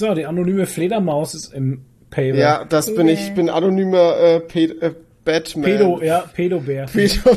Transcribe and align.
So, 0.00 0.14
die 0.14 0.24
anonyme 0.24 0.66
Fledermaus 0.66 1.34
ist 1.34 1.52
im 1.52 1.84
Paywall. 2.08 2.40
Ja, 2.40 2.64
das 2.64 2.94
bin 2.94 3.06
ich. 3.06 3.20
Ich 3.20 3.34
bin 3.34 3.50
anonymer 3.50 4.16
äh, 4.16 4.36
äh, 4.38 4.94
Batman. 5.26 5.64
Pedo, 5.64 6.00
ja, 6.02 6.20
Pedobär. 6.20 6.86
Pedo. 6.86 7.36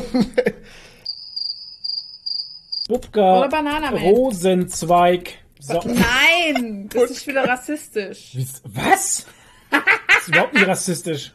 Bubka 2.88 3.44
Oder. 3.44 3.90
Rosenzweig. 4.00 5.34
So. 5.60 5.78
Nein, 5.84 6.88
das 6.90 7.10
ist 7.10 7.26
wieder 7.26 7.46
rassistisch. 7.46 8.34
Was? 8.64 9.26
Das 9.70 10.22
ist 10.22 10.28
überhaupt 10.28 10.54
nicht 10.54 10.66
rassistisch. 10.66 11.34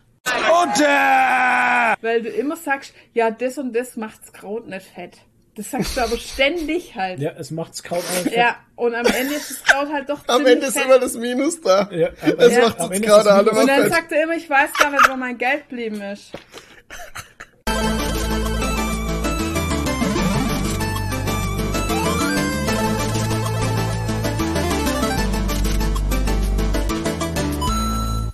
Weil 2.02 2.24
du 2.24 2.30
immer 2.30 2.56
sagst, 2.56 2.96
ja, 3.14 3.30
das 3.30 3.60
und 3.60 3.76
das 3.76 3.98
macht's 3.98 4.34
Kraut 4.34 4.68
nicht 4.68 4.88
fett. 4.88 5.20
Das 5.56 5.72
sagst 5.72 5.98
du 5.98 6.02
aber 6.02 6.18
ständig 6.18 6.96
halt. 6.96 7.20
Ja, 7.20 7.32
es 7.38 7.52
macht's 7.52 7.84
kaum 7.84 7.98
einfach. 8.16 8.32
Ja, 8.32 8.56
und 8.76 8.96
am 8.96 9.06
Ende 9.06 9.36
ist 9.36 9.52
das 9.52 9.64
Kraut 9.64 9.92
halt 9.92 10.10
doch 10.10 10.20
Am 10.28 10.46
Ende 10.46 10.68
ist 10.68 10.74
fett. 10.78 10.86
immer 10.86 11.00
das 11.00 11.16
Minus 11.16 11.60
da. 11.62 11.90
Ja, 11.92 12.10
das 12.10 12.24
Ende- 12.54 12.62
macht 12.62 12.80
am 12.80 12.92
ist 12.92 13.02
gerade 13.02 13.32
alle 13.34 13.52
was 13.52 13.58
Und 13.60 13.68
dann 13.68 13.90
sagt 13.90 14.12
er 14.12 14.24
immer, 14.24 14.36
ich 14.36 14.50
weiß 14.50 14.72
gar 14.74 14.92
nicht, 14.92 15.10
wo 15.10 15.16
mein 15.18 15.38
Geld 15.38 15.68
geblieben 15.70 16.02
ist. 16.02 16.32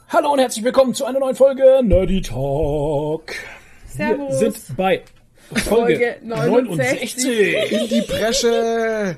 Hallo 0.09 0.31
und 0.31 0.39
herzlich 0.39 0.63
willkommen 0.63 0.93
zu 0.93 1.05
einer 1.05 1.19
neuen 1.19 1.35
Folge 1.35 1.81
Nerdy 1.83 2.21
Talk. 2.21 3.33
Servus. 3.87 4.39
Wir 4.41 4.51
sind 4.51 4.77
bei 4.77 5.03
Folge, 5.53 5.95
Folge 5.95 6.15
69. 6.23 7.15
69. 7.15 7.71
In 7.71 7.87
die 7.89 8.01
Bresche. 8.01 9.17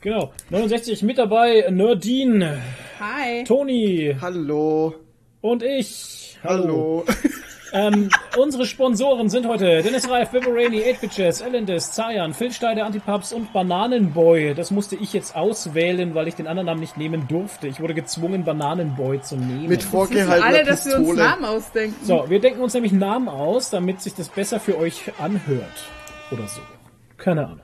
Genau, 0.00 0.32
69 0.50 1.02
mit 1.02 1.18
dabei 1.18 1.66
Nerdine, 1.70 2.60
Hi. 2.98 3.44
Toni 3.44 4.16
Hallo. 4.20 4.94
und 5.40 5.62
ich. 5.62 6.38
Hallo. 6.42 7.04
Ähm, 7.74 8.10
unsere 8.36 8.66
Sponsoren 8.66 9.30
sind 9.30 9.46
heute 9.46 9.82
Dennis 9.82 10.08
Reif, 10.10 10.30
Biberani, 10.30 10.82
8-Bitches, 10.82 11.40
Elendis, 11.40 11.92
Zayan, 11.92 12.34
Phil 12.34 12.52
Steider, 12.52 12.84
Antipaps 12.84 13.32
und 13.32 13.52
Bananenboy. 13.52 14.54
Das 14.54 14.70
musste 14.70 14.96
ich 14.96 15.12
jetzt 15.14 15.34
auswählen, 15.34 16.14
weil 16.14 16.28
ich 16.28 16.34
den 16.34 16.46
anderen 16.46 16.66
Namen 16.66 16.80
nicht 16.80 16.98
nehmen 16.98 17.26
durfte. 17.28 17.68
Ich 17.68 17.80
wurde 17.80 17.94
gezwungen, 17.94 18.44
Bananenboy 18.44 19.22
zu 19.22 19.36
nehmen. 19.36 19.68
Mit 19.68 19.82
vorgehaltener 19.82 20.44
alle, 20.44 20.64
dass 20.64 20.84
wir 20.86 20.96
uns 20.96 21.06
Pistole. 21.08 21.28
Namen 21.28 21.44
ausdenken. 21.46 21.96
so, 22.04 22.24
wir 22.28 22.40
denken 22.40 22.60
uns 22.60 22.74
nämlich 22.74 22.92
Namen 22.92 23.28
aus, 23.28 23.70
damit 23.70 24.02
sich 24.02 24.14
das 24.14 24.28
besser 24.28 24.60
für 24.60 24.76
euch 24.78 25.10
anhört. 25.18 25.84
Oder 26.30 26.46
so. 26.48 26.60
Keine 27.16 27.44
Ahnung. 27.46 27.60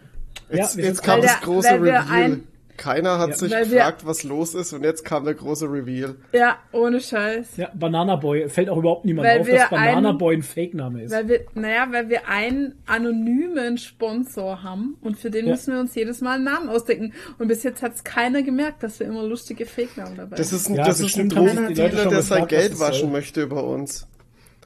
Jetzt, 0.51 0.77
wir 0.79 0.85
jetzt 0.85 1.03
kam 1.03 1.21
das 1.21 1.41
große 1.41 1.69
ein- 1.69 2.47
Keiner 2.79 3.19
hat 3.19 3.31
Ja. 3.31 3.37
sich 3.37 3.53
Weil 3.53 3.71
wir- 3.71 3.77
gefragt, 3.79 4.07
was 4.07 4.23
los 4.23 4.55
ist 4.55 4.73
und 4.73 4.85
jetzt 4.85 5.05
kam 5.05 5.25
der 5.25 5.35
große 5.35 5.67
Reveal. 5.67 6.15
Ja, 6.33 6.57
ohne 6.73 7.01
Scheiß. 7.01 7.59
Ja, 7.59 7.69
Banana 7.75 8.17
Boy. 8.17 8.49
Fällt 8.49 8.71
auch 8.71 8.79
überhaupt 8.79 9.05
niemand 9.05 9.29
Weil 9.29 9.41
auf, 9.41 9.49
dass 9.49 9.69
Banana 9.69 10.09
einen- 10.11 10.19
Boy 10.19 10.37
ein 10.37 10.43
Fake-Name 10.43 11.03
ist. 11.03 11.13
Weil 11.13 11.29
wir, 11.29 11.41
naja, 11.55 11.89
weil 11.91 12.09
wir 12.09 12.27
einen 12.29 12.77
anonymen 12.87 13.77
Sponsor 13.77 14.63
haben 14.63 14.97
und 15.03 15.19
für 15.19 15.31
den 15.31 15.45
Ja. 15.47 15.51
müssen 15.53 15.75
wir 15.75 15.81
uns 15.81 15.95
jedes 15.95 16.21
Mal 16.23 16.37
einen 16.37 16.45
Namen 16.45 16.69
ausdenken. 16.71 17.13
Und 17.39 17.49
bis 17.49 17.63
jetzt 17.65 17.83
hat 17.83 17.95
es 17.95 18.05
keiner 18.05 18.43
gemerkt, 18.43 18.83
dass 18.83 18.99
wir 19.01 19.07
immer 19.09 19.25
lustige 19.25 19.67
Fake-Namen 19.67 20.17
dabei 20.17 20.37
Das 20.37 20.53
ist 20.53 20.69
ein, 20.71 20.77
Ja, 20.77 20.87
das 20.87 21.01
ist 21.01 21.17
ein 21.17 21.23
haben 21.23 21.29
Drogendealer, 21.31 22.07
der 22.09 22.23
sein 22.23 22.47
Geld 22.47 22.79
waschen 22.81 23.01
soll. 23.03 23.11
möchte 23.11 23.43
über 23.43 23.65
uns. 23.65 24.07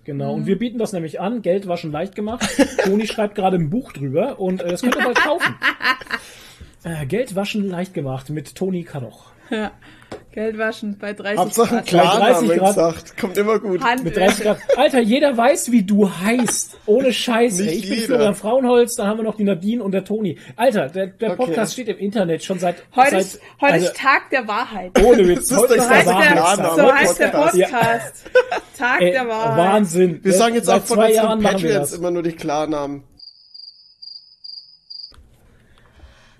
Genau, 0.05 0.33
Mhm. 0.35 0.41
und 0.43 0.47
wir 0.47 0.59
bieten 0.59 0.79
das 0.79 0.93
nämlich 0.93 1.21
an. 1.21 1.43
Geld 1.43 1.69
waschen 1.69 1.93
leicht 1.93 2.15
gemacht. 2.15 2.43
Toni 2.85 3.07
schreibt 3.07 3.37
gerade 3.37 3.57
ein 3.57 3.71
Buch 3.71 3.93
drüber 3.93 4.39
und 4.41 4.61
äh, 4.61 4.69
das 4.69 4.83
könnt 4.83 4.97
ihr 4.97 5.03
bald 5.05 5.17
kaufen. 5.17 5.55
Äh, 6.85 7.07
Geld 7.07 7.35
waschen 7.37 7.69
leicht 7.69 7.95
gemacht 7.95 8.31
mit 8.31 8.55
Toni 8.55 8.83
Kadoch. 8.85 9.27
Ja. 9.51 9.71
Geld 10.33 10.57
waschen 10.59 10.97
bei 10.99 11.13
30 11.13 11.39
Hauptsache 11.39 11.75
Grad. 11.77 11.87
Klar. 11.87 12.17
Klarnamen 12.17 12.49
30 12.49 12.59
Grad. 12.59 12.69
gesagt. 12.75 13.19
Kommt 13.21 13.37
immer 13.39 13.59
gut. 13.59 13.83
Hand 13.83 14.03
Mit 14.03 14.17
30 14.17 14.45
Grad. 14.45 14.59
Alter, 14.77 15.01
jeder 15.01 15.37
weiß, 15.37 15.71
wie 15.73 15.83
du 15.83 16.11
heißt. 16.11 16.79
Ohne 16.87 17.13
Scheiß. 17.13 17.61
ey. 17.61 17.67
Nicht 17.67 17.77
Ich 17.77 17.83
bin 17.83 17.95
jeder. 17.95 18.07
Florian 18.07 18.35
Frauenholz, 18.35 18.97
dann 18.97 19.07
haben 19.09 19.19
wir 19.19 19.25
noch 19.25 19.37
die 19.37 19.45
Nadine 19.45 19.83
und 19.83 19.92
der 19.92 20.05
Toni. 20.05 20.39
Alter, 20.57 20.89
der, 20.89 21.09
der 21.09 21.33
Okay. 21.33 21.37
Podcast 21.45 21.75
steht 21.75 21.89
im 21.89 21.98
Internet 21.98 22.42
schon 22.45 22.59
seit... 22.59 22.77
Heute, 22.97 23.11
seit, 23.11 23.21
ist, 23.21 23.41
heute 23.61 23.73
also, 23.75 23.87
ist 23.87 23.97
Tag 23.97 24.31
der 24.31 24.48
Wahrheit. 24.48 24.98
Ohne 25.05 25.29
Witz. 25.29 25.48
Das 25.48 25.59
Heute 25.59 25.75
ist 25.75 25.83
So 25.85 25.89
der 25.89 25.98
heißt, 25.98 26.59
der, 26.59 26.75
so 26.75 26.92
heißt 26.95 27.21
der 27.21 27.29
Podcast. 27.29 27.71
Podcast. 27.71 28.31
Tag 28.79 29.01
Ey, 29.03 29.11
der 29.13 29.29
Wahrheit. 29.29 29.59
Wahnsinn. 29.59 30.21
Wir 30.25 30.33
sagen 30.33 30.55
jetzt 30.55 30.67
Seit 30.67 30.83
auch 30.83 30.87
von 30.87 30.97
zwei 30.97 31.13
Jahren 31.13 31.42
machen 31.42 31.63
wir 31.63 31.69
Patreons 31.71 31.91
das. 31.91 31.98
immer 31.98 32.11
nur 32.11 32.23
die 32.23 32.33
Klarnamen. 32.33 33.05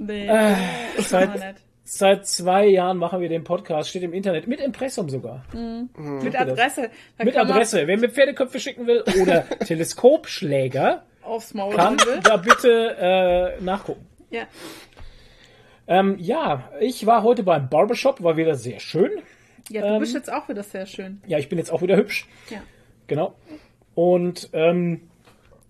Nee, 0.06 0.26
Äh, 0.26 0.54
seit-. 0.98 1.56
Seit 1.84 2.26
zwei 2.26 2.66
Jahren 2.68 2.96
machen 2.96 3.20
wir 3.20 3.28
den 3.28 3.42
Podcast, 3.44 3.90
steht 3.90 4.04
im 4.04 4.14
Internet, 4.14 4.46
mit 4.46 4.60
Impressum 4.60 5.10
sogar. 5.10 5.44
Mit 5.52 6.34
Adresse. 6.40 6.90
Da 7.18 7.24
Mit 7.24 7.34
kann 7.34 7.46
man 7.48 7.56
Adresse. 7.56 7.86
Wer 7.86 7.98
mir 7.98 8.08
Pferdeköpfe 8.08 8.60
schicken 8.60 8.86
will 8.86 9.02
oder 9.20 9.42
Teleskopschläger, 9.66 11.02
Aufs 11.22 11.52
Maul 11.54 11.74
kann 11.74 11.96
da 12.22 12.36
bitte 12.36 13.56
äh, 13.58 13.62
nachgucken. 13.62 14.06
Ja. 14.30 14.42
Ähm, 15.88 16.16
ja, 16.19 16.70
ich 16.80 17.04
war 17.04 17.24
heute 17.24 17.42
beim 17.42 17.69
Barbershop, 17.69 18.22
war 18.22 18.36
wieder 18.36 18.54
sehr 18.54 18.78
schön. 18.80 19.10
ja, 19.69 19.82
du 19.82 19.88
Ähm, 19.88 20.00
bist 20.00 20.14
jetzt 20.14 20.32
auch 20.32 20.48
wieder 20.48 20.62
sehr 20.62 20.86
schön. 20.86 21.20
Ja, 21.26 21.38
ich 21.38 21.48
bin 21.48 21.58
jetzt 21.58 21.72
auch 21.72 21.82
wieder 21.82 21.96
hübsch. 21.96 22.26
Ja. 22.48 22.58
Genau. 23.08 23.34
Und 23.94 24.48
ähm, 24.52 25.10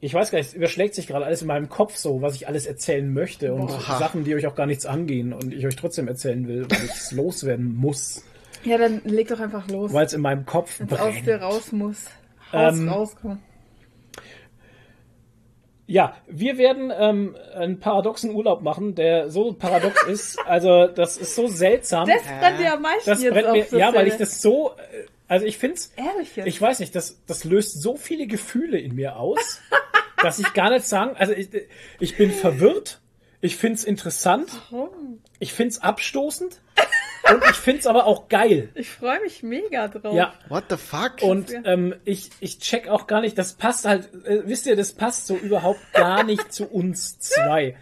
ich 0.05 0.13
weiß 0.13 0.33
gar 0.33 0.39
nicht, 0.39 0.49
es 0.49 0.55
überschlägt 0.55 0.95
sich 0.97 1.07
gerade 1.07 1.25
alles 1.25 1.43
in 1.43 1.49
meinem 1.49 1.69
Kopf 1.69 1.97
so, 1.97 2.21
was 2.23 2.35
ich 2.35 2.49
alles 2.49 2.67
erzählen 2.67 3.11
möchte 3.13 3.55
und 3.55 3.69
Boah. 3.69 3.81
Sachen, 3.99 4.25
die 4.25 4.35
euch 4.35 4.47
auch 4.49 4.57
gar 4.57 4.67
nichts 4.67 4.85
angehen 4.85 5.33
und 5.33 5.55
ich 5.55 5.65
euch 5.65 5.77
trotzdem 5.77 6.09
erzählen 6.09 6.47
will, 6.49 6.67
weil 6.69 6.85
ich 6.85 6.91
es 6.91 7.13
loswerden 7.13 7.75
muss, 7.77 8.25
Ja, 8.65 8.79
dann 8.79 9.01
leg 9.05 9.29
doch 9.29 9.39
einfach 9.39 9.69
los. 9.69 9.93
weil 9.93 10.05
es 10.07 10.13
in 10.13 10.21
meinem 10.21 10.45
Kopf 10.45 10.81
Wenn's 10.81 10.93
aus 10.95 11.13
brennt. 11.13 11.27
dir 11.29 11.37
raus 11.41 11.71
muss. 11.73 12.07
Raus, 12.53 12.77
Ähm, 12.79 12.89
rauskommen. 12.89 13.39
Ja, 15.87 16.17
wir 16.27 16.59
werden 16.59 16.93
ähm, 16.97 17.37
einen 17.55 17.79
paradoxen 17.79 18.35
Urlaub 18.35 18.63
machen, 18.63 18.95
der 18.95 19.31
so 19.31 19.53
paradox 19.53 20.03
ist. 20.09 20.39
Also 20.47 20.87
das 20.87 21.17
ist 21.17 21.35
so 21.35 21.49
seltsam. 21.49 22.09
Das 22.09 22.23
brennt 22.23 22.59
dir 22.61 22.75
am 22.75 22.83
meisten 22.83 23.11
das 23.11 23.23
jetzt 23.23 23.33
brennt 23.35 23.71
mir, 23.73 23.79
ja, 23.79 23.95
weil 23.95 24.09
ich 24.09 24.17
das 24.17 24.41
so, 24.41 24.71
äh, 24.71 25.05
also 25.33 25.47
ich 25.47 25.57
find's, 25.57 25.95
Ehrlich 25.97 26.37
jetzt? 26.37 26.47
ich 26.47 26.61
weiß 26.61 26.81
nicht, 26.81 26.95
das, 26.95 27.23
das 27.27 27.45
löst 27.45 27.81
so 27.81 27.97
viele 27.97 28.27
Gefühle 28.27 28.79
in 28.79 28.95
mir 28.95 29.17
aus, 29.17 29.63
dass 30.23 30.39
ich 30.39 30.53
gar 30.53 30.69
nicht 30.69 30.85
sagen, 30.85 31.17
also 31.17 31.33
ich, 31.33 31.49
ich 32.01 32.19
bin 32.19 32.31
verwirrt, 32.31 33.01
ich 33.41 33.57
find's 33.57 33.83
interessant, 33.83 34.51
Warum? 34.71 35.23
ich 35.39 35.55
find's 35.55 35.79
abstoßend 35.79 36.61
und 37.31 37.43
ich 37.51 37.57
find's 37.57 37.87
aber 37.87 38.07
auch 38.07 38.29
geil. 38.29 38.69
Ich 38.75 38.91
freue 38.91 39.21
mich 39.21 39.43
mega 39.43 39.89
drauf. 39.89 40.15
Ja, 40.15 40.35
What 40.49 40.65
the 40.71 40.77
fuck? 40.77 41.23
und 41.23 41.53
ähm, 41.65 41.95
ich, 42.05 42.31
ich 42.41 42.59
check 42.59 42.89
auch 42.89 43.07
gar 43.07 43.21
nicht, 43.21 43.39
das 43.39 43.55
passt 43.55 43.85
halt, 43.85 44.09
äh, 44.25 44.43
wisst 44.45 44.67
ihr, 44.67 44.77
das 44.77 44.93
passt 44.93 45.27
so 45.27 45.37
überhaupt 45.37 45.81
gar 45.93 46.25
nicht 46.25 46.53
zu 46.53 46.67
uns 46.67 47.19
zwei. 47.19 47.77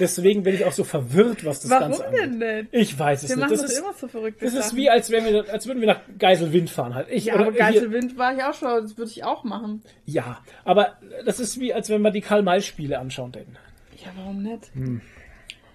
Deswegen 0.00 0.42
bin 0.42 0.54
ich 0.54 0.64
auch 0.64 0.72
so 0.72 0.84
verwirrt, 0.84 1.44
was 1.44 1.60
das 1.60 1.70
Warum 1.70 1.90
Ganze 1.92 2.06
angeht. 2.06 2.20
denn 2.22 2.38
nicht? 2.38 2.68
Ich 2.72 2.98
weiß 2.98 3.22
es 3.24 3.28
Wir 3.30 3.36
nicht. 3.36 3.42
machen 3.50 3.56
Das 3.56 3.70
ist, 3.72 3.78
immer 3.78 3.92
so 3.94 4.08
verrückte 4.08 4.44
das 4.44 4.54
ist 4.54 4.64
Sachen. 4.66 4.78
wie, 4.78 4.90
als, 4.90 5.10
wären 5.10 5.24
wir, 5.26 5.52
als 5.52 5.66
würden 5.66 5.80
wir 5.80 5.88
nach 5.88 6.00
Geiselwind 6.18 6.70
fahren 6.70 6.94
halt. 6.94 7.08
Ich, 7.10 7.26
ja, 7.26 7.34
oder 7.34 7.44
aber 7.44 7.52
hier- 7.52 7.60
Geiselwind 7.60 8.16
war 8.18 8.34
ich 8.36 8.42
auch 8.42 8.54
schon, 8.54 8.82
das 8.82 8.96
würde 8.96 9.10
ich 9.10 9.24
auch 9.24 9.44
machen. 9.44 9.82
ja, 10.06 10.38
aber 10.64 10.98
das 11.24 11.40
ist 11.40 11.58
wie, 11.60 11.72
als 11.74 11.88
wenn 11.90 12.02
wir 12.02 12.10
die 12.10 12.20
Karl-May-Spiele 12.20 12.98
anschauen 12.98 13.32
hätten. 13.34 13.56
Ja, 14.04 14.10
warum 14.16 14.42
nicht? 14.42 14.70
Hm. 14.74 15.00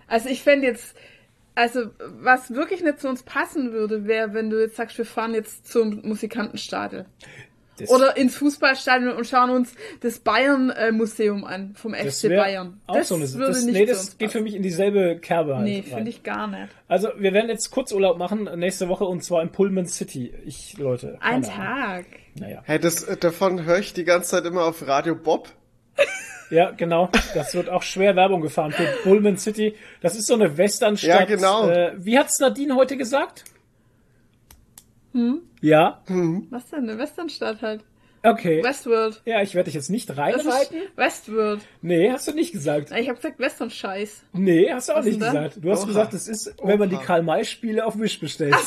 Also 0.07 0.29
ich 0.29 0.41
fände 0.43 0.67
jetzt, 0.67 0.95
also 1.55 1.91
was 1.99 2.53
wirklich 2.53 2.83
nicht 2.83 2.99
zu 2.99 3.09
uns 3.09 3.23
passen 3.23 3.73
würde, 3.73 4.05
wäre, 4.05 4.33
wenn 4.33 4.49
du 4.49 4.59
jetzt 4.59 4.75
sagst, 4.75 4.97
wir 4.97 5.05
fahren 5.05 5.33
jetzt 5.33 5.67
zum 5.67 6.01
Musikantenstadel. 6.03 7.05
Das, 7.79 7.89
Oder 7.89 8.17
ins 8.17 8.35
Fußballstadion 8.35 9.13
und 9.15 9.25
schauen 9.25 9.51
uns 9.51 9.73
das 10.01 10.19
Bayern-Museum 10.19 11.45
an, 11.45 11.75
vom 11.75 11.93
das 11.93 12.21
FC 12.21 12.29
Bayern. 12.29 12.81
Auch 12.87 12.95
das 12.95 13.07
so 13.07 13.15
eine, 13.15 13.31
würde 13.33 13.53
das, 13.53 13.63
nicht 13.63 13.73
nee, 13.73 13.85
das 13.85 14.17
geht 14.17 14.31
für 14.31 14.41
mich 14.41 14.53
in 14.53 14.63
dieselbe 14.63 15.17
Kerbe 15.19 15.55
halt 15.55 15.65
Nee, 15.65 15.83
finde 15.83 16.09
ich 16.09 16.23
gar 16.23 16.47
nicht. 16.47 16.67
Also, 16.89 17.09
wir 17.17 17.33
werden 17.33 17.49
jetzt 17.49 17.71
Kurzurlaub 17.71 18.17
machen 18.17 18.49
nächste 18.57 18.89
Woche 18.89 19.05
und 19.05 19.23
zwar 19.23 19.41
in 19.41 19.51
Pullman 19.51 19.85
City. 19.85 20.33
Ich, 20.45 20.77
Leute. 20.77 21.17
Ein 21.21 21.45
Ahnung. 21.45 21.51
Tag. 21.51 22.05
Naja. 22.35 22.63
Hey, 22.65 22.79
das, 22.79 23.03
äh, 23.03 23.15
davon 23.15 23.63
höre 23.63 23.79
ich 23.79 23.93
die 23.93 24.03
ganze 24.03 24.31
Zeit 24.31 24.45
immer 24.45 24.65
auf 24.65 24.85
Radio 24.85 25.15
Bob. 25.15 25.49
Ja, 26.49 26.71
genau. 26.71 27.09
Das 27.35 27.53
wird 27.53 27.69
auch 27.69 27.83
schwer 27.83 28.15
Werbung 28.15 28.41
gefahren 28.41 28.71
für 28.71 28.85
Pullman 29.03 29.37
City. 29.37 29.75
Das 30.01 30.15
ist 30.15 30.25
so 30.27 30.33
eine 30.33 30.57
Westernstadt. 30.57 31.19
Ja, 31.29 31.35
genau. 31.35 31.69
Äh, 31.69 31.93
wie 31.97 32.17
hat's 32.17 32.39
Nadine 32.39 32.75
heute 32.75 32.97
gesagt? 32.97 33.43
Hm? 35.13 35.41
Ja, 35.61 36.01
Was 36.49 36.69
denn? 36.69 36.89
Eine 36.89 36.97
Westernstadt 36.97 37.61
halt. 37.61 37.83
okay. 38.23 38.63
Westworld. 38.63 39.21
Ja, 39.25 39.41
ich 39.41 39.53
werde 39.55 39.65
dich 39.65 39.73
jetzt 39.75 39.89
nicht 39.89 40.15
reinreiten. 40.17 40.81
Westworld. 40.95 41.61
Nee, 41.81 42.11
hast 42.11 42.27
du 42.27 42.31
nicht 42.33 42.51
gesagt. 42.51 42.91
Ich 42.91 43.07
habe 43.09 43.15
gesagt 43.17 43.39
Western-Scheiß. 43.39 44.23
Nee, 44.33 44.71
hast 44.71 44.89
du 44.89 44.93
auch 44.93 44.97
Was 44.97 45.05
nicht 45.05 45.19
gesagt. 45.19 45.57
Du 45.61 45.71
hast 45.71 45.79
Oha. 45.81 45.87
gesagt, 45.87 46.13
es 46.13 46.27
ist, 46.27 46.53
wenn 46.63 46.79
man 46.79 46.89
die 46.89 46.95
Oha. 46.95 47.03
Karl-May-Spiele 47.03 47.85
auf 47.85 47.99
Wish 47.99 48.19
bestellt. 48.19 48.55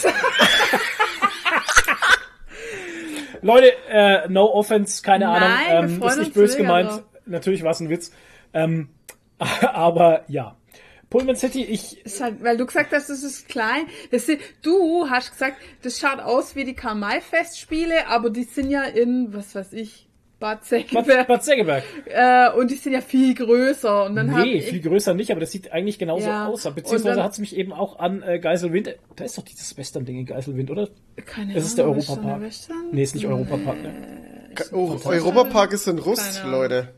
Leute, 3.43 3.73
äh, 3.89 4.29
no 4.29 4.45
offense, 4.53 5.03
keine 5.03 5.25
Nein, 5.27 5.43
Ahnung. 5.77 6.01
Ähm, 6.01 6.03
ist 6.09 6.19
nicht 6.19 6.35
böse 6.35 6.57
gemeint. 6.59 6.91
drauf. 6.91 7.03
Natürlich 7.27 7.63
war 7.63 7.71
es 7.73 7.81
ein 7.81 7.91
Witz. 7.91 8.13
Ähm, 8.53 8.89
aber 9.39 10.25
ja. 10.29 10.57
Pullman 11.11 11.37
City, 11.37 11.63
ich, 11.63 12.05
Ist 12.07 12.23
halt, 12.23 12.43
weil 12.43 12.57
du 12.57 12.65
gesagt 12.65 12.91
hast, 12.93 13.11
das 13.11 13.23
ist 13.23 13.47
klein. 13.49 13.83
Das 14.11 14.25
sind, 14.25 14.41
du 14.63 15.11
hast 15.11 15.33
gesagt, 15.33 15.57
das 15.83 15.99
schaut 15.99 16.21
aus 16.21 16.57
wie 16.57 16.65
die 16.65 16.73
Karl-May-Festspiele, 16.75 18.07
aber 18.09 18.31
die 18.31 18.45
sind 18.45 18.71
ja 18.71 18.85
in, 18.85 19.35
was 19.35 19.55
weiß 19.55 19.75
ich, 19.75 20.09
Bad 20.41 20.65
Segeberg. 20.65 21.29
Bad 21.29 21.45
Segeberg. 21.45 21.85
Äh, 22.07 22.51
und 22.59 22.71
die 22.71 22.77
sind 22.77 22.95
ja 22.95 23.03
viel 23.03 23.35
größer. 23.35 24.07
Und 24.07 24.17
dann 24.17 24.27
Nee, 24.29 24.55
ich, 24.55 24.71
viel 24.71 24.81
größer 24.81 25.13
nicht, 25.15 25.31
aber 25.31 25.41
das 25.41 25.53
sieht 25.53 25.71
eigentlich 25.71 25.99
genauso 25.99 26.27
Ja. 26.27 26.49
aus. 26.49 26.63
Beziehungsweise 26.75 27.23
hat 27.23 27.33
es 27.33 27.39
mich 27.39 27.55
eben 27.57 27.73
auch 27.75 27.99
an 27.99 28.23
äh, 28.23 28.39
Geiselwind. 28.39 28.97
Da 29.15 29.25
ist 29.25 29.37
doch 29.37 29.45
dieses 29.45 29.77
Western-Ding 29.77 30.19
in 30.19 30.27
Geiselwind, 30.27 30.71
oder? 30.71 30.89
keine 31.27 31.55
Es 31.55 31.67
ist 31.67 31.77
der 31.79 31.85
Ahnung, 31.85 31.99
ist 31.99 32.09
Europapark. 32.09 32.33
schon 32.33 32.41
der 32.41 32.49
Western? 32.49 32.77
Nee, 32.91 33.03
ist 33.03 33.15
nicht 33.15 33.27
Europapark, 33.27 33.83
ne? 33.83 33.93
Oh, 34.73 34.99
Europapark 35.05 35.73
ist 35.75 35.87
in 35.87 35.99
Rust. 35.99 36.43
Leute. 36.45 36.89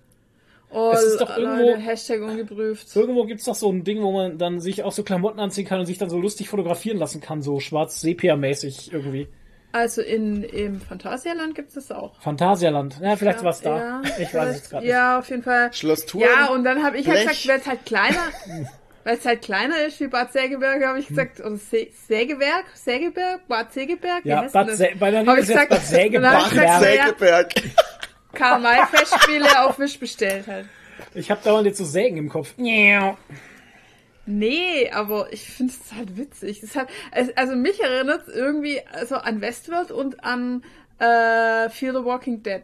Oh, 0.74 0.90
Es 0.92 1.02
ist 1.04 1.20
doch 1.20 1.36
Leute, 1.36 1.62
irgendwo- 1.62 1.86
Hashtag 1.88 2.20
ungeprüft. 2.20 2.94
Irgendwo 2.96 3.24
gibt's 3.24 3.44
doch 3.44 3.54
so 3.54 3.70
ein 3.70 3.84
Ding, 3.84 4.02
wo 4.02 4.12
man 4.12 4.38
dann 4.38 4.60
sich 4.60 4.82
auch 4.82 4.92
so 4.92 5.02
Klamotten 5.04 5.38
anziehen 5.40 5.64
kann 5.66 5.80
und 5.80 5.86
sich 5.86 5.98
dann 5.98 6.10
so 6.10 6.18
lustig 6.18 6.48
fotografieren 6.48 6.98
lassen 6.98 7.20
kann, 7.20 7.42
so 7.42 7.60
schwarz-sepia-mäßig 7.60 8.92
irgendwie. 8.92 9.28
Also 9.72 10.02
in, 10.02 10.44
im 10.44 10.80
Phantasialand 10.80 11.54
gibt 11.56 11.68
es 11.70 11.74
das 11.74 11.90
auch. 11.90 12.20
Phantasialand. 12.20 13.00
Ja, 13.02 13.16
vielleicht 13.16 13.42
war's 13.42 13.60
da. 13.60 13.76
Ja, 13.78 14.02
ich 14.20 14.32
weiß 14.32 14.56
es 14.56 14.70
gerade 14.70 14.84
nicht. 14.84 14.92
Ja, 14.92 15.18
auf 15.18 15.28
jeden 15.30 15.42
Fall. 15.42 15.72
Schloss 15.72 16.06
Thurn, 16.06 16.22
Ja, 16.22 16.46
und 16.48 16.62
dann 16.64 16.84
habe 16.84 16.96
ich 16.98 17.08
halt 17.08 17.20
gesagt, 17.28 17.48
weil 17.48 17.58
es 17.58 17.66
halt 17.66 17.84
kleiner, 17.84 18.22
weil 19.04 19.16
es 19.16 19.24
halt 19.26 19.42
kleiner 19.42 19.84
ist 19.84 19.98
wie 20.00 20.06
Bad 20.06 20.32
Sägeberg, 20.32 20.84
habe 20.84 21.00
ich 21.00 21.08
gesagt, 21.08 21.40
oder 21.40 21.56
Sä 21.56 21.90
Sägeberg, 22.06 22.64
Sägeberg, 22.74 23.48
Bad 23.48 23.72
Sägeberg, 23.72 24.24
Ja, 24.24 24.42
Bad? 24.42 24.68
Sä- 24.70 24.96
bei 24.96 25.10
der 25.10 25.26
Hab 25.26 25.38
ich 25.38 25.42
ist 25.42 25.48
jetzt 25.48 25.68
gesagt, 25.68 25.70
Bad 25.70 25.84
Sägeberg. 25.86 26.52
und 26.52 26.56
dann 26.56 26.74
Sägeberg. 28.34 28.60
Karl-May-Festspiele 28.62 29.64
auf 29.64 29.78
Wisch 29.78 29.98
bestellt 29.98 30.46
halt. 30.46 30.66
Ich 31.14 31.30
habe 31.30 31.40
dauernd 31.42 31.66
jetzt 31.66 31.78
so 31.78 31.84
Sägen 31.84 32.16
im 32.16 32.28
Kopf. 32.28 32.54
Nee, 34.26 34.90
aber 34.90 35.32
ich 35.32 35.48
finde 35.50 35.72
es 35.72 35.92
halt 35.94 36.16
witzig. 36.16 36.62
Es 36.62 36.76
hat, 36.76 36.88
also 37.36 37.54
mich 37.54 37.80
erinnert 37.82 38.26
es 38.26 38.34
irgendwie 38.34 38.80
also 38.86 39.16
an 39.16 39.40
Westworld 39.40 39.90
und 39.90 40.24
an 40.24 40.64
äh, 40.98 41.68
Fear 41.70 41.92
the 41.98 42.04
Walking 42.04 42.42
Dead 42.42 42.62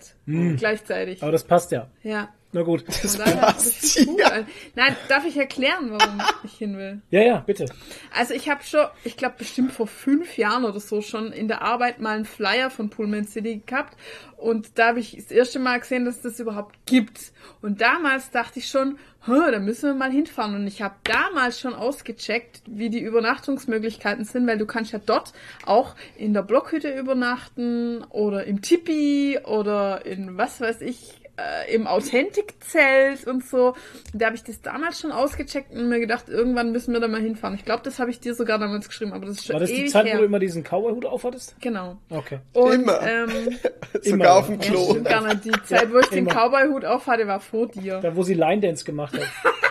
gleichzeitig. 0.56 1.23
Aber 1.23 1.32
das 1.32 1.44
passt 1.44 1.73
ja. 1.73 1.88
Ja. 2.03 2.29
Na 2.53 2.62
gut. 2.62 2.85
Passt, 2.85 3.05
das 3.21 3.67
ist 3.67 4.09
cool. 4.09 4.17
ja. 4.19 4.44
Nein, 4.75 4.97
darf 5.09 5.25
ich 5.25 5.37
erklären, 5.37 5.91
warum 5.93 6.21
ich 6.43 6.55
hin 6.55 6.77
will? 6.77 7.00
Ja, 7.11 7.23
ja, 7.23 7.38
bitte. 7.47 7.67
Also 8.12 8.35
ich 8.35 8.50
habe 8.50 8.65
schon, 8.65 8.87
ich 9.05 9.17
glaube 9.17 9.37
bestimmt 9.38 9.71
vor 9.73 9.87
fünf 9.87 10.37
Jahren 10.37 10.65
oder 10.65 10.81
so 10.81 11.00
schon 11.00 11.31
in 11.32 11.47
der 11.47 11.62
Arbeit 11.62 12.00
mal 12.00 12.17
einen 12.17 12.25
Flyer 12.25 12.69
von 12.71 12.91
Pullman 12.91 13.25
City 13.25 13.62
gehabt 13.65 13.97
und 14.37 14.79
da 14.81 14.88
habe 14.88 14.99
ich 14.99 15.15
das 15.15 15.31
erste 15.31 15.61
Mal 15.61 15.79
gesehen, 15.79 16.05
dass 16.05 16.23
das 16.23 16.41
überhaupt 16.41 16.75
gibt. 16.87 17.33
Und 17.62 17.81
damals 17.81 18.31
dachte 18.33 18.59
ich 18.59 18.67
schon, 18.69 18.97
"Hä, 18.97 19.10
da 19.26 19.58
müssen 19.58 19.90
wir 19.90 19.94
mal 19.94 20.11
hinfahren. 20.11 20.55
Und 20.55 20.67
ich 20.67 20.82
habe 20.82 20.94
damals 21.05 21.61
schon 21.61 21.75
ausgecheckt, 21.75 22.62
wie 22.67 22.90
die 22.90 23.00
Übernachtungsmöglichkeiten 23.00 24.25
sind, 24.25 24.46
weil 24.46 24.58
du 24.58 24.67
kannst 24.67 24.93
ja 24.93 25.00
dort 25.05 25.32
auch 25.67 25.94
in 26.17 26.32
der 26.32 26.43
Blockhütte 26.43 26.99
übernachten 26.99 28.02
oder 28.05 28.44
im 28.44 28.62
Tipi 28.62 29.38
oder 29.44 30.06
in 30.06 30.38
was 30.38 30.61
weiß 30.61 30.81
ich 30.81 31.19
äh, 31.66 31.75
im 31.75 31.87
Authentikzelt 31.87 33.26
und 33.26 33.44
so. 33.46 33.69
Und 34.12 34.20
da 34.22 34.26
habe 34.26 34.37
ich 34.37 34.42
das 34.44 34.60
damals 34.62 35.00
schon 35.00 35.12
ausgecheckt 35.12 35.72
und 35.72 35.88
mir 35.88 36.00
gedacht, 36.00 36.28
irgendwann 36.28 36.72
müssen 36.72 36.92
wir 36.92 37.00
da 37.00 37.08
mal 37.08 37.20
hinfahren. 37.20 37.54
Ich 37.56 37.64
glaube, 37.64 37.82
das 37.84 37.98
habe 37.98 38.10
ich 38.10 38.20
dir 38.20 38.34
sogar 38.34 38.58
damals 38.58 38.88
geschrieben, 38.88 39.12
aber 39.12 39.26
das 39.26 39.37
ist 39.37 39.46
schon 39.46 39.54
War 39.54 39.60
das 39.60 39.70
die 39.70 39.87
Zeit, 39.87 40.06
her. 40.06 40.14
wo 40.16 40.19
du 40.20 40.25
immer 40.26 40.38
diesen 40.38 40.62
Cowboy-Hut 40.64 41.06
aufhattest? 41.06 41.54
genau. 41.60 41.96
Okay. 42.10 42.38
Und, 42.52 42.72
Immer. 42.82 43.00
Ähm, 43.02 43.31
Sogar 44.02 44.37
auf 44.38 44.46
dem 44.46 44.60
ja, 44.60 44.69
Klo. 44.69 44.90
stimmt 44.90 45.08
gar 45.08 45.22
nicht. 45.26 45.44
Die 45.44 45.50
Zeit, 45.64 45.92
wo 45.92 45.98
ich 45.98 46.06
den 46.08 46.26
immer. 46.26 46.31
Cowboy-Hut 46.34 46.84
auf 46.84 47.06
hatte, 47.06 47.26
war 47.26 47.40
vor 47.40 47.69
dir. 47.69 48.00
Da, 48.00 48.14
wo 48.16 48.22
sie 48.22 48.34
Line 48.34 48.60
Dance 48.60 48.84
gemacht 48.84 49.14
hat. 49.14 49.22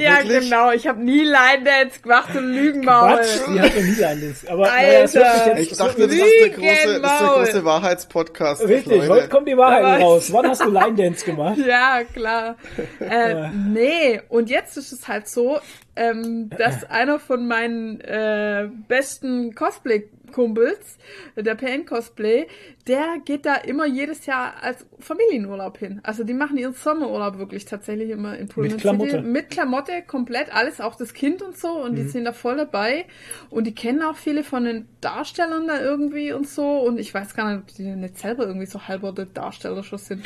Ja, 0.00 0.18
Wirklich? 0.18 0.40
genau. 0.50 0.70
Ich 0.72 0.86
habe 0.86 1.00
nie 1.02 1.22
Line 1.24 1.64
Dance 1.64 2.00
gemacht 2.00 2.34
und 2.36 2.52
Lügenmaul. 2.52 3.14
Quatsch, 3.16 3.28
die 3.48 3.60
hat 3.60 3.74
noch 3.74 3.82
nie 3.82 3.90
Line 3.94 4.20
Dance. 4.20 4.46
Aber 4.50 4.66
naja, 4.66 5.00
Alter. 5.00 5.56
jetzt... 5.58 5.72
Ich 5.72 5.78
dachte, 5.78 6.02
das 6.06 6.12
ist 6.16 6.22
der 6.40 6.48
große, 6.50 7.00
das 7.00 7.12
ist 7.12 7.20
der 7.20 7.28
große 7.28 7.64
Wahrheitspodcast. 7.64 8.62
Richtig, 8.68 8.96
Leute. 8.98 9.08
heute 9.08 9.28
kommen 9.28 9.46
die 9.46 9.56
Wahrheiten 9.56 9.86
Aber- 9.86 10.02
raus. 10.04 10.32
Wann 10.32 10.48
hast 10.48 10.62
du 10.64 10.70
Line 10.70 10.94
Dance 10.94 11.24
gemacht? 11.24 11.58
Ja, 11.66 12.02
klar. 12.04 12.56
Äh, 13.00 13.48
nee, 13.50 14.20
und 14.28 14.50
jetzt 14.50 14.76
ist 14.76 14.92
es 14.92 15.06
halt 15.08 15.28
so, 15.28 15.60
ähm, 15.96 16.50
dass 16.50 16.84
einer 16.90 17.18
von 17.18 17.46
meinen 17.46 18.00
äh, 18.00 18.68
besten 18.88 19.54
Cosplay-Kumpels, 19.54 20.98
der 21.36 21.54
PN 21.54 21.86
Cosplay, 21.86 22.46
der 22.86 23.18
geht 23.24 23.46
da 23.46 23.54
immer 23.56 23.86
jedes 23.86 24.26
Jahr 24.26 24.54
als 24.62 24.86
Familienurlaub 24.98 25.78
hin. 25.78 26.00
Also 26.02 26.24
die 26.24 26.34
machen 26.34 26.56
ihren 26.56 26.72
Sommerurlaub 26.72 27.38
wirklich 27.38 27.64
tatsächlich 27.64 28.10
immer 28.10 28.36
in 28.36 28.48
Pullman 28.48 28.72
Mit 28.72 28.80
Klamotte. 28.80 29.10
City. 29.10 29.22
Mit 29.22 29.50
Klamotte, 29.50 30.02
komplett 30.06 30.54
alles, 30.54 30.80
auch 30.80 30.96
das 30.96 31.14
Kind 31.14 31.42
und 31.42 31.56
so. 31.56 31.68
Und 31.68 31.94
die 31.96 32.04
sind 32.04 32.24
da 32.24 32.32
voll 32.32 32.56
dabei. 32.56 33.04
Und 33.50 33.66
die 33.66 33.74
kennen 33.74 34.02
auch 34.02 34.16
viele 34.16 34.42
von 34.42 34.64
den 34.64 34.88
Darstellern 35.00 35.66
da 35.66 35.80
irgendwie 35.80 36.32
und 36.32 36.48
so. 36.48 36.80
Und 36.80 36.98
ich 36.98 37.12
weiß 37.12 37.34
gar 37.34 37.52
nicht, 37.52 37.62
ob 37.62 37.74
die 37.76 37.84
nicht 37.84 38.18
selber 38.18 38.46
irgendwie 38.46 38.66
so 38.66 38.88
halber 38.88 39.12
der 39.12 39.26
Darsteller 39.26 39.82
schon 39.84 39.98
sind. 39.98 40.24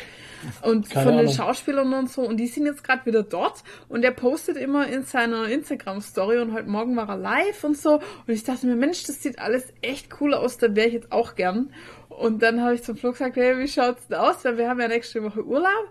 Und 0.61 0.89
Keine 0.89 1.05
von 1.05 1.17
den 1.17 1.27
Ahnung. 1.27 1.33
Schauspielern 1.33 1.93
und 1.93 2.09
so. 2.09 2.21
Und 2.21 2.37
die 2.37 2.47
sind 2.47 2.65
jetzt 2.65 2.83
gerade 2.83 3.05
wieder 3.05 3.23
dort. 3.23 3.63
Und 3.89 4.03
er 4.03 4.11
postet 4.11 4.57
immer 4.57 4.87
in 4.87 5.03
seiner 5.03 5.47
Instagram-Story. 5.55 6.39
Und 6.39 6.53
heute 6.53 6.69
Morgen 6.69 6.95
war 6.95 7.09
er 7.09 7.17
live 7.17 7.63
und 7.63 7.77
so. 7.77 7.95
Und 7.95 8.33
ich 8.33 8.43
dachte 8.43 8.67
mir, 8.67 8.75
Mensch, 8.75 9.03
das 9.03 9.21
sieht 9.21 9.39
alles 9.39 9.73
echt 9.81 10.21
cool 10.21 10.33
aus. 10.33 10.57
Da 10.57 10.75
wäre 10.75 10.87
ich 10.87 10.93
jetzt 10.93 11.11
auch 11.11 11.35
gern. 11.35 11.71
Und 12.09 12.41
dann 12.41 12.61
habe 12.61 12.75
ich 12.75 12.83
zum 12.83 12.95
Flo 12.97 13.11
gesagt, 13.11 13.35
hey, 13.35 13.57
wie 13.57 13.67
schaut's 13.67 14.07
denn 14.07 14.17
aus? 14.17 14.45
Weil 14.45 14.57
wir 14.57 14.69
haben 14.69 14.79
ja 14.79 14.87
nächste 14.87 15.23
Woche 15.23 15.43
Urlaub. 15.43 15.89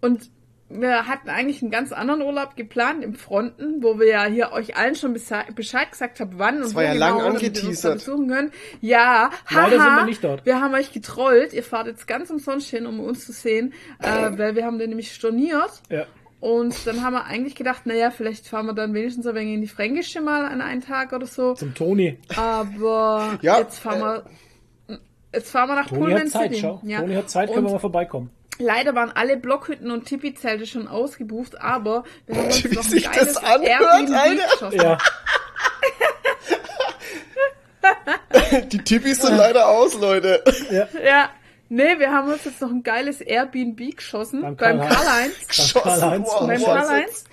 Und 0.00 0.30
wir 0.68 1.06
hatten 1.06 1.28
eigentlich 1.28 1.62
einen 1.62 1.70
ganz 1.70 1.92
anderen 1.92 2.22
Urlaub 2.22 2.56
geplant 2.56 3.04
im 3.04 3.14
Fronten, 3.14 3.82
wo 3.82 4.00
wir 4.00 4.08
ja 4.08 4.24
hier 4.24 4.52
euch 4.52 4.76
allen 4.76 4.96
schon 4.96 5.12
Bescheid 5.12 5.90
gesagt 5.92 6.18
haben, 6.18 6.32
wann 6.38 6.62
und 6.62 6.74
war 6.74 6.82
wo 6.82 6.86
ja 6.86 6.92
genau, 6.94 7.18
lang 7.18 7.34
angeteasert. 7.34 7.94
besuchen 7.94 8.28
können. 8.28 8.50
Ja, 8.80 9.30
haha, 9.46 9.68
Leider 9.68 9.80
sind 9.80 9.96
wir 9.96 10.04
nicht 10.04 10.24
dort. 10.24 10.44
wir 10.44 10.60
haben 10.60 10.74
euch 10.74 10.92
getrollt. 10.92 11.52
Ihr 11.52 11.62
fahrt 11.62 11.86
jetzt 11.86 12.08
ganz 12.08 12.30
umsonst 12.30 12.68
hin, 12.68 12.86
um 12.86 12.98
uns 13.00 13.24
zu 13.26 13.32
sehen, 13.32 13.74
äh, 14.00 14.36
weil 14.36 14.56
wir 14.56 14.64
haben 14.64 14.78
den 14.78 14.88
nämlich 14.88 15.12
storniert. 15.14 15.70
Ja. 15.88 16.06
Und 16.46 16.86
dann 16.86 17.02
haben 17.02 17.14
wir 17.14 17.24
eigentlich 17.24 17.56
gedacht, 17.56 17.86
naja, 17.86 18.12
vielleicht 18.12 18.46
fahren 18.46 18.66
wir 18.66 18.72
dann 18.72 18.94
wenigstens 18.94 19.26
ein 19.26 19.34
wenig 19.34 19.54
in 19.54 19.60
die 19.62 19.66
Fränkische 19.66 20.20
mal 20.20 20.44
an 20.44 20.60
einen 20.60 20.80
Tag 20.80 21.12
oder 21.12 21.26
so. 21.26 21.54
Zum 21.54 21.74
Toni. 21.74 22.20
Aber 22.36 23.36
Ja, 23.42 23.58
jetzt 23.58 23.80
fahren 23.80 23.98
wir, 23.98 24.98
jetzt 25.32 25.50
fahren 25.50 25.68
wir 25.68 25.74
nach 25.74 25.88
Toni 25.88 26.02
Pullman 26.02 26.20
hat 26.20 26.28
Zeit, 26.28 26.50
City. 26.50 26.60
schau. 26.60 26.80
Ja. 26.84 27.00
Toni 27.00 27.14
hat 27.16 27.28
Zeit, 27.28 27.48
können 27.48 27.58
Und 27.58 27.64
wir 27.66 27.72
mal 27.72 27.78
vorbeikommen. 27.80 28.30
Leider 28.60 28.94
waren 28.94 29.10
alle 29.10 29.36
Blockhütten 29.36 29.90
und 29.90 30.04
Tipi-Zelte 30.04 30.66
schon 30.66 30.86
ausgebucht, 30.86 31.60
aber 31.60 32.04
wir 32.26 32.36
haben 32.36 32.46
uns 32.46 32.62
Wie 32.62 32.74
noch 32.76 32.84
ein 32.84 32.90
sich 32.90 33.10
geiles 33.10 33.34
das 33.34 33.42
anhört, 33.42 34.10
Alter. 34.62 34.72
Ja. 34.72 34.98
Die 38.70 38.78
Tippis 38.78 39.20
sind 39.20 39.36
leider 39.36 39.66
aus, 39.68 39.98
Leute. 39.98 40.44
Ja. 40.70 41.28
Nee, 41.68 41.98
wir 41.98 42.12
haben 42.12 42.30
uns 42.30 42.44
jetzt 42.44 42.60
noch 42.60 42.70
ein 42.70 42.82
geiles 42.82 43.20
Airbnb 43.20 43.96
geschossen 43.96 44.42
Beim 44.42 44.56
beim, 44.56 44.78
Karl-Heinz. 44.80 45.48
Geschossen. 45.48 46.24
Wow, 46.24 46.40
Beim 46.46 46.50
was 46.60 46.64
Karl-Heinz. 46.64 47.24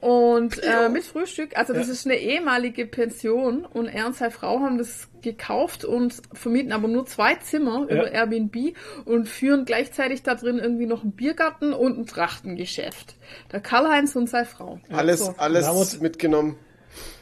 Und 0.00 0.60
äh, 0.64 0.88
mit 0.88 1.04
Frühstück, 1.04 1.56
also 1.56 1.72
das 1.72 1.88
ist 1.88 2.06
eine 2.06 2.16
ehemalige 2.16 2.86
Pension 2.86 3.64
und 3.64 3.86
er 3.86 4.06
und 4.06 4.16
seine 4.16 4.32
Frau 4.32 4.58
haben 4.58 4.76
das 4.76 5.06
gekauft 5.22 5.84
und 5.84 6.14
vermieten 6.32 6.72
aber 6.72 6.88
nur 6.88 7.06
zwei 7.06 7.36
Zimmer 7.36 7.86
Ja. 7.88 7.94
über 7.94 8.10
Airbnb 8.10 8.74
und 9.04 9.28
führen 9.28 9.64
gleichzeitig 9.64 10.24
da 10.24 10.34
drin 10.34 10.58
irgendwie 10.58 10.86
noch 10.86 11.02
einen 11.04 11.12
Biergarten 11.12 11.72
und 11.72 11.96
ein 12.00 12.06
Trachtengeschäft. 12.06 13.14
Der 13.52 13.60
Karl-Heinz 13.60 14.16
und 14.16 14.28
seine 14.28 14.46
Frau. 14.46 14.80
Alles, 14.90 15.20
So. 15.20 15.34
alles 15.38 15.60
Da 15.62 15.68
haben 15.68 15.76
wir 15.76 15.80
uns- 15.82 16.00
mitgenommen. 16.00 16.56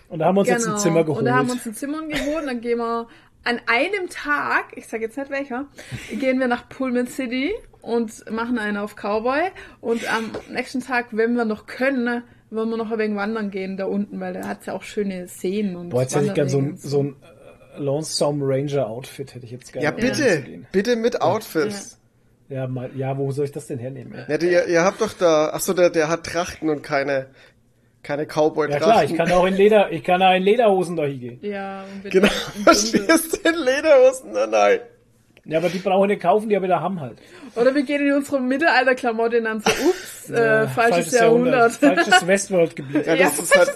Und 0.08 0.20
da 0.20 0.24
haben 0.24 0.36
wir 0.36 0.40
uns 0.40 0.48
jetzt 0.48 0.66
ein 0.66 0.78
Zimmer 0.78 1.04
geholt. 1.04 1.18
Genau. 1.18 1.18
Und 1.18 1.24
da 1.26 1.34
haben 1.36 1.46
wir 1.48 1.52
uns 1.52 1.66
ein 1.66 1.74
Zimmer 1.74 2.02
geholt. 2.06 2.46
Dann 2.46 2.60
gehen 2.62 2.78
wir 2.78 3.08
an 3.44 3.60
einem 3.66 4.08
Tag, 4.10 4.76
ich 4.76 4.86
sage 4.86 5.04
jetzt 5.04 5.16
nicht 5.16 5.30
welcher, 5.30 5.66
gehen 6.10 6.38
wir 6.38 6.48
nach 6.48 6.68
Pullman 6.68 7.06
City 7.06 7.52
und 7.80 8.30
machen 8.30 8.58
einen 8.58 8.76
auf 8.76 8.94
Cowboy. 8.96 9.50
Und 9.80 10.02
am 10.12 10.32
nächsten 10.52 10.80
Tag, 10.80 11.06
wenn 11.12 11.34
wir 11.34 11.44
noch 11.44 11.66
können, 11.66 12.22
wollen 12.50 12.70
wir 12.70 12.76
noch 12.76 12.90
ein 12.90 12.98
wenig 12.98 13.16
wandern 13.16 13.50
gehen 13.50 13.76
da 13.76 13.86
unten, 13.86 14.20
weil 14.20 14.34
da 14.34 14.46
hat 14.46 14.66
ja 14.66 14.74
auch 14.74 14.82
schöne 14.82 15.28
Seen 15.28 15.76
und 15.76 15.90
Boah, 15.90 16.02
jetzt 16.02 16.16
hätte 16.16 16.26
ich 16.26 16.34
gern 16.34 16.48
so 16.48 16.58
ein, 16.58 16.76
so 16.76 17.02
ein 17.02 17.16
äh, 17.76 17.80
Lonesome 17.80 18.44
Ranger 18.44 18.86
Outfit 18.86 19.34
hätte 19.34 19.46
ich 19.46 19.52
jetzt 19.52 19.72
gerne. 19.72 19.84
Ja, 19.84 19.90
bitte. 19.92 20.42
gehen. 20.42 20.66
Bitte 20.72 20.96
mit 20.96 21.22
Outfits. 21.22 21.98
Ja, 22.48 22.66
mal, 22.66 22.90
ja, 22.96 23.16
wo 23.16 23.30
soll 23.30 23.44
ich 23.44 23.52
das 23.52 23.68
denn 23.68 23.78
hernehmen? 23.78 24.12
Ja, 24.12 24.24
Ja, 24.28 24.38
die, 24.38 24.72
ihr 24.72 24.82
habt 24.82 25.00
doch 25.00 25.12
da, 25.12 25.50
ach 25.52 25.60
so, 25.60 25.72
der, 25.72 25.88
der 25.88 26.08
hat 26.08 26.26
Trachten 26.26 26.68
und 26.68 26.82
keine, 26.82 27.28
keine 28.02 28.22
ja 28.22 28.28
Cowboy-Trachten. 28.28 28.82
klar, 28.82 29.04
ich 29.04 29.14
kann 29.14 29.30
auch 29.32 29.44
in 29.46 29.54
Leder, 29.54 29.90
ich 29.92 30.02
kann 30.04 30.22
auch 30.22 30.34
in 30.34 30.42
Lederhosen 30.42 30.96
da 30.96 31.04
hingehen. 31.04 31.38
Ja, 31.42 31.84
und 32.04 32.10
Genau, 32.10 32.28
im 32.56 32.66
was 32.66 32.90
Dunkeln. 32.92 33.18
stehst 33.18 33.44
du 33.44 33.48
in 33.48 33.54
Lederhosen? 33.56 34.32
Nein, 34.32 34.50
nein. 34.50 34.78
Ja, 35.46 35.58
aber 35.58 35.68
die 35.70 35.78
brauchen 35.78 36.08
nicht 36.08 36.20
kaufen, 36.22 36.48
die 36.50 36.56
aber 36.56 36.68
da 36.68 36.80
haben 36.80 37.00
halt. 37.00 37.18
Oder 37.56 37.74
wir 37.74 37.82
gehen 37.82 38.06
in 38.06 38.12
unsere 38.12 38.40
Mittelalterklamotte 38.40 39.38
und 39.38 39.44
dann 39.44 39.60
so, 39.60 39.70
ups, 39.70 40.28
äh, 40.30 40.68
falsches 40.68 41.12
Jahrhundert. 41.18 41.72
Falsches 41.72 42.26
Westworld-Gebiet. 42.26 43.06
Ja, 43.06 43.16
das 43.16 43.36
Ja. 43.38 43.42
ist 43.42 43.58
halt, 43.58 43.68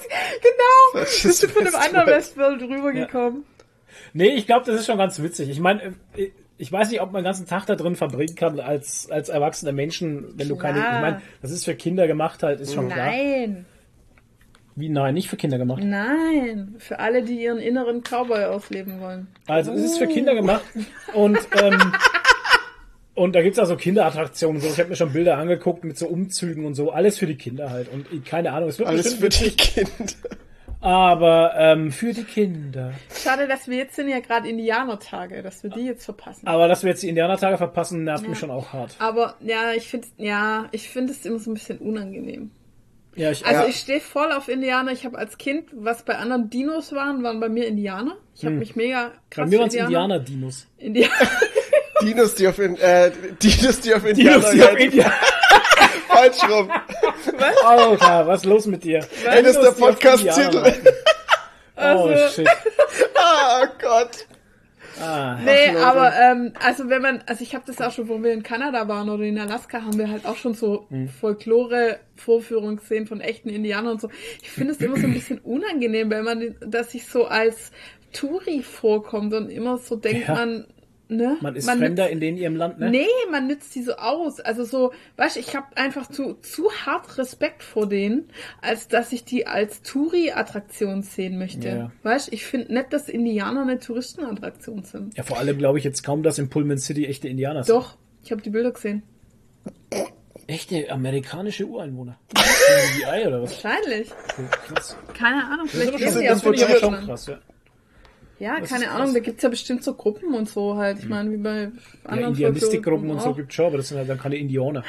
genau, 0.42 0.92
Falsches 1.04 1.22
bist 1.22 1.42
du 1.42 1.48
von 1.48 1.64
dem 1.64 1.74
anderen 1.74 2.06
Westworld. 2.06 2.62
Rübergekommen. 2.62 3.44
Nee, 4.12 4.28
ich 4.34 4.46
glaube, 4.46 4.66
das 4.66 4.76
ist 4.80 4.86
schon 4.86 4.98
ganz 4.98 5.20
witzig. 5.22 5.48
Ich 5.48 5.58
meine, 5.58 5.94
äh, 6.16 6.28
ich 6.58 6.70
weiß 6.70 6.90
nicht, 6.90 7.00
ob 7.00 7.10
man 7.12 7.22
den 7.22 7.24
ganzen 7.24 7.46
Tag 7.48 7.66
da 7.66 7.74
drin 7.74 7.96
verbringen 7.96 8.36
kann 8.36 8.60
als, 8.60 9.10
als 9.10 9.28
erwachsener 9.28 9.72
Menschen, 9.72 10.26
wenn 10.38 10.48
du 10.48 10.56
keine, 10.56 10.78
Klar. 10.80 10.94
ich 10.96 11.00
meine, 11.00 11.22
das 11.42 11.50
ist 11.50 11.64
für 11.64 11.74
Kinder 11.74 12.06
gemacht 12.06 12.42
halt, 12.44 12.60
ist 12.60 12.74
schon 12.74 12.88
klar. 12.90 13.06
Nein, 13.06 13.64
Wie, 14.76 14.88
nein, 14.88 15.14
nicht 15.14 15.28
für 15.28 15.36
Kinder 15.36 15.58
gemacht. 15.58 15.82
nein. 15.82 16.74
Für 16.78 16.98
alle, 16.98 17.22
die 17.22 17.40
ihren 17.40 17.58
inneren 17.58 18.02
Cowboy 18.02 18.44
ausleben 18.44 19.00
wollen. 19.00 19.28
Also 19.46 19.72
es 19.72 19.84
ist 19.84 19.98
für 19.98 20.06
Kinder 20.08 20.34
gemacht 20.34 20.64
und 21.12 21.38
ähm, 21.62 21.92
und 23.14 23.34
da 23.34 23.42
gibt's 23.42 23.60
auch 23.60 23.66
so 23.66 23.76
Kinderattraktionen 23.76 24.56
und 24.56 24.62
so. 24.62 24.72
Ich 24.72 24.78
habe 24.80 24.88
mir 24.88 24.96
schon 24.96 25.12
Bilder 25.12 25.38
angeguckt 25.38 25.84
mit 25.84 25.96
so 25.96 26.08
Umzügen 26.08 26.64
und 26.64 26.74
so. 26.74 26.90
Alles 26.90 27.18
für 27.18 27.26
die 27.26 27.36
Kinder 27.36 27.70
halt. 27.70 27.88
Und 27.92 28.24
keine 28.24 28.52
Ahnung, 28.52 28.68
es 28.68 28.78
wird 28.78 28.88
Alles 28.88 29.14
für 29.14 29.28
die 29.28 29.50
Kinder. 29.50 29.90
aber 30.80 31.54
ähm, 31.56 31.92
für 31.92 32.12
die 32.12 32.24
Kinder. 32.24 32.92
Schade, 33.14 33.46
dass 33.46 33.68
wir 33.68 33.76
jetzt 33.76 33.94
sind 33.94 34.08
ja 34.08 34.18
gerade 34.18 34.48
Indianertage, 34.48 35.42
dass 35.42 35.62
wir 35.62 35.70
die 35.70 35.86
jetzt 35.86 36.04
verpassen. 36.04 36.46
Aber 36.48 36.66
dass 36.66 36.82
wir 36.82 36.90
jetzt 36.90 37.04
die 37.04 37.08
Indianertage 37.08 37.56
verpassen, 37.56 38.02
nervt 38.02 38.28
mich 38.28 38.38
schon 38.38 38.50
auch 38.50 38.72
hart. 38.72 38.96
Aber 38.98 39.36
ja, 39.40 39.72
ich 39.72 39.86
finde 39.86 40.08
ja, 40.16 40.66
ich 40.72 40.88
finde 40.88 41.12
es 41.12 41.24
immer 41.24 41.38
so 41.38 41.52
ein 41.52 41.54
bisschen 41.54 41.78
unangenehm. 41.78 42.50
Ja, 43.16 43.30
ich, 43.30 43.44
Also 43.46 43.62
Ja. 43.62 43.68
ich 43.68 43.76
stehe 43.76 44.00
voll 44.00 44.32
auf 44.32 44.48
Indianer. 44.48 44.90
Ich 44.92 45.04
habe 45.04 45.16
als 45.18 45.38
Kind, 45.38 45.68
was 45.72 46.02
bei 46.04 46.16
anderen 46.16 46.50
Dinos 46.50 46.92
waren, 46.92 47.22
waren 47.22 47.38
bei 47.40 47.48
mir 47.48 47.66
Indianer. 47.66 48.16
Ich 48.34 48.44
habe 48.44 48.56
mich 48.56 48.74
mega 48.76 49.04
Hm. 49.04 49.10
bei 49.12 49.18
krass 49.30 49.50
mir 49.50 49.58
waren 49.60 49.68
es 49.68 49.74
Indianer-Dinos. 49.74 50.66
Indianer. 50.78 51.14
Dinos, 52.02 52.34
die 52.34 52.48
auf, 52.48 52.58
in, 52.58 52.76
äh, 52.78 53.10
Dinos, 53.42 53.80
die 53.80 53.94
auf 53.94 54.04
Indianer 54.04 54.38
Dinos, 54.38 54.50
die 54.52 54.62
auf. 54.64 54.76
Indianer. 54.78 55.12
Falsch 56.08 56.42
rum. 56.48 56.70
Alter, 57.64 58.26
was 58.26 58.40
ist 58.40 58.46
los 58.46 58.66
mit 58.66 58.84
dir? 58.84 59.06
Ey, 59.26 59.42
das 59.42 59.56
ist 59.56 59.62
der 59.62 59.70
Podcast-Titel. 59.72 60.58
Reiten. 60.58 60.88
Oh 61.76 61.80
Also- 61.80 62.28
shit. 62.34 62.48
Ah, 63.16 63.66
Gott. 63.80 64.26
Ah, 65.00 65.38
Nee, 65.44 65.66
Leute. 65.72 65.84
aber 65.86 66.12
ähm, 66.16 66.52
also 66.62 66.88
wenn 66.88 67.02
man, 67.02 67.22
also 67.26 67.42
ich 67.42 67.54
habe 67.54 67.64
das 67.66 67.80
auch 67.80 67.92
schon, 67.92 68.08
wo 68.08 68.22
wir 68.22 68.32
in 68.32 68.42
Kanada 68.42 68.86
waren 68.88 69.08
oder 69.10 69.24
in 69.24 69.38
Alaska, 69.38 69.82
haben 69.82 69.98
wir 69.98 70.08
halt 70.10 70.24
auch 70.26 70.36
schon 70.36 70.54
so 70.54 70.86
Mhm. 70.90 71.08
Folklore-Vorführungen 71.08 72.76
gesehen 72.76 73.06
von 73.06 73.20
echten 73.20 73.48
Indianern 73.48 73.92
und 73.94 74.00
so. 74.00 74.08
Ich 74.42 74.50
finde 74.50 74.72
es 74.72 74.80
immer 74.80 74.96
so 74.96 75.06
ein 75.06 75.14
bisschen 75.14 75.38
unangenehm, 75.38 76.10
weil 76.10 76.22
man, 76.22 76.54
dass 76.60 76.92
sich 76.92 77.06
so 77.06 77.24
als 77.26 77.72
Touri 78.12 78.62
vorkommt 78.62 79.34
und 79.34 79.50
immer 79.50 79.78
so 79.78 79.96
denkt 79.96 80.28
Ja. 80.28 80.34
man, 80.34 80.66
ne? 81.08 81.36
man 81.40 81.54
ist 81.56 81.68
Fremder 81.68 82.04
nützt- 82.08 82.22
in 82.22 82.36
ihrem 82.36 82.56
Land, 82.56 82.78
ne? 82.78 82.90
Nee, 82.90 83.06
man 83.30 83.46
nützt 83.46 83.74
die 83.74 83.82
so 83.82 83.94
aus. 83.94 84.40
Also 84.40 84.64
so, 84.64 84.92
weißt 85.16 85.36
du, 85.36 85.40
ich 85.40 85.54
habe 85.56 85.66
einfach 85.76 86.08
zu, 86.08 86.34
zu 86.34 86.70
hart 86.86 87.18
Respekt 87.18 87.62
vor 87.62 87.88
denen, 87.88 88.28
als 88.62 88.88
dass 88.88 89.12
ich 89.12 89.24
die 89.24 89.46
als 89.46 89.82
Touri-Attraktion 89.82 91.02
sehen 91.02 91.38
möchte. 91.38 91.68
Ja. 91.68 91.92
Weißt 92.02 92.28
du, 92.28 92.34
ich 92.34 92.44
finde 92.46 92.72
nicht, 92.72 92.92
dass 92.92 93.08
Indianer 93.08 93.62
eine 93.62 93.78
Touristenattraktion 93.78 94.82
sind. 94.84 95.16
Ja, 95.16 95.22
vor 95.22 95.38
allem 95.38 95.58
glaube 95.58 95.78
ich 95.78 95.84
jetzt 95.84 96.02
kaum, 96.04 96.22
dass 96.22 96.38
in 96.38 96.48
Pullman 96.50 96.78
City 96.78 97.06
echte 97.06 97.28
Indianer 97.28 97.64
sind. 97.64 97.74
Doch, 97.74 97.96
ich 98.22 98.30
habe 98.32 98.42
die 98.42 98.50
Bilder 98.50 98.72
gesehen. 98.72 99.02
Echte 100.46 100.90
amerikanische 100.90 101.64
Ureinwohner. 101.66 102.18
oder 103.26 103.42
was? 103.42 103.64
Wahrscheinlich. 103.64 104.10
Krass. 104.66 104.96
Keine 105.14 105.44
Ahnung, 105.44 105.66
vielleicht 105.68 105.94
Das, 105.94 106.00
leben 106.14 106.26
das, 106.26 106.42
das 106.42 106.54
ich 106.54 106.64
aber 106.64 106.70
schon 106.78 106.80
Deutschland. 106.90 107.06
krass, 107.06 107.26
ja. 107.26 107.38
Ja, 108.44 108.60
Das 108.60 108.68
keine 108.70 108.84
ist 108.84 108.90
Ahnung, 108.90 109.14
da 109.14 109.20
gibt's 109.20 109.42
ja 109.42 109.48
bestimmt 109.48 109.82
so 109.82 109.94
Gruppen 109.94 110.34
und 110.34 110.48
so 110.48 110.76
halt. 110.76 110.98
Ich 110.98 111.08
meine, 111.08 111.30
wie 111.32 111.36
bei 111.38 111.62
Ja, 111.62 111.70
anderen 112.04 112.32
Indianistikgruppen 112.32 113.10
und 113.10 113.20
so 113.20 113.30
auch. 113.30 113.36
gibt's 113.36 113.54
schon, 113.54 113.66
aber 113.66 113.78
das 113.78 113.88
sind 113.88 113.98
halt 113.98 114.08
dann 114.08 114.18
keine 114.20 114.36
Indianer. 114.36 114.82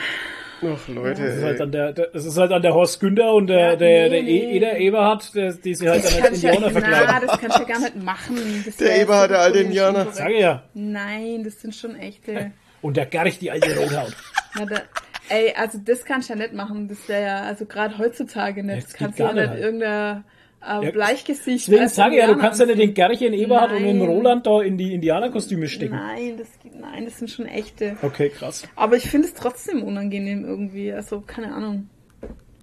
Ach, 0.58 0.62
Das 0.62 0.80
ist 0.82 0.88
Leute, 0.96 1.42
halt 1.44 1.60
dann 1.60 1.72
der, 1.72 1.94
der, 1.94 2.08
das 2.08 2.26
ist 2.26 2.38
halt 2.38 2.50
dann 2.52 2.62
der 2.62 2.74
Horst 2.74 3.00
Günther 3.00 3.34
und 3.34 3.48
der, 3.48 3.60
Ja, 3.72 3.76
der, 3.76 4.10
der 4.10 4.24
nee. 4.24 4.38
E- 4.40 4.58
Eder 4.58 4.78
Eberhard, 4.78 5.36
der, 5.36 5.54
die 5.54 5.76
sich 5.76 5.88
halt 5.88 6.04
dann 6.06 6.14
als 6.14 6.22
Kannst 6.24 6.44
ja, 6.44 6.52
Indianer 6.54 6.74
na, 6.74 6.82
verkleiden. 6.82 7.28
das 7.28 7.40
kannst 7.40 7.58
du 7.58 7.62
ja 7.64 7.68
gar 7.68 7.80
nicht 7.80 7.96
machen. 8.04 8.64
Das 8.66 8.76
Der 8.78 8.88
wär 8.88 9.02
Eber 9.02 9.16
hat 9.18 9.22
so 9.24 9.28
der 9.30 9.40
alte 9.42 9.60
Indianer. 9.60 9.90
inkorrekt. 10.00 10.16
Sage 10.18 10.40
ja. 10.40 10.64
Nein, 10.74 11.44
das 11.44 11.62
sind 11.62 11.76
schon 11.76 11.96
echte. 11.96 12.52
Und 12.82 12.98
der 12.98 13.06
Garch, 13.06 13.38
die 13.40 13.52
alte 13.52 13.76
Rothaut. 13.78 14.14
Na, 14.58 14.66
da, 14.66 14.82
ey, 15.30 15.54
also 15.56 15.78
das 15.84 16.04
kannst 16.06 16.30
du 16.30 16.34
ja 16.34 16.40
nicht 16.40 16.54
machen. 16.54 16.88
Das 16.88 17.08
wäre 17.10 17.24
ja, 17.26 17.42
also 17.44 17.66
gerade 17.66 17.98
heutzutage 17.98 18.64
nicht. 18.64 18.70
Ja, 18.76 18.82
Das 18.82 18.86
das 18.92 18.94
kannst 18.94 19.20
du 19.20 19.24
ja 19.24 19.34
nicht 19.34 19.50
nicht 19.52 19.62
irgendein 19.62 20.24
äh, 20.68 20.86
Ja, 20.86 20.92
Bleichgesicht. 20.92 21.68
Deswegen 21.68 21.82
als 21.84 21.96
sage 21.96 22.16
ich 22.16 22.22
ja, 22.22 22.28
du 22.28 22.38
kannst 22.38 22.60
ja 22.60 22.66
nicht 22.66 22.80
den 22.80 22.94
Garch 22.94 23.22
in 23.22 23.34
Eberhard 23.34 23.72
und 23.74 23.84
den 23.84 24.00
Nein. 24.00 24.08
Roland 24.08 24.46
da 24.48 24.62
in 24.62 24.78
die 24.78 24.94
Indianerkostüme 24.94 25.68
stecken. 25.68 25.96
Nein, 25.96 26.38
das, 26.38 26.48
geht- 26.62 26.80
nein, 26.80 27.06
das 27.06 27.20
sind 27.20 27.30
schon 27.30 27.46
echte. 27.46 27.98
Okay, 28.02 28.30
krass. 28.30 28.68
Aber 28.76 28.98
ich 28.98 29.10
finde 29.10 29.28
es 29.28 29.34
trotzdem 29.34 29.84
unangenehm 29.84 30.44
irgendwie. 30.46 30.92
Also, 30.92 31.22
keine 31.22 31.54
Ahnung. 31.54 31.90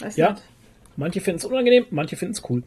Weiß 0.00 0.16
Ja. 0.16 0.32
nicht. 0.32 0.42
Manche 0.96 1.20
finden 1.20 1.38
es 1.38 1.44
unangenehm, 1.46 1.86
manche 1.90 2.16
finden 2.16 2.34
es 2.34 2.42
cool. 2.50 2.62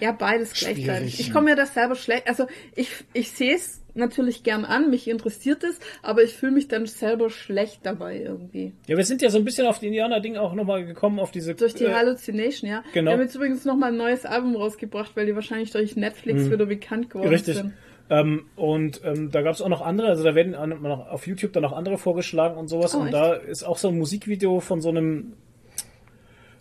Ja, 0.00 0.10
beides 0.10 0.52
gleichzeitig. 0.52 1.20
Ich 1.20 1.32
komme 1.32 1.50
mir 1.50 1.56
das 1.56 1.72
selber 1.74 1.94
schlecht. 1.94 2.26
Also 2.26 2.46
ich, 2.74 2.88
ich 3.12 3.30
sehe 3.30 3.54
es 3.54 3.80
natürlich 3.94 4.42
gern 4.42 4.64
an, 4.64 4.90
mich 4.90 5.08
interessiert 5.08 5.64
es, 5.64 5.78
aber 6.02 6.22
ich 6.22 6.34
fühle 6.34 6.52
mich 6.52 6.68
dann 6.68 6.86
selber 6.86 7.30
schlecht 7.30 7.80
dabei 7.84 8.20
irgendwie. 8.20 8.72
Ja, 8.86 8.96
wir 8.96 9.04
sind 9.04 9.22
ja 9.22 9.30
so 9.30 9.38
ein 9.38 9.44
bisschen 9.44 9.66
auf 9.66 9.78
die 9.78 9.86
Indianer-Ding 9.86 10.36
auch 10.36 10.54
nochmal 10.54 10.84
gekommen, 10.84 11.18
auf 11.18 11.30
diese... 11.30 11.54
Durch 11.54 11.74
die 11.74 11.84
äh, 11.84 11.94
Hallucination, 11.94 12.70
ja. 12.70 12.82
genau. 12.92 13.10
Die 13.10 13.14
haben 13.14 13.22
jetzt 13.22 13.34
übrigens 13.34 13.64
nochmal 13.64 13.92
ein 13.92 13.96
neues 13.96 14.26
Album 14.26 14.56
rausgebracht, 14.56 15.12
weil 15.16 15.26
die 15.26 15.34
wahrscheinlich 15.34 15.70
durch 15.70 15.96
Netflix 15.96 16.50
wieder 16.50 16.66
bekannt 16.66 17.10
geworden 17.10 17.28
Mhm. 17.28 17.34
Richtig. 17.34 17.56
sind. 17.56 17.72
Ähm, 18.10 18.44
und 18.56 19.00
ähm, 19.04 19.30
da 19.30 19.40
gab 19.40 19.54
es 19.54 19.62
auch 19.62 19.68
noch 19.68 19.80
andere, 19.80 20.08
also 20.08 20.24
da 20.24 20.34
werden 20.34 20.54
auch 20.54 20.66
noch 20.66 21.08
auf 21.08 21.26
YouTube 21.26 21.52
dann 21.54 21.62
noch 21.62 21.72
andere 21.72 21.96
vorgeschlagen 21.96 22.56
und 22.58 22.68
sowas. 22.68 22.94
Oh, 22.94 22.98
und 22.98 23.06
echt? 23.06 23.14
da 23.14 23.32
ist 23.32 23.62
auch 23.64 23.78
so 23.78 23.88
ein 23.88 23.96
Musikvideo 23.98 24.60
von 24.60 24.82
so 24.82 24.90
einem 24.90 25.32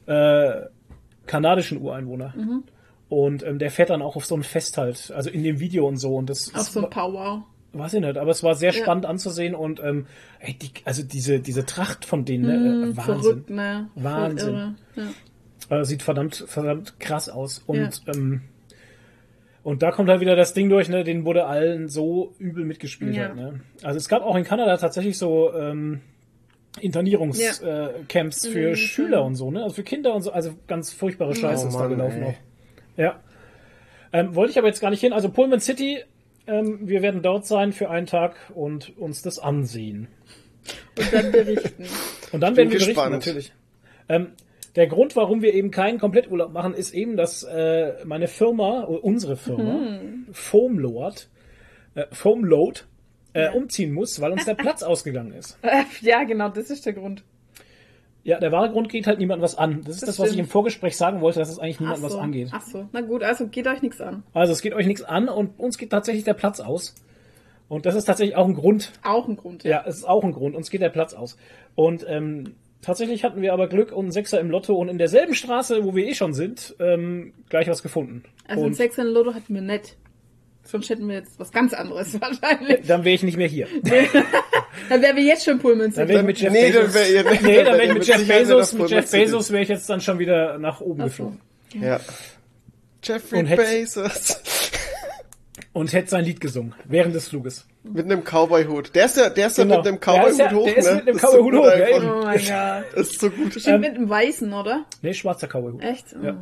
äh, 0.05 0.61
kanadischen 1.25 1.81
Ureinwohner. 1.81 2.33
Mhm. 2.37 2.63
Und 3.13 3.43
ähm, 3.43 3.59
der 3.59 3.69
fährt 3.71 3.89
dann 3.91 4.01
auch 4.01 4.15
auf 4.15 4.25
so 4.25 4.35
ein 4.35 4.43
Fest 4.43 4.77
halt, 4.77 5.11
also 5.15 5.29
in 5.29 5.43
dem 5.43 5.59
Video 5.59 5.87
und 5.87 5.97
so. 5.97 6.15
Und 6.15 6.29
das 6.29 6.53
Auf 6.55 6.61
ist, 6.61 6.73
so 6.73 6.83
ein 6.83 6.89
Powwow. 6.89 7.43
weiß 7.73 7.93
ich 7.95 8.01
nicht, 8.01 8.17
aber 8.17 8.31
es 8.31 8.41
war 8.43 8.55
sehr 8.55 8.71
Ja. 8.73 8.81
spannend 8.83 9.05
anzusehen 9.05 9.53
und 9.55 9.79
ähm, 9.83 10.07
ey, 10.39 10.53
die, 10.53 10.71
also 10.85 11.03
diese, 11.03 11.39
diese 11.39 11.65
Tracht 11.65 12.05
von 12.05 12.25
denen, 12.25 12.49
äh, 12.49 12.81
Wahnsinn. 12.97 13.03
verrückt, 13.23 13.49
ne? 13.49 13.89
Wahnsinn. 13.95 14.75
Ja. 14.95 15.79
Äh, 15.79 15.85
sieht 15.85 16.01
verdammt, 16.03 16.43
verdammt 16.47 16.99
krass 16.99 17.29
aus. 17.29 17.59
Und, 17.65 18.01
ähm, 18.07 18.41
und 19.63 19.81
da 19.81 19.91
kommt 19.91 20.09
halt 20.09 20.19
wieder 20.19 20.35
das 20.35 20.53
Ding 20.53 20.69
durch, 20.69 20.89
ne? 20.89 21.03
Den 21.03 21.23
wurde 21.25 21.45
allen 21.45 21.87
so 21.89 22.33
übel 22.39 22.65
mitgespielt. 22.65 23.15
Ja. 23.15 23.27
Halt, 23.27 23.35
ne? 23.35 23.59
Also 23.83 23.97
es 23.97 24.09
gab 24.09 24.23
auch 24.23 24.35
in 24.35 24.43
Kanada 24.43 24.75
tatsächlich 24.77 25.17
so 25.17 25.53
ähm, 25.53 26.01
Internierungscamps 26.81 27.61
Ja. 27.61 27.87
äh, 27.89 27.93
Camps 28.09 28.47
für 28.47 28.71
Mhm, 28.71 28.75
Schüler 28.75 29.23
und 29.23 29.35
so, 29.35 29.51
ne? 29.51 29.61
Also 29.63 29.75
für 29.75 29.83
Kinder 29.83 30.13
und 30.15 30.23
so, 30.23 30.31
also 30.31 30.53
ganz 30.67 30.91
furchtbare 30.91 31.35
Scheiße 31.35 31.65
Oh 31.65 31.67
ist 31.69 31.75
da 31.75 31.81
Mann, 31.81 31.89
gelaufen 31.91 32.23
ey. 32.23 32.29
auch. 32.29 32.52
Ja. 32.97 33.19
Ähm, 34.11 34.35
wollte 34.35 34.51
ich 34.51 34.57
aber 34.57 34.67
jetzt 34.67 34.79
gar 34.81 34.89
nicht 34.91 35.01
hin. 35.01 35.13
Also 35.13 35.29
Pullman 35.29 35.59
City, 35.59 36.03
ähm, 36.47 36.79
wir 36.87 37.01
werden 37.01 37.21
dort 37.21 37.45
sein 37.47 37.73
für 37.73 37.89
einen 37.89 38.05
Tag 38.05 38.35
und 38.53 38.95
uns 38.97 39.21
das 39.21 39.39
ansehen. 39.39 40.07
Und 40.97 41.13
dann 41.13 41.31
berichten. 41.31 41.85
Und 42.31 42.41
dann 42.41 42.53
Bin 42.55 42.57
werden 42.57 42.71
wir 42.71 42.79
berichten, 42.79 42.85
gespannt. 42.95 43.11
natürlich. 43.13 43.53
Ähm, 44.09 44.27
der 44.75 44.87
Grund, 44.87 45.15
warum 45.15 45.41
wir 45.43 45.53
eben 45.53 45.69
keinen 45.69 45.99
Kompletturlaub 45.99 46.51
machen, 46.51 46.73
ist 46.73 46.93
eben, 46.95 47.15
dass 47.15 47.43
äh, 47.43 47.93
meine 48.05 48.27
Firma, 48.27 48.85
oder 48.85 49.03
unsere 49.03 49.35
Firma, 49.37 49.73
Mhm. 49.73 50.27
Foamlord, 50.31 51.29
äh, 51.95 52.05
Foamload, 52.11 52.81
äh, 53.33 53.49
umziehen 53.51 53.91
muss, 53.93 54.19
weil 54.19 54.31
uns 54.31 54.45
der 54.45 54.53
Platz 54.55 54.81
ausgegangen 54.83 55.33
ist. 55.33 55.59
Äh, 55.61 55.83
ja, 56.01 56.23
genau, 56.23 56.49
das 56.49 56.69
ist 56.71 56.85
der 56.87 56.93
Grund. 56.93 57.23
Ja, 58.25 58.39
der 58.39 58.51
wahre 58.53 58.69
Grund 58.71 58.87
geht 58.89 59.05
halt 59.05 59.19
niemandem 59.19 59.43
was 59.43 59.57
an. 59.57 59.81
Das 59.85 59.95
ist 59.95 60.03
das, 60.03 60.15
Das 60.15 60.19
was 60.19 60.31
ich 60.31 60.37
im 60.39 60.47
Vorgespräch 60.47 60.95
sagen 60.95 61.19
wollte, 61.19 61.39
dass 61.39 61.49
es 61.49 61.59
eigentlich 61.59 61.79
niemandem 61.81 62.03
was 62.03 62.13
so. 62.13 62.19
angeht. 62.19 62.49
Ach 62.53 62.61
so, 62.61 62.87
na 62.93 63.01
gut, 63.01 63.21
also 63.21 63.47
geht 63.47 63.67
euch 63.67 63.81
nichts 63.81 63.99
an. 63.99 64.23
Also 64.33 64.53
es 64.53 64.61
geht 64.61 64.73
euch 64.73 64.87
nichts 64.87 65.03
an 65.03 65.27
und 65.27 65.59
uns 65.59 65.77
geht 65.77 65.89
tatsächlich 65.89 66.23
der 66.23 66.33
Platz 66.33 66.59
aus. 66.61 66.95
Und 67.67 67.85
das 67.85 67.95
ist 67.95 68.05
tatsächlich 68.05 68.35
auch 68.37 68.47
ein 68.47 68.53
Grund, 68.53 68.91
Auch 69.03 69.27
ein 69.27 69.35
Grund. 69.35 69.63
Ja, 69.63 69.83
es 69.85 69.97
ist 69.97 70.03
auch 70.05 70.23
ein 70.23 70.31
Grund. 70.31 70.55
Uns 70.55 70.69
geht 70.69 70.81
der 70.81 70.89
Platz 70.89 71.13
aus. 71.13 71.37
Und 71.75 72.05
ähm, 72.07 72.55
tatsächlich 72.81 73.23
hatten 73.23 73.41
wir 73.41 73.51
aber 73.51 73.67
Glück 73.67 73.91
und 73.91 74.05
einen 74.05 74.11
Sechser 74.11 74.39
im 74.39 74.49
Lotto 74.51 74.75
und 74.75 74.89
in 74.89 74.97
derselben 74.97 75.33
Straße, 75.33 75.83
wo 75.83 75.95
wir 75.95 76.05
eh 76.05 76.13
schon 76.13 76.33
sind, 76.33 76.75
ähm, 76.79 77.33
gleich 77.49 77.67
was 77.67 77.81
gefunden. 77.83 78.23
Also 78.47 78.61
ein 78.61 78.67
und 78.67 78.73
Sechser 78.75 79.01
in 79.01 79.09
Lotto 79.09 79.33
hatten 79.33 79.53
wir 79.53 79.61
nicht. 79.61 79.97
Sonst 80.65 80.89
hätten 80.89 81.07
wir 81.07 81.15
jetzt 81.15 81.39
was 81.39 81.51
ganz 81.51 81.73
anderes 81.73 82.13
wahrscheinlich. 82.21 82.87
dann 82.87 83.03
wäre 83.03 83.15
ich 83.15 83.23
nicht 83.23 83.37
mehr 83.37 83.47
hier. 83.47 83.67
Dann 84.89 85.01
wären 85.01 85.15
wir 85.15 85.23
jetzt 85.23 85.45
schon 85.45 85.59
Pullman 85.59 85.93
Dann 85.93 86.07
wäre 86.07 86.19
ich 86.21 86.25
mit 86.25 86.39
Jeff 86.39 86.51
Nee, 86.51 86.71
dann 86.71 86.81
Bezos. 86.87 86.93
wär 86.95 87.09
ihr- 87.09 87.23
nee, 87.41 87.63
dann 87.63 87.73
wäre 87.77 87.85
ich 87.85 87.93
mit 87.93 88.07
Jeff 88.07 88.27
Bezos. 88.27 88.73
Mit 88.73 88.89
Jeff. 88.89 89.11
Bezos 89.11 89.51
wäre 89.51 89.61
ich 89.63 89.69
jetzt 89.69 89.87
dann 89.89 90.01
schon 90.01 90.17
wieder 90.19 90.57
nach 90.57 90.81
oben 90.81 90.99
so. 91.01 91.05
geflogen. 91.05 91.41
Ja. 91.79 91.99
Jeffrey 93.03 93.39
Und 93.39 93.45
hätt's- 93.47 93.63
Bezos. 93.95 94.41
Und 95.73 95.91
hätte 95.93 96.09
sein 96.09 96.25
Lied 96.25 96.39
gesungen. 96.41 96.73
Während 96.85 97.13
des 97.15 97.27
Fluges. 97.29 97.65
Mit 97.83 98.05
einem 98.05 98.23
Cowboy-Hut. 98.23 98.93
Der 98.95 99.05
ist 99.05 99.17
ja, 99.17 99.29
der 99.29 99.47
ist 99.47 99.57
ja 99.57 99.63
Genau. 99.63 99.77
mit 99.77 99.87
einem 99.87 99.99
Der 99.99 100.27
ist 100.27 100.39
ja- 100.39 100.47
Cowboy-Hut 100.47 100.59
hoch, 100.59 100.65
der 100.65 100.77
ist 100.77 100.85
ne? 100.85 100.95
mit 100.95 101.07
einem 101.07 101.17
so 101.19 101.27
Cowboy-Hut 101.27 101.53
hoch, 101.55 101.65
einfach. 101.67 101.87
ey. 101.87 102.09
Oh 102.09 102.23
mein 102.23 102.37
Gott. 102.37 102.85
Das 102.95 103.07
ist 103.09 103.19
so 103.19 103.29
gut. 103.29 103.53
Bestimmt 103.53 103.81
mit 103.81 103.95
einem 103.95 104.09
Weißen, 104.09 104.53
oder? 104.53 104.85
Nee, 105.01 105.13
schwarzer 105.13 105.47
Cowboy-Hut. 105.47 105.81
Echt? 105.83 106.05
Ja. 106.21 106.37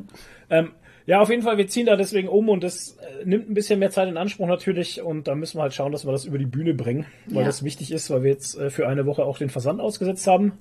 Ähm, 0.50 0.72
ja, 1.12 1.20
auf 1.20 1.30
jeden 1.30 1.42
Fall, 1.42 1.58
wir 1.58 1.68
ziehen 1.68 1.88
da 1.88 1.98
deswegen 1.98 2.30
um 2.30 2.48
und 2.48 2.64
das 2.64 2.96
äh, 3.02 3.26
nimmt 3.26 3.50
ein 3.50 3.54
bisschen 3.54 3.80
mehr 3.80 3.90
Zeit 3.92 4.08
in 4.08 4.16
Anspruch 4.16 4.48
natürlich 4.48 5.02
und 5.02 5.28
da 5.28 5.36
müssen 5.36 5.58
wir 5.58 5.64
halt 5.64 5.74
schauen, 5.74 5.92
dass 5.92 6.06
wir 6.06 6.14
das 6.14 6.24
über 6.24 6.38
die 6.38 6.46
Bühne 6.46 6.74
bringen, 6.74 7.06
weil 7.26 7.40
Ja. 7.42 7.48
das 7.48 7.64
wichtig 7.64 7.92
ist, 7.92 8.10
weil 8.10 8.24
wir 8.24 8.32
jetzt 8.32 8.58
äh, 8.58 8.70
für 8.70 8.88
eine 8.88 9.06
Woche 9.06 9.26
auch 9.26 9.38
den 9.38 9.50
Versand 9.50 9.82
ausgesetzt 9.82 10.26
haben. 10.26 10.54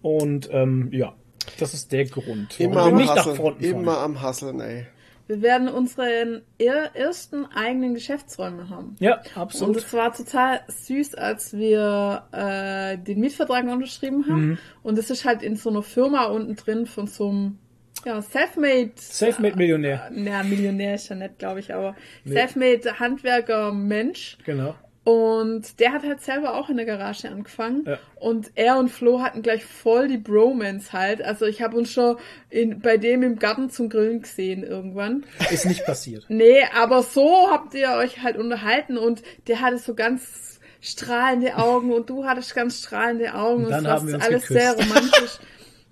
Und 0.00 0.48
ähm, 0.50 0.88
ja, 0.92 1.12
das 1.58 1.74
ist 1.74 1.92
der 1.92 2.06
Grund, 2.06 2.58
warum 2.58 2.72
Immer 2.72 2.74
wir 2.86 2.92
am 2.92 2.96
nicht 2.96 3.14
nach 3.14 3.26
Hasseln. 3.26 3.60
Immer 3.60 3.98
am 3.98 4.22
Hasseln, 4.22 4.60
ey. 4.60 4.86
Wir 5.26 5.42
werden 5.42 5.68
unseren 5.68 6.40
er 6.56 6.96
ersten 6.96 7.44
eigenen 7.54 7.92
Geschäftsräume 7.92 8.68
haben. 8.70 8.96
Ja, 8.98 9.18
Und 9.18 9.36
absolut. 9.36 9.76
es 9.76 9.92
war 9.92 10.12
total 10.12 10.60
süß, 10.68 11.14
als 11.16 11.52
wir 11.52 12.24
äh, 12.32 12.96
den 12.98 13.20
Mietvertrag 13.20 13.64
unterschrieben 13.64 14.24
haben. 14.28 14.46
Mhm. 14.48 14.58
Und 14.82 14.98
es 14.98 15.10
ist 15.10 15.26
halt 15.26 15.42
in 15.42 15.54
so 15.54 15.68
einer 15.68 15.82
Firma 15.82 16.24
unten 16.24 16.56
drin 16.56 16.86
von 16.86 17.06
so 17.06 17.28
einem 17.28 17.58
ja, 18.04 18.20
Selfmade. 18.22 18.90
Selfmade-Millionär. 18.96 20.10
Ja, 20.14 20.42
Millionär 20.42 20.94
ist 20.94 21.08
ja 21.08 21.16
nett, 21.16 21.38
glaube 21.38 21.60
ich, 21.60 21.72
aber 21.74 21.96
Nee. 22.24 22.32
Selfmade 22.34 22.98
Handwerker 22.98 23.72
Mensch. 23.72 24.38
Genau. 24.44 24.74
Und 25.02 25.80
der 25.80 25.92
hat 25.92 26.02
halt 26.04 26.20
selber 26.20 26.54
auch 26.54 26.68
in 26.68 26.76
der 26.76 26.84
Garage 26.84 27.28
angefangen. 27.28 27.84
Ja. 27.86 27.98
Und 28.16 28.50
er 28.54 28.76
und 28.78 28.90
Flo 28.90 29.22
hatten 29.22 29.40
gleich 29.42 29.64
voll 29.64 30.08
die 30.08 30.18
Bromance 30.18 30.92
halt. 30.92 31.22
Also 31.22 31.46
ich 31.46 31.62
habe 31.62 31.76
uns 31.76 31.90
schon 31.90 32.16
in, 32.50 32.80
bei 32.80 32.98
dem 32.98 33.22
im 33.22 33.38
Garten 33.38 33.70
zum 33.70 33.88
Grillen 33.88 34.20
gesehen 34.20 34.62
irgendwann. 34.62 35.24
Ist 35.50 35.64
nicht 35.64 35.86
passiert. 35.86 36.26
Nee, 36.28 36.62
aber 36.78 37.02
so 37.02 37.48
habt 37.50 37.74
ihr 37.74 37.92
euch 37.92 38.22
halt 38.22 38.36
unterhalten 38.36 38.98
und 38.98 39.22
der 39.48 39.60
hatte 39.62 39.78
so 39.78 39.94
ganz 39.94 40.60
strahlende 40.82 41.56
Augen 41.56 41.92
und 41.92 42.08
du 42.10 42.26
hattest 42.26 42.54
ganz 42.54 42.78
strahlende 42.80 43.34
Augen 43.34 43.64
Und 43.64 43.70
dann 43.70 43.84
es 43.84 43.90
war 43.90 43.96
haben 44.00 44.08
wir 44.08 44.14
uns 44.16 44.24
alles 44.24 44.46
geküsst. 44.46 44.60
sehr 44.60 44.72
romantisch. 44.74 45.38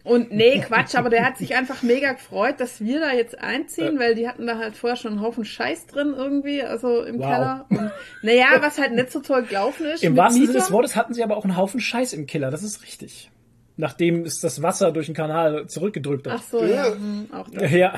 Und 0.08 0.32
nee, 0.32 0.58
Quatsch, 0.60 0.94
aber 0.94 1.10
der 1.10 1.24
hat 1.24 1.36
sich 1.38 1.54
einfach 1.54 1.82
mega 1.82 2.12
gefreut, 2.12 2.54
dass 2.58 2.80
wir 2.80 3.00
da 3.00 3.12
jetzt 3.12 3.38
einziehen, 3.38 3.94
Ja. 3.94 4.00
weil 4.00 4.14
die 4.14 4.26
hatten 4.28 4.46
da 4.46 4.56
halt 4.58 4.74
vorher 4.76 4.96
schon 4.96 5.12
einen 5.12 5.22
Haufen 5.22 5.44
Scheiß 5.44 5.86
drin 5.86 6.14
irgendwie, 6.16 6.62
also 6.62 7.02
im 7.02 7.18
Wow. 7.18 7.24
Keller. 7.26 7.66
Und 7.70 7.90
naja, 8.22 8.46
was 8.60 8.78
halt 8.78 8.94
nicht 8.94 9.12
so 9.12 9.20
toll 9.20 9.42
gelaufen 9.42 9.86
ist. 9.86 10.02
Im 10.02 10.16
wahrsten 10.16 10.46
Sinne 10.46 10.58
des 10.58 10.70
Wortes 10.72 10.96
hatten 10.96 11.14
sie 11.14 11.22
aber 11.22 11.36
auch 11.36 11.44
einen 11.44 11.56
Haufen 11.56 11.80
Scheiß 11.80 12.12
im 12.14 12.26
Keller, 12.26 12.50
das 12.50 12.62
ist 12.62 12.82
richtig. 12.82 13.30
Nachdem 13.76 14.22
es 14.24 14.40
das 14.40 14.60
Wasser 14.62 14.90
durch 14.90 15.06
den 15.06 15.14
Kanal 15.14 15.66
zurückgedrückt 15.68 16.26
Ach 16.28 16.34
hat. 16.34 16.42
so, 16.50 16.64
ja, 16.64 16.86
hm, 16.92 17.28
auch 17.32 17.48
das. 17.50 17.70
Ja, 17.70 17.94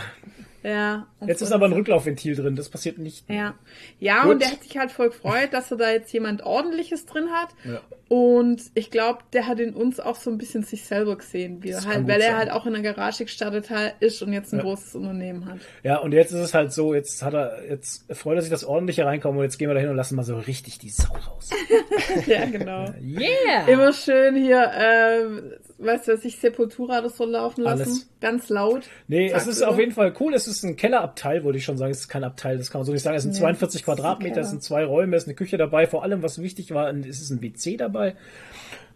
Ja. 0.63 1.07
jetzt 1.27 1.41
ist 1.43 1.53
aber 1.53 1.67
ein 1.67 1.73
Rücklaufventil 1.73 2.37
drin, 2.37 2.57
das 2.57 2.69
passiert 2.69 2.99
nicht. 2.99 3.29
Ja, 3.31 3.55
ja 3.99 4.23
Gut. 4.25 4.33
und 4.33 4.43
der 4.43 4.51
hat 4.53 4.63
sich 4.63 4.77
halt 4.77 4.91
voll 4.93 5.09
gefreut, 5.09 5.49
dass 5.53 5.71
er 5.71 5.77
da 5.79 5.91
jetzt 5.91 6.13
jemand 6.13 6.43
Ordentliches 6.43 7.07
drin 7.07 7.29
hat. 7.31 7.49
Ja. 7.65 7.81
Und 8.09 8.61
ich 8.75 8.91
glaube, 8.91 9.21
der 9.33 9.47
hat 9.47 9.61
in 9.61 9.73
uns 9.73 10.01
auch 10.01 10.17
so 10.17 10.31
ein 10.31 10.37
bisschen 10.39 10.65
sich 10.65 10.85
selber 10.85 11.17
gesehen, 11.17 11.63
wie 11.63 11.71
er 11.71 11.85
halt, 11.85 12.09
weil 12.09 12.21
er 12.21 12.37
halt 12.37 12.51
auch 12.51 12.67
in 12.67 12.73
der 12.73 12.83
Garage 12.83 13.25
gestartet 13.25 13.71
hat, 13.71 13.95
ist 14.01 14.21
und 14.23 14.33
jetzt 14.33 14.53
ein 14.53 14.57
Ja. 14.57 14.63
großes 14.65 14.97
Unternehmen 14.97 15.47
hat. 15.47 15.59
Ja, 15.85 15.99
und 15.99 16.11
jetzt 16.13 16.33
ist 16.33 16.41
es 16.41 16.53
halt 16.53 16.73
so, 16.73 16.93
jetzt 16.93 17.23
hat 17.23 17.35
er, 17.35 17.65
jetzt 17.71 18.13
freut 18.13 18.35
er 18.37 18.43
sich, 18.43 18.51
dass 18.51 18.65
ordentliche 18.65 19.05
reinkommen 19.07 19.39
und 19.39 19.45
jetzt 19.45 19.59
gehen 19.59 19.69
wir 19.69 19.75
da 19.75 19.81
hin 19.81 19.91
und 19.91 19.97
lassen 19.97 20.17
mal 20.17 20.25
so 20.25 20.37
richtig 20.37 20.79
die 20.81 20.91
Sau 20.91 21.13
raus. 21.13 21.51
ja, 22.27 22.47
genau. 22.47 22.87
Yeah! 23.01 23.69
Immer 23.69 23.93
schön 23.93 24.35
hier, 24.35 24.61
äh, 24.61 25.60
weißt 25.81 26.09
du, 26.09 26.13
was 26.13 26.25
ich 26.25 26.39
Sepultura 26.39 26.99
oder 27.01 27.11
so 27.11 27.25
laufen 27.25 27.63
lassen. 27.63 27.83
Alles. 27.83 28.11
Ganz 28.21 28.49
laut. 28.49 28.85
Nee, 29.09 29.31
es 29.31 29.47
ist 29.47 29.63
auf 29.63 29.79
jeden 29.79 29.93
Fall 29.93 30.15
cool. 30.21 30.35
Es 30.35 30.47
ist 30.47 30.63
ein 30.63 30.77
Kellerabteil, 30.77 31.45
würde 31.45 31.59
ich 31.59 31.65
schon 31.65 31.79
sagen. 31.79 31.91
Es 31.91 32.01
ist 32.01 32.09
kein 32.09 32.25
Abteil, 32.25 32.59
das 32.59 32.71
kann 32.71 32.81
man 32.81 32.87
so 32.87 32.93
nicht 32.93 33.03
sagen. 33.03 33.17
Es 33.17 33.23
sind 33.23 33.33
Nee, 33.33 33.39
42 33.41 33.69
es 33.69 33.75
ist 33.75 33.89
ein 33.89 33.95
Quadratmeter, 33.95 34.41
es 34.41 34.51
sind 34.51 34.63
zwei 34.63 34.85
Räume, 34.85 35.17
es 35.17 35.25
ist 35.25 35.29
eine 35.29 35.35
Küche 35.37 35.57
dabei. 35.57 35.87
Vor 35.87 36.03
allem, 36.03 36.23
was 36.23 36.41
wichtig 36.41 36.73
war, 36.73 36.91
es 36.91 37.21
ist 37.21 37.31
ein 37.31 37.43
WC 37.43 37.77
dabei, 37.77 38.17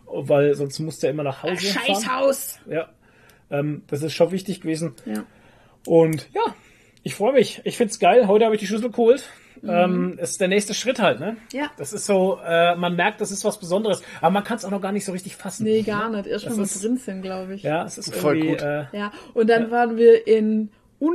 weil 0.06 0.54
sonst 0.54 0.78
musste 0.80 1.06
er 1.06 1.12
immer 1.12 1.24
nach 1.24 1.42
Hause 1.42 1.66
fahren. 1.66 1.86
Scheißhaus! 1.86 2.58
Ja, 2.68 2.88
ähm, 3.50 3.82
das 3.88 4.02
ist 4.02 4.12
schon 4.12 4.30
wichtig 4.30 4.60
gewesen. 4.60 4.94
Ja. 5.06 5.24
Und 5.86 6.28
ja, 6.32 6.54
ich 7.02 7.14
freue 7.14 7.32
mich. 7.32 7.60
Ich 7.64 7.76
find's 7.76 7.98
geil. 7.98 8.28
Heute 8.28 8.44
habe 8.44 8.54
ich 8.54 8.60
die 8.60 8.66
Schlüssel 8.66 8.90
geholt. 8.90 9.28
Ähm, 9.68 10.18
ist 10.18 10.40
der 10.40 10.48
nächste 10.48 10.74
Schritt 10.74 10.98
halt, 11.00 11.20
ne? 11.20 11.32
Mhm. 11.32 11.36
Ja. 11.58 11.66
Das 11.76 11.92
ist 11.92 12.06
so, 12.06 12.38
äh, 12.44 12.74
man 12.76 12.96
merkt, 12.96 13.20
das 13.20 13.30
ist 13.30 13.44
was 13.44 13.58
Besonderes, 13.58 14.02
aber 14.20 14.30
man 14.30 14.44
kann 14.44 14.56
es 14.58 14.64
auch 14.64 14.70
noch 14.70 14.80
gar 14.80 14.92
nicht 14.92 15.04
so 15.04 15.12
richtig 15.12 15.36
fassen. 15.36 15.64
Nee, 15.64 15.82
gar 15.82 16.08
nicht. 16.10 16.26
Erst 16.26 16.46
Das 16.46 16.52
wenn 16.52 16.58
wir 16.58 16.64
ist- 16.64 16.82
drin 16.84 16.96
sind, 16.96 17.22
glaube 17.22 17.54
ich. 17.54 17.62
Ja, 17.62 17.84
es 17.84 17.98
ist 17.98 18.14
Voll 18.14 18.40
gut. 18.40 18.62
Äh, 18.62 18.84
Ja, 18.92 19.12
und 19.34 19.48
dann 19.50 19.70
waren 19.70 19.96
wir 19.96 20.26
in 20.26 20.70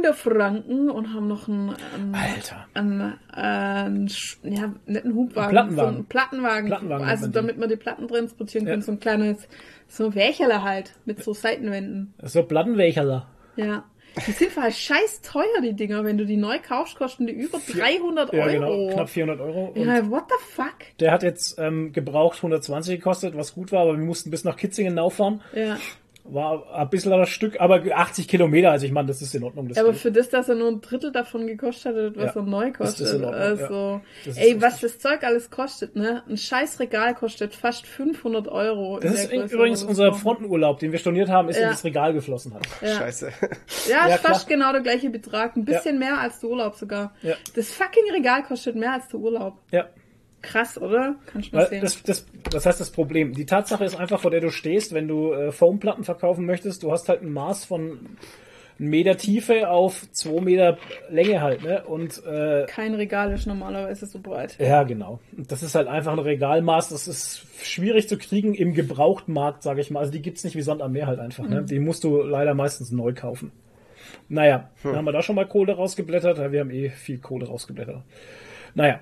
Unterfranken 0.10 0.90
und 0.90 1.14
haben 1.14 1.28
noch 1.28 1.48
einen, 1.48 1.70
einen, 1.96 2.16
Alter. 2.16 2.68
einen, 2.74 3.14
einen 3.32 4.08
ja, 4.44 4.74
einen 4.88 5.14
Hubwagen, 5.16 5.50
Plattenwagen. 5.52 5.76
so 5.76 5.82
einen 5.98 6.06
Plattenwagen, 6.06 6.68
Plattenwagen 6.68 7.08
also 7.08 7.28
damit 7.28 7.58
man 7.58 7.70
die 7.70 7.76
Platten 7.76 8.08
transportieren 8.08 8.66
Ja. 8.68 8.74
können, 8.74 8.82
so 8.82 8.92
ein 8.94 9.00
kleines, 9.00 9.48
so 9.88 10.06
ein 10.08 10.16
Wächerle 10.16 10.64
halt, 10.64 10.94
mit 11.06 11.24
so 11.24 11.34
Seitenwänden. 11.34 12.14
so 12.24 12.44
Plattenwächerler. 12.44 13.28
Ja. 13.56 13.84
Die 14.28 14.32
sind 14.32 14.56
halt 14.58 14.74
scheiß 14.76 15.22
teuer, 15.22 15.62
die 15.64 15.74
Dinger. 15.74 16.04
Wenn 16.04 16.18
du 16.18 16.26
die 16.26 16.38
neu 16.38 16.58
kaufst, 16.60 16.98
kosten 16.98 17.28
die 17.28 17.34
über 17.34 17.60
300 17.60 18.34
Ja, 18.34 18.44
Euro. 18.46 18.52
genau, 18.88 18.94
knapp 18.94 19.10
400 19.10 19.40
Euro. 19.42 19.66
Und 19.76 19.86
Ja, 19.86 20.10
what 20.10 20.24
the 20.30 20.36
fuck? 20.56 20.76
Der 21.00 21.12
hat 21.12 21.24
jetzt 21.24 21.58
ähm, 21.60 21.92
gebraucht 21.94 22.38
120 22.38 22.98
gekostet, 22.98 23.36
was 23.38 23.54
gut 23.54 23.72
war, 23.72 23.82
aber 23.82 23.98
wir 23.98 24.04
mussten 24.06 24.32
bis 24.32 24.44
nach 24.44 24.56
Kitzingen 24.58 24.98
rauffahren. 24.98 25.42
Ja. 25.54 25.78
War 26.32 26.64
ein 26.74 26.90
bisschen 26.90 27.12
das 27.12 27.30
Stück, 27.30 27.60
aber 27.60 27.82
80 27.94 28.28
Kilometer, 28.28 28.72
also 28.72 28.86
ich 28.86 28.92
meine, 28.92 29.08
das 29.08 29.22
ist 29.22 29.34
in 29.34 29.44
Ordnung. 29.44 29.68
Das 29.68 29.78
Aber 29.78 29.94
für 29.94 30.12
das, 30.12 30.30
dass 30.30 30.48
er 30.50 30.56
nur 30.56 30.68
ein 30.70 30.82
Drittel 30.82 31.12
davon 31.12 31.48
gekostet 31.48 31.96
hat, 31.96 32.16
was 32.16 32.36
Ja, 32.36 32.42
er 32.42 32.46
neu 32.46 32.68
ist 32.68 32.80
das 32.80 32.88
kostet. 32.98 33.14
in 33.16 33.24
Ordnung, 33.26 33.42
also, 33.42 33.74
ja. 33.74 34.02
Das 34.26 34.28
ist 34.28 34.38
ey, 34.38 34.44
richtig. 34.54 34.62
was 34.62 34.80
das 34.82 35.00
Zeug 35.00 35.24
alles 35.24 35.50
kostet, 35.50 35.96
ne? 35.96 36.24
Ein 36.30 36.38
scheiß 36.38 36.80
Regal 36.80 37.16
kostet 37.16 37.56
fast 37.56 37.88
500 37.88 38.48
Euro. 38.48 39.00
das 39.00 39.14
ist 39.14 39.32
Größe, 39.32 39.56
übrigens 39.56 39.84
unser. 39.84 40.14
Frontenurlaub, 40.14 40.80
den 40.80 40.92
wir 40.92 41.00
storniert 41.00 41.30
haben, 41.30 41.50
ist 41.50 41.58
Ja. 41.58 41.64
in 41.64 41.70
das 41.70 41.84
Regal 41.84 42.14
geflossen 42.14 42.54
hat. 42.54 42.62
Ja, 42.82 42.96
Scheiße. 43.00 43.32
ja, 43.90 44.08
Ja, 44.08 44.16
ist 44.16 44.22
fast 44.22 44.48
genau 44.48 44.72
der 44.72 44.82
gleiche 44.82 45.10
Betrag. 45.10 45.56
Ein 45.56 45.66
bisschen 45.66 45.98
mehr 46.00 46.20
als 46.20 46.40
der 46.40 46.50
Urlaub 46.50 46.76
sogar. 46.76 47.14
Ja. 47.22 47.36
Das 47.56 47.72
fucking 47.72 48.12
Regal 48.14 48.44
kostet 48.44 48.76
mehr 48.76 48.94
als 48.94 49.08
der 49.08 49.20
Urlaub. 49.20 49.58
Ja. 49.72 49.88
Krass, 50.42 50.78
oder? 50.78 51.16
Kannst 51.26 51.52
du 51.52 51.56
mal 51.56 51.64
Weil 51.64 51.70
sehen. 51.70 51.82
das, 51.82 52.02
das, 52.04 52.26
das 52.50 52.66
heißt 52.66 52.80
das 52.80 52.92
Problem. 52.92 53.34
Die 53.34 53.46
Tatsache 53.46 53.84
ist 53.84 54.00
einfach, 54.00 54.22
vor 54.22 54.32
der 54.32 54.42
du 54.42 54.52
stehst, 54.52 54.94
wenn 54.94 55.08
du 55.08 55.34
äh, 55.34 55.52
Foamplatten 55.52 56.04
verkaufen 56.04 56.46
möchtest, 56.46 56.84
du 56.84 56.92
hast 56.92 57.10
halt 57.10 57.22
ein 57.22 57.32
Maß 57.34 57.66
von 57.66 58.00
einem 58.80 58.90
Meter 58.90 59.18
Tiefe 59.18 59.70
auf 59.70 60.10
zwei 60.12 60.40
Meter 60.40 60.78
Länge 61.10 61.42
halt, 61.42 61.64
ne? 61.64 61.84
Und 61.84 62.24
äh, 62.26 62.66
Kein 62.68 62.96
Regal 62.96 63.34
ist 63.34 63.46
normalerweise 63.46 64.06
so 64.06 64.20
breit. 64.20 64.56
Ja, 64.58 64.84
genau. 64.84 65.20
Das 65.34 65.64
ist 65.64 65.76
halt 65.76 65.90
einfach 65.90 66.14
ein 66.14 66.20
Regalmaß, 66.20 66.90
das 66.90 67.10
ist 67.10 67.46
schwierig 67.62 68.08
zu 68.08 68.18
kriegen 68.18 68.54
im 68.54 68.74
Gebrauchtmarkt, 68.74 69.64
sage 69.64 69.82
ich 69.82 69.92
mal. 69.92 70.00
Also 70.00 70.14
die 70.14 70.22
gibt's 70.22 70.46
nicht 70.46 70.56
wie 70.56 70.62
Sand 70.62 70.82
am 70.82 70.94
Meer 70.94 71.08
halt 71.08 71.20
einfach. 71.20 71.48
Ne? 71.48 71.64
Die 71.64 71.80
musst 71.80 72.06
du 72.06 72.22
leider 72.22 72.54
meistens 72.54 72.92
neu 72.92 73.14
kaufen. 73.14 73.52
Naja, 74.30 74.70
dann 74.84 74.96
haben 74.96 75.06
wir 75.06 75.12
da 75.12 75.22
schon 75.22 75.36
mal 75.36 75.48
Kohle 75.48 75.74
rausgeblättert. 75.74 76.38
Ja, 76.38 76.52
wir 76.52 76.62
haben 76.62 76.72
eh 76.72 76.90
viel 76.90 77.18
Kohle 77.20 77.48
rausgeblättert. 77.48 78.04
Naja. 78.76 79.02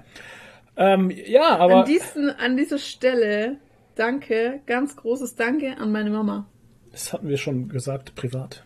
Ähm, 0.77 1.09
ja, 1.09 1.57
aber 1.57 1.77
An, 1.77 1.85
diesen, 1.85 2.29
an 2.29 2.55
dieser 2.55 2.77
Stelle, 2.77 3.57
danke, 3.95 4.61
ganz 4.67 4.95
großes 4.95 5.35
Danke 5.35 5.77
an 5.77 5.91
meine 5.91 6.11
Mama. 6.11 6.47
das 6.91 7.11
hatten 7.13 7.27
wir 7.27 7.37
schon 7.37 7.67
gesagt, 7.69 8.15
privat. 8.15 8.63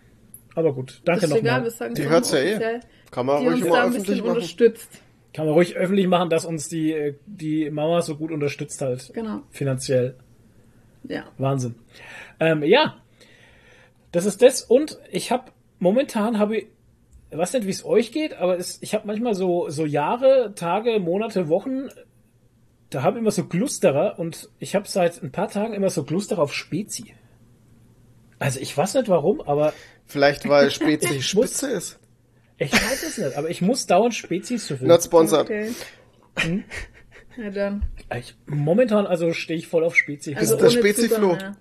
Aber 0.53 0.73
gut, 0.73 1.01
danke 1.05 1.25
ist 1.25 1.31
egal, 1.31 1.43
wir 1.43 1.51
nochmal. 1.51 1.71
sagen 1.71 1.95
Die 1.95 2.01
es 2.01 2.09
hört's 2.09 2.31
ja 2.33 2.39
eh. 2.39 2.79
Kann 3.11 3.25
man 3.25 3.47
ruhig 3.47 3.63
ein 3.65 3.71
öffentlich 3.71 4.19
machen. 4.19 4.31
unterstützt. 4.31 5.01
Kann 5.33 5.45
man 5.45 5.53
ruhig 5.53 5.77
öffentlich 5.77 6.07
machen, 6.07 6.29
dass 6.29 6.45
uns 6.45 6.67
die, 6.67 6.91
äh, 6.91 7.15
die 7.25 7.69
Mama 7.69 8.01
so 8.01 8.17
gut 8.17 8.31
unterstützt 8.31 8.81
halt. 8.81 9.11
Genau. 9.13 9.43
Finanziell. 9.51 10.15
Ja. 11.03 11.23
Wahnsinn. 11.37 11.75
Ähm, 12.39 12.63
ja, 12.63 12.97
das 14.11 14.25
ist 14.25 14.41
das. 14.41 14.61
Und 14.61 14.99
ich 15.11 15.31
habe 15.31 15.51
momentan 15.79 16.37
habe 16.37 16.65
ich, 17.31 17.37
weiß 17.37 17.53
nicht, 17.53 17.65
wie 17.65 17.71
es 17.71 17.85
euch 17.85 18.11
geht, 18.11 18.33
aber 18.35 18.57
es, 18.57 18.77
ich 18.81 18.93
habe 18.93 19.07
manchmal 19.07 19.33
so 19.35 19.69
so 19.69 19.85
Jahre, 19.85 20.53
Tage, 20.55 20.99
Monate, 20.99 21.47
Wochen. 21.49 21.87
Da 22.89 23.03
habe 23.03 23.17
ich 23.17 23.21
immer 23.21 23.31
so 23.31 23.45
Glusterer 23.45 24.19
und 24.19 24.49
ich 24.59 24.75
habe 24.75 24.87
seit 24.87 25.23
ein 25.23 25.31
paar 25.31 25.47
Tagen 25.47 25.73
immer 25.73 25.89
so 25.89 26.03
Glusterer 26.03 26.41
auf 26.41 26.53
Spezi. 26.53 27.13
Also 28.37 28.59
ich 28.59 28.75
weiß 28.75 28.95
nicht 28.95 29.07
warum, 29.07 29.39
aber 29.41 29.73
Vielleicht, 30.07 30.47
weil 30.49 30.69
Spezi 30.71 31.07
Ich 31.15 31.33
muss- 31.35 31.51
spitze 31.51 31.71
ist. 31.71 31.99
ich 32.57 32.73
weiß 32.73 33.03
es 33.03 33.17
nicht. 33.17 33.37
Aber 33.37 33.49
ich 33.49 33.61
muss 33.61 33.85
dauernd 33.87 34.13
Spezis 34.13 34.67
zu 34.67 34.75
Not 34.81 35.03
sponsored. 35.03 35.45
Okay. 35.45 35.71
Hm? 36.39 36.63
Ja, 37.37 37.49
dann. 37.49 37.85
Ich, 38.17 38.35
momentan 38.45 39.05
also 39.07 39.31
stehe 39.31 39.57
ich 39.57 39.67
voll 39.67 39.85
auf 39.85 39.95
Spezi. 39.95 40.35
Also 40.35 40.57
der 40.57 40.65
ohne 40.67 40.71
Spezi-Flo. 40.77 41.35
Mehr. 41.35 41.55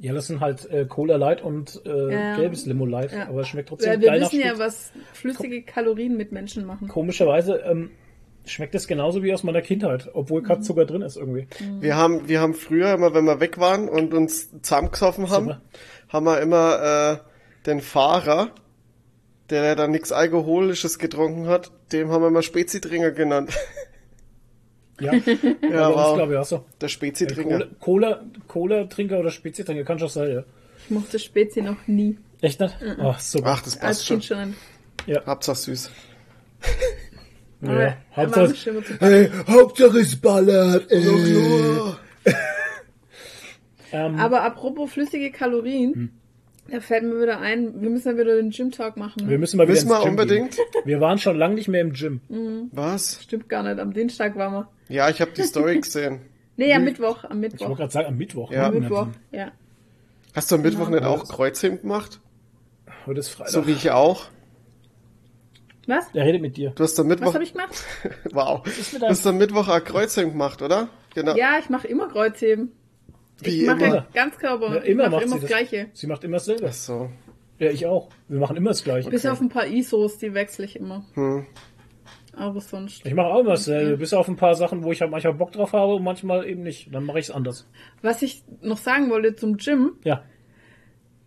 Ja, 0.00 0.12
das 0.14 0.26
sind 0.26 0.40
halt 0.40 0.68
äh, 0.70 0.86
Cola 0.86 1.16
Light 1.16 1.42
und 1.42 1.80
äh, 1.84 2.12
Ja. 2.12 2.36
gelbes 2.36 2.66
Limo 2.66 2.86
Light, 2.86 3.12
Ja. 3.12 3.28
aber 3.28 3.42
es 3.42 3.48
schmeckt 3.48 3.68
trotzdem 3.68 3.90
Weil 3.92 4.00
wir 4.00 4.08
geil 4.08 4.20
nach 4.20 4.32
wissen 4.32 4.40
ja, 4.44 4.58
was 4.58 4.90
flüssige 5.12 5.62
Kalorien 5.62 6.16
mit 6.16 6.32
Menschen 6.32 6.64
machen. 6.64 6.88
komischerweise 6.88 7.56
ähm, 7.58 7.90
schmeckt 8.46 8.74
es 8.74 8.86
genauso 8.86 9.22
wie 9.22 9.32
aus 9.34 9.42
meiner 9.42 9.60
Kindheit, 9.60 10.08
obwohl 10.14 10.40
Mhm. 10.40 10.46
kein 10.46 10.62
Zucker 10.62 10.86
drin 10.86 11.02
ist 11.02 11.16
irgendwie. 11.16 11.46
Wir 11.80 11.96
haben, 11.96 12.28
wir 12.28 12.40
haben 12.40 12.54
früher 12.54 12.92
immer, 12.94 13.12
wenn 13.14 13.24
wir 13.26 13.38
weg 13.40 13.58
waren 13.58 13.88
und 13.88 14.14
uns 14.14 14.50
zusammengesoffen 14.62 15.28
haben, 15.28 15.44
Super. 15.46 15.60
haben 16.08 16.24
wir 16.24 16.40
immer 16.40 17.20
äh, 17.22 17.66
den 17.66 17.80
Fahrer, 17.82 18.50
der 19.50 19.76
dann 19.76 19.90
nichts 19.90 20.12
Alkoholisches 20.12 20.98
getrunken 20.98 21.46
hat, 21.48 21.70
dem 21.92 22.10
haben 22.10 22.22
wir 22.22 22.28
immer 22.28 22.42
Spezi-Trinker 22.42 23.10
genannt. 23.10 23.50
Ja, 25.00 25.12
ja 25.70 25.88
uns 25.88 25.96
wow. 25.96 26.16
glaube 26.16 26.32
ich 26.32 26.38
auch 26.38 26.44
so. 26.44 26.64
Der 26.80 26.88
Spezi-Trinker. 26.88 27.68
Cola, 27.80 28.22
Cola-Trinker 28.48 29.18
oder 29.18 29.30
Spezi-Trinker, 29.30 29.84
kann 29.84 29.98
schon 29.98 30.08
sein, 30.08 30.32
ja. 30.32 30.44
Ich 30.84 30.90
mochte 30.90 31.18
Spezi 31.18 31.62
noch 31.62 31.86
nie. 31.86 32.18
Echt 32.40 32.60
nicht? 32.60 32.74
Ach, 33.00 33.20
super. 33.20 33.46
Ach, 33.48 33.62
das 33.62 33.76
passt 33.76 34.06
schon. 34.06 34.22
Schon. 34.22 34.54
Ja, 35.06 35.24
Hauptsache 35.26 35.56
süß. 35.56 35.90
Aber 37.62 37.82
ja. 37.82 37.96
war 38.16 38.26
Hauptsache, 38.26 38.84
Hey, 39.00 39.30
Hauptsache 39.46 39.98
es 40.00 40.16
ballert. 40.16 40.90
Ey. 40.90 41.04
ähm, 43.92 44.18
Aber 44.18 44.42
apropos 44.42 44.92
flüssige 44.92 45.30
Kalorien, 45.30 45.94
Hm. 45.94 46.10
Da 46.70 46.78
fällt 46.78 47.02
mir 47.02 47.20
wieder 47.20 47.40
ein, 47.40 47.82
wir 47.82 47.90
müssen 47.90 48.12
ja 48.12 48.16
wieder 48.16 48.36
den 48.36 48.50
Gym-Talk 48.50 48.96
machen. 48.96 49.28
Wir 49.28 49.38
müssen 49.38 49.56
mal 49.56 49.64
wieder 49.64 49.72
Müssen 49.72 49.88
ins 49.88 49.98
wir 49.98 50.02
Gym 50.02 50.10
unbedingt? 50.10 50.56
Gehen. 50.56 50.82
Wir 50.84 51.00
waren 51.00 51.18
schon 51.18 51.36
lange 51.36 51.56
nicht 51.56 51.66
mehr 51.66 51.80
im 51.80 51.92
Gym. 51.92 52.20
Was? 52.70 53.20
Stimmt 53.22 53.48
gar 53.48 53.64
nicht, 53.64 53.80
am 53.80 53.92
Dienstag 53.92 54.36
waren 54.36 54.52
wir. 54.52 54.68
Ja, 54.90 55.08
ich 55.08 55.20
habe 55.20 55.30
die 55.32 55.42
Story 55.42 55.80
gesehen. 55.80 56.20
Nee, 56.56 56.74
am 56.74 56.84
Mittwoch, 56.84 57.24
am 57.24 57.42
Ich 57.42 57.52
wollte 57.52 57.56
Mittwoch. 57.64 57.76
gerade 57.76 57.92
sagen, 57.92 58.08
am 58.08 58.16
Mittwoch. 58.16 58.50
Ja. 58.50 58.58
ne? 58.62 58.66
Am 58.76 58.82
Mittwoch, 58.82 59.06
ja. 59.30 59.52
Hast 60.34 60.50
du 60.50 60.56
am 60.56 60.62
Mittwoch 60.62 60.88
nicht 60.88 61.04
auch 61.04 61.26
Kreuzheben 61.26 61.80
gemacht? 61.80 62.20
Heute 63.06 63.20
ist 63.20 63.30
Freitag. 63.30 63.52
So 63.52 63.66
wie 63.66 63.72
ich 63.72 63.90
auch. 63.90 64.26
Was? 65.86 66.12
Der 66.12 66.24
redet 66.24 66.42
mit 66.42 66.56
dir. 66.56 66.70
Du 66.70 66.84
hast 66.84 66.98
am 67.00 67.08
Was 67.08 67.16
Mittwoch. 67.18 67.34
habe 67.34 67.44
ich 67.44 67.52
gemacht? 67.52 67.84
Wow. 68.32 68.62
Du 68.64 69.06
hast 69.06 69.26
am 69.26 69.38
Mittwoch 69.38 69.68
auch 69.68 69.82
Kreuzheben 69.82 70.32
gemacht, 70.32 70.60
oder? 70.62 70.88
Genau. 71.14 71.34
Ja, 71.36 71.58
ich 71.58 71.68
mache 71.70 71.88
immer 71.88 72.08
Kreuzheben. 72.08 72.72
Wie 73.40 73.62
Ich 73.62 73.66
mache 73.66 73.84
immer. 73.84 74.06
Ganzkörper. 74.12 74.74
Ja, 74.74 74.80
immer 74.82 75.04
ich 75.04 75.10
macht 75.10 75.10
mache 75.12 75.22
immer 75.24 75.34
sie 75.36 75.40
das 75.40 75.40
das. 75.40 75.48
Gleiche. 75.48 75.86
Sie 75.94 76.06
macht 76.06 76.24
immer 76.24 76.36
dasselbe. 76.36 76.66
Ach 76.68 76.72
so. 76.74 77.10
Ja, 77.58 77.70
ich 77.70 77.86
auch. 77.86 78.10
Wir 78.28 78.38
machen 78.38 78.56
immer 78.56 78.70
das 78.70 78.84
Gleiche. 78.84 79.10
Bis 79.10 79.26
auf 79.26 79.40
ein 79.40 79.48
paar 79.48 79.66
ISOs, 79.66 80.18
die 80.18 80.32
wechsle 80.34 80.64
ich 80.66 80.76
immer. 80.76 81.04
Hm. 81.14 81.46
Aber 82.36 82.60
sonst. 82.60 83.04
Ich 83.04 83.14
mache 83.14 83.26
auch 83.28 83.40
immer 83.40 83.50
dasselbe. 83.50 83.96
Bis 83.98 84.12
auf 84.14 84.28
ein 84.28 84.36
paar 84.36 84.54
Sachen, 84.54 84.82
wo 84.84 84.92
ich 84.92 85.00
halt 85.00 85.10
manchmal 85.10 85.34
Bock 85.34 85.52
drauf 85.52 85.72
habe 85.72 85.94
und 85.94 86.04
manchmal 86.04 86.46
eben 86.46 86.62
nicht. 86.62 86.94
Dann 86.94 87.04
mache 87.04 87.18
ich 87.18 87.26
es 87.26 87.30
anders. 87.30 87.68
Was 88.02 88.22
ich 88.22 88.42
noch 88.62 88.78
sagen 88.78 89.10
wollte 89.10 89.34
zum 89.36 89.56
Gym, 89.56 89.92
Ja, 90.04 90.22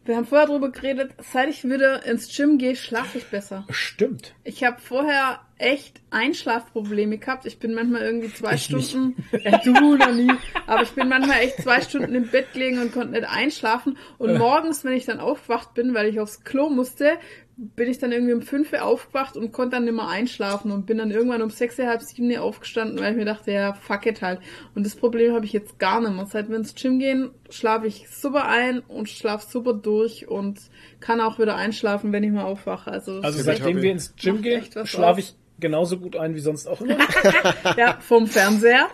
wir 0.06 0.18
haben 0.18 0.26
vorher 0.26 0.48
drüber 0.48 0.70
geredet, 0.70 1.12
seit 1.32 1.48
ich 1.50 1.64
wieder 1.64 2.06
ins 2.06 2.36
Gym 2.36 2.58
gehe, 2.58 2.76
schlafe 2.76 3.20
ich 3.20 3.26
besser. 3.28 3.66
stimmt. 3.70 4.36
Ich 4.44 4.62
habe 4.66 4.82
vorher 4.82 5.40
echt 5.58 6.02
Einschlafprobleme 6.10 7.20
gehabt. 7.20 7.46
Ich 7.46 7.58
bin 7.58 7.74
manchmal 7.74 8.02
irgendwie 8.02 8.34
zwei 8.34 8.56
Ich. 8.56 8.66
Stunden, 8.66 9.16
ja, 9.44 9.60
du 9.64 9.72
noch 9.96 10.12
nie, 10.14 10.30
aber 10.68 10.82
ich 10.84 10.90
bin 10.92 11.08
manchmal 11.08 11.40
echt 11.40 11.62
zwei 11.62 11.80
Stunden 11.80 12.14
im 12.16 12.28
Bett 12.28 12.52
gelegen 12.52 12.80
und 12.82 12.92
konnte 12.92 13.12
nicht 13.14 13.24
einschlafen. 13.30 13.98
Und 14.18 14.32
Äh. 14.32 14.38
morgens, 14.40 14.84
wenn 14.84 14.92
ich 14.92 15.06
dann 15.06 15.20
aufgewacht 15.22 15.74
bin, 15.74 15.94
weil 15.94 16.08
ich 16.10 16.20
aufs 16.20 16.44
Klo 16.44 16.70
musste, 16.70 17.14
bin 17.56 17.90
ich 17.90 18.00
dann 18.00 18.12
irgendwie 18.12 18.34
um 18.34 18.42
fünf 18.42 18.74
Uhr 18.74 18.84
aufgewacht 18.84 19.38
und 19.38 19.52
konnte 19.52 19.76
dann 19.76 19.86
nicht 19.86 19.94
mehr 19.94 20.08
einschlafen 20.08 20.72
und 20.72 20.86
bin 20.86 20.98
dann 20.98 21.12
irgendwann 21.12 21.42
um 21.42 21.52
sechs, 21.52 21.78
halb 21.78 22.02
sieben 22.02 22.32
Uhr 22.32 22.42
aufgestanden, 22.42 23.00
weil 23.00 23.12
ich 23.12 23.18
mir 23.18 23.26
dachte, 23.26 23.52
ja, 23.52 23.74
fuck 23.74 24.06
it 24.08 24.22
halt. 24.22 24.40
Und 24.74 24.86
das 24.86 24.96
Problem 24.96 25.34
habe 25.34 25.46
ich 25.46 25.54
jetzt 25.54 25.78
gar 25.78 26.02
nicht 26.02 26.14
mehr. 26.14 26.26
Seit 26.26 26.50
wir 26.50 26.58
ins 26.58 26.74
Gym 26.74 26.98
gehen, 26.98 27.30
schlafe 27.50 27.86
ich 27.86 28.10
super 28.10 28.48
ein 28.48 28.80
und 28.80 29.08
schlafe 29.08 29.46
super 29.50 29.74
durch 29.74 30.28
und 30.28 30.60
kann 31.00 31.22
auch 31.22 31.38
wieder 31.38 31.56
einschlafen, 31.56 32.12
wenn 32.12 32.24
ich 32.24 32.32
mal 32.32 32.44
aufwache. 32.44 32.92
Also, 32.92 33.20
Also 33.22 33.38
Ja, 33.38 33.44
seitdem 33.44 33.82
wir 33.82 33.92
ins 33.92 34.16
Gym 34.16 34.42
gehen, 34.42 34.64
schlafe 34.86 35.20
ich 35.20 35.36
genauso 35.60 36.00
gut 36.00 36.16
ein 36.16 36.34
wie 36.34 36.40
sonst 36.40 36.68
auch 36.68 36.82
immer. 36.82 36.98
ja, 37.78 37.98
vom 38.00 38.26
Fernseher. 38.26 38.88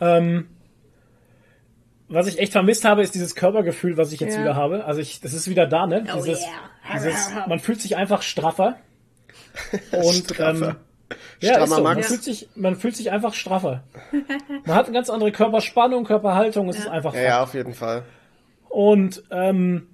ähm, 0.00 0.48
was 2.10 2.26
ich 2.26 2.38
echt 2.38 2.52
vermisst 2.52 2.84
habe, 2.84 3.02
ist 3.02 3.14
dieses 3.14 3.34
Körpergefühl, 3.34 3.96
was 3.96 4.12
ich 4.12 4.20
jetzt 4.20 4.34
Ja. 4.34 4.40
wieder 4.42 4.56
habe. 4.56 4.84
Also 4.84 5.00
ich, 5.00 5.20
das 5.20 5.32
ist 5.32 5.48
wieder 5.48 5.66
da, 5.66 5.86
ne? 5.86 6.04
Oh 6.12 6.16
Dieses, 6.16 6.40
yeah. 6.42 6.50
dieses, 6.94 7.30
man 7.48 7.58
fühlt 7.60 7.80
sich 7.80 7.96
einfach 7.96 8.22
straffer. 8.22 8.76
Und 9.92 10.14
Straffer. 10.30 10.68
ähm, 10.70 10.76
ja, 11.40 11.54
Strammer 11.54 11.64
ist 11.64 11.70
so. 11.70 11.82
Man 11.82 11.96
Max. 11.96 12.06
fühlt 12.08 12.22
sich, 12.22 12.48
man 12.54 12.76
fühlt 12.76 12.96
sich 12.96 13.10
einfach 13.10 13.34
straffer. 13.34 13.82
Man 14.64 14.76
hat 14.76 14.86
eine 14.86 14.94
ganz 14.94 15.10
andere 15.10 15.32
Körperspannung, 15.32 16.04
Körperhaltung. 16.04 16.68
Es 16.68 16.78
ist 16.78 16.88
einfach. 16.88 17.14
Ja, 17.14 17.22
ja, 17.22 17.42
auf 17.42 17.54
jeden 17.54 17.74
Fall. 17.74 18.02
Und 18.68 19.24
ähm, 19.30 19.88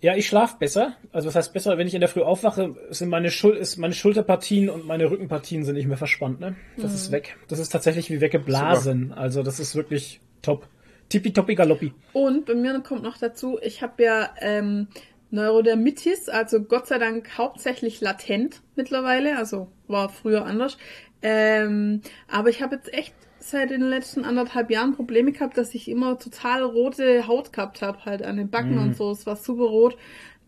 ja, 0.00 0.14
ich 0.14 0.26
schlafe 0.26 0.56
besser. 0.58 0.92
Also 1.12 1.26
was 1.28 1.34
heißt 1.34 1.52
besser, 1.52 1.78
wenn 1.78 1.86
ich 1.88 1.94
in 1.94 2.00
der 2.00 2.08
Früh 2.08 2.22
aufwache, 2.22 2.76
sind 2.90 3.08
meine 3.08 3.30
Schul 3.30 3.56
ist 3.56 3.76
meine 3.78 3.94
Schulterpartien 3.94 4.68
und 4.70 4.86
meine 4.86 5.10
Rückenpartien 5.10 5.64
sind 5.64 5.74
nicht 5.74 5.88
mehr 5.88 5.96
verspannt. 5.96 6.38
Ne? 6.38 6.54
Das 6.76 6.94
ist 6.94 7.10
weg. 7.10 7.36
Das 7.48 7.58
ist 7.58 7.70
tatsächlich 7.70 8.10
wie 8.10 8.20
weggeblasen. 8.20 9.12
Also 9.12 9.42
das 9.42 9.58
ist 9.58 9.74
wirklich 9.74 10.20
top. 10.42 10.68
Tippitoppi 11.08 11.54
galoppi. 11.54 11.92
Und 12.12 12.46
bei 12.46 12.54
mir 12.54 12.80
kommt 12.80 13.02
noch 13.02 13.18
dazu, 13.18 13.58
ich 13.62 13.82
habe 13.82 14.02
ja 14.02 14.30
ähm, 14.40 14.88
Neurodermitis, 15.30 16.28
also 16.28 16.62
Gott 16.62 16.86
sei 16.86 16.98
Dank 16.98 17.36
hauptsächlich 17.38 18.00
latent 18.00 18.62
mittlerweile, 18.74 19.36
also 19.36 19.68
war 19.88 20.08
früher 20.08 20.44
anders. 20.44 20.78
Ähm, 21.22 22.02
aber 22.28 22.50
ich 22.50 22.62
habe 22.62 22.76
jetzt 22.76 22.92
echt 22.92 23.14
seit 23.38 23.70
den 23.70 23.82
letzten 23.82 24.24
anderthalb 24.24 24.70
Jahren 24.70 24.94
Probleme 24.94 25.32
gehabt, 25.32 25.56
dass 25.56 25.74
ich 25.74 25.88
immer 25.88 26.18
total 26.18 26.62
rote 26.62 27.26
Haut 27.26 27.52
gehabt 27.52 27.82
habe, 27.82 28.04
halt 28.04 28.22
an 28.22 28.36
den 28.36 28.50
Backen 28.50 28.78
und 28.78 28.96
so. 28.96 29.10
Es 29.10 29.26
war 29.26 29.36
super 29.36 29.64
rot. 29.64 29.96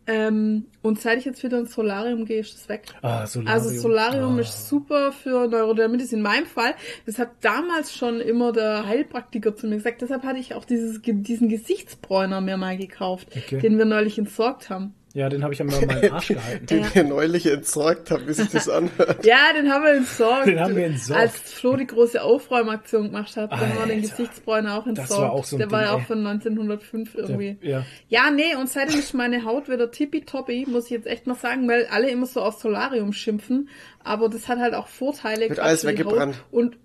Ähm, 0.09 0.65
und 0.83 1.01
seit 1.01 1.19
ich 1.19 1.27
jetzt 1.27 1.43
wieder 1.45 1.59
ins 1.59 1.75
Solarium 1.75 2.25
gehe, 2.25 2.41
ist 2.41 2.55
es 2.57 2.69
weg. 2.69 2.87
Ah, 3.03 3.27
Solarium. 3.27 3.55
Also 3.55 3.69
Solarium 3.81 4.37
Ah. 4.37 4.41
ist 4.41 4.69
super 4.69 5.13
für 5.13 5.47
Neurodermitis 5.47 6.13
in 6.15 6.23
meinem 6.23 6.47
Fall. 6.47 6.75
Das 7.07 7.19
hat 7.19 7.29
damals 7.43 7.95
schon 7.95 8.21
immer 8.21 8.53
der 8.53 8.87
Heilpraktiker 8.87 9.55
zu 9.55 9.67
mir 9.67 9.77
gesagt. 9.77 10.01
Deshalb 10.01 10.23
hatte 10.25 10.39
ich 10.39 10.55
auch 10.55 10.65
dieses, 10.65 11.01
diesen 11.03 11.49
Gesichtsbräuner 11.51 12.41
mir 12.41 12.57
mal 12.57 12.77
gekauft, 12.79 13.29
Okay. 13.37 13.61
den 13.61 13.77
wir 13.77 13.85
neulich 13.85 14.19
entsorgt 14.19 14.71
haben. 14.71 14.95
Ja, 15.19 15.29
den 15.29 15.43
habe 15.43 15.53
ich 15.53 15.59
ja 15.59 15.65
mal 15.65 15.83
in 15.83 15.87
meinen 15.89 16.11
Arsch 16.13 16.29
gehalten. 16.29 16.67
Den 16.67 16.83
Ja. 16.85 16.95
wir 16.95 17.05
neulich 17.05 17.45
entsorgt 17.47 18.11
haben, 18.11 18.27
wie 18.29 18.33
sich 18.35 18.49
das 18.51 18.69
anhört. 18.69 19.25
Ja, 19.27 19.53
den 19.55 19.71
haben 19.73 19.85
wir 19.85 19.95
entsorgt. 19.95 20.47
Den 20.47 20.61
haben 20.61 20.77
wir 20.77 20.87
entsorgt. 20.87 21.21
Als 21.21 21.35
Flo 21.41 21.75
die 21.77 21.87
große 21.87 22.23
Aufräumaktion 22.23 23.05
gemacht 23.07 23.37
hat, 23.37 23.51
dann 23.51 23.59
haben 23.61 23.79
wir 23.81 23.87
den. 23.95 24.03
Gesichtsbräuner 24.03 24.79
auch 24.79 24.85
Das 24.85 24.99
entsorgt. 25.01 25.23
war 25.23 25.33
auch 25.33 25.45
so 25.45 25.57
ein 25.57 25.59
Der 25.59 25.71
war 25.73 25.81
Ding, 25.81 25.89
ja 25.91 25.95
auch 25.97 26.03
von 26.07 26.27
1905 26.27 27.15
irgendwie. 27.17 27.55
Der, 27.63 27.71
ja. 27.71 27.87
Ja, 28.09 28.31
nee, 28.31 28.55
und 28.55 28.69
seitdem 28.71 28.99
ist 29.01 29.13
meine 29.13 29.45
Haut 29.45 29.69
wieder 29.69 29.91
tippitoppi, 29.91 30.67
muss 30.69 30.85
ich 30.85 30.91
jetzt 30.91 31.07
echt 31.07 31.27
mal 31.27 31.35
sagen, 31.35 31.69
weil 31.69 31.87
alle 31.91 32.09
immer 32.11 32.27
so 32.27 32.41
auf 32.41 32.61
Solarium 32.61 33.13
schimpfen, 33.13 33.69
aber 34.05 34.29
das 34.29 34.47
hat 34.49 34.59
halt 34.59 34.75
auch 34.75 34.87
Vorteile. 34.89 35.49
Wird 35.49 35.59
alles 35.59 35.85
weggebrannt. 35.85 36.37
Und, 36.53 36.77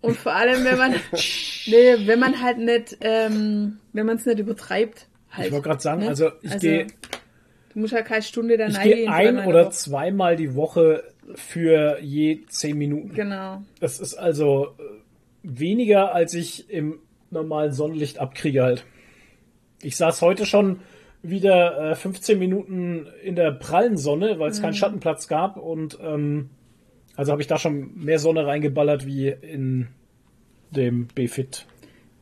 und 0.00 0.16
vor 0.16 0.32
allem, 0.34 0.64
wenn 0.64 0.78
man, 0.78 0.92
nee, 1.66 2.06
wenn 2.06 2.18
man 2.18 2.40
halt 2.42 2.58
nicht, 2.58 2.96
ähm, 3.02 3.78
wenn 3.92 4.06
man 4.06 4.16
es 4.16 4.24
nicht 4.26 4.38
übertreibt. 4.38 5.06
Halt, 5.30 5.46
Ich 5.48 5.52
wollte 5.52 5.68
gerade 5.68 5.80
sagen, 5.82 6.00
ne? 6.02 6.08
also 6.08 6.30
ich 6.42 6.58
gehe 6.58 6.86
Du 7.74 7.80
musst 7.80 7.92
ja 7.92 8.02
keine 8.02 8.22
Stunde 8.22 8.56
da 8.56 8.66
ich 8.68 8.78
ein 9.08 9.38
oder 9.38 9.52
der 9.52 9.64
Woche. 9.66 9.70
zweimal 9.70 10.36
die 10.36 10.54
Woche 10.54 11.04
für 11.34 11.98
je 12.00 12.44
zehn 12.48 12.76
Minuten. 12.76 13.14
Genau. 13.14 13.62
Das 13.80 14.00
ist 14.00 14.14
also 14.14 14.74
äh, 14.78 14.82
weniger, 15.42 16.14
als 16.14 16.34
ich 16.34 16.68
im 16.70 16.98
normalen 17.30 17.72
Sonnenlicht 17.72 18.18
abkriege 18.18 18.62
halt. 18.62 18.84
Ich 19.82 19.96
saß 19.96 20.20
heute 20.22 20.44
schon 20.46 20.80
wieder 21.22 21.92
äh, 21.92 21.94
15 21.94 22.38
Minuten 22.38 23.06
in 23.22 23.36
der 23.36 23.52
prallen 23.52 23.96
Sonne, 23.96 24.38
weil 24.38 24.50
es 24.50 24.58
Mhm. 24.58 24.62
keinen 24.64 24.74
Schattenplatz 24.74 25.28
gab 25.28 25.56
und 25.56 25.98
ähm, 26.02 26.50
also 27.16 27.30
habe 27.32 27.40
ich 27.42 27.48
da 27.48 27.58
schon 27.58 27.94
mehr 27.96 28.18
Sonne 28.18 28.46
reingeballert 28.46 29.06
wie 29.06 29.28
in 29.28 29.88
dem 30.70 31.06
B-Fit. 31.08 31.66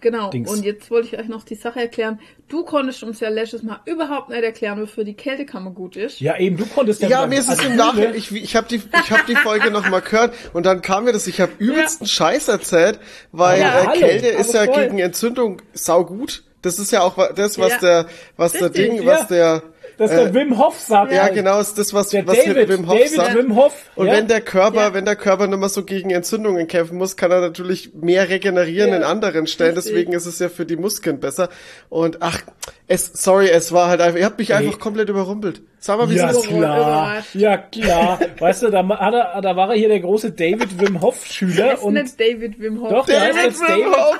Genau. 0.00 0.30
Dings. 0.30 0.50
Und 0.50 0.64
jetzt 0.64 0.90
wollte 0.90 1.08
ich 1.08 1.18
euch 1.18 1.28
noch 1.28 1.44
die 1.44 1.54
Sache 1.54 1.80
erklären. 1.80 2.20
Du 2.48 2.64
konntest 2.64 3.02
uns 3.02 3.20
ja 3.20 3.28
letztes 3.28 3.62
Mal 3.62 3.80
überhaupt 3.84 4.30
nicht 4.30 4.42
erklären, 4.42 4.80
wofür 4.80 5.04
die 5.04 5.14
Kältekammer 5.14 5.70
gut 5.70 5.96
ist. 5.96 6.20
Ja, 6.20 6.38
eben, 6.38 6.56
du 6.56 6.66
konntest 6.66 7.02
ja... 7.02 7.08
Ja, 7.08 7.26
mir 7.26 7.38
ist 7.40 7.48
es 7.50 7.58
also 7.58 7.70
im 7.70 7.76
Nachhinein, 7.76 8.10
ne? 8.12 8.16
ich, 8.16 8.32
ich 8.32 8.56
habe 8.56 8.66
die, 8.68 8.76
ich 8.76 9.10
hab 9.12 9.26
die 9.26 9.36
Folge 9.36 9.70
noch 9.70 9.88
mal 9.88 10.00
gehört 10.00 10.34
und 10.52 10.64
dann 10.66 10.82
kam 10.82 11.04
mir 11.04 11.12
das, 11.12 11.26
ich 11.26 11.40
habe 11.40 11.52
übelsten 11.58 12.06
Scheiß 12.06 12.48
erzählt, 12.48 12.98
weil 13.32 13.60
Ja, 13.60 13.68
äh, 13.82 13.86
hallo, 13.86 14.00
Kälte 14.00 14.26
ist 14.28 14.54
ja 14.54 14.64
voll. 14.64 14.84
gegen 14.84 14.98
Entzündung 14.98 15.62
saugut. 15.74 16.44
Das 16.62 16.78
ist 16.78 16.92
ja 16.92 17.02
auch 17.02 17.16
das, 17.34 17.58
was 17.58 17.72
Ja. 17.72 17.78
der, 17.78 18.06
was 18.36 18.52
der 18.52 18.62
Richtig, 18.68 18.90
Ding, 18.90 19.02
ja. 19.02 19.06
was 19.06 19.28
der, 19.28 19.62
Das 20.00 20.10
ist 20.10 20.16
äh, 20.16 20.24
der 20.24 20.34
Wim 20.34 20.58
Hof 20.58 20.78
sagt. 20.80 21.12
ja 21.12 21.24
halt. 21.24 21.34
genau, 21.34 21.60
ist 21.60 21.76
das, 21.78 21.92
was, 21.92 22.08
Der 22.08 22.26
was 22.26 22.38
David, 22.42 22.68
Wim 22.70 22.88
Hof 22.88 22.96
David 22.96 23.10
sagt. 23.10 23.34
Wim 23.36 23.54
Hof. 23.54 23.72
Und 23.96 24.06
ja. 24.06 24.14
wenn 24.14 24.28
der 24.28 24.40
Körper, 24.40 24.80
Ja. 24.80 24.94
wenn 24.94 25.04
der 25.04 25.14
Körper 25.16 25.46
nicht 25.46 25.58
mehr 25.58 25.68
so 25.68 25.84
gegen 25.84 26.08
Entzündungen 26.08 26.66
kämpfen 26.68 26.96
muss, 26.96 27.16
kann 27.18 27.30
er 27.30 27.40
natürlich 27.40 27.92
mehr 27.94 28.28
regenerieren 28.30 28.90
Ja. 28.90 28.96
in 28.96 29.02
anderen 29.02 29.46
Stellen. 29.46 29.74
Richtig. 29.74 29.92
Deswegen 29.92 30.12
ist 30.14 30.24
es 30.24 30.38
ja 30.38 30.48
für 30.48 30.64
die 30.64 30.76
Muskeln 30.76 31.20
besser. 31.20 31.50
Und 31.90 32.22
ach, 32.22 32.40
es, 32.88 33.10
sorry, 33.12 33.50
es 33.50 33.72
war 33.72 33.88
halt 33.88 34.00
einfach, 34.00 34.18
ihr 34.18 34.24
habt 34.24 34.38
mich 34.38 34.54
einfach 34.54 34.78
komplett 34.78 35.10
überrumpelt. 35.10 35.60
Sag 35.78 35.98
mal, 35.98 36.08
wie 36.10 36.16
Ja. 36.16 36.30
Überrascht. 36.30 36.48
klar. 36.48 37.22
Ja, 37.34 37.56
klar. 37.58 38.18
Weißt 38.38 38.62
du, 38.62 38.70
da, 38.70 38.86
hat 38.88 39.14
er, 39.14 39.40
da 39.42 39.54
war 39.56 39.68
er 39.70 39.76
hier 39.76 39.88
der 39.88 40.00
große 40.00 40.32
David 40.32 40.80
Wim 40.80 41.00
Hof 41.02 41.26
Schüler 41.26 41.74
ist 41.74 41.82
und 41.82 41.92
nicht 41.94 42.18
David 42.18 42.58
Wim 42.58 42.80
Hof. 42.80 42.88
Doch, 42.90 43.06
der 43.06 43.20
heißt 43.20 43.36
David 43.36 43.60
Wim 43.60 43.66
David, 43.92 43.96
Hof. 43.96 44.18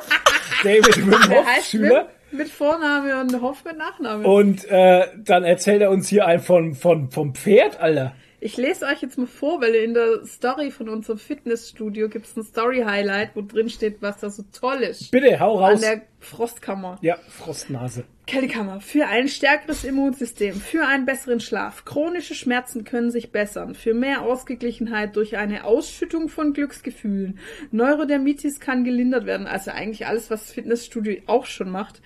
David 0.63 0.97
Wim 0.99 1.11
der 1.11 1.39
Hof 1.39 1.47
heißt 1.47 1.71
Schüler. 1.71 2.01
Wim 2.01 2.07
mit 2.33 2.49
Vorname 2.49 3.21
und 3.21 3.41
Hoff 3.41 3.65
mit 3.65 3.77
Nachname. 3.77 4.27
Und 4.27 4.65
äh, 4.69 5.07
dann 5.17 5.45
erzählt 5.45 5.83
er 5.83 5.91
uns 5.91 6.09
hier 6.09 6.27
ein 6.27 6.41
von, 6.41 6.75
von, 6.75 7.11
vom 7.11 7.35
Pferd, 7.35 7.81
Alter. 7.81 8.15
Ich 8.43 8.57
lese 8.57 8.87
euch 8.87 9.03
jetzt 9.03 9.19
mal 9.19 9.27
vor, 9.27 9.61
weil 9.61 9.75
in 9.75 9.93
der 9.93 10.25
Story 10.25 10.71
von 10.71 10.89
unserem 10.89 11.19
Fitnessstudio 11.19 12.09
gibt 12.09 12.25
es 12.27 12.37
ein 12.37 12.43
Story-Highlight, 12.43 13.37
wo 13.37 13.43
drin 13.43 13.69
steht, 13.69 14.01
was 14.01 14.19
da 14.19 14.31
so 14.31 14.45
toll 14.51 14.79
ist. 14.79 15.11
Bitte, 15.11 15.39
hau 15.39 15.59
An 15.59 15.73
raus. 15.73 15.81
der 15.81 16.03
Frostkammer. 16.21 16.99
Ja, 17.03 17.17
Frostnase. 17.29 18.05
Kältekammer. 18.27 18.81
Für 18.81 19.07
ein 19.09 19.29
stärkeres 19.29 19.85
Immunsystem, 19.85 20.55
für 20.55 20.87
einen 20.87 21.05
besseren 21.05 21.41
Schlaf. 21.41 21.85
Chronische 21.85 22.35
Schmerzen 22.35 22.85
können 22.85 23.11
sich 23.11 23.33
bessern. 23.33 23.75
Für 23.75 23.93
mehr 23.93 24.23
Ausgeglichenheit 24.23 25.17
durch 25.17 25.37
eine 25.37 25.65
Ausschüttung 25.65 26.29
von 26.29 26.53
Glücksgefühlen. 26.53 27.39
Neurodermitis 27.73 28.61
kann 28.61 28.85
gelindert 28.85 29.27
werden. 29.27 29.47
Also 29.47 29.71
eigentlich 29.71 30.07
alles, 30.07 30.31
was 30.31 30.45
das 30.47 30.53
Fitnessstudio 30.53 31.21
auch 31.27 31.45
schon 31.47 31.71
macht. 31.71 32.01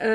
Äh, 0.00 0.08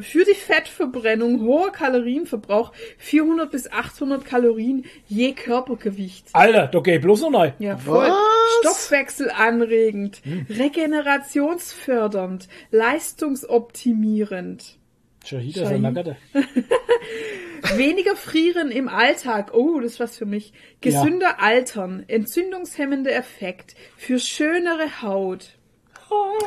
für 0.00 0.24
die 0.24 0.34
Fettverbrennung, 0.34 1.42
hoher 1.42 1.70
Kalorienverbrauch, 1.72 2.72
400 2.96 3.50
bis 3.50 3.70
800 3.70 4.24
Kalorien 4.24 4.86
je 5.08 5.32
Körpergewicht. 5.32 6.28
Alter, 6.32 6.68
da 6.68 6.80
geh 6.80 6.98
bloß 6.98 7.20
noch 7.22 7.34
rein. 7.34 7.52
Ja, 7.58 7.76
voll. 7.76 8.08
Was? 8.08 8.16
Stoffwechselanregend, 8.60 10.22
regenerationsfördernd, 10.48 12.48
leistungsoptimierend. 12.70 14.78
Shahida 15.24 15.64
Shahid. 15.64 15.82
Sanagade. 15.82 16.16
Weniger 17.76 18.16
frieren 18.16 18.70
im 18.70 18.88
Alltag. 18.88 19.52
Oh, 19.54 19.78
das 19.80 19.92
ist 19.92 20.00
was 20.00 20.16
für 20.16 20.26
mich. 20.26 20.52
Gesünder 20.80 21.40
altern. 21.40 22.04
Entzündungshemmender 22.08 23.14
Effekt. 23.14 23.76
Für 23.96 24.18
schönere 24.18 25.02
Haut. 25.02 25.50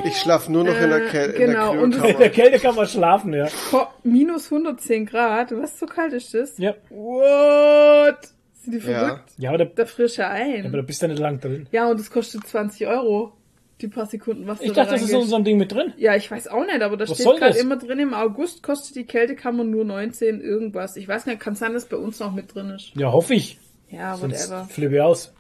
Ich 0.03 0.17
schlaf 0.17 0.49
nur 0.49 0.63
noch 0.63 0.79
in 0.79 0.89
der, 0.89 1.05
Äh, 1.05 1.09
Kel 1.09 1.33
genau, 1.33 1.73
in 1.73 1.91
der 1.91 1.99
das- 2.01 2.09
In 2.09 2.17
der 2.17 2.29
Kühlkammer. 2.29 2.29
Kälte 2.29 2.59
kann 2.59 2.75
man 2.75 2.87
schlafen, 2.87 3.33
ja. 3.33 3.47
Ko- 3.71 3.87
Minus 4.03 4.51
110 4.51 5.05
Grad. 5.05 5.51
Was, 5.51 5.79
so 5.79 5.85
kalt 5.85 6.13
ist 6.13 6.33
das? 6.33 6.57
Ja, 6.57 6.73
What? 6.89 8.17
Sind 8.53 8.73
die 8.73 8.77
Ja. 8.91 8.99
verrückt? 9.07 9.29
ja 9.37 9.49
aber, 9.49 9.57
da, 9.59 9.65
Da 9.65 9.85
frische 9.85 10.27
ein. 10.27 10.65
aber 10.65 10.77
da 10.77 10.83
bist 10.83 11.01
du 11.01 11.07
nicht 11.07 11.19
lang 11.19 11.39
drin. 11.39 11.67
Ja, 11.71 11.87
und 11.89 11.99
es 11.99 12.09
kostet 12.11 12.45
20 12.47 12.87
Euro. 12.87 13.33
Die 13.81 13.89
paar 13.89 14.05
Sekunden, 14.05 14.47
was 14.47 14.61
Ich 14.61 14.69
du 14.69 14.73
da 14.73 14.83
dachte, 14.83 14.93
das 14.93 15.03
ist 15.03 15.11
in 15.11 15.23
so 15.27 15.35
ein 15.35 15.43
Ding 15.43 15.57
mit 15.57 15.69
drin. 15.73 15.91
Ja, 15.97 16.15
ich 16.15 16.31
weiß 16.31 16.47
auch 16.47 16.65
nicht, 16.65 16.81
aber 16.81 16.95
da 16.95 17.09
Was 17.09 17.15
steht 17.15 17.25
gerade 17.27 17.51
das? 17.53 17.57
immer 17.61 17.75
drin, 17.75 17.99
im 17.99 18.13
August 18.13 18.63
kostet 18.63 18.95
die 18.95 19.03
Kältekammer 19.03 19.65
nur 19.65 19.83
19 19.83 20.39
irgendwas. 20.39 20.95
Ich 20.95 21.09
weiß 21.09 21.25
nicht, 21.25 21.41
kann 21.41 21.55
sein, 21.55 21.73
dass 21.73 21.83
bei 21.85 21.97
uns 21.97 22.19
noch 22.21 22.31
mit 22.33 22.55
drin 22.55 22.69
ist. 22.69 22.93
Ja, 22.95 23.11
hoffe 23.11 23.33
ich. 23.35 23.59
Ja, 23.91 24.15
Sonst 24.15 24.49
whatever. 24.49 24.65
flippe 24.69 24.95
ich 24.95 25.01
aus. 25.01 25.33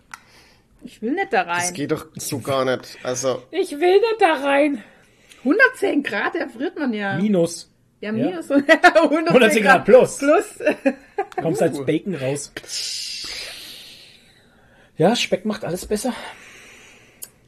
Ich 0.85 1.01
will 1.01 1.11
nicht 1.13 1.33
da 1.33 1.43
Das 1.43 1.67
rein. 1.67 1.73
geht 1.73 1.91
doch 1.91 2.05
so 2.15 2.39
gar 2.39 2.63
nicht. 2.63 2.97
Also, 3.03 3.41
Ich 3.51 3.71
will 3.71 3.95
nicht 3.99 4.15
da 4.19 4.33
rein. 4.35 4.83
110 5.39 6.03
Grad 6.03 6.35
erfriert 6.35 6.77
man 6.79 6.93
ja. 6.93 7.17
Minus. 7.17 7.71
ja, 8.01 8.11
minus 8.11 8.49
110, 8.51 8.79
110 9.11 9.63
Grad 9.63 9.85
plus. 9.85 10.17
Plus. 10.19 10.45
Kommst 11.41 11.61
als 11.61 11.83
Bacon 11.85 12.15
raus. 12.15 12.51
Ja, 14.97 15.15
Speck 15.15 15.45
macht 15.45 15.65
alles 15.65 15.85
besser. 15.85 16.13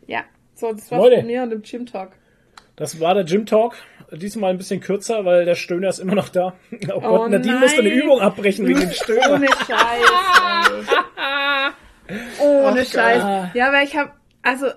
ja, 0.07 0.23
so, 0.53 0.73
das 0.73 0.91
war's 0.91 1.01
Leute. 1.03 1.17
von 1.17 1.27
mir 1.27 1.43
und 1.43 1.49
dem 1.51 1.61
Gym 1.61 1.85
Talk. 1.85 2.11
Das 2.75 2.99
war 2.99 3.13
der 3.15 3.23
Gym 3.23 3.45
Talk. 3.45 3.75
Diesmal 4.11 4.51
ein 4.51 4.57
bisschen 4.57 4.79
kürzer, 4.81 5.25
weil 5.25 5.45
der 5.45 5.55
Stöhner 5.55 5.89
ist 5.89 5.99
immer 5.99 6.15
noch 6.15 6.29
da. 6.29 6.53
Oh, 6.93 6.99
Gott, 7.01 7.03
Oh 7.03 7.27
Nadine 7.27 7.53
nein. 7.53 7.61
musste 7.61 7.79
eine 7.81 7.89
Übung 7.89 8.19
abbrechen 8.19 8.67
wegen 8.67 8.79
dem 8.81 8.91
Stöhner. 8.91 9.33
Ohne 9.33 9.47
Scheiß. 9.47 10.87
Ohne 12.41 12.85
Scheiß. 12.85 13.51
Ja, 13.53 13.71
weil 13.73 13.85
ich 13.85 13.97
habe 13.97 14.11
also 14.43 14.67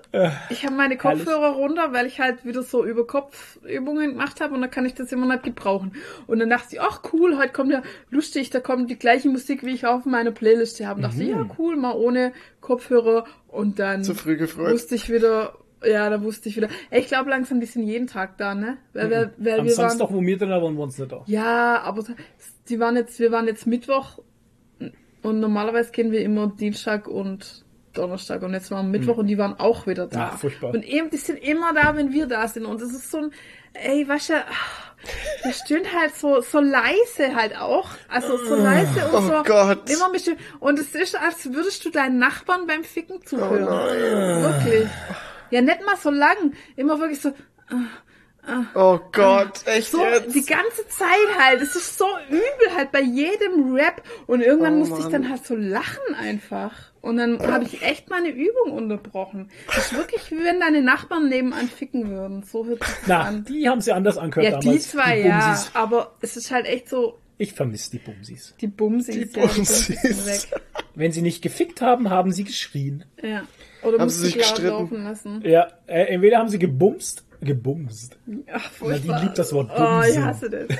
ich 0.48 0.64
habe 0.66 0.74
meine 0.74 0.96
Kopfhörer 0.96 1.50
runter, 1.52 1.92
weil 1.92 2.06
ich 2.06 2.18
halt 2.18 2.44
wieder 2.44 2.62
so 2.64 2.84
über 2.84 3.06
Kopfübungen 3.06 4.10
gemacht 4.12 4.40
habe 4.40 4.54
und 4.54 4.62
dann 4.62 4.70
kann 4.70 4.84
ich 4.84 4.94
das 4.94 5.12
immer 5.12 5.26
nicht 5.26 5.44
gebrauchen. 5.44 5.92
Und 6.26 6.40
dann 6.40 6.50
dachte 6.50 6.74
ich, 6.74 6.80
ach 6.80 7.02
cool, 7.12 7.38
heute 7.38 7.52
kommt 7.52 7.70
ja 7.70 7.82
lustig, 8.10 8.50
da 8.50 8.58
kommt 8.58 8.90
die 8.90 8.98
gleiche 8.98 9.28
Musik, 9.28 9.64
wie 9.64 9.70
ich 9.74 9.86
auf 9.86 10.06
meiner 10.06 10.32
Playlist 10.32 10.84
habe. 10.84 10.96
Und 10.96 11.02
dachte, 11.02 11.22
ja 11.22 11.46
cool, 11.58 11.76
mal 11.76 11.92
ohne 11.94 12.32
Kopfhörer 12.60 13.26
und 13.46 13.78
dann 13.78 14.02
Zu 14.02 14.14
früh 14.14 14.36
gefreut. 14.36 14.72
wusste 14.72 14.96
ich 14.96 15.08
wieder, 15.08 15.54
ja, 15.84 16.10
da 16.10 16.20
wusste 16.20 16.48
ich 16.48 16.56
wieder. 16.56 16.68
Ey, 16.90 17.00
Ich 17.00 17.06
glaube 17.06 17.30
langsam, 17.30 17.60
die 17.60 17.66
sind 17.66 17.84
jeden 17.84 18.08
Tag 18.08 18.38
da, 18.38 18.56
ne? 18.56 18.78
Weil, 18.92 19.10
weil, 19.10 19.34
weil 19.38 19.60
Am 19.60 19.66
wir 19.66 19.76
waren, 19.76 19.88
Samstag, 19.90 20.08
wo 20.10 20.20
wir 20.20 20.36
drin 20.36 20.50
waren, 20.50 20.76
waren 20.78 20.88
nicht 20.88 21.12
da. 21.12 21.22
ja, 21.26 21.80
aber 21.82 22.02
die 22.68 22.80
waren 22.80 22.96
jetzt, 22.96 23.20
wir 23.20 23.30
waren 23.30 23.46
jetzt 23.46 23.68
Mittwoch 23.68 24.18
und 25.22 25.40
normalerweise 25.40 25.90
gehen 25.92 26.12
wir 26.12 26.22
immer 26.22 26.48
Dienstag 26.48 27.08
und 27.08 27.64
Donnerstag 27.92 28.42
und 28.42 28.52
jetzt 28.52 28.70
waren 28.70 28.90
wir 28.92 28.98
Mittwoch 28.98 29.16
und 29.16 29.26
die 29.26 29.38
waren 29.38 29.58
auch 29.58 29.86
wieder 29.86 30.06
da. 30.06 30.32
Ach, 30.34 30.38
furchtbar. 30.38 30.72
Und 30.72 30.84
eben, 30.84 31.10
die 31.10 31.16
sind 31.16 31.36
immer 31.42 31.74
da, 31.74 31.96
wenn 31.96 32.12
wir 32.12 32.26
da 32.26 32.46
sind 32.46 32.64
und 32.64 32.80
das 32.80 32.90
ist 32.90 33.10
so 33.10 33.18
ein, 33.18 33.32
ey, 33.74 34.06
weißt 34.06 34.30
du, 34.30 34.34
das 35.42 35.58
stöhnt 35.58 35.92
halt 35.92 36.14
so, 36.14 36.40
so 36.40 36.60
leise 36.60 37.34
halt 37.34 37.56
auch, 37.58 37.88
also 38.08 38.36
so 38.36 38.54
leise 38.54 39.08
und 39.08 39.14
Oh 39.14 39.20
so. 39.20 39.42
Gott. 39.44 39.90
Immer 39.90 40.06
ein 40.06 40.12
bisschen, 40.12 40.36
und 40.60 40.78
es 40.78 40.94
ist, 40.94 41.16
als 41.16 41.52
würdest 41.52 41.84
du 41.84 41.90
deinen 41.90 42.18
Nachbarn 42.18 42.66
beim 42.66 42.84
Ficken 42.84 43.16
Oh 43.16 43.24
zuhören. 43.24 43.66
Wirklich. 43.66 44.88
Ja, 45.50 45.60
nicht 45.60 45.84
mal 45.84 45.96
so 45.96 46.10
lang, 46.10 46.52
immer 46.76 47.00
wirklich 47.00 47.20
so, 47.20 47.32
oh 48.74 48.98
Gott, 49.12 49.66
echt 49.66 49.90
so 49.90 50.04
jetzt? 50.04 50.34
die 50.34 50.44
ganze 50.44 50.86
Zeit 50.88 51.38
halt. 51.38 51.60
Es 51.62 51.74
ist 51.76 51.98
so 51.98 52.06
übel 52.28 52.74
halt 52.76 52.92
bei 52.92 53.00
jedem 53.02 53.74
Rap. 53.74 54.02
Und 54.26 54.40
irgendwann 54.42 54.74
Oh, 54.74 54.78
musste 54.80 54.96
ich 54.98 55.02
Mann. 55.04 55.12
dann 55.12 55.30
halt 55.30 55.46
so 55.46 55.54
lachen 55.56 56.14
einfach. 56.18 56.72
Und 57.00 57.16
dann 57.16 57.40
habe 57.50 57.64
ich 57.64 57.80
echt 57.82 58.10
meine 58.10 58.28
Übung 58.28 58.72
unterbrochen. 58.72 59.50
Das 59.68 59.86
ist 59.86 59.96
wirklich 59.96 60.30
wie 60.30 60.44
wenn 60.44 60.60
deine 60.60 60.82
Nachbarn 60.82 61.28
nebenan 61.30 61.66
ficken 61.68 62.10
würden. 62.10 62.42
So 62.42 62.66
hört 62.66 62.84
sich 62.84 62.94
Na, 63.06 63.22
an. 63.22 63.44
die 63.44 63.68
haben 63.68 63.80
sie 63.80 63.92
anders 63.92 64.18
angehört 64.18 64.52
Ja, 64.52 64.58
die 64.58 64.66
damals. 64.66 64.90
zwei, 64.90 65.18
ja. 65.20 65.38
Bumsis. 65.48 65.70
Aber 65.74 66.14
es 66.20 66.36
ist 66.36 66.50
halt 66.50 66.66
echt 66.66 66.90
so, 66.90 67.18
Ich 67.38 67.54
vermisse 67.54 67.92
die 67.92 67.98
Bumsis. 68.00 68.54
die 68.60 68.66
Bumsis. 68.66 69.14
Die 69.14 69.20
ja, 69.20 69.26
die 69.26 69.40
Bumsis 69.40 70.26
weg. 70.26 70.60
Wenn 70.94 71.12
sie 71.12 71.22
nicht 71.22 71.40
gefickt 71.40 71.80
haben, 71.80 72.10
haben 72.10 72.32
sie 72.32 72.44
geschrien. 72.44 73.04
Ja. 73.22 73.44
Oder 73.82 73.98
Haben 74.00 74.10
sie 74.10 74.26
sich 74.26 74.34
laut 74.34 74.42
gestritten? 74.44 74.68
laufen 74.68 75.04
lassen. 75.04 75.42
Ja, 75.46 75.68
äh, 75.86 76.02
entweder 76.12 76.36
haben 76.36 76.50
sie 76.50 76.58
gebumst, 76.58 77.24
gebumst. 77.40 78.18
Ach, 78.26 78.32
Nadine 78.32 78.70
furchtbar. 78.70 79.22
liebt 79.22 79.38
das 79.38 79.52
Wort 79.52 79.70
Oh, 79.70 80.00
ich 80.00 80.14
bumsen. 80.14 80.24
hasse 80.24 80.50
das. 80.50 80.68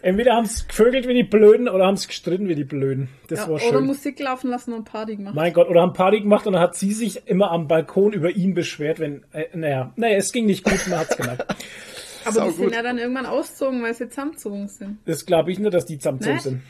Entweder 0.00 0.34
haben 0.34 0.46
sie 0.46 0.64
gevögelt 0.66 1.08
wie 1.08 1.14
die 1.14 1.24
Blöden 1.24 1.68
oder 1.68 1.86
haben 1.86 1.96
sie 1.96 2.06
gestritten 2.06 2.48
wie 2.48 2.54
die 2.54 2.64
Blöden. 2.64 3.08
Das 3.28 3.40
Ja, 3.40 3.44
war 3.48 3.54
oder 3.56 3.60
schön. 3.78 3.84
Musik 3.86 4.18
laufen 4.20 4.48
lassen 4.50 4.72
und 4.72 4.84
Party 4.84 5.16
gemacht. 5.16 5.34
Mein 5.34 5.52
Gott, 5.52 5.68
oder 5.68 5.82
haben 5.82 5.92
Party 5.92 6.20
gemacht 6.20 6.46
und 6.46 6.52
dann 6.54 6.62
hat 6.62 6.76
sie 6.76 6.92
sich 6.92 7.26
immer 7.26 7.50
am 7.50 7.66
Balkon 7.66 8.12
über 8.12 8.30
ihn 8.30 8.54
beschwert, 8.54 9.00
wenn, 9.00 9.24
äh, 9.32 9.46
naja, 9.54 9.92
naja, 9.96 10.16
es 10.16 10.32
ging 10.32 10.46
nicht 10.46 10.62
gut, 10.64 10.86
man 10.88 11.00
hat's 11.00 11.16
gemerkt. 11.16 11.44
Aber 12.24 12.32
Sau 12.32 12.44
die 12.46 12.52
sind 12.54 12.64
gut. 12.66 12.74
ja 12.74 12.82
dann 12.82 12.98
irgendwann 12.98 13.26
ausgezogen, 13.26 13.82
weil 13.82 13.94
sie 13.94 14.08
zusammengezogen 14.08 14.68
sind. 14.68 14.98
Das 15.04 15.26
glaube 15.26 15.50
ich 15.52 15.58
nicht, 15.58 15.74
dass 15.74 15.84
die 15.84 15.98
zusammengezogen 15.98 16.34
Nicht? 16.36 16.44
sind. 16.44 16.62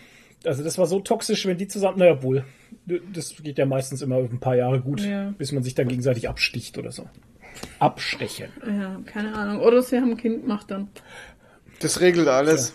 Also 0.45 0.63
das 0.65 0.79
war 0.79 0.87
so 0.87 1.01
toxisch, 1.01 1.47
wenn 1.47 1.57
die 1.59 1.67
zusammen, 1.69 1.99
naja, 1.99 2.23
wohl. 2.23 2.45
Das 3.13 3.35
geht 3.43 3.59
ja 3.59 3.67
meistens 3.67 4.01
immer 4.03 4.17
ein 4.17 4.41
paar 4.41 4.57
Jahre 4.57 4.81
gut, 4.81 5.01
Ja. 5.01 5.35
bis 5.37 5.53
man 5.53 5.63
sich 5.63 5.75
dann 5.75 5.89
gegenseitig 5.89 6.29
absticht 6.29 6.77
oder 6.79 6.93
so. 6.93 7.09
Abstechen. 7.79 8.49
Ja, 8.67 9.01
keine 9.07 9.35
Ahnung. 9.35 9.61
Oder 9.63 9.83
sie 9.83 9.97
haben 9.97 10.11
ein 10.13 10.17
Kind 10.17 10.43
gemacht 10.43 10.71
dann. 10.71 10.89
Das 11.81 12.01
regelt 12.01 12.29
alles. 12.29 12.75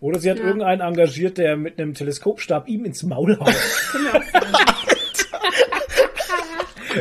Oder 0.00 0.18
sie 0.18 0.30
hat 0.30 0.38
Ja. 0.38 0.44
irgendeinen 0.44 0.80
engagiert, 0.82 1.38
der 1.38 1.56
mit 1.56 1.78
einem 1.78 1.94
Teleskopstab 1.94 2.68
ihm 2.68 2.84
ins 2.84 3.02
Maul 3.02 3.38
haut. 3.38 3.48
Ja. 4.12 4.20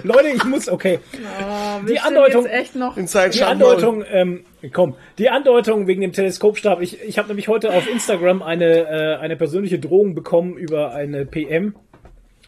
Leute, 0.04 0.28
ich 0.28 0.44
muss, 0.44 0.68
okay. 0.68 1.00
Oh, 1.14 1.86
Die 1.88 2.00
Andeutung- 2.00 2.44
Jetzt 2.44 2.54
echt 2.54 2.76
noch. 2.76 2.98
In 2.98 3.08
sein 3.08 3.32
Die. 3.32 3.44
Andeutung, 3.44 4.04
ähm, 4.12 4.44
komm, 4.74 4.96
die 5.18 5.30
Andeutung 5.30 5.88
wegen 5.88 6.02
dem 6.02 6.12
Teleskopstab. 6.12 6.82
Ich, 6.82 7.02
ich 7.02 7.18
habe 7.18 7.30
nämlich 7.30 7.48
heute 7.48 7.74
auf 7.74 7.90
Instagram 7.90 8.42
eine, 8.44 8.80
äh, 8.90 9.16
eine 9.22 9.38
persönliche 9.38 9.80
Drohung 9.80 10.14
bekommen 10.14 10.58
über 10.58 10.94
eine 10.94 11.26
PM 11.26 11.76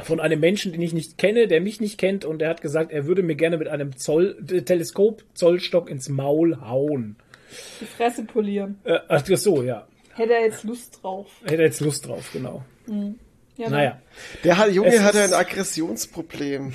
von 0.01 0.19
einem 0.19 0.39
Menschen, 0.39 0.71
den 0.71 0.81
ich 0.81 0.93
nicht 0.93 1.17
kenne, 1.17 1.47
der 1.47 1.60
mich 1.62 1.79
nicht 1.81 1.97
kennt 1.97 2.23
und 2.25 2.39
der 2.39 2.49
hat 2.49 2.62
gesagt, 2.62 2.91
er 2.91 3.05
würde 3.07 3.23
mir 3.23 3.36
gerne 3.36 3.57
mit 3.57 3.67
einem 3.67 3.97
Zoll, 3.97 4.38
äh, 4.51 4.62
Teleskop-Zollstock 4.62 5.89
ins 5.89 6.10
Maul 6.10 6.60
hauen. 6.62 7.15
Die 7.81 7.86
Fresse 7.86 8.23
polieren. 8.23 8.79
Äh, 8.83 8.99
ach 9.07 9.23
so, 9.38 9.63
ja. 9.63 9.88
Hätte 10.13 10.33
er 10.33 10.41
jetzt 10.45 10.63
Lust 10.63 10.99
drauf. 11.01 11.27
Hätte 11.43 11.57
er 11.62 11.65
jetzt 11.67 11.79
Lust 11.81 12.07
drauf, 12.07 12.29
genau. 12.33 12.63
Ja, 13.57 13.69
Naja. 13.69 14.01
Der 14.43 14.69
Junge 14.69 14.89
Es 14.89 15.01
hat 15.01 15.15
ist- 15.15 15.33
ein 15.33 15.39
Aggressionsproblem. 15.39 16.73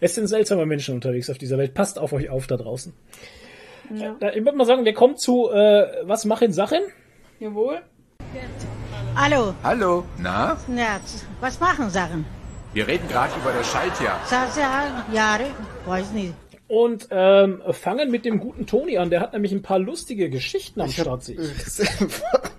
Es 0.00 0.14
sind 0.16 0.26
seltsame 0.26 0.66
Menschen 0.66 0.94
unterwegs 0.94 1.30
auf 1.30 1.38
dieser 1.38 1.58
Welt. 1.58 1.74
Passt 1.74 1.98
auf 1.98 2.12
euch 2.12 2.30
auf 2.30 2.46
da 2.48 2.56
draußen. 2.56 2.92
Ja. 3.94 4.16
Da, 4.18 4.30
ich 4.32 4.44
würde 4.44 4.56
mal 4.56 4.64
sagen, 4.66 4.84
wir 4.84 4.94
kommen 4.94 5.16
zu 5.16 5.50
äh, 5.50 5.86
Was 6.04 6.24
machen 6.24 6.52
Sachen? 6.52 6.80
Jawohl. 7.38 7.80
Hallo, 9.16 9.54
Hallo, 9.64 10.04
na? 10.18 10.56
ja, 10.76 11.00
was 11.40 11.58
machen 11.58 11.90
Sachen? 11.90 12.24
Wir 12.72 12.86
reden 12.86 13.08
gerade 13.08 13.32
über 13.40 13.52
das 13.52 13.68
Schaltjahr. 13.68 14.20
Jahre, 15.12 15.46
weiß 15.86 16.12
nicht. 16.12 16.34
Und 16.68 17.08
ähm, 17.10 17.62
fangen 17.72 18.12
mit 18.12 18.24
dem 18.24 18.38
guten 18.38 18.64
Toni 18.64 18.96
an. 18.96 19.10
Der 19.10 19.20
hat 19.20 19.32
nämlich 19.32 19.50
ein 19.50 19.62
paar 19.62 19.80
lustige 19.80 20.30
Geschichten 20.30 20.80
am 20.80 20.88
Start. 20.88 21.24
sehe 21.24 21.36
ich. 21.40 21.88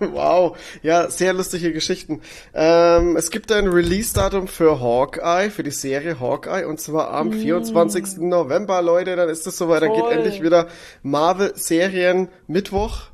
wow, 0.00 0.54
ja, 0.82 1.08
sehr 1.08 1.32
lustige 1.32 1.72
Geschichten. 1.72 2.20
Ähm, 2.52 3.16
es 3.16 3.30
gibt 3.30 3.50
ein 3.52 3.68
Release-Datum 3.68 4.48
für 4.48 4.82
Hawkeye, 4.82 5.48
für 5.48 5.62
die 5.62 5.70
Serie 5.70 6.20
Hawkeye, 6.20 6.66
und 6.66 6.78
zwar 6.78 7.10
am 7.12 7.32
24. 7.32 8.18
November, 8.18 8.82
Leute. 8.82 9.16
Dann 9.16 9.30
ist 9.30 9.46
es 9.46 9.56
soweit, 9.56 9.80
dann 9.80 9.94
geht 9.94 10.10
endlich 10.10 10.42
wieder 10.42 10.68
Marvel-Serien 11.02 12.28
Mittwoch 12.46 13.04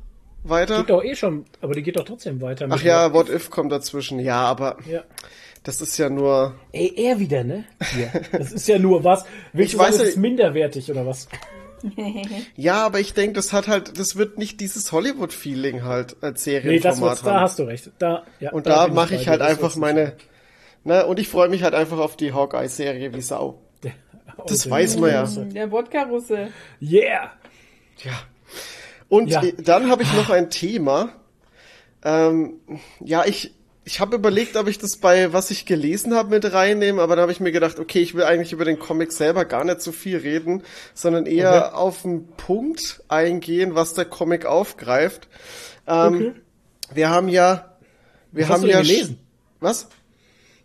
weiter. 0.43 0.79
Geht 0.79 0.89
doch 0.89 1.03
eh 1.03 1.15
schon, 1.15 1.45
aber 1.61 1.75
die 1.75 1.83
geht 1.83 1.95
doch 1.95 2.03
trotzdem 2.03 2.41
weiter. 2.41 2.67
Ach 2.69 2.81
ja, 2.81 3.13
What 3.13 3.29
If 3.29 3.49
kommt 3.49 3.71
dazwischen. 3.71 4.19
Ja, 4.19 4.41
aber 4.41 4.75
ja. 4.85 5.03
Das 5.69 5.81
ist 5.81 5.97
ja 5.99 6.09
nur. 6.09 6.55
Ey, 6.71 6.91
er 6.95 7.19
wieder, 7.19 7.43
ne? 7.43 7.63
Ja. 7.99 8.19
Das 8.31 8.51
ist 8.51 8.67
ja 8.67 8.79
nur 8.79 9.03
was. 9.03 9.23
Willst 9.53 9.67
Ich 9.67 9.71
du 9.73 9.77
sagen, 9.77 9.87
weiß 9.89 9.97
das 9.97 10.05
nicht- 10.07 10.15
ist 10.15 10.21
minderwertig 10.21 10.89
oder 10.91 11.05
was? 11.05 11.27
Ja, 12.57 12.85
aber 12.85 12.99
ich 12.99 13.13
denke, 13.13 13.33
das 13.35 13.53
hat 13.53 13.69
halt, 13.69 13.97
das 13.97 14.17
wird 14.17 14.37
nicht 14.37 14.59
dieses 14.59 14.91
Hollywood-Feeling 14.91 15.83
halt 15.83 16.17
als 16.21 16.45
Nee, 16.45 16.55
das 16.59 16.63
Serienformat 16.63 17.25
da 17.25 17.31
haben. 17.35 17.39
hast 17.41 17.57
du 17.59 17.63
recht. 17.63 17.89
Da, 17.99 18.23
ja, 18.41 18.51
Und 18.51 18.65
da 18.67 18.85
bin 18.87 18.95
mache 18.95 19.15
ich 19.15 19.29
halt 19.29 19.39
Das 19.39 19.47
einfach 19.49 19.77
meine. 19.77 20.13
Ne, 20.83 21.05
und 21.05 21.19
ich 21.19 21.29
freue 21.29 21.47
mich 21.47 21.63
halt 21.63 21.73
einfach 21.75 21.97
auf 21.99 22.17
die 22.17 22.33
Hawkeye-Serie 22.33 23.13
wie 23.13 23.21
Sau. 23.21 23.61
nicht. 23.81 23.95
Das 24.47 24.69
weiß 24.69 24.97
man 24.97 25.09
ja. 25.11 25.23
Der 25.25 25.71
Wodka-Russe. 25.71 26.49
Yeah! 26.81 27.31
Ja. 28.03 28.11
Und 29.07 29.29
Ja. 29.29 29.41
dann 29.59 29.89
habe 29.89 30.03
ich 30.03 30.13
noch 30.13 30.29
ein 30.29 30.49
Thema. 30.49 31.13
Ähm, 32.03 32.55
ja, 32.99 33.23
ich 33.25 33.53
ich 33.85 33.99
habe 33.99 34.15
überlegt, 34.17 34.55
ob 34.55 34.67
ich 34.67 34.77
das 34.77 34.97
bei 34.97 35.33
was 35.33 35.49
ich 35.51 35.65
gelesen 35.65 36.13
habe 36.13 36.29
mit 36.29 36.51
reinnehme, 36.53 37.01
aber 37.01 37.15
dann 37.15 37.23
habe 37.23 37.31
ich 37.31 37.39
mir 37.39 37.51
gedacht, 37.51 37.79
okay, 37.79 37.99
ich 38.01 38.13
will 38.13 38.23
eigentlich 38.23 38.51
über 38.53 38.65
den 38.65 38.77
Comic 38.77 39.11
selber 39.11 39.45
gar 39.45 39.63
nicht 39.63 39.81
so 39.81 39.91
viel 39.91 40.17
reden, 40.17 40.63
sondern 40.93 41.25
eher 41.25 41.67
Okay. 41.67 41.75
auf 41.75 42.01
den 42.03 42.27
Punkt 42.37 43.01
eingehen, 43.07 43.75
was 43.75 43.93
der 43.95 44.05
Comic 44.05 44.45
aufgreift. 44.45 45.27
Ähm, 45.87 46.13
Okay. 46.13 46.33
Wir 46.93 47.09
haben 47.09 47.29
ja, 47.29 47.77
wir 48.31 48.43
Was 48.43 48.49
hast 48.49 48.53
haben 48.55 48.61
du 48.61 48.67
denn 48.67 48.75
ja 48.77 48.81
gelesen? 48.81 49.19
Was? 49.59 49.87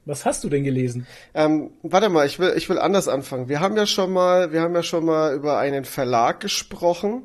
Was 0.07 0.24
hast 0.27 0.44
du 0.44 0.50
denn 0.50 0.64
gelesen? 0.64 1.07
Ähm, 1.35 1.70
warte 1.83 2.09
mal, 2.11 2.27
ich 2.27 2.38
will, 2.38 2.53
ich 2.57 2.68
will 2.68 2.79
anders 2.79 3.09
anfangen. 3.09 3.48
Wir 3.48 3.61
haben 3.61 3.77
ja 3.77 3.87
schon 3.87 4.12
mal, 4.12 4.53
wir 4.53 4.61
haben 4.61 4.74
ja 4.74 4.83
schon 4.83 5.05
mal 5.05 5.35
über 5.35 5.59
einen 5.59 5.85
Verlag 5.87 6.40
gesprochen, 6.40 7.22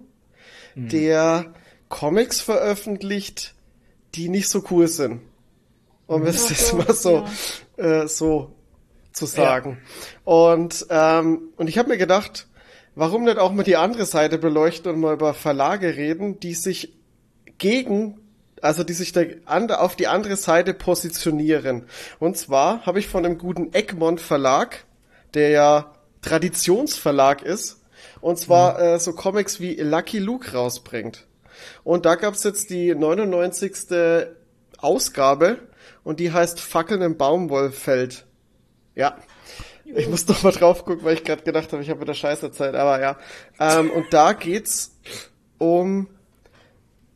der 0.76 1.54
Comics 1.90 2.40
veröffentlicht, 2.40 3.54
die 4.16 4.30
nicht 4.30 4.48
so 4.50 4.64
cool 4.72 4.88
sind. 4.88 5.22
Um 6.10 6.26
es 6.26 6.46
Ach 6.46 6.50
jetzt 6.50 6.68
so, 6.68 6.76
mal 6.76 6.94
so, 6.94 7.28
äh, 7.78 8.08
so 8.08 8.56
zu 9.14 9.28
sagen. 9.28 9.78
Und, 10.24 10.88
ähm, 10.90 11.50
und 11.56 11.70
ich 11.70 11.78
habe 11.78 11.90
mir 11.90 12.00
gedacht, 12.00 12.48
warum 12.96 13.26
nicht 13.26 13.38
auch 13.38 13.52
mal 13.52 13.62
die 13.62 13.76
andere 13.76 14.06
Seite 14.06 14.40
beleuchten 14.40 14.92
und 14.92 15.02
mal 15.02 15.14
über 15.14 15.36
Verlage 15.36 15.96
reden, 15.96 16.40
die 16.40 16.56
sich 16.56 16.96
gegen, 17.60 18.20
also 18.60 18.84
die 18.84 18.94
sich 18.94 19.12
da 19.12 19.22
an, 19.46 19.70
auf 19.70 19.96
die 19.96 20.08
andere 20.08 20.36
Seite 20.36 20.74
positionieren. 20.74 21.86
Und 22.18 22.38
zwar 22.38 22.88
habe 22.88 22.98
ich 22.98 23.08
von 23.08 23.22
dem 23.22 23.38
guten 23.38 23.72
Egmont 23.76 24.20
Verlag, 24.20 24.86
der 25.36 25.50
ja 25.50 25.94
Traditionsverlag 26.24 27.44
ist, 27.44 27.82
und 28.20 28.40
zwar 28.40 28.82
äh, 28.82 29.00
so 29.00 29.14
Comics 29.14 29.60
wie 29.60 29.76
Lucky 29.76 30.18
Luke 30.18 30.54
rausbringt. 30.54 31.28
Und 31.84 32.08
da 32.08 32.16
gab's 32.16 32.44
jetzt 32.44 32.72
die 32.72 32.96
99. 32.96 33.74
Ausgabe 34.80 35.60
und 36.04 36.20
die 36.20 36.32
heißt 36.32 36.60
Fackeln 36.60 37.02
im 37.02 37.18
Baumwollfeld. 37.18 38.26
Ja. 38.96 39.18
Ich 39.86 40.08
muss 40.08 40.28
noch 40.28 40.44
mal 40.44 40.52
drauf 40.52 40.86
gucken, 40.86 41.04
weil 41.04 41.16
ich 41.16 41.24
gerade 41.24 41.42
gedacht 41.42 41.72
habe, 41.74 41.82
ich 41.82 41.90
habe 41.90 42.02
wieder 42.02 42.14
Scheiße 42.14 42.52
Zeit, 42.52 42.76
aber 42.76 43.02
ja. 43.02 43.18
Ähm, 43.60 43.90
und 43.90 44.14
da 44.14 44.34
geht's 44.34 44.96
um 45.58 46.08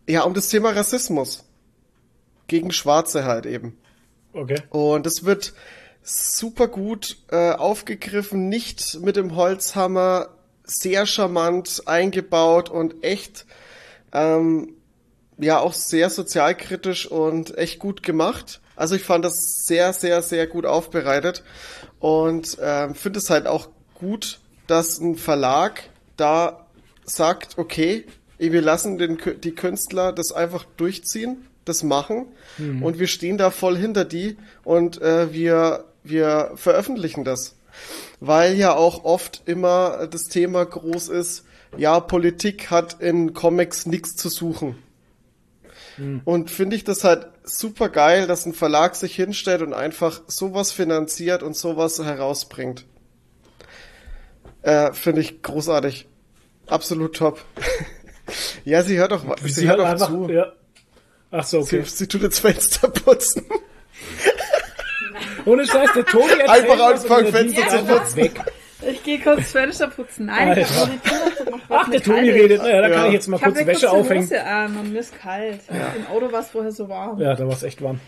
ja, 0.07 0.23
um 0.23 0.33
das 0.33 0.49
Thema 0.49 0.71
Rassismus. 0.71 1.45
Gegen 2.47 2.71
Schwarze 2.71 3.25
halt 3.25 3.45
eben. 3.45 3.77
Okay. 4.33 4.61
Und 4.69 5.05
es 5.07 5.23
wird 5.23 5.53
super 6.01 6.67
gut 6.67 7.17
äh, 7.31 7.51
aufgegriffen, 7.51 8.49
nicht 8.49 8.99
mit 8.99 9.15
dem 9.15 9.35
Holzhammer, 9.35 10.29
sehr 10.65 11.05
charmant 11.05 11.83
eingebaut 11.85 12.69
und 12.69 13.03
echt, 13.03 13.45
ähm, 14.11 14.75
ja, 15.37 15.59
auch 15.59 15.73
sehr 15.73 16.09
sozialkritisch 16.09 17.09
und 17.09 17.57
echt 17.57 17.79
gut 17.79 18.03
gemacht. 18.03 18.61
Also 18.75 18.95
ich 18.95 19.03
fand 19.03 19.23
das 19.23 19.65
sehr, 19.65 19.93
sehr, 19.93 20.21
sehr 20.21 20.47
gut 20.47 20.65
aufbereitet 20.65 21.43
und 21.99 22.57
ähm, 22.61 22.95
finde 22.95 23.19
es 23.19 23.29
halt 23.29 23.47
auch 23.47 23.69
gut, 23.93 24.39
dass 24.67 24.99
ein 24.99 25.15
Verlag 25.15 25.83
da 26.17 26.65
sagt, 27.05 27.57
okay, 27.57 28.05
wir 28.37 28.61
lassen 28.61 28.97
den, 28.97 29.17
die 29.43 29.55
Künstler 29.55 30.11
das 30.11 30.31
einfach 30.31 30.65
durchziehen, 30.77 31.47
das 31.65 31.83
machen 31.83 32.25
und 32.81 32.99
wir 32.99 33.07
stehen 33.07 33.37
da 33.37 33.51
voll 33.51 33.77
hinter 33.77 34.05
die 34.05 34.37
und 34.63 35.01
äh, 35.01 35.31
wir, 35.33 35.85
wir 36.03 36.51
veröffentlichen 36.55 37.23
das. 37.23 37.55
Weil 38.19 38.55
ja 38.55 38.75
auch 38.75 39.03
oft 39.03 39.43
immer 39.45 40.07
das 40.07 40.23
Thema 40.25 40.65
groß 40.65 41.09
ist, 41.09 41.45
ja, 41.77 41.99
Politik 41.99 42.69
hat 42.69 43.01
in 43.01 43.33
Comics 43.33 43.85
nichts 43.85 44.15
zu 44.15 44.29
suchen. 44.29 44.75
Und 46.25 46.49
finde 46.49 46.75
ich 46.75 46.83
das 46.83 47.03
halt 47.03 47.27
super 47.43 47.89
geil, 47.89 48.25
dass 48.25 48.45
ein 48.45 48.53
Verlag 48.53 48.95
sich 48.95 49.15
hinstellt 49.15 49.61
und 49.61 49.73
einfach 49.73 50.21
sowas 50.27 50.71
finanziert 50.71 51.43
und 51.43 51.55
sowas 51.55 52.03
herausbringt. 52.03 52.85
Äh, 54.63 54.93
finde 54.93 55.21
ich 55.21 55.41
großartig. 55.41 56.07
Absolut 56.67 57.15
top. 57.15 57.43
ja, 58.65 58.81
sie 58.81 58.97
hört 58.97 59.11
doch, 59.11 59.23
sie, 59.43 59.49
Sie 59.49 59.67
hört 59.67 59.79
hat 59.79 59.85
doch 59.85 59.91
einfach, 59.91 60.07
zu. 60.09 60.29
ja. 60.31 60.53
Ach 61.31 61.43
so, 61.43 61.59
okay. 61.59 61.83
Sie, 61.83 61.95
sie 61.97 62.07
tut 62.07 62.21
jetzt 62.21 62.39
Fenster 62.39 62.87
putzen. 62.87 63.45
Ohne 65.45 65.65
Scheiß, 65.67 65.89
der 65.93 66.05
Tobi 66.05 66.23
erzählt 66.29 66.49
Einfach 66.49 66.79
anfangen, 66.79 67.31
Fenster 67.31 67.67
zu 67.67 67.83
putzen. 67.83 68.15
weg. 68.15 68.41
Ich 68.89 69.03
gehe 69.03 69.19
kurz 69.19 69.51
Fenster 69.51 69.87
putzen. 69.87 70.25
Nein, 70.27 70.57
ich 70.57 70.65
Alter. 70.65 70.75
habe 70.75 70.87
nur 70.91 70.95
die 71.03 71.09
Tür 71.09 71.17
aufgemacht, 71.27 71.69
weil 71.69 71.77
Ach, 71.81 71.89
der 71.89 72.01
Tobi 72.01 72.29
redet. 72.29 72.61
Naja, 72.61 72.81
da 72.81 72.87
Ja. 72.89 72.95
kann 72.95 73.07
ich 73.07 73.13
jetzt 73.13 73.27
mal 73.27 73.37
Ich 73.37 73.43
habe 73.43 73.53
kurz 73.55 73.65
Wäsche 73.67 73.87
kurz 73.87 73.93
aufhängen. 74.01 74.23
Hose 74.23 74.43
an 74.43 74.77
und 74.77 74.93
mir 74.93 74.99
ist 74.99 75.19
kalt. 75.19 75.59
Im 75.69 76.07
Auto 76.15 76.31
war 76.31 76.41
es 76.41 76.49
vorher 76.49 76.71
so 76.71 76.89
warm. 76.89 77.19
Ja, 77.19 77.33
da 77.35 77.45
war 77.45 77.53
es 77.53 77.63
echt 77.63 77.81
warm. 77.81 77.99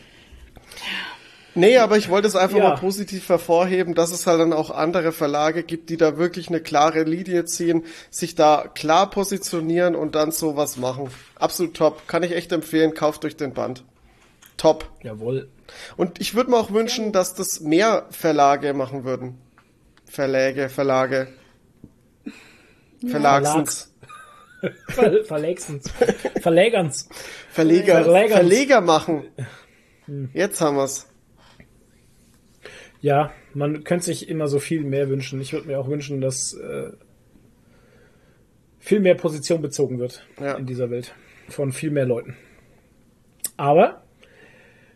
Nee, 1.58 1.78
aber 1.78 1.96
ich 1.96 2.10
wollte 2.10 2.28
es 2.28 2.36
einfach 2.36 2.58
Ja. 2.58 2.64
mal 2.70 2.76
positiv 2.76 3.30
hervorheben, 3.30 3.96
dass 3.96 4.12
es 4.12 4.28
halt 4.28 4.42
dann 4.42 4.52
auch 4.52 4.72
andere 4.72 5.14
Verlage 5.14 5.64
gibt, 5.64 5.90
die 5.90 5.96
da 5.96 6.18
wirklich 6.18 6.50
eine 6.50 6.60
klare 6.60 7.04
Linie 7.04 7.46
ziehen, 7.46 7.86
sich 8.10 8.36
da 8.36 8.66
klar 8.76 9.10
positionieren 9.10 9.96
und 9.96 10.16
dann 10.16 10.32
sowas 10.32 10.76
machen. 10.76 11.10
Absolut 11.40 11.74
top. 11.76 12.08
Kann 12.10 12.24
ich 12.24 12.34
echt 12.36 12.52
empfehlen. 12.52 12.94
Kauft 12.94 13.24
euch 13.24 13.38
den 13.38 13.54
Band. 13.54 13.86
Top. 14.58 14.90
Jawohl. 15.02 15.48
Und 15.96 16.20
ich 16.20 16.36
würde 16.36 16.52
mir 16.52 16.58
auch 16.58 16.72
wünschen, 16.72 17.14
dass 17.14 17.36
das 17.36 17.62
mehr 17.62 18.06
Verlage 18.10 18.74
machen 18.74 19.06
würden. 19.06 19.38
Verläge, 20.16 20.70
Verlage. 20.70 21.28
Verlagsens. 23.06 23.94
Ver 24.88 25.26
Verlegsen's. 25.26 25.92
Verlägerns. 26.42 27.10
Verleger, 27.52 28.04
Verlegerns. 28.04 28.34
Verleger 28.40 28.82
machen. 28.82 29.24
Jetzt 30.34 30.62
haben 30.62 30.78
wir's. 30.78 31.08
Ja, 33.02 33.32
man 33.54 33.84
könnte 33.84 34.06
sich 34.06 34.30
immer 34.30 34.48
so 34.48 34.60
viel 34.60 34.84
mehr 34.84 35.10
wünschen. 35.10 35.40
Ich 35.42 35.52
würde 35.54 35.68
mir 35.68 35.80
auch 35.80 35.90
wünschen, 35.90 36.22
dass 36.22 36.54
äh, 36.54 36.92
viel 38.80 39.02
mehr 39.02 39.16
Position 39.16 39.62
bezogen 39.62 40.00
wird 40.00 40.26
Ja. 40.40 40.54
in 40.56 40.66
dieser 40.66 40.90
Welt. 40.90 41.14
Von 41.50 41.74
viel 41.74 41.92
mehr 41.92 42.06
Leuten. 42.06 42.38
Aber 43.58 44.04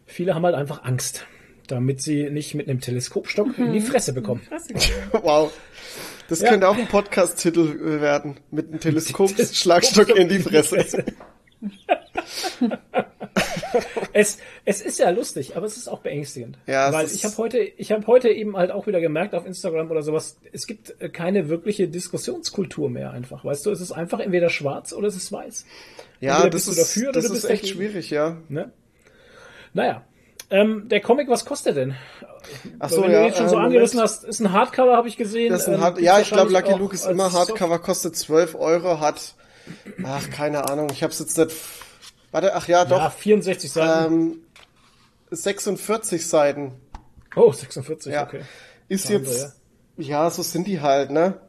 viele 0.06 0.34
haben 0.34 0.46
halt 0.46 0.56
einfach 0.56 0.84
Angst, 0.84 1.28
damit 1.72 2.02
sie 2.02 2.30
nicht 2.30 2.56
mit 2.56 2.68
einem 2.70 2.82
Teleskopstock 2.82 3.58
in 3.58 3.74
die 3.74 3.82
Fresse 3.82 4.14
bekommen. 4.14 4.42
Wow. 5.12 5.52
Das 6.28 6.42
Ja. 6.42 6.50
könnte 6.50 6.68
auch 6.70 6.78
ein 6.78 6.88
Podcast-Titel 6.88 7.80
äh, 7.98 8.02
werden. 8.02 8.38
Mit 8.52 8.68
einem 8.70 8.80
Teleskop-Schlagstock 8.82 10.10
in 10.16 10.30
die 10.30 10.40
Fresse. 10.40 11.06
Es, 14.14 14.40
es 14.66 14.82
ist 14.82 15.00
ja 15.00 15.10
lustig, 15.12 15.56
aber 15.56 15.66
es 15.66 15.78
ist 15.78 15.88
auch 15.88 16.00
beängstigend. 16.00 16.58
Ja, 16.66 16.88
es 16.90 16.94
Weil 16.96 17.06
ich 17.08 17.24
habe 17.26 17.38
heute, 17.38 17.60
ich 17.60 17.92
habe 17.92 18.06
heute 18.08 18.30
eben 18.30 18.58
halt 18.58 18.72
auch 18.72 18.88
wieder 18.88 19.00
gemerkt 19.00 19.36
auf 19.36 19.46
Instagram 19.46 19.92
oder 19.92 20.02
sowas, 20.02 20.38
es 20.52 20.66
gibt 20.68 20.96
äh, 21.00 21.10
keine 21.10 21.48
wirkliche 21.50 21.88
Diskussionskultur 21.88 22.90
mehr 22.90 23.12
einfach. 23.12 23.46
Weißt 23.46 23.66
du, 23.66 23.72
es 23.72 23.80
ist 23.82 23.92
einfach 23.92 24.20
entweder 24.20 24.50
schwarz 24.50 24.92
oder 24.94 25.08
es 25.08 25.16
ist 25.16 25.32
weiß. 25.32 25.66
Ja, 26.20 26.38
Entweder 26.38 26.50
das 26.50 26.66
bist 26.66 26.68
du 26.68 26.72
ist, 26.72 26.80
dafür 26.96 27.10
oder 27.10 27.22
das 27.22 27.28
du 27.28 27.34
ist 27.36 27.42
bist 27.42 27.52
echt 27.52 27.64
dagegen. 27.64 27.78
schwierig, 27.78 28.10
ja. 28.10 28.38
Ne? 28.50 28.72
Naja. 29.74 30.04
Ähm, 30.52 30.88
der 30.90 31.00
Comic, 31.02 31.30
was 31.30 31.46
kostet 31.46 31.76
der 31.76 31.86
denn? 31.86 31.96
Ach 32.80 32.90
so, 32.90 33.04
wenn 33.04 33.12
ja. 33.12 33.22
du 33.22 33.28
ihn 33.28 33.36
schon 33.36 33.50
so 33.50 33.56
äh, 33.58 33.60
angerissen 33.60 33.98
Moment. 33.98 34.14
hast, 34.14 34.24
ist 34.24 34.40
ein 34.40 34.52
Hardcover, 34.52 34.96
habe 34.98 35.08
ich 35.08 35.18
gesehen. 35.18 35.52
Das 35.52 35.64
ist 35.64 35.68
ein 35.68 35.76
ähm, 35.76 35.82
Hard 35.82 35.96
gibt's 35.96 36.08
ja, 36.08 36.20
ich 36.20 36.30
glaube, 36.30 36.52
Lucky 36.52 36.74
Luke 36.74 36.96
ist 36.96 37.06
immer 37.06 37.30
Soft- 37.30 37.50
Hardcover, 37.50 37.80
kostet 37.80 38.16
12 38.16 38.56
Euro, 38.56 39.00
hat, 39.00 39.36
ach, 40.04 40.30
keine 40.32 40.68
Ahnung, 40.70 40.90
ich 40.92 41.04
hab's 41.04 41.20
jetzt 41.20 41.38
nicht, 41.38 41.52
warte, 42.32 42.56
ach 42.56 42.68
ja, 42.68 42.80
Ja, 42.80 42.86
doch, 42.86 43.12
64 43.12 43.72
Seiten. 43.72 44.14
ähm, 44.14 44.36
46 45.32 46.28
Seiten, 46.28 46.72
oh, 47.36 47.52
46, 47.52 48.12
ja. 48.12 48.24
okay. 48.24 48.42
Ist 48.88 49.06
Wahnsinn, 49.12 49.26
jetzt, 49.26 49.56
ja, 49.98 50.32
so 50.32 50.42
sind 50.42 50.66
die 50.66 50.82
halt, 50.82 51.12
ne? 51.12 51.40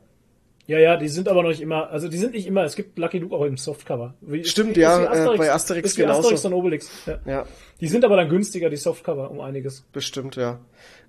Ja, 0.70 0.78
ja, 0.78 0.96
die 0.96 1.08
sind 1.08 1.26
aber 1.26 1.42
noch 1.42 1.48
nicht 1.48 1.60
immer, 1.60 1.90
also 1.90 2.06
die 2.06 2.16
sind 2.16 2.32
nicht 2.32 2.46
immer, 2.46 2.62
es 2.62 2.76
gibt 2.76 2.96
Lucky 2.96 3.18
Luke 3.18 3.34
auch 3.34 3.44
im 3.44 3.56
Softcover. 3.56 4.14
Wie, 4.20 4.44
Stimmt, 4.44 4.76
wie 4.76 4.82
ja, 4.82 5.02
äh, 5.02 5.06
Asterix, 5.08 5.38
bei 5.38 5.52
Asterix 5.52 5.88
ist 5.90 5.96
genauso. 5.96 6.20
Asterix 6.20 6.44
und 6.44 6.52
Obelix. 6.52 6.88
Ja. 7.06 7.18
Ja, 7.26 7.44
Die 7.80 7.88
sind 7.88 8.04
aber 8.04 8.14
dann 8.14 8.28
günstiger, 8.28 8.70
die 8.70 8.76
Softcover, 8.76 9.32
um 9.32 9.40
einiges. 9.40 9.80
bestimmt, 9.92 10.36
ja. 10.36 10.60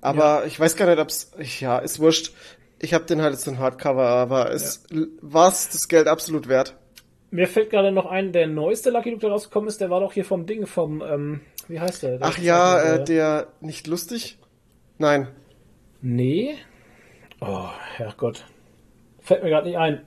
Aber 0.02 0.48
ich 0.48 0.60
weiß 0.60 0.76
gar 0.78 0.88
nicht, 0.88 0.98
ob's, 0.98 1.32
ja, 1.60 1.78
ist 1.78 2.00
wurscht. 2.00 2.34
Ich 2.80 2.96
hab 2.96 3.06
den 3.06 3.22
halt 3.22 3.34
jetzt 3.34 3.48
in 3.48 3.60
Hardcover, 3.60 4.08
aber 4.08 4.50
es 4.50 4.84
war's 5.22 5.70
das 5.70 5.88
Geld 5.88 6.08
absolut 6.08 6.48
wert. 6.48 6.76
Mir 7.30 7.48
fällt 7.48 7.70
gerade 7.70 7.92
noch 7.92 8.08
ein, 8.08 8.32
der 8.32 8.48
neueste 8.48 8.90
Lucky 8.90 9.12
Luke, 9.12 9.22
der 9.22 9.30
rausgekommen 9.30 9.68
ist, 9.70 9.80
der 9.80 9.92
war 9.92 10.00
doch 10.00 10.14
hier 10.14 10.26
vom 10.26 10.48
Ding, 10.48 10.66
vom, 10.66 11.04
ähm, 11.04 11.42
wie 11.68 11.80
heißt 11.80 12.02
der? 12.02 12.18
der 12.18 12.28
Ach 12.28 12.40
ja, 12.40 12.78
Zeichner, 12.80 13.02
äh, 13.02 13.04
der 13.06 13.48
nicht 13.62 13.86
lustig? 13.86 14.40
Nein. 14.98 15.28
Nee. 16.02 16.56
Oh, 17.42 17.70
Herrgott. 17.98 18.44
Fällt 19.22 19.44
mir 19.44 19.50
gerade 19.50 19.68
nicht 19.68 19.78
ein. 19.78 20.06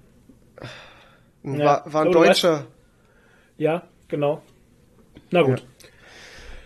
Ja, 1.45 1.65
War, 1.65 1.93
war 1.93 2.03
ein 2.03 2.13
du 2.13 2.19
Deutscher. 2.19 2.67
Ja, 3.57 3.83
genau. 4.09 4.43
Na 5.31 5.43
gut. 5.43 5.65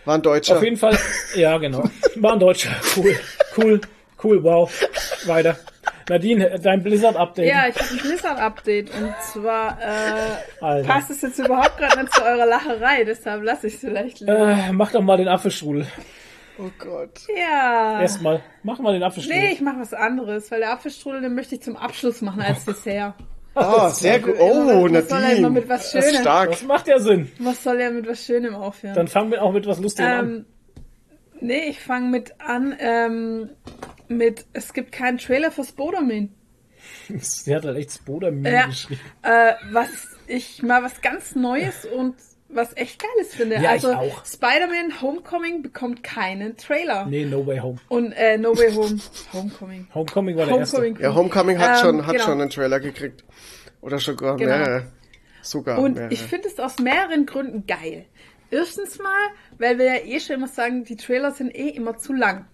War 0.05 0.15
ein 0.15 0.23
Deutscher. 0.23 0.57
Auf 0.57 0.63
jeden 0.63 0.77
Fall, 0.77 0.97
ja, 1.35 1.59
genau. 1.59 1.85
War 2.17 2.33
ein 2.33 2.41
Deutscher. 2.41 2.71
Cool. 2.97 3.15
Cool. 3.57 3.81
Cool, 4.23 4.43
wow. 4.43 4.73
Weiter. 5.27 5.57
Nadine, 6.09 6.59
dein 6.63 6.83
Blizzard-Update. 6.83 7.47
Ja, 7.47 7.69
ich 7.69 7.77
habe 7.77 7.91
ein 7.91 7.99
Blizzard-Update 7.99 8.91
und 8.95 9.15
zwar 9.23 9.79
äh, 10.61 10.83
passt 10.85 11.11
es 11.11 11.21
jetzt 11.21 11.39
überhaupt 11.39 11.77
gerade 11.77 12.01
nicht 12.01 12.15
zu 12.15 12.25
eurer 12.25 12.47
Lacherei, 12.47 13.05
deshalb 13.05 13.43
lasse 13.43 13.67
ich 13.67 13.75
es 13.75 13.81
vielleicht 13.81 14.21
lieber. 14.21 14.49
Äh, 14.49 14.73
mach 14.73 14.93
doch 14.93 15.03
mal 15.03 15.19
den 15.19 15.29
Apfelstrudel. 15.29 15.87
Oh 16.59 16.71
Gott. 16.79 17.21
Ja. 17.37 18.01
Erstmal, 18.01 18.43
machen 18.63 18.85
wir 18.85 18.93
den 18.93 19.03
Apfelstrudel. 19.03 19.41
Nee, 19.43 19.53
ich 19.53 19.61
mache 19.61 19.79
was 19.81 19.95
anderes, 19.95 20.51
weil 20.51 20.61
der 20.61 20.73
Apfelstrudel, 20.73 21.21
den 21.23 21.35
möchte 21.35 21.55
ich 21.55 21.63
zum 21.63 21.77
Abschluss 21.77 22.21
machen 22.23 22.41
als 22.43 22.65
Dessert. 22.65 23.15
Oh, 23.61 23.89
sehr 23.89 24.21
gut. 24.21 24.37
Oh, 24.39 24.89
was 24.89 25.09
soll 25.09 25.21
er 25.21 25.31
immer 25.33 25.49
Nadine. 25.49 25.51
mit 25.51 25.69
was 25.69 25.91
Das 25.91 26.05
ist 26.05 26.11
Schönem? 26.11 26.21
stark. 26.23 26.51
Das 26.51 26.63
macht 26.63 26.87
ja 26.87 27.01
Sinn. 27.01 27.33
Was 27.41 27.65
soll 27.65 27.81
er 27.81 27.91
mit 27.91 28.07
was 28.07 28.25
Schönem 28.25 28.55
aufhören? 28.55 28.95
Dann 28.95 29.09
fangen 29.09 29.33
wir 29.33 29.43
auch 29.43 29.53
mit 29.53 29.67
was 29.67 29.81
Lustigem 29.81 30.11
an. 30.13 30.29
ähm, 30.29 30.47
nee, 31.41 31.65
ich 31.69 31.81
fange 31.81 32.09
mit 32.09 32.41
an, 32.41 32.77
ähm, 32.79 33.51
mit, 34.07 34.47
es 34.53 34.73
gibt 34.73 34.93
keinen 34.93 35.19
Trailer 35.19 35.51
für 35.51 35.65
Spider-Man. 35.65 36.33
Sie 37.19 37.53
hat 37.53 37.65
halt 37.65 37.79
echt 37.79 37.93
Spodermin 37.95 38.45
Ja. 38.45 38.67
geschrieben. 38.67 39.01
Äh, 39.23 39.55
was 39.73 39.89
ich 40.29 40.63
mal 40.63 40.85
was 40.85 41.01
ganz 41.01 41.35
Neues 41.35 41.85
und 41.85 42.15
was 42.49 42.77
echt 42.77 43.01
Geiles 43.03 43.35
finde. 43.35 43.57
Ja, 43.57 43.63
ich 43.75 43.85
also 43.85 43.93
auch. 43.95 44.25
Spider-Man 44.25 45.01
Homecoming 45.03 45.63
bekommt 45.63 46.03
keinen 46.03 46.57
Trailer. 46.57 47.07
Nee, 47.07 47.25
No 47.27 47.47
Way 47.47 47.59
Home. 47.59 47.79
Und 47.89 48.13
äh, 48.13 48.39
No 48.39 48.57
Way 48.57 48.73
Home. 48.75 48.99
Homecoming. 49.33 49.87
Homecoming 49.95 50.37
war 50.37 50.47
der 50.47 50.55
Homecoming. 50.55 50.93
erste. 50.93 51.05
Ja, 51.05 51.15
Homecoming 51.15 51.59
hat 51.59 51.77
Ähm, 51.77 51.83
schon, 51.85 52.07
hat 52.07 52.13
genau. 52.15 52.25
schon 52.25 52.41
einen 52.41 52.51
Trailer 52.51 52.81
gekriegt. 52.81 53.25
Oder 53.81 53.99
sogar 53.99 54.37
Genau. 54.37 54.57
mehrere. 54.57 54.87
Sogar 55.43 55.79
Und 55.79 55.95
mehrere. 55.95 56.13
ich 56.13 56.23
finde 56.23 56.49
es 56.49 56.59
aus 56.59 56.79
mehreren 56.79 57.27
Gründen 57.27 57.67
geil. 57.67 58.07
Erstens 58.51 58.99
mal, 58.99 59.29
weil 59.59 59.79
wir 59.79 59.85
ja 59.87 60.05
eh 60.05 60.19
schon 60.21 60.37
immer 60.37 60.49
sagen, 60.49 60.85
die 60.85 60.97
Trailer 60.97 61.33
sind 61.33 61.55
eh 61.55 61.69
immer 61.69 61.99
zu 61.99 62.13
lang. 62.15 62.47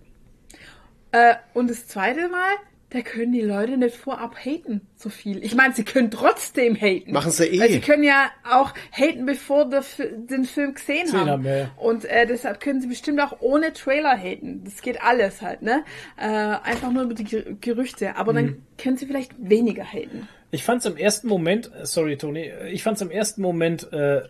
Äh, 1.12 1.34
und 1.55 1.70
das 1.70 1.86
zweite 1.86 2.28
Mal, 2.28 2.55
da 2.95 3.01
können 3.03 3.32
die 3.32 3.40
Leute 3.40 3.76
nicht 3.76 3.97
vorab 3.97 4.36
haten 4.36 4.80
so 4.95 5.09
viel. 5.09 5.42
Ich 5.45 5.55
meine, 5.57 5.74
sie 5.74 5.82
können 5.84 6.11
trotzdem 6.12 6.76
haten. 6.76 7.12
Machen 7.12 7.32
sie 7.32 7.45
eh. 7.47 7.61
Weil 7.61 7.68
sie 7.70 7.80
können 7.80 8.05
ja 8.05 8.30
auch 8.49 8.72
haten, 8.92 9.26
bevor 9.26 9.68
der, 9.68 9.82
den 9.99 10.45
Film 10.45 10.74
gesehen 10.74 11.05
Gesehen 11.07 11.18
haben. 11.20 11.28
haben, 11.30 11.45
ja, 11.45 11.57
ja. 11.57 11.70
Und 11.76 12.05
äh, 12.05 12.24
deshalb 12.26 12.61
können 12.61 12.80
sie 12.80 12.86
bestimmt 12.86 13.20
auch 13.20 13.36
ohne 13.40 13.72
Trailer 13.72 14.16
haten. 14.16 14.62
Das 14.64 14.80
geht 14.80 15.03
alles 15.03 15.42
halt, 15.42 15.62
ne? 15.62 15.82
Äh, 16.16 16.22
einfach 16.28 16.92
nur 16.92 17.03
über 17.03 17.14
die 17.14 17.24
Ger- 17.26 17.57
Gerüchte. 17.61 18.16
Aber 18.16 18.32
Mhm. 18.32 18.36
dann 18.36 18.62
können 18.78 18.97
sie 18.97 19.07
vielleicht 19.07 19.32
weniger 19.38 19.82
haten. 19.84 20.28
Ich 20.53 20.62
fand's 20.62 20.86
im 20.86 20.97
ersten 20.97 21.26
Moment, 21.26 21.72
äh, 21.74 21.84
sorry 21.84 22.16
Toni, 22.16 22.49
ich 22.70 22.84
fand's 22.84 23.01
im 23.01 23.11
ersten 23.11 23.42
Moment 23.42 23.92
äh, 23.92 24.22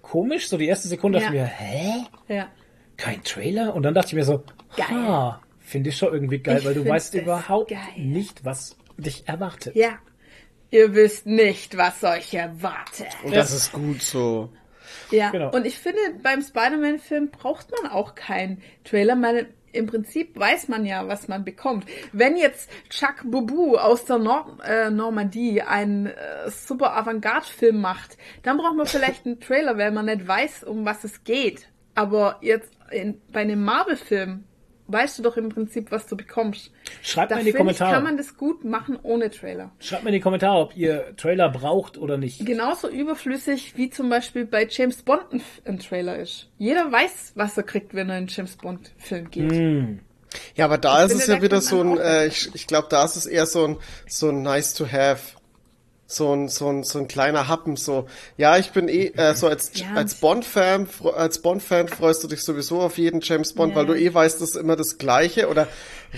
komisch. 0.00 0.48
So 0.48 0.56
die 0.56 0.68
erste 0.68 0.86
Sekunde 0.86 1.18
dachte 1.18 1.32
ich 1.34 1.38
Ja. 1.40 1.44
mir, 1.44 1.50
hä? 1.50 1.92
Ja. 2.28 2.46
Kein 2.96 3.24
Trailer? 3.24 3.74
Und 3.74 3.82
dann 3.82 3.94
dachte 3.94 4.08
ich 4.08 4.14
mir 4.14 4.24
so, 4.24 4.44
Geil. 4.76 4.86
ha, 4.90 5.40
finde 5.72 5.90
ich 5.90 5.96
schon 5.96 6.12
irgendwie 6.12 6.38
geil, 6.38 6.58
Ich 6.60 6.64
weil 6.64 6.74
du 6.74 6.86
weißt 6.86 7.14
überhaupt 7.14 7.70
geil. 7.70 7.78
nicht, 7.96 8.44
was 8.44 8.76
dich 8.96 9.26
erwartet. 9.26 9.74
Ja. 9.74 9.98
Ihr 10.70 10.94
wisst 10.94 11.26
nicht, 11.26 11.76
was 11.76 12.02
euch 12.04 12.32
erwartet. 12.32 13.08
Und 13.24 13.34
das 13.34 13.50
ist 13.52 13.72
gut 13.72 14.02
so. 14.02 14.50
Ja. 15.10 15.30
Genau. 15.30 15.50
Und 15.50 15.66
ich 15.66 15.78
finde, 15.78 15.98
beim 16.22 16.42
Spider-Man-Film 16.42 17.30
braucht 17.30 17.70
man 17.70 17.90
auch 17.90 18.14
keinen 18.14 18.62
Trailer, 18.84 19.20
weil 19.20 19.48
im 19.72 19.86
Prinzip 19.86 20.38
weiß 20.38 20.68
man 20.68 20.84
ja, 20.84 21.08
was 21.08 21.28
man 21.28 21.44
bekommt. 21.44 21.86
Wenn 22.12 22.36
jetzt 22.36 22.70
Chuck 22.90 23.22
Bobu 23.24 23.76
aus 23.76 24.04
der 24.04 24.18
Nord 24.18 24.60
äh, 24.64 24.90
Normandie 24.90 25.62
einen 25.62 26.06
äh, 26.06 26.50
super 26.50 26.94
Avantgarde-Film 26.96 27.80
macht, 27.80 28.16
dann 28.42 28.58
braucht 28.58 28.76
man 28.76 28.86
vielleicht 28.86 29.26
einen 29.26 29.40
Trailer, 29.40 29.78
weil 29.78 29.90
man 29.92 30.06
nicht 30.06 30.26
weiß, 30.28 30.64
um 30.64 30.84
was 30.84 31.04
es 31.04 31.24
geht. 31.24 31.68
Aber 31.94 32.38
jetzt 32.40 32.70
in, 32.90 33.20
bei 33.32 33.40
einem 33.40 33.64
Marvel-Film 33.64 34.44
weißt 34.88 35.18
du 35.18 35.22
doch 35.22 35.36
im 35.36 35.48
Prinzip, 35.48 35.90
was 35.90 36.06
du 36.06 36.16
bekommst. 36.16 36.70
Schreibt 37.02 37.30
Da 37.30 37.36
mal 37.36 37.40
in 37.40 37.46
die 37.46 37.52
finde 37.52 37.72
ich, 37.72 37.78
Kommentare. 37.78 37.94
kann 37.94 38.04
man 38.04 38.16
das 38.16 38.36
gut 38.36 38.64
machen 38.64 38.98
ohne 39.02 39.30
Trailer. 39.30 39.72
Schreibt 39.78 40.04
mir 40.04 40.10
in 40.10 40.14
die 40.14 40.20
Kommentare, 40.20 40.58
ob 40.58 40.76
ihr 40.76 41.16
Trailer 41.16 41.48
braucht 41.48 41.98
oder 41.98 42.18
nicht. 42.18 42.44
genauso 42.44 42.88
überflüssig 42.88 43.74
wie 43.76 43.90
zum 43.90 44.08
Beispiel 44.08 44.44
bei 44.44 44.66
James 44.68 45.02
Bond 45.02 45.32
ein, 45.32 45.42
ein 45.64 45.78
Trailer 45.78 46.18
ist. 46.18 46.48
Jeder 46.58 46.90
weiß, 46.90 47.32
was 47.34 47.56
er 47.56 47.62
kriegt, 47.62 47.94
wenn 47.94 48.08
er 48.08 48.16
in 48.16 48.22
einen 48.22 48.26
James 48.28 48.56
Bond 48.56 48.92
Film 48.98 49.30
geht. 49.30 49.50
Hm. 49.52 50.00
Ja, 50.54 50.64
aber 50.64 50.78
da 50.78 51.04
ist 51.04 51.10
finde, 51.10 51.24
es 51.24 51.28
ja 51.28 51.42
wieder 51.42 51.60
so 51.60 51.82
ein, 51.82 51.98
äh, 51.98 52.26
ich, 52.26 52.50
ich 52.54 52.66
glaube, 52.66 52.88
da 52.90 53.04
ist 53.04 53.16
es 53.16 53.26
eher 53.26 53.46
so 53.46 53.66
ein, 53.66 53.76
so 54.08 54.30
ein 54.30 54.42
nice 54.42 54.74
to 54.74 54.86
have. 54.90 55.36
So 56.14 56.30
ein, 56.34 56.48
so 56.48 56.68
ein, 56.68 56.84
so 56.84 56.98
ein 56.98 57.08
kleiner 57.08 57.48
Happen, 57.48 57.76
so. 57.76 58.06
Ja, 58.36 58.58
ich 58.58 58.72
bin 58.72 58.86
eh, 58.88 59.06
äh, 59.16 59.34
so 59.34 59.46
als, 59.46 59.70
Ja, 59.74 59.94
als 59.94 60.16
Bond-Fan, 60.16 60.86
als 61.16 61.40
Bond-Fan 61.40 61.88
freust 61.88 62.22
du 62.22 62.28
dich 62.28 62.42
sowieso 62.44 62.80
auf 62.82 62.98
jeden 62.98 63.20
James 63.22 63.54
Bond, 63.54 63.70
Ja. 63.70 63.76
weil 63.76 63.86
du 63.86 63.94
eh 63.98 64.12
weißt, 64.12 64.40
das 64.42 64.50
ist 64.50 64.56
immer 64.56 64.76
das 64.76 64.98
Gleiche 64.98 65.48
oder 65.48 65.68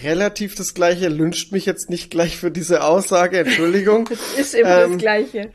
relativ 0.03 0.57
das 0.57 0.75
Gleiche. 0.75 1.09
Lünscht 1.09 1.53
mich 1.53 1.65
jetzt 1.65 1.91
nicht 1.91 2.11
gleich 2.11 2.37
für 2.39 2.51
diese 2.51 2.83
Aussage, 2.83 3.39
Entschuldigung. 3.39 4.09
Ist 4.37 4.55
immer 4.55 4.83
Ähm, 4.83 4.93
das 4.95 5.01
Gleiche. 5.01 5.51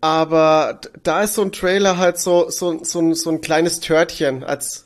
Aber 0.00 0.80
da 1.02 1.22
ist 1.22 1.34
so 1.34 1.42
ein 1.42 1.52
Trailer 1.52 1.96
halt 1.98 2.18
so, 2.20 2.48
so, 2.50 2.84
so, 2.84 3.00
ein, 3.00 3.14
so 3.14 3.30
ein 3.30 3.40
kleines 3.40 3.80
Törtchen 3.80 4.44
als, 4.44 4.84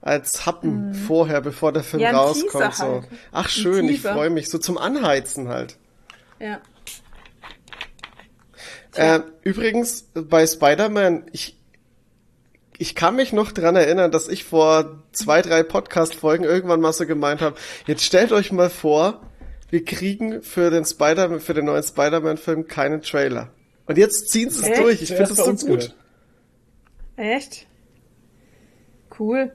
als 0.00 0.46
Happen 0.46 0.94
vorher, 0.94 1.40
bevor 1.40 1.72
der 1.72 1.82
Film 1.82 2.00
Mhm. 2.02 2.04
Ja, 2.08 2.12
rauskommt. 2.16 2.74
So. 2.74 2.84
halt. 2.84 3.08
Ach 3.32 3.48
schön, 3.48 3.88
ich 3.88 4.00
freue 4.00 4.30
mich. 4.30 4.48
So 4.48 4.58
zum 4.58 4.78
Anheizen 4.78 5.48
halt. 5.48 5.76
Ja. 6.38 6.60
Äh, 8.94 9.20
übrigens, 9.42 10.02
bei 10.14 10.46
Spider-Man, 10.46 11.26
ich, 11.32 11.58
ich 12.78 12.94
kann 12.94 13.16
mich 13.16 13.32
noch 13.32 13.52
dran 13.52 13.76
erinnern, 13.76 14.10
dass 14.10 14.28
ich 14.28 14.44
vor 14.44 15.02
zwei, 15.12 15.40
drei 15.42 15.62
Podcast-Folgen 15.62 16.44
irgendwann 16.44 16.80
mal 16.80 16.92
so 16.92 17.06
gemeint 17.06 17.40
habe, 17.40 17.56
jetzt 17.86 18.04
stellt 18.04 18.32
euch 18.32 18.52
mal 18.52 18.70
vor, 18.70 19.22
wir 19.70 19.84
kriegen 19.84 20.42
für 20.42 20.70
den 20.70 20.84
Spider 20.84 21.40
für 21.40 21.54
den 21.54 21.64
neuen 21.64 21.82
Spider-Man-Film 21.82 22.68
keinen 22.68 23.00
Trailer. 23.00 23.50
Und 23.86 23.98
jetzt 23.98 24.28
ziehen 24.28 24.50
sie 24.50 24.60
es 24.60 24.68
Echt? 24.68 24.80
durch. 24.82 25.02
Ich 25.02 25.08
finde 25.08 25.28
das 25.28 25.36
so 25.36 25.44
uns 25.44 25.62
gut. 25.62 25.80
gehört. 25.80 25.96
Echt? 27.16 27.66
Cool. 29.18 29.52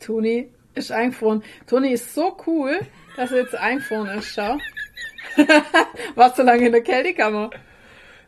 Toni 0.00 0.52
ist 0.74 0.92
eingefroren. 0.92 1.42
Toni 1.66 1.92
ist 1.92 2.14
so 2.14 2.36
cool, 2.46 2.80
dass 3.16 3.32
er 3.32 3.38
jetzt 3.38 3.54
eingefroren 3.54 4.18
ist. 4.18 4.28
Schau. 4.34 4.58
Warst 6.14 6.36
so 6.36 6.42
lange 6.42 6.66
in 6.66 6.72
der 6.72 6.82
Kältekammer. 6.82 7.50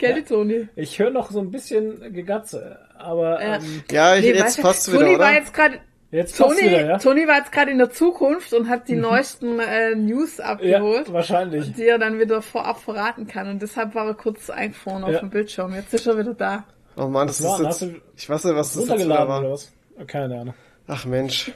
Kälte, 0.06 0.24
Toni. 0.34 0.68
Ich 0.76 0.98
höre 0.98 1.10
noch 1.10 1.30
so 1.30 1.40
ein 1.40 1.50
bisschen 1.50 2.12
Gegatze, 2.12 2.78
aber 2.98 3.42
Ja. 3.42 3.56
ähm, 3.56 3.82
Ja, 3.90 4.16
ich, 4.16 4.22
Nee, 4.24 4.32
jetzt 4.32 4.60
passt 4.60 4.86
Toni 4.86 4.98
wieder, 4.98 5.08
war 5.10 5.14
oder? 5.28 5.32
jetzt 5.34 5.54
gerade 5.54 5.78
jetzt 6.10 6.38
passt 6.38 6.58
Toni, 6.58 6.70
wieder, 6.70 6.86
ja? 6.86 6.98
Toni 6.98 7.26
war 7.26 7.36
jetzt 7.38 7.52
gerade 7.52 7.70
in 7.70 7.78
der 7.78 7.90
Zukunft 7.90 8.52
und 8.54 8.68
hat 8.68 8.88
die 8.88 8.96
neuesten 8.96 9.58
äh, 9.60 9.94
News 9.94 10.38
Ja, 10.38 10.44
abgeholt, 10.44 11.12
wahrscheinlich. 11.12 11.72
die 11.74 11.86
er 11.86 11.98
dann 11.98 12.18
wieder 12.20 12.42
vorab 12.42 12.80
verraten 12.80 13.26
kann. 13.26 13.48
Und 13.48 13.62
deshalb 13.62 13.94
war 13.94 14.06
er 14.06 14.14
kurz 14.14 14.50
eingefroren 14.50 15.04
auf 15.04 15.12
Ja. 15.12 15.20
dem 15.20 15.30
Bildschirm. 15.30 15.74
Jetzt 15.74 15.92
ist 15.94 16.06
er 16.06 16.18
wieder 16.18 16.34
da. 16.34 16.64
Oh 16.96 17.06
Mann, 17.06 17.26
das 17.26 17.42
Was 17.42 17.60
war? 17.62 17.70
ist 17.70 17.80
jetzt, 17.80 17.94
ich 18.16 18.28
weiß 18.28 18.44
nicht, 18.44 18.54
was 18.54 18.74
das 18.74 18.88
jetzt 18.88 18.98
wieder 18.98 19.06
oder 19.14 19.28
war. 19.28 19.50
was? 19.50 19.72
Keine 20.06 20.40
Ahnung. 20.40 20.54
Ach 20.86 21.06
Mensch, 21.06 21.50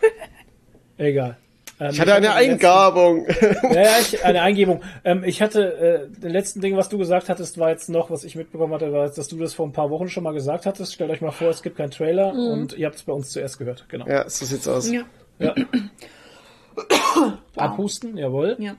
Egal. 0.99 1.37
Ähm, 1.79 1.91
ich 1.91 2.01
hatte 2.01 2.15
eine 2.15 2.27
letzten- 2.29 2.51
Eingabung. 2.53 3.27
Ja, 3.63 3.83
ja, 3.83 3.91
ich, 4.01 4.25
eine 4.25 4.41
Eingebung. 4.43 4.83
Ähm, 5.05 5.25
ich 5.25 5.43
hatte, 5.43 6.09
äh, 6.15 6.21
den 6.21 6.31
letzten 6.31 6.61
Ding, 6.61 6.77
was 6.77 6.89
du 6.89 6.97
gesagt 6.99 7.29
hattest, 7.29 7.59
war 7.59 7.71
jetzt 7.71 7.89
noch, 7.91 8.11
was 8.11 8.25
ich 8.25 8.37
mitbekommen 8.37 8.73
hatte, 8.73 8.93
war 8.93 9.07
jetzt, 9.07 9.19
dass 9.19 9.29
du 9.29 9.37
das 9.39 9.53
vor 9.55 9.67
ein 9.67 9.73
paar 9.73 9.91
Wochen 9.91 10.09
schon 10.09 10.23
mal 10.23 10.33
gesagt 10.33 10.65
hattest. 10.67 10.95
Stellt 10.95 11.11
euch 11.11 11.21
mal 11.21 11.33
vor, 11.33 11.51
es 11.51 11.63
gibt 11.63 11.77
keinen 11.77 11.91
Trailer 11.91 12.33
und 12.33 12.77
ihr 12.79 12.87
habt 12.87 12.97
es 12.97 13.03
bei 13.03 13.13
uns 13.13 13.31
zuerst 13.31 13.59
gehört. 13.59 13.85
Genau. 13.89 14.07
ja, 14.07 14.29
so 14.29 14.45
sieht's 14.47 14.67
aus. 14.67 14.91
Ja. 14.91 15.03
Ja. 15.39 15.55
Abhusten, 17.57 18.17
jawohl. 18.17 18.57
ja. 18.59 18.77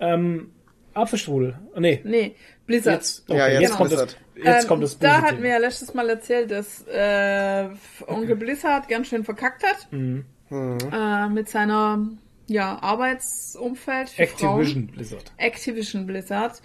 Ähm, 0.00 0.52
Apfelstrudel. 0.94 1.54
Nee. 1.78 2.00
Nee, 2.04 2.34
Blizzard. 2.66 2.96
Jetzt, 2.96 3.24
okay, 3.28 3.38
Ja, 3.38 3.48
jetzt 3.48 3.60
jetzt, 3.62 3.76
kommt 3.76 3.90
Blizzard. 3.90 4.16
das, 4.34 4.44
jetzt 4.44 4.62
Ähm, 4.64 4.68
kommt 4.68 4.82
das 4.82 4.98
Da 4.98 5.08
böse 5.08 5.22
hatten 5.22 5.28
Thema. 5.36 5.42
wir 5.42 5.50
ja 5.50 5.58
letztes 5.58 5.94
Mal 5.94 6.08
erzählt, 6.08 6.50
dass 6.50 6.86
äh, 6.88 7.68
Onkel 8.06 8.36
Blizzard 8.36 8.88
ganz 8.88 9.08
schön 9.08 9.24
verkackt 9.24 9.62
hat. 9.64 9.88
Mhm. 9.92 10.24
Äh, 10.50 11.28
mit 11.28 11.48
seiner 11.48 12.08
ja, 12.46 12.82
Arbeitsumfeld 12.82 14.10
für 14.10 14.22
Activision 14.22 14.86
Blizzard. 14.88 15.22
Frauen. 15.28 15.38
Activision 15.38 16.06
Blizzard. 16.06 16.62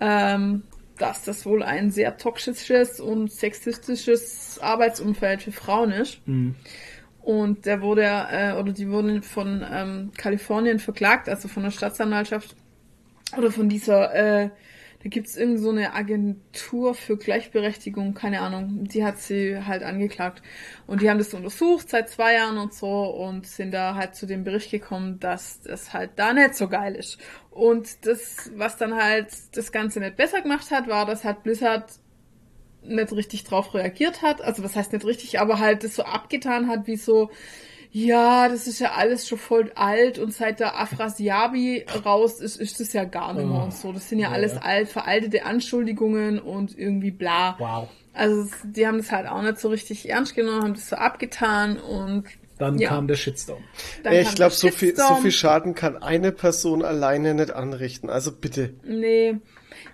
Ähm, 0.00 0.64
dass 0.98 1.24
das 1.24 1.46
wohl 1.46 1.62
ein 1.62 1.90
sehr 1.90 2.16
toxisches 2.16 3.00
und 3.00 3.32
sexistisches 3.32 4.58
Arbeitsumfeld 4.60 5.42
für 5.42 5.52
Frauen 5.52 5.90
ist. 5.90 6.26
Mhm. 6.28 6.54
Und 7.20 7.66
der 7.66 7.80
wurde, 7.82 8.02
äh, 8.02 8.52
oder 8.52 8.72
die 8.72 8.90
wurden 8.90 9.22
von 9.22 9.64
ähm, 9.68 10.10
Kalifornien 10.16 10.78
verklagt, 10.78 11.28
also 11.28 11.48
von 11.48 11.62
der 11.62 11.70
Staatsanwaltschaft 11.70 12.56
oder 13.36 13.50
von 13.50 13.68
dieser, 13.68 14.14
äh, 14.14 14.50
da 15.02 15.08
gibt's 15.08 15.36
irgend 15.36 15.58
so 15.58 15.70
eine 15.70 15.94
Agentur 15.94 16.94
für 16.94 17.16
Gleichberechtigung, 17.16 18.14
keine 18.14 18.40
Ahnung, 18.40 18.84
die 18.84 19.04
hat 19.04 19.18
sie 19.18 19.58
halt 19.64 19.82
angeklagt. 19.82 20.42
Und 20.86 21.02
die 21.02 21.10
haben 21.10 21.18
das 21.18 21.34
untersucht 21.34 21.88
seit 21.90 22.08
zwei 22.08 22.34
Jahren 22.34 22.56
und 22.56 22.72
so 22.72 22.86
und 22.88 23.46
sind 23.46 23.72
da 23.72 23.96
halt 23.96 24.14
zu 24.14 24.26
dem 24.26 24.44
Bericht 24.44 24.70
gekommen, 24.70 25.18
dass 25.18 25.60
das 25.62 25.92
halt 25.92 26.12
da 26.16 26.32
nicht 26.32 26.54
so 26.54 26.68
geil 26.68 26.94
ist. 26.94 27.18
Und 27.50 28.06
das, 28.06 28.52
was 28.54 28.76
dann 28.76 28.94
halt 28.94 29.28
das 29.52 29.72
Ganze 29.72 29.98
nicht 29.98 30.16
besser 30.16 30.40
gemacht 30.40 30.70
hat, 30.70 30.86
war, 30.86 31.04
dass 31.04 31.24
halt 31.24 31.42
Blizzard 31.42 31.90
nicht 32.84 33.12
richtig 33.12 33.42
drauf 33.44 33.74
reagiert 33.74 34.22
hat. 34.22 34.40
Also 34.40 34.62
was 34.62 34.76
heißt 34.76 34.92
nicht 34.92 35.04
richtig, 35.04 35.40
aber 35.40 35.58
halt 35.58 35.82
das 35.82 35.96
so 35.96 36.04
abgetan 36.04 36.68
hat, 36.68 36.86
wie 36.86 36.96
so, 36.96 37.30
ja, 37.92 38.48
das 38.48 38.66
ist 38.66 38.78
ja 38.80 38.92
alles 38.92 39.28
schon 39.28 39.38
voll 39.38 39.70
alt 39.74 40.18
und 40.18 40.32
seit 40.32 40.60
der 40.60 40.80
Afrasiabi 40.80 41.84
raus 42.04 42.40
ist, 42.40 42.56
ist 42.60 42.80
das 42.80 42.92
ja 42.94 43.04
gar 43.04 43.34
nicht 43.34 43.46
mehr 43.46 43.60
Oh. 43.60 43.64
und 43.64 43.74
so. 43.74 43.92
Das 43.92 44.08
sind 44.08 44.18
ja 44.18 44.28
Ja, 44.28 44.32
alles 44.34 44.56
alt, 44.56 44.88
veraltete 44.88 45.44
Anschuldigungen 45.44 46.38
und 46.38 46.76
irgendwie 46.78 47.10
bla. 47.10 47.56
Wow. 47.58 47.88
Also 48.14 48.46
die 48.64 48.86
haben 48.86 48.98
das 48.98 49.12
halt 49.12 49.26
auch 49.26 49.42
nicht 49.42 49.58
so 49.58 49.68
richtig 49.68 50.08
ernst 50.08 50.34
genommen, 50.34 50.62
haben 50.62 50.74
das 50.74 50.88
so 50.88 50.96
abgetan 50.96 51.78
und 51.78 52.24
Dann 52.58 52.78
Ja. 52.78 52.90
kam 52.90 53.08
der 53.08 53.16
Shitstorm. 53.16 53.62
Dann 54.04 54.12
ich 54.14 54.34
glaube, 54.36 54.54
so 54.54 54.68
viel, 54.68 54.94
so 54.96 55.16
viel 55.16 55.32
Schaden 55.32 55.74
kann 55.74 56.00
eine 56.02 56.30
Person 56.32 56.84
alleine 56.84 57.34
nicht 57.34 57.50
anrichten. 57.50 58.08
Also 58.08 58.30
bitte. 58.32 58.74
Nee. 58.84 59.36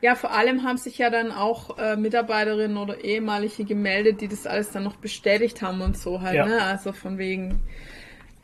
Ja, 0.01 0.15
vor 0.15 0.33
allem 0.33 0.63
haben 0.63 0.79
sich 0.79 0.99
ja 0.99 1.11
dann 1.11 1.33
auch 1.33 1.79
äh, 1.79 1.97
Mitarbeiterinnen 1.97 2.77
oder 2.77 3.05
ehemalige 3.05 3.65
gemeldet, 3.65 4.21
die 4.21 4.29
das 4.29 4.47
alles 4.47 4.71
dann 4.71 4.85
noch 4.85 4.97
bestätigt 4.97 5.63
haben 5.63 5.81
und 5.81 5.97
so 5.97 6.21
halt, 6.21 6.37
Ja. 6.37 6.47
ne? 6.47 6.63
Also 6.63 6.93
von 6.93 7.19
wegen. 7.19 7.63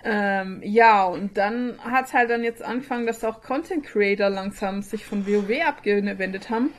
Ähm, 0.07 0.61
ja, 0.63 1.05
und 1.05 1.39
dann 1.39 1.79
hat 1.83 2.13
halt 2.13 2.29
dann 2.29 2.45
jetzt 2.45 2.63
angefangen, 2.63 3.07
dass 3.07 3.25
auch 3.25 3.41
Content 3.41 3.87
Creator 3.87 4.29
langsam 4.29 4.83
sich 4.83 5.05
von 5.07 5.27
WoW 5.27 5.63
abgewendet 5.67 6.51
haben. 6.51 6.71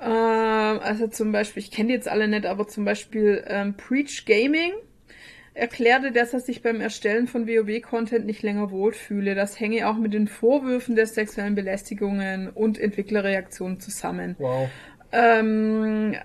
Ähm, 0.00 0.80
also 0.80 1.08
zum 1.08 1.32
Beispiel, 1.32 1.62
ich 1.62 1.72
kenne 1.72 1.88
die 1.88 1.94
jetzt 1.94 2.08
alle 2.08 2.28
nicht, 2.28 2.46
aber 2.46 2.68
zum 2.68 2.84
Beispiel 2.84 3.44
ähm, 3.48 3.74
Preach 3.76 4.24
Gaming 4.26 4.72
erklärte, 5.58 6.12
dass 6.12 6.32
er 6.32 6.40
sich 6.40 6.62
beim 6.62 6.80
Erstellen 6.80 7.26
von 7.26 7.46
WoW-Content 7.46 8.24
nicht 8.24 8.42
länger 8.42 8.70
wohlfühle. 8.70 9.34
Das 9.34 9.58
hänge 9.58 9.88
auch 9.88 9.96
mit 9.96 10.14
den 10.14 10.28
Vorwürfen 10.28 10.94
der 10.96 11.06
sexuellen 11.06 11.54
Belästigungen 11.54 12.48
und 12.48 12.78
Entwicklerreaktionen 12.78 13.80
zusammen. 13.80 14.36
Wow. 14.38 14.68
Ähm, 15.12 16.14
äh, 16.14 16.18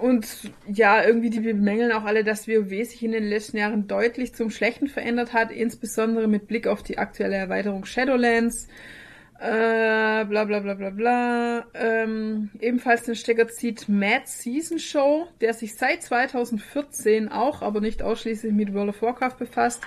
und 0.00 0.26
ja, 0.66 1.04
irgendwie 1.04 1.30
die 1.30 1.40
bemängeln 1.40 1.92
auch 1.92 2.04
alle, 2.04 2.24
dass 2.24 2.48
WoW 2.48 2.68
sich 2.68 3.02
in 3.02 3.12
den 3.12 3.24
letzten 3.28 3.58
Jahren 3.58 3.86
deutlich 3.86 4.34
zum 4.34 4.50
Schlechten 4.50 4.88
verändert 4.88 5.32
hat, 5.32 5.52
insbesondere 5.52 6.28
mit 6.28 6.46
Blick 6.48 6.66
auf 6.66 6.82
die 6.82 6.98
aktuelle 6.98 7.36
Erweiterung 7.36 7.84
Shadowlands. 7.84 8.68
Äh, 9.38 10.24
bla 10.24 10.44
bla 10.44 10.60
bla 10.60 10.74
bla 10.74 10.90
bla. 10.90 11.66
Ähm, 11.74 12.50
ebenfalls 12.60 13.02
den 13.02 13.16
Stecker 13.16 13.48
zieht 13.48 13.88
Mad 13.88 14.22
Season 14.24 14.78
Show, 14.78 15.26
der 15.40 15.52
sich 15.52 15.76
seit 15.76 16.02
2014 16.02 17.28
auch, 17.30 17.60
aber 17.60 17.80
nicht 17.80 18.02
ausschließlich 18.02 18.52
mit 18.52 18.72
World 18.72 18.90
of 18.90 19.02
Warcraft 19.02 19.36
befasst. 19.38 19.82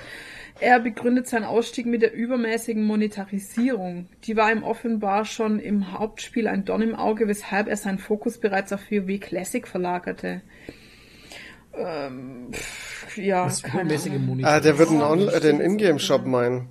Er 0.59 0.79
begründet 0.79 1.27
seinen 1.27 1.45
Ausstieg 1.45 1.85
mit 1.85 2.01
der 2.01 2.13
übermäßigen 2.13 2.83
Monetarisierung. 2.83 4.07
Die 4.25 4.35
war 4.35 4.51
ihm 4.51 4.63
offenbar 4.63 5.25
schon 5.25 5.59
im 5.59 5.93
Hauptspiel 5.97 6.47
ein 6.47 6.65
Dorn 6.65 6.81
im 6.81 6.95
Auge, 6.95 7.27
weshalb 7.27 7.67
er 7.67 7.77
seinen 7.77 7.97
Fokus 7.97 8.37
bereits 8.37 8.73
auf 8.73 8.91
WoW 8.91 9.19
Classic 9.19 9.67
verlagerte. 9.67 10.41
Ähm, 11.73 12.49
pff, 12.51 13.17
ja, 13.17 13.49
keine 13.63 13.83
übermäßige 13.83 14.13
Ahnung. 14.13 14.41
Ah, 14.43 14.59
der 14.59 14.77
wird 14.77 14.89
einen, 14.89 15.25
das 15.25 15.39
den. 15.39 15.61
Ingame-Shop 15.61 16.25
meinen. 16.25 16.67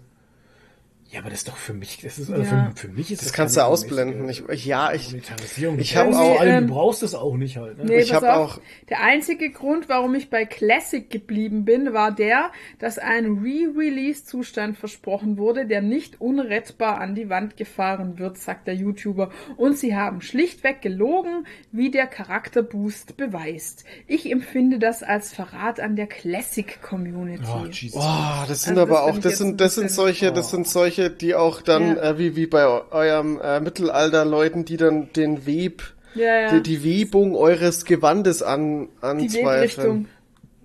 Ja, 1.10 1.20
aber 1.20 1.30
das 1.30 1.38
ist 1.38 1.48
doch 1.48 1.56
für 1.56 1.72
mich, 1.72 2.00
das 2.02 2.18
ist, 2.18 2.30
also 2.30 2.42
Ja. 2.42 2.70
für, 2.74 2.88
für 2.88 2.92
mich 2.92 3.10
ist 3.10 3.22
Das 3.22 3.28
das 3.28 3.32
kannst 3.32 3.56
du 3.56 3.64
ausblenden. 3.64 4.28
Ich, 4.28 4.42
ja, 4.66 4.92
ich, 4.92 5.14
ich 5.14 5.92
Ja, 5.92 6.00
hab 6.04 6.12
vor 6.12 6.20
auch- 6.20 6.42
Ähm, 6.44 6.66
du 6.66 6.74
brauchst 6.74 7.02
es 7.02 7.14
auch 7.14 7.34
nicht 7.38 7.56
halt. 7.56 7.78
Ne? 7.78 7.84
Nee, 7.86 8.00
Ich 8.00 8.10
pass 8.12 8.22
hab 8.22 8.36
auf. 8.36 8.50
auch- 8.58 8.60
Der 8.90 9.02
einzige 9.02 9.50
Grund, 9.50 9.88
warum 9.88 10.14
ich 10.14 10.28
bei 10.28 10.44
Classic 10.44 11.08
geblieben 11.08 11.64
bin, 11.64 11.94
war 11.94 12.12
der, 12.12 12.50
dass 12.78 12.98
ein 12.98 13.38
Re-Release-Zustand 13.42 14.76
versprochen 14.76 15.38
wurde, 15.38 15.64
der 15.66 15.80
nicht 15.80 16.20
unrettbar 16.20 17.00
an 17.00 17.14
die 17.14 17.30
Wand 17.30 17.56
gefahren 17.56 18.18
wird, 18.18 18.36
sagt 18.36 18.66
der 18.66 18.74
YouTuber. 18.74 19.30
Und 19.56 19.78
sie 19.78 19.96
haben 19.96 20.20
schlichtweg 20.20 20.82
gelogen, 20.82 21.46
wie 21.72 21.90
der 21.90 22.06
Charakterboost 22.06 23.16
beweist. 23.16 23.84
Ich 24.06 24.30
empfinde 24.30 24.78
das 24.78 25.02
als 25.02 25.32
Verrat 25.32 25.80
an 25.80 25.96
der 25.96 26.06
Classic-Community. 26.06 27.44
Oh, 27.50 27.64
Jesus. 27.66 28.02
Oh, 28.02 28.44
das 28.46 28.62
sind 28.64 28.78
Also 28.78 28.82
aber 28.82 29.06
das 29.06 29.16
auch, 29.16 29.18
das 29.20 29.38
sind, 29.38 29.60
das 29.60 29.74
sind 29.74 29.84
bisschen- 29.84 29.96
solche, 29.96 30.32
das 30.32 30.50
sind 30.50 30.68
solche, 30.68 30.97
die 30.98 31.34
auch 31.34 31.62
dann, 31.62 31.96
Ja. 31.96 32.10
äh, 32.10 32.18
wie, 32.18 32.36
wie 32.36 32.46
bei 32.46 32.66
eu- 32.66 32.82
eurem 32.90 33.40
äh, 33.40 33.60
Mittelalter-Leuten, 33.60 34.64
die 34.64 34.76
dann 34.76 35.12
den 35.12 35.46
Web, 35.46 35.82
ja, 36.14 36.40
ja. 36.40 36.50
die, 36.52 36.62
die 36.62 36.84
Webung 36.84 37.34
eures 37.36 37.84
Gewandes 37.84 38.42
an, 38.42 38.88
die 39.02 39.06
anzweifeln. 39.06 39.46
Webrichtung. 39.46 40.08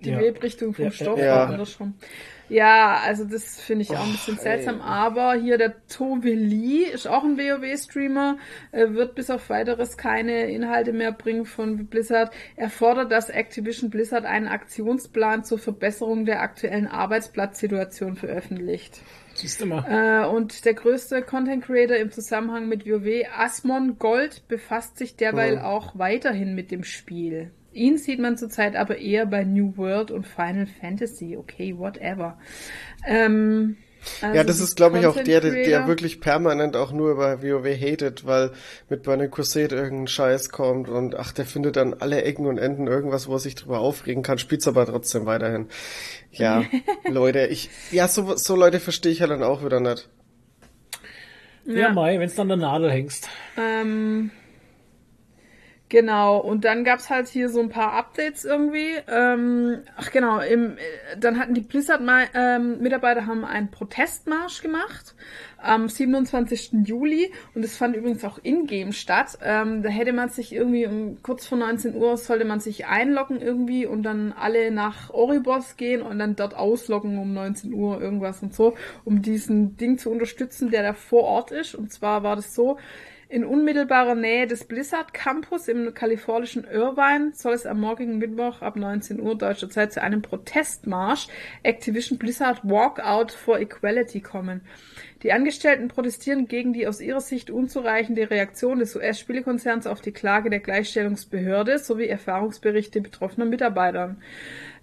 Die 0.04 0.10
Ja. 0.10 0.20
Webrichtung 0.20 0.74
vom 0.74 0.84
Ja, 0.86 0.90
Stoff 0.90 1.18
ja. 1.18 1.58
Ja, 2.50 3.00
also 3.02 3.24
das 3.24 3.58
finde 3.58 3.82
ich 3.82 3.90
auch 3.96 4.04
ein 4.04 4.12
bisschen 4.12 4.36
seltsam. 4.36 4.82
Aber 4.82 5.32
hier 5.34 5.56
der 5.56 5.74
Tove 5.88 6.28
Lee 6.34 6.82
ist 6.84 7.08
auch 7.08 7.24
ein 7.24 7.38
WoW-Streamer, 7.38 8.36
äh, 8.70 8.90
wird 8.90 9.14
bis 9.14 9.30
auf 9.30 9.48
weiteres 9.48 9.96
keine 9.96 10.50
Inhalte 10.50 10.92
mehr 10.92 11.12
bringen 11.12 11.46
von 11.46 11.86
Blizzard. 11.86 12.32
Er 12.56 12.68
fordert, 12.68 13.10
dass 13.10 13.30
Activision 13.30 13.88
Blizzard 13.88 14.26
einen 14.26 14.46
Aktionsplan 14.48 15.44
zur 15.44 15.58
Verbesserung 15.58 16.26
der 16.26 16.42
aktuellen 16.42 16.86
Arbeitsplatzsituation 16.86 18.16
veröffentlicht. 18.16 19.00
Siehst 19.44 19.60
du 19.60 19.66
mal. 19.66 19.84
Äh, 19.86 20.26
und 20.26 20.64
der 20.64 20.72
größte 20.72 21.20
Content 21.20 21.62
Creator 21.62 21.98
im 21.98 22.10
Zusammenhang 22.10 22.66
mit 22.66 22.86
WoW, 22.86 23.26
Asmon 23.36 23.98
Gold, 23.98 24.48
befasst 24.48 24.96
sich 24.96 25.16
derweil 25.16 25.56
Mhm. 25.56 25.62
auch 25.62 25.98
weiterhin 25.98 26.54
mit 26.54 26.70
dem 26.70 26.82
Spiel. 26.82 27.50
Ihn 27.70 27.98
sieht 27.98 28.20
man 28.20 28.38
zurzeit 28.38 28.74
aber 28.74 28.96
eher 28.96 29.26
bei 29.26 29.44
New 29.44 29.76
World 29.76 30.10
und 30.10 30.26
Final 30.26 30.66
Fantasy. 30.80 31.36
Okay, 31.36 31.76
whatever. 31.76 32.38
Ähm, 33.06 33.76
also 34.20 34.36
Ja, 34.36 34.44
das 34.44 34.60
ist, 34.60 34.76
glaube 34.76 34.98
ich, 34.98 35.06
auch 35.06 35.14
der, 35.14 35.40
der, 35.40 35.86
wirklich 35.86 36.20
permanent 36.20 36.76
auch 36.76 36.92
nur 36.92 37.12
über 37.12 37.42
WoW 37.42 37.66
hatet, 37.66 38.26
weil 38.26 38.52
mit 38.88 39.02
Burning 39.02 39.30
Crusade 39.30 39.74
irgendein 39.74 40.08
Scheiß 40.08 40.50
kommt 40.50 40.88
und 40.88 41.14
ach, 41.14 41.32
der 41.32 41.44
findet 41.44 41.78
an 41.78 41.94
alle 41.98 42.22
Ecken 42.22 42.46
und 42.46 42.58
Enden 42.58 42.86
irgendwas, 42.86 43.28
wo 43.28 43.34
er 43.34 43.40
sich 43.40 43.54
drüber 43.54 43.80
aufregen 43.80 44.22
kann, 44.22 44.38
spielt's 44.38 44.68
aber 44.68 44.86
trotzdem 44.86 45.26
weiterhin. 45.26 45.68
Ja, 46.32 46.64
Leute, 47.08 47.46
ich, 47.46 47.70
ja, 47.90 48.08
so, 48.08 48.36
so 48.36 48.56
Leute 48.56 48.80
verstehe 48.80 49.12
ich 49.12 49.20
ja 49.20 49.26
dann 49.26 49.42
auch 49.42 49.64
wieder 49.64 49.80
nicht. 49.80 50.08
Ja, 51.66 51.92
Mai, 51.92 52.18
wenn 52.18 52.26
es 52.26 52.34
dann 52.34 52.48
der 52.48 52.58
Nadel 52.58 52.90
hängst. 52.90 53.28
Ähm, 53.56 54.30
genau, 55.94 56.38
und 56.38 56.64
dann 56.64 56.82
gab's 56.82 57.08
halt 57.08 57.28
hier 57.28 57.48
so 57.48 57.60
ein 57.60 57.68
paar 57.68 57.92
Updates 57.92 58.44
irgendwie. 58.44 58.96
Ähm, 59.06 59.82
ach 59.96 60.10
genau, 60.10 60.40
im, 60.40 60.72
äh, 60.72 61.16
dann 61.16 61.38
hatten 61.38 61.54
die 61.54 61.60
Blizzard-Mitarbeiter 61.60 63.26
haben 63.26 63.44
einen 63.44 63.70
Protestmarsch 63.70 64.60
gemacht 64.60 65.14
am 65.56 65.88
27. 65.88 66.84
Juli 66.84 67.32
und 67.54 67.64
es 67.64 67.76
fand 67.76 67.94
übrigens 67.94 68.24
auch 68.24 68.38
in-game 68.38 68.92
statt. 68.92 69.38
Ähm, 69.40 69.84
da 69.84 69.88
hätte 69.88 70.12
man 70.12 70.30
sich 70.30 70.52
irgendwie 70.52 70.84
um 70.84 71.22
kurz 71.22 71.46
vor 71.46 71.58
19 71.58 71.94
Uhr 71.94 72.16
sollte 72.16 72.44
man 72.44 72.58
sich 72.58 72.86
einloggen 72.86 73.40
irgendwie 73.40 73.86
und 73.86 74.02
dann 74.02 74.32
alle 74.32 74.72
nach 74.72 75.10
Oribos 75.10 75.76
gehen 75.76 76.02
und 76.02 76.18
dann 76.18 76.34
dort 76.34 76.54
ausloggen 76.54 77.18
um 77.18 77.32
19 77.32 77.72
Uhr 77.72 78.00
irgendwas 78.00 78.42
und 78.42 78.52
so, 78.52 78.74
um 79.04 79.22
diesen 79.22 79.76
Ding 79.76 79.96
zu 79.96 80.10
unterstützen, 80.10 80.72
der 80.72 80.82
da 80.82 80.92
vor 80.92 81.22
Ort 81.22 81.52
ist. 81.52 81.76
Und 81.76 81.92
zwar 81.92 82.24
war 82.24 82.34
das 82.34 82.52
so, 82.52 82.78
in 83.34 83.44
unmittelbarer 83.44 84.14
Nähe 84.14 84.46
des 84.46 84.62
Blizzard 84.62 85.12
Campus 85.12 85.66
im 85.66 85.92
kalifornischen 85.92 86.62
Irvine 86.62 87.32
soll 87.34 87.54
es 87.54 87.66
am 87.66 87.80
morgigen 87.80 88.18
Mittwoch 88.18 88.62
ab 88.62 88.76
19 88.76 89.20
Uhr 89.20 89.36
deutscher 89.36 89.68
Zeit 89.68 89.92
zu 89.92 90.00
einem 90.00 90.22
Protestmarsch 90.22 91.26
Activision 91.64 92.16
Blizzard 92.16 92.60
Walkout 92.62 93.32
for 93.32 93.58
Equality 93.58 94.20
kommen. 94.20 94.60
Die 95.24 95.32
Angestellten 95.32 95.88
protestieren 95.88 96.46
gegen 96.46 96.72
die 96.74 96.86
aus 96.86 97.00
ihrer 97.00 97.20
Sicht 97.20 97.50
unzureichende 97.50 98.30
Reaktion 98.30 98.78
des 98.78 98.94
US-Spielekonzerns 98.94 99.88
auf 99.88 100.00
die 100.00 100.12
Klage 100.12 100.48
der 100.48 100.60
Gleichstellungsbehörde 100.60 101.80
sowie 101.80 102.06
Erfahrungsberichte 102.06 103.00
betroffener 103.00 103.46
Mitarbeitern. 103.46 104.22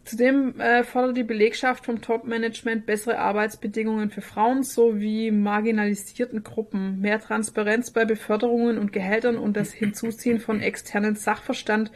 Zudem 0.04 0.60
äh, 0.60 0.84
fordert 0.84 1.18
die 1.18 1.24
Belegschaft 1.24 1.86
vom 1.86 2.02
Top-Management 2.02 2.86
bessere 2.88 3.20
Arbeitsbedingungen 3.20 4.10
für 4.10 4.22
Frauen 4.22 4.64
sowie 4.64 5.30
marginalisierten 5.30 6.43
Gruppen, 6.43 6.99
mehr 6.99 7.20
Transparenz 7.20 7.91
bei 7.91 8.06
Beförderungen 8.06 8.80
und 8.80 8.93
Gehältern 8.93 9.38
und 9.38 9.56
das 9.56 9.72
Hinzuziehen 9.72 10.39
von 10.39 10.60
externen 10.60 11.16
Sachverstand 11.16 11.91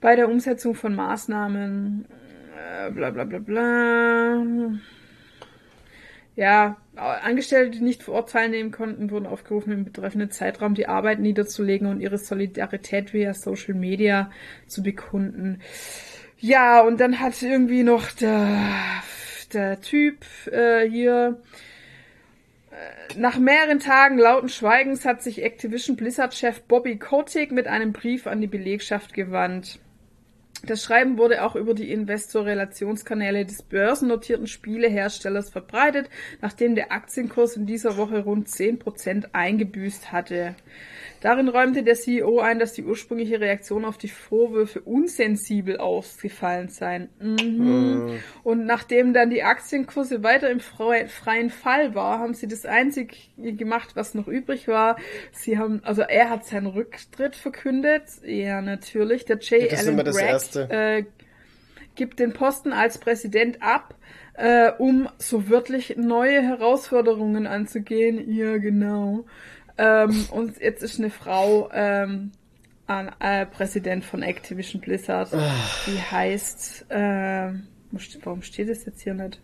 bei 0.00 0.14
der 0.14 0.28
Umsetzung 0.28 0.74
von 0.74 0.94
Maßnahmen. 0.94 2.06
Äh, 2.56 2.90
bla 2.92 3.10
bla 3.10 3.24
bla 3.24 3.38
bla. 3.38 4.44
Ja, 6.34 6.78
Angestellte, 6.96 7.78
die 7.78 7.84
nicht 7.84 8.02
vor 8.02 8.14
Ort 8.14 8.30
teilnehmen 8.30 8.70
konnten, 8.70 9.10
wurden 9.10 9.26
aufgerufen, 9.26 9.72
im 9.72 9.84
betreffenden 9.84 10.30
Zeitraum 10.30 10.74
die 10.74 10.88
Arbeit 10.88 11.18
niederzulegen 11.20 11.86
und 11.86 12.00
ihre 12.00 12.16
Solidarität 12.16 13.12
via 13.12 13.34
Social 13.34 13.74
Media 13.74 14.30
zu 14.66 14.82
bekunden. 14.82 15.60
Ja, 16.44 16.80
und 16.80 16.98
dann 16.98 17.20
hat 17.20 17.40
irgendwie 17.40 17.84
noch 17.84 18.10
der, 18.10 18.58
der 19.52 19.80
Typ 19.80 20.26
äh, 20.50 20.90
hier 20.90 21.40
äh, 22.72 23.16
nach 23.16 23.38
mehreren 23.38 23.78
Tagen 23.78 24.18
lauten 24.18 24.48
Schweigens 24.48 25.04
hat 25.04 25.22
sich 25.22 25.44
Activision 25.44 25.94
Blizzard-Chef 25.94 26.62
Bobby 26.62 26.98
Kotick 26.98 27.52
mit 27.52 27.68
einem 27.68 27.92
Brief 27.92 28.26
an 28.26 28.40
die 28.40 28.48
Belegschaft 28.48 29.14
gewandt. 29.14 29.78
Das 30.66 30.82
Schreiben 30.82 31.16
wurde 31.16 31.44
auch 31.44 31.54
über 31.54 31.74
die 31.74 31.92
Investor-Relationskanäle 31.92 33.44
des 33.44 33.62
börsennotierten 33.62 34.48
Spieleherstellers 34.48 35.48
verbreitet, 35.48 36.10
nachdem 36.40 36.74
der 36.74 36.90
Aktienkurs 36.90 37.56
in 37.56 37.66
dieser 37.66 37.96
Woche 37.96 38.24
rund 38.24 38.48
10% 38.48 39.26
eingebüßt 39.32 40.10
hatte. 40.10 40.56
Darin 41.22 41.48
räumte 41.48 41.82
der 41.82 41.94
CEO 41.94 42.40
ein, 42.40 42.58
dass 42.58 42.72
die 42.74 42.84
ursprüngliche 42.84 43.40
Reaktion 43.40 43.84
auf 43.84 43.96
die 43.96 44.08
Vorwürfe 44.08 44.80
unsensibel 44.80 45.78
ausgefallen 45.78 46.68
seien. 46.68 47.08
Mhm. 47.20 48.18
Und 48.42 48.66
nachdem 48.66 49.14
dann 49.14 49.30
die 49.30 49.42
Aktienkurse 49.44 50.22
weiter 50.22 50.50
im 50.50 50.60
frei- 50.60 51.06
freien 51.06 51.50
Fall 51.50 51.94
war, 51.94 52.18
haben 52.18 52.34
sie 52.34 52.48
das 52.48 52.66
einzige 52.66 53.14
gemacht, 53.38 53.90
was 53.94 54.14
noch 54.14 54.26
übrig 54.26 54.66
war. 54.68 54.96
Sie 55.30 55.58
haben, 55.58 55.80
also 55.84 56.02
er 56.02 56.28
hat 56.28 56.44
seinen 56.44 56.66
Rücktritt 56.66 57.36
verkündet. 57.36 58.02
Ja, 58.24 58.60
natürlich. 58.60 59.24
Der 59.24 59.38
J. 59.38 59.62
Ist 59.72 59.86
Allen 59.86 59.96
Bragg, 59.96 60.70
äh, 60.70 61.04
gibt 61.94 62.18
den 62.18 62.32
Posten 62.32 62.72
als 62.72 62.98
Präsident 62.98 63.62
ab. 63.62 63.94
äh, 64.34 64.72
um 64.78 65.10
so 65.18 65.50
wirklich 65.50 65.96
neue 65.98 66.40
Herausforderungen 66.40 67.46
anzugehen. 67.46 68.32
Ja, 68.34 68.56
genau. 68.56 69.26
Ähm, 69.78 70.26
und 70.30 70.60
jetzt 70.60 70.82
ist 70.82 70.98
eine 70.98 71.10
Frau 71.10 71.70
ähm, 71.72 72.32
an, 72.86 73.10
äh, 73.20 73.46
Präsident 73.46 74.04
von 74.04 74.22
Activision 74.22 74.80
Blizzard. 74.80 75.30
Die 75.86 75.98
heißt, 75.98 76.86
äh, 76.90 77.52
warum 78.22 78.42
steht 78.42 78.68
das 78.68 78.84
jetzt 78.84 79.02
hier 79.02 79.14
nicht? 79.14 79.40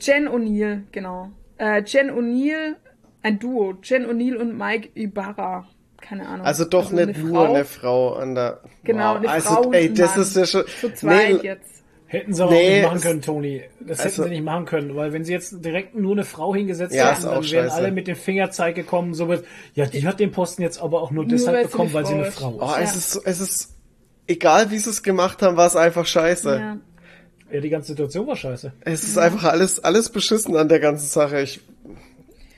Jen 0.00 0.28
O'Neill, 0.28 0.82
genau. 0.92 1.30
Äh, 1.58 1.82
Jen 1.84 2.10
O'Neill, 2.10 2.76
ein 3.22 3.38
Duo. 3.38 3.74
Jen 3.82 4.06
O'Neill 4.06 4.36
und 4.36 4.56
Mike 4.56 4.90
Ibarra. 4.94 5.66
Keine 6.00 6.28
Ahnung. 6.28 6.44
Also 6.44 6.64
doch 6.64 6.90
nicht 6.90 7.16
nur 7.16 7.48
eine 7.48 7.64
Frau 7.64 8.14
an 8.14 8.34
der. 8.34 8.60
Genau, 8.82 9.14
eine 9.14 9.28
also, 9.28 9.48
Frau 9.48 9.62
und 9.68 9.74
ey, 9.74 9.94
das 9.94 10.10
Mann. 10.10 10.22
ist 10.22 10.36
ja 10.36 10.46
schon. 10.46 10.64
Zu 10.66 10.92
zweit 10.94 11.34
Nee, 11.34 11.48
jetzt. 11.48 11.81
Hätten 12.12 12.34
sie 12.34 12.42
aber 12.42 12.52
Nee, 12.52 12.58
auch 12.58 12.72
nicht 12.72 12.84
machen 12.84 13.00
können, 13.00 13.22
Toni. 13.22 13.62
Das 13.80 14.00
hätten 14.00 14.08
also- 14.08 14.24
sie 14.24 14.28
nicht 14.28 14.44
machen 14.44 14.66
können, 14.66 14.94
weil 14.96 15.14
wenn 15.14 15.24
sie 15.24 15.32
jetzt 15.32 15.64
direkt 15.64 15.94
nur 15.94 16.12
eine 16.12 16.24
Frau 16.24 16.54
hingesetzt 16.54 16.94
Ja, 16.94 17.06
hätten, 17.06 17.16
ist 17.16 17.24
dann 17.24 17.50
wären 17.50 17.70
alle 17.70 17.90
mit 17.90 18.06
dem 18.06 18.16
Fingerzeig 18.16 18.74
gekommen, 18.74 19.14
so 19.14 19.28
wird, 19.28 19.46
ja, 19.74 19.86
die 19.86 20.06
hat 20.06 20.20
den 20.20 20.30
Posten 20.30 20.60
jetzt 20.60 20.78
aber 20.78 21.00
auch 21.00 21.10
nur 21.10 21.24
deshalb 21.24 21.56
weil 21.56 21.64
sie 21.64 21.70
bekommen, 21.70 21.92
weil 21.94 22.04
sie 22.04 22.12
eine 22.12 22.30
Frau 22.30 22.50
ist. 22.50 22.56
ist. 22.56 22.62
Oh, 22.62 22.74
es 22.82 22.96
ist, 22.96 23.10
so- 23.12 23.20
es 23.24 23.40
ist, 23.40 23.74
egal 24.26 24.70
wie 24.70 24.78
sie 24.78 24.90
es 24.90 25.02
gemacht 25.02 25.40
haben, 25.40 25.56
war 25.56 25.66
es 25.66 25.74
einfach 25.74 26.04
scheiße. 26.04 26.54
Ja. 26.54 26.76
Ja, 27.50 27.60
die 27.60 27.70
ganze 27.70 27.88
Situation 27.88 28.26
war 28.26 28.36
scheiße. 28.36 28.74
Es 28.82 29.04
ist 29.04 29.16
einfach 29.16 29.44
alles, 29.44 29.82
alles 29.82 30.10
beschissen 30.10 30.54
an 30.54 30.68
der 30.68 30.80
ganzen 30.80 31.08
Sache. 31.08 31.40
Ich, 31.40 31.62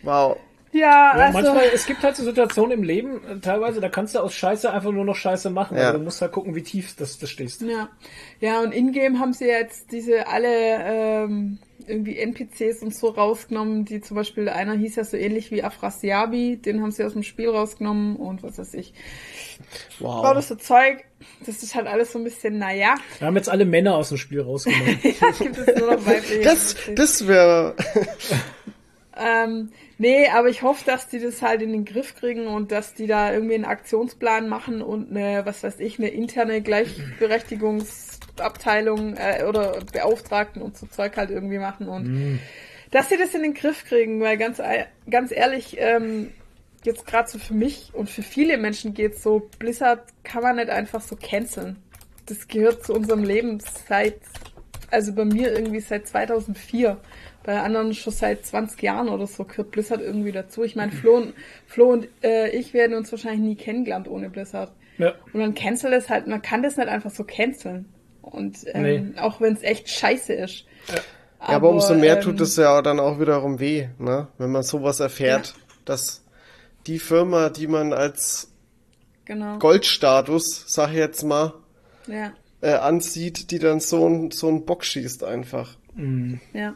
wow. 0.02 0.36
Ja, 0.75 1.16
Ja, 1.16 1.25
also. 1.27 1.39
manchmal, 1.39 1.64
es 1.72 1.87
gibt 1.87 2.03
halt 2.03 2.16
so 2.16 2.25
Situationen 2.25 2.72
im 2.72 2.83
Leben, 2.83 3.25
äh, 3.25 3.39
teilweise, 3.39 3.81
da 3.81 3.89
kannst 3.89 4.14
du 4.14 4.18
aus 4.18 4.35
Scheiße 4.35 4.72
einfach 4.72 4.91
nur 4.91 5.05
noch 5.05 5.14
Scheiße 5.14 5.51
machen. 5.51 5.77
Ja. 5.77 5.89
Aber 5.89 5.99
du 5.99 6.05
musst 6.05 6.20
halt 6.20 6.33
gucken, 6.33 6.55
wie 6.57 6.62
tief 6.62 6.97
das, 6.97 7.18
das 7.18 7.31
stehst. 7.31 7.62
Ja, 7.62 7.89
ja 8.41 8.61
und 8.61 8.72
in-game 8.72 9.20
haben 9.20 9.33
sie 9.33 9.47
jetzt 9.47 9.93
diese 9.93 10.27
alle 10.27 10.49
ähm, 10.51 11.59
irgendwie 11.87 12.18
NPCs 12.18 12.83
und 12.83 12.95
so 12.95 13.09
rausgenommen, 13.09 13.85
die 13.85 14.01
zum 14.01 14.16
Beispiel, 14.16 14.49
einer 14.49 14.75
hieß 14.75 14.97
ja 14.97 15.05
so 15.05 15.16
ähnlich 15.16 15.51
wie 15.51 15.62
Afrasiabi, 15.62 16.57
den 16.57 16.83
haben 16.83 16.91
sie 16.91 17.05
aus 17.05 17.12
dem 17.12 17.22
Spiel 17.22 17.51
rausgenommen 17.51 18.16
und 18.16 18.43
was 18.43 18.59
weiß 18.59 18.75
ich. 18.75 18.95
Wow. 20.01 20.25
War 20.25 20.35
das 20.35 20.49
so 20.49 20.57
Zeug, 20.57 21.05
das 21.47 21.62
ist 21.62 21.75
halt 21.75 21.87
alles 21.87 22.12
so 22.12 22.18
ein 22.18 22.25
bisschen, 22.25 22.59
naja, 22.59 22.97
Wir 23.18 23.27
haben 23.27 23.37
jetzt 23.37 23.49
alle 23.49 23.64
Männer 23.64 23.95
aus 23.95 24.09
dem 24.09 24.18
Spiel 24.18 24.41
rausgenommen. 24.41 24.99
jetzt 25.03 25.39
gibt 25.39 25.57
es 25.57 25.79
nur 25.79 25.95
noch 25.95 26.05
weibliche. 26.07 26.43
Das, 26.43 26.77
das 26.95 27.29
wäre, 27.29 27.77
Ähm, 29.17 29.71
nee, 29.97 30.27
aber 30.29 30.49
ich 30.49 30.62
hoffe, 30.62 30.85
dass 30.85 31.07
die 31.09 31.21
das 31.21 31.41
halt 31.41 31.62
in 31.62 31.71
den 31.73 31.85
Griff 31.85 32.17
kriegen 32.17 32.49
und 32.49 32.73
dass 32.73 32.95
die 32.95 33.07
da 33.07 33.33
irgendwie 33.33 33.55
einen 33.55 33.65
Aktionsplan 33.65 34.49
machen 34.49 34.83
und 34.83 35.09
eine, 35.11 35.47
was 35.47 35.62
weiß 35.62 35.79
ich, 35.81 36.01
eine 36.01 36.09
interne 36.09 36.62
Gleichberechtigungsabteilung 36.62 39.17
äh, 39.17 39.45
oder 39.49 39.79
Beauftragten 39.93 40.61
und 40.62 40.77
so 40.77 40.87
Zeug 40.87 41.17
halt 41.17 41.31
irgendwie 41.31 41.59
machen 41.59 41.89
und 41.89 42.41
dass 42.91 43.09
sie 43.09 43.17
das 43.17 43.35
in 43.35 43.43
den 43.43 43.55
Griff 43.55 43.85
kriegen, 43.85 44.21
weil 44.21 44.37
ganz, 44.37 44.61
ganz 45.11 45.33
ehrlich, 45.33 45.77
ähm, 45.79 46.33
jetzt 46.85 47.07
gerade 47.07 47.29
so 47.29 47.39
für 47.39 47.55
mich 47.55 47.91
und 47.93 48.11
für 48.11 48.23
viele 48.23 48.57
Menschen 48.57 48.95
geht's 48.95 49.23
so, 49.23 49.51
Blizzard 49.59 50.05
kann 50.23 50.43
man 50.43 50.57
nicht 50.57 50.71
einfach 50.71 51.01
so 51.01 51.17
canceln. 51.17 51.77
Das 52.27 52.47
gehört 52.47 52.85
zu 52.85 52.95
unserem 52.95 53.25
Leben 53.25 53.61
seit, 53.89 54.21
also 54.91 55.12
bei 55.12 55.25
mir 55.25 55.53
irgendwie 55.53 55.81
seit 55.81 56.07
2004. 56.07 56.99
Bei 57.45 57.61
anderen 57.61 57.92
schon 57.95 58.12
seit 58.12 58.45
20 58.45 58.82
Jahren 58.82 59.09
oder 59.09 59.26
so 59.26 59.45
gehört 59.45 59.70
Blizzard 59.70 60.01
irgendwie 60.01 60.32
dazu. 60.32 60.62
Ich 60.64 60.76
meine, 60.76 60.90
Flo 60.92 61.16
und, 61.18 61.34
Flo 61.66 61.92
und 61.92 62.09
äh, 62.22 62.49
ich 62.51 62.72
werden 62.74 62.97
uns 62.97 63.12
wahrscheinlich 63.12 63.40
nie 63.42 63.55
kennengelernt 63.57 64.09
ohne 64.09 64.30
Blizzard. 64.30 64.72
ja. 64.99 65.12
Und 65.32 65.40
dann 65.40 65.55
cancel 65.55 65.92
es 65.92 66.09
halt, 66.09 66.26
man 66.26 66.40
kann 66.42 66.62
das 66.62 66.76
nicht 66.76 66.88
einfach 66.88 67.11
so 67.11 67.22
canceln. 67.24 67.86
Und 68.22 68.59
ähm, 68.72 68.82
Nee. 68.82 69.20
auch 69.20 69.40
wenn 69.42 69.53
es 69.53 69.62
echt 69.62 69.88
scheiße 69.90 70.32
ist. 70.32 70.64
ja, 70.88 71.01
aber 71.38 71.68
umso 71.68 71.95
mehr 71.95 72.16
ähm, 72.16 72.22
tut 72.22 72.40
es 72.40 72.57
ja 72.57 72.80
dann 72.80 72.99
auch 72.99 73.20
wiederum 73.20 73.61
weh, 73.61 73.88
ne? 73.99 74.28
Wenn 74.38 74.51
man 74.51 74.62
sowas 74.62 75.01
erfährt, 75.01 75.55
dass 75.84 76.24
die 76.86 76.99
Firma, 76.99 77.51
die 77.51 77.66
man 77.66 77.92
als 77.92 78.51
Genau. 79.26 79.59
Goldstatus, 79.59 80.64
sag 80.66 80.90
ich 80.90 80.97
jetzt 80.97 81.22
mal, 81.22 81.53
Ja. 82.07 82.32
äh, 82.62 82.72
ansieht, 82.74 83.51
die 83.51 83.59
dann 83.59 83.80
so 83.80 84.09
ein, 84.09 84.30
so 84.30 84.49
ein 84.49 84.64
Bock 84.64 84.84
schießt 84.84 85.24
einfach. 85.24 85.76
Ja. 86.53 86.74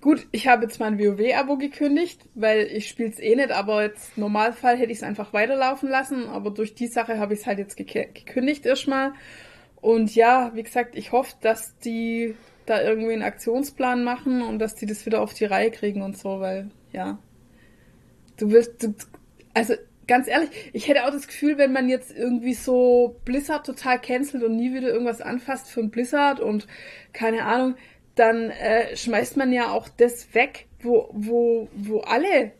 Gut, 0.00 0.26
ich 0.30 0.46
habe 0.46 0.64
jetzt 0.64 0.78
mein 0.78 0.98
WoW-Abo 0.98 1.56
gekündigt, 1.56 2.28
weil 2.34 2.66
ich 2.66 2.88
spiele 2.88 3.08
es 3.08 3.18
eh 3.18 3.34
nicht, 3.34 3.50
aber 3.50 3.82
jetzt 3.82 4.12
im 4.16 4.22
Normalfall 4.22 4.76
hätte 4.76 4.92
ich 4.92 4.98
es 4.98 5.02
einfach 5.02 5.32
weiterlaufen 5.32 5.88
lassen, 5.88 6.26
aber 6.28 6.50
durch 6.50 6.74
die 6.74 6.86
Sache 6.86 7.18
habe 7.18 7.32
ich 7.32 7.40
es 7.40 7.46
halt 7.46 7.58
jetzt 7.58 7.76
gek 7.76 8.14
gekündigt 8.14 8.66
erstmal. 8.66 9.12
Und 9.80 10.14
ja, 10.14 10.50
wie 10.54 10.62
gesagt, 10.62 10.96
ich 10.96 11.12
hoffe, 11.12 11.34
dass 11.40 11.78
die 11.78 12.34
da 12.66 12.82
irgendwie 12.82 13.12
einen 13.12 13.22
Aktionsplan 13.22 14.04
machen 14.04 14.42
und 14.42 14.58
dass 14.58 14.74
die 14.74 14.86
das 14.86 15.06
wieder 15.06 15.22
auf 15.22 15.32
die 15.32 15.46
Reihe 15.46 15.70
kriegen 15.70 16.02
und 16.02 16.18
so, 16.18 16.40
weil, 16.40 16.70
ja. 16.92 17.18
Du 18.36 18.50
wirst, 18.50 18.82
du, 18.82 18.94
also 19.54 19.74
ganz 20.06 20.28
ehrlich, 20.28 20.50
ich 20.72 20.88
hätte 20.88 21.06
auch 21.06 21.10
das 21.10 21.26
Gefühl, 21.26 21.58
wenn 21.58 21.72
man 21.72 21.88
jetzt 21.88 22.16
irgendwie 22.16 22.54
so 22.54 23.16
Blizzard 23.24 23.64
total 23.64 24.00
cancelt 24.00 24.42
und 24.42 24.56
nie 24.56 24.74
wieder 24.74 24.88
irgendwas 24.88 25.20
anfasst 25.20 25.70
für 25.70 25.80
ein 25.80 25.90
Blizzard 25.90 26.40
und 26.40 26.66
keine 27.12 27.44
Ahnung, 27.44 27.74
dann 28.18 28.50
äh, 28.50 28.96
schmeißt 28.96 29.36
man 29.36 29.52
ja 29.52 29.70
auch 29.72 29.88
das 29.96 30.34
weg, 30.34 30.66
wo, 30.80 31.08
wo, 31.12 31.68
wo 31.74 32.00
alle 32.00 32.52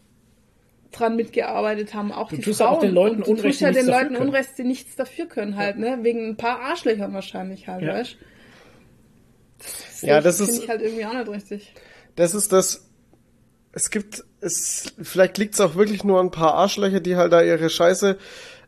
dran 0.90 1.16
mitgearbeitet 1.16 1.92
haben, 1.94 2.12
auch 2.12 2.30
Du 2.30 2.36
die 2.36 2.42
tust 2.42 2.58
Frauen. 2.60 2.68
auch 2.76 2.80
den 2.80 2.92
Leuten 2.94 3.16
und 3.16 3.26
du 3.26 3.30
Unrecht, 3.32 3.46
tust 3.48 3.60
ja 3.60 3.68
die 3.68 3.74
den 3.74 3.86
nichts 3.86 3.90
dafür 3.92 4.02
Leuten 4.04 4.14
können. 4.16 4.28
Unrecht, 4.30 4.50
die 4.58 4.64
nichts 4.64 4.96
dafür 4.96 5.26
können 5.26 5.56
halt, 5.56 5.78
ne? 5.78 5.98
Wegen 6.02 6.28
ein 6.30 6.36
paar 6.36 6.60
Arschlöchern 6.60 7.12
wahrscheinlich 7.12 7.68
halt, 7.68 7.82
Ja. 7.82 7.94
weißt 7.94 8.16
Ja, 10.02 10.20
das 10.20 10.36
finde 10.38 10.52
ist- 10.52 10.62
ich 10.62 10.68
halt 10.68 10.82
irgendwie 10.82 11.04
auch 11.04 11.12
nicht 11.14 11.28
richtig. 11.28 11.74
Das 12.16 12.34
ist 12.34 12.52
das. 12.52 12.84
Es 13.72 13.90
gibt, 13.90 14.24
es, 14.40 14.92
vielleicht 15.02 15.38
liegt 15.38 15.54
es 15.54 15.60
auch 15.60 15.74
wirklich 15.74 16.02
nur 16.04 16.18
an 16.20 16.26
ein 16.26 16.30
paar 16.30 16.54
Arschlöcher, 16.54 17.00
die 17.00 17.16
halt 17.16 17.32
da 17.32 17.42
ihre 17.42 17.68
Scheiße, 17.68 18.16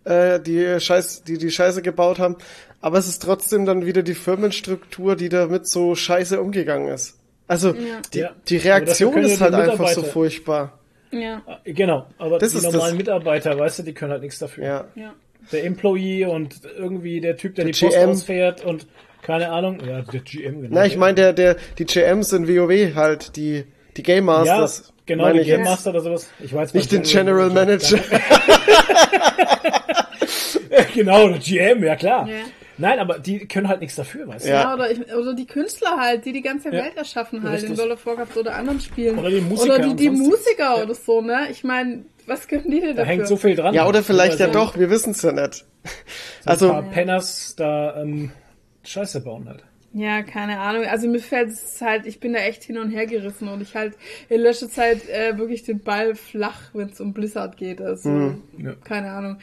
äh, 0.05 0.39
die 0.41 0.79
Scheiß, 0.79 1.25
die 1.25 1.39
die 1.39 1.51
Scheiße 1.51 1.83
gebaut 1.83 2.19
haben. 2.19 2.37
Aber 2.81 2.99
es 2.99 3.09
ist 3.09 3.21
trotzdem 3.23 3.67
dann 3.67 3.85
wieder 3.85 4.03
die 4.03 4.15
Firmenstruktur, 4.15 5.17
die 5.17 5.29
damit 5.29 5.69
so 5.69 5.95
scheiße 5.95 6.41
umgegangen 6.41 6.89
ist. 6.89 7.19
Also 7.47 7.73
die, 7.73 8.19
Ja. 8.21 8.31
die 8.49 8.57
dafür 8.57 8.71
Reaktion 8.71 9.15
ja 9.15 9.21
ist 9.29 9.39
die 9.41 9.45
halt 9.45 9.55
einfach 9.55 9.89
so 9.89 10.03
furchtbar. 10.03 10.79
Ja, 11.11 11.43
Genau, 11.65 12.07
aber 12.19 12.39
Das 12.39 12.53
die 12.53 12.59
normalen 12.59 12.81
das- 12.91 12.95
Mitarbeiter, 12.95 13.59
weißt 13.59 13.81
du, 13.81 13.83
die 13.83 13.93
können 13.93 14.13
halt 14.13 14.23
nichts 14.23 14.39
dafür. 14.39 14.65
Ja. 14.65 14.85
ja. 14.95 15.13
Der 15.53 15.65
Employee 15.65 16.27
und 16.27 16.61
irgendwie 16.79 17.21
der 17.21 17.37
Typ, 17.37 17.57
der, 17.57 17.65
Der 17.65 17.73
die 17.73 17.81
Post 17.85 17.97
GM. 17.97 18.11
ausfährt 18.11 18.65
und 18.65 18.87
keine 19.23 19.51
Ahnung. 19.51 19.81
Ja, 19.87 20.03
der 20.03 20.21
GM, 20.21 20.63
genau. 20.63 20.69
Na, 20.75 20.87
ich 20.87 20.97
meine, 20.97 21.15
der, 21.17 21.33
der, 21.33 21.57
die 21.79 21.85
GMs 21.85 22.33
in 22.33 22.47
WoW 22.47 22.95
halt, 22.95 23.35
die, 23.37 23.65
die 23.97 24.03
Game 24.03 24.27
ja, 24.29 24.45
Masters. 24.45 24.93
genau, 25.07 25.25
meine 25.25 25.41
die 25.41 25.47
Game 25.47 25.61
jetzt. 25.61 25.69
Master 25.69 25.91
oder 25.91 26.01
sowas. 26.03 26.29
Ich 26.41 26.55
weiß 26.55 26.73
Nicht 26.75 26.93
den 26.93 27.03
General 27.03 27.51
Manager. 27.51 27.99
genau, 30.95 31.29
der 31.29 31.39
GM, 31.39 31.85
ja 31.85 31.97
klar. 31.97 32.29
Ja. 32.29 32.35
Nein, 32.81 32.99
aber 32.99 33.19
die 33.19 33.47
können 33.47 33.69
halt 33.69 33.81
nichts 33.81 33.97
dafür, 33.97 34.27
weißt 34.27 34.47
du. 34.47 34.51
Ja. 34.51 34.63
Ja, 34.63 34.75
oder, 34.75 34.91
ich, 34.91 35.01
oder 35.15 35.35
die 35.35 35.47
Künstler 35.47 35.97
halt, 35.99 36.25
die 36.25 36.33
die 36.33 36.41
ganze 36.43 36.69
Ja. 36.69 36.85
Welt 36.85 36.97
erschaffen 36.97 37.43
halt 37.43 37.55
Richtig. 37.55 37.71
in 37.71 37.79
World 37.79 37.93
of 37.93 38.07
Warcraft 38.07 38.37
oder 38.39 38.55
anderen 38.57 38.81
Spielen. 38.81 39.19
Oder 39.19 39.31
die 39.31 39.41
Musiker 39.41 39.75
Oder 39.77 39.89
die, 39.89 39.95
die. 39.97 40.11
Musiker 40.11 40.77
Ja. 40.77 40.83
oder 40.83 40.95
so, 40.95 41.21
ne? 41.21 41.49
Ich 41.51 41.63
meine, 41.63 42.05
was 42.27 42.49
können 42.49 42.71
die 42.71 42.81
denn 42.81 42.97
Da 42.97 43.03
dafür? 43.03 43.07
hängt 43.07 43.27
so 43.29 43.37
viel 43.37 43.55
dran. 43.57 43.75
Ja, 43.75 43.87
oder 43.87 44.03
vielleicht 44.03 44.39
ja 44.41 44.47
Also, 44.47 44.59
doch, 44.59 44.79
wir 44.79 44.91
wissen 44.91 45.11
es 45.11 45.23
ja 45.23 45.33
nicht. 45.33 45.43
Also, 45.45 45.67
ein 46.45 46.47
Also, 46.47 46.69
paar 46.71 46.83
Penners 46.83 47.55
da 47.57 48.01
ähm, 48.03 48.33
Scheiße 48.85 49.21
bauen 49.21 49.49
halt. 49.49 49.63
Ja, 49.93 50.23
keine 50.23 50.61
Ahnung. 50.61 50.85
Also 50.85 51.09
mir 51.09 51.19
fällt 51.19 51.49
es 51.51 51.81
halt, 51.83 52.07
ich 52.07 52.21
bin 52.21 52.33
da 52.33 52.39
echt 52.39 52.63
hin 52.63 52.79
und 52.79 52.91
her 52.91 53.07
gerissen 53.07 53.49
und 53.49 53.61
ich 53.61 53.75
halt 53.75 53.95
in 54.29 54.41
letzter 54.41 54.69
Zeit 54.69 55.09
äh, 55.09 55.37
wirklich 55.37 55.65
den 55.65 55.81
Ball 55.81 56.15
flach, 56.15 56.71
wenn 56.75 56.91
es 56.91 57.01
um 57.01 57.13
Blizzard 57.13 57.57
geht. 57.57 57.81
Also, 57.81 58.09
Hm. 58.09 58.43
Ja. 58.59 58.75
keine 58.85 59.11
Ahnung. 59.11 59.39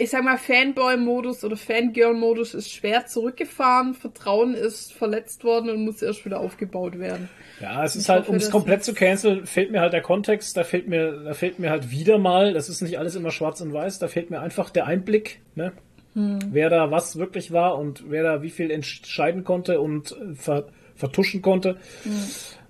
Ich 0.00 0.10
sag 0.10 0.24
mal, 0.24 0.38
Fanboy-Modus 0.38 1.44
oder 1.44 1.56
Fangirl-Modus 1.56 2.54
ist 2.54 2.72
schwer 2.72 3.06
zurückgefahren, 3.06 3.94
Vertrauen 3.94 4.54
ist 4.54 4.92
verletzt 4.92 5.44
worden 5.44 5.70
und 5.70 5.84
muss 5.84 6.02
erst 6.02 6.24
wieder 6.24 6.40
aufgebaut 6.40 6.98
werden. 6.98 7.28
Ja, 7.60 7.84
es 7.84 7.94
ist 7.94 8.02
Ich 8.04 8.08
halt, 8.08 8.28
um 8.28 8.34
es 8.36 8.50
komplett 8.50 8.82
zu 8.82 8.92
canceln, 8.92 9.46
fehlt 9.46 9.70
mir 9.70 9.80
halt 9.80 9.92
der 9.92 10.02
Kontext, 10.02 10.56
da 10.56 10.64
fehlt 10.64 10.88
mir, 10.88 11.12
da 11.24 11.32
fehlt 11.34 11.60
mir 11.60 11.70
halt 11.70 11.92
wieder 11.92 12.18
mal, 12.18 12.52
das 12.54 12.68
ist 12.68 12.82
nicht 12.82 12.98
alles 12.98 13.14
immer 13.14 13.30
schwarz 13.30 13.60
und 13.60 13.72
weiß, 13.72 14.00
da 14.00 14.08
fehlt 14.08 14.30
mir 14.30 14.40
einfach 14.40 14.70
der 14.70 14.86
Einblick, 14.86 15.38
ne? 15.54 15.72
Hm. 16.16 16.38
Wer 16.50 16.70
da 16.70 16.90
was 16.90 17.16
wirklich 17.16 17.52
war 17.52 17.78
und 17.78 18.10
wer 18.10 18.22
da 18.24 18.42
wie 18.42 18.50
viel 18.50 18.70
entscheiden 18.70 19.44
konnte 19.44 19.80
und 19.80 20.12
äh, 20.12 20.34
ver, 20.34 20.64
vertuschen 20.94 21.42
konnte. 21.42 21.76
Hm. 22.02 22.12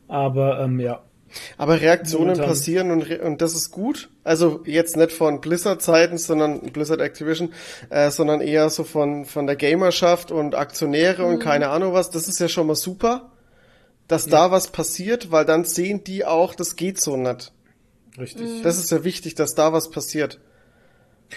Aber 0.09 0.61
ähm, 0.61 0.81
ja. 0.81 1.03
aber 1.59 1.81
Reaktionen 1.81 2.27
Momentan. 2.29 2.49
passieren 2.49 2.91
und, 2.91 3.03
re- 3.03 3.21
und 3.23 3.41
das 3.41 3.55
ist 3.55 3.71
gut. 3.71 4.11
Also 4.25 4.63
jetzt 4.67 4.97
nicht 4.97 5.13
von 5.13 5.41
Blizzard-Seiten, 5.41 6.19
sondern 6.19 6.61
Blizzard 6.73 7.01
Activision, 7.01 7.53
äh, 7.91 8.11
sondern 8.11 8.41
eher 8.41 8.69
so 8.71 8.83
von, 8.85 9.25
von 9.25 9.47
der 9.47 9.57
Gamerschaft 9.57 10.31
und 10.33 10.55
Aktionäre 10.55 11.23
Mhm. 11.25 11.29
und 11.35 11.39
keine 11.41 11.69
Ahnung 11.69 11.93
was. 11.93 12.11
Das 12.11 12.29
ist 12.29 12.41
ja 12.41 12.49
schon 12.49 12.67
mal 12.67 12.75
super, 12.77 13.31
dass 14.09 14.27
da 14.27 14.51
was 14.51 14.69
passiert, 14.69 15.31
weil 15.33 15.45
dann 15.45 15.65
sehen 15.65 16.03
die 16.05 16.25
auch, 16.25 16.55
das 16.55 16.77
geht 16.77 17.01
so 17.01 17.17
nicht. 17.17 17.53
Richtig. 18.19 18.63
Das 18.63 18.79
ist 18.79 18.91
ja 18.91 19.05
wichtig, 19.05 19.35
dass 19.35 19.55
da 19.55 19.73
was 19.73 19.91
passiert. 19.91 20.41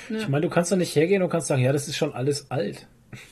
Ich 0.10 0.28
meine, 0.28 0.42
du 0.44 0.50
kannst 0.50 0.72
doch 0.72 0.78
nicht 0.78 0.96
hergehen 0.96 1.22
und 1.24 1.30
kannst 1.30 1.48
sagen, 1.48 1.62
ja, 1.62 1.72
das 1.74 1.88
ist 1.88 1.98
schon 1.98 2.14
alles 2.14 2.50
alt. 2.52 2.88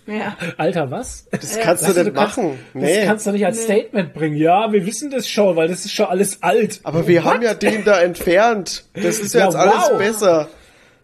Ja. 0.08 0.36
Alter, 0.58 0.90
was? 0.90 1.28
Das 1.30 1.60
kannst 1.60 1.84
du 1.84 1.88
nicht 1.90 2.16
kannst- 2.16 2.38
machen. 2.38 2.60
Das 2.74 2.84
Nee. 2.84 3.06
kannst 3.06 3.28
du 3.28 3.32
nicht 3.32 3.46
als 3.46 3.64
Statement 3.64 4.14
bringen. 4.14 4.36
Ja, 4.36 4.72
wir 4.72 4.86
wissen 4.86 5.12
das 5.12 5.30
schon, 5.30 5.56
weil 5.56 5.68
das 5.68 5.86
ist 5.86 5.94
schon 5.94 6.08
alles 6.08 6.42
alt. 6.42 6.80
Aber 6.84 7.08
wir 7.08 7.24
haben 7.24 7.44
ja 7.44 7.54
den 7.54 7.84
da 7.84 8.00
entfernt. 8.02 8.86
Das 8.94 9.20
ist 9.20 9.34
ja, 9.36 9.42
Ja, 9.42 9.46
jetzt 9.48 9.56
alles 9.56 9.90
wow. 9.92 9.98
besser. 10.00 10.48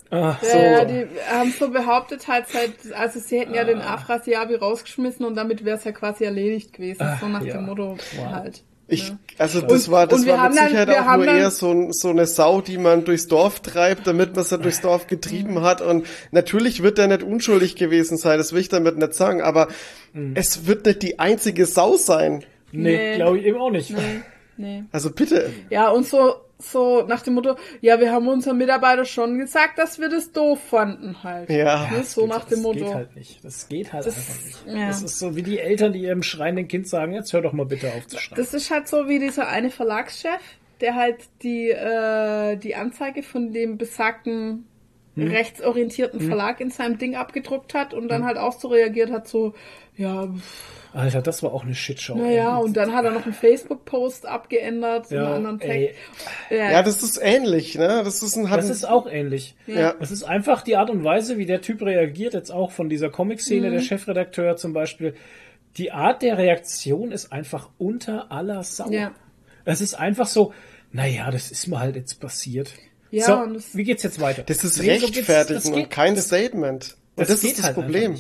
Ach, 0.10 0.42
Ja, 0.44 0.60
ja, 0.80 0.86
die 0.86 1.08
haben 1.32 1.52
so 1.58 1.70
behauptet 1.70 2.28
halt 2.28 2.46
seit, 2.48 2.72
also 2.96 3.20
sie 3.20 3.40
hätten 3.40 3.54
ja 3.56 3.64
den 3.64 3.82
Afrasiabi 3.82 4.56
rausgeschmissen 4.56 5.26
und 5.26 5.36
damit 5.36 5.66
wäre 5.66 5.78
es 5.78 5.84
ja 5.86 5.92
quasi 5.92 6.24
erledigt 6.24 6.74
gewesen. 6.74 7.04
so 7.20 7.28
nach 7.28 7.44
ja. 7.44 7.54
dem 7.58 7.66
Motto 7.66 7.98
Wow. 8.18 8.32
halt. 8.32 8.64
Ich, 8.94 9.14
also 9.38 9.62
das 9.62 9.88
Und- 9.88 9.92
war, 9.94 10.08
das 10.08 10.26
war 10.28 10.50
mit 10.50 10.58
dann- 10.58 10.68
Sicherheit 10.70 10.90
auch 10.90 11.16
nur 11.18 11.26
eher 11.26 11.50
so, 11.52 11.88
so 11.92 12.10
eine 12.10 12.26
Sau, 12.28 12.62
die 12.62 12.78
man 12.78 13.04
durchs 13.06 13.28
Dorf 13.28 13.60
treibt, 13.62 14.06
damit 14.08 14.36
man 14.36 14.46
dann 14.50 14.62
durchs 14.62 14.82
Dorf 14.82 15.08
getrieben 15.08 15.62
hat. 15.62 15.82
Und 15.82 16.06
natürlich 16.32 16.84
wird 16.84 17.00
er 17.00 17.08
nicht 17.08 17.24
unschuldig 17.24 17.76
gewesen 17.76 18.18
sein, 18.18 18.38
das 18.38 18.54
will 18.54 18.60
ich 18.62 18.70
damit 18.70 18.98
nicht 18.98 19.14
sagen, 19.14 19.42
aber 19.42 19.68
es 20.36 20.68
wird 20.68 20.86
nicht 20.86 21.02
die 21.02 21.20
einzige 21.20 21.66
Sau 21.66 21.96
sein. 21.98 22.44
nee, 22.72 22.98
Nee. 23.12 23.16
glaube 23.16 23.40
ich 23.40 23.46
eben 23.46 23.58
auch 23.60 23.70
nicht. 23.72 23.94
Nee. 24.58 24.84
Also 24.92 25.10
bitte. 25.10 25.50
Ja, 25.72 25.90
und 25.90 26.06
so, 26.08 26.36
so 26.60 27.02
nach 27.06 27.22
dem 27.22 27.34
Motto, 27.34 27.56
ja, 27.82 28.00
wir 28.00 28.12
haben 28.12 28.28
unseren 28.28 28.58
Mitarbeiter 28.58 29.04
schon 29.06 29.38
gesagt, 29.38 29.78
dass 29.80 30.00
wir 30.00 30.08
das 30.10 30.32
doof 30.32 30.60
fanden 30.70 31.22
halt. 31.24 31.50
Ja. 31.50 31.90
Ne, 31.92 32.04
so 32.04 32.26
nach 32.28 32.46
dem 32.46 32.52
das 32.58 32.62
Motto. 32.62 32.86
geht 32.86 32.94
halt 32.94 33.16
nicht. 33.16 33.44
Das 33.44 33.68
geht 33.68 33.92
halt 33.92 34.06
Das- 34.06 34.16
einfach 34.18 34.46
nicht. 34.46 34.80
ja. 34.80 34.88
Das 34.88 35.02
ist 35.02 35.20
so 35.20 35.36
wie 35.36 35.44
die 35.44 35.60
Eltern, 35.60 35.92
die 35.94 36.00
ihrem 36.00 36.24
schreienden 36.24 36.68
Kind 36.68 36.88
sagen, 36.88 37.14
jetzt 37.14 37.34
hör 37.34 37.42
doch 37.42 37.54
mal 37.54 37.66
bitte 37.66 37.92
auf 37.94 38.08
zu 38.08 38.18
schreien. 38.18 38.38
Das 38.42 38.54
ist 38.54 38.72
halt 38.72 38.88
so 38.88 39.08
wie 39.10 39.20
dieser 39.20 39.48
eine 39.50 39.72
Verlagschef, 39.72 40.40
der 40.80 40.96
halt 40.96 41.18
die, 41.44 41.70
äh, 41.70 42.56
die 42.58 42.76
Anzeige 42.76 43.24
von 43.24 43.52
dem 43.52 43.78
besagten 43.78 44.66
Hm. 45.16 45.28
rechtsorientierten 45.28 46.20
Verlag 46.22 46.60
in 46.60 46.72
seinem 46.72 46.98
Ding 46.98 47.16
abgedruckt 47.16 47.74
hat 47.76 47.94
und 47.94 48.08
dann 48.08 48.26
halt 48.26 48.38
auch 48.38 48.60
so 48.60 48.70
reagiert 48.70 49.12
hat, 49.12 49.28
so, 49.28 49.54
ja, 49.96 50.26
pff, 50.26 50.83
Alter, 50.94 51.22
das 51.24 51.42
war 51.42 51.52
auch 51.54 51.64
eine 51.64 51.74
Shitshow. 51.74 52.16
naja, 52.16 52.58
ey. 52.60 52.64
und 52.64 52.78
dann 52.78 52.94
hat 52.94 53.04
er 53.04 53.12
noch 53.12 53.26
einen 53.26 53.34
Facebook-Post 53.34 54.28
abgeändert, 54.28 55.08
so 55.08 55.16
einen 55.16 55.26
ja, 55.26 55.36
anderen 55.36 55.60
Text. 55.60 55.98
Ja, 56.52 56.72
Ja, 56.72 56.84
das 56.84 57.02
ist 57.02 57.20
ähnlich, 57.22 57.76
ne? 57.76 58.02
Das 58.06 58.22
ist 58.22 58.36
ein, 58.36 58.50
hat 58.50 58.60
das 58.60 58.70
ist 58.70 58.86
auch 58.88 59.08
ähnlich. 59.08 59.56
ja. 59.66 59.96
Es 60.00 60.12
ist 60.12 60.24
einfach 60.24 60.62
die 60.62 60.76
Art 60.78 60.90
und 60.92 61.04
Weise, 61.04 61.38
wie 61.38 61.46
der 61.48 61.62
Typ 61.62 61.82
reagiert, 61.82 62.34
jetzt 62.36 62.52
auch 62.52 62.72
von 62.72 62.90
dieser 62.90 63.10
Comic-Szene, 63.10 63.70
Mhm. 63.70 63.74
der 63.74 63.82
Chefredakteur 63.82 64.56
zum 64.56 64.74
Beispiel. 64.74 65.16
Die 65.78 65.92
Art 65.92 66.22
der 66.22 66.38
Reaktion 66.38 67.12
ist 67.12 67.32
einfach 67.32 67.70
unter 67.80 68.32
aller 68.32 68.62
Sau. 68.64 68.90
Ja. 68.92 69.12
Es 69.66 69.82
ist 69.82 69.96
einfach 69.96 70.28
so, 70.28 70.54
naja, 70.92 71.32
das 71.32 71.50
ist 71.50 71.66
mir 71.68 71.80
halt 71.80 71.96
jetzt 71.96 72.20
passiert. 72.20 72.72
Ja, 73.10 73.26
so, 73.26 73.34
und 73.38 73.56
das- 73.56 73.76
wie 73.76 73.84
geht's 73.84 74.04
jetzt 74.04 74.22
weiter? 74.22 74.44
Das 74.44 74.64
ist 74.64 74.78
Nee, 74.80 75.00
so 75.00 75.08
rechtfertigen 75.08 75.56
das 75.60 75.70
und 75.70 75.90
kein 75.90 76.16
Statement. 76.18 76.98
Und 77.16 77.30
das, 77.30 77.42
geht 77.42 77.52
ist 77.52 77.60
das 77.60 77.66
halt 77.66 77.76
Problem. 77.76 78.16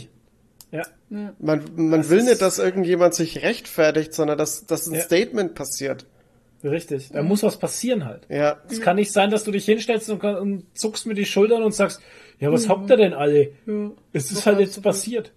Ja. 0.73 0.83
Man, 1.39 1.61
man 1.75 2.09
will 2.09 2.23
nicht, 2.23 2.41
dass 2.41 2.57
irgendjemand 2.59 3.13
sich 3.13 3.43
rechtfertigt, 3.43 4.13
sondern 4.13 4.37
dass, 4.37 4.65
dass 4.65 4.87
ein 4.87 4.95
Ja. 4.95 5.01
Statement 5.01 5.53
passiert. 5.55 6.05
Richtig, 6.63 7.09
Mhm. 7.11 7.15
da 7.15 7.23
muss 7.23 7.43
was 7.43 7.57
passieren 7.57 8.05
halt. 8.05 8.21
Ja. 8.29 8.57
Es 8.69 8.81
kann 8.81 8.95
nicht 8.95 9.11
sein, 9.11 9.29
dass 9.29 9.43
du 9.43 9.51
dich 9.51 9.65
hinstellst 9.65 10.09
und, 10.09 10.23
und 10.23 10.63
zuckst 10.73 11.05
mit 11.05 11.17
die 11.17 11.25
Schultern 11.25 11.61
und 11.63 11.73
sagst, 11.73 12.01
ja, 12.39 12.49
Mhm. 12.49 12.53
was 12.53 12.67
habt 12.69 12.89
ihr 12.89 12.97
denn 12.97 13.13
alle? 13.13 13.49
Ja. 13.65 13.91
Es 14.13 14.31
ist 14.31 14.39
Doch, 14.41 14.45
halt 14.47 14.59
jetzt 14.59 14.81
passiert. 14.81 15.31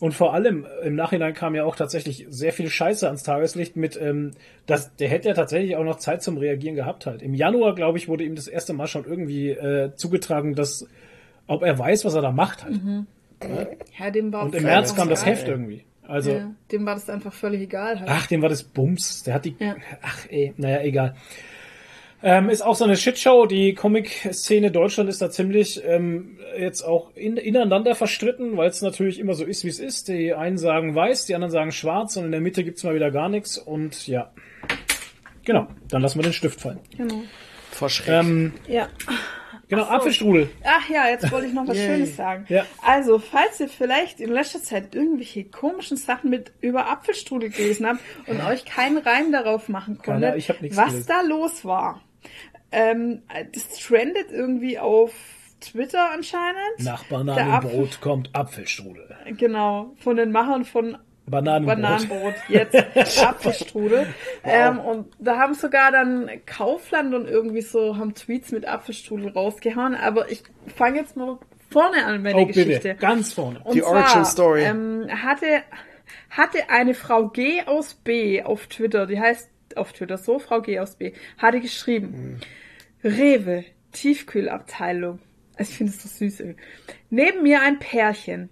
Und 0.00 0.14
vor 0.14 0.32
allem, 0.32 0.66
im 0.82 0.94
Nachhinein 0.96 1.34
kam 1.34 1.54
ja 1.54 1.64
auch 1.64 1.76
tatsächlich 1.76 2.26
sehr 2.30 2.54
viel 2.54 2.70
Scheiße 2.70 3.06
ans 3.06 3.22
Tageslicht 3.22 3.76
mit, 3.76 4.00
ähm, 4.00 4.30
dass 4.64 4.96
der 4.96 5.08
hätte 5.10 5.28
ja 5.28 5.34
tatsächlich 5.34 5.76
auch 5.76 5.84
noch 5.84 5.98
Zeit 5.98 6.22
zum 6.22 6.38
Reagieren 6.38 6.74
gehabt 6.74 7.04
halt. 7.04 7.20
Im 7.20 7.34
Januar, 7.34 7.74
glaube 7.74 7.98
ich, 7.98 8.08
wurde 8.08 8.24
ihm 8.24 8.34
das 8.34 8.48
erste 8.48 8.72
Mal 8.72 8.86
schon 8.86 9.04
irgendwie 9.04 9.50
äh, 9.50 9.94
zugetragen, 9.94 10.54
dass, 10.54 10.86
ob 11.46 11.62
er 11.62 11.78
weiß, 11.78 12.06
was 12.06 12.14
er 12.14 12.22
da 12.22 12.32
macht 12.32 12.64
halt. 12.64 12.80
Ja, 13.98 14.10
dem 14.10 14.32
war 14.32 14.44
Und 14.44 14.54
im 14.54 14.64
März 14.64 14.94
kam 14.94 15.08
das. 15.08 15.24
Heft 15.24 15.48
irgendwie. 15.48 15.84
Also, 16.06 16.32
Ja, 16.32 16.50
dem 16.72 16.86
war 16.86 16.94
das 16.94 17.08
einfach 17.08 17.32
völlig 17.32 17.60
egal 17.62 18.00
halt. 18.00 18.08
Ach, 18.10 18.26
dem 18.26 18.42
war 18.42 18.48
das 18.48 18.64
Bums. 18.64 19.22
Der 19.22 19.34
hat 19.34 19.44
die. 19.44 19.54
Ja. 19.58 19.76
Ach, 20.02 20.26
ey, 20.28 20.52
naja, 20.56 20.82
egal. 20.82 21.14
Ähm, 22.22 22.50
ist 22.50 22.60
auch 22.62 22.74
so 22.74 22.84
eine 22.84 22.96
Shitshow. 22.96 23.46
Die 23.46 23.74
Comic-Szene 23.74 24.70
Deutschland 24.70 25.08
ist 25.08 25.22
da 25.22 25.30
ziemlich 25.30 25.82
ähm, 25.84 26.38
jetzt 26.58 26.82
auch 26.82 27.14
in, 27.14 27.36
ineinander 27.38 27.94
verstritten, 27.94 28.56
weil 28.58 28.68
es 28.68 28.82
natürlich 28.82 29.18
immer 29.18 29.34
so 29.34 29.44
ist, 29.44 29.64
wie 29.64 29.68
es 29.68 29.78
ist. 29.78 30.08
Die 30.08 30.34
einen 30.34 30.58
sagen 30.58 30.94
weiß, 30.94 31.24
die 31.26 31.34
anderen 31.34 31.50
sagen 31.52 31.72
schwarz 31.72 32.16
und 32.16 32.26
in 32.26 32.32
der 32.32 32.40
Mitte 32.42 32.62
gibt's 32.62 32.84
mal 32.84 32.94
wieder 32.94 33.10
gar 33.10 33.28
nichts. 33.30 33.56
Und 33.56 34.06
ja. 34.06 34.32
Genau, 35.44 35.68
dann 35.88 36.02
lassen 36.02 36.18
wir 36.18 36.24
den 36.24 36.34
Stift 36.34 36.60
fallen. 36.60 36.80
Genau. 36.96 37.22
Vor 37.70 37.88
Schreck. 37.88 38.08
Ähm, 38.08 38.52
Ja. 38.68 38.88
Genau, 39.70 39.84
Apfelstrudel. 39.84 40.50
Ach 40.64 40.88
ja, 40.90 41.08
jetzt 41.08 41.30
wollte 41.32 41.46
ich 41.46 41.54
noch 41.54 41.66
was. 41.66 41.76
Schönes 41.78 42.16
sagen. 42.16 42.44
Ja. 42.48 42.66
Also, 42.82 43.18
falls 43.18 43.58
ihr 43.60 43.68
vielleicht 43.68 44.20
in 44.20 44.30
letzter 44.30 44.62
Zeit 44.62 44.94
irgendwelche 44.94 45.44
komischen 45.44 45.96
Sachen 45.96 46.28
mit 46.28 46.52
über 46.60 46.88
Apfelstrudel 46.90 47.48
gelesen 47.50 47.86
habt 47.86 48.00
und 48.26 48.44
euch 48.44 48.64
keinen 48.64 48.98
Reim 48.98 49.32
darauf 49.32 49.68
machen 49.68 49.98
konntet, 49.98 50.34
nichts 50.60 50.76
was 50.76 50.88
gelesen. 50.90 51.06
da 51.08 51.20
los 51.22 51.64
war. 51.64 52.02
Ähm, 52.72 53.22
das 53.52 53.68
trendet 53.78 54.30
irgendwie 54.30 54.78
auf 54.78 55.12
Twitter 55.60 56.10
anscheinend. 56.12 56.78
Nach 56.78 57.04
Der 57.04 57.16
Bananenbrot 57.16 58.00
kommt 58.00 58.30
Apfelstrudel. 58.34 59.08
Genau, 59.36 59.94
von 59.98 60.16
den 60.16 60.32
Machern 60.32 60.64
von 60.64 60.96
Bananenbrot. 61.30 61.76
Bananenbrot, 61.76 62.34
jetzt 62.48 62.74
Apfelstrudel. 63.22 64.06
ähm, 64.44 64.78
und 64.80 65.08
da 65.18 65.38
haben 65.38 65.54
sogar 65.54 65.92
dann 65.92 66.30
Kaufland 66.46 67.14
und 67.14 67.26
irgendwie 67.28 67.60
so, 67.62 67.96
haben 67.96 68.14
Tweets 68.14 68.52
mit 68.52 68.66
Apfelstrudel 68.66 69.28
rausgehauen. 69.30 69.94
Aber 69.94 70.30
ich 70.30 70.42
fange 70.76 70.98
jetzt 70.98 71.16
mal 71.16 71.38
vorne 71.70 72.04
an, 72.04 72.22
meine 72.22 72.38
Oh, 72.38 72.46
Geschichte. 72.46 72.70
bitte. 72.74 72.94
Ganz 72.96 73.32
vorne. 73.32 73.60
Und 73.64 73.74
Die 73.74 73.80
zwar, 73.80 73.92
Origin 73.92 74.24
Story. 74.24 74.62
Ähm, 74.64 75.06
hatte, 75.22 75.62
hatte 76.30 76.68
eine 76.68 76.94
Frau 76.94 77.28
G 77.28 77.62
aus 77.64 77.94
B 77.94 78.42
auf 78.42 78.66
Twitter, 78.66 79.06
die 79.06 79.20
heißt 79.20 79.48
auf 79.76 79.92
Twitter 79.92 80.18
so, 80.18 80.38
Frau 80.40 80.60
G 80.60 80.80
aus 80.80 80.96
B, 80.96 81.12
hatte 81.38 81.60
geschrieben, 81.60 82.40
Rewe, 83.04 83.64
Tiefkühlabteilung. 83.92 85.20
Also 85.56 85.70
ich 85.70 85.76
finde 85.78 85.92
es 85.92 86.02
so 86.02 86.08
süß. 86.08 86.40
irgendwie. 86.40 86.60
Neben 87.10 87.42
mir 87.42 87.60
ein 87.62 87.78
Pärchen. 87.78 88.48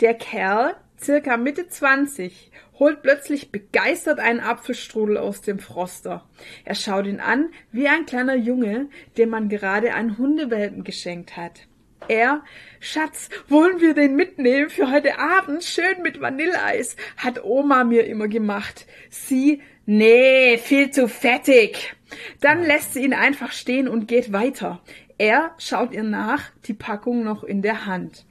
Der 0.00 0.14
Kerl, 0.14 0.76
circa 1.00 1.36
Mitte 1.36 1.68
20, 1.68 2.50
holt 2.78 3.02
plötzlich 3.02 3.50
begeistert 3.50 4.20
einen 4.20 4.40
Apfelstrudel 4.40 5.16
aus 5.16 5.40
dem 5.40 5.58
Froster. 5.58 6.28
Er 6.64 6.74
schaut 6.74 7.06
ihn 7.06 7.20
an 7.20 7.50
wie 7.72 7.88
ein 7.88 8.06
kleiner 8.06 8.36
Junge, 8.36 8.88
dem 9.16 9.30
man 9.30 9.48
gerade 9.48 9.94
einen 9.94 10.18
Hundewelpen 10.18 10.84
geschenkt 10.84 11.36
hat. 11.36 11.66
Er, 12.06 12.42
Schatz, 12.80 13.28
wollen 13.48 13.80
wir 13.80 13.92
den 13.92 14.14
mitnehmen 14.14 14.70
für 14.70 14.90
heute 14.90 15.18
Abend? 15.18 15.64
Schön 15.64 16.02
mit 16.02 16.20
Vanilleeis, 16.20 16.96
hat 17.16 17.44
Oma 17.44 17.84
mir 17.84 18.06
immer 18.06 18.28
gemacht. 18.28 18.86
Sie, 19.10 19.60
nee, 19.84 20.58
viel 20.58 20.90
zu 20.90 21.08
fettig. 21.08 21.94
Dann 22.40 22.62
lässt 22.62 22.94
sie 22.94 23.04
ihn 23.04 23.14
einfach 23.14 23.52
stehen 23.52 23.88
und 23.88 24.06
geht 24.06 24.32
weiter. 24.32 24.80
Er 25.18 25.54
schaut 25.58 25.92
ihr 25.92 26.04
nach, 26.04 26.50
die 26.66 26.74
Packung 26.74 27.24
noch 27.24 27.42
in 27.42 27.60
der 27.60 27.86
Hand. 27.86 28.24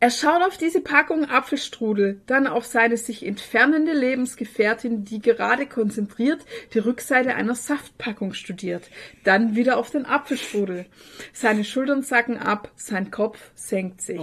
Er 0.00 0.10
schaut 0.10 0.42
auf 0.42 0.56
diese 0.56 0.80
Packung 0.80 1.24
Apfelstrudel, 1.24 2.20
dann 2.26 2.46
auf 2.46 2.64
seine 2.66 2.96
sich 2.96 3.26
entfernende 3.26 3.92
Lebensgefährtin, 3.92 5.04
die 5.04 5.20
gerade 5.20 5.66
konzentriert 5.66 6.44
die 6.72 6.78
Rückseite 6.78 7.34
einer 7.34 7.56
Saftpackung 7.56 8.32
studiert, 8.32 8.90
dann 9.24 9.56
wieder 9.56 9.76
auf 9.76 9.90
den 9.90 10.06
Apfelstrudel. 10.06 10.86
Seine 11.32 11.64
Schultern 11.64 12.02
sacken 12.02 12.38
ab, 12.38 12.70
sein 12.76 13.10
Kopf 13.10 13.50
senkt 13.56 14.00
sich. 14.00 14.20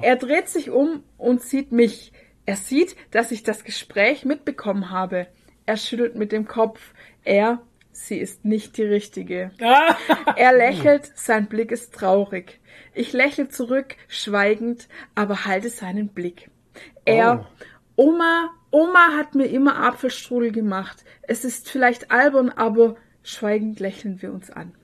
Er 0.00 0.16
dreht 0.16 0.48
sich 0.48 0.70
um 0.70 1.02
und 1.18 1.42
sieht 1.42 1.72
mich. 1.72 2.12
Er 2.46 2.56
sieht, 2.56 2.96
dass 3.10 3.32
ich 3.32 3.42
das 3.42 3.64
Gespräch 3.64 4.24
mitbekommen 4.24 4.90
habe. 4.90 5.26
Er 5.66 5.76
schüttelt 5.76 6.16
mit 6.16 6.32
dem 6.32 6.48
Kopf. 6.48 6.80
Er, 7.22 7.60
sie 7.92 8.16
ist 8.16 8.46
nicht 8.46 8.78
die 8.78 8.84
richtige. 8.84 9.50
Er 10.36 10.56
lächelt, 10.56 11.12
sein 11.14 11.46
Blick 11.46 11.70
ist 11.70 11.94
traurig. 11.94 12.60
Ich 12.94 13.12
lächle 13.12 13.48
zurück, 13.48 13.96
schweigend, 14.08 14.88
aber 15.14 15.44
halte 15.44 15.70
seinen 15.70 16.08
Blick. 16.08 16.50
Er, 17.04 17.46
Oma, 17.96 18.50
Oma 18.70 19.16
hat 19.16 19.34
mir 19.34 19.46
immer 19.46 19.76
Apfelstrudel 19.76 20.52
gemacht. 20.52 21.04
Es 21.22 21.44
ist 21.44 21.70
vielleicht 21.70 22.10
albern, 22.10 22.50
aber 22.50 22.96
schweigend 23.22 23.80
lächeln 23.80 24.22
wir 24.22 24.32
uns 24.32 24.50
an. 24.50 24.74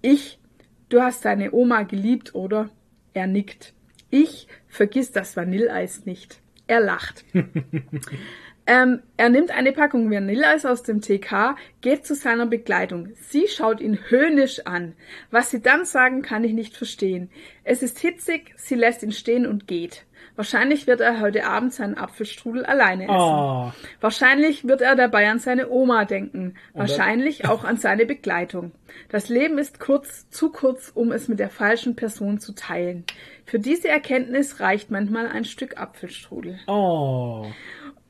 Ich, 0.00 0.40
du 0.88 1.00
hast 1.00 1.24
deine 1.24 1.52
Oma 1.52 1.82
geliebt, 1.82 2.34
oder? 2.34 2.70
Er 3.14 3.26
nickt. 3.26 3.74
Ich 4.10 4.48
vergiss 4.68 5.12
das 5.12 5.36
Vanilleeis 5.36 6.04
nicht. 6.04 6.40
Er 6.66 6.80
lacht. 6.80 7.24
Ähm, 8.66 9.02
er 9.16 9.28
nimmt 9.28 9.50
eine 9.50 9.72
Packung 9.72 10.10
Vanilleeis 10.10 10.64
aus 10.66 10.82
dem 10.82 11.00
TK, 11.00 11.56
geht 11.80 12.06
zu 12.06 12.14
seiner 12.14 12.46
Begleitung. 12.46 13.08
Sie 13.28 13.48
schaut 13.48 13.80
ihn 13.80 13.98
höhnisch 14.08 14.66
an. 14.66 14.94
Was 15.30 15.50
sie 15.50 15.60
dann 15.60 15.84
sagen, 15.84 16.22
kann 16.22 16.44
ich 16.44 16.52
nicht 16.52 16.76
verstehen. 16.76 17.30
Es 17.64 17.82
ist 17.82 17.98
hitzig, 17.98 18.54
sie 18.56 18.76
lässt 18.76 19.02
ihn 19.02 19.12
stehen 19.12 19.46
und 19.46 19.66
geht. 19.66 20.04
Wahrscheinlich 20.34 20.86
wird 20.86 21.00
er 21.00 21.20
heute 21.20 21.44
Abend 21.44 21.74
seinen 21.74 21.98
Apfelstrudel 21.98 22.64
alleine 22.64 23.04
essen. 23.04 23.14
Oh, 23.14 23.72
Wahrscheinlich 24.00 24.66
wird 24.66 24.80
er 24.80 24.96
dabei 24.96 25.28
an 25.28 25.40
seine 25.40 25.68
Oma 25.68 26.04
denken. 26.06 26.54
Wahrscheinlich 26.72 27.46
auch 27.48 27.64
an 27.64 27.76
seine 27.76 28.06
Begleitung. 28.06 28.72
Das 29.10 29.28
Leben 29.28 29.58
ist 29.58 29.78
kurz, 29.78 30.30
zu 30.30 30.50
kurz, 30.50 30.90
um 30.94 31.12
es 31.12 31.28
mit 31.28 31.38
der 31.38 31.50
falschen 31.50 31.96
Person 31.96 32.38
zu 32.38 32.54
teilen. 32.54 33.04
Für 33.44 33.58
diese 33.58 33.88
Erkenntnis 33.88 34.60
reicht 34.60 34.90
manchmal 34.90 35.26
ein 35.26 35.44
Stück 35.44 35.78
Apfelstrudel. 35.78 36.60
oh. 36.66 37.46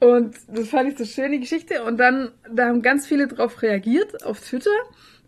Und 0.03 0.35
das 0.49 0.69
fand 0.69 0.91
ich 0.91 0.99
so 0.99 1.05
schöne 1.05 1.39
Geschichte. 1.39 1.85
Und 1.85 1.97
dann, 1.99 2.33
da 2.53 2.67
haben 2.67 2.83
ganz 2.83 3.07
viele 3.07 3.29
drauf 3.29 3.63
reagiert 3.63 4.25
auf 4.25 4.41
Twitter. 4.41 4.73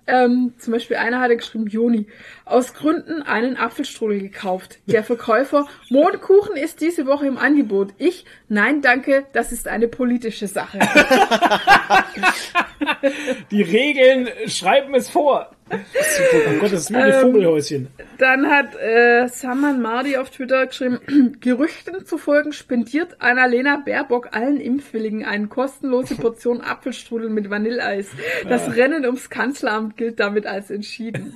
Ähm, 0.08 0.52
zum 0.58 0.72
Beispiel 0.72 0.96
einer 0.96 1.20
hatte 1.20 1.36
geschrieben, 1.36 1.68
Joni, 1.68 2.08
aus 2.44 2.74
Gründen 2.74 3.22
einen 3.22 3.56
Apfelstrudel 3.56 4.20
gekauft. 4.20 4.80
Der 4.86 5.04
Verkäufer, 5.04 5.68
Mondkuchen 5.90 6.56
ist 6.56 6.80
diese 6.80 7.06
Woche 7.06 7.28
im 7.28 7.38
Angebot. 7.38 7.94
Ich, 7.98 8.24
nein, 8.48 8.82
danke, 8.82 9.26
das 9.32 9.52
ist 9.52 9.68
eine 9.68 9.86
politische 9.86 10.48
Sache. 10.48 10.80
Die 13.52 13.62
Regeln 13.62 14.28
schreiben 14.48 14.92
es 14.96 15.08
vor. 15.08 15.52
Super. 15.70 16.50
Oh 16.50 16.60
Gott, 16.60 16.72
das 16.72 16.80
ist 16.82 16.90
wie 16.90 16.94
die 16.94 17.00
Ähm, 17.00 17.20
Vogelhäuschen. 17.22 17.88
Dann 18.18 18.48
hat 18.50 18.76
äh, 18.76 19.26
Saman 19.28 19.80
Mardi 19.80 20.16
auf 20.16 20.30
Twitter 20.30 20.66
geschrieben, 20.66 21.00
Gerüchten 21.40 22.04
zufolge 22.04 22.52
spendiert 22.52 23.16
Annalena 23.20 23.78
Baerbock 23.84 24.28
allen 24.32 24.60
Impfwilligen 24.60 25.24
eine 25.24 25.46
kostenlose 25.48 26.16
Portion 26.16 26.60
Apfelstrudel 26.64 27.30
mit 27.30 27.48
Vanilleeis. 27.50 28.08
Das 28.48 28.76
Rennen 28.76 29.04
ums 29.06 29.30
Kanzleramt 29.30 29.96
gilt 29.96 30.20
damit 30.20 30.46
als 30.46 30.70
entschieden. 30.70 31.34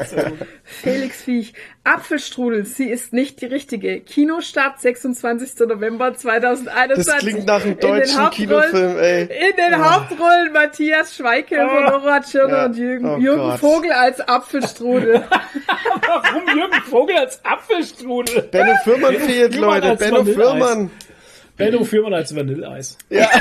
Felix 0.64 1.22
Viech, 1.22 1.52
Apfelstrudel, 1.84 2.64
sie 2.64 2.88
ist 2.88 3.12
nicht 3.12 3.40
die 3.40 3.46
richtige. 3.46 4.00
Kinostart 4.00 4.80
26. 4.80 5.66
November 5.68 6.14
2021. 6.14 7.04
Das 7.06 7.18
klingt 7.18 7.46
nach 7.46 7.64
einem 7.64 7.78
deutschen 7.78 8.30
Kinofilm, 8.30 8.96
ey. 8.98 9.22
In 9.22 9.56
den 9.56 9.84
Hauptrollen 9.84 10.52
Matthias 10.52 11.14
Schweighöfer, 11.16 11.90
Nora 11.90 12.20
Tschirner 12.20 12.56
Ja. 12.56 12.66
und 12.66 12.76
Jürgen, 12.76 13.06
Oh 13.06 13.18
Jürgen 13.18 13.55
Vogel 13.58 13.92
als 13.92 14.20
Apfelstrudel. 14.20 15.24
Warum 16.06 16.56
Jürgen 16.56 16.80
Vogel 16.82 17.16
als 17.16 17.44
Apfelstrudel? 17.44 18.42
Benno 18.50 18.74
Fürmann 18.84 19.14
fehlt, 19.16 19.54
Fürmann 19.54 19.80
Leute. 19.82 19.96
Benno. 19.96 20.24
Fürmann. 20.24 20.90
Benno 21.56 21.84
Fürmann 21.84 22.14
als 22.14 22.34
Vanilleeis. 22.34 22.96
Ja. 23.10 23.28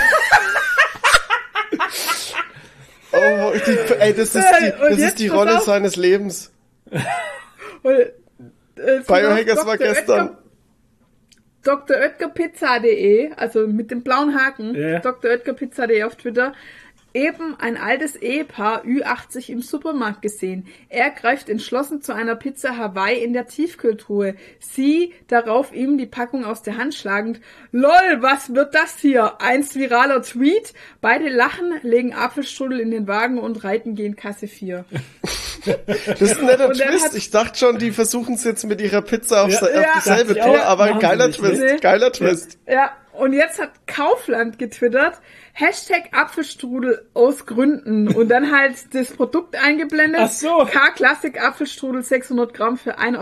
Oh, 3.18 3.54
die, 3.66 3.94
ey, 4.00 4.14
das 4.14 4.36
ist 4.36 4.46
die, 4.62 4.74
das 4.90 4.98
ist 4.98 5.20
die 5.20 5.28
Rolle 5.30 5.58
auf. 5.60 5.64
seines 5.64 5.96
Lebens. 5.96 6.52
Und, 7.84 7.94
äh, 7.94 8.12
Biohackers 9.08 9.66
war 9.66 9.78
Dr. 9.78 9.94
gestern. 9.94 10.38
Dr. 11.64 11.96
Oetkerpizza.de, 11.98 13.32
also 13.38 13.68
mit 13.68 13.90
dem 13.90 14.04
blauen 14.04 14.36
Haken, 14.36 14.76
Ja. 14.76 15.00
Dr. 15.00 15.32
Oetkerpizza.de 15.32 16.04
auf 16.04 16.16
Twitter, 16.16 16.54
eben 17.16 17.56
ein 17.60 17.78
altes 17.78 18.16
Ehepaar 18.16 18.84
Ü80 18.84 19.50
im 19.50 19.62
Supermarkt 19.62 20.22
gesehen. 20.22 20.68
Er 20.90 21.10
greift 21.10 21.50
entschlossen 21.50 22.02
zu 22.02 22.14
einer 22.14 22.36
Pizza 22.36 22.78
Hawaii 22.78 23.24
in 23.24 23.34
der 23.34 23.48
Tiefkühltruhe. 23.48 24.36
Sie 24.60 25.14
darauf 25.28 25.74
ihm 25.74 25.98
die 25.98 26.06
Packung 26.06 26.46
aus 26.46 26.62
der 26.62 26.78
Hand 26.78 26.94
schlagend. 26.94 27.40
LOL, 27.72 28.18
was 28.20 28.54
wird 28.54 28.76
das 28.76 28.98
hier? 29.00 29.42
Einst 29.42 29.76
viraler 29.76 30.22
Tweet. 30.22 30.74
Beide 31.02 31.30
lachen, 31.30 31.74
legen 31.82 32.14
Apfelstrudel 32.14 32.80
in 32.80 32.92
den 32.92 33.08
Wagen 33.08 33.40
und 33.40 33.64
reiten 33.64 33.96
gehen 33.96 34.16
Kasse 34.16 34.48
4. 34.48 34.86
Das 35.66 36.22
ist 36.22 36.40
ein 36.40 36.46
netter 36.46 36.72
Twist. 36.72 37.06
hat- 37.06 37.14
Ich 37.16 37.32
dachte 37.32 37.58
schon, 37.58 37.80
die 37.80 37.90
versuchen 37.90 38.36
es 38.36 38.44
jetzt 38.44 38.66
mit 38.66 38.82
ihrer 38.82 39.02
Pizza 39.02 39.46
auf, 39.46 39.50
Ja. 39.52 39.62
auf 39.62 39.70
Ja. 39.74 39.82
dieselbe 39.96 40.36
Tour, 40.36 40.64
aber 40.64 41.00
geiler 41.00 41.32
Twist. 41.32 41.82
Geiler 41.82 42.12
Twist. 42.12 42.60
Ja, 42.68 42.92
und 43.14 43.34
jetzt 43.34 43.60
hat 43.60 43.72
Kaufland 43.88 44.60
getwittert, 44.60 45.20
Hashtag 45.58 46.10
Apfelstrudel 46.12 47.06
aus 47.14 47.46
Gründen 47.46 48.10
und 48.10 48.28
dann 48.28 48.52
halt 48.52 48.76
das 48.94 49.12
Produkt 49.12 49.56
eingeblendet. 49.56 50.20
Ach 50.26 50.30
so. 50.30 50.68
K-Classic 50.70 51.42
Apfelstrudel 51.42 52.04
600 52.04 52.54
Gramm 52.54 52.78
für 52.78 53.00
1,19 53.00 53.20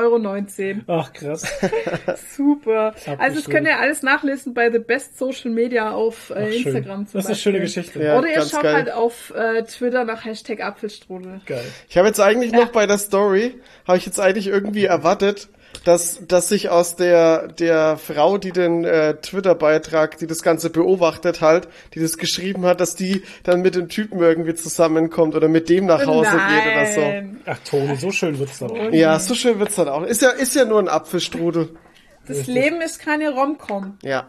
Euro. 0.87 0.99
Ach, 0.99 1.13
krass. 1.13 1.45
Super. 2.35 2.95
Also 3.19 3.35
das 3.39 3.47
könnt 3.47 3.67
ihr 3.67 3.79
alles 3.79 4.01
nachlesen 4.01 4.55
bei 4.55 4.71
The 4.71 4.79
Best 4.79 5.19
Social 5.19 5.51
Media 5.51 5.91
auf 5.91 6.31
äh, 6.31 6.47
Ach. 6.49 6.51
Instagram 6.65 7.05
zum 7.05 7.19
Das 7.19 7.25
ist 7.25 7.27
eine 7.27 7.35
schöne. 7.35 7.59
Geschichte. 7.59 8.03
Ja. 8.03 8.17
Oder 8.17 8.29
ihr 8.29 8.41
schaut 8.41 8.63
geil. 8.63 8.73
halt 8.73 8.91
auf 8.91 9.31
äh, 9.35 9.61
Twitter 9.65 10.03
nach 10.03 10.25
Hashtag 10.25 10.61
Apfelstrudel. 10.61 11.41
Geil. 11.45 11.63
Ich 11.87 11.97
habe 11.99 12.07
jetzt 12.07 12.19
eigentlich 12.19 12.51
noch 12.51 12.69
bei 12.71 12.87
der 12.87 12.97
Story, 12.97 13.61
habe 13.87 13.99
ich 13.99 14.07
jetzt 14.07 14.19
eigentlich 14.19 14.47
irgendwie 14.47 14.85
erwartet, 14.85 15.49
dass, 15.83 16.25
dass 16.27 16.49
sich 16.49 16.69
aus 16.69 16.95
der, 16.95 17.47
der 17.47 17.97
Frau, 17.97 18.37
die 18.37 18.51
den 18.51 18.85
äh, 18.85 19.15
Twitter-Beitrag, 19.15 20.17
die 20.17 20.27
das 20.27 20.41
Ganze 20.41 20.69
beobachtet 20.69 21.41
halt, 21.41 21.67
die 21.93 21.99
das 21.99 22.17
geschrieben 22.17 22.65
hat, 22.65 22.79
dass 22.79 22.95
die 22.95 23.23
dann 23.43 23.61
mit 23.61 23.75
dem 23.75 23.89
Typen 23.89 24.19
irgendwie 24.19 24.55
zusammenkommt 24.55 25.35
oder 25.35 25.47
mit 25.47 25.69
dem 25.69 25.85
nach 25.85 26.05
Hause 26.05 26.31
geht 26.31 26.73
oder 26.73 26.85
so. 26.91 27.01
Nein. 27.01 27.41
Ach, 27.45 27.59
Toni, 27.59 27.95
so 27.97 28.11
schön 28.11 28.39
wird's 28.39 28.59
dann 28.59 28.71
auch. 28.71 28.91
Ja, 28.91 29.19
so 29.19 29.35
schön 29.35 29.59
wird's 29.59 29.75
dann 29.75 29.89
auch. 29.89 30.03
Ist 30.03 30.21
ja, 30.21 30.29
ist 30.29 30.55
ja 30.55 30.65
nur 30.65 30.79
ein 30.79 30.87
Apfelstrudel. 30.87 31.69
Das 32.27 32.47
Leben 32.47 32.81
ist 32.81 32.99
keine 32.99 33.31
Romcom. 33.31 33.97
Ja. 34.01 34.27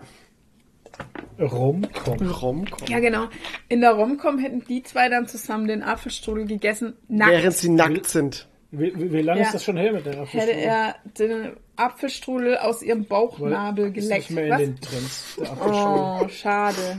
Rumkommen. 1.38 2.30
Romcom. 2.30 2.88
Ja, 2.88 3.00
genau. 3.00 3.26
In 3.68 3.80
der 3.80 3.92
Romcom 3.92 4.38
hätten 4.38 4.64
die 4.68 4.82
zwei 4.82 5.08
dann 5.08 5.26
zusammen 5.26 5.66
den 5.66 5.82
Apfelstrudel 5.82 6.46
gegessen. 6.46 6.94
Nackt. 7.08 7.30
Während 7.30 7.56
sie 7.56 7.68
nackt 7.68 8.08
sind. 8.08 8.48
Wie, 8.78 9.12
wie, 9.12 9.22
lange 9.22 9.40
Ja. 9.40 9.46
ist 9.46 9.54
das 9.54 9.64
schon 9.64 9.76
her 9.76 9.92
mit 9.92 10.04
der 10.06 10.12
hätte 10.12 10.22
Apfelstrudel? 10.22 10.58
er 10.64 10.94
den 11.18 11.56
Apfelstrudel 11.76 12.56
aus 12.58 12.82
ihrem 12.82 13.04
Bauchnabel 13.04 13.86
Ist 13.88 13.94
geleckt. 13.94 14.30
nicht 14.30 14.30
mehr 14.30 14.44
in 14.44 14.50
Was? 14.50 14.58
den 14.60 14.80
Trends. 14.80 15.36
Der 15.40 15.50
Apfelstrudel. 15.52 16.20
Oh, 16.24 16.28
schade. 16.28 16.98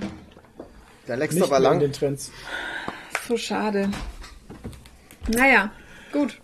Der 1.08 1.18
leckst 1.18 1.38
aber 1.42 1.48
mehr 1.50 1.58
in 1.58 1.64
lang. 1.64 1.80
den 1.80 1.94
Trends. 1.94 2.32
So 3.28 3.38
schade. 3.38 3.90
Naja, 5.28 5.72
gut. 6.12 6.40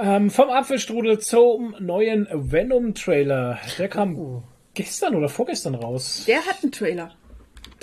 Ähm, 0.00 0.30
vom 0.30 0.50
Apfelstrudel 0.50 1.18
zum 1.20 1.74
neuen 1.78 2.26
Venom-Trailer. 2.32 3.58
Der 3.78 3.88
kam 3.88 4.16
Oh. 4.18 4.42
gestern 4.74 5.14
oder 5.14 5.28
vorgestern 5.28 5.74
raus. 5.74 6.24
Der 6.26 6.38
hat 6.44 6.62
einen 6.62 6.72
Trailer. 6.72 7.12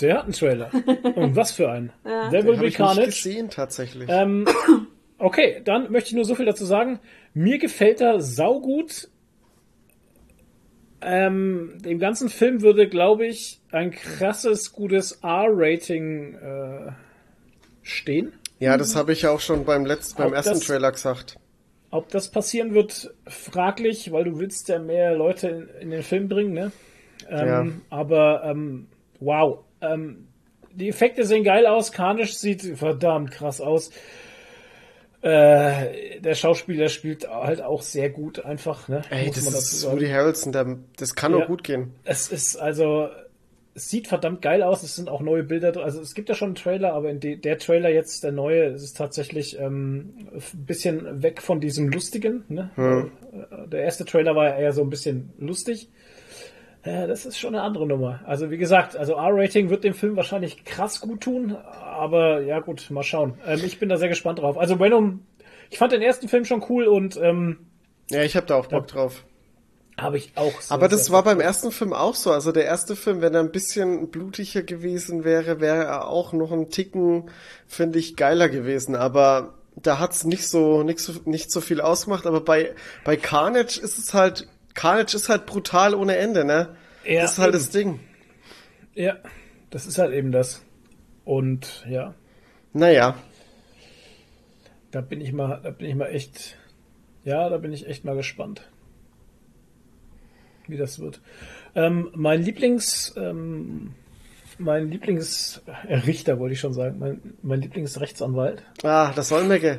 Der 0.00 0.16
hat 0.18 0.24
einen 0.24 0.32
Trailer. 0.32 0.70
Und 1.16 1.36
was 1.36 1.52
für 1.52 1.70
einen. 1.70 1.92
Der 2.04 2.30
will 2.32 2.38
Habe 2.38 2.44
be 2.48 2.52
ich 2.54 2.60
nicht 2.62 2.76
Carnage. 2.76 3.06
gesehen 3.06 3.50
tatsächlich. 3.50 4.08
Ähm, 4.10 4.46
okay, 5.20 5.60
dann 5.64 5.90
möchte 5.92 6.08
ich 6.08 6.14
nur 6.14 6.24
so 6.24 6.34
viel 6.34 6.46
dazu 6.46 6.64
sagen. 6.64 6.98
Mir 7.34 7.58
gefällt 7.58 8.00
er 8.00 8.20
saugut. 8.20 9.08
Ähm, 11.02 11.78
dem 11.82 11.98
ganzen 11.98 12.28
Film 12.28 12.60
würde, 12.60 12.88
glaube 12.88 13.26
ich, 13.26 13.60
ein 13.72 13.90
krasses, 13.90 14.72
gutes 14.72 15.12
R-Rating 15.22 16.34
äh, 16.34 16.92
stehen. 17.82 18.32
ja, 18.58 18.76
das 18.76 18.96
habe 18.96 19.12
ich 19.12 19.22
ja 19.22 19.30
auch 19.30 19.40
schon 19.40 19.64
beim 19.64 19.86
letzten, 19.86 20.18
beim 20.18 20.28
Ob 20.28 20.34
ersten 20.34 20.54
das- 20.54 20.66
Trailer 20.66 20.92
gesagt. 20.92 21.36
Ob 21.92 22.08
das 22.10 22.30
passieren 22.30 22.72
wird, 22.74 23.12
fraglich, 23.26 24.12
weil 24.12 24.22
du 24.24 24.38
willst 24.38 24.68
ja 24.68 24.78
mehr 24.78 25.14
Leute 25.16 25.48
in, 25.48 25.68
in 25.80 25.90
den 25.90 26.02
Film 26.04 26.28
bringen, 26.28 26.52
ne? 26.52 26.70
Ähm, 27.28 27.80
Aber 27.90 28.42
ähm, 28.44 28.86
wow. 29.18 29.64
Ähm, 29.80 30.28
die 30.72 30.88
Effekte 30.88 31.24
sehen 31.24 31.42
geil 31.42 31.66
aus, 31.66 31.90
Carnage 31.90 32.32
sieht 32.32 32.62
verdammt 32.78 33.32
krass 33.32 33.60
aus. 33.60 33.90
Äh, 35.22 36.20
der 36.20 36.34
Schauspieler 36.34 36.88
spielt 36.88 37.28
halt 37.28 37.60
auch 37.60 37.82
sehr 37.82 38.08
gut, 38.10 38.44
einfach, 38.44 38.88
ne? 38.88 39.02
Ey, 39.10 39.26
Muss 39.26 39.36
das 39.44 39.72
ist. 39.72 39.90
Woody 39.90 40.08
Harrelson, 40.08 40.52
der, 40.52 40.78
das 40.96 41.14
kann 41.14 41.32
Ja. 41.32 41.38
nur 41.38 41.46
gut 41.46 41.62
gehen. 41.62 41.92
Es 42.04 42.28
ist 42.28 42.56
also, 42.56 43.08
es 43.74 43.90
sieht 43.90 44.08
verdammt 44.08 44.40
geil 44.40 44.62
aus. 44.62 44.82
Es 44.82 44.96
sind 44.96 45.10
auch 45.10 45.20
neue 45.20 45.42
Bilder. 45.42 45.72
drin. 45.72 45.82
Also 45.84 46.00
es 46.00 46.14
gibt 46.14 46.28
ja 46.30 46.34
schon 46.34 46.48
einen 46.48 46.54
Trailer, 46.54 46.94
aber 46.94 47.10
in 47.10 47.20
de, 47.20 47.36
der 47.36 47.58
Trailer 47.58 47.90
jetzt, 47.90 48.24
der 48.24 48.32
neue, 48.32 48.64
ist 48.64 48.96
tatsächlich 48.96 49.58
ähm, 49.60 50.14
ein 50.32 50.64
bisschen 50.66 51.22
weg 51.22 51.42
von 51.42 51.60
diesem 51.60 51.88
lustigen. 51.90 52.44
Ne? 52.48 52.70
Äh, 52.78 53.68
Der 53.68 53.82
erste 53.82 54.06
Trailer 54.06 54.34
war 54.34 54.46
ja 54.48 54.56
eher 54.58 54.72
so 54.72 54.80
ein 54.82 54.90
bisschen 54.90 55.34
lustig. 55.38 55.88
Äh, 56.82 57.06
das 57.06 57.26
ist 57.26 57.38
schon 57.38 57.54
eine 57.54 57.62
andere 57.62 57.86
Nummer. 57.86 58.20
Also 58.26 58.50
wie 58.50 58.56
gesagt, 58.56 58.96
also 58.96 59.14
R-Rating 59.14 59.68
wird 59.70 59.84
dem 59.84 59.94
Film 59.94 60.16
wahrscheinlich 60.16 60.64
krass 60.64 61.00
gut 61.00 61.20
tun, 61.20 61.54
aber 61.54 62.40
ja 62.40 62.60
gut, 62.60 62.90
mal 62.90 63.02
schauen. 63.02 63.34
Ähm, 63.46 63.60
ich 63.64 63.78
bin 63.78 63.88
da 63.88 63.96
sehr 63.98 64.08
gespannt 64.08 64.38
drauf. 64.38 64.56
Also 64.56 64.80
Venom, 64.80 65.20
ich 65.70 65.78
fand 65.78 65.92
den 65.92 66.02
ersten 66.02 66.28
Film 66.28 66.44
schon 66.44 66.64
cool 66.68 66.86
und 66.86 67.16
ähm, 67.18 67.58
Ja, 68.10 68.22
ich 68.22 68.34
habe 68.36 68.46
da 68.46 68.54
auch 68.56 68.66
Bock 68.66 68.86
drauf. 68.86 69.24
habe 70.00 70.16
ich 70.16 70.32
auch. 70.36 70.58
sehr, 70.60 70.74
Aber 70.74 70.88
das 70.88 71.10
war 71.10 71.22
beim 71.22 71.40
ersten 71.40 71.70
Film 71.70 71.92
auch 71.92 72.14
so. 72.14 72.32
Also 72.32 72.50
der 72.50 72.64
erste 72.64 72.96
Film, 72.96 73.20
wenn 73.20 73.34
er 73.34 73.40
ein 73.40 73.52
bisschen 73.52 74.10
blutiger 74.10 74.62
gewesen 74.62 75.22
wäre, 75.24 75.60
wäre 75.60 75.84
er 75.84 76.08
auch 76.08 76.32
noch 76.32 76.50
ein 76.50 76.70
Ticken, 76.70 77.30
finde 77.66 77.98
ich, 77.98 78.16
geiler 78.16 78.48
gewesen. 78.48 78.96
Aber 78.96 79.52
da 79.76 79.98
hat's 79.98 80.24
nicht 80.24 80.48
so, 80.48 80.82
nicht 80.82 81.00
so, 81.00 81.12
nicht 81.26 81.50
so 81.52 81.60
viel 81.60 81.82
ausgemacht. 81.82 82.26
Aber 82.26 82.40
bei, 82.40 82.74
bei 83.04 83.16
Carnage 83.18 83.78
ist 83.80 83.98
es 83.98 84.14
halt, 84.14 84.48
Carnage 84.74 85.14
ist 85.16 85.28
halt 85.28 85.46
brutal 85.46 85.94
ohne 85.94 86.16
Ende, 86.16 86.44
ne? 86.44 86.76
Ja, 87.04 87.22
das 87.22 87.32
ist 87.32 87.38
halt 87.38 87.54
das 87.54 87.70
Ding. 87.70 88.00
Ja, 88.94 89.16
Das 89.70 89.86
ist 89.86 89.98
halt 89.98 90.12
eben 90.12 90.32
das. 90.32 90.62
Und 91.24 91.84
ja, 91.88 92.14
Naja, 92.72 93.16
da 94.90 95.00
bin 95.00 95.20
ich 95.20 95.32
mal, 95.32 95.60
da 95.62 95.70
bin 95.70 95.88
ich 95.88 95.94
mal 95.94 96.06
echt, 96.08 96.56
ja, 97.24 97.48
da 97.48 97.58
bin 97.58 97.72
ich 97.72 97.86
echt 97.86 98.04
mal 98.04 98.16
gespannt, 98.16 98.62
wie 100.66 100.76
das 100.76 100.98
wird. 100.98 101.20
Ähm, 101.74 102.10
mein 102.14 102.42
Lieblings, 102.42 103.14
ähm, 103.16 103.94
mein 104.58 104.90
Lieblingsrichter 104.90 106.38
wollte 106.38 106.54
ich 106.54 106.60
schon 106.60 106.74
sagen, 106.74 106.98
mein, 106.98 107.20
mein 107.42 107.60
Lieblingsrechtsanwalt. 107.60 108.62
ah, 108.82 109.12
das 109.14 109.28
Solmecke. 109.28 109.78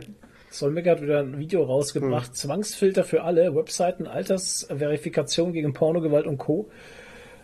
Solmecke 0.52 0.91
hat 0.91 1.02
wieder 1.02 1.20
ein 1.20 1.39
Video 1.39 1.64
rausgebracht. 1.64 2.28
Hm. 2.28 2.34
Zwangsfilter 2.34 3.04
für 3.04 3.24
alle, 3.24 3.56
Webseiten, 3.56 4.06
Altersverifikation 4.06 5.54
gegen 5.54 5.74
Pornogewalt 5.74 6.28
und 6.28 6.38
Co. 6.38 6.70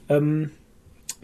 Ähm, 0.09 0.51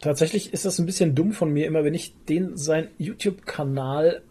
tatsächlich 0.01 0.53
ist 0.53 0.65
das 0.65 0.79
ein 0.79 0.85
bisschen 0.85 1.13
dumm 1.13 1.33
von 1.33 1.51
mir, 1.51 1.67
immer 1.67 1.83
wenn 1.83 1.93
ich 1.93 2.15
den 2.25 2.55
sein 2.57 2.87
YouTube-Kanal 2.97 4.21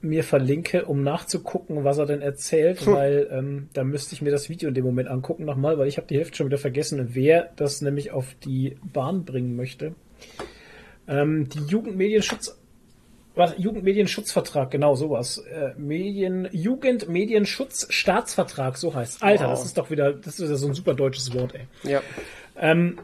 mir 0.00 0.24
verlinke, 0.24 0.84
um 0.84 1.02
nachzugucken, 1.02 1.84
was 1.84 1.98
er 1.98 2.06
denn 2.06 2.20
erzählt, 2.20 2.86
weil 2.86 3.28
ähm, 3.30 3.68
da 3.72 3.84
müsste 3.84 4.14
ich 4.14 4.22
mir 4.22 4.30
das 4.30 4.48
Video 4.48 4.68
in 4.68 4.74
dem 4.74 4.84
Moment 4.84 5.08
angucken 5.08 5.44
nochmal, 5.44 5.78
weil 5.78 5.88
ich 5.88 5.96
habe 5.96 6.06
die 6.06 6.16
Hälfte 6.16 6.36
schon 6.36 6.46
wieder 6.46 6.58
vergessen, 6.58 7.10
wer 7.12 7.50
das 7.56 7.80
nämlich 7.80 8.12
auf 8.12 8.34
die 8.44 8.76
Bahn 8.92 9.24
bringen 9.24 9.56
möchte. 9.56 9.94
Ähm, 11.08 11.48
die 11.48 11.60
Jugendmedienschutz 11.60 12.58
was, 13.34 13.54
Jugendmedienschutzvertrag, 13.58 14.70
genau 14.70 14.94
sowas. 14.94 15.38
Äh, 15.38 15.72
Medien, 15.76 16.48
Jugendmedienschutzstaatsvertrag, 16.52 18.76
so 18.76 18.94
heißt. 18.94 19.22
Alter, 19.22 19.44
Wow. 19.48 19.58
das 19.58 19.64
ist 19.64 19.78
doch 19.78 19.90
wieder, 19.90 20.12
das 20.12 20.38
ist 20.40 20.50
ja 20.50 20.56
so 20.56 20.66
ein 20.68 20.74
super 20.74 20.94
deutsches 20.94 21.32
Wort, 21.34 21.54
ey. 21.54 21.66
Ja. 21.90 22.02
Ähm, 22.56 22.98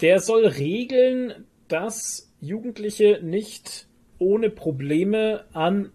der 0.00 0.20
soll 0.20 0.46
regeln, 0.46 1.44
dass 1.68 2.32
Jugendliche 2.40 3.20
nicht 3.22 3.86
ohne 4.18 4.50
Probleme 4.50 5.44
an 5.52 5.92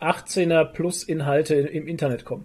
18er 0.00 0.64
plus 0.64 1.02
Inhalte 1.04 1.54
im 1.54 1.86
Internet 1.86 2.24
kommen. 2.24 2.44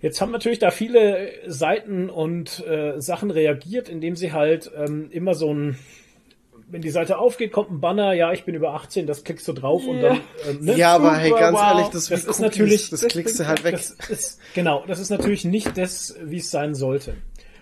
Jetzt 0.00 0.20
haben 0.20 0.30
natürlich 0.30 0.60
da 0.60 0.70
viele 0.70 1.30
Seiten 1.46 2.08
und 2.08 2.64
äh, 2.66 3.00
Sachen 3.00 3.30
reagiert, 3.32 3.88
indem 3.88 4.14
sie 4.14 4.32
halt 4.32 4.70
ähm, 4.76 5.08
immer 5.10 5.34
so 5.34 5.52
ein, 5.52 5.76
wenn 6.70 6.82
die 6.82 6.90
Seite 6.90 7.18
aufgeht, 7.18 7.52
kommt 7.52 7.70
ein 7.70 7.80
Banner, 7.80 8.12
ja, 8.12 8.32
ich 8.32 8.44
bin 8.44 8.54
über 8.54 8.74
18, 8.74 9.06
das 9.06 9.24
klickst 9.24 9.48
du 9.48 9.52
drauf 9.52 9.86
und 9.86 10.00
dann. 10.02 10.20
Ähm, 10.48 10.64
ne? 10.64 10.76
Ja, 10.76 10.94
aber 10.94 11.16
hey, 11.16 11.30
ganz 11.30 11.56
wow. 11.56 11.62
ehrlich, 11.72 11.86
das, 11.88 12.08
Das 12.08 12.24
ist 12.24 12.40
natürlich- 12.40 12.90
das 12.90 13.00
das 13.00 13.10
klickst 13.12 13.40
du 13.40 13.46
halt 13.46 13.64
weg. 13.64 13.72
Das 13.72 13.90
ist, 14.08 14.40
genau, 14.54 14.84
das 14.86 14.98
ist 14.98 15.10
natürlich 15.10 15.44
nicht 15.44 15.76
das, 15.78 16.16
wie 16.22 16.38
es 16.38 16.50
sein 16.50 16.74
sollte. 16.74 17.14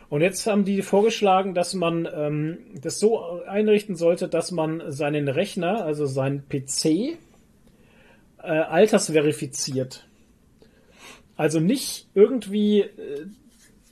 Und 0.08 0.20
jetzt 0.20 0.46
haben 0.46 0.64
die 0.64 0.82
vorgeschlagen, 0.82 1.54
dass 1.54 1.74
man 1.74 2.08
ähm, 2.12 2.58
das 2.80 3.00
so 3.00 3.42
einrichten 3.44 3.96
sollte, 3.96 4.28
dass 4.28 4.52
man 4.52 4.82
seinen 4.92 5.28
Rechner, 5.28 5.84
also 5.84 6.06
seinen 6.06 6.44
PC, 6.48 7.18
äh, 8.42 8.42
altersverifiziert. 8.42 10.06
Also 11.36 11.60
nicht 11.60 12.08
irgendwie 12.14 12.80
äh, 12.80 13.26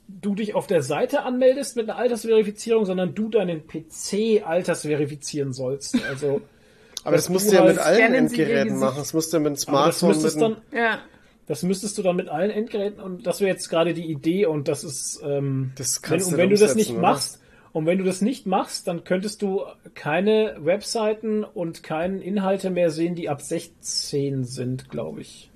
du 0.09 0.35
dich 0.35 0.55
auf 0.55 0.67
der 0.67 0.83
Seite 0.83 1.23
anmeldest 1.23 1.77
mit 1.77 1.89
einer 1.89 1.99
Altersverifizierung, 1.99 2.85
sondern 2.85 3.15
du 3.15 3.29
deinen 3.29 3.67
PC 3.67 4.43
altersverifizieren 4.45 5.53
sollst. 5.53 5.99
Also 6.09 6.41
Aber 7.05 7.17
das 7.17 7.25
dass 7.27 7.33
musst 7.33 7.51
du 7.51 7.57
ja 7.57 7.61
halt 7.63 7.77
mit 7.77 7.85
allen 7.85 8.15
Endgeräten 8.15 8.79
machen. 8.79 8.97
Das 8.99 9.13
musst 9.13 9.33
du 9.33 9.37
ja 9.37 9.41
mit 9.43 9.51
dem 9.51 9.55
das 9.55 9.63
Smartphone, 9.63 10.09
mit 10.09 10.17
müsstest 10.17 10.37
dem, 10.37 10.41
dann 10.41 10.57
Ja. 10.73 10.99
Das 11.47 11.63
müsstest 11.63 11.99
du 11.99 12.03
dann 12.03 12.17
mit 12.17 12.29
allen 12.31 12.51
Endgeräten 12.51 13.01
und 13.01 13.27
das 13.27 13.41
wäre 13.41 13.51
jetzt 13.51 13.69
gerade 13.69 13.93
die 13.93 14.11
Idee 14.11 14.47
und 14.47 14.67
das 14.67 14.83
ist 14.83 15.21
ähm, 15.23 15.73
Das 15.77 15.97
wenn, 16.03 16.09
kannst 16.09 16.27
und 16.29 16.33
du 16.33 16.39
wenn 16.39 16.51
du 16.51 16.57
das 16.57 16.75
nicht 16.75 16.93
oder? 16.93 17.01
machst 17.01 17.41
und 17.73 17.85
wenn 17.87 17.99
du 17.99 18.05
das 18.05 18.23
nicht 18.23 18.47
machst, 18.47 18.89
dann 18.89 19.05
könntest 19.05 19.43
du 19.43 19.63
keine 19.95 20.57
Webseiten 20.61 21.45
und 21.45 21.83
keine 21.83 22.23
Inhalte 22.23 22.71
mehr 22.71 22.91
sehen, 22.91 23.15
die 23.15 23.29
ab 23.29 23.43
16 23.43 24.45
sind, 24.45 24.89
glaube 24.89 25.21
ich, 25.21 25.51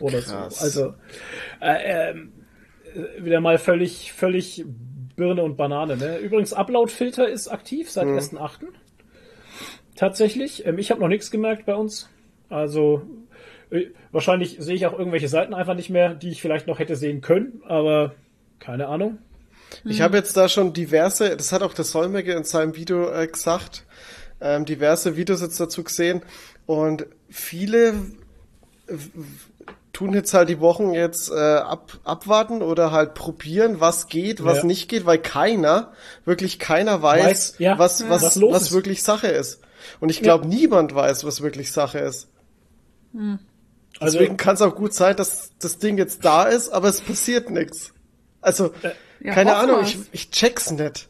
oder 0.00 0.20
Krass. 0.20 0.58
so. 0.58 0.64
Also 0.64 0.94
äh, 1.60 2.10
ähm, 2.10 2.32
äh, 2.34 2.37
wieder 3.18 3.40
mal 3.40 3.58
völlig 3.58 4.12
völlig 4.12 4.64
Birne 5.16 5.42
und 5.42 5.56
Banane. 5.56 5.96
Ne? 5.96 6.18
Übrigens 6.18 6.52
Upload-Filter 6.52 7.28
ist 7.28 7.48
aktiv 7.48 7.90
seit 7.90 8.06
Mhm. 8.06 8.16
1.8. 8.18 8.66
Tatsächlich. 9.96 10.64
Ähm, 10.66 10.78
ich 10.78 10.90
habe 10.90 11.00
noch 11.00 11.08
nichts 11.08 11.30
gemerkt 11.30 11.66
bei 11.66 11.74
uns. 11.74 12.08
Also 12.48 13.02
äh, 13.70 13.86
wahrscheinlich 14.12 14.56
sehe 14.60 14.74
ich 14.76 14.86
auch 14.86 14.98
irgendwelche 14.98 15.28
Seiten 15.28 15.54
einfach 15.54 15.74
nicht 15.74 15.90
mehr, 15.90 16.14
die 16.14 16.30
ich 16.30 16.40
vielleicht 16.40 16.66
noch 16.66 16.78
hätte 16.78 16.96
sehen 16.96 17.20
können, 17.20 17.62
aber 17.66 18.14
keine 18.60 18.86
Ahnung. 18.88 19.18
Ich 19.84 20.00
habe 20.00 20.16
jetzt 20.16 20.36
da 20.36 20.48
schon 20.48 20.72
diverse, 20.72 21.36
das 21.36 21.52
hat 21.52 21.62
auch 21.62 21.74
der 21.74 21.84
Solmecke 21.84 22.32
in 22.32 22.44
seinem 22.44 22.74
Video 22.74 23.10
äh, 23.12 23.26
gesagt, 23.26 23.84
ähm, 24.40 24.64
diverse 24.64 25.16
Videos 25.16 25.42
jetzt 25.42 25.60
dazu 25.60 25.84
gesehen 25.84 26.22
und 26.64 27.06
viele 27.28 27.94
tun 29.98 30.14
jetzt 30.14 30.32
halt 30.32 30.48
die 30.48 30.60
Wochen 30.60 30.92
jetzt 30.94 31.28
äh, 31.28 31.34
ab, 31.34 31.98
abwarten 32.04 32.62
oder 32.62 32.92
halt 32.92 33.14
probieren, 33.14 33.80
was 33.80 34.06
geht, 34.06 34.44
was 34.44 34.58
Ja. 34.58 34.64
nicht 34.66 34.88
geht, 34.88 35.06
weil 35.06 35.18
keiner, 35.18 35.92
wirklich 36.24 36.60
keiner 36.60 37.02
weiß, 37.02 37.24
Weiß, 37.24 37.54
ja, 37.58 37.78
was, 37.80 37.98
ja. 37.98 38.08
was, 38.08 38.22
was 38.22 38.36
los 38.36 38.54
was 38.54 38.62
ist. 38.62 38.72
wirklich 38.72 39.02
Sache 39.02 39.26
ist. 39.26 39.60
Und 39.98 40.08
ich 40.10 40.22
glaube, 40.22 40.46
niemand 40.46 40.94
weiß, 40.94 41.24
was 41.24 41.40
wirklich 41.42 41.72
Sache 41.72 41.98
ist. 41.98 42.28
Also 43.98 44.18
Deswegen 44.18 44.36
kann 44.36 44.54
es 44.54 44.62
auch 44.62 44.76
gut 44.76 44.94
sein, 44.94 45.16
dass 45.16 45.50
das 45.58 45.78
Ding 45.78 45.98
jetzt 45.98 46.24
da 46.24 46.44
ist, 46.44 46.68
aber 46.68 46.88
es 46.88 47.00
passiert 47.00 47.50
nichts. 47.50 47.92
Also, 48.40 48.70
Ja, 49.20 49.32
keine 49.34 49.56
Ahnung, 49.56 49.80
ich, 49.82 49.98
ich 50.12 50.30
check's 50.30 50.70
nicht. 50.70 51.08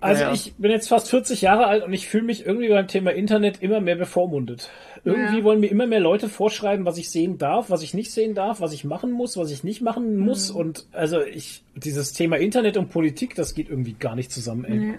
Also 0.00 0.24
Naja. 0.24 0.34
ich 0.34 0.54
bin 0.56 0.72
jetzt 0.72 0.88
fast 0.88 1.08
40 1.08 1.42
Jahre 1.42 1.66
alt 1.66 1.84
und 1.84 1.92
ich 1.92 2.08
fühle 2.08 2.24
mich 2.24 2.44
irgendwie 2.44 2.68
beim 2.68 2.88
Thema 2.88 3.12
Internet 3.12 3.62
immer 3.62 3.80
mehr 3.80 3.94
bevormundet. 3.94 4.68
Irgendwie 5.04 5.38
Ja. 5.38 5.44
wollen 5.44 5.58
mir 5.60 5.66
immer 5.70 5.86
mehr 5.86 5.98
Leute 6.00 6.28
vorschreiben, 6.28 6.86
was 6.86 6.96
ich 6.96 7.10
sehen 7.10 7.36
darf, 7.38 7.70
was 7.70 7.82
ich 7.82 7.92
nicht 7.92 8.12
sehen 8.12 8.34
darf, 8.34 8.60
was 8.60 8.72
ich 8.72 8.84
machen 8.84 9.10
muss, 9.10 9.36
was 9.36 9.50
ich 9.50 9.64
nicht 9.64 9.82
machen 9.82 10.16
muss. 10.16 10.50
Und 10.50 10.86
also 10.92 11.20
ich, 11.22 11.64
dieses 11.74 12.12
Thema 12.12 12.36
Internet 12.36 12.76
und 12.76 12.88
Politik, 12.90 13.34
das 13.34 13.54
geht 13.54 13.68
irgendwie 13.68 13.94
gar 13.94 14.14
nicht 14.14 14.30
zusammen, 14.30 14.64
ey. 14.64 14.78
Nee. 14.78 14.94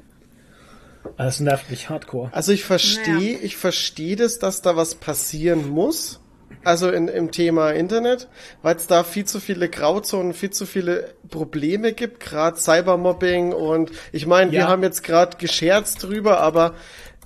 Also 1.15 1.15
Das 1.17 1.39
nervt 1.39 1.69
mich 1.69 1.89
hardcore. 1.89 2.29
Also 2.33 2.51
ich 2.51 2.63
verstehe, 2.65 3.37
ich 3.37 3.55
verstehe 3.57 4.15
das, 4.15 4.39
dass 4.39 4.61
da 4.61 4.75
was 4.75 4.95
passieren 4.95 5.69
muss. 5.69 6.19
Also 6.65 6.89
in, 6.91 7.09
im 7.09 7.31
Thema 7.31 7.71
Internet, 7.71 8.29
weil 8.61 8.75
es 8.77 8.87
da 8.87 9.03
viel 9.03 9.25
zu 9.25 9.41
viele 9.41 9.67
Grauzonen, 9.67 10.33
viel 10.33 10.51
zu 10.51 10.65
viele 10.65 11.13
Probleme 11.29 11.91
gibt, 11.91 12.21
gerade 12.21 12.57
Cybermobbing 12.57 13.51
und 13.51 13.91
ich 14.13 14.27
meine, 14.27 14.51
wir 14.53 14.59
Ja. 14.59 14.67
haben 14.69 14.81
jetzt 14.81 15.03
gerade 15.03 15.35
gescherzt 15.37 16.03
drüber, 16.03 16.39
aber 16.39 16.75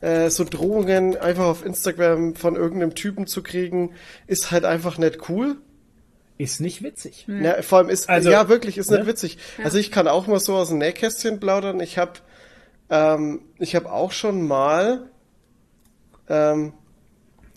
äh, 0.02 0.30
so 0.30 0.44
Drohungen 0.44 1.18
einfach 1.18 1.46
auf 1.46 1.66
Instagram 1.66 2.36
von 2.36 2.56
irgendeinem 2.56 2.96
Typen 2.96 3.28
zu 3.28 3.44
kriegen, 3.44 3.92
ist 4.28 4.52
halt 4.52 4.66
einfach 4.66 4.98
nicht 4.98 5.30
cool. 5.30 5.58
Ist 6.38 6.62
nicht 6.62 6.84
witzig. 6.84 7.26
Ja, 7.28 7.62
vor 7.64 7.80
allem 7.80 7.90
ist, 7.90 8.10
Also, 8.10 8.30
ja 8.30 8.48
wirklich, 8.48 8.78
ist 8.78 8.92
nicht 8.92 9.02
ne? 9.02 9.08
witzig. 9.08 9.40
Also 9.64 9.80
ich 9.80 9.92
kann 9.92 10.08
auch 10.08 10.28
mal 10.28 10.40
so 10.40 10.56
aus 10.56 10.70
dem 10.70 10.78
Nähkästchen 10.78 11.40
plaudern. 11.40 11.80
Ich 11.80 11.98
habe 11.98 12.14
ähm, 12.90 13.42
ich 13.58 13.76
habe 13.76 13.92
auch 13.92 14.12
schon 14.12 14.48
mal 14.48 15.10
ähm, 16.30 16.74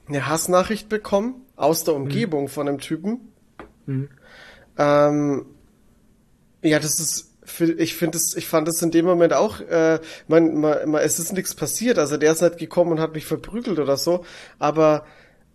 eine 0.08 0.26
Hassnachricht 0.26 0.88
bekommen 0.88 1.42
aus 1.56 1.84
der 1.84 1.94
Umgebung 1.94 2.48
von 2.48 2.68
einem 2.68 2.78
Typen. 2.78 3.32
Ähm, 4.78 5.46
ja, 6.62 6.78
das 6.78 7.00
ist, 7.00 7.29
ich 7.58 7.94
finde 7.94 8.18
es, 8.18 8.36
ich 8.36 8.46
fand 8.46 8.68
es 8.68 8.82
in 8.82 8.90
dem 8.90 9.06
Moment 9.06 9.32
auch, 9.32 9.60
äh, 9.60 9.98
man, 10.28 10.54
man, 10.60 10.90
man, 10.90 11.02
es 11.02 11.18
ist 11.18 11.32
nichts 11.32 11.54
passiert. 11.54 11.98
Also 11.98 12.16
der 12.16 12.32
ist 12.32 12.42
nicht 12.42 12.58
gekommen 12.58 12.92
und 12.92 13.00
hat 13.00 13.14
mich 13.14 13.24
verprügelt 13.26 13.78
oder 13.78 13.96
so. 13.96 14.24
Aber 14.58 15.04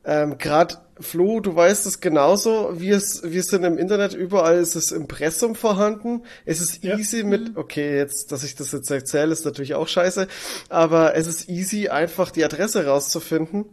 ähm, 0.03 0.37
gerade 0.37 0.75
Flo, 0.99 1.41
du 1.41 1.53
weißt 1.55 1.85
es 1.87 1.99
genauso, 1.99 2.79
wie 2.79 2.91
es, 2.91 3.21
wir 3.23 3.43
sind 3.43 3.65
im 3.65 3.77
Internet, 3.77 4.13
überall 4.13 4.57
ist 4.59 4.75
das 4.75 4.91
Impressum 4.91 5.55
vorhanden. 5.55 6.23
Es 6.45 6.61
ist 6.61 6.83
Ja. 6.83 6.97
easy 6.97 7.23
mit, 7.23 7.57
okay, 7.57 7.97
jetzt, 7.97 8.31
dass 8.31 8.43
ich 8.43 8.55
das 8.55 8.71
jetzt 8.71 8.89
erzähle, 8.89 9.33
ist 9.33 9.43
natürlich 9.43 9.75
auch 9.75 9.87
scheiße, 9.89 10.27
aber 10.69 11.15
es 11.15 11.27
ist 11.27 11.49
easy, 11.49 11.89
einfach 11.89 12.31
die 12.31 12.45
Adresse 12.45 12.85
rauszufinden. 12.85 13.65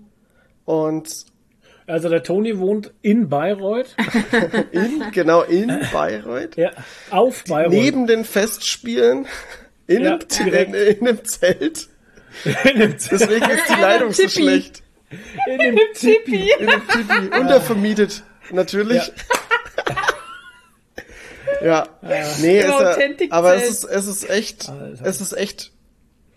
Und 0.65 1.27
Also 1.87 2.09
der 2.09 2.23
Toni 2.23 2.59
wohnt 2.59 2.93
in 3.03 3.29
Bayreuth. 3.29 3.95
in, 4.73 5.03
genau 5.13 5.43
in 5.43 5.69
Bayreuth, 5.93 6.57
ja, 6.57 6.71
auf 7.11 7.45
Bayreuth. 7.45 7.73
neben 7.73 8.07
den 8.07 8.25
Festspielen, 8.25 9.27
in, 9.87 10.03
Ja, 10.05 10.19
einem, 10.41 10.55
in, 10.55 10.75
in 10.75 11.09
einem 11.09 11.25
Zelt. 11.25 11.89
in 12.65 12.79
dem, 12.81 12.99
Z- 12.99 13.13
Deswegen 13.13 13.51
ist 13.51 13.69
die 13.69 13.73
einem 13.73 13.83
Leitung 13.83 14.13
so 14.13 14.29
schlecht. 14.29 14.83
in 15.49 15.59
dem 15.59 15.79
Tipi. 15.95 16.53
In 16.59 16.69
einem 16.69 16.83
Tipi. 16.89 17.37
Untervermietet, 17.41 18.23
natürlich. 18.53 19.13
Ja. 21.63 21.89
Nee, 22.41 22.61
Im 22.61 22.65
ist 22.65 22.71
ja, 22.71 22.91
Authentikzelt. 22.91 23.33
aber 23.33 23.55
es 23.55 23.69
ist, 23.71 23.85
es 23.85 24.07
ist 24.07 24.29
echt, 24.31 24.69
Alter. 24.69 25.05
es 25.07 25.21
ist 25.21 25.33
echt 25.33 25.71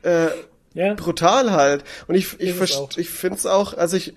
äh, 0.03 0.27
Ja, 0.73 0.93
brutal 0.93 1.51
halt. 1.51 1.83
Und 2.07 2.15
ich, 2.15 2.39
ich, 2.39 2.53
ich 2.97 3.09
finde 3.09 3.37
es 3.37 3.45
auch, 3.45 3.73
also 3.75 3.97
ich, 3.97 4.13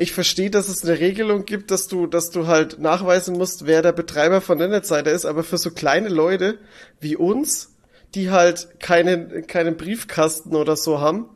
ich 0.00 0.12
verstehe, 0.12 0.48
dass 0.48 0.70
es 0.70 0.82
eine 0.82 0.98
Regelung 0.98 1.44
gibt, 1.44 1.70
dass 1.70 1.86
du, 1.86 2.06
dass 2.06 2.30
du 2.30 2.46
halt 2.46 2.78
nachweisen 2.78 3.36
musst, 3.36 3.66
wer 3.66 3.82
der 3.82 3.92
Betreiber 3.92 4.40
von 4.40 4.56
der 4.56 4.68
Internetseite 4.68 5.10
ist, 5.10 5.26
aber 5.26 5.44
für 5.44 5.58
so 5.58 5.72
kleine 5.72 6.08
Leute 6.08 6.58
wie 7.00 7.16
uns, 7.16 7.76
die 8.14 8.30
halt 8.30 8.80
keinen, 8.80 9.46
keinen 9.46 9.76
Briefkasten 9.76 10.56
oder 10.56 10.76
so 10.76 11.02
haben, 11.02 11.28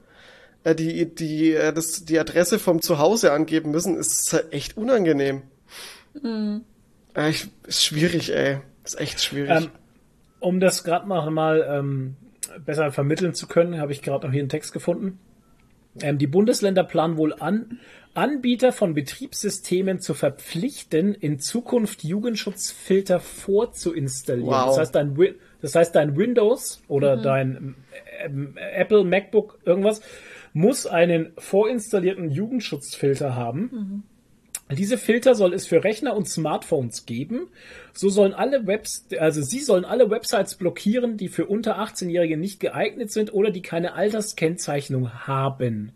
äh, 0.65 0.75
die, 0.75 1.15
die, 1.15 1.53
äh, 1.53 1.75
das, 1.75 2.07
die 2.07 2.19
Adresse 2.19 2.59
vom 2.59 2.81
Zuhause 2.81 3.33
angeben 3.33 3.71
müssen, 3.71 3.99
ist 3.99 4.33
halt 4.33 4.51
echt 4.55 4.79
unangenehm. 4.79 5.43
Äh, 6.23 7.29
ich, 7.29 7.49
ist 7.67 7.85
schwierig, 7.85 8.35
ey. 8.35 8.61
Ist 8.83 8.99
echt 8.99 9.23
schwierig. 9.23 9.65
Ähm, 9.65 9.71
um 10.41 10.59
das 10.59 10.85
gerade 10.85 11.07
noch 11.07 11.29
mal 11.29 11.67
ähm, 11.69 12.17
besser 12.65 12.91
vermitteln 12.93 13.35
zu 13.35 13.47
können, 13.47 13.79
habe 13.79 13.93
ich 13.93 14.01
gerade 14.01 14.27
noch 14.27 14.33
hier 14.33 14.41
einen 14.41 14.49
Text 14.49 14.73
gefunden. 14.73 15.19
Ähm, 16.01 16.17
die 16.17 16.27
Bundesländer 16.27 16.83
planen 16.83 17.19
wohl 17.19 17.35
an, 17.35 17.79
Anbieter 18.15 18.73
von 18.73 18.95
Betriebssystemen 18.95 20.01
zu 20.01 20.15
verpflichten, 20.15 21.15
in 21.15 21.41
Zukunft 21.41 22.05
Jugendschutzfilter 22.05 23.21
vorzuinstallieren. 23.21 24.51
Wow. 24.51 24.67
Das 24.67 24.79
heißt, 24.79 24.95
dein, 24.95 25.17
das 25.61 25.75
heißt, 25.75 25.95
dein 25.95 26.17
Windows 26.17 26.81
oder 26.89 27.17
dein 27.17 27.75
ähm, 28.25 28.57
Apple 28.57 29.05
MacBook 29.05 29.59
irgendwas 29.65 30.01
muss 30.53 30.87
einen 30.87 31.33
vorinstallierten 31.37 32.31
Jugendschutzfilter 32.31 33.35
haben. 33.35 34.05
Diese 34.71 34.97
Filter 34.97 35.35
soll 35.35 35.53
es 35.53 35.67
für 35.67 35.85
Rechner 35.85 36.17
und 36.17 36.29
Smartphones 36.29 37.05
geben. 37.05 37.49
So 37.93 38.09
sollen 38.09 38.33
alle 38.33 38.67
Webs, 38.67 39.07
also 39.19 39.43
sie 39.43 39.61
sollen 39.61 39.85
alle 39.85 40.11
Websites 40.11 40.55
blockieren, 40.55 41.17
die 41.17 41.29
für 41.29 41.47
unter 41.47 41.79
18-Jährige 41.79 42.37
nicht 42.37 42.61
geeignet 42.61 43.13
sind 43.13 43.35
oder 43.35 43.51
die 43.51 43.63
keine 43.63 43.95
Alterskennzeichnung 43.95 45.27
haben. 45.27 45.93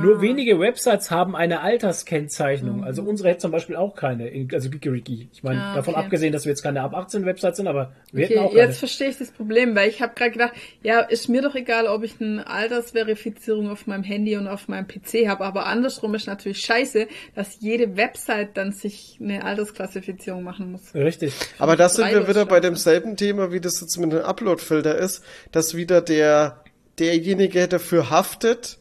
Nur 0.00 0.20
wenige 0.22 0.58
Websites 0.58 1.10
haben 1.10 1.36
eine 1.36 1.60
Alterskennzeichnung. 1.60 2.84
Also 2.84 3.02
unsere 3.02 3.28
hätte 3.30 3.40
zum 3.40 3.50
Beispiel 3.50 3.76
auch 3.76 3.94
keine, 3.94 4.30
also 4.52 4.70
Gigeriki. 4.70 5.28
Ich 5.32 5.42
meine, 5.42 5.60
Ah, 5.60 5.74
davon 5.74 5.94
okay. 5.94 6.04
abgesehen, 6.04 6.32
dass 6.32 6.44
wir 6.44 6.50
jetzt 6.50 6.62
keine 6.62 6.82
ab 6.82 6.94
18 6.94 7.24
Websites 7.26 7.56
sind, 7.58 7.66
aber 7.66 7.92
wir 8.12 8.24
hätten 8.26 8.38
Okay, 8.38 8.46
auch 8.46 8.50
keine. 8.54 8.62
jetzt 8.68 8.78
verstehe 8.78 9.08
ich 9.08 9.18
das 9.18 9.30
Problem, 9.30 9.74
weil 9.74 9.88
ich 9.88 10.00
habe 10.00 10.14
gerade 10.14 10.30
gedacht, 10.30 10.52
ja, 10.82 11.00
ist 11.00 11.28
mir 11.28 11.42
doch 11.42 11.54
egal, 11.54 11.86
ob 11.86 12.02
ich 12.04 12.20
eine 12.20 12.46
Altersverifizierung 12.46 13.70
auf 13.70 13.86
meinem 13.86 14.04
Handy 14.04 14.36
und 14.36 14.46
auf 14.48 14.68
meinem 14.68 14.86
PC 14.86 15.28
habe, 15.28 15.44
aber 15.44 15.66
andersrum 15.66 16.14
ist 16.14 16.26
natürlich 16.26 16.60
scheiße, 16.60 17.06
dass 17.34 17.58
jede 17.60 17.96
Website 17.96 18.56
dann 18.56 18.72
sich 18.72 19.18
eine 19.20 19.44
Altersklassifizierung 19.44 20.42
machen 20.42 20.72
muss. 20.72 20.94
Richtig. 20.94 21.32
Aber 21.58 21.76
da 21.76 21.88
sind 21.88 22.10
wir 22.10 22.28
wieder 22.28 22.46
bei 22.46 22.60
demselben 22.60 23.16
Thema, 23.16 23.52
wie 23.52 23.60
das 23.60 23.80
jetzt 23.80 23.96
mit 23.98 24.12
dem 24.12 24.20
Upload-Filter 24.20 24.96
ist, 24.96 25.22
dass 25.52 25.74
wieder 25.76 26.00
der, 26.00 26.62
derjenige 26.98 27.68
dafür 27.68 28.10
haftet, 28.10 28.78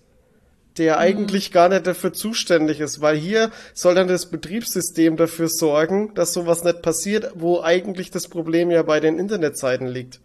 der 0.77 0.97
eigentlich 0.97 1.51
gar 1.51 1.69
nicht 1.69 1.85
dafür 1.85 2.13
zuständig 2.13 2.79
ist, 2.79 3.01
weil 3.01 3.17
hier 3.17 3.51
soll 3.73 3.95
dann 3.95 4.07
das 4.07 4.29
Betriebssystem 4.29 5.17
dafür 5.17 5.49
sorgen, 5.49 6.13
dass 6.13 6.33
sowas 6.33 6.63
nicht 6.63 6.81
passiert, 6.81 7.31
wo 7.35 7.61
eigentlich 7.61 8.11
das 8.11 8.27
Problem 8.27 8.71
ja 8.71 8.83
bei 8.83 8.99
den 8.99 9.19
Internetseiten 9.19 9.87
liegt. 9.87 10.19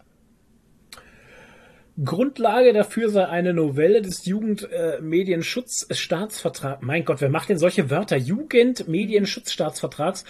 Grundlage 2.04 2.74
dafür 2.74 3.08
sei 3.08 3.26
eine 3.26 3.54
Novelle 3.54 4.02
des 4.02 4.26
Jugendmedienschutzstaatsvertrags. 4.26 6.82
mein 6.82 7.06
Gott, 7.06 7.22
wer 7.22 7.30
macht 7.30 7.48
denn 7.48 7.58
solche 7.58 7.88
Wörter? 7.90 8.16
Jugendmedienschutzstaatsvertrags. 8.16 10.24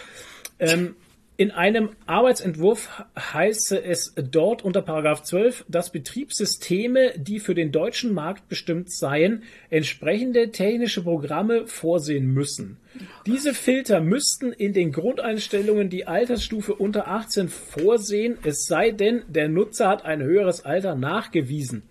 Ähm, 0.58 0.96
in 1.38 1.50
einem 1.50 1.90
Arbeitsentwurf 2.06 3.04
heiße 3.18 3.82
es 3.82 4.14
dort 4.16 4.64
unter 4.64 4.80
Paragraph 4.80 5.22
12, 5.22 5.66
dass 5.68 5.90
Betriebssysteme, 5.90 7.12
die 7.18 7.40
für 7.40 7.54
den 7.54 7.72
deutschen 7.72 8.14
Markt 8.14 8.48
bestimmt 8.48 8.90
seien, 8.90 9.42
entsprechende 9.68 10.50
technische 10.50 11.02
Programme 11.02 11.66
vorsehen 11.66 12.32
müssen. 12.32 12.78
Diese 13.26 13.52
Filter 13.52 14.00
müssten 14.00 14.52
in 14.52 14.72
den 14.72 14.92
Grundeinstellungen 14.92 15.90
die 15.90 16.06
Altersstufe 16.06 16.74
unter 16.74 17.08
18 17.08 17.50
vorsehen, 17.50 18.38
es 18.42 18.66
sei 18.66 18.90
denn, 18.90 19.22
der 19.28 19.48
Nutzer 19.48 19.88
hat 19.88 20.06
ein 20.06 20.22
höheres 20.22 20.64
Alter 20.64 20.94
nachgewiesen. 20.94 21.82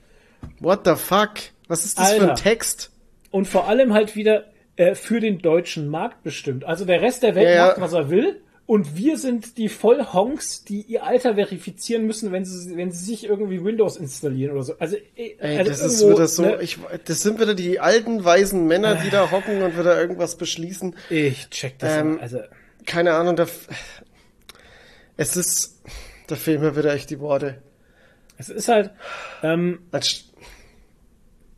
What 0.59 0.81
the 0.85 0.95
fuck? 0.95 1.33
Was 1.67 1.85
ist 1.85 1.99
das 1.99 2.13
für 2.13 2.21
Alter. 2.21 2.29
ein 2.31 2.35
Text? 2.35 2.91
Und 3.29 3.47
vor 3.47 3.67
allem 3.67 3.93
halt 3.93 4.15
wieder 4.15 4.45
äh, 4.75 4.95
für 4.95 5.19
den 5.19 5.39
deutschen 5.39 5.87
Markt 5.87 6.23
bestimmt. 6.23 6.63
Also 6.65 6.85
der 6.85 7.01
Rest 7.01 7.21
der 7.21 7.35
Welt 7.35 7.47
Ja, 7.47 7.55
ja. 7.55 7.65
macht, 7.67 7.81
was 7.81 7.93
er 7.93 8.09
will. 8.09 8.41
Und 8.67 8.97
wir 8.97 9.17
sind 9.19 9.57
die 9.59 9.69
Vollhonks, 9.69 10.63
die 10.63 10.81
ihr 10.81 11.03
Alter 11.03 11.35
verifizieren 11.35 12.07
müssen, 12.07 12.31
wenn 12.31 12.45
sie, 12.45 12.75
wenn 12.75 12.91
sie 12.91 13.05
sich 13.05 13.23
irgendwie 13.25 13.63
Windows 13.63 13.95
installieren 13.95 14.53
oder 14.53 14.63
so. 14.63 14.73
Also, 14.79 14.95
äh, 15.15 15.35
Ey, 15.37 15.57
also 15.59 15.69
das 15.69 15.81
ist 15.81 16.07
wieder 16.09 16.27
so, 16.27 16.41
ne? 16.41 16.57
ich, 16.61 16.79
das 17.05 17.21
sind 17.21 17.39
wieder 17.39 17.53
die 17.53 17.79
alten 17.79 18.25
weisen 18.25 18.65
Männer, 18.65 18.95
die 18.95 19.11
da 19.11 19.29
hocken 19.29 19.61
und 19.61 19.77
wieder 19.77 19.99
irgendwas 20.01 20.35
beschließen. 20.37 20.95
ich 21.11 21.47
check 21.49 21.77
das. 21.77 21.95
Ähm, 21.97 22.17
also, 22.19 22.39
Keine 22.87 23.13
Ahnung, 23.13 23.35
da, 23.35 23.45
es 25.17 25.37
ist, 25.37 25.81
da 26.27 26.35
fehlen 26.35 26.61
mir 26.61 26.75
wieder 26.75 26.93
echt 26.93 27.09
die 27.11 27.19
Worte. 27.19 27.61
es 28.37 28.49
ist 28.49 28.67
halt, 28.67 28.91
ähm, 29.43 29.79
Als- 29.91 30.25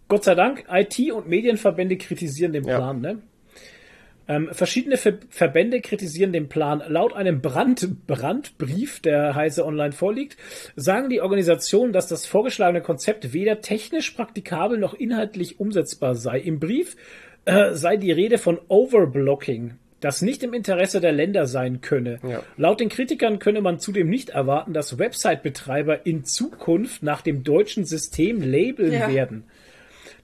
Gott 0.10 0.24
sei 0.26 0.36
Dank, 0.36 0.66
IT- 0.70 1.12
und 1.12 1.28
Medienverbände 1.28 1.98
kritisieren 1.98 2.54
den 2.54 2.66
Ja. 2.66 2.78
Plan, 2.78 3.02
ne? 3.02 3.22
Ähm, 4.28 4.50
verschiedene 4.52 4.98
Ver 4.98 5.14
Verbände 5.30 5.82
kritisieren 5.82 6.34
den 6.34 6.50
Plan. 6.50 6.84
Laut 6.88 7.14
einem 7.14 7.42
Brand 7.42 8.08
Brandbrief, 8.08 9.00
der 9.00 9.36
Heise 9.36 9.66
Online 9.66 9.94
vorliegt, 9.94 10.38
sagen 10.76 11.10
die 11.10 11.22
Organisationen, 11.22 11.94
dass 11.94 12.08
das 12.08 12.26
vorgeschlagene 12.26 12.82
Konzept 12.82 13.34
weder 13.34 13.62
technisch 13.62 14.12
praktikabel 14.12 14.78
noch 14.78 14.94
inhaltlich 14.94 15.60
umsetzbar 15.60 16.16
sei. 16.16 16.40
Im 16.40 16.60
Brief 16.60 16.96
äh, 17.46 17.74
sei 17.74 17.98
die 17.98 18.12
Rede 18.12 18.38
von 18.38 18.60
Overblocking, 18.68 19.76
das 20.02 20.22
nicht 20.22 20.44
im 20.44 20.54
Interesse 20.54 21.00
der 21.00 21.12
Länder 21.14 21.48
sein 21.48 21.82
könne. 21.82 22.20
Ja. 22.28 22.44
Laut 22.58 22.80
den 22.80 22.90
Kritikern 22.90 23.40
könne 23.40 23.62
man 23.62 23.80
zudem 23.80 24.10
nicht 24.10 24.30
erwarten, 24.30 24.74
dass 24.74 25.00
Website-Betreiber 25.00 26.06
in 26.06 26.26
Zukunft 26.26 27.02
nach 27.02 27.22
dem 27.22 27.44
deutschen 27.44 27.86
System 27.86 28.42
labeln 28.42 28.92
Ja. 28.94 29.12
werden. 29.12 29.46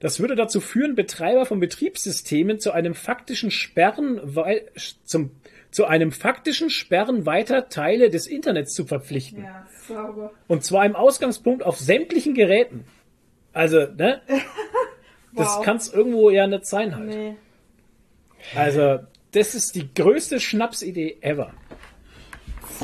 Das 0.04 0.20
würde 0.20 0.34
dazu 0.36 0.60
führen, 0.60 0.96
Betreiber 0.96 1.46
von 1.46 1.60
Betriebssystemen 1.60 2.60
zu 2.60 2.72
einem 2.72 2.94
faktischen 2.94 3.50
Sperren 3.50 4.20
zum, 5.06 5.30
zu 5.70 5.86
einem 5.86 6.12
faktischen 6.12 6.68
Sperren 6.68 7.24
weiter 7.24 7.70
Teile 7.70 8.10
des 8.10 8.26
Internets 8.26 8.74
zu 8.74 8.84
verpflichten. 8.84 9.44
Ja, 9.44 9.66
sauber. 9.88 10.30
Und 10.46 10.62
zwar 10.62 10.84
im 10.84 10.94
Ausgangspunkt 10.94 11.62
auf 11.62 11.78
sämtlichen 11.78 12.34
Geräten. 12.34 12.84
Also, 13.54 13.86
ne? 13.96 14.20
Das 15.32 15.56
Wow. 15.56 15.64
kann's 15.64 15.88
irgendwo 15.90 16.28
ja 16.28 16.46
nicht 16.46 16.66
sein 16.66 16.94
halt. 16.94 17.08
Nee. 17.08 17.36
Also, 18.54 18.98
das 19.32 19.54
ist 19.54 19.74
die 19.74 19.88
größte 19.94 20.38
Schnapsidee 20.38 21.16
ever. 21.22 21.54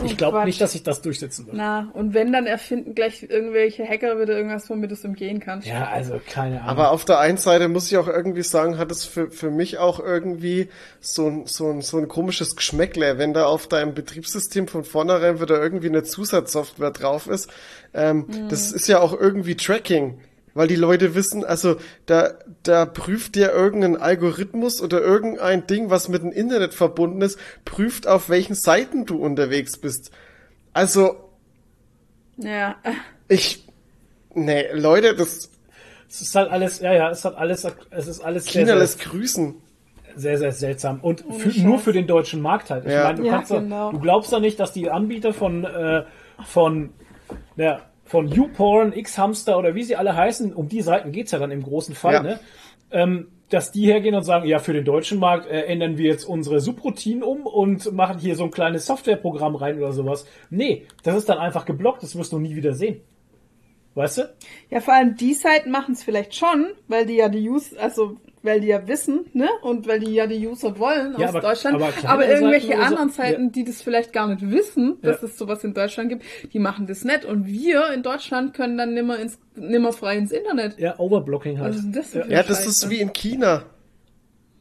Ich 0.04 0.16
glaube 0.16 0.44
nicht, 0.44 0.60
dass 0.60 0.72
sich 0.72 0.82
das 0.82 1.02
durchsetzen 1.02 1.46
wird. 1.46 1.56
Na, 1.56 1.90
und 1.94 2.14
wenn, 2.14 2.32
dann 2.32 2.46
erfinden 2.46 2.94
gleich 2.94 3.22
irgendwelche 3.22 3.84
Hacker 3.86 4.20
wieder 4.20 4.36
irgendwas, 4.36 4.68
womit 4.70 4.90
du 4.90 4.94
es 4.94 5.04
umgehen 5.04 5.40
kannst. 5.40 5.66
Ja, 5.66 5.88
also 5.88 6.20
keine 6.26 6.56
Ahnung. 6.62 6.68
Aber 6.68 6.90
auf 6.90 7.04
der 7.04 7.18
einen 7.18 7.38
Seite 7.38 7.68
muss 7.68 7.90
ich 7.90 7.98
auch 7.98 8.08
irgendwie 8.08 8.42
sagen, 8.42 8.78
hat 8.78 8.90
es 8.90 9.04
für, 9.04 9.30
für 9.30 9.50
mich 9.50 9.78
auch 9.78 10.00
irgendwie 10.00 10.68
so 11.00 11.26
ein, 11.26 11.46
so 11.46 11.70
ein, 11.70 11.82
so 11.82 11.98
ein 11.98 12.08
komisches 12.08 12.56
Geschmäckle, 12.56 13.18
wenn 13.18 13.34
da 13.34 13.46
auf 13.46 13.66
deinem 13.66 13.94
Betriebssystem 13.94 14.68
von 14.68 14.84
vornherein 14.84 15.40
wieder 15.40 15.60
irgendwie 15.60 15.88
eine 15.88 16.02
Zusatzsoftware 16.02 16.90
drauf 16.90 17.26
ist. 17.26 17.50
Ähm, 17.94 18.26
Das 18.48 18.72
ist 18.72 18.86
ja 18.88 19.00
auch 19.00 19.18
irgendwie 19.18 19.56
Tracking. 19.56 20.20
Weil 20.54 20.66
die 20.68 20.76
Leute 20.76 21.14
wissen, 21.14 21.44
also 21.44 21.76
da, 22.06 22.34
da 22.64 22.84
prüft 22.86 23.34
dir 23.36 23.50
irgendein 23.52 23.96
Algorithmus 23.96 24.82
oder 24.82 25.00
irgendein 25.00 25.66
Ding, 25.66 25.90
was 25.90 26.08
mit 26.08 26.22
dem 26.22 26.32
Internet 26.32 26.74
verbunden 26.74 27.22
ist, 27.22 27.38
prüft 27.64 28.06
auf 28.08 28.28
welchen 28.28 28.54
Seiten 28.54 29.06
du 29.06 29.16
unterwegs 29.22 29.78
bist. 29.78 30.10
Also, 30.72 31.16
Ja. 32.36 32.76
ich, 33.28 33.64
nee, 34.34 34.66
Leute, 34.72 35.14
das 35.14 35.50
es 36.08 36.20
ist 36.22 36.34
halt 36.34 36.50
alles, 36.50 36.80
ja, 36.80 36.92
ja, 36.92 37.10
es 37.10 37.24
hat 37.24 37.36
alles, 37.36 37.64
es 37.90 38.06
ist 38.08 38.20
alles 38.20 38.44
sehr, 38.46 38.62
China 38.62 38.66
sehr, 38.72 38.76
lässt 38.76 39.00
grüßen. 39.00 39.54
sehr, 40.16 40.38
sehr 40.38 40.50
seltsam. 40.52 40.98
Und 41.00 41.24
für, 41.32 41.56
nur 41.60 41.78
für 41.78 41.92
den 41.92 42.08
deutschen 42.08 42.40
Markt 42.40 42.70
halt. 42.70 42.84
Ich 42.84 42.92
Ja. 42.92 43.04
meine, 43.04 43.18
du 43.18 43.24
Ja, 43.26 43.32
kannst 43.36 43.52
genau. 43.52 43.92
du 43.92 44.00
glaubst 44.00 44.32
doch 44.32 44.40
nicht, 44.40 44.58
dass 44.58 44.72
die 44.72 44.90
Anbieter 44.90 45.32
von, 45.32 45.64
äh, 45.64 46.02
von, 46.46 46.90
ja, 47.56 47.80
von 48.10 48.26
YouPorn, 48.28 48.92
X-Hamster 48.92 49.56
oder 49.56 49.74
wie 49.76 49.84
sie 49.84 49.94
alle 49.96 50.16
heißen, 50.16 50.52
um 50.52 50.68
die 50.68 50.82
Seiten 50.82 51.12
geht's 51.12 51.30
ja 51.30 51.38
dann 51.38 51.52
im 51.52 51.62
großen 51.62 51.94
Fall, 51.94 52.14
Ja. 52.14 52.22
ne? 52.22 52.40
Ähm, 52.90 53.28
dass 53.50 53.70
die 53.72 53.86
hergehen 53.86 54.14
und 54.16 54.22
sagen, 54.24 54.46
ja, 54.46 54.58
für 54.58 54.72
den 54.72 54.84
deutschen 54.84 55.18
Markt 55.20 55.46
äh, 55.46 55.62
ändern 55.66 55.96
wir 55.96 56.06
jetzt 56.06 56.24
unsere 56.24 56.60
Subroutinen 56.60 57.22
um 57.22 57.46
und 57.46 57.92
machen 57.92 58.18
hier 58.18 58.34
so 58.34 58.44
ein 58.44 58.50
kleines 58.50 58.86
Softwareprogramm 58.86 59.54
rein 59.56 59.78
oder 59.78 59.92
sowas. 59.92 60.26
Nee, 60.50 60.86
das 61.04 61.16
ist 61.16 61.28
dann 61.28 61.38
einfach 61.38 61.64
geblockt, 61.66 62.02
das 62.02 62.16
wirst 62.16 62.32
du 62.32 62.38
nie 62.40 62.56
wieder 62.56 62.74
sehen. 62.74 63.00
Weißt 63.94 64.18
du? 64.18 64.22
Ja, 64.70 64.80
vor 64.80 64.94
allem 64.94 65.16
die 65.16 65.34
Seiten 65.34 65.70
machen 65.70 65.94
es 65.94 66.02
vielleicht 66.02 66.34
schon, 66.34 66.66
weil 66.88 67.06
die 67.06 67.16
ja 67.16 67.28
die 67.28 67.48
User, 67.48 67.80
also 67.80 68.16
weil 68.42 68.60
die 68.60 68.68
ja 68.68 68.86
wissen, 68.88 69.26
ne? 69.34 69.48
Und 69.62 69.86
weil 69.86 70.00
die 70.00 70.12
ja 70.14 70.26
die 70.26 70.46
User 70.46 70.78
wollen 70.78 71.14
Ja, 71.18 71.28
aus 71.28 71.34
aber- 71.34 71.40
Deutschland. 71.40 71.76
aber 71.76 71.92
Aber, 72.04 72.26
irgendwelche 72.28 72.68
Seiten 72.68 72.78
so- 72.80 72.84
anderen 72.86 73.10
Seiten, 73.10 73.44
ja. 73.44 73.50
die 73.50 73.64
das 73.64 73.82
vielleicht 73.82 74.12
gar 74.12 74.28
nicht 74.28 74.50
wissen, 74.50 74.98
dass 75.02 75.20
Ja. 75.20 75.28
es 75.28 75.36
sowas 75.38 75.62
in 75.64 75.74
Deutschland 75.74 76.08
gibt, 76.08 76.24
die 76.52 76.58
machen 76.58 76.86
das 76.86 77.04
nicht. 77.04 77.24
Und 77.24 77.46
wir 77.46 77.92
in 77.92 78.02
Deutschland 78.02 78.54
können 78.54 78.78
dann 78.78 78.94
nimmer 78.94 79.18
ins 79.18 79.38
nimmer 79.56 79.92
frei 79.92 80.16
ins 80.16 80.32
Internet. 80.32 80.78
Ja, 80.78 80.98
Overblocking 80.98 81.58
halt. 81.60 81.74
Denn 81.74 81.92
das 81.92 82.14
Ja, 82.14 82.42
das 82.42 82.66
ist 82.66 82.88
wie 82.88 83.00
in 83.00 83.12
China. 83.12 83.64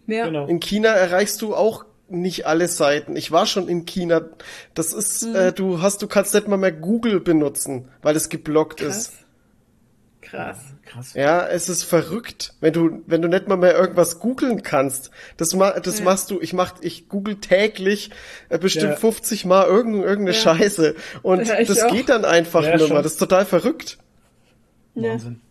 Ja. 0.07 0.25
Genau. 0.25 0.47
In 0.47 0.59
China 0.59 0.89
erreichst 0.89 1.41
du 1.41 1.55
auch 1.55 1.85
nicht 2.09 2.47
alle 2.47 2.67
Seiten. 2.67 3.15
Ich 3.15 3.31
war 3.31 3.45
schon 3.45 3.67
in 3.69 3.85
China. 3.85 4.21
Das 4.73 4.93
ist, 4.93 5.27
Mhm. 5.27 5.35
äh, 5.35 5.51
du 5.53 5.81
hast, 5.81 6.01
du 6.01 6.07
kannst 6.07 6.33
nicht 6.33 6.47
mal 6.47 6.57
mehr 6.57 6.71
Google 6.71 7.19
benutzen, 7.19 7.87
weil 8.01 8.15
es 8.15 8.29
geblockt 8.29 8.81
ist. 8.81 9.13
Krass. 10.29 10.57
krass. 10.57 10.73
Krass. 10.85 11.13
Ja, 11.13 11.47
es 11.47 11.69
ist 11.69 11.83
verrückt, 11.83 12.53
wenn 12.61 12.73
du, 12.73 13.01
wenn 13.07 13.21
du 13.21 13.27
nicht 13.27 13.47
mal 13.47 13.57
mehr 13.57 13.75
irgendwas 13.77 14.19
googeln 14.19 14.63
kannst. 14.63 15.11
Das, 15.37 15.53
ma 15.55 15.79
das 15.79 15.99
Ja. 15.99 16.05
machst 16.05 16.31
du, 16.31 16.39
ich 16.41 16.53
mach, 16.53 16.75
ich 16.81 17.09
google 17.09 17.35
täglich 17.39 18.11
äh, 18.49 18.57
bestimmt 18.57 18.91
Ja. 18.91 18.95
50 18.97 19.45
Mal 19.45 19.65
irgend, 19.67 19.95
irgendeine 20.03 20.31
Ja. 20.37 20.41
Scheiße. 20.41 20.95
Und 21.21 21.47
das 21.49 21.83
auch. 21.83 21.91
geht 21.91 22.09
dann 22.09 22.25
einfach 22.25 22.63
Ja, 22.63 22.77
nur 22.77 22.87
schon. 22.87 22.95
mal. 22.97 23.03
Das 23.03 23.13
ist 23.13 23.17
total 23.19 23.45
verrückt. 23.45 23.97
Ja, 24.95 25.11
Wahnsinn. 25.11 25.41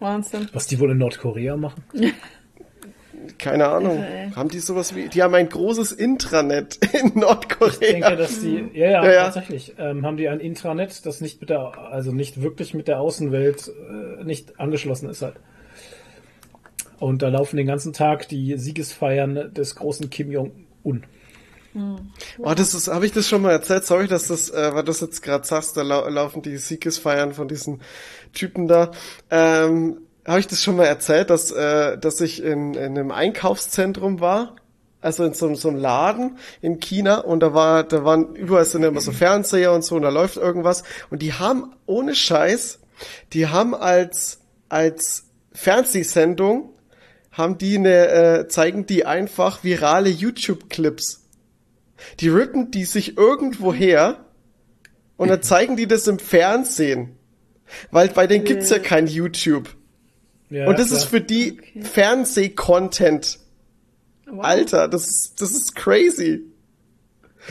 Wahnsinn. 0.00 0.48
Was 0.52 0.66
die 0.66 0.78
wohl 0.80 0.90
in 0.90 0.98
Nordkorea 0.98 1.56
machen? 1.56 1.84
Keine 3.38 3.68
Ahnung. 3.68 3.98
Irre, 3.98 4.06
ey. 4.06 4.30
Haben 4.32 4.48
die 4.48 4.58
sowas 4.60 4.94
wie, 4.94 5.08
die 5.08 5.22
haben 5.22 5.34
ein 5.34 5.48
großes 5.48 5.92
Intranet 5.92 6.78
in 6.92 7.18
Nordkorea. 7.18 7.72
Ich 7.72 7.78
denke, 7.78 8.16
dass 8.16 8.40
die, 8.40 8.70
ja, 8.74 8.90
ja, 8.90 9.04
Ja, 9.04 9.12
ja. 9.12 9.24
tatsächlich, 9.24 9.74
ähm, 9.78 10.04
haben 10.04 10.16
die 10.16 10.28
ein 10.28 10.40
Intranet, 10.40 11.04
das 11.06 11.20
nicht 11.20 11.40
mit 11.40 11.50
der, 11.50 11.78
also 11.78 12.12
nicht 12.12 12.42
wirklich 12.42 12.74
mit 12.74 12.88
der 12.88 13.00
Außenwelt 13.00 13.68
äh, 13.68 14.24
nicht 14.24 14.58
angeschlossen 14.58 15.08
ist 15.08 15.22
halt. 15.22 15.36
Und 16.98 17.22
da 17.22 17.28
laufen 17.28 17.56
den 17.56 17.66
ganzen 17.66 17.92
Tag 17.92 18.28
die 18.28 18.56
Siegesfeiern 18.56 19.52
des 19.52 19.74
großen 19.76 20.10
Kim 20.10 20.30
Jong-un. 20.30 21.04
Oh, 22.38 22.54
das 22.54 22.72
ist, 22.74 22.86
habe 22.86 23.04
ich 23.04 23.12
das 23.12 23.28
schon 23.28 23.42
mal 23.42 23.50
erzählt? 23.50 23.84
Sorry, 23.84 24.06
dass 24.06 24.28
das, 24.28 24.48
äh, 24.48 24.70
weil 24.74 24.82
du 24.82 24.92
das 24.92 25.00
jetzt 25.00 25.22
gerade 25.22 25.44
sagst, 25.44 25.76
da 25.76 25.82
lau 25.82 26.08
laufen 26.08 26.40
die 26.40 26.56
Siegesfeiern 26.56 27.34
von 27.34 27.48
diesen 27.48 27.80
Typen 28.32 28.68
da. 28.68 28.92
Ähm, 29.28 29.96
habe 30.26 30.40
ich 30.40 30.46
das 30.46 30.62
schon 30.62 30.76
mal 30.76 30.86
erzählt, 30.86 31.30
dass, 31.30 31.50
äh, 31.50 31.98
dass 31.98 32.20
ich 32.20 32.42
in, 32.42 32.74
in 32.74 32.98
einem 32.98 33.10
Einkaufszentrum 33.10 34.20
war? 34.20 34.56
Also 35.00 35.24
in 35.24 35.34
so, 35.34 35.54
so 35.54 35.68
einem 35.68 35.76
Laden 35.78 36.38
in 36.62 36.80
China 36.80 37.18
und 37.18 37.40
da 37.40 37.52
war, 37.52 37.84
da 37.84 38.04
waren 38.04 38.34
überall 38.34 38.64
sind 38.64 38.82
immer 38.84 39.02
so 39.02 39.12
Fernseher 39.12 39.72
und 39.72 39.84
so 39.84 39.96
und 39.96 40.02
da 40.02 40.08
läuft 40.08 40.38
irgendwas 40.38 40.82
und 41.10 41.20
die 41.20 41.34
haben 41.34 41.74
ohne 41.84 42.14
Scheiß, 42.14 42.78
die 43.34 43.48
haben 43.48 43.74
als 43.74 44.40
als 44.70 45.26
Fernsehsendung 45.52 46.70
haben 47.32 47.58
die 47.58 47.76
eine 47.76 48.08
äh, 48.08 48.48
zeigen 48.48 48.86
die 48.86 49.04
einfach 49.04 49.62
virale 49.62 50.08
YouTube 50.08 50.70
Clips. 50.70 51.28
Die 52.20 52.28
rippen 52.28 52.70
die 52.70 52.86
sich 52.86 53.18
irgendwo 53.18 53.74
her 53.74 54.24
und 55.18 55.28
dann 55.28 55.42
zeigen 55.42 55.76
die 55.76 55.86
das 55.86 56.06
im 56.06 56.18
Fernsehen. 56.18 57.18
Weil 57.90 58.08
bei 58.08 58.26
denen 58.26 58.44
gibt's 58.44 58.70
ja 58.70 58.78
kein 58.78 59.06
YouTube. 59.06 59.68
Ja, 60.50 60.66
und 60.68 60.78
das 60.78 60.88
klar. 60.88 60.98
ist 61.00 61.04
für 61.06 61.20
die 61.20 61.58
Fernseh-Content. 61.82 63.38
Wow. 64.26 64.44
Alter, 64.44 64.88
das 64.88 65.08
ist, 65.08 65.34
das 65.40 65.50
ist 65.52 65.74
crazy. 65.76 66.42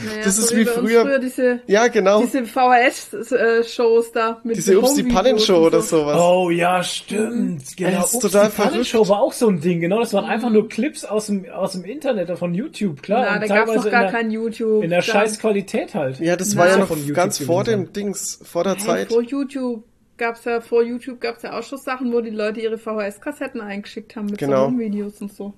Naja, 0.04 0.24
das 0.24 0.38
so 0.38 0.44
ist 0.46 0.56
wie 0.56 0.62
uns 0.62 0.72
früher- 0.72 1.20
diese, 1.20 1.60
Ja, 1.68 1.88
genau. 1.88 2.22
diese 2.22 2.46
VHS-Shows 2.46 4.12
da 4.12 4.42
mit 4.44 4.58
Diese 4.58 4.80
Ups 4.80 4.96
die 4.96 5.04
Pannenshow 5.04 5.58
und 5.58 5.64
oder 5.68 5.82
so. 5.82 6.00
sowas. 6.00 6.20
Oh 6.20 6.50
ja, 6.50 6.84
stimmt. 6.84 7.78
Genau. 7.78 7.92
Das 8.02 8.08
ist 8.10 8.16
Ups, 8.16 8.24
total 8.24 8.50
die 8.50 8.56
Pannenshow 8.60 9.08
war 9.08 9.22
auch 9.22 9.34
so 9.34 9.48
ein 9.50 9.62
Ding, 9.62 9.82
genau. 9.82 10.00
Das 10.00 10.12
waren 10.14 10.26
einfach 10.26 10.50
nur 10.50 10.68
Clips 10.68 11.06
aus 11.06 11.28
dem, 11.28 11.48
aus 11.48 11.74
dem 11.74 11.86
Internet, 11.86 12.36
von 12.40 12.56
YouTube, 12.56 13.04
klar. 13.04 13.24
Na, 13.30 13.36
und 13.36 13.42
da 13.42 13.56
gab's 13.56 13.76
noch 13.76 13.92
gar 13.92 14.04
der, 14.04 14.12
kein 14.12 14.32
YouTube. 14.32 14.84
in 14.84 14.90
der 14.90 15.04
scheiß 15.04 15.38
Qualität 15.38 15.94
halt. 15.94 16.20
Ja, 16.20 16.36
das 16.38 16.56
Na, 16.56 16.62
war 16.62 16.70
ja 16.70 16.78
noch 16.78 16.88
von 16.88 16.98
YouTube 16.98 17.16
ganz 17.16 17.38
vor 17.38 17.64
dem 17.64 17.94
Dings, 17.94 18.40
vor 18.44 18.64
der 18.64 18.74
Hey, 18.78 18.82
Zeit. 18.86 19.10
vor 19.10 19.22
YouTube 19.22 19.84
gab's 20.18 20.46
ja, 20.46 20.62
vor 20.62 20.84
YouTube 20.84 21.20
gab's 21.22 21.44
ja 21.44 21.58
auch 21.58 21.64
schon 21.64 21.78
Sachen, 21.80 22.12
wo 22.14 22.22
die 22.22 22.30
Leute 22.30 22.60
ihre 22.62 22.78
VHS-Kassetten 22.78 23.62
eingeschickt 23.62 24.16
haben 24.16 24.26
mit 24.28 24.38
Genau. 24.38 24.66
so 24.66 24.68
Home-Videos 24.68 25.22
und 25.22 25.34
so. 25.34 25.54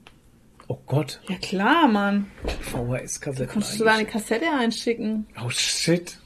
Oh 0.68 0.80
Gott, 0.88 1.22
Ja 1.30 1.36
klar, 1.38 1.88
Mann. 1.88 2.32
VHS-Kassetten. 2.61 3.53
Kannst 3.53 3.80
du 3.80 3.84
da 3.84 3.94
eine 3.94 4.06
Kassette 4.06 4.45
einschicken? 4.52 5.27
Oh 5.44 5.49
shit. 5.49 6.18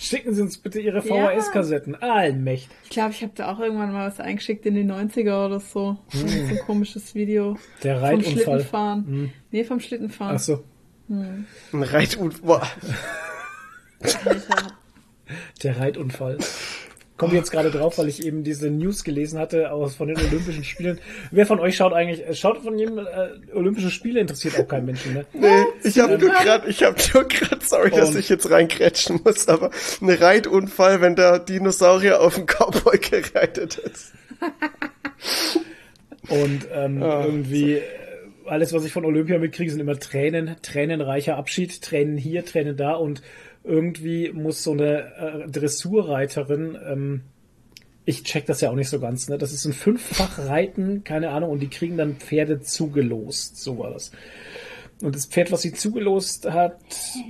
Schicken 0.00 0.32
Sie 0.32 0.42
uns 0.42 0.58
bitte 0.58 0.78
Ihre 0.78 0.98
Ja. 1.06 1.30
VHS-Kassetten. 1.30 1.96
Allmächtig. 1.96 2.68
Ich 2.84 2.90
glaube, 2.90 3.10
ich 3.12 3.22
habe 3.22 3.32
da 3.34 3.50
auch 3.52 3.58
irgendwann 3.58 3.92
mal 3.92 4.06
was 4.06 4.20
eingeschickt 4.20 4.64
in 4.66 4.74
die 4.74 4.84
90er 4.84 5.46
oder 5.46 5.58
so. 5.58 5.96
So 6.08 6.24
ein 6.26 6.58
komisches 6.66 7.14
Video. 7.16 7.56
Der 7.82 7.96
Vom 7.96 8.04
Reitunfall. 8.04 8.32
Schlittenfahren. 8.44 9.32
Nee, 9.50 9.64
vom 9.64 9.80
Schlittenfahren. 9.80 10.36
Ach 10.36 10.40
so. 10.40 10.64
Ein 11.08 11.46
Reitunfall. 11.72 12.62
Der 15.62 15.78
Reitunfall. 15.80 16.38
Komme 17.18 17.34
jetzt 17.34 17.50
gerade 17.50 17.70
drauf, 17.70 17.98
weil 17.98 18.08
ich 18.08 18.24
eben 18.24 18.44
diese 18.44 18.70
News 18.70 19.02
gelesen 19.02 19.40
hatte 19.40 19.72
aus 19.72 19.96
von 19.96 20.06
den 20.06 20.16
Olympischen 20.16 20.62
Spielen. 20.62 21.00
Wer 21.32 21.46
von 21.46 21.58
euch 21.58 21.76
schaut 21.76 21.92
eigentlich, 21.92 22.24
äh, 22.26 22.32
schaut 22.32 22.62
von 22.62 22.78
jedem 22.78 22.98
äh, 22.98 23.30
Olympische 23.52 23.90
Spiele 23.90 24.20
interessiert 24.20 24.58
auch 24.58 24.68
kein 24.68 24.86
Menschen, 24.86 25.14
ne? 25.14 25.26
Nee, 25.32 25.64
ich 25.82 25.98
habe 25.98 26.16
nur 26.16 26.30
gerade, 26.30 26.68
ich 26.68 26.82
habe 26.84 26.96
nur 27.12 27.24
gerade, 27.24 27.58
sorry, 27.64 27.90
dass 27.90 28.14
ich 28.14 28.28
jetzt 28.28 28.48
reingrätschen 28.50 29.20
muss, 29.24 29.48
aber 29.48 29.70
ein 30.00 30.10
Reitunfall, 30.10 31.00
wenn 31.00 31.16
der 31.16 31.40
Dinosaurier 31.40 32.20
auf 32.20 32.36
den 32.36 32.46
Cowboy 32.46 32.98
gereitet 32.98 33.78
ist. 33.78 34.12
Und 36.28 36.68
ähm, 36.72 37.02
irgendwie 37.02 37.74
äh, 37.74 37.82
alles, 38.46 38.72
was 38.72 38.84
ich 38.84 38.92
von 38.92 39.04
Olympia 39.04 39.38
mitkriege, 39.38 39.70
sind 39.70 39.80
immer 39.80 39.98
Tränen, 39.98 40.56
tränenreicher 40.62 41.36
Abschied, 41.36 41.82
Tränen 41.82 42.16
hier, 42.16 42.44
Tränen 42.44 42.76
da 42.76 42.92
und 42.92 43.22
irgendwie 43.68 44.32
muss 44.32 44.64
so 44.64 44.72
eine 44.72 45.14
äh, 45.16 45.50
Dressurreiterin, 45.50 46.78
ähm, 46.86 47.22
ich 48.04 48.22
check 48.22 48.46
das 48.46 48.62
ja 48.62 48.70
auch 48.70 48.74
nicht 48.74 48.88
so 48.88 49.00
ganz, 49.00 49.28
ne? 49.28 49.36
Das 49.36 49.52
ist 49.52 49.66
ein 49.66 49.74
Fünffach-Reiten, 49.74 51.04
keine 51.04 51.28
Ahnung, 51.28 51.50
und 51.50 51.60
die 51.60 51.68
kriegen 51.68 51.98
dann 51.98 52.16
Pferde 52.16 52.60
zugelost, 52.60 53.58
so 53.58 53.78
war 53.78 53.90
das. 53.90 54.12
Und 55.02 55.14
das 55.14 55.26
Pferd, 55.26 55.52
was 55.52 55.60
sie 55.60 55.74
zugelost 55.74 56.50
hat, 56.50 56.80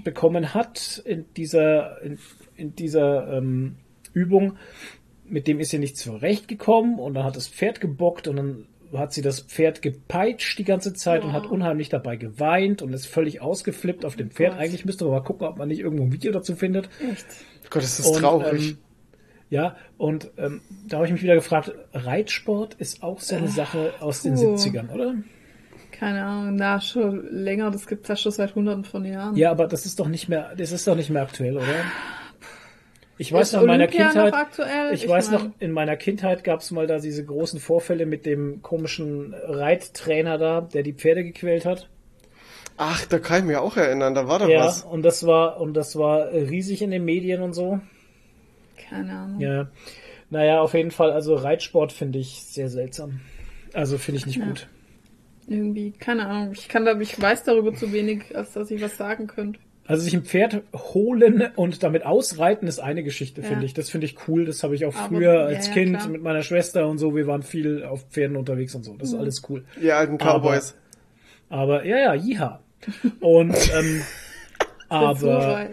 bekommen 0.04 0.54
hat 0.54 1.02
in 1.04 1.24
dieser, 1.36 2.00
in, 2.02 2.18
in 2.54 2.76
dieser 2.76 3.36
ähm, 3.36 3.76
Übung, 4.12 4.56
mit 5.24 5.48
dem 5.48 5.58
ist 5.58 5.70
sie 5.70 5.78
nicht 5.80 5.96
zurechtgekommen 5.96 7.00
und 7.00 7.14
dann 7.14 7.24
hat 7.24 7.36
das 7.36 7.48
Pferd 7.48 7.80
gebockt 7.80 8.28
und 8.28 8.36
dann 8.36 8.66
hat 8.96 9.12
sie 9.12 9.22
das 9.22 9.40
Pferd 9.40 9.82
gepeitscht 9.82 10.58
die 10.58 10.64
ganze 10.64 10.94
Zeit 10.94 11.22
und 11.22 11.32
hat 11.32 11.46
unheimlich 11.46 11.88
dabei 11.88 12.16
geweint 12.16 12.82
und 12.82 12.92
ist 12.92 13.06
völlig 13.06 13.40
ausgeflippt 13.40 14.04
auf 14.04 14.16
dem 14.16 14.30
Pferd. 14.30 14.56
Eigentlich 14.56 14.84
müsste 14.84 15.04
man 15.04 15.14
mal 15.14 15.20
gucken, 15.20 15.46
ob 15.46 15.58
man 15.58 15.68
nicht 15.68 15.80
irgendwo 15.80 16.04
ein 16.04 16.12
Video 16.12 16.32
dazu 16.32 16.54
findet. 16.56 16.88
Echt? 17.00 17.26
Gott, 17.70 17.82
das 17.82 17.98
ist 17.98 18.06
Und, 18.06 18.20
traurig. 18.20 18.70
ähm, 18.70 18.78
ja, 19.50 19.76
und 19.96 20.30
ähm, 20.36 20.60
da 20.86 20.96
habe 20.96 21.06
ich 21.06 21.12
mich 21.12 21.22
wieder 21.22 21.34
gefragt, 21.34 21.72
Reitsport 21.92 22.74
ist 22.74 23.02
auch 23.02 23.20
so 23.20 23.36
eine 23.36 23.48
Sache 23.48 23.94
aus 24.00 24.22
den 24.22 24.34
puh. 24.34 24.54
70ern, 24.54 24.90
oder? 24.92 25.14
Keine 25.90 26.24
Ahnung, 26.24 26.56
na, 26.56 26.80
schon 26.80 27.26
länger, 27.30 27.70
das 27.70 27.86
gibt's 27.86 28.08
ja 28.08 28.16
schon 28.16 28.30
seit 28.32 28.54
hunderten 28.54 28.84
von 28.84 29.04
Jahren. 29.04 29.36
Ja, 29.36 29.50
aber 29.50 29.66
das 29.66 29.84
ist 29.86 29.98
doch 29.98 30.08
nicht 30.08 30.28
mehr, 30.28 30.54
das 30.56 30.70
ist 30.70 30.86
doch 30.86 30.94
nicht 30.94 31.10
mehr 31.10 31.22
aktuell, 31.22 31.56
oder? 31.56 31.66
Ich 33.18 33.32
weiß 33.32 33.48
Ist 33.48 33.52
noch 33.54 33.62
in 33.62 33.66
meiner 33.66 33.86
noch 33.86 33.92
Kindheit, 33.92 34.32
aktuell? 34.32 34.94
ich, 34.94 35.04
Ich 35.04 35.08
weiß 35.10 35.30
mein- 35.32 35.40
noch, 35.40 35.50
in 35.58 35.72
meiner 35.72 35.96
Kindheit 35.96 36.44
gab 36.44 36.60
es 36.60 36.70
mal 36.70 36.86
da 36.86 36.98
diese 37.00 37.24
großen 37.24 37.58
Vorfälle 37.58 38.06
mit 38.06 38.24
dem 38.26 38.62
komischen 38.62 39.34
Reittrainer 39.34 40.38
da, 40.38 40.60
der 40.60 40.84
die 40.84 40.92
Pferde 40.92 41.24
gequält 41.24 41.64
hat. 41.64 41.88
Ach, 42.76 43.04
da 43.06 43.18
kann 43.18 43.40
ich 43.40 43.44
mich 43.46 43.56
auch 43.56 43.76
erinnern, 43.76 44.14
da 44.14 44.28
war 44.28 44.38
doch 44.38 44.48
Ja, 44.48 44.66
was. 44.66 44.84
und 44.84 45.02
das 45.02 45.26
war, 45.26 45.60
und 45.60 45.74
das 45.74 45.96
war 45.96 46.30
riesig 46.32 46.80
in 46.80 46.92
den 46.92 47.04
Medien 47.04 47.42
und 47.42 47.52
so. 47.54 47.80
Keine 48.88 49.12
Ahnung. 49.18 49.40
Ja. 49.40 49.68
Naja, 50.30 50.60
auf 50.60 50.74
jeden 50.74 50.92
Fall, 50.92 51.10
also 51.10 51.34
Reitsport 51.34 51.92
finde 51.92 52.20
ich 52.20 52.44
sehr 52.44 52.68
seltsam. 52.68 53.20
Also 53.72 53.98
finde 53.98 54.18
ich 54.20 54.26
nicht 54.26 54.40
gut. 54.40 54.68
Irgendwie, 55.48 55.90
keine 55.92 56.26
Ahnung. 56.26 56.52
Ich 56.52 56.68
kann 56.68 56.84
da, 56.84 56.98
ich 57.00 57.20
weiß 57.20 57.42
darüber 57.44 57.74
zu 57.74 57.92
wenig, 57.92 58.36
als 58.36 58.52
dass 58.52 58.70
ich 58.70 58.80
was 58.80 58.96
sagen 58.96 59.26
könnte. 59.26 59.58
Also 59.88 60.04
sich 60.04 60.14
ein 60.14 60.22
Pferd 60.22 60.62
holen 60.74 61.48
und 61.56 61.82
damit 61.82 62.04
ausreiten 62.04 62.68
ist 62.68 62.78
eine 62.78 63.02
Geschichte, 63.02 63.40
Ja. 63.40 63.48
finde 63.48 63.64
ich. 63.64 63.72
Das 63.74 63.88
finde 63.90 64.04
ich 64.06 64.16
cool. 64.28 64.44
Das 64.44 64.62
habe 64.62 64.74
ich 64.74 64.84
auch 64.84 64.94
Aber- 64.94 65.08
früher 65.08 65.40
als 65.46 65.66
ja, 65.68 65.72
Kind 65.72 65.96
klar. 65.96 66.08
mit 66.08 66.22
meiner 66.22 66.42
Schwester 66.42 66.86
und 66.86 66.98
so. 66.98 67.16
Wir 67.16 67.26
waren 67.26 67.42
viel 67.42 67.82
auf 67.84 68.04
Pferden 68.10 68.36
unterwegs 68.36 68.74
und 68.74 68.84
so. 68.84 68.94
Das 68.96 69.08
ist 69.08 69.14
alles 69.18 69.42
cool. 69.48 69.64
Die 69.82 69.90
alten 69.90 70.18
Cowboys. 70.18 70.74
Aber 71.48 71.84
ja, 71.86 71.98
ja, 71.98 72.14
jiha. 72.14 72.60
Und 73.20 73.56
ähm, 73.74 74.02
aber 74.88 75.68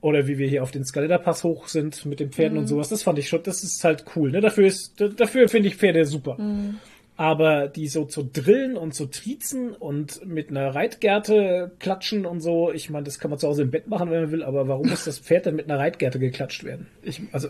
oder 0.00 0.26
wie 0.26 0.36
wir 0.36 0.46
hier 0.46 0.62
auf 0.62 0.70
den 0.70 0.84
Skaletta-Pass 0.84 1.44
hoch 1.44 1.66
sind 1.68 2.04
mit 2.04 2.20
den 2.20 2.30
Pferden 2.30 2.54
Mhm. 2.54 2.60
und 2.60 2.66
sowas, 2.66 2.90
das 2.90 3.02
fand 3.02 3.18
ich 3.18 3.28
schon, 3.28 3.42
das 3.42 3.64
ist 3.64 3.82
halt 3.84 4.04
cool. 4.14 4.30
Ne? 4.30 4.42
Dafür 4.42 4.66
ist, 4.66 5.00
dafür 5.16 5.48
finde 5.48 5.68
ich 5.68 5.76
Pferde 5.76 6.04
super. 6.04 6.36
Mhm. 6.38 6.76
Aber 7.16 7.68
die 7.68 7.86
so 7.86 8.04
zu 8.04 8.24
drillen 8.24 8.76
und 8.76 8.92
zu 8.92 9.06
triezen 9.06 9.72
und 9.72 10.26
mit 10.26 10.50
einer 10.50 10.74
Reitgerte 10.74 11.70
klatschen 11.78 12.26
und 12.26 12.40
so, 12.40 12.72
ich 12.72 12.90
meine, 12.90 13.04
das 13.04 13.20
kann 13.20 13.30
man 13.30 13.38
zu 13.38 13.46
Hause 13.46 13.62
im 13.62 13.70
Bett 13.70 13.86
machen, 13.86 14.10
wenn 14.10 14.22
man 14.22 14.32
will, 14.32 14.42
aber 14.42 14.66
warum 14.66 14.88
muss 14.88 15.04
das 15.04 15.20
Pferd 15.20 15.46
dann 15.46 15.54
mit 15.54 15.70
einer 15.70 15.78
Reitgerte 15.78 16.18
geklatscht 16.18 16.64
werden? 16.64 16.88
Ich, 17.02 17.20
also, 17.30 17.48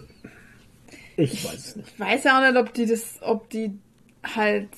ich 1.16 1.44
weiß 1.46 1.54
es 1.54 1.76
nicht. 1.76 1.88
Ich 1.94 2.00
weiß 2.00 2.24
ja 2.24 2.38
auch 2.38 2.46
nicht, 2.46 2.60
ob 2.60 2.74
die 2.74 2.84
das, 2.84 3.18
ob 3.22 3.48
die 3.48 3.72
halt, 4.22 4.68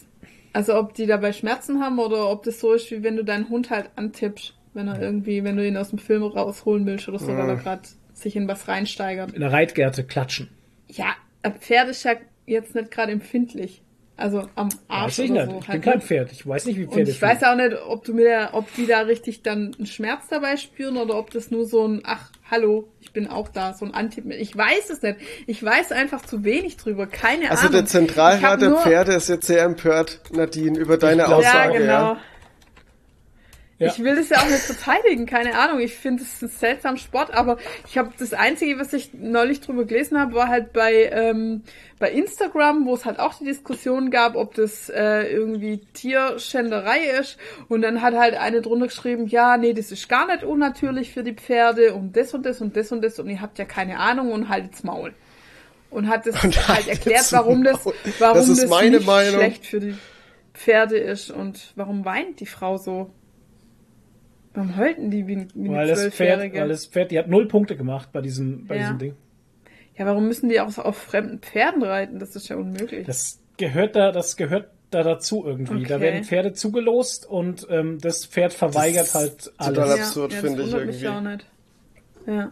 also 0.53 0.77
ob 0.77 0.95
die 0.95 1.07
dabei 1.07 1.33
Schmerzen 1.33 1.81
haben 1.81 1.99
oder 1.99 2.31
ob 2.31 2.45
das 2.45 2.61
so 2.61 2.73
ist, 2.73 2.89
wie 2.93 3.03
wenn 3.03 3.17
du 3.17 3.25
deinen 3.25 3.49
Hund 3.49 3.71
halt 3.71 3.91
antippst, 3.97 4.55
wenn 4.75 4.87
er 4.87 5.01
irgendwie, 5.01 5.43
wenn 5.43 5.57
du 5.57 5.67
ihn 5.67 5.77
aus 5.77 5.91
dem 5.91 5.99
Film 5.99 6.23
rausholen 6.23 6.87
willst 6.87 7.09
oder 7.09 7.19
so, 7.19 7.29
weil 7.37 7.49
er 7.49 7.57
gerade 7.57 7.83
sich 8.13 8.37
in 8.37 8.47
was 8.47 8.69
reinsteigert. 8.69 9.33
Mit 9.33 9.43
einer 9.43 9.53
Reitgerte 9.53 10.05
klatschen. 10.05 10.49
Ja, 10.89 11.17
ein 11.43 11.55
Pferd 11.55 11.89
ist 11.89 12.05
ja 12.05 12.13
jetzt 12.47 12.75
nicht 12.77 12.91
gerade 12.93 13.11
empfindlich. 13.11 13.83
Also 14.19 14.49
am 14.55 14.71
Arsch 14.89 15.19
Weiß 15.19 15.25
ich 15.27 15.31
oder 15.31 15.47
nicht. 15.47 15.53
so. 15.53 15.59
ich 15.61 15.69
halt, 15.69 15.83
bin 15.83 15.91
kein 15.93 15.99
ne? 16.01 16.05
Pferd. 16.05 16.33
Ich 16.33 16.47
weiß 16.47 16.65
nicht, 16.67 16.79
wie 16.79 16.85
Und 16.87 16.95
Pferde 16.95 17.11
ich 17.11 17.21
weiß 17.21 17.43
auch 17.45 17.55
nicht, 17.55 17.77
ob 17.87 18.05
du 18.05 18.15
mir 18.15 18.29
da, 18.31 18.49
ob 18.55 18.75
die 18.75 18.87
da 18.87 19.01
richtig 19.01 19.43
dann 19.43 19.75
einen 19.77 19.87
Schmerz 19.87 20.29
dabei 20.31 20.57
spüren 20.57 20.97
oder 20.97 21.17
ob 21.19 21.31
das 21.31 21.51
nur 21.51 21.67
so 21.67 21.87
ein, 21.87 22.01
ach, 22.05 22.31
hallo, 22.51 22.89
ich 23.01 23.13
bin 23.13 23.29
auch 23.29 23.49
da, 23.49 23.75
so 23.75 23.85
ein 23.85 23.93
Anti. 23.93 24.23
Ich 24.31 24.57
weiß 24.57 24.89
es 24.91 25.03
nicht. 25.03 25.17
Ich 25.47 25.63
weiß 25.63 25.93
einfach 25.93 26.25
zu 26.25 26.45
wenig 26.45 26.79
drüber. 26.79 27.07
Keine 27.07 27.51
Also 27.51 27.63
Ahnung. 27.63 27.73
der 27.73 27.83
Ich 27.83 27.89
Zentralrat 27.91 28.63
der 28.63 28.73
Pferde 28.77 29.13
ist 29.13 29.29
jetzt 29.29 29.47
sehr 29.47 29.63
empört, 29.65 30.21
Nadine, 30.33 30.79
über 30.79 30.97
deine 30.97 31.25
glaub- 31.25 31.43
Ja, 31.43 31.51
Aussage. 31.51 31.79
genau. 31.79 31.93
Ja. 31.93 32.17
Ich 33.79 34.03
will 34.03 34.17
das 34.17 34.31
ja 34.31 34.39
auch 34.39 34.49
nicht 34.49 34.63
verteidigen, 34.63 35.27
keine 35.27 35.59
Ahnung. 35.59 35.81
Ich 35.81 35.95
finde 35.95 36.23
es 36.23 36.41
ein 36.41 36.49
seltsamer 36.49 36.97
Sport, 36.97 37.35
aber 37.35 37.59
ich 37.87 37.99
habe 37.99 38.11
das 38.19 38.33
Einzige, 38.33 38.79
was 38.79 38.95
ich 38.95 39.13
neulich 39.13 39.61
drüber 39.61 39.85
gelesen 39.85 40.19
habe, 40.19 40.33
war 40.33 40.49
halt 40.49 40.73
bei 40.73 41.11
ähm, 41.13 41.63
bei 41.99 42.11
Instagram, 42.11 42.87
wo 42.87 42.95
es 42.95 43.05
halt 43.05 43.19
auch 43.19 43.35
die 43.35 43.45
Diskussion 43.45 44.11
gab, 44.11 44.35
ob 44.35 44.55
das 44.55 44.89
äh, 44.89 45.31
irgendwie 45.31 45.79
Tierschänderei 45.93 47.01
ist. 47.21 47.37
Und 47.69 47.83
dann 47.83 48.01
hat 48.01 48.15
halt 48.15 48.35
eine 48.35 48.63
drunter 48.63 48.87
geschrieben, 48.87 49.27
ja, 49.27 49.59
nee, 49.59 49.75
das 49.75 49.93
ist 49.93 50.09
gar 50.09 50.27
nicht 50.27 50.43
unnatürlich 50.43 51.13
für 51.13 51.23
die 51.23 51.35
Pferde 51.35 51.95
und 51.95 52.17
das 52.17 52.33
und 52.33 52.47
das 52.47 52.63
und 52.63 52.77
das 52.77 52.93
und 52.93 53.03
das 53.03 53.19
und 53.19 53.29
ihr 53.29 53.43
habt 53.43 53.59
ja 53.59 53.67
keine 53.67 53.99
Ahnung 53.99 54.33
und 54.33 54.49
haltet's 54.49 54.85
Maul. 54.85 55.13
Und 55.91 56.09
hat 56.09 56.27
das 56.27 56.43
Und 56.43 56.69
halt 56.69 56.89
erklärt, 56.89 57.31
warum 57.33 57.63
das, 57.63 57.85
warum 58.19 58.39
Das 58.39 58.49
das, 58.49 58.71
nicht 58.91 59.07
Meinung. 59.07 59.35
schlecht 59.35 59.67
für 59.67 59.81
die 59.81 59.95
Pferde 60.53 60.97
ist 60.99 61.31
und 61.31 61.73
warum 61.77 62.05
weint 62.05 62.41
die 62.41 62.47
Frau 62.47 62.77
so? 62.79 63.11
Warum 64.57 64.77
heulten 64.77 65.11
die 65.11 65.27
wie, 65.29 65.47
wie 65.55 65.69
Weil 65.69 65.79
eine 65.81 65.91
das 65.91 66.07
Pferd, 66.15 66.53
weil 66.55 66.69
das 66.69 66.87
Pferd, 66.87 67.11
die 67.13 67.19
hat 67.19 67.29
null 67.29 67.47
Punkte 67.47 67.77
gemacht 67.77 68.09
bei 68.13 68.21
diesem, 68.23 68.67
bei 68.67 68.75
Ja. 68.77 68.81
diesem 68.83 68.99
Ding. 68.99 69.15
ja, 69.97 70.07
warum 70.07 70.27
müssen 70.27 70.49
die 70.49 70.61
auch 70.61 70.77
auf 70.79 70.97
fremden 70.97 71.39
Pferden 71.41 71.83
reiten? 71.85 72.19
Das 72.19 72.35
ist 72.35 72.49
ja 72.49 72.57
unmöglich. 72.57 73.07
Das 73.07 73.39
gehört 73.59 73.95
da, 73.97 74.11
das 74.13 74.37
gehört 74.37 74.71
da 74.91 75.03
dazu 75.03 75.45
irgendwie. 75.47 75.85
Da 75.85 75.97
Okay. 75.97 76.03
werden 76.05 76.25
Pferde 76.25 76.53
zugelost 76.55 77.27
und 77.29 77.67
ähm, 77.71 77.99
das 78.01 78.25
Pferd 78.27 78.53
verweigert 78.55 79.07
Das 79.09 79.15
halt 79.15 79.33
ist 79.47 79.59
total 79.59 79.79
alles. 79.91 80.01
absurd, 80.01 80.33
ja, 80.33 80.41
finde 80.41 80.59
das 80.59 80.69
ich 80.69 80.75
irgendwie. 80.75 81.09
auch 81.09 81.21
nicht. 81.21 81.47
Ja. 82.27 82.51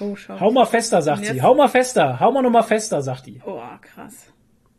Oh, 0.00 0.16
schau. 0.16 0.40
Hau 0.40 0.50
mal 0.50 0.64
fester, 0.64 1.02
sagt 1.02 1.20
Und 1.28 1.34
sie. 1.34 1.42
Hau 1.42 1.54
mal 1.54 1.68
fester. 1.68 2.20
Hau 2.20 2.32
mal 2.32 2.40
noch 2.42 2.50
mal 2.50 2.62
fester, 2.62 3.02
sagt 3.02 3.26
die. 3.26 3.40
Oh, 3.44 3.60
krass. 3.82 4.28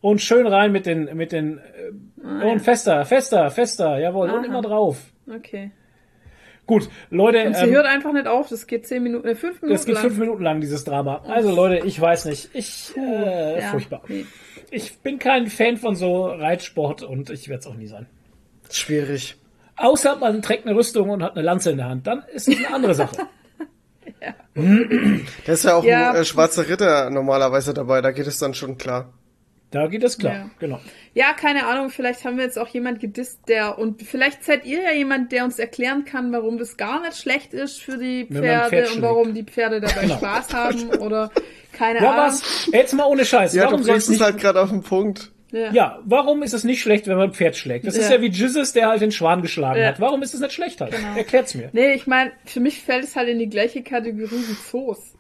Und 0.02 0.20
schön 0.22 0.48
rein 0.48 0.72
mit 0.72 0.86
den, 0.88 1.16
mit 1.16 1.32
den, 1.32 1.60
äh, 1.60 2.46
und 2.52 2.60
fester, 2.62 3.06
fester, 3.06 3.52
fester, 3.52 4.00
jawohl, 4.00 4.30
und 4.30 4.36
Ah, 4.36 4.40
Aha. 4.40 4.46
immer 4.46 4.62
drauf. 4.64 5.12
Okay. 5.30 5.72
Gut, 6.72 6.90
Leute, 7.10 7.48
Und 7.48 7.56
sie 7.58 7.66
ähm, 7.66 7.72
hört 7.72 7.86
einfach 7.86 8.14
nicht 8.14 8.28
auf. 8.28 8.48
Das 8.48 8.66
geht 8.66 8.88
zehn 8.88 9.04
Minuten, 9.04 9.28
äh, 9.28 9.36
fünf 9.36 9.62
Minuten 9.62 9.74
das 9.78 9.86
geht 9.86 9.96
lang. 9.96 10.04
fünf 10.06 10.18
Minuten 10.18 10.42
lang, 10.42 10.62
dieses 10.62 10.86
Drama. 10.86 11.22
Also 11.28 11.54
Leute, 11.54 11.86
ich 11.86 12.00
weiß 12.00 12.24
nicht. 12.26 12.50
Ich, 12.54 12.94
äh, 12.96 13.60
Ja, 13.60 13.68
furchtbar. 13.72 14.04
nee. 14.08 14.26
Ich 14.70 15.00
bin 15.00 15.20
kein 15.20 15.48
Fan 15.48 15.76
von 15.76 15.96
so 15.98 16.28
Reitsport 16.28 17.04
und 17.04 17.30
ich 17.30 17.50
werde 17.50 17.60
es 17.60 17.68
auch 17.68 17.76
nie 17.76 17.88
sein. 17.88 18.06
Schwierig. 18.70 19.36
Außer 19.76 20.16
man 20.16 20.42
trägt 20.42 20.66
eine 20.66 20.74
Rüstung 20.78 21.10
und 21.10 21.22
hat 21.24 21.34
eine 21.34 21.42
Lanze 21.42 21.72
in 21.72 21.78
der 21.78 21.90
Hand. 21.90 22.08
Dann 22.08 22.24
ist 22.34 22.48
es 22.48 22.58
eine 22.58 22.74
andere 22.74 22.96
Sache. 22.96 23.18
Da 25.46 25.54
ist 25.54 25.64
ja 25.66 25.76
auch 25.76 25.84
Ja. 25.84 26.12
ein 26.12 26.18
äh, 26.22 26.26
schwarzer 26.26 26.68
Ritter 26.68 27.10
normalerweise 27.10 27.74
dabei, 27.74 28.02
da 28.02 28.12
geht 28.12 28.28
es 28.28 28.38
dann 28.38 28.54
schon 28.54 28.78
klar. 28.78 29.14
Da 29.72 29.88
geht 29.88 30.04
es 30.04 30.18
klar. 30.18 30.34
Ja. 30.34 30.50
Genau. 30.60 30.80
Ja, 31.14 31.34
keine 31.34 31.66
Ahnung, 31.66 31.90
vielleicht 31.90 32.26
haben 32.26 32.38
wir 32.38 32.44
jetzt 32.44 32.60
auch 32.60 32.68
jemand 32.68 33.00
gedisst, 33.00 33.40
der, 33.48 33.78
und 33.80 34.02
vielleicht 34.04 34.44
seid 34.44 34.66
ihr 34.66 34.82
ja 34.84 34.92
jemand, 34.92 35.32
der 35.32 35.46
uns 35.46 35.60
erklären 35.60 36.04
kann, 36.06 36.32
warum 36.34 36.58
das 36.58 36.76
gar 36.78 37.02
nicht 37.02 37.18
schlecht 37.18 37.54
ist 37.54 37.82
für 37.82 37.98
die 37.98 38.26
Pferde 38.32 38.70
Pferd 38.70 38.96
und 38.96 39.02
warum 39.02 39.34
die 39.34 39.44
Pferde 39.44 39.80
dabei 39.82 40.02
Genau. 40.02 40.18
Spaß 40.18 40.54
haben 40.54 40.90
oder 41.00 41.32
keine 41.72 42.00
Ja, 42.02 42.12
Ahnung. 42.12 42.26
was? 42.28 42.70
Jetzt 42.74 42.94
mal 42.94 43.06
ohne 43.06 43.24
Scheiß. 43.26 43.54
Ja, 43.54 43.64
warum 43.66 43.82
du 43.82 43.88
bringst 43.88 44.10
es 44.10 44.20
halt 44.20 44.38
gerade 44.38 44.62
auf 44.62 44.70
den 44.70 44.84
Punkt. 44.84 45.32
Ja. 45.54 45.72
Ja, 45.72 46.00
warum 46.06 46.44
ist 46.44 46.54
es 46.54 46.64
nicht 46.64 46.82
schlecht, 46.82 47.08
wenn 47.08 47.18
man 47.18 47.30
ein 47.30 47.34
Pferd 47.34 47.58
schlägt? 47.58 47.86
Das 47.86 47.96
ist 47.98 48.10
Ja. 48.10 48.16
ja 48.18 48.22
wie 48.22 48.30
Jesus, 48.30 48.72
der 48.74 48.88
halt 48.88 49.02
den 49.02 49.12
Schwan 49.12 49.42
geschlagen 49.42 49.80
Ja. 49.82 49.88
hat. 49.88 50.00
Warum 50.00 50.22
ist 50.22 50.34
es 50.34 50.40
nicht 50.40 50.54
schlecht 50.54 50.80
halt? 50.80 50.92
Genau. 50.92 51.16
Erklärt's 51.18 51.56
mir. 51.56 51.70
Nee, 51.74 51.94
ich 51.94 52.08
meine, 52.08 52.32
für 52.46 52.60
mich 52.62 52.82
fällt 52.82 53.04
es 53.04 53.16
halt 53.18 53.28
in 53.30 53.38
die 53.40 53.50
gleiche 53.50 53.84
Kategorie 53.84 54.32
wie 54.48 54.56
Zoos. 54.70 55.14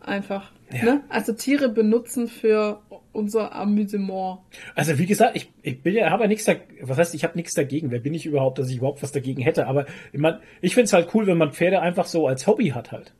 Einfach. 0.00 0.50
Ja. 0.72 0.84
Ne? 0.84 1.00
Also 1.08 1.32
Tiere 1.32 1.68
benutzen 1.68 2.26
für 2.26 2.80
unser 3.16 3.54
Amüsement. 3.54 4.38
Also 4.74 4.98
wie 4.98 5.06
gesagt, 5.06 5.36
ich, 5.36 5.50
ich 5.62 5.82
bin 5.82 5.94
ja, 5.94 6.10
habe 6.10 6.24
ja 6.24 6.28
nichts 6.28 6.44
da, 6.44 6.54
was 6.82 6.98
heißt, 6.98 7.14
ich 7.14 7.24
habe 7.24 7.36
nichts 7.36 7.54
dagegen. 7.54 7.90
Wer 7.90 8.00
bin 8.00 8.14
ich 8.14 8.26
überhaupt, 8.26 8.58
dass 8.58 8.70
ich 8.70 8.76
überhaupt 8.76 9.02
was 9.02 9.12
dagegen 9.12 9.42
hätte? 9.42 9.66
Aber 9.66 9.86
ich, 10.12 10.20
mein, 10.20 10.38
ich 10.60 10.74
finde 10.74 10.84
es 10.84 10.92
halt 10.92 11.08
cool, 11.14 11.26
wenn 11.26 11.38
man 11.38 11.52
Pferde 11.52 11.80
einfach 11.80 12.06
so 12.06 12.26
als 12.28 12.46
Hobby 12.46 12.68
hat 12.68 12.92
halt. 12.92 13.14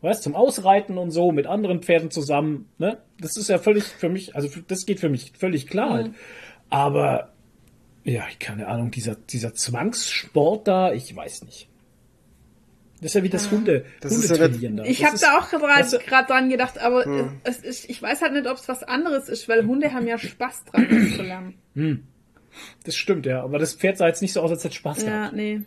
Weißt, 0.00 0.22
zum 0.22 0.36
Ausreiten 0.36 0.96
und 0.96 1.10
so 1.10 1.32
mit 1.32 1.46
anderen 1.46 1.82
Pferden 1.82 2.10
zusammen, 2.12 2.68
ne? 2.78 2.98
Das 3.20 3.36
ist 3.36 3.48
ja 3.48 3.58
völlig 3.58 3.82
für 3.84 4.08
mich, 4.08 4.36
also 4.36 4.48
das 4.68 4.86
geht 4.86 5.00
für 5.00 5.08
mich 5.08 5.32
völlig 5.36 5.66
klar 5.66 5.88
Mhm. 5.88 5.92
halt. 5.94 6.10
Aber 6.70 7.32
ja, 8.04 8.22
ich 8.30 8.38
keine 8.38 8.68
Ahnung, 8.68 8.90
dieser 8.92 9.16
dieser 9.16 9.54
Zwangssport 9.54 10.68
da, 10.68 10.92
ich 10.92 11.14
weiß 11.14 11.44
nicht. 11.44 11.68
Das 13.00 13.06
ist 13.10 13.14
ja 13.14 13.22
wie 13.22 13.28
das 13.28 13.50
Hunde, 13.50 13.84
Das 14.00 14.10
Hunde 14.12 14.24
ist 14.24 14.30
ja 14.30 14.36
trainieren 14.48 14.76
da. 14.76 14.84
Ich 14.84 15.04
habe 15.04 15.16
da 15.18 15.38
auch 15.38 15.48
gerade 15.50 16.26
dran 16.26 16.50
gedacht, 16.50 16.78
aber 16.78 17.30
es 17.44 17.58
ist, 17.58 17.88
ich 17.88 18.02
weiß 18.02 18.22
halt 18.22 18.32
nicht, 18.32 18.46
ob 18.48 18.56
es 18.56 18.68
was 18.68 18.82
anderes 18.82 19.28
ist, 19.28 19.48
weil 19.48 19.64
Hunde 19.66 19.92
haben 19.92 20.06
ja 20.06 20.18
Spaß 20.18 20.64
dran, 20.66 20.86
das 20.90 21.16
zu 21.16 21.22
lernen. 21.22 21.54
Das 22.84 22.96
stimmt, 22.96 23.24
ja. 23.26 23.42
Aber 23.42 23.58
das 23.58 23.74
Pferd 23.74 23.98
sah 23.98 24.08
jetzt 24.08 24.20
nicht 24.22 24.32
so 24.32 24.40
aus, 24.40 24.50
als 24.50 24.64
hätte 24.64 24.72
es 24.72 24.76
Spaß 24.76 25.02
Ja, 25.02 25.08
gehabt. 25.08 25.34
nee, 25.34 25.60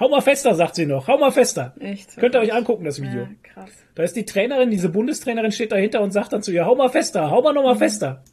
Hau 0.00 0.08
mal 0.08 0.22
fester, 0.22 0.54
sagt 0.54 0.76
sie 0.76 0.86
noch. 0.86 1.08
Hau 1.08 1.18
mal 1.18 1.30
fester. 1.30 1.74
echt. 1.78 2.16
Könnt 2.16 2.34
ihr 2.34 2.40
euch 2.40 2.54
angucken, 2.54 2.84
das 2.84 3.00
Video. 3.02 3.20
Ja, 3.20 3.28
krass. 3.42 3.70
Da 3.94 4.02
ist 4.02 4.16
die 4.16 4.24
Trainerin, 4.24 4.70
diese 4.70 4.88
Bundestrainerin 4.88 5.52
steht 5.52 5.72
dahinter 5.72 6.00
und 6.00 6.10
sagt 6.10 6.32
dann 6.32 6.42
zu 6.42 6.52
ihr, 6.52 6.64
hau 6.64 6.74
mal 6.74 6.88
fester, 6.88 7.30
hau 7.30 7.42
mal 7.42 7.52
noch 7.52 7.64
mal 7.64 7.76
fester. 7.76 8.24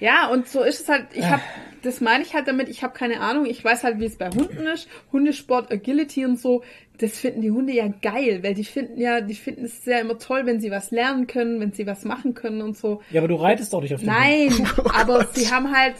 Ja, 0.00 0.28
und 0.28 0.48
so 0.48 0.62
ist 0.62 0.80
es 0.80 0.88
halt, 0.88 1.08
ich 1.12 1.24
habe, 1.26 1.42
das 1.88 2.00
meine 2.00 2.22
ich 2.22 2.34
halt 2.34 2.46
damit, 2.46 2.68
ich 2.68 2.82
habe 2.82 2.92
keine 2.92 3.20
Ahnung, 3.20 3.46
ich 3.46 3.64
weiß 3.64 3.82
halt, 3.82 3.98
wie 3.98 4.04
es 4.04 4.16
bei 4.16 4.28
Hunden 4.28 4.66
ist, 4.66 4.88
Hundesport, 5.12 5.72
Agility 5.72 6.24
und 6.26 6.38
so, 6.38 6.62
das 6.98 7.12
finden 7.18 7.40
die 7.40 7.50
Hunde 7.50 7.72
ja 7.72 7.88
geil, 8.02 8.40
weil 8.42 8.54
die 8.54 8.64
finden 8.64 9.00
ja, 9.00 9.20
die 9.20 9.34
finden 9.34 9.64
es 9.64 9.84
ja 9.84 9.98
immer 9.98 10.18
toll, 10.18 10.42
wenn 10.46 10.60
sie 10.60 10.70
was 10.70 10.90
lernen 10.90 11.26
können, 11.26 11.60
wenn 11.60 11.72
sie 11.72 11.86
was 11.86 12.04
machen 12.04 12.34
können 12.34 12.60
und 12.60 12.76
so. 12.76 13.00
Ja, 13.10 13.20
aber 13.20 13.28
du 13.28 13.36
reitest 13.36 13.72
doch 13.72 13.80
nicht 13.80 13.94
auf 13.94 14.00
den. 14.00 14.06
Nein, 14.08 14.66
aber 14.94 15.26
sie 15.32 15.50
haben 15.50 15.74
halt, 15.76 15.94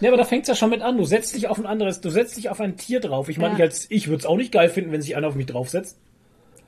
Ja, 0.00 0.08
aber 0.10 0.16
da 0.18 0.24
fängt's 0.24 0.48
ja 0.48 0.54
schon 0.54 0.70
mit 0.70 0.82
an. 0.82 0.96
Du 0.98 1.04
setzt 1.04 1.34
dich 1.34 1.48
auf 1.48 1.58
ein 1.58 1.66
anderes, 1.66 2.00
du 2.00 2.10
setzt 2.10 2.36
dich 2.36 2.50
auf 2.50 2.60
ein 2.60 2.76
Tier 2.76 3.00
drauf. 3.00 3.28
Ich 3.28 3.38
meine, 3.38 3.50
Ja. 3.52 3.56
ich 3.58 3.62
als, 3.62 3.86
ich 3.90 4.08
würde 4.08 4.18
es 4.20 4.26
auch 4.26 4.36
nicht 4.36 4.52
geil 4.52 4.68
finden, 4.68 4.92
wenn 4.92 5.00
sich 5.02 5.16
einer 5.16 5.28
auf 5.28 5.36
mich 5.36 5.46
draufsetzt. 5.46 5.98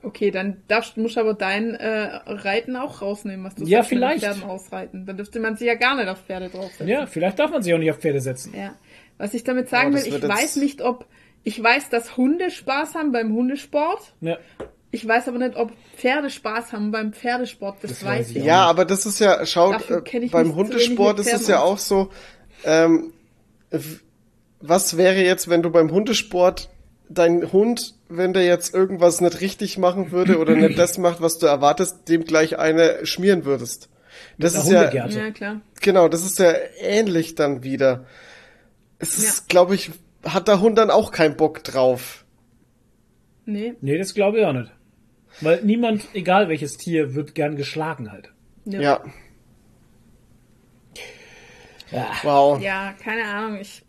Okay, 0.06 0.30
dann 0.30 0.62
darfst, 0.68 0.96
musst 0.96 1.16
du 1.16 1.20
aber 1.20 1.34
dein 1.34 1.74
äh, 1.74 2.20
Reiten 2.26 2.76
auch 2.76 3.02
rausnehmen, 3.02 3.44
was 3.44 3.56
du 3.56 3.64
Ja, 3.64 3.78
sagst, 3.78 3.88
vielleicht. 3.90 4.24
Pferden 4.24 4.44
ausreiten. 4.44 5.04
Dann 5.06 5.16
dürfte 5.16 5.40
man 5.40 5.56
sich 5.56 5.66
ja 5.66 5.74
gar 5.74 5.96
nicht 5.96 6.08
auf 6.08 6.24
Pferde 6.24 6.48
draufsetzen. 6.48 6.88
Ja, 6.88 7.06
vielleicht 7.06 7.38
darf 7.38 7.50
man 7.50 7.62
sich 7.62 7.74
auch 7.74 7.78
nicht 7.78 7.90
auf 7.90 7.98
Pferde 7.98 8.20
setzen. 8.20 8.54
Ja. 8.56 8.74
Was 9.18 9.34
ich 9.34 9.44
damit 9.44 9.68
sagen 9.68 9.90
Oh, 9.92 9.96
will, 9.96 10.06
ich 10.06 10.22
weiß 10.22 10.56
nicht, 10.56 10.80
ob, 10.82 11.06
ich 11.42 11.62
weiß, 11.62 11.90
dass 11.90 12.16
Hunde 12.16 12.50
Spaß 12.50 12.94
haben 12.94 13.12
beim 13.12 13.32
Hundesport. 13.32 14.14
Ja. 14.20 14.38
Ich 14.92 15.06
weiß 15.06 15.28
aber 15.28 15.38
nicht, 15.38 15.56
ob 15.56 15.72
Pferde 15.96 16.30
Spaß 16.30 16.72
haben 16.72 16.90
beim 16.92 17.12
Pferdesport. 17.12 17.78
Das, 17.82 17.90
Das 17.90 18.04
weiß 18.04 18.30
ich. 18.30 18.44
Ja, 18.44 18.64
aber 18.66 18.84
das 18.84 19.04
ist 19.06 19.18
ja, 19.18 19.44
schaut, 19.44 19.90
äh, 19.90 20.28
beim 20.28 20.54
Hundesport 20.54 21.18
ist 21.18 21.32
es 21.32 21.48
ja 21.48 21.60
auch 21.60 21.78
so, 21.78 22.10
ähm, 22.64 23.12
was 24.60 24.96
wäre 24.96 25.22
jetzt, 25.22 25.48
wenn 25.48 25.62
du 25.62 25.70
beim 25.70 25.90
Hundesport 25.90 26.70
dein 27.08 27.52
Hund, 27.52 27.94
wenn 28.08 28.32
der 28.32 28.44
jetzt 28.44 28.74
irgendwas 28.74 29.20
nicht 29.20 29.40
richtig 29.40 29.78
machen 29.78 30.10
würde 30.10 30.38
oder 30.38 30.54
nicht 30.54 30.78
das 30.78 30.98
macht, 30.98 31.20
was 31.20 31.38
du 31.38 31.46
erwartest, 31.46 32.08
dem 32.08 32.24
gleich 32.24 32.58
eine 32.58 33.06
schmieren 33.06 33.44
würdest. 33.44 33.88
Das 34.38 34.54
ist 34.54 34.70
ja. 34.70 34.90
Ja, 34.92 35.30
klar. 35.30 35.60
genau, 35.80 36.08
das 36.08 36.24
ist 36.24 36.38
ja 36.38 36.52
ähnlich 36.80 37.34
dann 37.34 37.62
wieder. 37.62 38.06
Es 38.98 39.18
ist, 39.18 39.48
glaube 39.48 39.74
ich, 39.74 39.90
hat 40.24 40.48
der 40.48 40.60
Hund 40.60 40.78
dann 40.78 40.90
auch 40.90 41.10
keinen 41.12 41.36
Bock 41.36 41.62
drauf. 41.64 42.24
Nee. 43.44 43.74
Nee, 43.80 43.98
das 43.98 44.14
glaube 44.14 44.40
ich 44.40 44.44
auch 44.44 44.52
nicht. 44.52 44.72
Weil 45.40 45.62
niemand, 45.62 46.08
egal 46.14 46.48
welches 46.48 46.78
Tier, 46.78 47.14
wird 47.14 47.34
gern 47.34 47.56
geschlagen 47.56 48.10
halt. 48.10 48.32
Ja. 48.64 48.80
Ja. 48.80 49.04
Ja. 51.90 52.06
Wow. 52.22 52.60
Ja, 52.60 52.94
keine 53.02 53.24
Ahnung. 53.24 53.58
Ich, 53.60 53.82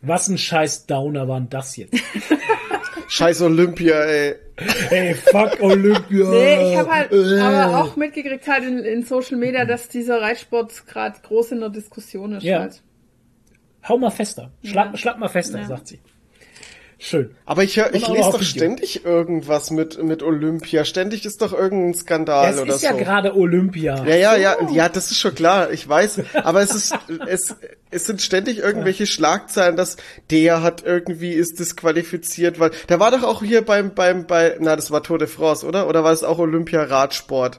Was 0.00 0.28
ein 0.28 0.38
scheiß 0.38 0.86
Downer 0.86 1.28
waren 1.28 1.48
das 1.50 1.76
jetzt? 1.76 1.94
Scheiß 3.08 3.42
Olympia, 3.42 4.02
ey. 4.04 4.34
Ey, 4.90 5.14
fuck 5.14 5.60
Olympia. 5.60 6.30
nee, 6.30 6.72
ich 6.72 6.78
habe 6.78 6.90
halt 6.90 7.12
Äh. 7.12 7.40
aber 7.40 7.80
auch 7.82 7.96
mitgekriegt 7.96 8.46
halt 8.48 8.64
in, 8.64 8.78
in 8.78 9.02
Social 9.04 9.36
Media, 9.36 9.64
dass 9.66 9.88
dieser 9.88 10.20
Reitsport 10.22 10.86
gerade 10.86 11.16
groß 11.22 11.52
in 11.52 11.60
der 11.60 11.68
Diskussion 11.68 12.32
ist. 12.32 12.42
Ja. 12.44 12.60
Halt. 12.60 12.82
Hau 13.86 13.98
mal 13.98 14.10
fester. 14.10 14.50
Schlag, 14.64 14.92
Ja. 14.92 14.96
schlag 14.96 15.18
mal 15.18 15.28
fester, 15.28 15.58
Ja. 15.58 15.66
sagt 15.66 15.88
sie. 15.88 16.00
Schön. 17.04 17.34
Aber 17.46 17.64
ich, 17.64 17.76
hör, 17.76 17.92
ich 17.92 18.06
lese 18.06 18.30
doch 18.30 18.42
ständig 18.44 19.04
irgendwas 19.04 19.72
mit, 19.72 20.00
mit 20.00 20.22
Olympia. 20.22 20.84
Ständig 20.84 21.26
ist 21.26 21.42
doch 21.42 21.52
irgendein 21.52 21.94
Skandal 21.94 22.52
es 22.54 22.60
oder 22.60 22.76
ist 22.76 22.82
ja 22.84 22.92
so. 22.92 22.98
gerade 22.98 23.34
Olympia. 23.34 24.04
ja, 24.06 24.14
ja, 24.14 24.36
ja, 24.36 24.56
ja, 24.70 24.88
das 24.88 25.10
ist 25.10 25.18
schon 25.18 25.34
klar, 25.34 25.72
ich 25.72 25.88
weiß. 25.88 26.20
Aber 26.44 26.62
es 26.62 26.72
ist, 26.72 26.96
es, 27.26 27.56
es 27.90 28.06
sind 28.06 28.22
ständig 28.22 28.58
irgendwelche 28.58 29.06
Schlagzeilen, 29.06 29.74
dass 29.74 29.96
der 30.30 30.62
hat 30.62 30.84
irgendwie 30.86 31.32
ist 31.32 31.58
disqualifiziert, 31.58 32.60
weil, 32.60 32.70
der 32.88 33.00
war 33.00 33.10
doch 33.10 33.24
auch 33.24 33.42
hier 33.42 33.64
beim, 33.64 33.94
beim, 33.94 34.28
bei, 34.28 34.56
na, 34.60 34.76
das 34.76 34.92
war 34.92 35.02
Tour 35.02 35.18
de 35.18 35.26
France, 35.26 35.66
oder? 35.66 35.88
Oder 35.88 36.04
war 36.04 36.12
es 36.12 36.22
auch 36.22 36.38
Olympia 36.38 36.84
Radsport? 36.84 37.58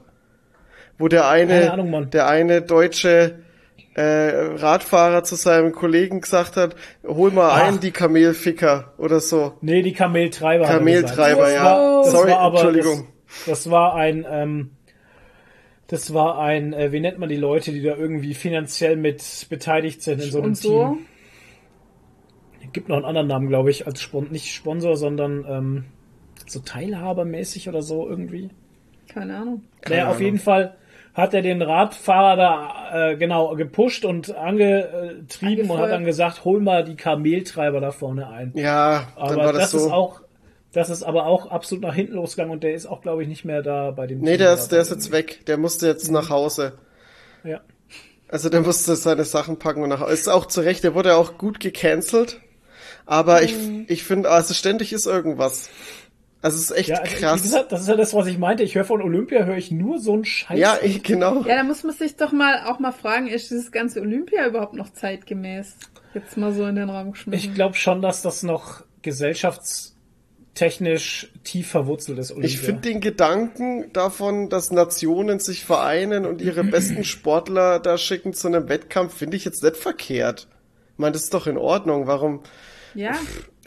Wo 0.97 1.09
der 1.09 1.27
eine, 1.27 1.73
Ahnung, 1.73 2.09
der 2.11 2.27
eine 2.27 2.61
Deutsche, 2.61 3.42
äh, 3.95 4.01
Radfahrer 4.55 5.23
zu 5.23 5.35
seinem 5.35 5.71
Kollegen 5.71 6.21
gesagt 6.21 6.57
hat, 6.57 6.75
hol 7.05 7.31
mal 7.31 7.49
Ach. 7.51 7.63
ein, 7.67 7.79
die 7.79 7.91
Kamelficker 7.91 8.93
oder 8.97 9.19
so. 9.19 9.53
Nee, 9.61 9.81
die 9.81 9.93
Kameltreiber. 9.93 10.65
er 10.65 10.77
Kameltreiber, 10.77 11.51
ja. 11.51 11.63
war- 11.63 12.03
das 12.03 12.11
Sorry, 12.11 12.31
war 12.31 12.39
aber, 12.39 12.55
Entschuldigung. 12.59 13.07
Das, 13.27 13.45
das 13.63 13.71
war 13.71 13.95
ein, 13.95 14.25
ähm, 14.29 14.71
das 15.87 16.13
war 16.13 16.39
ein, 16.39 16.73
äh, 16.73 16.91
wie 16.91 16.99
nennt 16.99 17.19
man 17.19 17.29
die 17.29 17.35
Leute, 17.37 17.71
die 17.71 17.81
da 17.83 17.95
irgendwie 17.95 18.33
finanziell 18.33 18.95
mit 18.95 19.23
beteiligt 19.49 20.01
sind 20.01 20.21
in 20.23 20.31
so 20.31 20.41
einem 20.41 20.55
so. 20.55 20.95
Team? 20.95 21.05
Gibt 22.71 22.89
noch 22.89 22.95
einen 22.95 23.05
anderen 23.05 23.27
Namen, 23.27 23.49
glaube 23.49 23.69
ich, 23.69 23.85
als 23.85 24.01
Spon 24.01 24.29
nicht 24.31 24.51
Sponsor, 24.51 24.97
sondern 24.97 25.45
ähm, 25.47 25.85
so 26.47 26.59
teilhabermäßig 26.59 27.69
oder 27.69 27.83
so 27.83 28.09
irgendwie. 28.09 28.49
Keine 29.07 29.37
Ahnung. 29.37 29.61
Naja, 29.87 30.05
auf 30.05 30.11
Ahnung. 30.15 30.21
jeden 30.23 30.39
Fall 30.39 30.75
hat 31.13 31.33
er 31.33 31.41
den 31.41 31.61
Radfahrer 31.61 32.35
da 32.35 33.09
äh, 33.11 33.17
genau 33.17 33.55
gepusht 33.55 34.03
und 34.05 34.35
angetrieben 34.35 35.69
und 35.69 35.77
hat 35.79 35.91
dann 35.91 36.05
gesagt, 36.05 36.43
hol 36.43 36.59
mal 36.59 36.83
die 36.83 36.95
Kameltreiber 36.95 37.79
da 37.79 37.91
vorne 37.91 38.29
ein. 38.29 38.51
Ja, 38.55 39.07
dann 39.15 39.23
Aber 39.23 39.35
war 39.37 39.53
das, 39.53 39.71
das, 39.71 39.71
so. 39.71 39.77
ist 39.87 39.93
auch, 39.93 40.21
das 40.71 40.89
ist 40.89 41.03
aber 41.03 41.27
auch 41.27 41.51
absolut 41.51 41.83
nach 41.83 41.93
hinten 41.93 42.13
losgegangen 42.13 42.51
und 42.51 42.63
der 42.63 42.73
ist 42.73 42.87
auch, 42.87 43.01
glaube 43.01 43.21
ich, 43.21 43.27
nicht 43.29 43.45
mehr 43.45 43.61
da 43.61 43.91
bei 43.91 44.07
dem 44.07 44.21
nee, 44.21 44.31
Team 44.31 44.39
der 44.39 44.53
ist, 44.53 44.69
der 44.69 44.81
ist 44.81 44.89
jetzt 44.89 45.11
weg. 45.11 45.45
Der 45.45 45.57
musste 45.57 45.85
jetzt 45.87 46.09
nach 46.11 46.29
Hause. 46.31 46.73
Ja. 47.43 47.61
Also 48.27 48.49
der 48.49 48.61
musste 48.61 48.95
seine 48.95 49.25
Sachen 49.25 49.59
packen 49.59 49.83
und 49.83 49.89
nach 49.89 49.99
Hause. 49.99 50.13
Ist 50.13 50.27
auch 50.29 50.47
zu 50.47 50.61
Recht, 50.61 50.83
der 50.83 50.95
wurde 50.95 51.15
auch 51.15 51.37
gut 51.37 51.59
gecancelt. 51.59 52.39
Aber 53.05 53.43
ich, 53.43 53.55
Mhm. 53.55 53.85
ich 53.89 54.03
finde, 54.03 54.29
also 54.31 54.53
ständig 54.53 54.93
ist 54.93 55.05
irgendwas. 55.05 55.69
Also 56.43 56.57
es 56.57 56.69
ist 56.69 56.77
echt 56.77 56.89
Ja, 56.89 56.97
also, 56.97 57.11
wie 57.11 57.15
krass. 57.19 57.41
gesagt, 57.41 57.71
das 57.71 57.81
ist 57.81 57.87
ja 57.87 57.95
das, 57.95 58.13
was 58.13 58.27
ich 58.27 58.37
meinte. 58.37 58.61
Ich 58.63 58.75
höre 58.75 58.83
von 58.83 59.01
Olympia, 59.01 59.45
höre 59.45 59.55
ich 59.57 59.71
nur 59.71 59.97
so 59.97 60.13
einen 60.13 60.25
Scheiß. 60.25 60.59
ja, 60.59 60.77
ich, 60.83 61.01
genau. 61.01 61.41
Ja, 61.45 61.55
da 61.55 61.63
muss 61.63 61.83
man 61.83 61.95
sich 61.95 62.17
doch 62.17 62.33
mal 62.33 62.65
auch 62.67 62.79
mal 62.79 62.91
fragen, 62.91 63.27
ist 63.27 63.49
dieses 63.49 63.71
ganze 63.71 64.01
Olympia 64.01 64.45
überhaupt 64.45 64.73
noch 64.73 64.91
zeitgemäß? 64.91 65.75
Jetzt 66.13 66.35
mal 66.37 66.51
so 66.53 66.65
in 66.67 66.75
den 66.75 66.89
Raum 66.89 67.13
geschmissen. 67.13 67.49
Ich 67.49 67.55
glaube 67.55 67.75
schon, 67.75 68.01
dass 68.01 68.21
das 68.21 68.43
noch 68.43 68.83
gesellschaftstechnisch 69.01 71.31
tief 71.45 71.69
verwurzelt 71.69 72.19
ist. 72.19 72.31
Olympia. 72.31 72.49
Ich 72.49 72.59
finde 72.59 72.81
den 72.81 72.99
Gedanken 73.01 73.91
davon, 73.93 74.49
dass 74.49 74.69
Nationen 74.71 75.39
sich 75.39 75.63
vereinen 75.65 76.25
und 76.25 76.41
ihre 76.41 76.63
besten 76.65 77.03
Sportler 77.05 77.79
da 77.79 77.97
schicken 77.97 78.33
zu 78.33 78.47
einem 78.49 78.67
Wettkampf, 78.69 79.15
finde 79.15 79.37
ich 79.37 79.45
jetzt 79.45 79.63
nicht 79.63 79.77
verkehrt. 79.77 80.47
Ich 80.93 80.99
meine, 80.99 81.13
das 81.13 81.23
ist 81.23 81.33
doch 81.33 81.47
in 81.47 81.57
Ordnung. 81.57 82.05
Warum? 82.05 82.41
ja, 82.93 83.13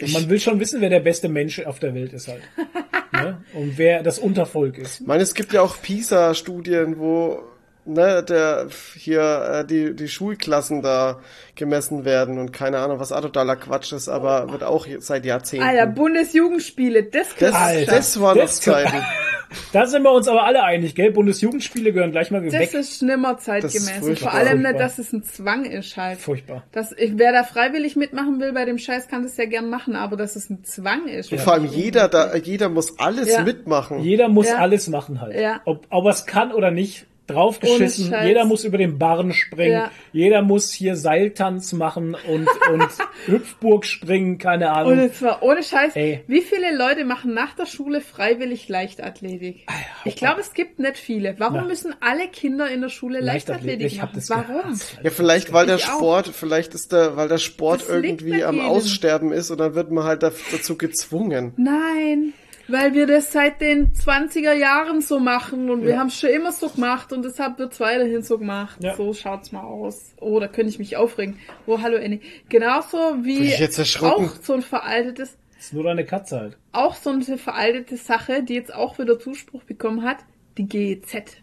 Und 0.00 0.12
man 0.12 0.28
will 0.28 0.40
schon 0.40 0.60
wissen, 0.60 0.80
wer 0.80 0.90
der 0.90 1.00
beste 1.00 1.28
Mensch 1.28 1.60
auf 1.60 1.78
der 1.78 1.94
Welt 1.94 2.12
ist 2.12 2.28
halt. 2.28 2.42
ne? 3.12 3.38
Und 3.54 3.78
wer 3.78 4.02
das 4.02 4.18
Untervolk 4.18 4.78
ist. 4.78 5.00
Ich 5.00 5.06
meine, 5.06 5.22
es 5.22 5.34
gibt 5.34 5.52
ja 5.52 5.62
auch 5.62 5.80
PISA-Studien, 5.80 6.98
wo 6.98 7.42
ne, 7.86 8.22
der 8.22 8.68
hier 8.94 9.60
äh, 9.60 9.64
die 9.64 9.94
die 9.94 10.08
Schulklassen 10.08 10.82
da 10.82 11.20
gemessen 11.54 12.04
werden 12.04 12.38
und 12.38 12.52
keine 12.52 12.78
Ahnung, 12.78 12.98
was 12.98 13.08
totaler 13.08 13.56
Quatsch 13.56 13.92
ist, 13.92 14.08
aber 14.08 14.50
wird 14.52 14.64
auch 14.64 14.86
seit 14.98 15.24
Jahrzehnten. 15.24 15.66
Alter, 15.66 15.86
Bundesjugendspiele, 15.86 17.04
das 17.04 17.28
das, 17.38 17.54
Alter, 17.54 17.92
das 17.92 18.20
war 18.20 18.34
noch 18.34 18.46
Zeiten. 18.46 19.02
Da 19.72 19.86
sind 19.86 20.02
wir 20.02 20.10
uns 20.12 20.26
aber 20.28 20.44
alle 20.44 20.62
einig, 20.64 20.94
gell? 20.94 21.10
Bundesjugendspiele 21.12 21.92
gehören 21.92 22.10
gleich 22.12 22.30
mal 22.30 22.42
Das 22.42 22.52
weg. 22.52 22.74
ist 22.74 23.02
nimmer 23.02 23.34
Das 23.34 23.44
zeitgemäß. 23.44 23.88
ist 23.98 24.02
Und 24.02 24.18
vor 24.18 24.32
allem 24.32 24.58
nicht, 24.58 24.66
Furchtbar. 24.70 24.82
dass 24.82 24.98
es 24.98 25.12
ein 25.12 25.22
Zwang 25.22 25.64
ist 25.64 25.96
halt. 25.96 26.18
Furchtbar. 26.18 26.64
Dass 26.72 26.92
ich, 26.92 27.12
wer 27.16 27.32
da 27.32 27.44
freiwillig 27.44 27.96
mitmachen 27.96 28.40
will 28.40 28.52
bei 28.52 28.64
dem 28.64 28.78
Scheiß, 28.78 29.08
kann 29.08 29.22
das 29.22 29.36
ja 29.36 29.44
gern 29.46 29.70
machen, 29.70 29.94
aber 29.96 30.16
dass 30.16 30.36
es 30.36 30.50
ein 30.50 30.64
Zwang 30.64 31.06
ist. 31.08 31.30
Und 31.32 31.40
vor 31.40 31.52
allem 31.54 31.66
jeder 31.66 32.08
da, 32.08 32.34
jeder 32.36 32.68
muss 32.68 32.98
alles 32.98 33.30
Ja. 33.32 33.42
mitmachen. 33.42 34.00
Jeder 34.00 34.28
muss 34.28 34.48
Ja. 34.48 34.56
alles 34.56 34.88
machen 34.88 35.20
halt. 35.20 35.34
Ja. 35.36 35.60
Ob, 35.64 35.86
ob 35.90 36.04
er 36.06 36.10
es 36.10 36.26
kann 36.26 36.52
oder 36.52 36.70
nicht, 36.70 37.06
draufgeschissen. 37.26 38.14
Jeder 38.24 38.44
muss 38.44 38.64
über 38.64 38.78
den 38.78 38.98
Barren 38.98 39.32
springen. 39.32 39.72
Ja. 39.72 39.90
Jeder 40.12 40.42
muss 40.42 40.72
hier 40.72 40.96
Seiltanz 40.96 41.72
machen 41.72 42.16
und, 42.28 42.48
und 42.72 42.88
Hüpfburg 43.26 43.84
springen, 43.84 44.38
keine 44.38 44.70
Ahnung. 44.72 44.92
Und 44.92 44.98
es 45.00 45.20
war 45.22 45.42
ohne 45.42 45.62
Scheiß. 45.62 45.94
Ey. 45.96 46.22
Wie 46.26 46.40
viele 46.42 46.76
Leute 46.76 47.04
machen 47.04 47.34
nach 47.34 47.54
der 47.54 47.66
Schule 47.66 48.00
freiwillig 48.00 48.68
Leichtathletik? 48.68 49.66
Ich 50.04 50.16
glaube, 50.16 50.40
es 50.40 50.54
gibt 50.54 50.78
nicht 50.78 50.96
viele. 50.98 51.34
Warum 51.38 51.56
Na. 51.58 51.64
müssen 51.64 51.94
alle 52.00 52.28
Kinder 52.28 52.70
in 52.70 52.80
der 52.80 52.88
Schule 52.88 53.20
Leichtathletik, 53.20 53.86
ich 53.86 54.00
hab 54.00 54.10
machen? 54.10 54.16
das 54.16 54.30
Warum? 54.30 54.46
gehasst. 54.62 54.98
Ja, 55.02 55.10
vielleicht 55.10 55.52
weil 55.52 55.66
der 55.66 55.76
Ich 55.76 55.88
auch. 55.88 55.96
Sport, 55.96 56.28
vielleicht 56.28 56.74
ist 56.74 56.92
der, 56.92 57.16
weil 57.16 57.28
der 57.28 57.38
Sport 57.38 57.82
Das 57.82 57.88
irgendwie 57.90 58.44
am 58.44 58.56
jedem. 58.56 58.68
Aussterben 58.68 59.32
ist 59.32 59.50
und 59.50 59.58
dann 59.58 59.74
wird 59.74 59.90
man 59.90 60.04
halt 60.04 60.22
da- 60.22 60.32
dazu 60.52 60.76
gezwungen. 60.76 61.52
Nein, 61.56 62.32
weil 62.68 62.94
wir 62.94 63.06
das 63.06 63.32
seit 63.32 63.60
den 63.60 63.92
20er 63.92 64.52
Jahren 64.52 65.00
so 65.00 65.18
machen 65.18 65.70
und 65.70 65.84
wir 65.84 65.98
haben 65.98 66.08
es 66.08 66.18
schon 66.18 66.30
immer 66.30 66.52
so 66.52 66.68
gemacht 66.68 67.12
und 67.12 67.24
deshalb 67.24 67.58
wird 67.58 67.72
es 67.72 67.80
weiterhin 67.80 68.22
so 68.22 68.38
gemacht. 68.38 68.82
Ja. 68.82 68.96
So 68.96 69.12
schaut's 69.12 69.52
mal 69.52 69.62
aus. 69.62 70.14
Oh, 70.20 70.40
da 70.40 70.48
könnte 70.48 70.70
ich 70.70 70.78
mich 70.78 70.96
aufregen. 70.96 71.38
Oh, 71.66 71.80
hallo 71.80 71.96
Annie. 71.96 72.20
Genauso 72.48 72.96
wie 73.22 73.54
auch 74.00 74.30
so 74.42 74.54
ein 74.54 74.62
veraltetes, 74.62 75.36
ist 75.58 75.72
nur 75.72 75.84
deine 75.84 76.04
Katze 76.04 76.38
halt. 76.38 76.58
auch 76.72 76.96
so 76.96 77.10
eine 77.10 77.38
veraltete 77.38 77.96
Sache, 77.96 78.42
die 78.42 78.54
jetzt 78.54 78.74
auch 78.74 78.98
wieder 78.98 79.18
Zuspruch 79.18 79.64
bekommen 79.64 80.02
hat, 80.02 80.18
die 80.58 80.66
GEZ. 80.66 81.42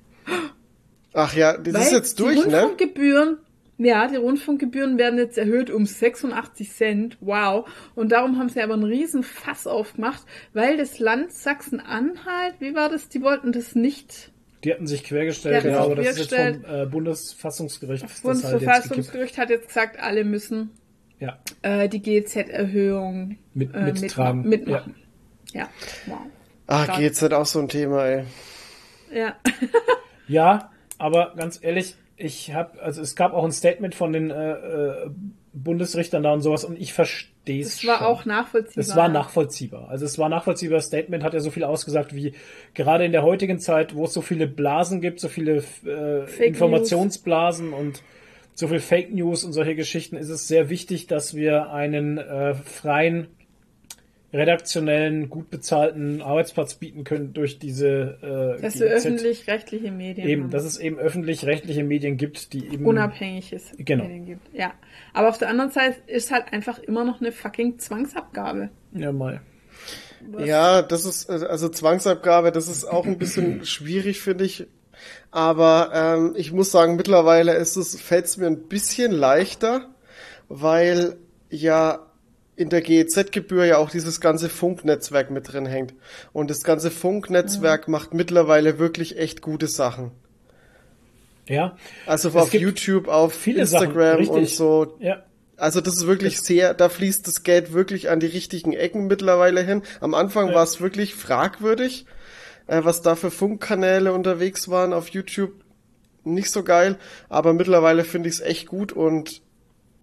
Ach 1.14 1.34
ja, 1.36 1.58
das 1.58 1.68
ist 1.68 1.74
Weil 1.74 1.98
jetzt 1.98 2.20
durch, 2.20 2.42
die 2.42 2.50
ne? 2.50 2.62
Rundfunkgebühren, 2.62 3.38
ja, 3.84 4.08
die 4.08 4.16
Rundfunkgebühren 4.16 4.98
werden 4.98 5.18
jetzt 5.20 5.38
erhöht 5.38 5.70
um 5.70 5.86
86 5.86 6.72
Cent. 6.72 7.18
Wow. 7.22 7.68
Und 7.96 8.12
darum 8.12 8.38
haben 8.40 8.50
sie 8.50 8.62
aber 8.62 8.74
einen 8.74 8.84
riesen 8.84 9.24
Fass 9.24 9.68
aufgemacht, 9.68 10.24
weil 10.54 10.78
das 10.78 11.00
Land 11.00 11.32
Sachsen-Anhalt, 11.32 12.56
wie 12.60 12.76
war 12.76 12.90
das? 12.90 13.10
Die 13.10 13.22
wollten 13.22 13.52
das 13.52 13.76
nicht. 13.76 14.32
Die 14.64 14.72
hatten 14.72 14.88
sich 14.88 15.04
quergestellt, 15.04 15.66
ja, 15.66 15.80
aber 15.82 15.96
das 15.96 16.18
ist 16.18 16.32
jetzt 16.32 16.64
vom 16.64 16.74
äh, 16.74 16.86
Bundesfassungsgericht. 16.86 18.04
Das 18.04 18.22
das 18.22 18.24
halt 18.24 18.36
jetzt. 18.36 18.52
Bundesverfassungsgericht 18.62 19.38
hat 19.38 19.50
jetzt 19.50 19.68
gesagt, 19.68 20.00
alle 20.00 20.24
müssen 20.24 20.72
Ja, 21.20 21.38
äh, 21.64 21.90
die 21.90 22.02
GEZ-Erhöhung 22.02 23.38
Mit- 23.54 23.74
äh, 23.76 23.92
mittragen. 23.92 24.48
mitmachen. 24.48 24.96
Ja. 25.52 25.70
wow. 26.06 26.20
Ach, 26.68 26.88
halt 27.22 27.34
auch 27.34 27.46
so 27.46 27.60
ein 27.60 27.68
Thema, 27.68 28.06
ey. 28.06 28.24
Ja. 29.14 29.36
ja, 30.28 30.72
aber 30.98 31.34
ganz 31.36 31.60
ehrlich, 31.62 31.96
ich 32.16 32.54
habe, 32.54 32.82
also 32.82 33.02
es 33.02 33.16
gab 33.16 33.34
auch 33.34 33.44
ein 33.44 33.52
Statement 33.52 33.96
von 33.96 34.14
den 34.14 34.30
äh, 34.30 34.52
äh, 34.52 35.10
Bundesrichtern 35.54 36.24
da 36.24 36.34
und 36.34 36.42
sowas 36.42 36.64
und 36.64 36.80
ich 36.80 36.94
verstehe 36.94 37.62
es 37.62 37.76
Das 37.78 37.88
war 37.88 37.98
schon. 38.00 38.08
auch 38.08 38.26
nachvollziehbar. 38.26 38.82
Es 38.82 38.96
war 38.96 39.10
nachvollziehbar. 39.10 39.90
Also 39.90 40.06
es 40.06 40.18
war 40.18 40.30
nachvollziehbar. 40.30 40.78
Das 40.78 40.86
Statement 40.88 41.24
hat 41.24 41.34
ja 41.34 41.40
so 41.40 41.52
viel 41.52 41.64
ausgesagt 41.64 42.16
wie 42.16 42.34
gerade 42.74 43.06
in 43.06 43.12
der 43.12 43.24
heutigen 43.24 43.60
Zeit, 43.60 43.96
wo 43.96 44.06
es 44.06 44.14
so 44.14 44.22
viele 44.22 44.48
Blasen 44.48 45.02
gibt, 45.02 45.20
so 45.20 45.28
viele 45.28 45.64
äh, 45.86 46.46
Informationsblasen 46.48 47.74
und 47.74 48.04
so 48.56 48.68
viel 48.68 48.80
Fake 48.80 49.14
News 49.14 49.44
und 49.44 49.54
solche 49.54 49.76
Geschichten, 49.76 50.16
ist 50.16 50.30
es 50.30 50.48
sehr 50.48 50.70
wichtig, 50.70 51.08
dass 51.08 51.36
wir 51.36 51.72
einen 51.72 52.20
äh, 52.20 52.54
freien, 52.54 53.28
redaktionellen, 54.34 55.30
gut 55.30 55.50
bezahlten 55.52 56.22
Arbeitsplatz 56.22 56.76
bieten 56.76 57.04
können 57.04 57.34
durch 57.34 57.60
diese 57.60 58.58
äh, 58.58 58.62
Dass 58.62 58.80
wir 58.80 58.88
öffentlich-rechtliche 58.88 59.92
Medien 59.92 60.28
Eben, 60.28 60.44
haben. 60.44 60.52
dass 60.52 60.64
es 60.64 60.78
eben 60.80 60.98
öffentlich-rechtliche 60.98 61.84
Medien 61.84 62.18
gibt, 62.18 62.52
die 62.54 62.68
eben 62.68 62.86
unabhängiges 62.86 63.72
Genau. 63.78 64.06
Medien 64.06 64.26
gibt. 64.26 64.54
Ja. 64.54 64.74
Aber 65.14 65.30
auf 65.30 65.38
der 65.38 65.50
anderen 65.50 65.72
Seite 65.72 65.98
ist 66.08 66.32
halt 66.32 66.52
einfach 66.52 66.80
immer 66.80 67.06
noch 67.06 67.22
eine 67.22 67.32
fucking 67.32 67.78
Zwangsabgabe. 67.80 68.70
ja 68.94 69.12
mal. 69.12 69.42
Ja, 70.40 70.82
das 70.82 71.06
ist, 71.06 71.30
äh, 71.30 71.46
also 71.48 71.70
Zwangsabgabe, 71.70 72.52
das 72.52 72.68
ist 72.70 72.86
auch 72.86 73.06
ein 73.06 73.18
bisschen 73.18 73.66
schwierig, 73.66 74.22
finde 74.22 74.46
ich. 74.46 74.66
Aber 75.32 75.92
ähm, 75.94 76.34
ich 76.38 76.52
muss 76.54 76.72
sagen, 76.72 76.96
mittlerweile 76.96 77.54
ist 77.56 77.76
es, 77.76 78.00
fällt 78.00 78.26
es 78.26 78.38
mir 78.38 78.48
ein 78.48 78.68
bisschen 78.68 79.12
leichter, 79.12 79.90
weil 80.48 81.18
ja 81.50 82.08
in 82.56 82.70
der 82.70 82.82
GEZ-Gebühr 82.82 83.66
ja 83.66 83.78
auch 83.78 83.90
dieses 83.90 84.22
ganze 84.22 84.48
Funknetzwerk 84.50 85.32
mit 85.32 85.52
drin 85.52 85.66
hängt. 85.66 85.94
Und 86.34 86.50
das 86.50 86.64
ganze 86.64 86.92
Funknetzwerk 86.92 87.88
macht 87.88 88.14
mittlerweile 88.14 88.78
wirklich 88.80 89.18
echt 89.18 89.42
gute 89.42 89.68
Sachen. 89.68 90.12
Ja, 91.48 91.76
Also 92.06 92.30
auf 92.30 92.54
YouTube, 92.54 93.08
auf 93.08 93.34
Sachen, 93.36 93.56
Instagram 93.58 94.18
richtig. 94.18 94.30
und 94.38 94.50
so. 94.50 94.96
ja. 95.00 95.24
Also 95.56 95.82
das 95.82 95.94
ist 95.98 96.08
wirklich 96.08 96.42
sehr, 96.42 96.74
da 96.74 96.90
fließt 96.90 97.28
das 97.28 97.44
Geld 97.44 97.74
wirklich 97.74 98.10
an 98.10 98.20
die 98.20 98.26
richtigen 98.26 98.74
Ecken 98.74 99.06
mittlerweile 99.06 99.62
hin. 99.62 99.84
Am 100.02 100.16
Anfang 100.16 100.50
Ja. 100.50 100.56
war 100.56 100.64
es 100.64 100.82
wirklich 100.82 101.14
fragwürdig, 101.14 102.06
äh, 102.66 102.82
was 102.84 103.02
da 103.04 103.16
für 103.16 103.30
Funkkanäle 103.30 104.14
unterwegs 104.14 104.68
waren 104.70 104.94
auf 104.94 105.10
YouTube. 105.10 105.52
Nicht 106.24 106.50
so 106.50 106.64
geil, 106.64 106.98
aber 107.30 107.54
mittlerweile 107.54 108.04
finde 108.04 108.30
ich 108.30 108.36
es 108.36 108.42
echt 108.42 108.68
gut 108.68 108.94
und 108.94 109.43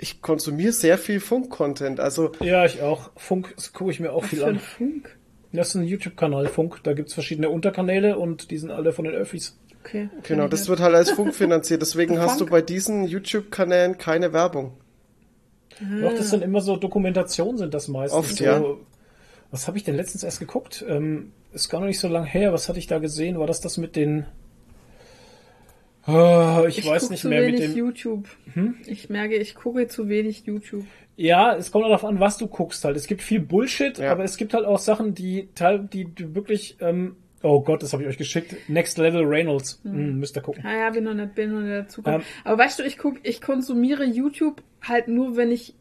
ich 0.00 0.22
konsumiere 0.22 0.72
sehr 0.72 0.98
viel 0.98 1.20
Funk-Content. 1.20 2.00
Also 2.00 2.32
Ja, 2.40 2.64
ich 2.64 2.82
auch. 2.82 3.10
Funk 3.16 3.54
gucke 3.72 3.90
ich 3.90 4.00
mir 4.00 4.12
auch 4.12 4.22
Was 4.22 4.30
viel 4.30 4.44
an. 4.44 4.58
Funk? 4.58 5.16
Das 5.52 5.68
ist 5.70 5.74
ein 5.74 5.84
YouTube-Kanal, 5.84 6.46
Funk. 6.46 6.80
Da 6.84 6.92
gibt's 6.92 7.14
verschiedene 7.14 7.50
Unterkanäle 7.50 8.18
und 8.18 8.50
die 8.50 8.58
sind 8.58 8.70
alle 8.70 8.92
von 8.92 9.04
den 9.04 9.14
Öffis. 9.14 9.58
Okay. 9.82 10.10
genau, 10.22 10.46
das 10.46 10.68
wird 10.68 10.80
halt 10.80 10.94
als 10.94 11.10
Funk 11.10 11.34
finanziert. 11.34 11.82
Deswegen 11.82 12.18
hast 12.18 12.34
du 12.40 12.44
Funk? 12.44 12.50
bei 12.50 12.62
diesen 12.62 13.04
YouTube-Kanälen 13.04 13.98
keine 13.98 14.32
Werbung. 14.32 14.72
Doch, 16.02 16.12
das 16.14 16.30
sind 16.30 16.42
immer 16.42 16.60
so 16.60 16.76
Dokumentationen, 16.76 17.56
sind 17.56 17.72
das 17.72 17.88
meistens. 17.88 18.18
Oft, 18.18 18.36
so, 18.36 18.44
ja. 18.44 18.62
Was 19.50 19.66
habe 19.66 19.78
ich 19.78 19.84
denn 19.84 19.96
letztens 19.96 20.22
erst 20.22 20.38
geguckt? 20.38 20.84
Ähm, 20.86 21.32
ist 21.52 21.70
gar 21.70 21.80
noch 21.80 21.86
nicht 21.86 21.98
so 21.98 22.08
lang 22.08 22.24
her. 22.24 22.52
Was 22.52 22.68
hatte 22.68 22.78
ich 22.78 22.86
da 22.86 22.98
gesehen? 22.98 23.38
War 23.38 23.46
das 23.46 23.60
das 23.60 23.78
mit 23.78 23.96
den 23.96 24.26
Oh, 26.06 26.64
ich, 26.68 26.78
Ich 26.78 26.86
weiß 26.86 27.10
nicht 27.10 27.20
zu 27.20 27.28
mehr 27.28 27.42
mit 27.42 27.48
wenig 27.54 27.60
dem. 27.60 27.70
Hm? 27.72 27.76
YouTube. 27.76 28.28
Ich 28.86 29.10
merke, 29.10 29.36
ich 29.36 29.54
gucke 29.54 29.86
zu 29.88 30.08
wenig 30.08 30.44
YouTube. 30.46 30.84
Ja, 31.16 31.54
es 31.54 31.70
kommt 31.70 31.84
auch 31.84 31.88
darauf 31.88 32.04
an, 32.04 32.18
was 32.20 32.38
du 32.38 32.46
guckst 32.46 32.84
halt. 32.84 32.96
Es 32.96 33.06
gibt 33.06 33.20
viel 33.22 33.40
Bullshit, 33.40 33.98
Ja. 33.98 34.12
aber 34.12 34.24
es 34.24 34.36
gibt 34.38 34.54
halt 34.54 34.64
auch 34.64 34.78
Sachen, 34.78 35.14
die 35.14 35.48
teil, 35.54 35.86
die, 35.92 36.06
die 36.06 36.34
wirklich. 36.34 36.76
Ähm, 36.80 37.16
oh 37.42 37.60
Gott, 37.60 37.82
das 37.82 37.92
habe 37.92 38.02
ich 38.02 38.08
euch 38.08 38.16
geschickt. 38.18 38.56
Next 38.68 38.96
Level 38.96 39.24
Reynolds. 39.24 39.80
Hm, 39.84 40.18
müsst 40.18 40.36
ihr 40.36 40.42
gucken. 40.42 40.64
Ah 40.64 40.74
ja, 40.74 40.90
bin 40.90 41.04
noch 41.04 41.14
nicht, 41.14 41.34
bin 41.34 41.52
noch 41.52 41.60
nicht 41.60 41.72
dazu 41.86 42.02
gekommen. 42.02 42.22
Ähm. 42.22 42.26
Aber 42.44 42.58
weißt 42.62 42.78
du, 42.78 42.84
ich 42.84 42.96
guck, 42.96 43.16
ich 43.22 43.42
konsumiere 43.42 44.04
YouTube 44.04 44.62
halt 44.80 45.08
nur, 45.08 45.36
wenn 45.36 45.50
ich 45.50 45.74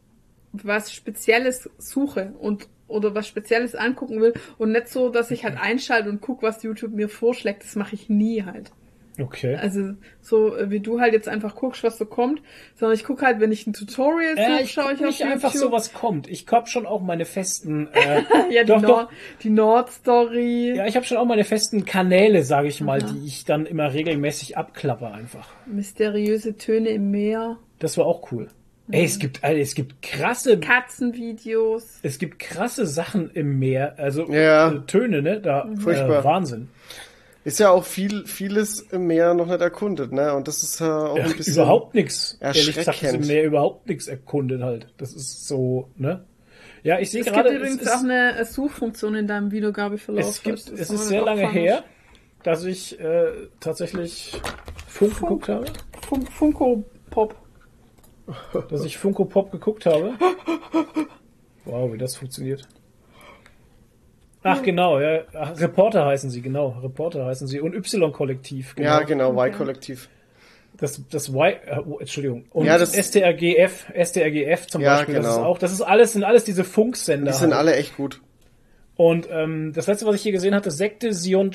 was 0.52 0.92
Spezielles 0.92 1.70
suche 1.78 2.34
und 2.38 2.68
oder 2.88 3.14
was 3.14 3.28
Spezielles 3.28 3.74
angucken 3.76 4.20
will 4.20 4.34
und 4.58 4.72
nicht 4.72 4.88
so, 4.88 5.10
dass 5.10 5.30
ich 5.30 5.44
halt 5.44 5.56
einschalte 5.58 6.10
und 6.10 6.20
guck, 6.20 6.42
was 6.42 6.62
YouTube 6.64 6.92
mir 6.92 7.08
vorschlägt. 7.08 7.62
Das 7.62 7.76
mache 7.76 7.94
ich 7.94 8.08
nie 8.10 8.42
halt. 8.42 8.72
Okay. 9.20 9.56
Also 9.56 9.94
so 10.20 10.56
äh, 10.56 10.70
wie 10.70 10.80
du 10.80 11.00
halt 11.00 11.12
jetzt 11.12 11.28
einfach 11.28 11.54
guckst, 11.54 11.82
was 11.84 11.98
so 11.98 12.06
kommt, 12.06 12.40
sondern 12.76 12.96
ich 12.96 13.04
gucke 13.04 13.24
halt, 13.26 13.40
wenn 13.40 13.52
ich 13.52 13.66
ein 13.66 13.72
Tutorial 13.72 14.36
suche, 14.36 14.62
ich 14.62 14.72
schaue 14.72 14.92
ich 14.94 15.00
auf 15.00 15.06
nicht 15.06 15.24
einfach 15.24 15.52
YouTube. 15.54 15.70
so, 15.70 15.72
was 15.72 15.92
kommt. 15.92 16.28
Ich 16.28 16.46
hab 16.50 16.68
schon 16.68 16.86
auch 16.86 17.00
meine 17.02 17.24
festen. 17.24 17.88
Äh, 17.94 18.22
ja, 18.54 18.62
die, 18.62 18.68
doch, 18.68 18.80
Nord, 18.82 19.10
doch. 19.10 19.38
die 19.42 19.50
Nordstory, 19.50 20.74
Ja, 20.76 20.86
ich 20.86 20.96
habe 20.96 21.04
schon 21.06 21.16
auch 21.18 21.24
meine 21.26 21.44
festen 21.44 21.84
Kanäle, 21.84 22.42
sage 22.44 22.68
ich 22.68 22.80
mal, 22.80 23.02
die 23.02 23.26
ich 23.26 23.44
dann 23.44 23.66
immer 23.66 23.92
regelmäßig 23.92 24.56
abklappe 24.56 25.08
einfach. 25.10 25.48
mysteriöse 25.66 26.56
Töne 26.56 26.90
im 26.90 27.10
Meer, 27.10 27.58
Das 27.78 27.98
war 27.98 28.06
auch 28.06 28.32
cool. 28.32 28.48
Ey, 28.92 29.04
es 29.04 29.20
gibt, 29.20 29.44
Alter, 29.44 29.60
es 29.60 29.74
gibt 29.76 30.02
krasse, 30.02 30.58
Katzenvideos. 30.58 32.00
es 32.02 32.18
gibt 32.18 32.38
krasse 32.40 32.86
Sachen 32.86 33.30
im 33.30 33.58
Meer, 33.58 33.94
also 33.98 34.30
Ja. 34.32 34.72
äh, 34.72 34.80
Töne, 34.86 35.22
ne? 35.22 35.40
Da 35.40 35.68
Furchtbar. 35.78 36.20
Äh, 36.20 36.24
Wahnsinn. 36.24 36.68
Ist 37.42 37.58
ja 37.58 37.70
auch 37.70 37.84
viel, 37.84 38.26
vieles 38.26 38.80
im 38.80 39.06
Meer 39.06 39.32
noch 39.34 39.46
nicht 39.46 39.60
erkundet, 39.60 40.12
ne? 40.12 40.34
Und 40.34 40.46
das 40.46 40.62
ist 40.62 40.78
ja 40.80 41.06
auch 41.06 41.16
Ja, 41.16 41.24
ein 41.24 41.36
bisschen. 41.36 41.54
überhaupt 41.54 41.94
nichts. 41.94 42.36
Ehrlich 42.40 42.74
gesagt, 42.74 43.02
ist 43.02 43.14
im. 43.14 43.26
Meer 43.26 43.44
überhaupt 43.44 43.88
nichts 43.88 44.08
erkundet 44.08 44.62
halt. 44.62 44.88
Das 44.98 45.14
ist 45.14 45.48
so, 45.48 45.88
ne? 45.96 46.24
Ja, 46.82 46.98
ich 46.98 47.10
sehe 47.10 47.20
Es 47.22 47.26
gerade, 47.28 47.48
gibt 47.50 47.60
übrigens 47.60 47.80
es 47.82 47.88
ist, 47.88 47.94
auch 47.94 48.00
eine 48.04 48.38
äh, 48.38 48.44
Suchfunktion 48.44 49.14
in 49.14 49.26
deinem 49.26 49.50
Wiedergabeverlauf. 49.52 50.28
es, 50.28 50.42
gibt, 50.42 50.58
falls 50.60 50.64
du 50.66 50.72
es 50.74 50.78
das 50.80 50.90
ist 50.90 50.96
noch 51.00 51.06
sehr 51.08 51.22
lange 51.22 51.48
her, 51.50 51.84
dass 52.42 52.64
ich 52.64 52.98
äh, 53.00 53.26
tatsächlich 53.58 54.38
Funk 54.86 55.18
geguckt 55.18 55.48
habe. 55.48 55.64
hast. 55.66 56.06
Fun 56.06 56.26
Funko 56.26 56.84
Pop. 57.10 57.34
dass 58.70 58.84
ich 58.84 58.96
Funko 58.98 59.24
Pop 59.24 59.50
geguckt 59.50 59.86
habe. 59.86 60.12
Wow, 61.64 61.92
wie 61.92 61.98
das 61.98 62.16
funktioniert. 62.16 62.66
Ach 64.42 64.62
genau, 64.62 64.98
ja, 65.00 65.20
ach, 65.34 65.60
Reporter 65.60 66.06
heißen 66.06 66.30
sie, 66.30 66.40
genau, 66.40 66.78
Reporter 66.82 67.26
heißen 67.26 67.46
sie 67.46 67.60
und 67.60 67.74
Y-Kollektiv. 67.74 68.74
Genau. 68.74 68.88
Ja, 68.88 69.02
genau, 69.02 69.32
Y-Kollektiv. 69.34 70.08
Das, 70.78 71.02
das 71.10 71.28
Y, 71.28 71.56
äh, 71.66 71.78
oh, 71.86 71.98
Entschuldigung. 71.98 72.44
Und 72.50 72.64
Ja, 72.64 72.78
das- 72.78 72.94
STRGF, 72.94 73.92
STRGF 73.94 74.66
zum 74.68 74.80
Ja, 74.80 74.96
Beispiel, 74.96 75.16
das 75.16 75.26
ist 75.26 75.34
genau. 75.36 75.46
auch, 75.46 75.58
das 75.58 75.72
ist 75.72 75.82
alles, 75.82 76.14
sind 76.14 76.24
alles 76.24 76.44
diese 76.44 76.64
Funksender. 76.64 77.32
Die 77.32 77.36
sind 77.36 77.50
halt. 77.50 77.58
alle 77.68 77.76
echt 77.76 77.96
gut. 77.98 78.22
Und 78.96 79.28
ähm, 79.30 79.72
das 79.74 79.86
letzte, 79.86 80.06
was 80.06 80.14
ich 80.16 80.22
hier 80.22 80.32
gesehen 80.32 80.54
hatte, 80.54 80.70
Sekte 80.70 81.12
Sion 81.12 81.52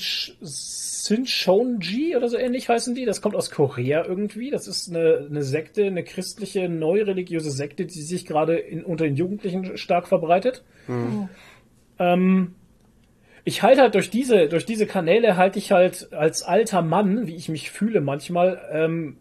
Sinchonji 1.06 2.16
oder 2.16 2.28
so 2.28 2.38
ähnlich 2.38 2.70
heißen 2.70 2.96
die. 2.96 3.06
Das 3.06 3.22
kommt 3.22 3.36
aus 3.36 3.52
Korea 3.52 4.04
irgendwie. 4.06 4.50
Das 4.50 4.68
ist 4.68 4.90
eine, 4.90 5.28
eine 5.30 5.44
Sekte, 5.44 5.86
eine 5.86 6.04
christliche, 6.04 6.68
neureligiöse 6.70 7.52
Sekte, 7.52 7.86
die 7.86 8.02
sich 8.02 8.26
gerade 8.26 8.58
in, 8.58 8.84
unter 8.84 9.04
den 9.06 9.16
Jugendlichen 9.16 9.78
stark 9.78 10.08
verbreitet. 10.08 10.64
Ähm, 12.00 12.56
ich 13.46 13.62
halte 13.62 13.82
halt 13.82 13.94
durch 13.96 14.10
diese, 14.10 14.50
durch 14.50 14.66
diese 14.66 14.88
Kanäle 14.88 15.38
halte 15.38 15.60
ich 15.60 15.72
halt 15.72 16.12
als 16.12 16.44
alter 16.44 16.82
Mann, 16.82 17.28
wie 17.28 17.36
ich 17.36 17.48
mich 17.48 17.72
fühle 17.72 18.02
manchmal, 18.02 18.60
ähm, 18.72 19.18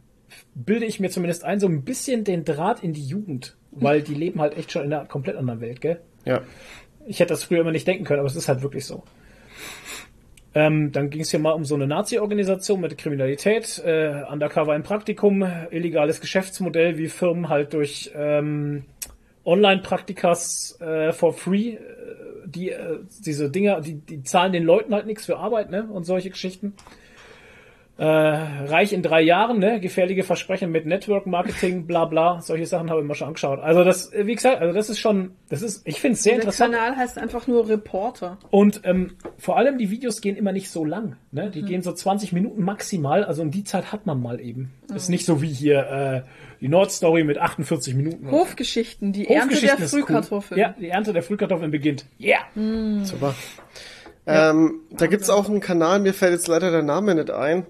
bilde 0.55 0.87
ich 0.87 0.99
mir 0.99 1.11
zumindest 1.11 1.45
ein, 1.45 1.61
so 1.61 1.69
ein 1.69 1.85
bisschen 1.85 2.25
den 2.25 2.45
Draht 2.45 2.83
in 2.83 2.95
die 2.95 3.05
Jugend. 3.05 3.57
Weil 3.71 4.03
die 4.03 4.15
leben 4.15 4.41
halt 4.41 4.57
echt 4.57 4.73
schon 4.73 4.85
in 4.85 4.93
einer 4.93 5.05
komplett 5.05 5.37
anderen 5.37 5.61
Welt, 5.61 5.81
gell? 5.81 6.01
Ja. 6.25 6.43
Ich 7.07 7.21
hätte 7.21 7.35
das 7.35 7.45
früher 7.45 7.61
immer 7.61 7.73
nicht 7.73 7.87
denken 7.87 8.05
können, 8.05 8.21
aber 8.21 8.29
es 8.29 8.37
ist 8.37 8.49
halt 8.49 8.63
wirklich 8.63 8.87
so. 8.87 9.03
Ähm, 10.55 10.93
dann 10.93 11.11
ging 11.11 11.23
es 11.23 11.31
hier 11.31 11.41
mal 11.41 11.51
um 11.51 11.65
so 11.65 11.75
eine 11.75 11.89
Nazi-Organisation 11.89 12.81
mit 12.81 12.97
Kriminalität, 12.97 13.83
äh, 13.85 14.23
Undercover 14.31 14.77
im 14.77 14.85
Praktikum, 14.85 15.45
illegales 15.71 16.21
Geschäftsmodell, 16.21 16.97
wie 16.97 17.09
Firmen 17.09 17.49
halt 17.49 17.75
durch 17.75 18.13
ähm, 18.15 18.85
Online-Praktikas 19.45 20.81
äh, 20.81 21.13
for 21.13 21.33
free, 21.33 21.75
äh, 21.75 21.79
die 22.47 22.71
äh, 22.71 23.01
diese 23.25 23.51
Dinger, 23.51 23.81
die, 23.81 23.95
die 23.95 24.23
zahlen 24.23 24.53
den 24.53 24.65
Leuten 24.65 24.95
halt 24.95 25.07
nichts 25.07 25.27
für 25.27 25.39
Arbeit, 25.39 25.71
ne? 25.71 25.85
Und 25.85 26.05
solche 26.05 26.31
Geschichten. 26.31 26.75
Äh, 27.97 28.05
reich 28.07 28.93
in 28.93 29.03
drei 29.03 29.23
Jahren, 29.23 29.61
ne? 29.61 29.79
Gefährliche 29.79 30.25
Versprechen 30.25 30.73
mit 30.73 30.85
Network 30.85 31.27
Marketing, 31.27 31.87
bla 31.87 32.07
bla. 32.07 32.41
Solche 32.41 32.67
Sachen 32.67 32.91
habe 32.91 33.01
ich 33.01 33.07
mir 33.07 33.15
schon 33.15 33.29
angeschaut. 33.29 33.61
Also 33.61 33.85
das, 33.85 34.13
äh, 34.13 34.27
wie 34.27 34.35
gesagt, 34.35 34.61
also 34.61 34.75
das 34.75 34.91
ist 34.91 34.99
schon, 34.99 35.31
das 35.49 35.63
ist, 35.63 35.87
ich 35.87 36.01
finde 36.01 36.15
es 36.17 36.25
sehr 36.25 36.33
Der 36.33 36.43
interessant. 36.43 36.75
Kanal 36.75 36.97
heißt 36.97 37.19
einfach 37.19 37.47
nur 37.47 37.69
Reporter. 37.69 38.39
Und 38.51 38.81
ähm, 38.83 39.13
vor 39.39 39.59
allem 39.59 39.79
die 39.79 39.91
Videos 39.91 40.21
gehen 40.21 40.35
immer 40.37 40.51
nicht 40.51 40.71
so 40.71 40.85
lang. 40.85 41.17
Ne? 41.31 41.47
Mhm. 41.47 41.53
Die 41.53 41.63
gehen 41.63 41.83
so 41.83 41.93
20 41.93 42.33
Minuten 42.33 42.65
maximal. 42.65 43.25
Also 43.25 43.43
um 43.43 43.53
die 43.53 43.63
Zeit 43.63 43.93
hat 43.93 44.07
man 44.07 44.21
mal 44.21 44.41
eben. 44.41 44.73
Mhm. 44.91 44.97
Ist 44.97 45.09
nicht 45.09 45.25
so 45.25 45.41
wie 45.41 45.53
hier 45.53 46.25
äh, 46.27 46.29
die 46.61 46.69
Nordstory 46.69 47.23
mit 47.23 47.39
48 47.39 47.95
Minuten. 47.95 48.29
Hofgeschichten, 48.29 49.13
die 49.13 49.29
Ernte 49.29 49.55
der 49.61 49.71
Hofgeschichten 49.71 49.85
ist 49.85 49.95
cool. 49.95 50.01
Frühkartoffeln. 50.01 50.61
Ja, 50.61 50.75
die 50.77 50.89
Ernte 50.89 51.13
der 51.13 51.23
Frühkartoffeln 51.23 51.71
beginnt. 51.71 52.07
Yeah! 52.21 52.41
Super. 53.05 53.37
Ähm, 54.27 54.81
da 54.91 55.07
gibt's 55.07 55.31
auch 55.31 55.49
einen 55.49 55.61
Kanal, 55.61 56.01
mir 56.01 56.15
fällt 56.15 56.33
jetzt 56.33 56.49
leider 56.49 56.71
der 56.71 56.83
Name 56.83 57.15
nicht 57.15 57.31
ein. 57.31 57.67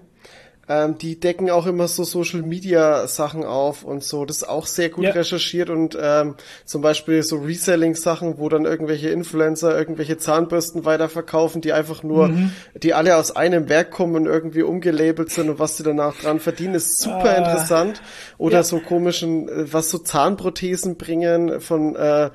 Ähm, 0.67 0.97
die 0.97 1.19
decken 1.19 1.51
auch 1.51 1.67
immer 1.67 1.87
so 1.87 2.03
Social 2.03 2.41
Media 2.41 3.07
Sachen 3.07 3.43
auf 3.43 3.83
und 3.83 4.03
so. 4.03 4.25
Das 4.25 4.37
ist 4.37 4.49
auch 4.49 4.65
sehr 4.65 4.89
gut 4.89 5.03
Ja. 5.05 5.11
recherchiert 5.11 5.69
und 5.69 5.95
ähm, 6.01 6.33
zum 6.65 6.81
Beispiel 6.81 7.21
so 7.21 7.37
Reselling 7.37 7.93
Sachen, 7.93 8.39
wo 8.39 8.49
dann 8.49 8.65
irgendwelche 8.65 9.09
Influencer 9.09 9.77
irgendwelche 9.77 10.17
Zahnbürsten 10.17 10.83
weiterverkaufen, 10.83 11.61
die 11.61 11.71
einfach 11.71 12.01
nur, 12.01 12.29
Mhm. 12.29 12.51
die 12.81 12.95
alle 12.95 13.15
aus 13.17 13.35
einem 13.35 13.69
Werk 13.69 13.91
kommen 13.91 14.15
und 14.15 14.25
irgendwie 14.25 14.63
umgelabelt 14.63 15.29
sind 15.29 15.49
und 15.49 15.59
was 15.59 15.77
sie 15.77 15.83
danach 15.83 16.15
dran 16.17 16.39
verdienen, 16.39 16.73
ist 16.73 16.97
super 16.99 17.35
interessant. 17.37 18.01
Oder 18.39 18.55
Ah. 18.55 18.59
ja. 18.59 18.63
so 18.63 18.79
komischen, 18.79 19.47
äh, 19.47 19.71
was 19.71 19.91
so 19.91 19.99
Zahnprothesen 19.99 20.95
bringen 20.97 21.61
von 21.61 21.95
äh, 21.95 22.31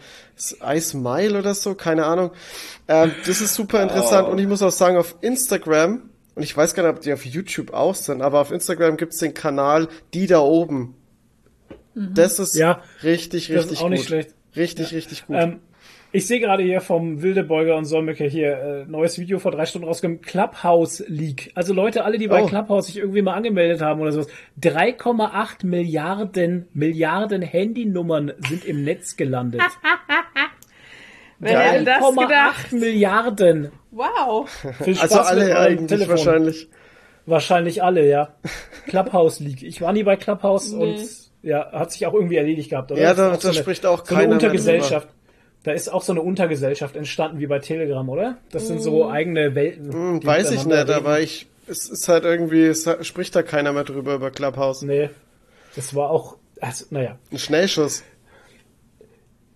iSmile 0.75 1.39
oder 1.39 1.55
so, 1.55 1.75
keine 1.75 2.07
Ahnung. 2.07 2.31
Ähm, 2.89 3.13
das 3.27 3.41
ist 3.41 3.55
super 3.55 3.83
interessant 3.83 4.29
Oh. 4.29 4.33
und 4.33 4.39
ich 4.39 4.47
muss 4.47 4.63
auch 4.63 4.71
sagen, 4.73 4.97
auf 4.97 5.17
Instagram, 5.21 6.10
und 6.41 6.45
ich 6.45 6.57
weiß 6.57 6.73
gar 6.73 6.85
nicht, 6.85 6.97
ob 6.97 7.03
die 7.03 7.13
auf 7.13 7.27
YouTube 7.27 7.75
auch 7.75 7.95
sind, 7.95 8.23
aber 8.23 8.41
auf 8.41 8.51
Instagram 8.51 8.97
gibt's 8.97 9.19
den 9.19 9.35
Kanal 9.35 9.89
Die 10.15 10.27
da 10.27 10.41
oben. 10.41 10.95
Das 11.95 12.39
ist 12.39 12.55
Mhm. 12.55 12.61
Ja, 12.63 12.83
richtig, 13.03 13.49
das 13.49 13.57
ist 13.67 13.71
richtig 13.73 13.79
auch 13.81 13.83
gut. 13.83 13.91
nicht 13.91 14.07
schlecht. 14.07 14.35
Richtig, 14.57 14.95
richtig 14.95 15.27
gut. 15.27 15.37
Ähm, 15.39 15.59
ich 16.13 16.27
sehe 16.27 16.41
gerade 16.41 16.63
hier 16.63 16.81
vom 16.81 17.21
Wildebeuger 17.21 17.77
und 17.77 17.85
Solmecke 17.85 18.25
hier 18.25 18.57
äh, 18.57 18.85
neues 18.91 19.19
Video 19.19 19.39
vor 19.39 19.51
drei 19.53 19.67
Stunden 19.67 19.87
rausgekommen. 19.87 20.23
Clubhouse 20.23 21.05
Leak. 21.09 21.53
Also 21.55 21.75
Leute, 21.75 22.05
alle, 22.07 22.17
die 22.17 22.27
bei 22.29 22.43
Oh. 22.43 22.47
Clubhouse 22.47 22.87
sich 22.87 22.97
irgendwie 22.97 23.21
mal 23.21 23.35
angemeldet 23.35 23.83
haben 23.83 24.01
oder 24.01 24.13
sowas. 24.13 24.29
3,8 24.63 25.67
Milliarden, 25.67 26.69
Milliarden 26.73 27.43
Handynummern 27.43 28.33
sind 28.49 28.65
im 28.65 28.83
Netz 28.83 29.17
gelandet. 29.19 29.61
Wer 31.41 31.59
hätte 31.61 31.85
das 31.85 32.03
3,8 32.03 32.27
gedacht? 32.27 32.73
Milliarden. 32.73 33.73
Wow. 33.91 34.49
Viel 34.85 34.95
Spaß 34.95 35.13
also 35.13 35.35
mit 35.35 35.43
alle 35.43 35.51
eurem 35.51 35.57
eigentlich 35.57 35.89
Telefon. 35.89 36.09
wahrscheinlich. 36.11 36.69
Wahrscheinlich 37.27 37.83
alle, 37.83 38.09
ja. 38.09 38.35
Clubhouse 38.87 39.41
League. 39.41 39.63
Ich 39.63 39.81
war 39.81 39.93
nie 39.93 40.03
bei 40.03 40.17
Clubhouse 40.17 40.71
Nee. 40.73 40.83
und 40.83 41.07
ja, 41.43 41.71
hat 41.73 41.93
sich 41.93 42.07
auch 42.07 42.15
irgendwie 42.15 42.37
erledigt 42.37 42.71
gehabt, 42.71 42.93
oder? 42.93 43.01
Ja, 43.01 43.15
da- 43.15 43.37
da 43.37 43.53
spricht 43.53 43.87
auch 43.87 44.05
so 44.05 44.15
eine 44.15 44.17
keiner 44.17 44.27
mehr 44.29 44.35
Untergesellschaft. 44.35 45.09
Da 45.63 45.73
ist 45.73 45.91
auch 45.93 46.03
so 46.03 46.13
eine 46.13 46.23
Untergesellschaft 46.23 46.97
entstanden 46.97 47.39
wie 47.39 47.47
bei 47.47 47.59
Telegram, 47.59 48.09
oder? 48.09 48.39
Das 48.51 48.67
sind 48.67 48.81
so 48.81 49.09
eigene 49.09 49.55
Welten. 49.55 49.93
Hm, 49.93 50.21
die 50.21 50.27
weiß 50.27 50.51
ich 50.53 50.65
nicht, 50.65 50.77
reden. 50.77 50.91
aber 50.93 51.21
ich, 51.21 51.47
es 51.67 51.89
ist 51.89 52.09
halt 52.09 52.25
irgendwie, 52.25 52.65
es 52.65 52.87
hat- 52.87 53.05
spricht 53.05 53.35
da 53.37 53.43
keiner 53.43 53.73
mehr 53.73 53.85
drüber 53.85 54.15
über 54.15 54.31
Clubhouse. 54.31 54.83
Nee. 54.83 55.11
Das 55.77 55.95
war 55.95 56.11
auch, 56.11 56.37
also, 56.61 56.87
naja. 56.91 57.19
Ein 57.31 57.39
Schnellschuss. 57.39 58.03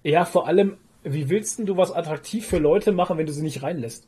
Ja, 0.03 0.25
vor 0.27 0.47
allem, 0.47 0.77
wie 1.05 1.29
willst 1.31 1.59
denn 1.59 1.67
du 1.67 1.77
was 1.77 1.93
attraktiv 1.93 2.47
für 2.47 2.59
Leute 2.59 2.93
machen, 2.93 3.19
wenn 3.19 3.27
du 3.27 3.33
sie 3.33 3.43
nicht 3.43 3.63
reinlässt? 3.63 4.05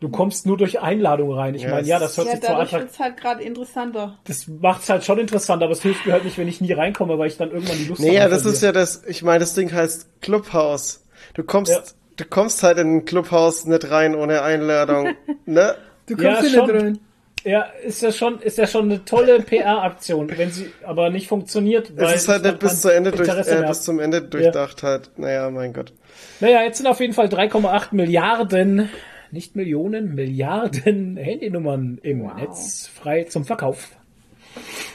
Du 0.00 0.08
kommst 0.08 0.46
nur 0.46 0.56
durch 0.56 0.80
Einladung 0.80 1.32
rein. 1.32 1.54
Ich 1.54 1.62
Ja, 1.62 1.70
meine, 1.70 1.86
ja, 1.86 1.98
das 2.00 2.16
hört 2.16 2.26
Ja, 2.26 2.32
sich 2.32 2.40
zwar 2.42 2.56
attraktiv 2.60 2.80
wird's 2.80 2.98
halt 2.98 3.16
gerade 3.16 3.42
interessanter. 3.44 4.18
Das 4.24 4.48
macht's 4.48 4.88
halt 4.88 5.04
schon 5.04 5.18
interessant, 5.20 5.62
aber 5.62 5.72
es 5.72 5.82
hilft 5.82 6.04
mir 6.06 6.12
halt 6.12 6.24
nicht, 6.24 6.38
wenn 6.38 6.48
ich 6.48 6.60
nie 6.60 6.72
reinkomme, 6.72 7.18
weil 7.18 7.28
ich 7.28 7.36
dann 7.36 7.52
irgendwann 7.52 7.78
die 7.78 7.84
Lust 7.84 8.00
Nee, 8.00 8.08
ja, 8.08 8.14
daran 8.28 8.30
das 8.32 8.44
ist 8.44 8.62
ja 8.62 8.72
das, 8.72 9.04
ich 9.06 9.22
meine, 9.22 9.38
das 9.40 9.54
Ding 9.54 9.72
heißt 9.72 10.20
Clubhouse. 10.20 11.04
Du 11.34 11.44
kommst, 11.44 11.70
Ja. 11.70 11.82
du 12.16 12.24
kommst 12.24 12.64
halt 12.64 12.78
in 12.78 12.96
ein 12.96 13.04
Clubhouse 13.04 13.64
nicht 13.64 13.88
rein 13.90 14.16
ohne 14.16 14.42
Einladung, 14.42 15.14
ne? 15.46 15.76
Du 16.06 16.16
kommst 16.16 16.42
ja, 16.42 16.50
schon. 16.50 16.66
nicht 16.72 16.82
rein. 16.82 16.98
Ja, 17.44 17.62
ist 17.84 18.02
ja 18.02 18.12
schon, 18.12 18.40
ist 18.40 18.58
ja 18.58 18.66
schon 18.66 18.84
eine 18.90 19.04
tolle 19.04 19.40
PR-Aktion, 19.42 20.30
wenn 20.36 20.50
sie 20.52 20.70
aber 20.84 21.10
nicht 21.10 21.26
funktioniert. 21.28 21.96
Weil 21.96 22.14
Es 22.14 22.22
ist 22.22 22.28
halt 22.28 22.44
ich 22.44 22.50
nicht 22.52 22.60
bis 22.60 22.70
kein 22.70 22.78
zu 22.78 22.88
Ende 22.90 23.10
durch, 23.12 23.28
äh, 23.28 23.64
bis 23.66 23.82
zum 23.82 23.98
Ende 24.00 24.22
durchdacht 24.22 24.82
halt. 24.82 25.10
Naja, 25.16 25.50
mein 25.50 25.72
Gott. 25.72 25.92
Naja, 26.40 26.62
jetzt 26.62 26.78
sind 26.78 26.86
auf 26.86 27.00
jeden 27.00 27.14
Fall 27.14 27.26
3,8 27.26 27.88
Milliarden, 27.94 28.88
nicht 29.32 29.56
Millionen, 29.56 30.14
Milliarden 30.14 31.16
Handynummern 31.16 31.98
im 32.02 32.22
Wow. 32.24 32.34
Netz 32.36 32.86
frei 32.86 33.24
zum 33.24 33.44
Verkauf. 33.44 33.88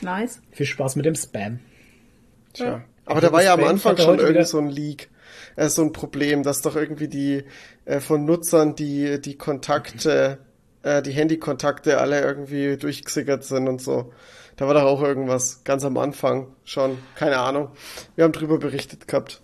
Nice. 0.01 0.41
Viel 0.51 0.65
Spaß 0.65 0.95
mit 0.95 1.05
dem 1.05 1.15
Spam. 1.15 1.59
Tja. 2.53 2.83
Aber 3.05 3.21
da 3.21 3.31
war 3.31 3.43
ja 3.43 3.53
am 3.53 3.63
Anfang 3.63 3.97
schon 3.97 4.19
irgendwie 4.19 4.35
wieder- 4.35 4.45
so 4.45 4.59
ein 4.59 4.67
Leak, 4.69 5.09
äh, 5.55 5.69
so 5.69 5.81
ein 5.81 5.91
Problem, 5.93 6.43
dass 6.43 6.61
doch 6.61 6.75
irgendwie 6.75 7.07
die 7.07 7.43
äh, 7.85 7.99
von 7.99 8.25
Nutzern 8.25 8.75
die 8.75 9.19
die 9.21 9.35
Kontakte, 9.37 10.37
äh, 10.83 11.01
die 11.01 11.11
Handykontakte 11.11 11.99
alle 11.99 12.21
irgendwie 12.21 12.77
durchgesickert 12.77 13.43
sind 13.43 13.67
und 13.67 13.81
so. 13.81 14.11
Da 14.55 14.65
war 14.67 14.73
doch 14.73 14.83
auch 14.83 15.01
irgendwas 15.03 15.63
ganz 15.63 15.85
am 15.85 15.97
Anfang 15.97 16.47
schon, 16.63 16.97
keine 17.15 17.37
Ahnung. 17.37 17.69
Wir 18.15 18.23
haben 18.23 18.31
drüber 18.31 18.57
berichtet 18.57 19.07
gehabt. 19.07 19.41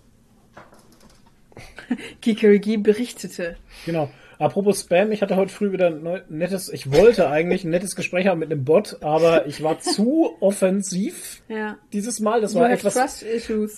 Kikerigi 2.20 2.78
berichtete. 2.78 3.56
Genau. 3.86 4.10
Apropos 4.38 4.80
Spam, 4.80 5.12
ich 5.12 5.22
hatte 5.22 5.36
heute 5.36 5.52
früh 5.52 5.70
wieder 5.70 5.86
ein 5.86 6.22
nettes, 6.28 6.68
ich 6.68 6.90
wollte 6.90 7.28
eigentlich 7.30 7.62
ein 7.64 7.70
nettes 7.70 7.94
Gespräch 7.94 8.26
haben 8.26 8.40
mit 8.40 8.50
einem 8.50 8.64
Bot, 8.64 8.98
aber 9.00 9.46
ich 9.46 9.62
war 9.62 9.78
zu 9.78 10.32
offensiv 10.40 11.42
Ja. 11.48 11.78
dieses 11.92 12.18
Mal. 12.18 12.40
Das 12.40 12.54
war 12.56 12.68
etwas, 12.70 12.94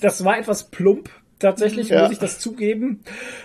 das 0.01 0.25
war 0.25 0.39
etwas 0.39 0.65
plump. 0.71 1.11
Tatsächlich 1.39 1.91
Ja. 1.91 2.03
muss 2.03 2.13
ich 2.13 2.19
das 2.19 2.39
zugeben, 2.39 3.01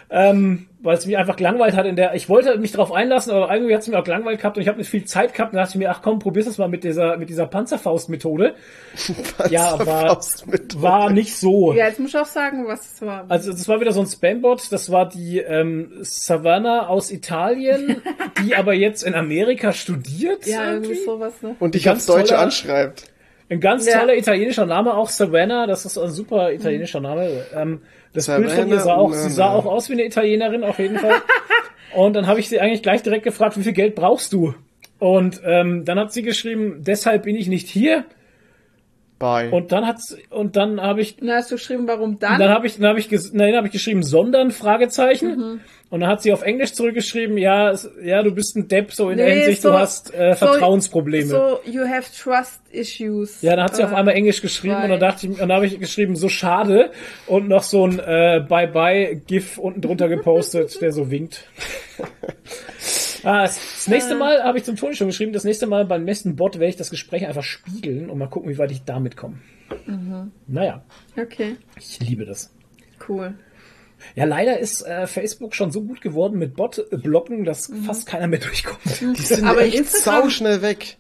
ähm, 0.10 0.68
weil 0.80 0.96
es 0.98 1.06
mich 1.06 1.18
einfach 1.18 1.36
gelangweilt 1.36 1.76
hat 1.76 1.86
in 1.86 1.98
der. 1.98 2.16
Ich 2.16 2.30
wollte 2.30 2.58
mich 2.58 2.72
darauf 2.72 2.94
einlassen, 2.94 3.34
aber 3.34 3.54
irgendwie 3.54 3.74
hat 3.76 3.82
es 3.82 3.88
mir 3.90 4.00
auch 4.00 4.04
gelangweilt 4.06 4.40
gehabt 4.40 4.56
und 4.56 4.62
ich 4.64 4.70
habe 4.70 4.78
nicht 4.78 4.90
viel 4.90 5.04
Zeit 5.04 5.34
gehabt. 5.34 5.52
Und 5.52 5.58
da 5.58 5.64
dachte 5.64 5.76
ich 5.78 5.80
mir, 5.80 5.92
ach 5.92 6.02
komm, 6.02 6.20
probier's 6.20 6.46
das 6.46 6.58
mal 6.58 6.70
mit 6.70 6.86
dieser 6.86 7.18
mit 7.18 7.28
dieser 7.30 7.48
Panzerfaust-Methode. 7.48 8.56
Ja, 9.50 9.72
aber 9.74 9.86
Panzerfaustmethode. 9.86 10.82
war 10.82 11.10
nicht 11.10 11.36
so. 11.36 11.74
Ja, 11.74 11.88
jetzt 11.88 12.00
muss 12.00 12.12
ich 12.12 12.18
auch 12.18 12.26
sagen, 12.26 12.66
was 12.66 12.94
es 12.94 13.02
war. 13.02 13.26
Also 13.28 13.52
das 13.52 13.68
war 13.68 13.82
wieder 13.82 13.92
so 13.92 14.00
ein 14.00 14.08
Spambot, 14.08 14.62
das 14.72 14.90
war 14.90 15.10
die 15.10 15.40
ähm, 15.40 15.92
Savannah 16.02 16.88
aus 16.88 17.12
Italien, 17.12 18.02
die 18.46 18.56
aber 18.56 18.74
jetzt 18.74 19.04
in 19.04 19.16
Amerika 19.16 19.74
studiert. 19.74 20.46
ja, 20.48 20.72
irgendwie. 20.72 20.92
irgendwie 20.92 21.06
sowas, 21.06 21.34
ne? 21.42 21.56
Und 21.60 21.76
dich 21.76 21.84
ganz 21.84 22.00
aufs 22.10 22.18
Deutsche 22.18 22.38
anschreibt. 22.40 23.11
Ein 23.52 23.60
ganz 23.60 23.86
Ja. 23.86 23.99
toller 23.99 24.15
italienischer 24.15 24.65
Name, 24.65 24.95
auch 24.95 25.10
Savannah, 25.10 25.68
das 25.68 25.86
ist 25.86 25.98
ein 25.98 26.10
super 26.10 26.53
italienischer 26.53 27.02
Name. 27.02 27.45
Ähm, 27.53 27.82
das 28.14 28.28
Bild 28.28 28.49
von 28.49 28.68
ihr 28.69 28.80
Savannah, 28.80 28.82
sah 28.84 28.95
auch, 28.95 29.14
sie 29.14 29.30
sah 29.30 29.49
auch 29.52 29.65
aus 29.65 29.90
wie 29.90 29.94
eine 29.94 30.06
Italienerin 30.06 30.64
auf 30.64 30.80
jeden 30.80 30.98
Fall. 30.98 31.22
Und 31.94 32.14
dann 32.14 32.28
habe 32.28 32.40
ich 32.40 32.48
sie 32.48 32.61
eigentlich 32.61 32.82
gleich 32.82 33.03
direkt 33.03 33.26
gefragt, 33.26 33.57
wie 33.57 33.64
viel 33.64 33.73
Geld 33.73 33.95
brauchst 33.95 34.32
du? 34.32 34.53
Und 34.99 35.41
ähm, 35.44 35.84
dann 35.84 35.99
hat 35.99 36.14
sie 36.14 36.22
geschrieben, 36.22 36.78
deshalb 36.80 37.23
bin 37.23 37.36
ich 37.36 37.48
nicht 37.49 37.68
hier. 37.68 38.06
Bye. 39.22 39.49
Und 39.52 39.72
dann 39.72 39.88
hat's 39.88 40.18
und 40.30 40.56
dann 40.57 40.81
habe 40.81 40.99
ich 41.02 41.15
dann 41.15 41.30
hast 41.31 41.49
du 41.52 41.56
geschrieben, 41.56 41.88
warum 41.88 42.19
dann? 42.19 42.39
Dann 42.39 42.49
habe 42.49 42.68
ich, 42.68 42.76
dann 42.77 42.88
habe 42.88 42.99
ich, 42.99 43.07
ges- 43.07 43.30
nein, 43.31 43.49
dann 43.49 43.57
habe 43.60 43.68
ich 43.68 43.73
geschrieben, 43.73 44.03
sondern 44.03 44.52
Fragezeichen. 44.52 45.38
Mhm. 45.38 45.60
Und 45.91 45.99
dann 45.99 46.10
hat 46.10 46.22
sie 46.22 46.31
auf 46.31 46.41
Englisch 46.41 46.72
zurückgeschrieben, 46.72 47.38
ja, 47.38 47.73
ja, 48.02 48.23
du 48.23 48.31
bist 48.31 48.56
ein 48.56 48.69
Depp, 48.69 48.93
so 48.93 49.10
in 49.10 49.18
der 49.18 49.26
Nee, 49.27 49.35
Hinsicht, 49.41 49.61
so- 49.61 49.72
du 49.72 49.77
hast 49.77 50.14
äh, 50.14 50.31
so- 50.39 50.45
Vertrauensprobleme. 50.45 51.26
So, 51.27 51.60
you 51.65 51.81
have 51.85 52.10
trust 52.18 52.61
issues. 52.72 53.41
ja, 53.41 53.56
dann 53.57 53.65
hat 53.65 53.76
sie 53.76 53.81
Äh, 53.81 53.85
auf 53.85 53.93
einmal 53.93 54.14
Englisch 54.15 54.41
geschrieben 54.41 54.76
weil- 54.76 54.84
und 54.85 54.89
dann 54.91 54.99
dachte 55.02 55.27
ich, 55.27 55.38
dann 55.38 55.52
habe 55.52 55.65
ich 55.65 55.77
geschrieben, 55.80 56.15
so 56.15 56.30
schade 56.30 56.91
und 57.27 57.49
noch 57.49 57.64
so 57.64 57.85
ein 57.85 57.99
äh, 57.99 58.41
Bye-Bye-GIF 58.48 59.57
unten 59.57 59.81
drunter 59.81 60.07
gepostet, 60.07 60.81
der 60.81 60.93
so 60.93 61.11
winkt. 61.11 61.45
ah, 63.23 63.43
das, 63.43 63.88
nächste 63.88 64.15
Mal 64.15 64.43
habe 64.43 64.57
ich 64.57 64.64
zum 64.64 64.76
Toni 64.76 64.95
schon 64.95 65.07
geschrieben, 65.07 65.34
das 65.34 65.43
nächste 65.43 65.68
Mal 65.68 65.85
beim 65.85 66.03
nächsten 66.03 66.35
Bot 66.35 66.56
werde 66.56 66.69
ich 66.69 66.76
das 66.76 66.89
Gespräch 66.89 67.26
einfach 67.27 67.43
spiegeln 67.43 68.10
und 68.10 68.18
mal 68.18 68.27
gucken, 68.27 68.49
wie 68.49 68.57
weit 68.57 68.72
ich 68.72 68.84
damit 68.84 69.18
komme. 69.18 69.38
Mhm. 69.85 70.31
Naja, 70.48 70.84
Okay, 71.18 71.56
ich 71.77 71.99
liebe 71.99 72.26
das. 72.26 72.53
cool. 73.07 73.34
Ja, 74.15 74.26
leider 74.26 74.57
ist 74.60 74.81
äh, 74.81 75.06
Facebook 75.06 75.53
schon 75.53 75.72
so 75.72 75.84
gut 75.84 76.02
geworden 76.02 76.39
mit 76.39 76.56
Bot-Blocken, 76.56 77.45
dass 77.45 77.69
Mhm. 77.69 77.84
fast 77.84 78.07
keiner 78.07 78.27
mehr 78.27 78.39
durchkommt. 78.39 78.81
die 79.18 79.22
sind 79.22 79.45
Aber 79.45 79.61
echt 79.61 79.76
Instagram- 79.77 80.23
sauschnell 80.23 80.61
weg. 80.61 80.98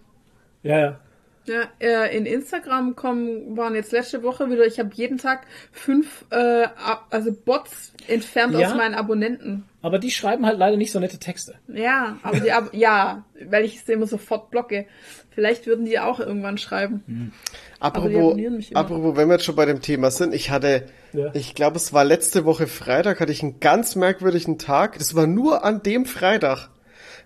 ja, 0.63 0.79
ja. 0.79 0.99
Ja, 1.47 1.63
äh, 1.79 2.15
in 2.15 2.27
Instagram 2.27 2.95
kommen, 2.95 3.57
waren 3.57 3.73
jetzt 3.73 3.91
letzte 3.91 4.21
Woche 4.21 4.51
wieder, 4.51 4.63
ich 4.67 4.77
habe 4.79 4.91
jeden 4.93 5.17
Tag 5.17 5.47
fünf 5.71 6.23
äh, 6.29 6.67
also 7.09 7.31
Bots 7.33 7.93
entfernt 8.07 8.53
Ja? 8.53 8.69
aus 8.69 8.75
meinen 8.77 8.93
Abonnenten. 8.93 9.63
Aber 9.83 9.97
die 9.97 10.11
schreiben 10.11 10.45
halt 10.45 10.59
leider 10.59 10.77
nicht 10.77 10.91
so 10.91 10.99
nette 10.99 11.17
Texte. 11.17 11.55
Ja, 11.67 12.17
aber 12.23 12.39
die 12.39 12.51
Ab 12.51 12.69
ja, 12.73 13.23
weil 13.47 13.65
ich 13.65 13.83
sie 13.83 13.93
immer 13.93 14.05
sofort 14.07 14.51
blocke. 14.51 14.85
Vielleicht 15.31 15.65
würden 15.65 15.85
die 15.85 15.97
auch 15.99 16.19
irgendwann 16.19 16.57
schreiben. 16.57 17.03
die 17.07 17.31
Apropos, 17.79 18.09
abonnieren 18.15 18.57
mich 18.57 18.71
immer. 18.71 18.79
apropos, 18.81 19.15
wenn 19.15 19.27
wir 19.27 19.35
jetzt 19.35 19.45
schon 19.45 19.55
bei 19.55 19.65
dem 19.65 19.81
Thema 19.81 20.11
sind, 20.11 20.35
ich 20.35 20.51
hatte, 20.51 20.85
Ja. 21.13 21.31
ich 21.33 21.55
glaube, 21.55 21.77
es 21.77 21.93
war 21.93 22.03
letzte 22.03 22.45
Woche 22.45 22.67
Freitag, 22.67 23.19
hatte 23.21 23.31
ich 23.31 23.41
einen 23.41 23.59
ganz 23.59 23.95
merkwürdigen 23.95 24.57
Tag. 24.59 24.97
Das 24.99 25.15
war 25.15 25.25
nur 25.25 25.63
an 25.63 25.81
dem 25.81 26.05
Freitag. 26.05 26.69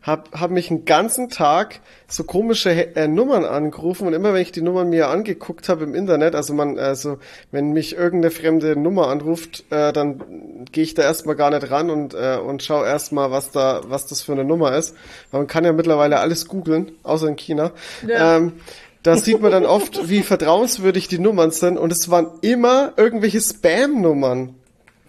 Hab, 0.06 0.40
hab 0.40 0.52
mich 0.52 0.69
einen 0.69 0.86
ganzen 0.86 1.30
Tag 1.30 1.80
so 2.07 2.23
komische 2.23 2.95
äh, 2.95 3.07
Nummern 3.07 3.44
angerufen 3.44 4.06
und 4.06 4.14
immer 4.14 4.34
wenn 4.34 4.41
ich 4.41 4.52
die 4.52 4.61
Nummern 4.61 4.90
mir 4.90 5.07
angeguckt 5.07 5.68
habe 5.68 5.84
im 5.84 5.95
Internet, 5.95 6.36
also 6.36 6.53
man, 6.53 6.77
also 6.77 7.18
wenn 7.52 7.72
mich 7.72 7.95
irgendeine 7.95 8.30
fremde 8.30 8.80
Nummer 8.80 9.07
anruft, 9.07 9.64
äh, 9.72 9.91
dann 9.91 10.68
gehe 10.72 10.84
ich 10.84 10.94
da 10.94 11.02
erstmal 11.02 11.36
gar 11.36 11.49
nicht 11.49 11.72
ran 11.72 11.90
und 11.90 12.14
äh, 12.14 12.38
und 12.38 12.61
schau 12.61 12.84
erstmal, 12.84 13.32
was 13.32 13.52
da, 13.52 13.82
was 13.88 14.06
das 14.06 14.22
für 14.22 14.34
eine 14.34 14.44
Nummer 14.44 14.76
ist. 14.76 14.95
Weil 15.32 15.41
man 15.41 15.48
kann 15.48 15.65
ja 15.65 15.73
mittlerweile 15.73 16.19
alles 16.19 16.48
googeln, 16.48 16.91
außer 17.02 17.27
in 17.27 17.36
China. 17.36 17.72
Ja. 18.07 18.38
Ähm, 18.38 18.53
da 19.02 19.18
sieht 19.18 19.40
man 19.40 19.52
dann 19.52 19.65
oft, 19.65 20.10
wie 20.10 20.23
vertrauenswürdig 20.23 21.07
die 21.07 21.19
Nummern 21.19 21.52
sind 21.52 21.77
und 21.77 21.91
es 21.91 22.10
waren 22.10 22.27
immer 22.41 22.94
irgendwelche 22.98 23.40
Spam-Nummern. 23.40 24.56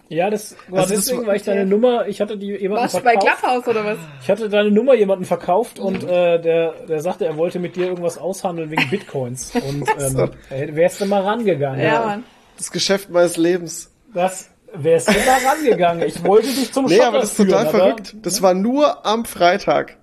Ja, 0.09 0.29
das 0.29 0.55
war 0.69 0.79
Also 0.81 0.95
das 0.95 1.03
deswegen, 1.05 1.21
war- 1.21 1.27
weil 1.29 1.35
ich 1.37 1.43
deine 1.43 1.65
Nummer, 1.65 2.07
ich 2.07 2.21
hatte 2.21 2.37
die 2.37 2.47
jemanden 2.55 2.83
Warst 2.83 2.95
du 2.95 3.01
bei 3.01 3.11
verkauft. 3.13 3.39
Clubhouse 3.41 3.67
oder 3.67 3.85
was? 3.85 3.97
Ich 4.21 4.29
hatte 4.29 4.47
deine 4.49 4.71
Nummer 4.71 4.93
jemanden 4.93 5.25
verkauft 5.25 5.79
und 5.79 6.03
äh, 6.03 6.39
der, 6.41 6.73
der 6.87 7.01
sagte, 7.01 7.25
er 7.25 7.35
wollte 7.35 7.59
mit 7.59 7.75
dir 7.75 7.87
irgendwas 7.87 8.17
aushandeln 8.17 8.71
wegen 8.71 8.89
Bitcoins. 8.89 9.53
Und 9.55 9.85
ähm, 9.99 10.31
äh, 10.49 10.73
wärst 10.75 11.01
du 11.01 11.05
mal 11.07 11.21
rangegangen. 11.23 11.81
Ja, 11.81 12.05
Mann. 12.05 12.23
Das 12.57 12.71
Geschäft 12.71 13.09
meines 13.09 13.35
Lebens. 13.37 13.91
Das 14.13 14.49
wärst 14.73 15.09
du 15.09 15.13
mal 15.13 15.39
rangegangen. 15.45 16.07
Ich 16.07 16.23
wollte 16.23 16.47
dich 16.47 16.71
zum 16.71 16.85
Nee, 16.87 17.01
aber 17.01 17.19
das 17.19 17.31
ist 17.31 17.35
führen, 17.35 17.49
total 17.49 17.67
aber 17.67 17.77
verrückt. 17.77 18.15
Das 18.21 18.41
war 18.41 18.53
nur 18.53 19.05
am 19.05 19.25
Freitag. 19.25 19.97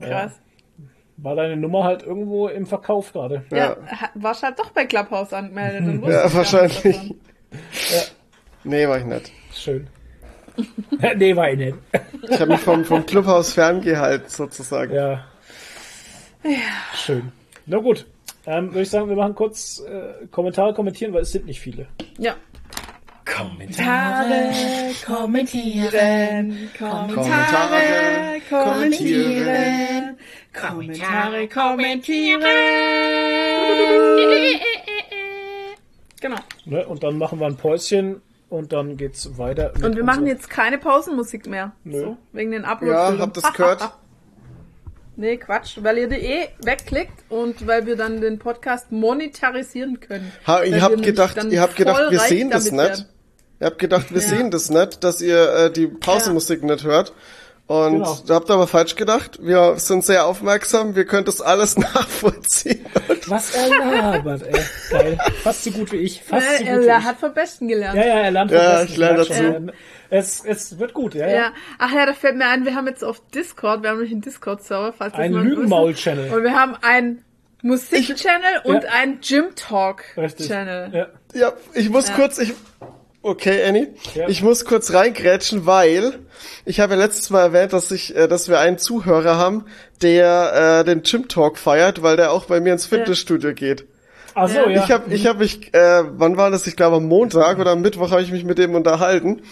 Krass. 0.00 0.32
War 1.16 1.34
deine 1.36 1.56
Nummer 1.56 1.84
halt 1.84 2.02
irgendwo 2.04 2.48
im 2.48 2.66
Verkauf 2.66 3.12
gerade. 3.12 3.44
Ja, 3.50 3.56
Ja. 3.56 3.76
warst 4.14 4.42
halt 4.42 4.58
doch 4.58 4.70
bei 4.70 4.84
Clubhouse 4.84 5.32
angemeldet. 5.32 6.02
Ja, 6.08 6.32
wahrscheinlich. 6.34 6.82
davon. 6.82 7.16
Nee, 8.68 8.86
war 8.86 8.98
ich 8.98 9.04
nicht. 9.06 9.32
Schön. 9.54 9.86
nee, 11.16 11.34
war 11.34 11.50
ich 11.50 11.58
nicht. 11.58 11.74
Ich 12.28 12.38
habe 12.38 12.52
mich 12.52 12.60
vom, 12.60 12.84
vom 12.84 13.06
Clubhaus 13.06 13.54
ferngehalten, 13.54 14.28
sozusagen. 14.28 14.94
Ja. 14.94 15.24
Schön. 16.94 17.32
Na 17.64 17.78
gut. 17.78 18.06
Ähm, 18.44 18.68
würde 18.68 18.82
ich 18.82 18.90
sagen, 18.90 19.08
wir 19.08 19.16
machen 19.16 19.34
kurz 19.34 19.80
äh, 19.80 20.26
Kommentare 20.26 20.74
kommentieren, 20.74 21.14
weil 21.14 21.22
es 21.22 21.32
sind 21.32 21.46
nicht 21.46 21.60
viele. 21.60 21.86
Ja. 22.18 22.36
Kommentare. 23.24 24.52
kommentieren, 25.06 26.70
Kommentare 26.78 28.40
kommentieren. 28.50 30.18
Kommentare 30.52 31.48
kommentieren. 31.48 32.42
Genau. 36.20 36.38
Ne? 36.64 36.84
Und 36.84 37.04
dann 37.04 37.16
machen 37.16 37.38
wir 37.38 37.46
ein 37.46 37.56
Päuschen 37.56 38.20
und 38.50 38.72
dann 38.72 38.96
geht's 38.96 39.36
weiter. 39.38 39.72
mit 39.76 39.84
Und 39.84 39.96
wir 39.96 40.04
machen 40.04 40.26
jetzt 40.26 40.48
keine 40.50 40.78
Pausenmusik 40.78 41.46
mehr. 41.46 41.72
Nö. 41.84 42.00
So, 42.00 42.16
wegen 42.32 42.50
den 42.50 42.62
Ja, 42.62 42.68
Upload. 42.72 43.18
habt 43.20 43.36
das 43.36 43.52
gehört? 43.52 43.92
nee, 45.16 45.36
Quatsch. 45.36 45.78
Weil 45.82 45.98
ihr 45.98 46.08
die 46.08 46.16
eh 46.16 46.48
wegklickt 46.62 47.24
und 47.28 47.66
weil 47.66 47.86
wir 47.86 47.96
dann 47.96 48.20
den 48.20 48.38
Podcast 48.38 48.90
monetarisieren 48.92 50.00
können. 50.00 50.32
Ha, 50.46 50.62
ihr 50.62 50.82
habt 50.82 51.02
gedacht, 51.02 51.36
ihr 51.44 51.60
habt 51.60 51.76
gedacht, 51.76 52.10
wir 52.10 52.20
sehen 52.20 52.50
das 52.50 52.70
nicht. 52.70 52.76
werden. 52.78 53.04
Ihr 53.60 53.66
habt 53.66 53.78
gedacht, 53.78 54.12
wir 54.14 54.20
Ja. 54.22 54.28
sehen 54.28 54.50
das 54.52 54.70
nicht, 54.70 55.02
dass 55.02 55.20
ihr 55.20 55.52
äh, 55.52 55.72
die 55.72 55.88
Pausenmusik 55.88 56.62
nicht 56.62 56.84
hört. 56.84 57.12
Und 57.68 57.92
Genau. 57.98 58.18
da 58.26 58.34
habt 58.36 58.48
ihr 58.50 58.54
aber 58.54 58.66
falsch 58.66 58.96
gedacht. 58.96 59.38
Wir 59.42 59.74
sind 59.78 60.02
sehr 60.04 60.24
aufmerksam, 60.26 60.96
wir 60.96 61.04
können 61.04 61.26
das 61.26 61.40
alles 61.42 61.76
nachvollziehen. 61.78 62.84
Was 63.26 63.54
er 63.54 63.68
labert, 63.68 64.42
ey. 64.46 64.60
Geil. 64.90 65.18
Fast 65.42 65.64
so 65.64 65.70
gut 65.72 65.92
wie 65.92 65.98
ich. 65.98 66.22
Fast 66.22 66.46
so 66.58 66.64
Ja, 66.64 66.74
gut 66.76 66.84
wie 66.84 66.88
er 66.88 66.98
ich. 66.98 67.04
hat 67.04 67.20
vom 67.20 67.34
Besten 67.34 67.68
gelernt. 67.68 67.96
Ja, 67.98 68.06
ja, 68.06 68.14
er 68.20 68.30
lernt 68.30 68.50
Ja, 68.50 68.58
vom 68.58 68.70
Besten, 68.72 68.92
ich 68.92 68.96
lerne 68.96 69.18
dazu. 69.18 69.32
schon. 69.34 69.72
Es, 70.10 70.42
es 70.46 70.78
wird 70.78 70.94
gut, 70.94 71.14
ja, 71.14 71.26
ja. 71.28 71.34
Ja. 71.36 71.52
Ach 71.78 71.92
ja, 71.92 72.06
da 72.06 72.14
fällt 72.14 72.36
mir 72.36 72.46
ein, 72.48 72.64
wir 72.64 72.74
haben 72.74 72.86
jetzt 72.86 73.04
auf 73.04 73.20
Discord, 73.34 73.82
wir 73.82 73.90
haben 73.90 73.96
nämlich 73.98 74.12
einen 74.12 74.22
Discord-Server, 74.22 74.94
falls 74.96 75.12
das 75.12 75.20
Ein 75.20 75.32
Lügenmaul-Channel. 75.34 76.32
Und 76.32 76.42
wir 76.42 76.54
haben 76.54 76.74
einen 76.80 77.22
Musik-Channel 77.60 78.62
und 78.64 78.84
Ja. 78.84 78.90
einen 78.92 79.18
Richtig. 79.18 79.28
Gym-Talk-Channel. 79.40 80.90
Ja. 80.94 81.06
Ja, 81.34 81.52
ich 81.74 81.90
muss 81.90 82.10
kurz, 82.14 82.38
ich, 82.38 82.54
okay, 83.22 83.64
Annie, 83.64 83.88
Ja. 84.14 84.28
ich 84.28 84.42
muss 84.42 84.64
kurz 84.64 84.92
reingrätschen, 84.92 85.66
weil 85.66 86.18
ich 86.64 86.80
habe 86.80 86.94
ja 86.94 87.00
letztes 87.00 87.30
Mal 87.30 87.42
erwähnt, 87.42 87.72
dass 87.72 87.90
ich, 87.90 88.14
äh, 88.16 88.28
dass 88.28 88.48
wir 88.48 88.58
einen 88.60 88.78
Zuhörer 88.78 89.36
haben, 89.36 89.64
der 90.02 90.80
äh, 90.80 90.84
den 90.84 91.02
Gym 91.02 91.28
Talk 91.28 91.58
feiert, 91.58 92.02
weil 92.02 92.16
der 92.16 92.32
auch 92.32 92.44
bei 92.46 92.60
mir 92.60 92.72
ins 92.72 92.86
Fitnessstudio 92.86 93.52
geht. 93.54 93.86
Ach 94.34 94.48
so, 94.48 94.60
ja. 94.68 94.84
Ich 94.84 94.90
habe, 94.90 95.12
ich 95.12 95.26
habe 95.26 95.40
mich, 95.40 95.74
äh, 95.74 96.04
wann 96.16 96.36
war 96.36 96.50
das? 96.50 96.66
Ich 96.66 96.76
glaube 96.76 96.96
am 96.96 97.06
Montag 97.06 97.58
oder 97.58 97.72
am 97.72 97.80
Mittwoch 97.80 98.10
habe 98.12 98.22
ich 98.22 98.30
mich 98.30 98.44
mit 98.44 98.58
dem 98.58 98.74
unterhalten 98.74 99.42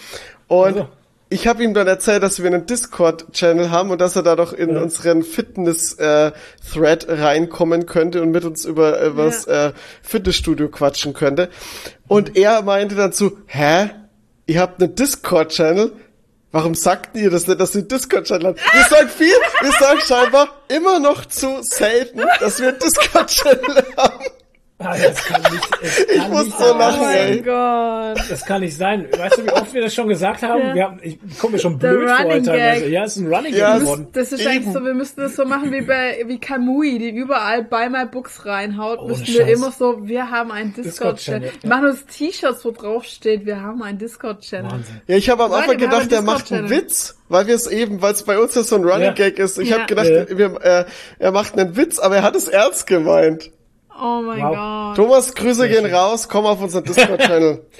und 0.47 0.65
Also. 0.77 0.87
Ich 1.29 1.47
habe 1.47 1.63
ihm 1.63 1.73
dann 1.73 1.87
erzählt, 1.87 2.23
dass 2.23 2.39
wir 2.41 2.47
einen 2.47 2.65
Discord-Channel 2.65 3.69
haben 3.71 3.89
und 3.91 3.99
dass 3.99 4.15
er 4.15 4.23
da 4.23 4.35
doch 4.35 4.53
in 4.53 4.73
Ja. 4.75 4.81
unseren 4.81 5.23
Fitness-Thread 5.23 7.05
reinkommen 7.09 7.85
könnte 7.85 8.21
und 8.21 8.31
mit 8.31 8.45
uns 8.45 8.65
über 8.65 8.99
äh, 9.01 9.17
was 9.17 9.45
äh, 9.45 9.73
Fitnessstudio 10.01 10.69
quatschen 10.69 11.13
könnte. 11.13 11.49
Und 12.07 12.35
er 12.37 12.61
meinte 12.61 12.95
dazu, 12.95 13.37
hä? 13.47 13.89
Ihr 14.45 14.61
habt 14.61 14.81
einen 14.81 14.95
Discord-Channel? 14.95 15.91
Warum 16.53 16.75
sagt 16.75 17.17
ihr 17.17 17.29
das 17.29 17.45
nicht, 17.47 17.59
dass 17.59 17.75
ihr 17.75 17.79
einen 17.81 17.89
Discord-Channel 17.89 18.47
habt? 18.47 18.59
Wir 18.73 18.83
sagen 18.85 19.09
viel, 19.09 19.33
wir 19.61 19.71
sagen 19.73 19.99
scheinbar 19.99 20.47
immer 20.69 20.99
noch 20.99 21.25
zu 21.25 21.61
selten, 21.61 22.21
dass 22.39 22.59
wir 22.61 22.69
einen 22.69 22.79
Discord-Channel 22.79 23.83
haben. 23.97 24.25
Ah, 24.79 24.95
das 24.95 25.23
kann 25.25 25.41
nicht, 25.41 25.69
Ich 26.11 26.17
kann 26.19 26.29
muss 26.31 26.45
nicht 26.45 26.57
so 26.59 26.65
sein. 26.65 26.77
lachen, 26.77 26.99
Oh 27.01 27.09
ey. 27.09 27.29
mein 27.35 27.43
Gott. 28.15 28.29
Das 28.29 28.45
kann 28.45 28.61
nicht 28.61 28.77
sein. 28.77 29.07
Weißt 29.17 29.37
du, 29.39 29.45
wie 29.45 29.49
oft 29.51 29.73
wir 29.73 29.81
das 29.81 29.93
schon 29.95 30.07
gesagt 30.07 30.43
haben? 30.43 30.61
Ja. 30.67 30.75
Wir 30.75 30.83
haben 30.83 30.99
ich 31.01 31.17
komme 31.39 31.53
mir 31.53 31.59
schon 31.59 31.79
Der 31.79 31.89
blöd 31.93 32.07
vor 32.09 32.19
Running 32.25 32.43
teilweise. 32.43 32.81
Gag. 32.83 32.91
Ja, 32.91 33.03
es 33.05 33.17
ist 33.17 33.23
ein 33.23 33.33
Running 33.33 33.55
Ja, 33.55 33.71
Gag 33.73 33.79
geworden. 33.81 34.07
Das 34.13 34.31
ist 34.31 34.39
Eben. 34.41 34.49
eigentlich 34.51 34.73
so, 34.75 34.85
wir 34.85 34.93
müssten 34.93 35.21
das 35.21 35.35
so 35.35 35.45
machen 35.45 35.71
wie 35.71 35.81
bei 35.81 36.23
wie 36.27 36.39
Kamui, 36.39 36.99
die 36.99 37.09
überall 37.09 37.63
bei 37.63 37.89
My 37.89 38.05
Books 38.05 38.45
reinhaut, 38.45 38.99
Ohne 38.99 39.09
müssten 39.13 39.25
wir 39.33 39.47
Scheiß. 39.47 39.57
immer 39.57 39.71
so, 39.71 40.07
wir 40.07 40.29
haben 40.29 40.51
einen 40.51 40.73
Discord-Channel. 40.75 41.39
Discord-Channel, 41.41 41.63
Wir 41.63 41.69
machen 41.69 41.85
uns 41.87 42.05
T-Shirts, 42.05 42.63
wo 42.63 42.69
drauf 42.71 43.03
steht, 43.05 43.47
wir 43.47 43.59
haben 43.59 43.81
einen 43.81 43.97
Discord-Channel. 43.97 44.71
Ja, 45.07 45.15
ich 45.17 45.27
habe 45.31 45.43
am 45.45 45.53
Anfang 45.53 45.71
wir 45.71 45.77
gedacht, 45.87 46.11
der 46.11 46.21
macht 46.21 46.51
einen. 46.51 46.69
Witz, 46.69 47.17
weil 47.29 47.47
wir 47.47 47.55
es 47.55 47.65
eben, 47.65 47.99
weil 48.03 48.13
es 48.13 48.21
bei 48.21 48.37
uns 48.37 48.53
ja 48.53 48.61
so 48.61 48.75
ein 48.75 48.83
Running 48.83 49.01
Ja. 49.05 49.11
Gag 49.13 49.39
ist. 49.39 49.57
Ich 49.57 49.69
Ja. 49.69 49.77
habe 49.77 49.87
gedacht, 49.87 50.07
Ja. 50.07 50.37
wir, 50.37 50.61
äh, 50.61 50.85
er 51.17 51.31
macht 51.31 51.57
einen 51.57 51.75
Witz, 51.75 51.97
aber 51.97 52.17
er 52.17 52.21
hat 52.21 52.35
es 52.35 52.47
ernst 52.47 52.85
gemeint. 52.85 53.49
Oh 53.99 54.21
mein 54.21 54.41
Wow. 54.41 54.55
Gott. 54.55 54.95
Thomas, 54.95 55.33
Grüße 55.35 55.67
gehen 55.67 55.85
raus, 55.85 56.27
komm 56.29 56.45
auf 56.45 56.61
unseren 56.61 56.83
Discord-Channel. 56.83 57.65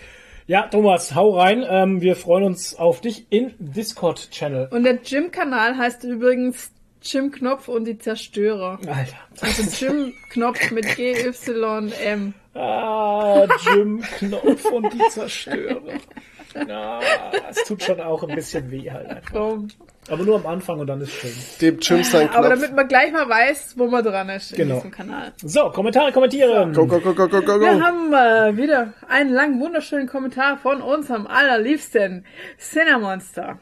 Ja, 0.49 0.61
Thomas, 0.61 1.14
hau 1.14 1.31
rein. 1.38 1.65
Ähm, 1.69 1.99
wir 1.99 2.15
freuen 2.15 2.45
uns 2.45 2.73
auf 2.73 3.02
dich 3.02 3.26
in 3.30 3.53
Discord-Channel. 3.60 4.69
Und 4.72 4.85
der 4.85 4.99
Jim-Kanal 5.03 5.77
heißt 5.77 6.06
übrigens 6.06 6.72
Jim 7.02 7.31
Knopf 7.34 7.68
und 7.68 7.84
die 7.84 7.98
Zerstörer. 7.98 8.80
Alter. 8.88 9.18
Also 9.41 9.64
Jim 9.85 10.14
Knopf 10.31 10.72
mit 10.72 10.95
G-Y-M. 10.95 12.34
Ah, 12.53 13.45
Jim 13.65 14.02
Knopf 14.19 14.64
und 14.72 14.94
die 14.94 15.10
Zerstörer. 15.10 15.81
Ja, 16.68 17.02
es 17.52 17.65
tut 17.65 17.84
schon 17.84 17.99
auch 18.02 18.23
ein 18.23 18.34
bisschen 18.34 18.72
weh 18.72 18.89
halt 18.89 19.06
einfach. 19.10 19.34
So. 19.34 19.68
Aber 20.10 20.24
nur 20.24 20.36
am 20.36 20.46
Anfang 20.48 20.80
und 20.80 20.88
dann 20.88 21.02
ist 21.02 21.12
schön. 21.12 21.32
Dem 21.62 21.80
Jim 21.80 22.04
sein 22.04 22.30
Aber 22.30 22.48
Knopf. 22.48 22.62
damit 22.62 22.76
man 22.76 22.88
gleich 22.88 23.12
mal 23.12 23.28
weiß, 23.28 23.74
wo 23.78 23.88
man 23.88 24.04
dran 24.04 24.30
ist 24.30 24.52
in 24.52 24.58
Genau. 24.58 24.76
diesem 24.76 24.92
Kanal. 24.92 25.34
So, 25.44 25.70
Kommentare 25.72 26.12
kommentieren. 26.12 26.74
Go, 26.74 26.86
go, 26.88 27.00
go, 27.00 27.14
go, 27.14 27.28
go, 27.28 27.42
go, 27.42 27.60
Wir 27.60 27.82
haben 27.84 28.14
äh, 28.14 28.56
wieder 28.58 28.94
einen 29.10 29.32
langen, 29.34 29.60
wunderschönen 29.60 30.08
Kommentar 30.08 30.58
von 30.58 30.82
unserem 30.82 31.28
allerliebsten 31.28 32.26
Cinnamonster. 32.58 33.60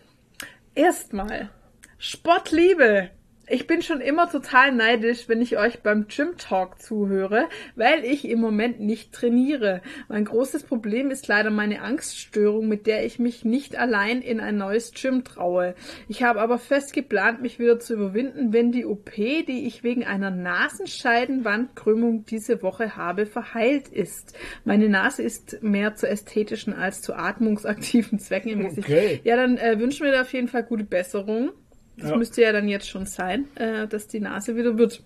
Erstmal, 0.76 1.50
Sportliebe. 1.98 3.10
Ich 3.48 3.68
bin 3.68 3.84
schon 3.84 4.02
immer 4.02 4.30
total 4.30 4.72
neidisch, 4.72 5.30
wenn 5.30 5.42
ich 5.42 5.58
euch 5.58 5.82
beim 5.82 6.08
Gym 6.08 6.38
Talk 6.38 6.82
zuhöre, 6.82 7.48
weil 7.76 8.04
ich 8.04 8.28
im 8.28 8.40
Moment 8.40 8.80
nicht 8.80 9.14
trainiere. 9.14 9.82
Mein 10.08 10.26
großes 10.26 10.64
Problem 10.64 11.12
ist 11.12 11.28
leider 11.28 11.52
meine 11.52 11.82
Angststörung, 11.82 12.68
mit 12.68 12.88
der 12.88 13.06
ich 13.06 13.20
mich 13.20 13.46
nicht 13.46 13.76
allein 13.78 14.22
in 14.22 14.40
ein 14.40 14.58
neues 14.58 14.94
Gym 14.94 15.24
traue. 15.24 15.76
Ich 16.08 16.24
habe 16.24 16.42
aber 16.42 16.58
fest 16.58 16.94
geplant, 16.94 17.44
mich 17.44 17.60
wieder 17.60 17.80
zu 17.80 17.94
überwinden, 17.94 18.52
wenn 18.52 18.72
die 18.72 18.86
OP, 18.86 19.12
die 19.16 19.68
ich 19.68 19.84
wegen 19.84 20.04
einer 20.06 20.32
Nasenscheidenwandkrümmung 20.32 22.26
diese 22.26 22.64
Woche 22.64 22.96
habe, 22.96 23.28
verheilt 23.28 23.90
ist. 23.90 24.36
Meine 24.64 24.90
Nase 24.90 25.22
ist 25.22 25.62
mehr 25.62 25.96
zu 25.96 26.08
ästhetischen 26.08 26.74
als 26.74 27.02
zu 27.02 27.14
atmungsaktiven 27.14 28.18
Zwecken 28.18 28.50
im 28.50 28.64
Gesicht. 28.64 28.90
Okay. 28.90 29.22
Ja, 29.24 29.36
dann 29.36 29.58
äh, 29.58 29.80
wünschen 29.80 30.06
wir 30.06 30.14
dir 30.14 30.22
auf 30.22 30.34
jeden 30.34 30.48
Fall 30.48 30.64
gute 30.64 30.84
Besserung. 30.84 31.52
Das 31.98 32.10
Ja. 32.12 32.18
müsste 32.18 32.42
ja 32.42 32.52
dann 32.52 32.68
jetzt 32.68 32.90
schon 32.90 33.06
sein, 33.06 33.48
äh, 33.56 33.88
dass 33.88 34.08
die 34.08 34.20
Nase 34.20 34.56
wieder 34.56 34.78
wird. 34.78 35.02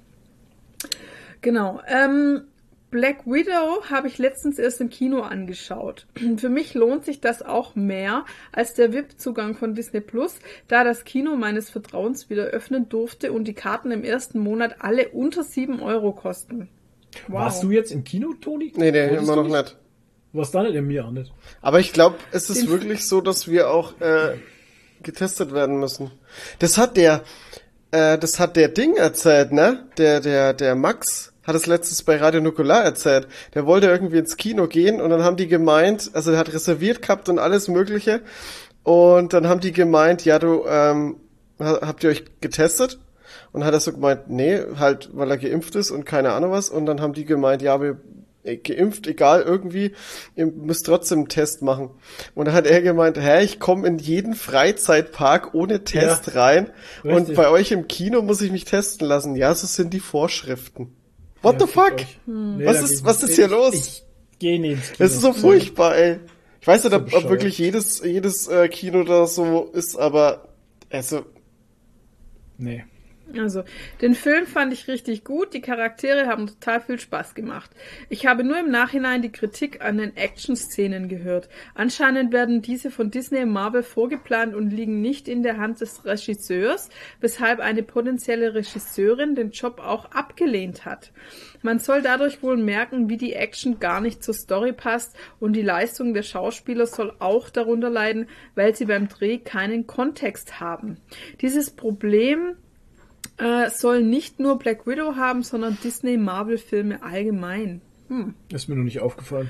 Genau. 1.42 1.80
Ähm, 1.88 2.42
Black 2.92 3.26
Widow 3.28 3.84
habe 3.90 4.08
ich 4.08 4.18
letztens 4.18 4.58
erst 4.58 4.82
im 4.82 4.90
Kino 4.90 5.22
angeschaut. 5.22 6.08
Für 6.38 6.50
mich 6.50 6.74
lohnt 6.74 7.06
sich 7.06 7.22
das 7.22 7.42
auch 7.44 7.76
mehr 7.76 8.26
als 8.52 8.74
der 8.74 8.92
VIP-Zugang 8.94 9.56
von 9.56 9.76
Disney 9.76 10.02
Plus, 10.02 10.40
da 10.68 10.84
das 10.84 11.04
Kino 11.06 11.36
meines 11.36 11.70
Vertrauens 11.70 12.30
wieder 12.30 12.46
öffnen 12.46 12.90
durfte 12.90 13.32
und 13.32 13.46
die 13.48 13.54
Karten 13.54 13.92
im 13.92 14.04
ersten 14.04 14.40
Monat 14.40 14.78
alle 14.80 15.10
unter 15.10 15.44
7 15.44 15.82
Euro 15.82 16.14
kosten. 16.14 16.68
Wow. 17.28 17.40
Warst 17.42 17.64
du 17.64 17.72
jetzt 17.72 17.92
im 17.92 18.04
Kino, 18.04 18.34
Toni? 18.42 18.74
Nee, 18.76 18.92
nee, 18.92 19.10
Wolltest 19.10 19.24
immer 19.24 19.36
noch 19.36 19.48
nicht. 19.48 19.76
Was 20.32 20.52
dann 20.52 20.66
nicht 20.66 20.76
in 20.76 20.86
mir 20.86 21.06
auch 21.06 21.12
nicht. 21.12 21.32
Aber 21.62 21.80
ich 21.80 21.92
glaube, 21.94 22.18
es 22.32 22.50
ist 22.52 22.64
Den- 22.64 22.70
wirklich 22.70 23.08
so, 23.08 23.20
dass 23.22 23.48
wir 23.48 23.70
auch 23.72 24.00
äh, 24.00 24.36
getestet 25.04 25.54
werden 25.54 25.80
müssen. 25.80 26.12
Das 26.60 26.78
hat 26.78 26.98
der, 26.98 27.22
äh, 27.92 28.18
das 28.18 28.40
hat 28.40 28.56
der 28.56 28.70
Ding 28.70 28.96
erzählt, 28.96 29.52
ne? 29.52 29.86
Der, 29.98 30.20
der, 30.20 30.54
der 30.54 30.76
Max 30.76 31.34
hat 31.44 31.56
es 31.56 31.66
letztens 31.66 32.04
bei 32.04 32.18
Radio 32.18 32.42
Nukular 32.42 32.84
erzählt. 32.84 33.28
Der 33.56 33.66
wollte 33.66 33.88
irgendwie 33.88 34.20
ins 34.20 34.38
Kino 34.38 34.68
gehen 34.68 35.02
und 35.02 35.10
dann 35.10 35.24
haben 35.24 35.38
die 35.38 35.48
gemeint, 35.48 36.12
also 36.14 36.32
er 36.32 36.38
hat 36.38 36.54
reserviert 36.54 37.02
gehabt 37.02 37.28
und 37.30 37.40
alles 37.40 37.68
Mögliche. 37.68 38.22
Und 38.84 39.34
dann 39.34 39.48
haben 39.48 39.60
die 39.60 39.72
gemeint, 39.72 40.26
ja, 40.26 40.40
du, 40.40 40.66
ähm, 40.68 41.18
ha- 41.60 41.80
habt 41.82 42.04
ihr 42.04 42.12
euch 42.12 42.24
getestet? 42.42 43.00
Und 43.52 43.64
hat 43.66 43.74
er 43.74 43.80
so 43.80 43.92
gemeint, 43.92 44.30
nee, 44.30 44.60
halt, 44.78 45.10
weil 45.14 45.30
er 45.32 45.38
geimpft 45.38 45.76
ist 45.76 45.90
und 45.90 46.06
keine 46.06 46.34
Ahnung 46.34 46.52
was. 46.52 46.70
Und 46.70 46.86
dann 46.86 47.02
haben 47.02 47.14
die 47.14 47.26
gemeint, 47.26 47.62
ja, 47.64 47.82
wir 47.82 47.98
geimpft, 48.44 49.06
egal 49.08 49.42
irgendwie, 49.42 49.92
ihr 50.36 50.46
müsst 50.48 50.86
trotzdem 50.86 51.20
einen 51.20 51.28
Test 51.30 51.62
machen. 51.62 51.90
Und 52.36 52.46
dann 52.46 52.54
hat 52.56 52.66
er 52.68 52.82
gemeint, 52.82 53.18
hä, 53.18 53.44
ich 53.44 53.60
komme 53.60 53.88
in 53.88 53.98
jeden 54.00 54.34
Freizeitpark 54.36 55.54
ohne 55.54 55.84
Test 55.84 56.28
Ja, 56.28 56.34
rein 56.42 56.70
und 57.04 57.12
richtig. 57.14 57.36
bei 57.36 57.50
euch 57.50 57.72
im 57.72 57.88
Kino 57.88 58.22
muss 58.22 58.42
ich 58.42 58.52
mich 58.52 58.66
testen 58.66 59.08
lassen. 59.08 59.36
Ja, 59.36 59.54
so 59.54 59.68
sind 59.68 59.94
die 59.94 60.00
Vorschriften. 60.00 60.96
What 61.42 61.60
Ja, 61.60 61.68
the 61.68 61.72
fuck? 61.72 61.94
euch. 61.96 62.20
Nee, 62.26 62.66
Was 62.66 62.78
da 62.78 62.84
ist- 62.84 63.06
was 63.06 63.24
ist 63.24 63.36
hier 63.36 63.46
Ich- 63.46 63.52
los? 63.52 63.74
Ich 63.76 64.04
geh 64.40 64.58
nicht 64.60 64.72
ins 64.72 64.84
Kino. 64.92 64.96
Das 65.00 65.14
ist 65.14 65.22
so 65.22 65.34
furchtbar, 65.34 65.96
ey. 65.98 66.20
Ich 66.62 66.68
weiß 66.68 66.84
nicht, 66.84 66.94
ob, 66.94 67.14
ob 67.14 67.30
wirklich 67.30 67.58
jedes, 67.58 68.02
jedes 68.04 68.48
äh, 68.48 68.68
Kino 68.68 69.04
da 69.04 69.28
so 69.28 69.70
ist, 69.74 69.96
aber 69.98 70.50
also, 70.90 71.24
Nee. 72.58 72.84
Also, 73.38 73.64
den 74.02 74.16
Film 74.16 74.48
fand 74.48 74.74
ich 74.74 74.88
richtig 74.88 75.24
gut, 75.24 75.54
die 75.54 75.62
Charaktere 75.62 76.28
haben 76.28 76.48
total 76.48 76.82
viel 76.82 77.00
Spaß 77.00 77.36
gemacht. 77.36 77.70
Ich 78.10 78.26
habe 78.26 78.44
nur 78.44 78.60
im 78.60 78.72
Nachhinein 78.72 79.22
die 79.22 79.32
Kritik 79.32 79.82
an 79.82 79.98
den 79.98 80.18
Action-Szenen 80.18 81.10
gehört. 81.10 81.50
Anscheinend 81.76 82.34
werden 82.34 82.62
diese 82.62 82.90
von 82.90 83.12
Disney 83.12 83.44
und 83.44 83.52
Marvel 83.52 83.84
vorgeplant 83.84 84.56
und 84.56 84.72
liegen 84.72 85.02
nicht 85.02 85.28
in 85.28 85.44
der 85.44 85.58
Hand 85.58 85.82
des 85.82 86.06
Regisseurs, 86.06 86.90
weshalb 87.20 87.60
eine 87.60 87.84
potenzielle 87.84 88.56
Regisseurin 88.56 89.36
den 89.36 89.52
Job 89.52 89.80
auch 89.80 90.12
abgelehnt 90.12 90.86
hat. 90.86 91.12
Man 91.62 91.80
soll 91.80 92.02
dadurch 92.02 92.42
wohl 92.42 92.58
merken, 92.58 93.10
wie 93.10 93.18
die 93.18 93.34
Action 93.34 93.80
gar 93.80 94.02
nicht 94.02 94.24
zur 94.24 94.34
Story 94.34 94.72
passt 94.72 95.16
und 95.40 95.54
die 95.54 95.62
Leistung 95.62 96.14
der 96.14 96.24
Schauspieler 96.24 96.88
soll 96.88 97.14
auch 97.20 97.50
darunter 97.50 97.90
leiden, 97.90 98.28
weil 98.56 98.76
sie 98.76 98.86
beim 98.86 99.08
Dreh 99.08 99.38
keinen 99.38 99.86
Kontext 99.86 100.60
haben. 100.60 100.98
Dieses 101.42 101.72
Problem 101.72 102.56
äh, 103.40 103.70
soll 103.70 104.04
nicht 104.04 104.40
nur 104.40 104.60
Black 104.60 104.86
Widow 104.86 105.16
haben, 105.16 105.44
sondern 105.44 105.78
Disney-Marvel-Filme 105.84 107.02
allgemein. 107.02 107.82
Ist 108.52 108.68
mir 108.68 108.76
noch 108.76 108.84
nicht 108.84 109.02
aufgefallen. 109.02 109.50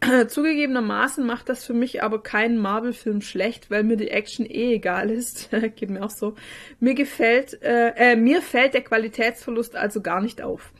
Zugegebenermaßen 0.28 1.24
macht 1.26 1.48
das 1.48 1.64
für 1.64 1.74
mich 1.74 2.02
aber 2.02 2.22
keinen 2.22 2.58
Marvel-Film 2.58 3.20
schlecht, 3.20 3.70
weil 3.70 3.82
mir 3.82 3.96
die 3.96 4.10
Action 4.10 4.46
eh 4.46 4.74
egal 4.74 5.10
ist. 5.10 5.50
Geht 5.76 5.90
mir 5.90 6.04
auch 6.04 6.10
so. 6.10 6.34
Mir 6.80 6.94
gefällt, 6.94 7.62
äh, 7.62 8.12
äh, 8.12 8.16
mir 8.16 8.42
fällt 8.42 8.74
der 8.74 8.82
Qualitätsverlust 8.82 9.76
also 9.76 10.00
gar 10.00 10.20
nicht 10.20 10.42
auf. 10.42 10.72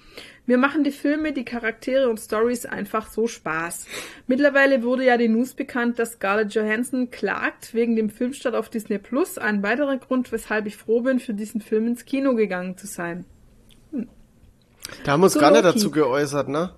Mir 0.46 0.58
machen 0.58 0.84
die 0.84 0.92
Filme, 0.92 1.32
die 1.32 1.44
Charaktere 1.44 2.08
und 2.08 2.18
Stories 2.20 2.66
einfach 2.66 3.10
so 3.10 3.26
Spaß. 3.26 3.86
Mittlerweile 4.28 4.82
wurde 4.84 5.04
ja 5.04 5.16
die 5.16 5.28
News 5.28 5.54
bekannt, 5.54 5.98
dass 5.98 6.12
Scarlett 6.12 6.54
Johansson 6.54 7.10
klagt 7.10 7.74
wegen 7.74 7.96
dem 7.96 8.10
Filmstart 8.10 8.54
auf 8.54 8.68
Disney 8.68 8.98
Plus. 8.98 9.38
Ein 9.38 9.62
weiterer 9.62 9.96
Grund, 9.96 10.30
weshalb 10.32 10.66
ich 10.66 10.76
froh 10.76 11.00
bin, 11.00 11.18
für 11.18 11.34
diesen 11.34 11.60
Film 11.60 11.86
ins 11.88 12.04
Kino 12.04 12.34
gegangen 12.34 12.76
zu 12.78 12.86
sein. 12.86 13.24
da 15.04 15.12
haben 15.12 15.20
wir 15.20 15.24
uns 15.24 15.32
So 15.34 15.40
gar 15.40 15.50
nicht 15.50 15.64
dazu 15.64 15.90
geäußert, 15.90 16.48
ne? 16.48 16.70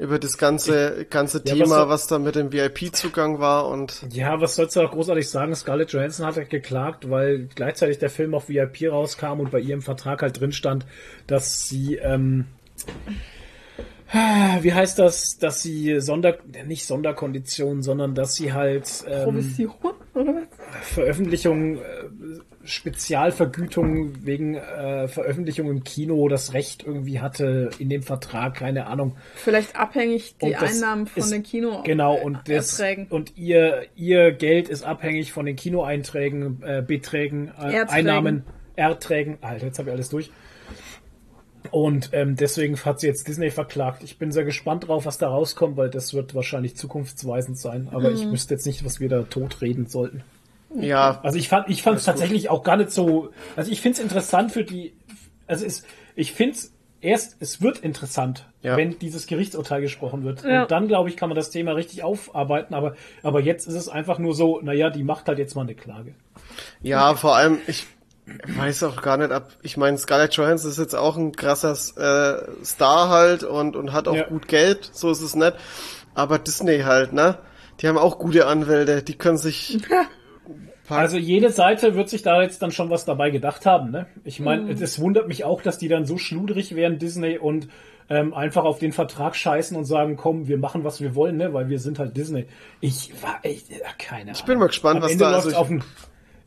Über 0.00 0.20
das 0.20 0.38
ganze, 0.38 1.06
ganze 1.10 1.38
Ja, 1.44 1.54
Thema, 1.54 1.60
was 1.62 1.68
soll- 1.70 1.88
was 1.88 2.06
da 2.06 2.18
mit 2.20 2.36
dem 2.36 2.52
VIP-Zugang 2.52 3.40
war 3.40 3.66
und 3.68 4.04
Ja, 4.10 4.40
was 4.40 4.54
sollst 4.54 4.76
du 4.76 4.80
auch 4.80 4.92
großartig 4.92 5.28
sagen? 5.28 5.54
Scarlett 5.56 5.90
Johansson 5.92 6.24
hat 6.24 6.36
halt 6.36 6.50
geklagt, 6.50 7.10
weil 7.10 7.48
gleichzeitig 7.54 7.98
der 7.98 8.08
Film 8.10 8.32
auf 8.34 8.48
VIP 8.48 8.86
rauskam 8.88 9.40
und 9.40 9.50
bei 9.50 9.58
ihr 9.58 9.74
im 9.74 9.82
Vertrag 9.82 10.22
halt 10.22 10.38
drin 10.40 10.52
stand, 10.52 10.86
dass 11.26 11.68
sie, 11.68 11.96
ähm, 11.96 12.44
wie 14.62 14.72
heißt 14.72 14.98
das, 14.98 15.38
dass 15.38 15.62
sie 15.62 16.00
Sonder, 16.00 16.38
nicht 16.66 16.86
Sonderkonditionen, 16.86 17.82
sondern 17.82 18.14
dass 18.14 18.34
sie 18.34 18.52
halt 18.54 19.04
ähm, 19.06 19.24
Provision, 19.24 19.74
oder 20.14 20.34
was? 20.34 20.88
Veröffentlichung 20.94 21.76
äh, 21.76 21.80
Spezialvergütung 22.64 24.24
wegen 24.24 24.54
äh, 24.54 25.08
Veröffentlichung 25.08 25.68
im 25.70 25.84
Kino 25.84 26.26
das 26.28 26.54
Recht 26.54 26.84
irgendwie 26.86 27.20
hatte 27.20 27.68
in 27.78 27.90
dem 27.90 28.02
Vertrag, 28.02 28.54
keine 28.54 28.86
Ahnung. 28.86 29.16
Vielleicht 29.36 29.76
abhängig 29.76 30.36
die 30.38 30.52
das 30.52 30.74
Einnahmen 30.76 31.06
von 31.06 31.22
ist- 31.22 31.32
den 31.32 31.42
Kino 31.42 31.82
Genau, 31.84 32.14
und 32.14 32.38
das, 32.46 32.78
Erträgen. 32.80 33.06
und 33.10 33.36
ihr, 33.36 33.82
ihr 33.94 34.32
Geld 34.32 34.68
ist 34.70 34.84
abhängig 34.84 35.32
von 35.32 35.44
den 35.44 35.56
Kinoeinträgen, 35.56 36.62
äh, 36.62 36.82
Beträgen, 36.86 37.48
äh, 37.58 37.72
Erträgen. 37.74 37.88
Einnahmen, 37.90 38.42
Erträgen. 38.76 39.38
Alter, 39.42 39.66
jetzt 39.66 39.78
habe 39.78 39.90
ich 39.90 39.94
alles 39.94 40.08
durch. 40.08 40.30
Und 41.70 42.10
ähm, 42.12 42.36
deswegen 42.36 42.76
hat 42.84 43.00
sie 43.00 43.06
jetzt 43.06 43.26
Disney 43.28 43.50
verklagt. 43.50 44.02
Ich 44.02 44.18
bin 44.18 44.32
sehr 44.32 44.44
gespannt 44.44 44.88
drauf, 44.88 45.06
was 45.06 45.18
da 45.18 45.28
rauskommt, 45.28 45.76
weil 45.76 45.90
das 45.90 46.14
wird 46.14 46.34
wahrscheinlich 46.34 46.76
zukunftsweisend 46.76 47.58
sein. 47.58 47.88
Aber 47.92 48.10
Mhm. 48.10 48.16
ich 48.16 48.30
wüsste 48.30 48.54
jetzt 48.54 48.66
nicht, 48.66 48.84
was 48.84 49.00
wir 49.00 49.08
da 49.08 49.22
tot 49.22 49.60
reden 49.60 49.86
sollten. 49.86 50.22
Ja, 50.74 51.20
Also 51.22 51.38
ich 51.38 51.48
fand, 51.48 51.68
ich 51.70 51.82
fand 51.82 51.98
es 51.98 52.04
tatsächlich 52.04 52.50
auch 52.50 52.62
gar 52.62 52.76
nicht 52.76 52.90
so. 52.90 53.30
Also 53.56 53.70
ich 53.72 53.80
finde 53.80 53.96
es 53.98 54.02
interessant 54.02 54.52
für 54.52 54.64
die. 54.64 54.92
Also 55.46 55.64
es, 55.64 55.84
ich 56.14 56.32
finde 56.32 56.54
es 56.56 56.72
erst, 57.00 57.36
es 57.40 57.62
wird 57.62 57.78
interessant, 57.78 58.44
Ja. 58.62 58.76
wenn 58.76 58.98
dieses 58.98 59.26
Gerichtsurteil 59.26 59.80
gesprochen 59.80 60.24
wird. 60.24 60.44
Ja. 60.44 60.62
Und 60.62 60.70
dann 60.70 60.86
glaube 60.88 61.08
ich, 61.08 61.16
kann 61.16 61.30
man 61.30 61.36
das 61.36 61.48
Thema 61.50 61.72
richtig 61.72 62.04
aufarbeiten. 62.04 62.74
Aber 62.74 62.96
aber 63.22 63.40
jetzt 63.40 63.66
ist 63.66 63.74
es 63.74 63.88
einfach 63.88 64.18
nur 64.18 64.34
so. 64.34 64.60
Naja, 64.60 64.90
die 64.90 65.04
macht 65.04 65.26
halt 65.28 65.38
jetzt 65.38 65.54
mal 65.54 65.62
eine 65.62 65.74
Klage. 65.74 66.14
ja, 66.82 67.14
vor 67.14 67.34
allem, 67.36 67.58
ich 67.66 67.86
weiß 68.56 68.82
auch 68.84 69.02
gar 69.02 69.16
nicht 69.16 69.30
ab. 69.32 69.50
Ich 69.62 69.76
meine, 69.76 69.96
Scarlett 69.98 70.34
Johansson 70.34 70.70
ist 70.70 70.78
jetzt 70.78 70.94
auch 70.94 71.16
ein 71.16 71.32
krasser 71.32 71.72
äh, 71.72 72.64
Star 72.64 73.08
halt 73.08 73.42
und, 73.44 73.76
und 73.76 73.92
hat 73.92 74.08
auch 74.08 74.14
Ja. 74.16 74.24
gut 74.28 74.48
Geld, 74.48 74.88
so 74.92 75.10
ist 75.10 75.20
es 75.22 75.34
nicht. 75.34 75.54
Aber 76.14 76.38
Disney 76.38 76.80
halt, 76.80 77.12
ne? 77.12 77.38
Die 77.80 77.86
haben 77.88 77.98
auch 77.98 78.18
gute 78.18 78.46
Anwälte, 78.46 79.02
die 79.02 79.16
können 79.16 79.38
sich. 79.38 79.78
Also 80.90 81.18
jede 81.18 81.50
Seite 81.52 81.94
wird 81.96 82.08
sich 82.08 82.22
da 82.22 82.40
jetzt 82.40 82.62
dann 82.62 82.70
schon 82.72 82.88
was 82.88 83.04
dabei 83.04 83.28
gedacht 83.28 83.66
haben. 83.66 83.90
Ne? 83.90 84.06
Ich 84.24 84.40
meine, 84.40 84.72
es 84.72 84.98
wundert 84.98 85.28
mich 85.28 85.44
auch, 85.44 85.60
dass 85.60 85.76
die 85.76 85.88
dann 85.88 86.06
so 86.06 86.16
schludrig 86.16 86.74
wären, 86.74 86.98
Disney, 86.98 87.36
und 87.36 87.68
ähm, 88.08 88.32
einfach 88.32 88.64
auf 88.64 88.78
den 88.78 88.92
Vertrag 88.92 89.36
scheißen 89.36 89.76
und 89.76 89.84
sagen, 89.84 90.16
komm, 90.16 90.48
wir 90.48 90.56
machen, 90.56 90.84
was 90.84 91.02
wir 91.02 91.14
wollen, 91.14 91.36
ne? 91.36 91.52
weil 91.52 91.68
wir 91.68 91.78
sind 91.78 91.98
halt 91.98 92.16
Disney. 92.16 92.46
Ich 92.80 93.12
war 93.22 93.38
echt, 93.42 93.68
ja, 93.68 93.76
keine 93.98 94.22
Ahnung. 94.22 94.34
Ich 94.36 94.44
bin 94.46 94.58
mal 94.58 94.68
gespannt, 94.68 94.96
am 94.96 95.02
was 95.02 95.12
Ende 95.12 95.24
da- 95.24 95.32
also 95.34 95.50
ich- 95.50 95.56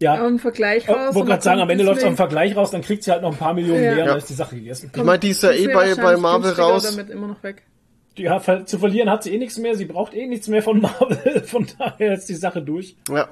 ja, 0.01 0.27
Im 0.27 0.39
Vergleich 0.39 0.83
ich 0.83 0.89
raus. 0.89 1.09
und 1.09 1.15
wollte 1.15 1.29
gerade 1.29 1.43
sagen, 1.43 1.61
am 1.61 1.69
Ende 1.69 1.83
läuft 1.85 1.97
es 1.99 2.03
Disney- 2.03 2.17
Vergleich 2.17 2.55
raus, 2.55 2.71
dann 2.71 2.81
kriegt 2.81 3.03
sie 3.03 3.11
halt 3.11 3.21
noch 3.21 3.31
ein 3.31 3.37
paar 3.37 3.53
Millionen 3.53 3.81
Ja. 3.83 3.91
mehr 3.91 3.91
und 3.93 3.99
Ja. 3.99 4.05
dann 4.07 4.17
ist 4.17 4.29
die 4.29 4.33
Sache 4.33 4.55
gegessen. 4.55 4.91
Ich 4.95 5.03
meine, 5.03 5.19
die 5.19 5.29
ist 5.29 5.43
ja 5.43 5.51
eh 5.51 5.67
bei, 5.67 5.95
bei 5.95 6.17
Marvel 6.17 6.51
raus. 6.53 6.83
damit 6.83 7.09
immer 7.09 7.27
noch 7.27 7.41
weg. 7.43 7.63
Ja, 8.17 8.41
zu 8.65 8.77
verlieren 8.77 9.09
hat 9.09 9.23
sie 9.23 9.33
eh 9.33 9.37
nichts 9.37 9.57
mehr, 9.57 9.75
sie 9.75 9.85
braucht 9.85 10.13
eh 10.13 10.27
nichts 10.27 10.47
mehr 10.49 10.61
von 10.61 10.81
Marvel, 10.81 11.43
von 11.45 11.65
daher 11.79 12.13
ist 12.13 12.27
die 12.27 12.35
Sache 12.35 12.61
durch. 12.61 12.97
Ja. 13.09 13.29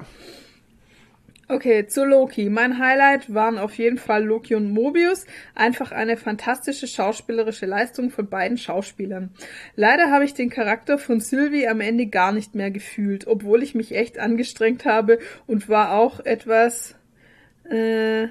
Okay, 1.50 1.88
zu 1.88 2.04
Loki. 2.04 2.48
Mein 2.48 2.78
Highlight 2.78 3.34
waren 3.34 3.58
auf 3.58 3.76
jeden 3.76 3.98
Fall 3.98 4.24
Loki 4.24 4.54
und 4.54 4.70
Mobius. 4.70 5.26
Einfach 5.56 5.90
eine 5.90 6.16
fantastische 6.16 6.86
schauspielerische 6.86 7.66
Leistung 7.66 8.10
von 8.10 8.28
beiden 8.28 8.56
Schauspielern. 8.56 9.30
Leider 9.74 10.12
habe 10.12 10.24
ich 10.24 10.32
den 10.32 10.48
Charakter 10.48 10.96
von 10.96 11.18
Sylvie 11.18 11.66
am 11.66 11.80
Ende 11.80 12.06
gar 12.06 12.30
nicht 12.30 12.54
mehr 12.54 12.70
gefühlt, 12.70 13.26
obwohl 13.26 13.64
ich 13.64 13.74
mich 13.74 13.96
echt 13.96 14.20
angestrengt 14.20 14.84
habe 14.84 15.18
und 15.48 15.68
war 15.68 15.98
auch 15.98 16.20
etwas 16.20 16.94
äh, 17.68 18.28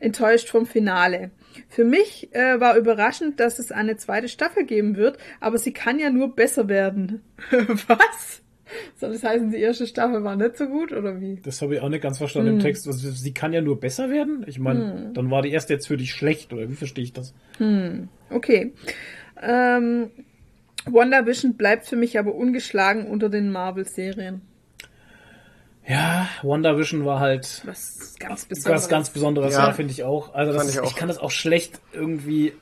enttäuscht 0.00 0.48
vom 0.48 0.66
Finale. 0.66 1.30
Für 1.68 1.84
mich 1.84 2.34
äh, 2.34 2.58
war 2.58 2.76
überraschend, 2.76 3.38
dass 3.38 3.60
es 3.60 3.70
eine 3.70 3.96
zweite 3.96 4.28
Staffel 4.28 4.64
geben 4.64 4.96
wird, 4.96 5.18
aber 5.38 5.56
sie 5.56 5.72
kann 5.72 6.00
ja 6.00 6.10
nur 6.10 6.34
besser 6.34 6.66
werden. 6.66 7.22
Was? 7.86 8.39
Soll 8.96 9.12
das 9.12 9.22
heißen, 9.24 9.50
die 9.50 9.58
erste 9.58 9.86
Staffel 9.86 10.22
war 10.24 10.36
nicht 10.36 10.56
so 10.56 10.66
gut 10.66 10.92
oder 10.92 11.20
wie? 11.20 11.40
Das 11.42 11.60
habe 11.62 11.74
ich 11.76 11.80
auch 11.80 11.88
nicht 11.88 12.02
ganz 12.02 12.18
verstanden 12.18 12.48
Hm. 12.50 12.56
im 12.56 12.62
Text. 12.62 12.86
Also, 12.86 13.10
sie 13.10 13.32
kann 13.34 13.52
ja 13.52 13.60
nur 13.60 13.80
besser 13.80 14.10
werden. 14.10 14.44
Ich 14.46 14.58
meine, 14.58 15.10
dann 15.14 15.30
war 15.30 15.42
die 15.42 15.50
erste 15.50 15.72
jetzt 15.74 15.86
für 15.88 15.96
dich 15.96 16.12
schlecht, 16.12 16.52
oder 16.52 16.68
wie 16.70 16.74
verstehe 16.74 17.04
ich 17.04 17.12
das? 17.12 17.34
Okay. 18.30 18.72
Ähm, 19.42 20.10
WandaVision 20.86 21.54
bleibt 21.54 21.86
für 21.86 21.96
mich 21.96 22.18
aber 22.18 22.34
ungeschlagen 22.34 23.06
unter 23.06 23.28
den 23.28 23.50
Marvel-Serien. 23.52 24.42
Ja, 25.86 26.28
WandaVision 26.42 27.04
war 27.04 27.20
halt 27.20 27.62
Was 27.64 28.14
ganz 28.18 28.44
Besonderes. 28.44 28.82
was 28.82 28.88
ganz 28.88 29.10
Besonderes, 29.10 29.54
Ja. 29.54 29.66
ja, 29.68 29.72
finde 29.72 29.92
ich 29.92 30.04
auch. 30.04 30.34
Also 30.34 30.52
das 30.52 30.68
ich 30.68 30.74
ich, 30.76 30.80
auch. 30.80 30.94
kann 30.94 31.08
das 31.08 31.18
auch 31.18 31.30
schlecht 31.30 31.80
irgendwie. 31.92 32.52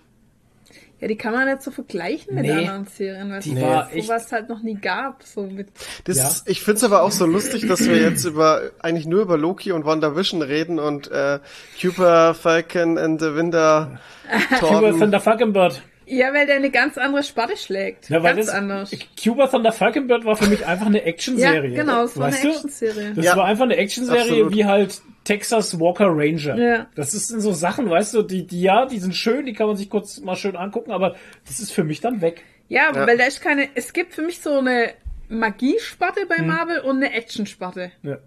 Ja, 1.01 1.07
die 1.07 1.17
kann 1.17 1.33
man 1.33 1.47
nicht 1.47 1.63
so 1.63 1.71
vergleichen 1.71 2.35
mit 2.35 2.45
Nee. 2.45 2.53
anderen 2.53 2.87
Serien, 2.87 3.31
weil 3.31 3.41
Die 3.41 3.53
es 3.55 3.61
war 3.63 3.89
so 3.91 3.97
echt- 3.97 4.09
was 4.09 4.33
halt 4.33 4.49
noch 4.49 4.63
nie 4.63 4.75
gab. 4.75 5.23
So 5.23 5.43
mit 5.43 5.69
Das 6.05 6.17
Ja. 6.17 6.27
ist, 6.29 6.49
ich 6.49 6.61
find's 6.63 6.83
aber 6.83 7.03
auch 7.03 7.13
so 7.13 7.25
lustig, 7.25 7.69
dass 7.69 7.87
wir 7.87 7.97
jetzt 8.01 8.25
über 8.25 8.63
eigentlich 8.81 9.07
nur 9.07 9.23
über 9.23 9.37
Loki 9.39 9.71
und 9.71 9.85
WandaVision 9.85 10.43
reden 10.43 10.79
und 10.81 11.09
äh, 11.11 11.39
Cooper, 11.81 12.35
Falcon 12.35 12.99
and 12.99 13.21
the 13.21 13.35
Winter 13.35 14.01
Cuba 14.59 14.81
Torben. 14.81 14.99
Thunder 14.99 15.21
Falconbird. 15.21 15.83
Ja, 16.09 16.33
weil 16.35 16.47
der 16.47 16.57
eine 16.57 16.71
ganz 16.71 16.99
andere 16.99 17.23
Sparte 17.23 17.57
schlägt. 17.57 18.09
Ja, 18.09 18.23
weil 18.23 18.35
ganz 18.35 18.47
das, 18.47 18.55
anders. 18.55 18.91
Cuba 19.23 19.47
Thunder 19.47 19.73
Falconbird 19.73 20.25
war 20.25 20.37
für 20.37 20.49
mich 20.49 20.67
einfach 20.67 20.87
eine 20.87 20.99
Ja, 20.99 21.05
Actionserie. 21.05 21.75
genau, 21.75 22.05
es 22.05 22.17
war 22.17 22.27
eine 22.27 22.35
weißt 22.35 22.45
du? 22.45 22.49
Actionserie. 22.51 23.13
Das 23.15 23.25
Ja. 23.25 23.37
war 23.37 23.45
einfach 23.45 23.65
eine 23.65 23.77
Actionserie 23.77 24.51
wie 24.51 24.65
halt 24.65 25.01
Texas 25.25 25.79
Walker 25.79 26.07
Ranger. 26.09 26.57
Ja. 26.57 26.87
Das 26.95 27.15
ist 27.15 27.29
so 27.29 27.53
Sachen, 27.53 27.89
weißt 27.91 28.15
du, 28.15 28.23
die, 28.23 28.47
die 28.47 28.63
ja, 28.63 28.87
die 28.87 28.99
sind 28.99 29.15
schön, 29.15 29.45
die 29.47 29.53
kann 29.53 29.67
man 29.67 29.77
sich 29.77 29.91
kurz 29.91 30.21
mal 30.21 30.37
schön 30.37 30.57
angucken, 30.57 30.91
aber 30.91 31.17
das 31.47 31.61
ist 31.61 31.73
für 31.73 31.85
mich 31.85 32.01
dann 32.01 32.21
weg. 32.21 32.43
Ja, 32.69 32.93
Ja. 32.95 33.07
weil 33.07 33.17
da 33.19 33.25
ist 33.25 33.41
keine, 33.41 33.69
es 33.75 33.93
gibt 33.93 34.15
für 34.15 34.23
mich 34.23 34.41
so 34.41 34.59
eine 34.59 34.91
Magiesparte 35.29 36.21
Hm. 36.23 36.29
bei 36.29 36.43
Marvel 36.43 36.81
und 36.81 36.97
eine 36.97 37.13
Actionsparte. 37.13 37.93
Ja. 38.03 38.19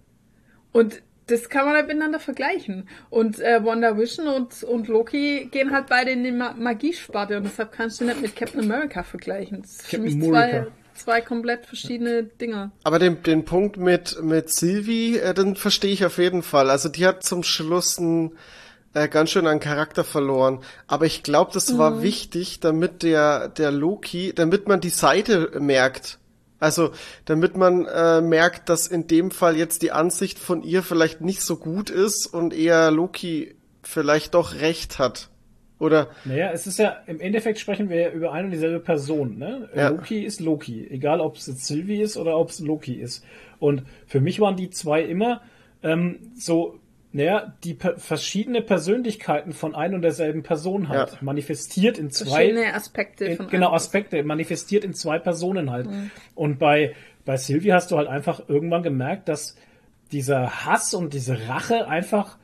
Und 0.72 1.02
das 1.32 1.48
kann 1.48 1.64
man 1.64 1.74
halt 1.74 1.86
miteinander 1.86 2.20
vergleichen. 2.20 2.88
Und 3.10 3.40
äh, 3.40 3.64
WandaVision 3.64 4.28
und, 4.28 4.62
und 4.62 4.88
Loki 4.88 5.48
gehen 5.50 5.72
halt 5.72 5.86
beide 5.88 6.10
in 6.10 6.22
die 6.24 6.30
Ma 6.30 6.52
Magiesparte 6.52 7.38
und 7.38 7.44
deshalb 7.44 7.72
kannst 7.72 8.00
du 8.00 8.04
nicht 8.04 8.20
mit 8.20 8.36
Captain 8.36 8.60
America 8.60 9.02
vergleichen. 9.02 9.62
Das 9.62 9.70
ist 9.72 9.86
für 9.86 9.96
Captain 9.96 10.18
mich 10.18 10.28
zwei, 10.28 10.50
America. 10.50 10.72
zwei 10.94 11.20
komplett 11.22 11.66
verschiedene 11.66 12.24
Dinger. 12.24 12.70
Aber 12.84 12.98
den, 12.98 13.22
den 13.22 13.44
Punkt 13.44 13.78
mit, 13.78 14.22
mit 14.22 14.50
Sylvie, 14.50 15.18
äh, 15.18 15.34
den 15.34 15.56
verstehe 15.56 15.92
ich 15.92 16.04
auf 16.04 16.18
jeden 16.18 16.42
Fall. 16.42 16.70
Also 16.70 16.88
die 16.88 17.06
hat 17.06 17.24
zum 17.24 17.42
Schluss 17.42 17.98
ein, 17.98 18.32
äh, 18.94 19.08
ganz 19.08 19.30
schön 19.30 19.46
an 19.46 19.58
Charakter 19.58 20.04
verloren. 20.04 20.60
Aber 20.86 21.06
ich 21.06 21.22
glaube, 21.22 21.50
das 21.54 21.78
war 21.78 22.02
wichtig, 22.02 22.60
damit 22.60 23.02
der, 23.02 23.48
der 23.48 23.70
Loki, 23.70 24.32
damit 24.34 24.68
man 24.68 24.80
die 24.80 24.90
Seite 24.90 25.50
merkt. 25.58 26.18
Also, 26.62 26.92
damit 27.24 27.56
man 27.56 27.86
äh, 27.86 28.20
merkt, 28.20 28.68
dass 28.68 28.86
in 28.86 29.08
dem 29.08 29.32
Fall 29.32 29.56
jetzt 29.56 29.82
die 29.82 29.90
Ansicht 29.90 30.38
von 30.38 30.62
ihr 30.62 30.84
vielleicht 30.84 31.20
nicht 31.20 31.42
so 31.42 31.56
gut 31.56 31.90
ist 31.90 32.26
und 32.26 32.54
eher 32.54 32.92
Loki 32.92 33.56
vielleicht 33.82 34.34
doch 34.34 34.54
recht 34.54 35.00
hat. 35.00 35.28
Oder 35.80 36.10
Naja, 36.24 36.52
es 36.52 36.68
ist 36.68 36.78
ja, 36.78 36.98
im 37.08 37.18
Endeffekt 37.18 37.58
sprechen 37.58 37.90
wir 37.90 38.00
ja 38.00 38.10
über 38.10 38.32
eine 38.32 38.44
und 38.44 38.52
dieselbe 38.52 38.78
Person, 38.78 39.38
ne? 39.38 39.68
Ja. 39.74 39.88
Loki 39.88 40.22
ist 40.22 40.38
Loki. 40.38 40.86
Egal, 40.88 41.20
ob 41.20 41.34
es 41.34 41.48
jetzt 41.48 41.66
Sylvie 41.66 42.00
ist 42.00 42.16
oder 42.16 42.38
ob 42.38 42.50
es 42.50 42.60
Loki 42.60 42.94
ist. 42.94 43.24
Und 43.58 43.82
für 44.06 44.20
mich 44.20 44.38
waren 44.38 44.54
die 44.54 44.70
zwei 44.70 45.02
immer 45.02 45.42
ähm, 45.82 46.30
so, 46.36 46.78
naja, 47.14 47.52
die 47.62 47.74
per 47.74 47.98
verschiedene 47.98 48.62
Persönlichkeiten 48.62 49.52
von 49.52 49.74
ein 49.74 49.94
und 49.94 50.02
derselben 50.02 50.42
Person 50.42 50.88
halt. 50.88 51.12
Ja. 51.12 51.18
Manifestiert 51.20 51.98
in 51.98 52.10
zwei. 52.10 52.30
Verschiedene 52.30 52.74
Aspekte 52.74 53.24
in, 53.26 53.36
von 53.36 53.48
genau. 53.48 53.72
Aspekte, 53.72 54.22
manifestiert 54.22 54.82
in 54.84 54.94
zwei 54.94 55.18
Personen 55.18 55.70
halt. 55.70 55.88
Und 56.34 56.58
bei, 56.58 56.94
bei 57.26 57.36
Sylvie 57.36 57.72
hast 57.72 57.90
du 57.90 57.98
halt 57.98 58.08
einfach 58.08 58.48
irgendwann 58.48 58.82
gemerkt, 58.82 59.28
dass 59.28 59.56
dieser 60.10 60.64
Hass 60.64 60.94
und 60.94 61.12
diese 61.12 61.48
Rache 61.48 61.86
einfach, 61.86 62.38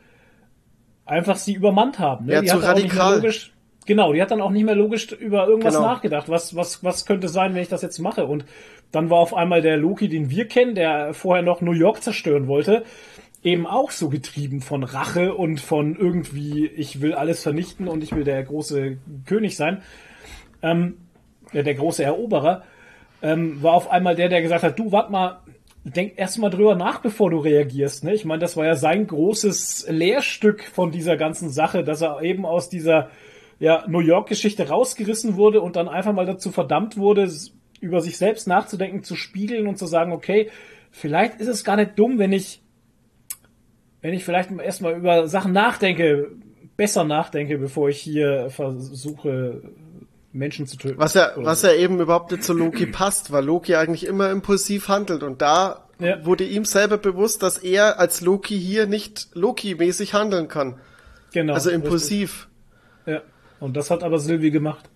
einfach 1.07 1.37
sie 1.37 1.55
übermannt 1.55 1.99
haben. 1.99 2.27
Ne? 2.27 2.35
Ja, 2.35 2.41
die 2.43 2.49
zu 2.49 2.55
hat 2.57 2.65
auch 2.65 2.75
nicht 2.75 2.93
mehr 2.93 3.03
radikal. 3.03 3.17
logisch, 3.17 3.53
genau, 3.87 4.13
die 4.13 4.21
hat 4.21 4.31
dann 4.31 4.41
auch 4.43 4.51
nicht 4.51 4.65
mehr 4.65 4.75
logisch 4.75 5.13
über 5.13 5.47
irgendwas 5.49 5.75
Genau. 5.77 5.87
nachgedacht. 5.87 6.29
Was, 6.29 6.55
was, 6.57 6.85
was 6.85 7.07
könnte 7.07 7.29
sein, 7.29 7.55
wenn 7.55 7.63
ich 7.63 7.69
das 7.69 7.83
jetzt 7.83 7.99
mache? 7.99 8.27
Und 8.27 8.45
dann 8.93 9.09
war 9.11 9.19
auf 9.19 9.35
einmal 9.35 9.63
der 9.63 9.77
Loki, 9.79 10.09
den 10.09 10.31
wir 10.31 10.47
kennen, 10.47 10.75
der 10.75 11.15
vorher 11.15 11.43
noch 11.43 11.61
New 11.61 11.73
York 11.73 12.03
zerstören 12.03 12.47
wollte, 12.49 12.85
eben 13.43 13.67
auch 13.67 13.91
so 13.91 14.09
getrieben 14.09 14.61
von 14.61 14.83
Rache 14.83 15.35
und 15.35 15.61
von 15.61 15.97
irgendwie, 15.97 16.67
ich 16.67 17.01
will 17.01 17.15
alles 17.15 17.43
vernichten 17.43 17.89
und 17.89 18.03
ich 18.03 18.15
will 18.15 18.25
der 18.25 18.43
große 18.43 18.99
König 19.27 19.57
sein, 19.57 19.83
ähm, 20.63 20.99
der 21.53 21.75
große 21.75 22.03
Eroberer, 22.03 22.65
ähm, 23.23 23.63
war 23.63 23.75
auf 23.75 23.91
einmal 23.91 24.17
der, 24.17 24.29
der 24.29 24.43
gesagt 24.43 24.65
hat, 24.65 24.79
du, 24.79 24.93
warte 24.93 25.13
mal, 25.13 25.41
denk 25.85 26.15
erst 26.17 26.39
mal 26.39 26.51
drüber 26.51 26.75
nach, 26.75 27.01
bevor 27.01 27.31
du 27.31 27.39
reagierst. 27.39 28.05
Ne? 28.05 28.15
Ich 28.15 28.25
meine, 28.25 28.41
das 28.41 28.57
war 28.57 28.67
ja 28.67 28.77
sein 28.77 29.07
großes 29.07 29.87
Lehrstück 29.89 30.65
von 30.65 30.91
dieser 30.91 31.17
ganzen 31.17 31.51
Sache, 31.51 31.85
dass 31.85 32.03
er 32.03 32.23
eben 32.23 32.45
aus 32.45 32.69
dieser 32.69 33.11
ja, 33.59 33.85
New 33.89 34.01
York-Geschichte 34.01 34.69
rausgerissen 34.69 35.37
wurde 35.37 35.61
und 35.61 35.77
dann 35.77 35.89
einfach 35.89 36.13
mal 36.13 36.27
dazu 36.27 36.51
verdammt 36.51 36.97
wurde, 36.97 37.31
über 37.81 38.01
sich 38.01 38.19
selbst 38.19 38.47
nachzudenken, 38.47 39.03
zu 39.03 39.17
spiegeln 39.17 39.67
und 39.67 39.79
zu 39.79 39.87
sagen, 39.87 40.13
okay, 40.13 40.51
vielleicht 40.91 41.41
ist 41.41 41.49
es 41.49 41.65
gar 41.65 41.77
nicht 41.77 41.99
dumm, 41.99 42.19
wenn 42.19 42.33
ich, 42.33 42.61
wenn 44.03 44.15
ich 44.15 44.25
vielleicht 44.25 44.51
erstmal 44.51 44.97
über 44.97 45.27
Sachen 45.29 45.53
nachdenke, 45.53 46.31
besser 46.77 47.05
nachdenke, 47.05 47.59
bevor 47.59 47.89
ich 47.89 47.99
hier 48.01 48.49
versuche, 48.51 49.63
Menschen 50.33 50.67
zu 50.67 50.77
töten. 50.77 50.99
Was 50.99 51.15
ja, 51.15 51.33
was 51.37 51.63
so. 51.63 51.67
ja 51.69 51.75
eben 51.75 52.01
überhaupt 52.01 52.31
nicht 52.31 52.45
zu 52.45 52.53
Loki 52.53 52.87
passt, 52.87 53.33
weil 53.33 53.45
Loki 53.45 53.75
eigentlich 53.75 54.07
immer 54.07 54.31
impulsiv 54.31 54.89
handelt 54.89 55.23
und 55.23 55.43
da 55.43 55.85
Ja. 55.99 56.25
wurde 56.25 56.45
ihm 56.45 56.65
selber 56.65 56.97
bewusst, 56.99 57.43
dass 57.43 57.59
er 57.59 57.99
als 57.99 58.21
Loki 58.21 58.57
hier 58.59 58.87
nicht 58.87 59.29
Loki-mäßig 59.35 60.13
handeln 60.15 60.47
kann. 60.49 60.79
genau, 61.33 61.55
Also 61.55 61.71
richtig. 61.71 61.85
impulsiv. 61.85 62.49
Ja. 63.07 63.23
Und 63.59 63.77
das 63.77 63.91
hat 63.91 64.05
aber 64.05 64.19
Sylvie 64.21 64.51
gemacht. 64.53 64.89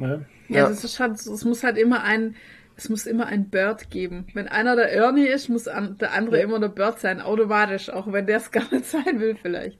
Ja. 0.00 0.08
Ja, 0.08 0.22
Ja. 0.48 0.68
das 0.68 0.82
ist 0.82 0.98
halt, 0.98 1.12
es 1.12 1.44
muss 1.44 1.62
halt 1.62 1.78
immer 1.78 2.02
ein, 2.02 2.34
es 2.80 2.88
muss 2.88 3.04
immer 3.04 3.26
ein 3.26 3.50
Bird 3.50 3.90
geben. 3.90 4.26
Wenn 4.32 4.48
einer 4.48 4.74
der 4.74 4.90
Ernie 4.90 5.26
ist, 5.26 5.50
muss 5.50 5.64
der 5.64 6.12
andere 6.12 6.40
immer 6.40 6.58
der 6.58 6.68
Bird 6.68 6.98
sein, 6.98 7.20
automatisch, 7.20 7.90
auch 7.90 8.10
wenn 8.10 8.26
der 8.26 8.38
es 8.38 8.50
gar 8.50 8.64
nicht 8.72 8.86
sein 8.86 9.20
will 9.20 9.36
vielleicht. 9.40 9.78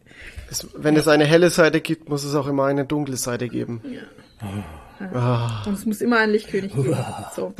Es, 0.51 0.69
wenn 0.75 0.97
es 0.97 1.09
eine 1.09 1.25
helle 1.25 1.49
Seite 1.49 1.81
gibt, 1.81 2.11
muss 2.11 2.25
es 2.25 2.35
auch 2.35 2.47
immer 2.47 2.67
eine 2.67 2.85
dunkle 2.85 3.17
Seite 3.17 3.49
geben. 3.49 3.81
Und 5.65 5.73
es 5.73 5.87
muss 5.87 6.03
immer 6.03 6.19
ein 6.19 6.31
Lichtkönig 6.31 6.75
geben. 6.75 6.95
So. 7.35 7.55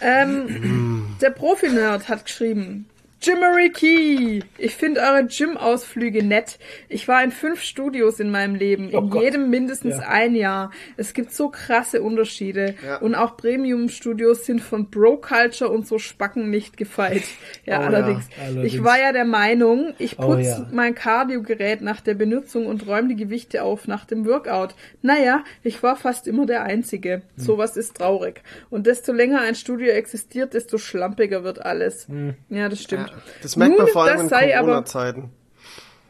Ähm, 0.00 1.16
der 1.20 1.30
Profi-Nerd 1.30 2.08
hat 2.08 2.24
geschrieben, 2.24 2.86
Jimmery 3.22 3.70
Key, 3.70 4.40
ich 4.58 4.74
finde 4.74 5.00
eure 5.00 5.24
Gym-Ausflüge 5.26 6.24
nett. 6.24 6.58
Ich 6.88 7.06
war 7.06 7.22
in 7.22 7.30
fünf 7.30 7.62
Studios 7.62 8.18
in 8.18 8.32
meinem 8.32 8.56
Leben, 8.56 8.90
Oh 8.92 8.98
in 8.98 9.10
Gott. 9.10 9.22
jedem 9.22 9.48
mindestens 9.48 9.98
Ja. 9.98 10.08
ein 10.08 10.34
Jahr. 10.34 10.72
Es 10.96 11.14
gibt 11.14 11.32
so 11.32 11.48
krasse 11.48 12.02
Unterschiede. 12.02 12.74
Ja. 12.84 12.96
Und 12.96 13.14
auch 13.14 13.36
Premium-Studios 13.36 14.44
sind 14.44 14.60
von 14.60 14.90
Bro-Culture 14.90 15.70
und 15.70 15.86
so 15.86 15.98
Spacken 16.00 16.50
nicht 16.50 16.76
gefeit. 16.76 17.22
Ja, 17.64 17.78
Oh 17.78 17.82
ja. 17.82 17.86
allerdings. 17.86 18.24
Allerdings. 18.42 18.74
Ich 18.74 18.82
war 18.82 18.98
ja 18.98 19.12
der 19.12 19.24
Meinung, 19.24 19.94
ich 19.98 20.18
Oh 20.18 20.22
putze 20.26 20.42
ja. 20.48 20.68
mein 20.72 20.96
Cardio-Gerät 20.96 21.80
nach 21.80 22.00
der 22.00 22.14
Benutzung 22.14 22.66
und 22.66 22.88
räume 22.88 23.08
die 23.08 23.16
Gewichte 23.16 23.62
auf 23.62 23.86
nach 23.86 24.04
dem 24.04 24.26
Workout. 24.26 24.74
Naja, 25.00 25.44
ich 25.62 25.80
war 25.84 25.94
fast 25.94 26.26
immer 26.26 26.44
der 26.44 26.64
Einzige. 26.64 27.12
Hm. 27.14 27.22
Sowas 27.36 27.76
ist 27.76 27.98
traurig. 27.98 28.42
Und 28.68 28.88
desto 28.88 29.12
länger 29.12 29.42
ein 29.42 29.54
Studio 29.54 29.92
existiert, 29.92 30.54
desto 30.54 30.76
schlampiger 30.76 31.44
wird 31.44 31.62
alles. 31.64 32.08
Hm. 32.08 32.34
Ja, 32.48 32.68
das 32.68 32.82
stimmt. 32.82 33.11
Das 33.42 33.56
merkt 33.56 33.72
Nun, 33.76 33.84
man 33.84 33.92
vor 33.92 34.02
allem 34.04 34.12
das 34.14 34.22
in 34.22 34.28
sei 34.28 34.56
aber, 34.56 34.66
Corona-Zeiten. 34.68 35.30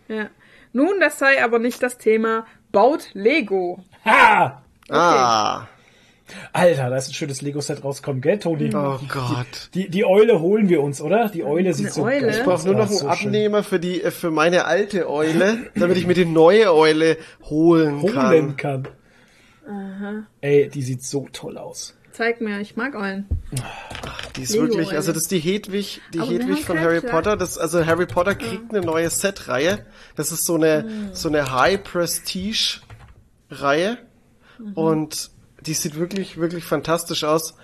ja. 0.08 0.28
Nun, 0.74 1.00
das 1.00 1.18
sei 1.18 1.44
aber 1.44 1.58
nicht 1.58 1.82
das 1.82 1.98
Thema. 1.98 2.46
Baut 2.70 3.10
Lego. 3.12 3.84
Ha! 4.06 4.62
Ah, 4.88 5.66
Alter, 6.54 6.88
da 6.88 6.96
ist 6.96 7.08
ein 7.10 7.14
schönes 7.14 7.42
Lego-Set 7.42 7.84
rausgekommen, 7.84 8.22
gell, 8.22 8.38
Toni? 8.38 8.70
oh 8.74 8.98
Gott. 9.08 9.68
Die, 9.74 9.90
die 9.90 10.04
Eule 10.06 10.40
holen 10.40 10.70
wir 10.70 10.82
uns, 10.82 11.02
oder? 11.02 11.28
Die 11.28 11.44
Eule 11.44 11.74
sieht 11.74 11.86
Eine 11.86 11.94
so 11.94 12.02
Eule? 12.04 12.20
geil 12.20 12.30
Ich 12.30 12.38
Ich 12.38 12.44
brauche 12.44 12.64
nur 12.64 12.74
noch 12.74 12.88
einen 12.88 12.96
so 12.98 13.12
schön. 13.12 13.26
Abnehmer 13.28 13.62
für 13.62 13.78
die, 13.78 14.02
äh, 14.02 14.10
für 14.10 14.30
meine 14.30 14.64
alte 14.64 15.10
Eule, 15.10 15.58
damit 15.74 15.98
ich 15.98 16.06
mir 16.06 16.14
die 16.14 16.24
neue 16.24 16.72
Eule 16.72 17.18
holen 17.44 18.00
holen 18.00 18.56
kann. 18.56 18.88
kann. 19.66 20.26
Ey, 20.40 20.68
die 20.70 20.82
sieht 20.82 21.04
so 21.04 21.28
toll 21.32 21.58
aus. 21.58 21.94
Zeig 22.12 22.40
mir, 22.40 22.60
ich 22.60 22.76
mag 22.76 22.94
euren. 22.94 23.26
Die 24.36 24.42
ist 24.42 24.52
Lego 24.52 24.64
wirklich, 24.64 24.88
Eule. 24.88 24.96
also 24.96 25.12
das 25.12 25.22
ist 25.22 25.30
die 25.30 25.38
Hedwig, 25.38 26.00
die 26.12 26.20
Aber 26.20 26.30
Hedwig 26.30 26.64
von 26.64 26.78
Harry. 26.78 27.00
Potter. 27.00 27.36
Das, 27.36 27.58
also 27.58 27.84
Harry 27.84 28.06
Potter 28.06 28.34
kriegt 28.34 28.70
eine 28.70 28.80
neue 28.84 29.10
Set-Reihe. 29.10 29.84
Das 30.16 30.32
ist 30.32 30.44
so 30.44 30.54
eine, 30.56 31.10
so 31.12 31.28
eine 31.28 31.52
High-Prestige-Reihe. 31.52 33.98
Und 34.74 35.30
die 35.66 35.74
sieht 35.74 35.96
wirklich, 35.96 36.38
wirklich 36.38 36.64
fantastisch 36.64 37.24
aus. 37.24 37.54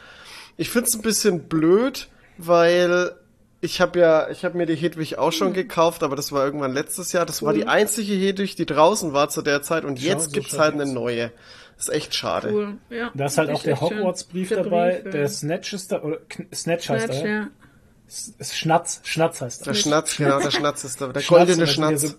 Ich 0.57 0.70
find's 0.70 0.95
ein 0.95 1.03
bisschen 1.03 1.49
blöd, 1.49 2.09
weil 2.37 3.12
ich 3.61 3.81
habe 3.81 3.99
ja, 3.99 4.29
ich 4.31 4.45
habe 4.45 4.57
mir 4.57 4.66
die 4.66 4.77
Hedwig 4.77 5.19
auch 5.19 5.33
schon 5.33 5.53
gekauft, 5.53 6.03
aber 6.03 6.16
das 6.16 6.33
war 6.33 6.45
irgendwann 6.45 6.73
letztes 6.73 7.12
Jahr. 7.12 7.27
Das 7.27 7.43
war 7.43 7.53
die 7.53 7.66
einzige 7.66 8.12
Hedwig, 8.15 8.57
die 8.57 8.66
draußen 8.66 9.12
war 9.12 9.29
zu 9.31 9.43
der 9.43 9.62
Zeit. 9.62 9.85
Und 9.85 9.99
Schau, 10.01 10.07
jetzt 10.07 10.27
so 10.27 10.31
gibt's 10.31 10.51
schaut 10.51 10.61
halt 10.61 10.75
eine 10.75 10.85
aus. 10.85 10.93
neue. 10.93 11.33
Das 11.78 11.88
ist 11.88 11.94
echt 11.94 12.14
schade. 12.14 12.50
Cool. 12.52 12.76
Ja, 12.90 13.10
Da 13.14 13.26
ist 13.26 13.38
halt 13.38 13.50
auch 13.50 13.62
der. 13.62 13.80
Hogwarts-Brief 13.80 14.48
Der 14.50 14.64
dabei, 14.64 14.94
Brief, 14.96 15.05
ja. 15.06 15.10
der 15.12 15.28
Snatch 15.28 15.72
ist 15.72 15.92
da, 15.92 16.02
oder 16.02 16.18
Kn- 16.28 16.55
Snatch 16.55 16.88
heißt 16.90 17.05
Snatch, 17.06 17.22
er, 17.22 17.28
ja? 17.30 17.36
ja. 17.42 18.44
Schnatz, 18.44 19.00
Schnatz 19.05 19.40
heißt 19.40 19.66
Der 19.66 19.72
er. 19.72 19.74
Schnatz, 19.74 20.16
genau, 20.16 20.40
der 20.40 20.50
Schnatz 20.50 20.84
ist 20.84 21.00
da. 21.00 21.09
Der 21.09 21.20
Schnatz, 21.20 21.28
goldene 21.46 21.52
und 21.52 21.59
dann 21.60 21.66
sind 21.66 21.68
hier 21.68 21.98
Schnatz. 21.98 22.02
So, 22.10 22.16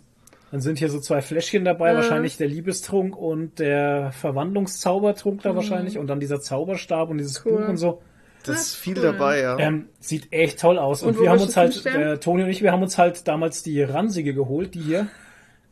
dann 0.51 0.61
sind 0.61 0.79
hier 0.79 0.89
so 0.89 0.99
zwei 0.99 1.21
Fläschchen 1.21 1.65
dabei, 1.65 1.93
wahrscheinlich 1.93 2.37
der 2.37 2.47
Liebestrunk 2.47 3.15
und 3.17 3.59
der 3.59 4.11
Verwandlungszaubertrunk 4.13 5.41
da 5.43 5.55
wahrscheinlich 5.55 5.97
und 5.97 6.07
dann 6.07 6.19
dieser 6.19 6.41
Zauberstab 6.41 7.09
und 7.09 7.17
dieses 7.17 7.45
Cool. 7.45 7.57
Buch 7.61 7.67
und 7.69 7.77
so. 7.77 8.01
Das 8.45 8.61
ist 8.61 8.75
viel 8.75 8.95
cool. 8.97 9.03
dabei, 9.03 9.41
ja. 9.41 9.59
Ähm, 9.59 9.89
sieht 9.99 10.31
echt 10.31 10.59
toll 10.59 10.79
aus. 10.79 11.03
Und, 11.03 11.17
Und 11.17 11.21
wir 11.21 11.29
haben 11.29 11.41
uns 11.41 11.57
halt, 11.57 11.83
der 11.83 12.19
Toni 12.21 12.43
und 12.43 12.49
ich, 12.49 12.61
wir 12.63 12.71
haben 12.71 12.81
uns 12.81 12.97
halt 12.97 13.27
damals 13.27 13.61
die 13.63 13.83
Ransige 13.83 14.33
geholt, 14.33 14.73
die 14.75 14.79
hier. 14.81 15.07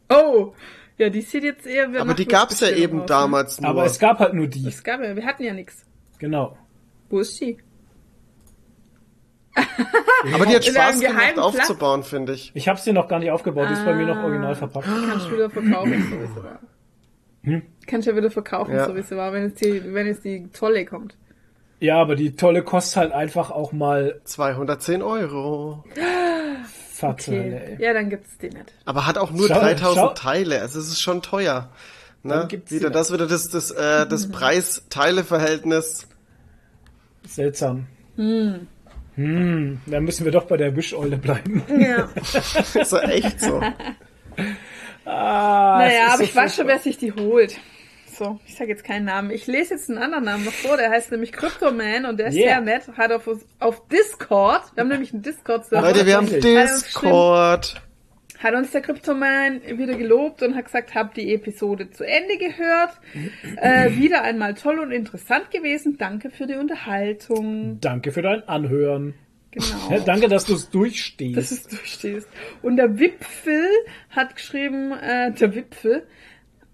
Oh, 0.10 0.54
ja, 0.98 1.10
die 1.10 1.22
sieht 1.22 1.44
jetzt 1.44 1.66
eher 1.66 1.92
wie 1.94 1.98
Aber 1.98 2.14
die 2.14 2.26
gab's 2.28 2.60
ja 2.60 2.70
eben 2.70 2.98
aus, 3.00 3.02
ne? 3.02 3.06
damals 3.08 3.62
nur. 3.62 3.70
Aber 3.70 3.86
es 3.86 4.00
gab 4.00 4.20
halt 4.20 4.34
nur 4.34 4.48
die. 4.48 4.68
Es 4.68 4.84
gab 4.84 5.02
ja, 5.02 5.16
wir 5.16 5.26
hatten 5.26 5.44
ja 5.44 5.54
nichts. 5.54 5.86
Genau. 6.20 6.58
Wo 7.10 7.20
ist 7.20 7.40
die? 7.40 7.58
Aber 10.34 10.46
die 10.46 10.56
hat 10.56 10.66
Spaß 10.66 11.00
gemacht 11.00 11.38
aufzubauen, 11.40 12.04
finde 12.04 12.34
ich. 12.34 12.52
Ich 12.54 12.68
hab's 12.68 12.84
dir 12.84 12.94
noch 12.94 13.08
gar 13.08 13.20
nicht 13.20 13.32
aufgebaut, 13.32 13.68
die 13.70 13.74
ist 13.74 13.86
bei 13.86 13.94
mir 13.94 14.04
Ah. 14.12 14.16
noch 14.16 14.24
original 14.24 14.56
verpackt. 14.56 14.86
Kannst 14.88 15.28
du 15.28 15.34
wieder 15.34 15.50
verkaufen, 15.50 16.04
so 16.10 16.20
wie 16.22 16.28
sie 16.28 16.44
war. 16.44 16.60
Hm? 17.44 17.62
Kannst 17.88 18.08
ja 18.08 18.16
wieder 18.16 18.30
verkaufen, 18.32 18.76
Ja. 18.76 18.86
so 18.88 18.96
wie 18.96 19.02
sie 19.02 19.16
war, 19.16 19.32
wenn 19.34 19.44
jetzt 19.44 19.64
die, 19.64 19.94
wenn 19.94 20.06
jetzt 20.08 20.26
die 20.26 20.48
tolle 20.52 20.86
kommt. 20.86 21.16
Ja, 21.80 21.98
aber 22.02 22.16
die 22.16 22.36
tolle 22.36 22.64
kostet 22.64 22.98
halt 22.98 23.12
einfach 23.14 23.50
auch 23.52 23.72
mal 23.72 24.20
210 24.26 25.02
Euro. 25.02 25.84
Fatzele, 26.98 27.56
Okay. 27.56 27.76
ey. 27.80 27.84
Ja, 27.86 27.94
dann 27.94 28.10
gibt's 28.10 28.38
die 28.38 28.50
nicht. 28.50 28.74
Aber 28.86 29.06
hat 29.06 29.18
auch 29.18 29.32
nur 29.32 29.48
Schau, 29.48 29.60
3000 29.60 29.96
schau. 29.98 30.14
Teile. 30.14 30.62
Also 30.62 30.80
es 30.80 30.88
ist 30.90 31.02
schon 31.02 31.22
teuer. 31.22 31.70
Ne? 32.24 32.34
Dann 32.34 32.48
gibt's 32.48 32.72
Wieder 32.72 32.90
die 32.90 32.94
das 32.94 33.14
wieder 33.14 33.28
das 33.28 33.48
das 33.50 33.72
äh, 33.72 34.08
das 34.08 34.30
Preis-Teile-Verhältnis. 34.32 36.08
Seltsam. 37.28 37.88
Hm. 38.16 38.68
Hm, 39.16 39.82
dann 39.88 40.04
müssen 40.04 40.26
wir 40.26 40.32
doch 40.32 40.46
bei 40.46 40.58
der 40.58 40.76
Wischeule 40.76 41.18
bleiben. 41.18 41.64
Ja. 41.80 42.10
ist 42.82 42.92
ja 42.92 43.00
echt 43.02 43.42
so. 43.42 43.62
Ah, 45.10 45.78
naja, 45.80 46.08
aber 46.10 46.18
so 46.18 46.24
ich 46.26 46.36
weiß 46.36 46.54
schon, 46.58 46.68
wer 46.68 46.80
sich 46.80 46.98
die 46.98 47.14
holt. 47.14 47.58
So, 48.18 48.40
ich 48.48 48.56
sage 48.56 48.72
jetzt 48.72 48.84
keinen 48.84 49.06
Namen. 49.06 49.30
Ich 49.32 49.46
lese 49.48 49.76
jetzt 49.76 49.90
einen 49.90 50.00
anderen 50.00 50.24
Namen 50.26 50.46
noch 50.46 50.54
vor, 50.54 50.78
der 50.78 50.90
heißt 50.90 51.12
nämlich 51.12 51.32
Cryptoman 51.32 52.06
und 52.06 52.18
der 52.20 52.28
ist 52.28 52.36
Yeah. 52.36 52.48
sehr 52.54 52.62
nett. 52.62 52.88
Hat 52.98 53.12
auf, 53.12 53.28
uns- 53.28 53.46
auf 53.60 53.88
Discord, 53.90 54.64
wir 54.76 54.82
haben 54.82 54.88
nämlich 54.90 55.14
einen 55.14 55.22
Discord-Server. 55.22 55.88
Leute, 55.88 56.06
wir 56.06 56.16
haben. 56.18 56.28
Discord. 56.28 57.82
hat 58.40 58.54
uns 58.54 58.72
der 58.72 58.82
Cryptoman 58.82 59.62
wieder 59.66 59.96
gelobt 59.96 60.42
und 60.44 60.56
hat 60.56 60.66
gesagt, 60.66 60.96
hab 60.96 61.14
die 61.16 61.34
Episode 61.34 61.90
zu 61.92 62.04
Ende 62.06 62.38
gehört. 62.38 62.92
Äh, 63.58 63.96
wieder 63.98 64.22
einmal 64.24 64.54
toll 64.56 64.80
und 64.80 64.92
interessant 64.92 65.50
gewesen. 65.52 65.98
Danke 65.98 66.30
für 66.30 66.46
die 66.48 66.54
Unterhaltung. 66.56 67.80
Danke 67.82 68.12
für 68.12 68.22
dein 68.22 68.48
Anhören. 68.48 69.14
Genau. 69.52 69.90
Ja, 69.92 70.00
danke, 70.06 70.28
dass 70.28 70.46
du 70.46 70.54
es 70.54 70.70
durchstehst. 70.70 71.38
dass 71.38 71.52
es 71.52 71.68
durchstehst. 71.68 72.28
Und 72.62 72.78
der 72.78 73.00
Wipfel 73.00 73.66
hat 74.12 74.36
geschrieben, 74.36 74.92
äh, 74.92 75.32
der 75.32 75.56
Wipfel, 75.56 76.06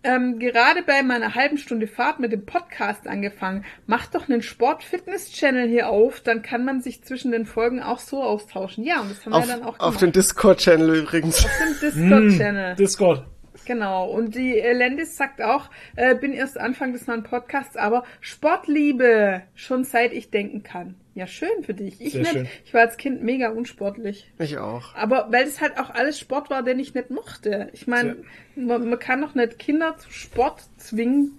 ähm, 0.04 0.40
gerade 0.40 0.84
bei 0.84 1.02
meiner 1.04 1.36
halben 1.36 1.58
Stunde 1.58 1.88
Fahrt 1.88 2.20
mit 2.20 2.32
dem 2.32 2.46
Podcast 2.46 3.08
angefangen. 3.08 3.66
Mach 3.88 4.08
doch 4.08 4.28
einen 4.30 4.42
Sport-Fitness-Channel 4.42 5.68
hier 5.68 5.90
auf, 5.90 6.20
dann 6.22 6.42
kann 6.42 6.66
man 6.66 6.82
sich 6.82 7.04
zwischen 7.04 7.32
den 7.32 7.46
Folgen 7.46 7.82
auch 7.82 8.00
so 8.00 8.22
austauschen. 8.22 8.84
Ja, 8.84 9.02
und 9.02 9.12
das 9.12 9.26
haben 9.26 9.34
Auf, 9.34 9.48
wir 9.48 9.54
dann 9.56 9.64
auch 9.64 9.80
auf 9.80 9.98
gemacht. 9.98 10.02
den 10.02 10.12
Discord-Channel 10.12 10.96
übrigens. 10.96 11.46
Auf 11.46 11.52
dem 11.60 11.90
Discord-Channel. 11.90 12.76
Discord. 12.76 13.26
Genau. 13.66 14.10
Und 14.10 14.36
die 14.36 14.60
äh, 14.60 14.74
Landis 14.74 15.16
sagt 15.16 15.42
auch, 15.42 15.70
äh, 15.96 16.16
bin 16.16 16.34
erst 16.34 16.60
Anfang 16.60 16.92
des 16.92 17.08
neuen 17.08 17.24
Podcasts, 17.24 17.78
aber 17.78 18.04
Sportliebe, 18.20 19.44
schon 19.56 19.84
seit 19.84 20.12
ich 20.12 20.30
denken 20.32 20.64
kann. 20.64 20.96
Ja, 21.16 21.28
schön 21.28 21.64
für 21.64 21.74
dich. 21.76 22.02
Ich 22.02 22.14
Sehr 22.14 22.22
nicht. 22.22 22.32
schön. 22.32 22.48
Ich 22.66 22.74
war 22.74 22.82
als 22.82 22.98
Kind 22.98 23.22
mega 23.24 23.50
unsportlich. 23.50 24.32
Ich 24.40 24.58
auch. 24.58 24.96
Aber 24.96 25.28
weil 25.32 25.46
es 25.46 25.62
halt 25.62 25.78
auch 25.78 25.92
alles 25.92 26.18
Sport 26.20 26.50
war, 26.50 26.64
den 26.64 26.80
ich 26.80 26.96
nicht 26.96 27.12
mochte. 27.12 27.70
Ich 27.74 27.86
meine, 27.86 28.16
man, 28.56 28.90
man 28.90 28.98
kann 29.00 29.22
doch 29.22 29.36
nicht 29.36 29.60
Kinder 29.60 29.96
zu 29.98 30.12
Sport 30.12 30.62
zwingen, 30.78 31.38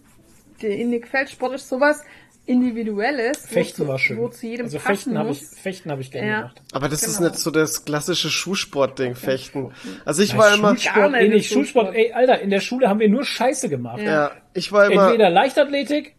der 0.63 0.77
ihnen 0.79 0.91
nicht 0.91 1.03
gefällt. 1.03 1.29
Sport 1.31 1.55
ist 1.55 1.69
sowas 1.69 2.05
Individuelles, 2.47 3.47
Fechten 3.47 3.85
wo, 3.85 3.89
war 3.89 3.97
zu- 3.97 4.03
schön. 4.05 4.19
wo 4.19 4.29
zu 4.29 4.47
jedem 4.47 4.67
also 4.67 4.79
passen 4.79 4.87
Fechten 4.97 5.19
habe 5.19 5.31
ich. 5.31 5.41
Fechten 5.45 5.91
habe 5.91 6.03
ich 6.03 6.11
gerne 6.11 6.29
Ja. 6.29 6.39
gemacht. 6.39 6.63
Aber 6.73 6.89
das 6.89 7.03
ist 7.03 7.17
Genau. 7.19 7.31
nicht 7.31 7.41
so 7.41 7.51
das 7.51 7.85
klassische 7.85 8.31
Schulsportding, 8.31 9.15
Fechten. 9.17 9.73
Also 10.05 10.23
ich 10.23 10.33
Ja, 10.33 10.39
war 10.39 10.55
immer, 10.55 10.69
Gar 10.75 10.79
Schulsport, 10.79 11.13
nicht 11.13 11.21
ey, 11.21 11.29
nicht 11.31 11.51
Schulsport, 11.53 11.87
Schulsport. 11.87 12.07
ey, 12.07 12.13
Alter, 12.13 12.41
in 12.41 12.51
der 12.51 12.61
Schule 12.61 12.89
haben 12.89 13.01
wir 13.01 13.09
nur 13.09 13.25
Scheiße 13.25 13.69
gemacht. 13.69 14.01
ja, 14.03 14.31
ich 14.53 14.71
war 14.73 14.91
immer, 14.91 15.07
Entweder 15.07 15.31
Leichtathletik, 15.31 16.15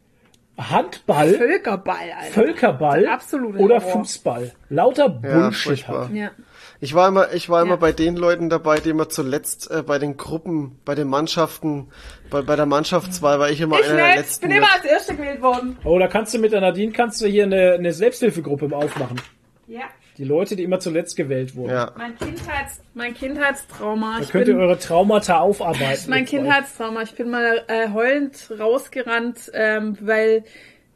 Handball, 0.57 1.34
Völkerball, 1.34 2.11
Alter. 2.18 2.32
Völkerball 2.34 3.02
Der 3.02 3.14
absolute 3.14 3.60
oder 3.60 3.82
Horror. 3.82 3.91
Fußball. 4.03 4.52
Lauter 4.69 5.10
Bullshit 5.10 5.64
furchtbar. 5.64 6.07
halt. 6.07 6.15
Ja. 6.15 6.32
ich 6.80 6.94
war 6.94 7.10
immer, 7.10 7.34
ich 7.34 7.49
war 7.49 7.61
immer 7.61 7.72
Ja. 7.72 7.76
bei 7.77 7.91
den 7.91 8.15
Leuten 8.15 8.49
dabei, 8.49 8.80
die 8.80 8.90
immer 8.91 9.10
zuletzt 9.10 9.69
äh, 9.69 9.84
bei 9.84 9.99
den 9.99 10.15
Gruppen, 10.15 10.80
bei 10.86 10.95
den 10.95 11.10
Mannschaften, 11.10 11.90
bei, 12.30 12.41
bei 12.41 12.56
der 12.56 12.65
Mannschaftswahl 12.65 13.38
war 13.40 13.49
ich 13.49 13.60
immer 13.60 13.80
Ich 13.80 13.86
einer 13.88 13.95
der 13.98 14.06
nicht, 14.07 14.18
letzten. 14.18 14.48
bin 14.48 14.57
immer 14.57 14.73
als 14.73 14.86
Erster 14.86 15.15
gewählt 15.15 15.41
worden. 15.41 15.77
Oh, 15.84 15.99
da 15.99 16.07
kannst 16.07 16.34
du 16.34 16.40
mit 16.40 16.53
der 16.53 16.61
Nadine 16.61 16.94
kannst 16.94 17.19
du 17.22 17.26
hier 17.27 17.44
eine, 17.44 17.73
eine 17.73 17.91
Selbsthilfegruppe 17.91 18.73
aufmachen. 18.73 19.19
Ja. 19.68 19.82
Die 20.18 20.24
Leute, 20.24 20.56
die 20.56 20.64
immer 20.64 20.80
zuletzt 20.80 21.16
gewählt 21.18 21.56
wurden. 21.56 21.72
Ja. 21.72 21.92
Mein, 21.98 22.18
Kindheits, 22.18 22.80
mein 22.94 23.14
Kindheitstrauma. 23.14 24.18
Da 24.18 24.24
Ich 24.24 24.30
könnt 24.30 24.48
ihr 24.48 24.54
bin, 24.54 24.64
eure 24.64 24.80
Traumata 24.80 25.40
aufarbeiten. 25.40 26.04
mein 26.10 26.24
ihr. 26.24 26.30
Kindheitstrauma. 26.30 27.02
Ich 27.02 27.16
bin 27.16 27.30
mal 27.30 27.64
äh, 27.68 27.90
heulend 27.94 28.50
rausgerannt, 28.58 29.52
ähm, 29.54 29.98
weil 30.00 30.46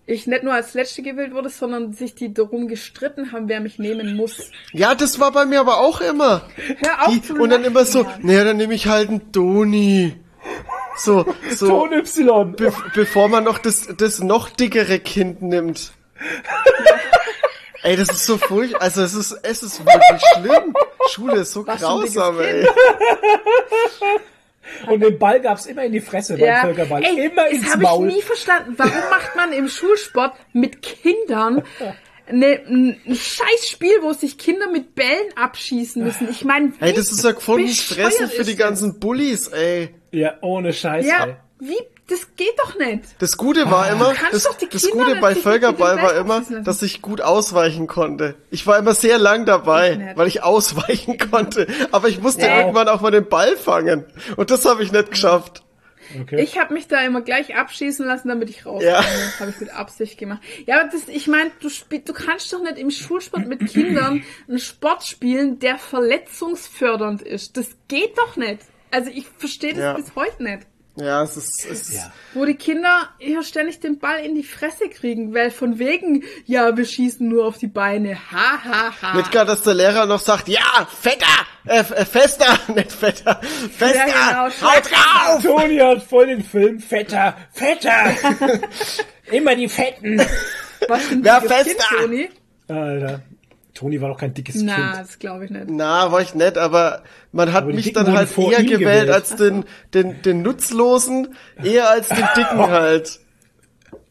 ich 0.05 0.25
nicht 0.25 0.43
nur 0.43 0.53
als 0.53 0.73
Letzte 0.73 1.03
gewählt 1.03 1.33
wurde, 1.33 1.49
sondern 1.49 1.93
sich 1.93 2.15
die 2.15 2.33
darum 2.33 2.67
gestritten 2.67 3.31
haben, 3.31 3.47
wer 3.47 3.59
mich 3.59 3.77
nehmen 3.77 4.15
muss. 4.15 4.51
Ja, 4.71 4.95
das 4.95 5.19
war 5.19 5.31
bei 5.31 5.45
mir 5.45 5.59
aber 5.59 5.79
auch 5.79 6.01
immer. 6.01 6.43
Hör 6.77 7.07
auf 7.07 7.13
Die, 7.13 7.21
zu 7.21 7.35
und 7.35 7.49
dann 7.51 7.63
immer 7.63 7.85
so, 7.85 8.05
naja, 8.21 8.43
dann 8.43 8.57
nehme 8.57 8.73
ich 8.73 8.87
halt 8.87 9.09
einen 9.09 9.31
Toni. 9.31 10.15
So, 10.97 11.25
so, 11.51 11.67
Ton 11.67 11.93
Y. 11.93 12.55
be 12.55 12.73
bevor 12.95 13.29
man 13.29 13.43
noch 13.43 13.59
das, 13.59 13.87
das 13.97 14.19
noch 14.19 14.49
dickere 14.49 14.99
Kind 14.99 15.41
nimmt. 15.41 15.93
Ey, 17.83 17.95
das 17.95 18.09
ist 18.09 18.25
so 18.25 18.37
furchtbar. 18.37 18.81
Also 18.81 19.01
es 19.01 19.13
ist, 19.13 19.31
es 19.43 19.63
ist 19.63 19.79
wirklich 19.85 20.21
schlimm. 20.35 20.73
Schule 21.11 21.39
ist 21.41 21.51
so 21.53 21.65
Was 21.65 21.79
grausam, 21.81 22.39
ey. 22.39 22.67
Und 24.87 24.99
den 25.01 25.17
Ball 25.17 25.41
gab's 25.41 25.65
immer 25.65 25.83
in 25.83 25.91
die 25.93 25.99
Fresse 26.01 26.37
beim 26.37 26.61
Völkerball. 26.61 27.03
Ey, 27.03 27.25
immer 27.25 27.45
das 27.45 27.53
ins 27.53 27.71
habe 27.71 27.81
Maul. 27.83 28.07
ich 28.09 28.15
nie 28.15 28.21
verstanden. 28.21 28.73
Warum 28.77 29.09
macht 29.09 29.35
man 29.35 29.51
im 29.51 29.67
Schulsport 29.67 30.33
mit 30.53 30.81
Kindern 30.81 31.63
ne, 32.31 32.61
ein, 32.67 33.01
ein 33.07 33.15
scheiß 33.15 33.67
Spiel, 33.69 33.97
wo 34.01 34.13
sich 34.13 34.37
Kinder 34.37 34.69
mit 34.71 34.93
Bällen 34.93 35.35
abschießen 35.35 36.03
müssen? 36.03 36.29
Ich 36.29 36.45
meine, 36.45 36.73
Ey, 36.81 36.93
das 36.93 37.11
ist 37.11 37.23
ja 37.23 37.31
gefunden 37.31 37.67
Stress 37.69 38.17
bescheuert 38.17 38.31
für 38.33 38.43
die 38.43 38.55
das? 38.55 38.59
ganzen 38.65 38.99
Bullies, 38.99 39.47
ey. 39.47 39.95
Ja, 40.11 40.35
ohne 40.41 40.71
Scheiß, 40.73 41.05
ey. 41.05 41.11
Ja, 41.11 41.37
wie? 41.59 41.77
Das 42.09 42.35
geht 42.35 42.57
doch 42.57 42.77
nicht. 42.77 43.03
Das 43.19 43.37
Gute 43.37 43.69
war 43.69 43.89
immer, 43.91 44.13
kannst 44.13 44.45
das, 44.45 44.57
das 44.71 44.89
Gute 44.89 45.15
bei 45.17 45.35
Völkerball 45.35 46.01
war 46.01 46.15
immer, 46.15 46.41
dass 46.63 46.81
ich 46.81 47.01
gut 47.01 47.21
ausweichen 47.21 47.87
konnte. 47.87 48.35
Ich 48.49 48.65
war 48.67 48.77
immer 48.79 48.95
sehr 48.95 49.17
lang 49.19 49.45
dabei, 49.45 50.13
weil 50.15 50.27
ich 50.27 50.41
ausweichen 50.43 51.17
konnte. 51.31 51.67
Aber 51.91 52.07
ich 52.09 52.19
musste 52.19 52.41
Ja. 52.45 52.59
irgendwann 52.61 52.87
auch 52.87 53.01
mal 53.01 53.11
den 53.11 53.29
Ball 53.29 53.55
fangen. 53.55 54.05
Und 54.37 54.49
das 54.51 54.65
habe 54.65 54.83
ich 54.83 54.91
nicht 54.91 55.11
geschafft. 55.11 55.63
Okay. 56.21 56.41
Ich 56.41 56.57
habe 56.57 56.73
mich 56.73 56.87
da 56.87 57.01
immer 57.01 57.21
gleich 57.21 57.55
abschießen 57.55 58.03
lassen, 58.03 58.29
damit 58.29 58.49
ich 58.49 58.65
raus 58.65 58.81
Ja. 58.83 58.95
Das 59.01 59.39
habe 59.41 59.51
ich 59.51 59.59
mit 59.59 59.69
Absicht 59.69 60.17
gemacht. 60.17 60.41
Ja, 60.65 60.79
aber 60.81 60.89
das, 60.89 61.07
ich 61.07 61.27
meine, 61.27 61.51
du, 61.61 61.69
spiel, 61.69 61.99
du 61.99 62.13
kannst 62.13 62.51
doch 62.51 62.63
nicht 62.63 62.79
im 62.79 62.89
Schulsport 62.89 63.45
mit 63.45 63.67
Kindern 63.67 64.23
einen 64.47 64.57
Sport 64.57 65.05
spielen, 65.05 65.59
der 65.59 65.77
verletzungsfördernd 65.77 67.21
ist. 67.21 67.57
Das 67.57 67.67
geht 67.87 68.17
doch 68.17 68.35
nicht. 68.37 68.59
Also 68.91 69.11
ich 69.13 69.27
verstehe 69.37 69.73
das 69.75 69.83
Ja. 69.83 69.93
bis 69.93 70.15
heute 70.15 70.41
nicht. 70.41 70.63
Ja, 70.99 71.23
es 71.23 71.37
ist, 71.37 71.65
es 71.65 71.89
ist 71.89 71.93
Ja. 71.93 72.11
Wo 72.33 72.45
die 72.45 72.55
Kinder 72.55 73.09
hier 73.19 73.43
ständig 73.43 73.79
den 73.79 73.99
Ball 73.99 74.19
in 74.19 74.35
die 74.35 74.43
Fresse 74.43 74.89
kriegen, 74.89 75.33
weil 75.33 75.49
von 75.49 75.79
wegen, 75.79 76.23
ja, 76.45 76.75
wir 76.75 76.85
schießen 76.85 77.27
nur 77.27 77.45
auf 77.45 77.57
die 77.57 77.67
Beine. 77.67 78.17
Ha, 78.31 78.63
ha, 78.63 78.93
ha. 79.01 79.15
Nicht 79.15 79.31
gar, 79.31 79.45
dass 79.45 79.61
der 79.61 79.75
Lehrer 79.75 80.05
noch 80.05 80.19
sagt, 80.19 80.49
ja, 80.49 80.87
fetter, 81.01 81.25
äh, 81.65 81.79
äh, 81.79 82.05
fester, 82.05 82.59
nicht 82.75 82.91
fetter, 82.91 83.39
fester, 83.77 84.07
Ja, 84.07 84.49
genau, 84.49 84.67
haut 84.67 84.91
drauf! 84.91 85.43
Toni 85.43 85.77
hat 85.77 86.03
voll 86.03 86.27
den 86.27 86.43
Film. 86.43 86.79
Fetter, 86.79 87.35
fetter. 87.51 88.13
immer 89.31 89.55
die 89.55 89.69
Fetten. 89.69 90.21
Was 90.87 91.09
ein 91.11 91.23
Wer 91.23 91.41
fester? 91.41 91.63
Kind, 91.63 92.01
Toni? 92.01 92.29
Alter. 92.67 93.21
Toni 93.79 94.01
war 94.01 94.09
doch 94.09 94.17
kein 94.17 94.33
dickes 94.33 94.61
Na, 94.61 94.75
Kind. 94.75 94.97
das 94.97 95.19
glaube 95.19 95.45
ich 95.45 95.51
nicht. 95.51 95.69
Na, 95.69 96.11
war 96.11 96.21
ich 96.21 96.35
nett, 96.35 96.57
aber 96.57 97.01
man 97.31 97.53
hat 97.53 97.63
Aber 97.63 97.73
mich 97.73 97.93
dann 97.93 98.11
halt 98.11 98.37
eher 98.37 98.61
gewählt, 98.63 98.79
gewählt. 98.81 99.09
als 99.09 99.35
den, 99.37 99.63
den, 99.93 100.21
den 100.21 100.41
Nutzlosen, 100.41 101.33
eher 101.63 101.89
als 101.89 102.09
den 102.09 102.27
Dicken 102.35 102.59
halt. 102.69 103.21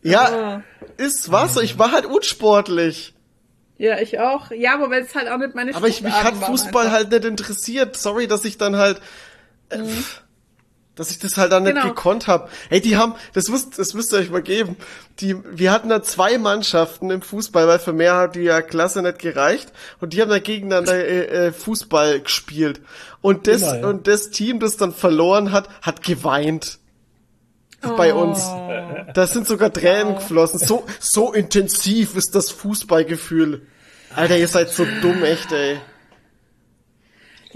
Ja, 0.02 0.62
ist 0.96 1.30
was, 1.30 1.58
ich 1.58 1.78
war 1.78 1.92
halt 1.92 2.06
unsportlich. 2.06 3.14
Ja, 3.76 3.98
ich 3.98 4.18
auch. 4.20 4.50
Ja, 4.52 4.72
aber 4.72 4.90
weil 4.90 5.02
es 5.02 5.14
halt 5.14 5.28
auch 5.28 5.36
nicht 5.36 5.54
meine 5.54 5.74
Aber 5.74 5.86
ich, 5.86 6.00
mich 6.00 6.14
hat 6.14 6.34
Fußball 6.36 6.90
halt 6.90 7.10
nicht 7.10 7.26
interessiert. 7.26 7.94
Sorry, 7.96 8.26
dass 8.26 8.46
ich 8.46 8.56
dann 8.56 8.76
halt, 8.76 9.02
äh, 9.68 9.80
pff, 9.84 10.22
dass 10.98 11.10
ich 11.10 11.18
das 11.18 11.36
halt 11.36 11.52
dann 11.52 11.62
nicht 11.62 11.74
Genau. 11.74 11.88
gekonnt 11.88 12.26
hab. 12.26 12.50
Hey, 12.68 12.80
die 12.80 12.96
haben, 12.96 13.14
das 13.32 13.48
müsst, 13.48 13.78
das 13.78 13.94
müsst 13.94 14.12
ihr 14.12 14.18
euch 14.18 14.30
mal 14.30 14.42
geben. 14.42 14.76
Die, 15.20 15.36
wir 15.50 15.72
hatten 15.72 15.88
da 15.88 16.02
zwei 16.02 16.38
Mannschaften 16.38 17.10
im 17.10 17.22
Fußball, 17.22 17.66
weil 17.68 17.78
für 17.78 17.92
mehr 17.92 18.16
hat 18.16 18.34
die 18.34 18.40
ja 18.42 18.60
Klasse 18.62 19.02
nicht 19.02 19.18
gereicht. 19.18 19.72
Und 20.00 20.12
die 20.12 20.20
haben 20.22 20.30
da 20.30 20.38
gegeneinander 20.38 20.94
äh, 20.94 21.46
äh, 21.48 21.52
Fußball 21.52 22.20
gespielt. 22.20 22.80
Und 23.20 23.46
das, 23.46 23.62
Immer, 23.62 23.78
ja. 23.80 23.86
und 23.88 24.06
das 24.06 24.30
Team, 24.30 24.60
das 24.60 24.76
dann 24.76 24.92
verloren 24.92 25.52
hat, 25.52 25.68
hat 25.82 26.02
geweint. 26.02 26.78
Bei 27.96 28.12
uns. 28.12 28.40
Da 29.14 29.26
sind 29.28 29.46
sogar 29.46 29.72
Tränen 29.72 30.16
geflossen. 30.16 30.58
So, 30.58 30.84
so 30.98 31.32
intensiv 31.32 32.16
ist 32.16 32.34
das 32.34 32.50
Fußballgefühl. 32.50 33.62
Alter, 34.16 34.36
ihr 34.36 34.48
seid 34.48 34.70
so 34.70 34.84
dumm, 35.00 35.22
echt, 35.22 35.52
ey. 35.52 35.78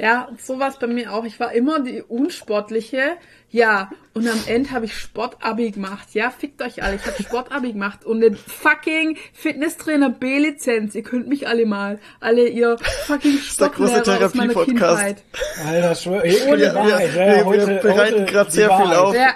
Ja, 0.02 0.28
so 0.42 0.58
war 0.58 0.68
es 0.68 0.78
bei 0.78 0.88
mir 0.88 1.12
auch. 1.12 1.24
Ich 1.24 1.38
war 1.38 1.52
immer 1.52 1.78
die 1.78 2.02
Unsportliche. 2.02 3.12
Ja, 3.50 3.88
und 4.14 4.26
am 4.28 4.40
Ende 4.48 4.72
habe 4.72 4.86
ich 4.86 4.96
Sportabi 4.96 5.70
gemacht. 5.70 6.08
Ja, 6.12 6.30
fickt 6.30 6.60
euch 6.60 6.82
alle. 6.82 6.96
Ich 6.96 7.06
habe 7.06 7.22
Sportabi 7.22 7.72
gemacht 7.72 8.04
und 8.04 8.20
den 8.20 8.34
fucking 8.36 9.16
Fitnesstrainer 9.32 10.10
B-Lizenz. 10.10 10.96
Ihr 10.96 11.04
könnt 11.04 11.28
mich 11.28 11.46
alle 11.46 11.66
mal. 11.66 12.00
Alle 12.18 12.48
ihr 12.48 12.78
fucking 13.06 13.38
der 13.60 13.68
große 13.68 13.90
Sportlehrer 13.92 14.26
aus 14.26 14.34
meiner 14.34 14.52
Therapie-Podcast. 14.54 15.02
Kindheit. 15.02 15.22
Alter, 15.68 15.94
schwör, 15.94 16.22
ohne 16.48 16.58
Wir- 16.60 16.74
Wahrheit. 16.74 17.14
wir- 17.14 17.26
ja, 17.26 17.36
wir 17.36 17.44
heute, 17.44 17.66
bereiten 17.80 18.14
heute 18.22 18.32
grad 18.32 18.48
die 18.48 18.52
sehr 18.52 18.76
viel 18.76 18.94
auf. 18.94 19.14
Ja. 19.14 19.34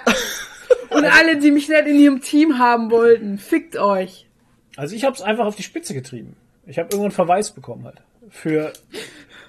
Und 0.89 1.05
alle, 1.05 1.37
die 1.37 1.51
mich 1.51 1.69
nicht 1.69 1.87
in 1.87 1.95
ihrem 1.97 2.21
Team 2.21 2.59
haben 2.59 2.91
wollten. 2.91 3.37
Fickt 3.37 3.77
euch. 3.77 4.25
Also 4.75 4.95
ich 4.97 5.05
habe 5.05 5.15
es 5.15 5.21
einfach 5.21 5.45
auf 5.45 5.55
die 5.55 5.63
Spitze 5.63 5.93
getrieben. 5.93 6.35
Ich 6.65 6.77
habe 6.77 6.89
irgendwann 6.91 7.11
Verweis 7.11 7.51
bekommen 7.51 7.85
halt. 7.85 8.01
Für, 8.29 8.73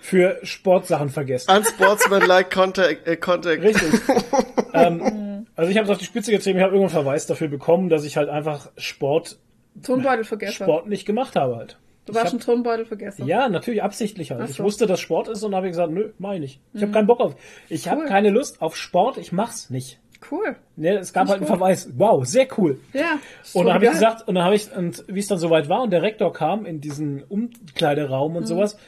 für 0.09 0.39
Sportsachen 0.43 1.11
vergessen. 1.11 1.51
Unsportsmanlike 1.55 2.49
contact, 2.51 3.07
äh, 3.07 3.17
contact. 3.17 3.63
Richtig. 3.63 3.93
ähm, 4.73 5.47
also 5.55 5.71
ich 5.71 5.77
habe 5.77 5.85
es 5.85 5.91
auf 5.91 5.99
die 5.99 6.05
Spitze 6.07 6.31
getrieben. 6.31 6.59
Ich 6.59 6.65
habe 6.65 6.75
irgendwann 6.75 7.03
Verweis 7.05 7.27
dafür 7.27 7.49
bekommen, 7.49 7.89
dass 7.89 8.05
ich 8.05 8.17
halt 8.17 8.29
einfach 8.29 8.71
Sport, 8.77 9.39
Turnbeutel 9.83 10.25
vergessen. 10.25 10.55
Sport 10.65 10.89
nicht 10.89 11.05
gemacht 11.05 11.37
habe 11.37 11.57
halt. 11.57 11.79
Du 12.07 12.15
warst 12.15 12.33
ein 12.33 12.41
Turnbeutel 12.41 12.87
vergessen. 12.87 13.27
Ja, 13.27 13.51
natürlich 13.51 13.83
absichtlich 13.83 14.31
halt. 14.31 14.41
Ach 14.43 14.49
Ich 14.49 14.57
so. 14.57 14.65
wusste, 14.65 14.87
dass 14.87 14.99
Sport 14.99 15.29
ist 15.29 15.43
und 15.43 15.55
habe 15.55 15.69
gesagt, 15.69 15.93
nö, 15.93 16.09
mach 16.19 16.33
ich 16.33 16.41
nicht. 16.41 16.61
Ich 16.73 16.81
habe 16.81 16.91
keinen 16.93 17.07
Bock 17.07 17.21
auf. 17.21 17.35
Ich 17.69 17.87
habe 17.89 18.01
Cool. 18.01 18.07
keine 18.09 18.31
Lust 18.31 18.63
auf 18.63 18.77
Sport, 18.77 19.19
ich 19.19 19.31
mach's 19.31 19.69
nicht. 19.69 20.01
Cool. 20.33 20.57
Ne, 20.77 20.97
es 20.97 21.13
gab 21.13 21.29
halt 21.29 21.37
einen 21.43 21.47
gut. 21.47 21.59
Verweis. 21.59 21.91
Wow, 21.97 22.27
sehr 22.27 22.49
cool. 22.57 22.81
Ja. 22.95 23.19
Und 23.53 23.67
dann 23.67 23.75
habe 23.75 23.85
ich 23.85 23.91
gesagt, 23.93 24.27
und 24.27 24.35
dann 24.37 24.45
habe 24.45 24.55
ich, 24.57 24.75
und 24.75 25.05
wie 25.07 25.21
es 25.21 25.27
dann 25.29 25.39
soweit 25.39 25.69
war 25.69 25.83
und 25.83 25.91
der 25.91 26.03
Rektor 26.03 26.33
kam 26.33 26.65
in 26.67 26.81
diesen 26.81 27.23
Umkleideraum 27.25 28.33
Mhm. 28.33 28.37
und 28.39 28.47
sowas, 28.47 28.79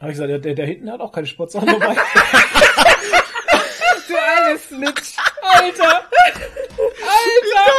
habe 0.00 0.10
ich 0.12 0.16
gesagt, 0.18 0.30
der, 0.30 0.38
der, 0.38 0.54
der 0.54 0.66
hinten 0.66 0.90
hat 0.90 1.00
auch 1.00 1.12
keine 1.12 1.26
Sportsachen 1.26 1.68
dabei. 1.80 1.94
Du 4.08 4.14
alles 4.16 4.68
Snitch. 4.68 5.16
Alter! 5.42 6.02
Alter! 7.06 7.70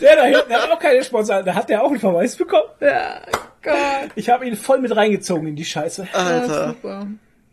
Der 0.00 0.16
da 0.16 0.24
hinten 0.24 0.52
hat 0.54 0.70
auch 0.70 0.78
keine 0.78 1.02
Sportsachen. 1.02 1.44
Da 1.44 1.54
hat 1.54 1.68
der 1.68 1.82
auch 1.82 1.90
einen 1.90 1.98
Verweis 2.00 2.36
bekommen. 2.36 2.68
Ja, 2.80 3.20
Gott. 3.62 4.10
Ich 4.14 4.28
habe 4.30 4.46
ihn 4.46 4.54
voll 4.56 4.78
mit 4.80 4.94
reingezogen 4.94 5.48
in 5.48 5.56
die 5.56 5.64
Scheiße. 5.64 6.06
Ja, 6.12 6.18
Alter. 6.18 6.68
super. 6.68 7.06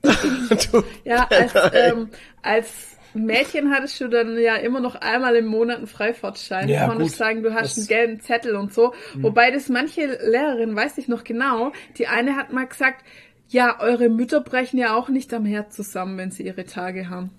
Du, 0.72 0.84
Ja, 1.04 1.28
als, 1.30 1.52
ähm, 1.74 2.10
als 2.44 2.68
Mädchen 3.16 3.74
hattest 3.74 4.00
du 4.00 4.08
dann 4.08 4.38
ja 4.38 4.56
immer 4.58 4.80
noch 4.80 4.94
einmal 4.96 5.36
im 5.36 5.46
Monat 5.48 5.78
einen 5.78 5.88
Freifahrtschein. 5.88 6.70
Ja, 6.70 6.82
du 6.86 6.90
konntest 6.92 7.12
gut. 7.14 7.18
sagen, 7.18 7.42
du 7.44 7.54
hast 7.56 7.72
Das- 7.72 7.78
einen 7.78 7.88
gelben 7.88 8.20
Zettel 8.22 8.56
und 8.56 8.74
so. 8.74 8.94
Wobei 9.16 9.50
das 9.50 9.68
manche 9.70 10.06
Lehrerin, 10.06 10.76
weiß 10.76 10.98
ich 11.00 11.08
noch 11.08 11.24
genau, 11.24 11.72
die 11.98 12.06
eine 12.08 12.36
hat 12.36 12.54
mal 12.54 12.68
gesagt, 12.68 13.04
ja, 13.50 13.80
eure 13.80 14.10
Mütter 14.10 14.42
brechen 14.42 14.78
ja 14.78 14.96
auch 14.96 15.10
nicht 15.10 15.34
am 15.34 15.46
Herz 15.46 15.76
zusammen, 15.76 16.18
wenn 16.18 16.32
sie 16.32 16.44
ihre 16.44 16.66
Tage 16.66 17.10
haben. 17.10 17.30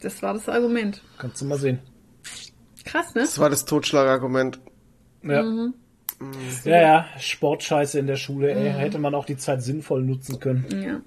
Das 0.00 0.22
war 0.22 0.34
das 0.34 0.48
Argument. 0.48 1.02
Kannst 1.18 1.40
du 1.40 1.44
mal 1.46 1.58
sehen. 1.58 1.78
Krass, 2.84 3.14
ne? 3.14 3.22
das 3.22 3.38
war 3.38 3.50
das 3.50 3.64
Totschlagargument. 3.64 4.60
Ja. 5.22 5.42
Mhm. 5.42 5.74
Ja, 6.64 6.80
ja, 6.80 7.06
Sportscheiße 7.18 7.98
in 7.98 8.06
der 8.06 8.16
Schule, 8.16 8.52
ey. 8.52 8.70
Hätte 8.70 8.98
man 8.98 9.14
auch 9.14 9.24
die 9.24 9.36
Zeit 9.36 9.62
sinnvoll 9.62 10.02
nutzen 10.02 10.38
können. 10.38 10.66
Ja. 10.82 11.00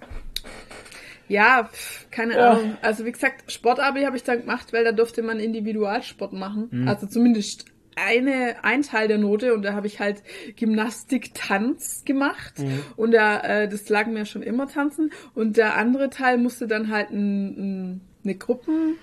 Ja, 1.28 1.70
pf, 1.72 2.08
keine 2.12 2.36
Ja. 2.36 2.52
Ahnung. 2.52 2.78
Also 2.82 3.06
wie 3.06 3.12
gesagt, 3.12 3.52
Sportabi 3.52 4.04
habe 4.04 4.16
ich 4.18 4.24
dann 4.24 4.42
gemacht, 4.42 4.74
weil 4.74 4.84
da 4.84 4.92
durfte 4.92 5.24
man 5.24 5.40
Individualsport 5.40 6.34
machen. 6.34 6.68
Mhm. 6.70 6.88
Also 6.88 7.08
zumindest 7.08 7.66
eine, 7.96 8.58
ein 8.64 8.82
Teil 8.82 9.08
der 9.08 9.18
Note 9.18 9.54
und 9.54 9.62
da 9.64 9.74
habe 9.74 9.88
ich 9.88 10.00
halt 10.00 10.22
Gymnastik, 10.58 11.34
Tanz 11.34 12.04
gemacht 12.06 12.60
Mhm. 12.60 12.82
und 12.96 13.12
da, 13.12 13.40
äh, 13.42 13.68
das 13.70 13.90
lag 13.90 14.08
mir 14.08 14.26
schon 14.26 14.42
immer 14.44 14.68
Tanzen 14.68 15.12
und 15.34 15.58
der 15.58 15.76
andere 15.78 16.10
Teil 16.10 16.38
musste 16.38 16.68
dann 16.68 16.90
halt 16.92 17.10
ein, 17.12 17.48
ein, 17.94 18.02
eine 18.24 18.36
Gruppen 18.36 18.96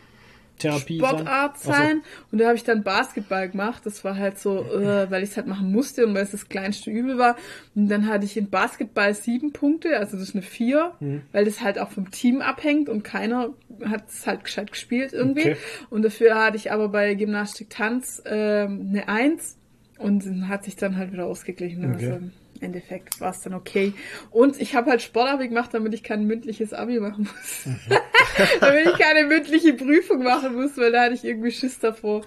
Therapie 0.63 0.99
Sportart 0.99 1.59
sein. 1.59 1.75
sein. 1.75 2.03
Und 2.31 2.39
da 2.41 2.47
habe 2.47 2.57
ich 2.57 2.65
dann 2.65 2.83
Basketball 2.83 3.49
gemacht. 3.49 3.83
Das 3.85 4.05
war 4.05 4.17
halt 4.17 4.39
so, 4.39 4.59
äh, 4.65 5.11
weil 5.11 5.23
ich 5.23 5.31
es 5.31 5.37
halt 5.37 5.47
machen 5.47 5.71
musste 5.71 6.07
und 6.07 6.15
weil 6.15 6.23
es 6.23 6.31
das 6.31 6.49
kleinste 6.49 6.91
Übel 6.91 7.19
war. 7.19 7.37
Und 7.75 7.89
dann 7.89 8.07
hatte 8.07 8.25
ich 8.25 8.37
in 8.37 8.49
Basketball 8.51 9.15
sieben 9.15 9.53
Punkte, 9.53 9.97
also 9.99 10.17
das 10.17 10.29
ist 10.29 10.35
eine 10.35 10.43
vier, 10.43 10.93
Mhm. 11.01 11.23
weil 11.33 11.45
das 11.45 11.61
halt 11.61 11.79
auch 11.79 11.91
vom 11.91 12.11
Team 12.11 12.41
abhängt 12.41 12.89
und 12.89 13.03
keiner 13.03 13.51
hat 13.85 14.09
es 14.09 14.27
halt 14.27 14.45
gescheit 14.45 14.71
gespielt 14.73 15.13
irgendwie. 15.13 15.41
Okay. 15.53 15.57
Und 15.91 16.03
dafür 16.03 16.35
hatte 16.37 16.57
ich 16.57 16.73
aber 16.73 16.89
bei 16.89 17.15
Gymnastik 17.15 17.71
Tanz 17.71 18.23
ähm, 18.27 18.87
eine 18.91 19.09
eins 19.09 19.57
und 19.99 20.25
dann 20.27 20.49
hat 20.49 20.65
sich 20.65 20.77
dann 20.77 20.97
halt 20.97 21.13
wieder 21.13 21.27
ausgeglichen. 21.27 21.95
Okay. 21.95 22.13
Also, 22.13 22.27
Endeffekt 22.63 23.21
war 23.21 23.31
es 23.31 23.41
dann 23.41 23.55
okay. 23.55 23.93
Und 24.31 24.61
ich 24.61 24.75
habe 24.75 24.91
halt 24.91 25.03
Sportabi 25.03 25.49
gemacht, 25.49 25.71
damit 25.75 25.95
ich 25.95 26.03
kein 26.03 26.25
mündliches 26.27 26.73
Abi 26.73 27.01
machen 27.01 27.29
muss. 27.33 27.65
damit 28.61 28.87
ich 28.87 28.99
keine 28.99 29.27
mündliche 29.27 29.75
Prüfung 29.75 30.23
machen 30.23 30.55
muss, 30.55 30.77
weil 30.77 30.93
da 30.93 31.03
hatte 31.05 31.15
ich 31.15 31.25
irgendwie 31.25 31.51
Schiss 31.51 31.79
davor. 31.79 32.23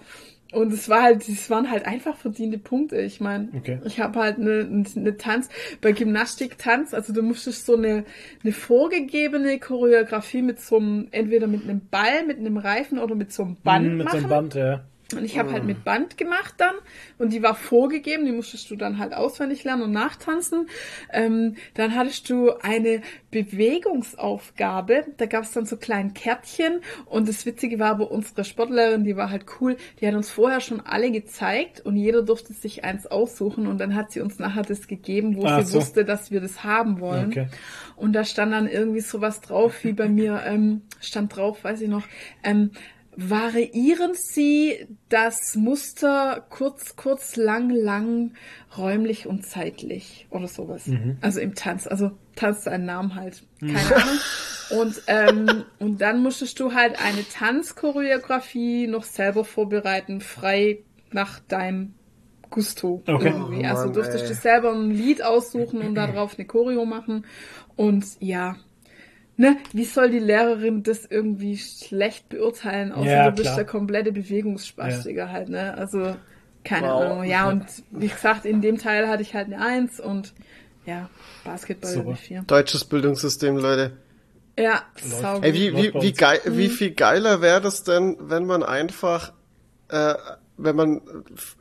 Und 0.51 0.71
es 0.71 0.87
war 0.87 1.01
halt, 1.03 1.27
es 1.27 1.49
waren 1.49 1.69
halt 1.69 1.85
einfach 1.85 2.15
verdiente 2.17 2.57
Punkte. 2.57 3.01
Ich 3.01 3.19
meine, 3.19 3.49
Okay. 3.57 3.79
ich 3.83 3.99
habe 3.99 4.19
halt 4.19 4.37
eine, 4.37 4.85
eine 4.95 5.17
Tanz, 5.17 5.49
bei 5.81 5.91
Gymnastik 5.91 6.57
Tanz, 6.57 6.93
also 6.93 7.11
du 7.13 7.23
musstest 7.23 7.65
so 7.65 7.75
eine, 7.75 8.05
eine 8.43 8.53
vorgegebene 8.53 9.59
Choreografie 9.59 10.41
mit 10.43 10.61
so 10.61 10.77
einem, 10.77 11.07
entweder 11.11 11.47
mit 11.47 11.63
einem 11.63 11.81
Ball, 11.89 12.25
mit 12.25 12.37
einem 12.39 12.57
Reifen 12.57 12.99
oder 12.99 13.15
mit 13.15 13.33
so 13.33 13.43
einem 13.43 13.57
Band 13.63 13.91
Hm, 13.91 13.97
mit 13.97 14.11
so 14.11 14.17
machen. 14.17 14.17
einem 14.17 14.29
Band, 14.29 14.55
ja. 14.55 14.85
Und 15.14 15.23
ich 15.23 15.38
habe 15.38 15.52
halt 15.52 15.65
mit 15.65 15.84
Band 15.84 16.18
gemacht 16.18 16.56
dann 16.57 16.73
und 17.19 17.32
die 17.32 17.44
war 17.44 17.53
vorgegeben, 17.53 18.26
die 18.26 18.32
musstest 18.32 18.72
du 18.72 18.76
dann 18.76 18.98
halt 18.98 19.14
auswendig 19.14 19.64
lernen 19.64 19.84
und 19.84 19.91
nachtanzen. 19.91 20.68
Ähm, 21.14 21.57
dann 21.76 21.95
hattest 21.95 22.27
du 22.30 22.52
eine 22.61 23.02
Bewegungsaufgabe, 23.30 25.06
da 25.18 25.27
gab 25.27 25.44
es 25.44 25.52
dann 25.52 25.68
so 25.68 25.77
kleine 25.77 26.11
Kärtchen 26.14 26.82
und 27.06 27.30
das 27.30 27.45
Witzige 27.45 27.77
war 27.77 27.91
aber 27.91 28.10
unsere 28.10 28.44
Sportlehrerin, 28.44 29.03
die 29.03 29.15
war 29.15 29.30
halt 29.30 29.45
cool, 29.61 29.77
die 30.02 30.07
hat 30.07 30.15
uns 30.15 30.32
vorher 30.32 30.60
schon 30.60 30.82
alle 30.82 31.11
gezeigt 31.11 31.82
und 31.82 31.98
jeder 31.98 32.23
durfte 32.23 32.53
sich 32.53 32.84
eins 32.84 33.06
aussuchen 33.06 33.68
und 33.68 33.77
dann 33.77 33.94
hat 33.94 34.11
sie 34.11 34.22
uns 34.22 34.40
nachher 34.40 34.64
das 34.64 34.88
gegeben, 34.88 35.36
wo 35.36 35.45
Ach 35.45 35.60
sie 35.60 35.72
so. 35.72 35.80
wusste, 35.80 36.03
dass 36.03 36.32
wir 36.32 36.41
das 36.41 36.64
haben 36.64 36.99
wollen. 36.99 37.27
Okay. 37.27 37.48
Und 37.95 38.14
da 38.14 38.23
stand 38.23 38.53
dann 38.53 38.68
irgendwie 38.68 39.02
sowas 39.02 39.41
drauf, 39.41 39.84
wie 39.84 39.94
bei 39.94 40.10
mir 40.10 40.41
ähm, 40.45 40.82
stand 40.99 41.36
drauf, 41.36 41.64
weiß 41.64 41.82
ich 41.82 41.90
noch, 41.90 42.07
ähm, 42.44 42.72
variieren 43.15 44.11
Sie 44.13 44.87
das 45.09 45.55
Muster 45.55 46.45
kurz, 46.49 46.95
kurz, 46.95 47.35
lang, 47.35 47.69
lang, 47.69 48.33
räumlich 48.77 49.27
und 49.27 49.45
zeitlich 49.45 50.27
oder 50.29 50.47
sowas. 50.47 50.89
Also 51.21 51.39
im 51.39 51.55
Tanz, 51.55 51.87
also 51.87 52.11
Tanz 52.35 52.67
einen 52.67 52.85
Namen 52.85 53.15
halt, 53.15 53.43
keine 53.59 53.95
Ahnung. 53.95 54.19
Und, 54.71 55.01
ähm, 55.07 55.65
und 55.79 56.01
dann 56.01 56.21
musstest 56.21 56.59
du 56.59 56.73
halt 56.73 56.99
eine 56.99 57.23
Tanzchoreografie 57.27 58.87
noch 58.87 59.03
selber 59.03 59.45
vorbereiten, 59.45 60.21
frei 60.21 60.79
nach 61.11 61.39
deinem 61.39 61.93
Gusto. 62.49 63.03
Okay. 63.07 63.27
Irgendwie. 63.27 63.65
Oh 63.65 63.69
also 63.69 63.83
Mann, 63.85 63.93
durftest 63.93 64.23
ey. 64.23 64.29
du 64.29 64.35
selber 64.35 64.73
ein 64.73 64.91
Lied 64.91 65.23
aussuchen 65.23 65.81
und 65.81 65.95
darauf 65.95 66.37
eine 66.37 66.47
Choreo 66.47 66.85
machen. 66.85 67.25
Und 67.75 68.05
ja, 68.19 68.55
ne, 69.37 69.57
wie 69.73 69.85
soll 69.85 70.09
die 70.09 70.19
Lehrerin 70.19 70.83
das 70.83 71.05
irgendwie 71.05 71.57
schlecht 71.57 72.29
beurteilen, 72.29 72.91
außer 72.91 73.09
Ja, 73.11 73.23
du 73.25 73.31
bist 73.31 73.41
klar. 73.43 73.55
der 73.57 73.65
komplette 73.65 74.11
Bewegungsspastiker 74.11 75.31
halt, 75.31 75.49
ne? 75.49 75.75
Also, 75.77 76.15
keine 76.63 76.87
Wow. 76.87 77.01
Ahnung. 77.01 77.23
Ja, 77.23 77.49
und 77.49 77.65
wie 77.91 78.07
gesagt, 78.07 78.45
in 78.45 78.61
dem 78.61 78.77
Teil 78.77 79.07
hatte 79.07 79.21
ich 79.21 79.33
halt 79.35 79.47
eine 79.47 79.61
Eins 79.61 79.99
und 79.99 80.33
ja, 80.85 81.09
Basketball 81.43 81.91
Super. 81.91 82.07
eine 82.07 82.15
Vier. 82.15 82.43
Deutsches 82.47 82.85
Bildungssystem, 82.85 83.57
Leute. 83.57 83.97
Ja, 84.57 84.83
sau 85.01 85.41
Ey, 85.41 85.53
wie, 85.53 85.75
wie, 85.75 85.93
wie, 85.93 86.13
geil, 86.13 86.39
wie 86.45 86.69
viel 86.69 86.91
geiler 86.91 87.41
wäre 87.41 87.59
das 87.61 87.83
denn, 87.83 88.17
wenn 88.21 88.45
man 88.45 88.63
einfach, 88.63 89.33
äh, 89.89 90.15
wenn 90.57 90.75
man 90.75 91.01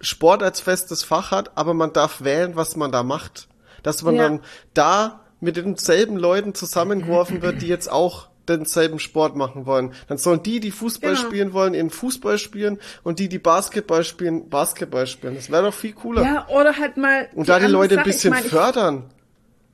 Sport 0.00 0.42
als 0.42 0.60
festes 0.60 1.02
Fach 1.02 1.32
hat, 1.32 1.56
aber 1.56 1.74
man 1.74 1.92
darf 1.92 2.22
wählen, 2.22 2.54
was 2.54 2.76
man 2.76 2.92
da 2.92 3.02
macht. 3.02 3.48
Dass 3.82 4.02
man 4.02 4.14
Ja. 4.14 4.22
dann 4.22 4.40
da 4.74 5.23
mit 5.44 5.56
denselben 5.56 6.16
Leuten 6.16 6.54
zusammengeworfen 6.54 7.42
wird, 7.42 7.62
die 7.62 7.68
jetzt 7.68 7.90
auch 7.90 8.28
denselben 8.48 8.98
Sport 8.98 9.36
machen 9.36 9.64
wollen. 9.64 9.94
Dann 10.08 10.18
sollen 10.18 10.42
die, 10.42 10.60
die 10.60 10.70
Fußball 10.70 11.14
Genau. 11.14 11.22
spielen 11.26 11.52
wollen, 11.54 11.72
in 11.72 11.88
Fußball 11.88 12.36
spielen 12.38 12.78
und 13.02 13.18
die, 13.18 13.28
die 13.30 13.38
Basketball 13.38 14.04
spielen, 14.04 14.50
Basketball 14.50 15.06
spielen. 15.06 15.34
Das 15.36 15.50
wäre 15.50 15.62
doch 15.62 15.72
viel 15.74 15.92
cooler. 15.94 16.22
Ja, 16.22 16.48
oder 16.48 16.76
halt 16.76 16.96
mal. 16.98 17.28
und 17.34 17.48
da 17.48 17.58
die 17.58 17.66
Leute 17.66 17.96
ein 17.98 18.04
bisschen 18.04 18.32
ich 18.34 18.38
mein, 18.40 18.44
ich- 18.46 18.50
fördern. 18.52 19.04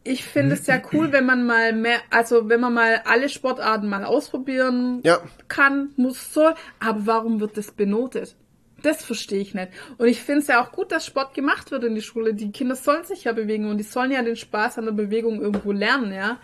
Ich 0.03 0.25
finde 0.25 0.55
es 0.55 0.67
ja 0.67 0.81
cool, 0.95 1.13
wenn 1.13 1.27
man 1.27 1.45
mal 1.47 1.75
mehr, 1.75 1.99
also 2.09 2.49
wenn 2.49 2.59
man 2.61 2.73
mal 2.73 3.03
alle 3.05 3.29
Sportarten 3.29 3.87
mal 3.89 4.05
ausprobieren 4.07 5.01
Ja. 5.05 5.19
kann, 5.49 5.91
muss, 5.97 6.33
soll. 6.33 6.55
Aber 6.79 7.01
warum 7.05 7.41
wird 7.41 7.57
das 7.59 7.71
benotet? 7.73 8.35
Das 8.83 9.05
verstehe 9.05 9.41
ich 9.41 9.55
nicht. 9.55 9.69
Und 9.99 10.09
ich 10.09 10.21
finde 10.21 10.41
es 10.41 10.47
ja 10.49 10.65
auch 10.65 10.73
gut, 10.73 10.93
dass 10.93 11.07
Sport 11.07 11.35
gemacht 11.35 11.71
wird 11.71 11.85
in 11.85 11.95
die 11.95 12.03
Schule. 12.03 12.35
Die 12.35 12.51
Kinder 12.53 12.77
sollen 12.77 13.05
sich 13.05 13.25
ja 13.25 13.33
bewegen 13.33 13.69
und 13.69 13.79
die 13.79 13.85
sollen 13.85 14.11
ja 14.11 14.23
den 14.23 14.37
Spaß 14.37 14.79
an 14.79 14.87
der 14.87 14.93
Bewegung 14.93 15.41
irgendwo 15.41 15.73
lernen, 15.73 16.13
ja. 16.13 16.39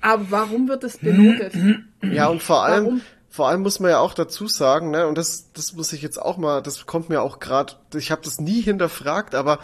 Aber 0.00 0.30
warum 0.30 0.68
wird 0.68 0.82
das 0.82 0.98
benotet? 0.98 1.54
Ja, 2.02 2.26
und 2.26 2.42
vor 2.42 2.64
allem, 2.64 2.84
Warum? 2.84 3.00
vor 3.28 3.48
allem 3.48 3.62
muss 3.62 3.78
man 3.78 3.92
ja 3.92 4.00
auch 4.00 4.14
dazu 4.14 4.48
sagen, 4.48 4.90
ne, 4.90 5.06
und 5.06 5.16
das, 5.16 5.52
das 5.52 5.74
muss 5.74 5.92
ich 5.92 6.02
jetzt 6.02 6.20
auch 6.20 6.36
mal, 6.36 6.60
das 6.60 6.86
kommt 6.86 7.08
mir 7.08 7.22
auch 7.22 7.38
gerade, 7.38 7.74
ich 7.94 8.10
habe 8.10 8.22
das 8.24 8.40
nie 8.40 8.60
hinterfragt, 8.60 9.36
aber 9.36 9.60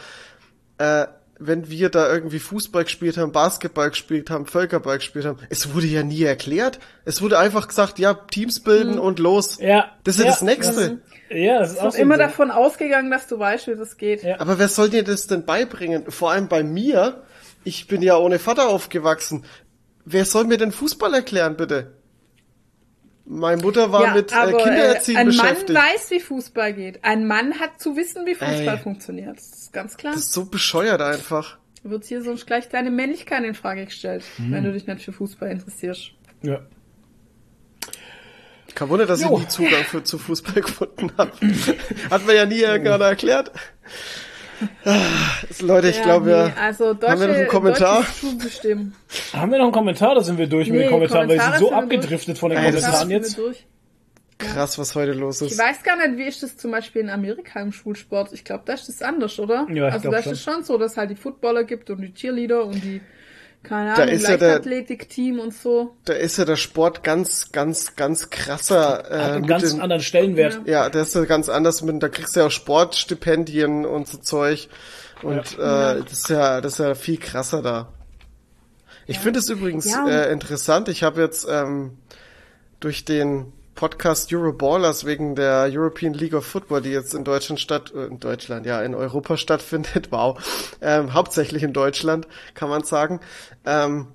äh, 0.78 1.06
wenn 1.38 1.68
wir 1.70 1.88
da 1.88 2.12
irgendwie 2.12 2.38
Fußball 2.40 2.84
gespielt 2.84 3.16
haben, 3.16 3.32
Basketball 3.32 3.90
gespielt 3.90 4.30
haben, 4.30 4.46
Völkerball 4.46 4.98
gespielt 4.98 5.24
haben, 5.24 5.38
es 5.50 5.72
wurde 5.74 5.86
ja 5.86 6.02
nie 6.02 6.22
erklärt. 6.24 6.78
Es 7.04 7.22
wurde 7.22 7.38
einfach 7.38 7.68
gesagt, 7.68 7.98
ja, 7.98 8.14
Teams 8.14 8.60
bilden 8.60 8.94
Hm. 8.94 9.00
und 9.00 9.18
los. 9.18 9.58
Ja. 9.60 9.92
Das 10.04 10.16
ist 10.16 10.20
ja, 10.20 10.24
Ja. 10.26 10.30
das 10.32 10.42
Nächste. 10.42 10.98
Ja, 11.30 11.58
das 11.60 11.70
ist 11.72 11.76
Ich 11.76 11.82
auch 11.82 11.94
immer 11.94 12.16
Ding. 12.16 12.26
davon 12.26 12.50
ausgegangen, 12.50 13.10
dass 13.10 13.26
du 13.26 13.38
weißt, 13.38 13.66
wie 13.68 13.76
das 13.76 13.96
geht. 13.98 14.22
Ja. 14.22 14.40
Aber 14.40 14.58
wer 14.58 14.68
soll 14.68 14.88
dir 14.90 15.04
das 15.04 15.26
denn 15.26 15.44
beibringen? 15.44 16.10
Vor 16.10 16.30
allem 16.32 16.48
bei 16.48 16.62
mir. 16.62 17.22
Ich 17.64 17.86
bin 17.86 18.00
ja 18.02 18.16
ohne 18.16 18.38
Vater 18.38 18.68
aufgewachsen. 18.68 19.44
Wer 20.04 20.24
soll 20.24 20.44
mir 20.44 20.56
denn 20.56 20.72
Fußball 20.72 21.12
erklären, 21.12 21.56
bitte? 21.56 21.97
Meine 23.30 23.60
Mutter 23.60 23.92
war 23.92 24.14
mit 24.14 24.32
äh, 24.32 24.52
Kindererziehen 24.52 25.18
ein 25.18 25.26
beschäftigt. 25.26 25.68
Mann 25.70 25.82
weiß, 25.92 26.10
wie 26.10 26.20
Fußball 26.20 26.72
geht. 26.72 27.04
Ein 27.04 27.26
Mann 27.26 27.60
hat 27.60 27.78
zu 27.78 27.94
wissen, 27.94 28.24
wie 28.24 28.34
Fußball 28.34 28.76
Ey. 28.76 28.78
funktioniert. 28.78 29.36
Das 29.36 29.48
ist 29.64 29.72
ganz 29.74 29.96
klar. 29.98 30.14
das 30.14 30.22
ist 30.24 30.32
so 30.32 30.46
bescheuert 30.46 31.02
einfach. 31.02 31.58
wird 31.82 32.04
hier 32.04 32.22
sonst 32.22 32.46
gleich 32.46 32.68
deine 32.70 32.90
Männlichkeit 32.90 33.44
in 33.44 33.54
Frage 33.54 33.84
gestellt, 33.84 34.24
Mhm. 34.38 34.52
wenn 34.52 34.64
du 34.64 34.72
dich 34.72 34.86
nicht 34.86 35.04
für 35.04 35.12
Fußball 35.12 35.50
interessierst. 35.50 36.12
Ja. 36.42 36.60
Kein 38.74 38.88
Wunder, 38.88 39.06
dass 39.06 39.20
Jo. 39.22 39.34
ich 39.36 39.42
nie 39.42 39.48
Zugang 39.48 39.84
für, 39.84 40.02
zu 40.04 40.18
Fußball 40.18 40.62
gefunden 40.62 41.10
habe. 41.18 41.32
Hat 42.10 42.26
mir 42.26 42.34
ja 42.34 42.46
nie 42.46 42.60
irgendeiner 42.60 43.06
erklärt. 43.06 43.50
Ah, 44.84 45.00
Leute, 45.60 45.88
ich 45.90 45.96
Ja, 45.98 46.02
glaube, 46.02 46.26
nee, 46.26 46.32
ja. 46.32 46.52
also 46.60 46.94
deutsche, 46.94 47.08
Haben 47.12 47.20
wir 47.20 47.28
noch 47.28 47.34
einen 47.36 47.48
Kommentar? 47.48 48.04
Haben 49.32 49.50
wir 49.52 49.58
noch 49.58 49.64
einen 49.64 49.72
Kommentar? 49.72 50.14
Da 50.14 50.22
sind 50.22 50.38
wir 50.38 50.46
durch 50.46 50.68
mit 50.68 50.76
Nee, 50.78 50.84
den 50.84 50.90
Kommentaren, 50.90 51.28
weil 51.28 51.36
wir 51.38 51.42
sind 51.44 51.58
so 51.58 51.72
abgedriftet 51.72 52.38
von 52.38 52.50
den 52.50 52.58
Ey, 52.58 52.72
das 52.72 52.82
Kommentaren 52.82 53.10
jetzt. 53.10 53.38
durch. 53.38 53.66
krass, 54.38 54.78
was 54.78 54.94
heute 54.94 55.12
los 55.12 55.40
Ich 55.42 55.52
ist. 55.52 55.58
weiß 55.58 55.82
gar 55.82 55.96
nicht, 55.96 56.16
wie 56.18 56.24
ist 56.28 56.42
das 56.42 56.56
zum 56.56 56.70
Beispiel 56.70 57.02
in 57.02 57.10
Amerika 57.10 57.60
im 57.60 57.72
Schulsport? 57.72 58.32
Ich 58.32 58.44
glaube, 58.44 58.62
da 58.66 58.74
ist 58.74 58.88
das 58.88 59.02
anders, 59.02 59.38
oder? 59.38 59.66
Ja, 59.72 59.88
ich 59.88 59.94
also 59.94 60.10
da 60.10 60.18
ist 60.18 60.26
es 60.26 60.42
schon 60.42 60.62
so, 60.64 60.78
dass 60.78 60.92
es 60.92 60.96
halt 60.96 61.10
die 61.10 61.16
Footballer 61.16 61.64
gibt 61.64 61.90
und 61.90 62.00
die 62.00 62.12
Cheerleader 62.14 62.64
und 62.64 62.82
die, 62.82 63.00
keine 63.62 63.94
Da 63.94 64.02
Ahnung, 64.02 64.14
ist 64.14 64.28
ja 64.28 64.36
der- 64.36 64.48
Leichtathletik-Team 64.48 65.38
und 65.40 65.52
so. 65.54 65.96
Da 66.04 66.12
ist 66.14 66.38
ja 66.38 66.44
der 66.44 66.56
Sport 66.56 67.02
ganz, 67.04 67.52
ganz, 67.52 67.96
ganz 67.96 68.30
krasser. 68.30 68.98
Hat 69.04 69.10
Äh, 69.10 69.14
einen 69.36 69.46
ganz 69.46 69.70
den, 69.70 69.80
anderen 69.80 70.02
Stellenwert. 70.02 70.60
ja, 70.66 70.88
der 70.88 71.02
ist 71.02 71.14
ja 71.14 71.24
ganz 71.24 71.48
anders 71.48 71.82
mit, 71.82 72.02
da 72.02 72.08
kriegst 72.08 72.34
du 72.36 72.40
ja 72.40 72.46
auch 72.46 72.50
Sportstipendien 72.50 73.84
und 73.84 74.06
so 74.08 74.18
Zeug. 74.18 74.68
Und 75.22 75.54
äh, 75.58 76.00
das 76.02 76.12
ist 76.12 76.28
ja, 76.30 76.60
das 76.60 76.74
ist 76.74 76.78
ja 76.78 76.94
viel 76.94 77.18
krasser 77.18 77.60
da. 77.62 77.92
Ich 79.06 79.18
finde 79.18 79.38
es 79.40 79.48
übrigens 79.48 79.90
Ja, 79.90 80.06
äh, 80.08 80.32
interessant. 80.32 80.88
Ich 80.88 81.02
habe 81.02 81.20
jetzt 81.22 81.46
ähm, 81.50 81.98
durch 82.80 83.04
den 83.04 83.52
Podcast 83.78 84.32
Euroballers 84.32 85.04
wegen 85.04 85.36
der 85.36 85.68
European 85.70 86.12
League 86.12 86.34
of 86.34 86.44
Football, 86.44 86.82
die 86.82 86.90
jetzt 86.90 87.14
in 87.14 87.22
Deutschland 87.22 87.60
statt, 87.60 87.92
äh, 87.94 88.06
in 88.06 88.18
Deutschland, 88.18 88.66
ja, 88.66 88.82
in 88.82 88.92
Europa 88.92 89.36
stattfindet, 89.36 90.08
wow, 90.10 90.36
ähm, 90.80 91.14
hauptsächlich 91.14 91.62
in 91.62 91.72
Deutschland, 91.72 92.26
kann 92.54 92.70
man 92.70 92.82
sagen, 92.82 93.20
ähm, 93.64 94.08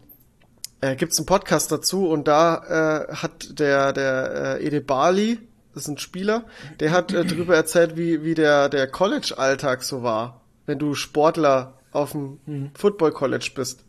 äh, 0.82 0.98
gibt's 0.98 1.18
einen 1.18 1.28
Podcast 1.28 1.72
dazu 1.72 2.10
und 2.10 2.28
da 2.28 3.08
äh, 3.08 3.14
hat 3.16 3.58
der 3.58 3.94
der 3.94 4.58
äh, 4.60 4.66
Ede 4.66 4.82
Bali, 4.82 5.40
das 5.74 5.84
ist 5.84 5.88
ein 5.88 5.98
Spieler, 5.98 6.44
der 6.82 6.92
hat 6.92 7.14
äh, 7.14 7.24
darüber 7.24 7.56
erzählt, 7.56 7.96
wie 7.96 8.22
wie 8.22 8.34
der 8.34 8.68
der 8.68 8.86
College 8.88 9.36
Alltag 9.38 9.84
so 9.84 10.04
war, 10.04 10.42
wenn 10.66 10.78
du 10.78 10.94
Sportler 10.94 11.76
auf 11.94 12.12
dem 12.12 12.72
Football 12.74 13.14
College 13.14 13.52
bist. 13.56 13.86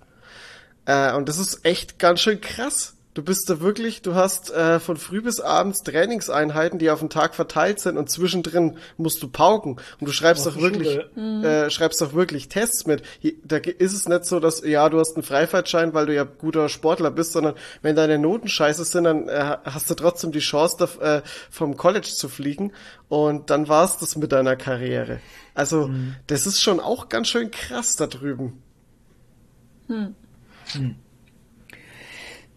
Äh, 0.87 1.15
und 1.15 1.29
das 1.29 1.39
ist 1.39 1.65
echt 1.65 1.99
ganz 1.99 2.21
schön 2.21 2.41
krass. 2.41 2.95
Du 3.15 3.23
bist 3.23 3.49
da 3.49 3.61
wirklich, 3.61 4.03
du 4.03 4.17
hast 4.17 4.51
äh, 4.51 4.81
von 4.81 4.97
früh 4.97 5.23
bis 5.23 5.39
abends 5.39 5.85
Trainingseinheiten, 5.85 6.81
die 6.81 6.91
auf 6.91 6.99
den 6.99 7.11
Tag 7.11 7.37
verteilt 7.37 7.79
sind 7.79 7.97
und 7.97 8.11
zwischendrin 8.11 8.77
musst 8.97 9.23
du 9.23 9.29
pauken 9.29 9.77
und 10.01 10.09
du 10.09 10.11
schreibst 10.11 10.45
doch 10.47 10.57
wirklich, 10.61 10.99
äh, 11.17 11.71
schreibst 11.71 12.01
doch 12.01 12.13
wirklich 12.15 12.49
Tests 12.49 12.87
mit. 12.87 13.05
Hier, 13.21 13.35
da 13.45 13.59
ist 13.59 13.93
es 13.93 14.09
nicht 14.09 14.25
so, 14.25 14.41
dass 14.41 14.65
ja 14.65 14.89
du 14.89 14.99
hast 14.99 15.15
einen 15.15 15.23
Freifahrtschein, 15.23 15.95
weil 15.95 16.07
du 16.07 16.15
ja 16.15 16.25
guter 16.25 16.69
Sportler 16.69 17.13
bist, 17.13 17.33
sondern 17.33 17.55
wenn 17.83 17.95
deine 17.95 18.19
Noten 18.19 18.49
scheiße 18.49 18.85
sind, 18.85 19.05
dann 19.05 19.29
äh, 19.29 19.59
hast 19.65 19.89
du 19.89 19.95
trotzdem 19.95 20.33
die 20.33 20.41
Chance, 20.41 20.77
da, 20.77 21.19
äh, 21.19 21.23
vom 21.51 21.77
College 21.77 22.09
zu 22.09 22.29
fliegen 22.29 22.73
und 23.09 23.49
dann 23.49 23.69
war's 23.69 23.97
das 23.99 24.17
mit 24.17 24.33
deiner 24.33 24.57
Karriere. 24.57 25.21
Also 25.55 25.89
das 26.27 26.49
ist 26.49 26.61
schon 26.61 26.81
auch 26.81 27.09
ganz 27.09 27.29
schön 27.29 27.53
krass 27.53 27.95
da 27.95 28.09
drüben. 28.09 28.61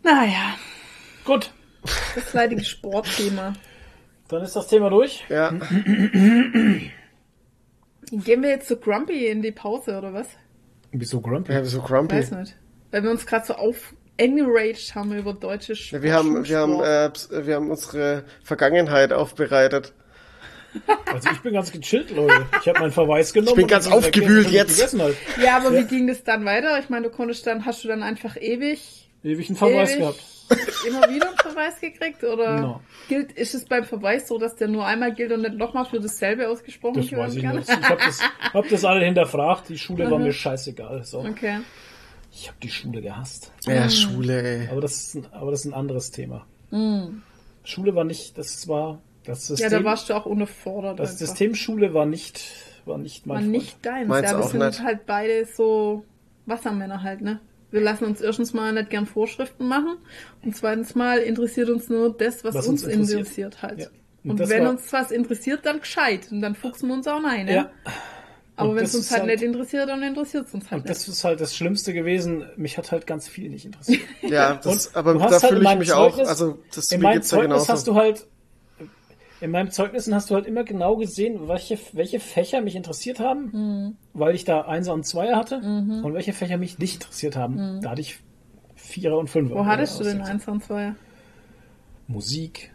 Naja, 0.08 0.56
Gut, 1.26 1.52
das 2.16 2.34
leidige 2.34 2.64
Sportthema. 2.64 3.52
dann 4.30 4.42
ist 4.42 4.56
das 4.56 4.68
Thema 4.68 4.90
durch. 4.90 5.26
Ja. 5.28 5.52
Gehen 8.12 8.42
wir 8.42 8.50
jetzt 8.50 8.70
zu 8.70 8.78
Grumpy 8.78 9.28
in 9.28 9.42
die 9.42 9.52
Pause, 9.52 9.98
oder 9.98 10.14
was? 10.14 10.28
Wieso 10.94 11.20
grumpy? 11.20 11.52
Ja, 11.52 11.66
so 11.66 11.82
grumpy. 11.82 12.16
Weiß 12.16 12.32
nicht. 12.32 12.56
Weil 12.92 13.04
wir 13.04 13.12
uns 13.12 13.26
gerade 13.26 13.46
so 13.46 13.56
auf 13.56 13.94
enraged 14.16 14.96
haben 14.96 15.14
über 15.14 15.34
deutsche 15.34 15.76
Sch 15.76 15.92
Ja, 15.92 16.02
wir 16.02 16.14
haben, 16.14 16.48
wir 16.48 16.58
haben, 16.58 16.80
äh, 16.82 17.46
wir 17.46 17.56
haben 17.56 17.70
unsere 17.70 18.24
Vergangenheit 18.44 19.12
aufbereitet. 19.12 19.94
Also 21.12 21.30
ich 21.32 21.42
bin 21.42 21.54
ganz 21.54 21.72
gechillt, 21.74 22.12
Leute. 22.12 22.46
Ich 22.62 22.68
habe 22.70 22.80
meinen 22.80 22.92
Verweis 22.92 23.34
genommen. 23.34 23.56
bin 23.56 23.64
und 23.66 23.70
ganz 23.70 23.88
aufgewühlt 23.88 24.50
jetzt. 24.52 24.98
Halt. 24.98 25.18
Ja, 25.44 25.58
aber 25.58 25.76
wie 25.76 25.84
ging 25.84 26.08
das 26.08 26.24
dann 26.24 26.46
weiter? 26.46 26.80
Ich 26.80 26.90
meine, 26.90 27.10
du 27.10 27.14
konntest 27.14 27.46
dann, 27.46 27.66
hast 27.66 27.84
du 27.84 27.90
dann 27.90 28.04
einfach 28.04 28.38
ewig, 28.38 29.07
Ewig 29.24 29.50
einen 29.50 29.58
Verweis 29.58 29.92
ewig 29.92 30.00
gehabt. 30.00 30.24
immer 30.88 31.02
wieder 31.10 31.28
einen 31.30 31.38
Verweis 31.38 31.80
gekriegt? 31.82 32.24
Oder 32.24 32.62
No. 32.62 32.82
gilt, 33.10 33.32
ist 33.34 33.54
es 33.54 33.66
beim 33.66 33.84
Verweis 33.84 34.28
so, 34.28 34.38
dass 34.38 34.56
der 34.56 34.68
nur 34.70 34.86
einmal 34.86 35.14
gilt 35.14 35.32
und 35.34 35.42
nicht 35.42 35.56
nochmal 35.56 35.86
für 35.86 36.00
dasselbe 36.00 36.48
ausgesprochen 36.48 37.02
Das 37.02 37.12
weiß 37.12 37.36
ich 37.36 37.44
kann? 37.44 37.56
nicht. 37.58 37.68
Ich 37.70 37.76
habe 37.90 37.98
das, 38.06 38.22
hab 38.54 38.70
das 38.70 38.86
alle 38.86 39.04
hinterfragt. 39.06 39.68
Die 39.70 39.78
Schule 39.78 40.10
war 40.10 40.20
mir 40.20 40.32
scheißegal. 40.32 41.04
So. 41.04 41.20
Okay. 41.20 41.60
Ich 42.32 42.48
habe 42.48 42.58
die 42.62 42.70
Schule 42.70 43.02
gehasst. 43.02 43.52
Ja, 43.66 43.90
Schule, 43.90 44.42
ey. 44.62 44.70
Aber 44.72 44.80
das 44.82 44.96
ist 44.96 45.16
ein, 45.16 45.26
aber 45.32 45.52
das 45.52 45.62
ist 45.62 45.66
ein 45.66 45.74
anderes 45.74 46.12
Thema. 46.12 46.46
Schule 47.64 47.96
war 47.96 48.04
nicht, 48.04 48.38
das 48.38 48.68
war 48.68 49.02
das 49.26 49.50
Ja, 49.50 49.56
System. 49.56 49.70
da 49.72 49.84
warst 49.84 50.10
du 50.10 50.14
auch 50.14 50.26
unterfordert. 50.26 51.00
das 51.00 51.12
einfach. 51.12 51.20
System 51.28 51.56
Schule 51.56 51.94
war 51.94 52.06
nicht, 52.06 52.42
war 52.86 52.98
nicht 52.98 53.26
mein 53.26 53.36
War 53.36 53.42
Freund. 53.42 53.52
nicht 53.52 53.86
deins. 53.86 54.08
Meins 54.08 54.32
ja, 54.32 54.38
wir 54.38 54.44
sind 54.48 54.60
nicht. 54.66 54.82
halt 54.84 55.06
beide 55.06 55.46
so 55.46 56.06
Wassermänner 56.46 57.04
halt, 57.04 57.22
ne? 57.22 57.40
Wir 57.78 57.84
lassen 57.84 58.06
uns 58.06 58.22
erstens 58.22 58.54
mal 58.54 58.74
nicht 58.74 58.90
gern 58.90 59.06
Vorschriften 59.06 59.68
machen 59.68 59.98
und 60.44 60.56
zweitens 60.56 60.96
mal 60.96 61.20
interessiert 61.20 61.70
uns 61.70 61.90
nur 61.90 62.12
das, 62.18 62.44
was, 62.44 62.56
Was 62.56 62.68
uns 62.68 62.84
uns 62.84 62.92
interessiert, 62.94 63.20
interessiert. 63.20 63.62
halt. 63.62 63.80
Ja. 63.80 63.88
Und 64.24 64.32
Und, 64.42 64.50
wenn 64.50 64.64
war- 64.64 64.70
uns 64.72 64.92
was 64.92 65.12
interessiert, 65.12 65.66
dann 65.66 65.80
gescheit. 65.80 66.28
Und 66.32 66.42
dann 66.42 66.56
fuchsen 66.56 66.90
wir 66.90 66.96
uns 66.96 67.08
auch 67.08 67.24
rein, 67.24 67.46
ne? 67.46 67.54
Ja. 67.54 67.72
Aber 68.56 68.76
wenn 68.76 68.86
es 68.86 68.96
uns 68.96 69.12
halt, 69.12 69.22
halt- 69.22 69.32
nicht 69.32 69.44
interessiert, 69.44 69.88
dann 69.88 70.02
interessiert 70.02 70.48
es 70.48 70.54
uns 70.56 70.72
halt 70.72 70.82
Und 70.82 70.90
das 70.90 71.08
ist 71.08 71.24
halt 71.24 71.40
das 71.40 71.56
Schlimmste 71.56 71.94
gewesen. 71.94 72.44
Mich 72.58 72.78
hat 72.80 72.92
halt 72.92 73.06
ganz 73.06 73.28
viel 73.28 73.50
nicht 73.50 73.66
interessiert. 73.66 74.02
Ja, 74.24 74.56
das, 74.56 74.96
aber 74.96 75.14
da 75.14 75.30
halt 75.30 75.42
fühle 75.46 75.72
ich 75.72 75.78
mich 75.78 75.94
auch. 75.94 76.16
Zeugnis- 76.18 76.28
Also, 76.28 76.58
das 76.74 76.92
in 76.92 77.02
meinem 77.02 77.16
ja 77.18 77.22
Zeugnis 77.22 77.48
genauso. 77.50 77.68
hast 77.74 77.88
du 77.88 77.94
halt, 77.96 78.26
in 79.42 79.52
meinen 79.52 79.70
Zeugnissen 79.72 80.14
hast 80.16 80.30
du 80.30 80.36
halt 80.36 80.46
immer 80.48 80.64
genau 80.64 80.96
gesehen, 80.98 81.48
welche, 81.48 81.78
welche 81.94 82.20
Fächer 82.20 82.62
mich 82.62 82.76
interessiert 82.76 83.20
haben, 83.20 83.50
Mhm. 83.52 83.98
weil 84.14 84.34
ich 84.36 84.46
da 84.46 84.62
Einser 84.62 84.94
und 84.94 85.06
Zweier 85.06 85.36
hatte, 85.38 85.58
und 85.58 86.14
welche 86.14 86.34
Fächer 86.34 86.58
mich 86.58 86.80
nicht 86.80 86.96
interessiert 86.96 87.36
haben. 87.36 87.82
Da 87.82 87.92
hatte 87.92 88.02
ich 88.02 88.20
Vierer 88.76 89.18
und 89.18 89.30
Fünfer. 89.30 89.56
Mhm. 89.56 89.60
Wo 89.60 89.66
hattest 89.66 90.00
du 90.00 90.04
Oder 90.04 90.14
den 90.14 90.22
aus- 90.22 90.30
Eins 90.30 90.48
und 90.48 90.64
Zweier? 90.64 90.96
Musik, 92.08 92.72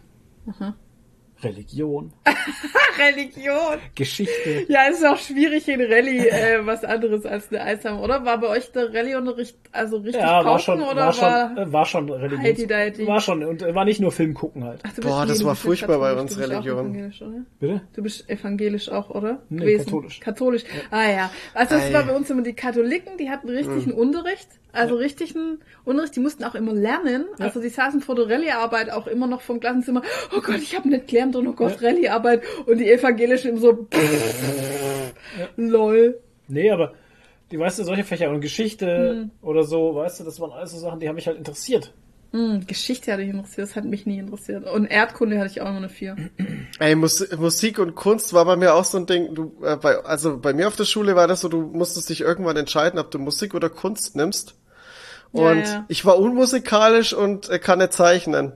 Religion, 1.42 2.12
Religion. 2.98 3.78
Geschichte. 3.94 4.64
Ja, 4.68 4.84
ist 4.88 5.04
auch 5.04 5.18
schwierig 5.18 5.66
in 5.68 5.80
Rallye 5.80 6.28
äh, 6.28 6.60
was 6.66 6.84
anderes 6.84 7.24
als 7.26 7.50
eine 7.50 7.62
Eins 7.62 7.84
haben, 7.84 7.98
oder? 8.00 8.24
War 8.24 8.38
bei 8.38 8.48
euch 8.48 8.70
der 8.72 8.92
Rallye-Unterricht 8.92 9.56
also 9.72 9.96
richtig 9.98 10.22
Ja, 10.22 10.44
war 10.44 10.58
schon, 10.58 10.80
oder 10.82 11.06
war 11.06 11.12
schon, 11.12 11.56
äh, 11.58 11.72
war 11.72 11.86
schon 11.86 12.10
Religion. 12.10 13.06
War 13.06 13.20
schon, 13.20 13.42
und 13.44 13.62
äh, 13.62 13.74
war 13.74 13.84
nicht 13.84 14.00
nur 14.00 14.12
Film 14.12 14.34
gucken 14.34 14.64
halt. 14.64 14.80
Ach, 14.84 14.92
Boah, 15.00 15.26
das 15.26 15.42
war 15.44 15.54
furchtbar 15.56 15.98
bei 15.98 16.12
uns, 16.14 16.32
du 16.34 16.38
bist 16.40 16.50
auch 16.50 16.54
Religion. 16.56 16.78
evangelisch, 16.92 17.22
oder? 17.22 17.44
Bitte? 17.60 17.80
Du 17.94 18.02
bist 18.02 18.28
evangelisch 18.28 18.88
auch, 18.90 19.10
oder? 19.10 19.42
Nee, 19.48 19.60
Gewesen. 19.60 19.84
katholisch. 19.86 20.20
Katholisch. 20.20 20.64
Ah 20.90 21.10
ja. 21.10 21.30
Also 21.54 21.74
das 21.76 21.84
Ei. 21.84 21.92
war 21.92 22.04
bei 22.04 22.14
uns 22.14 22.30
immer 22.30 22.42
die 22.42 22.52
Katholiken, 22.54 23.16
die 23.18 23.30
hatten 23.30 23.48
richtigen 23.48 23.92
Mhm. 23.92 23.98
Unterricht. 23.98 24.48
Also 24.72 24.94
richtigen 24.96 25.58
Unterricht, 25.84 26.16
die 26.16 26.20
mussten 26.20 26.44
auch 26.44 26.54
immer 26.54 26.72
lernen. 26.72 27.26
Also 27.38 27.60
die 27.60 27.68
saßen 27.68 28.00
vor 28.00 28.14
der 28.14 28.28
Rallye-Arbeit 28.28 28.90
auch 28.90 29.06
immer 29.06 29.26
noch 29.26 29.42
vom 29.42 29.60
Klassenzimmer. 29.60 30.02
Oh 30.34 30.40
Gott, 30.40 30.56
ich 30.62 30.74
habe 30.76 30.88
nicht 30.88 31.08
gelernt 31.08 31.36
und 31.36 31.46
oh 31.46 31.52
Gott, 31.52 31.82
Rallye-Arbeit. 31.82 32.42
Und 32.66 32.78
die 32.78 32.90
Evangelischen 32.90 33.50
immer 33.50 33.60
so 33.60 33.86
lol. 35.56 36.20
Nee, 36.48 36.70
aber 36.70 36.94
die 37.50 37.58
weißt 37.58 37.78
du, 37.80 37.84
solche 37.84 38.04
Fächer 38.04 38.30
und 38.30 38.40
Geschichte 38.40 39.14
Mhm. 39.14 39.30
oder 39.46 39.64
so, 39.64 39.94
weißt 39.94 40.20
du, 40.20 40.24
das 40.24 40.40
waren 40.40 40.52
alles 40.52 40.72
so 40.72 40.78
Sachen, 40.78 41.00
die 41.00 41.08
haben 41.08 41.16
mich 41.16 41.26
halt 41.26 41.36
interessiert. 41.38 41.92
Hm, 42.32 42.66
Geschichte 42.66 43.12
hatte 43.12 43.22
ich 43.22 43.28
interessiert, 43.28 43.68
das 43.68 43.76
hat 43.76 43.84
mich 43.84 44.06
nie 44.06 44.18
interessiert. 44.18 44.64
Und 44.66 44.86
Erdkunde 44.86 45.38
hatte 45.38 45.50
ich 45.50 45.60
auch 45.60 45.66
immer 45.68 45.76
eine 45.76 45.90
4. 45.90 46.16
Ey, 46.78 46.94
Mus 46.94 47.28
Musik 47.36 47.78
und 47.78 47.94
Kunst 47.94 48.32
war 48.32 48.46
bei 48.46 48.56
mir 48.56 48.72
auch 48.74 48.86
so 48.86 48.96
ein 48.96 49.04
Ding. 49.04 49.34
Du, 49.34 49.52
äh, 49.62 49.76
bei, 49.76 49.96
also 49.98 50.38
bei 50.38 50.54
mir 50.54 50.66
auf 50.68 50.76
der 50.76 50.86
Schule 50.86 51.14
war 51.14 51.28
das 51.28 51.42
so, 51.42 51.48
du 51.50 51.60
musstest 51.60 52.08
dich 52.08 52.22
irgendwann 52.22 52.56
entscheiden, 52.56 52.98
ob 52.98 53.10
du 53.10 53.18
Musik 53.18 53.54
oder 53.54 53.68
Kunst 53.68 54.16
nimmst. 54.16 54.54
Ja, 55.32 55.50
Und 55.50 55.64
ja. 55.64 55.84
ich 55.88 56.04
war 56.04 56.18
unmusikalisch 56.18 57.14
und 57.14 57.48
äh, 57.48 57.58
kann 57.58 57.78
nicht 57.78 57.92
zeichnen. 57.92 58.52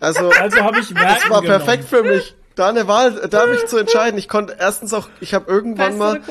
Also, 0.00 0.30
Also 0.40 0.62
habe 0.62 0.80
ich 0.80 0.94
Werken 0.94 1.08
das 1.08 1.30
war 1.30 1.42
genommen. 1.42 1.46
perfekt 1.64 1.84
für 1.88 2.02
mich. 2.02 2.34
Da 2.54 2.70
eine 2.70 2.88
Wahl, 2.88 3.28
da 3.28 3.44
mich 3.46 3.66
zu 3.66 3.76
entscheiden. 3.76 4.18
Ich 4.18 4.28
konnte 4.30 4.56
erstens 4.58 4.94
auch, 4.94 5.10
ich 5.20 5.34
habe 5.34 5.50
irgendwann 5.50 5.98
mal, 5.98 6.22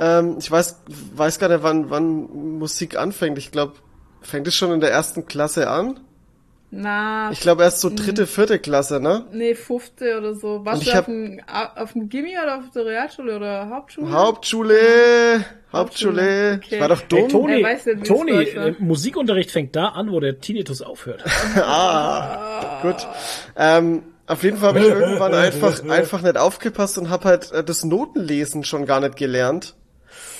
ähm, 0.00 0.36
ich 0.38 0.50
weiß, 0.50 0.80
weiß 1.14 1.38
gar 1.38 1.48
nicht, 1.50 1.62
wann, 1.62 1.90
wann 1.90 2.58
Musik 2.58 2.96
anfängt. 2.96 3.36
Ich 3.36 3.52
glaube, 3.52 3.74
fängt 4.22 4.48
es 4.48 4.54
schon 4.54 4.72
in 4.72 4.80
der 4.80 4.90
ersten 4.90 5.26
Klasse 5.26 5.68
an? 5.68 6.00
Na, 6.76 7.30
Ich 7.30 7.40
glaube 7.40 7.62
erst 7.62 7.80
so 7.80 7.88
dritte, 7.94 8.26
vierte 8.26 8.58
Klasse, 8.58 8.98
ne? 9.00 9.26
nee, 9.32 9.54
fünfte 9.54 10.18
oder 10.18 10.34
so. 10.34 10.64
Warst 10.64 10.78
Und 10.80 10.86
du 10.86 10.90
ich 10.90 10.92
auf 10.92 10.96
hab- 10.98 11.06
dem, 11.06 11.40
auf 11.76 11.92
dem 11.92 12.08
Gimmi 12.08 12.34
oder 12.42 12.58
auf 12.58 12.64
der 12.74 12.84
Realschule 12.86 13.36
oder 13.36 13.68
Hauptschule? 13.70 14.10
Hauptschule, 14.10 15.44
Hauptschule. 15.72 16.54
Okay. 16.62 16.74
Ich 16.74 16.80
war 16.80 16.88
doch 16.88 17.00
dumm. 17.02 17.18
Hey, 17.20 17.28
Toni, 17.28 17.62
weiß 17.64 17.86
nicht, 17.86 18.04
Toni 18.06 18.30
läuft, 18.32 18.56
ne? 18.56 18.66
äh, 18.68 18.74
Musikunterricht 18.78 19.50
fängt 19.50 19.76
da 19.76 19.88
an, 19.88 20.10
wo 20.10 20.20
der 20.20 20.40
Tinnitus 20.40 20.82
aufhört. 20.82 21.22
Ah, 21.56 22.80
gut. 22.82 23.06
Ähm, 23.56 24.02
auf 24.26 24.42
jeden 24.42 24.56
Fall 24.56 24.70
habe 24.70 24.80
ich 24.80 24.86
irgendwann 24.88 25.34
einfach, 25.34 25.82
einfach 25.88 26.22
nicht 26.22 26.36
aufgepasst 26.38 26.98
und 26.98 27.10
habe 27.10 27.24
halt 27.24 27.52
äh, 27.52 27.62
das 27.62 27.84
Notenlesen 27.84 28.64
schon 28.64 28.86
gar 28.86 29.00
nicht 29.00 29.16
gelernt. 29.16 29.74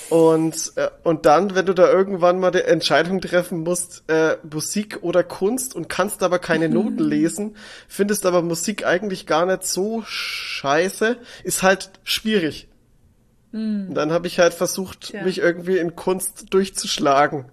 Und, 0.09 0.73
äh, 0.75 0.89
und 1.03 1.25
dann, 1.25 1.55
wenn 1.55 1.65
du 1.65 1.73
da 1.73 1.91
irgendwann 1.91 2.39
mal 2.39 2.51
die 2.51 2.61
Entscheidung 2.61 3.21
treffen 3.21 3.61
musst, 3.61 4.03
äh, 4.07 4.37
Musik 4.51 4.99
oder 5.01 5.23
Kunst 5.23 5.75
und 5.75 5.89
kannst 5.89 6.21
aber 6.21 6.39
keine 6.39 6.69
Noten 6.69 7.03
lesen, 7.03 7.55
findest 7.87 8.25
aber 8.25 8.41
Musik 8.41 8.85
eigentlich 8.85 9.25
gar 9.25 9.45
nicht 9.45 9.63
so 9.63 10.03
scheiße, 10.05 11.17
ist 11.43 11.63
halt 11.63 11.91
schwierig. 12.03 12.67
Und 13.87 13.95
dann 13.95 14.11
habe 14.11 14.27
ich 14.27 14.39
halt 14.39 14.53
versucht, 14.53 15.11
Tja. 15.11 15.23
mich 15.23 15.39
irgendwie 15.39 15.77
in 15.77 15.95
Kunst 15.95 16.53
durchzuschlagen. 16.53 17.45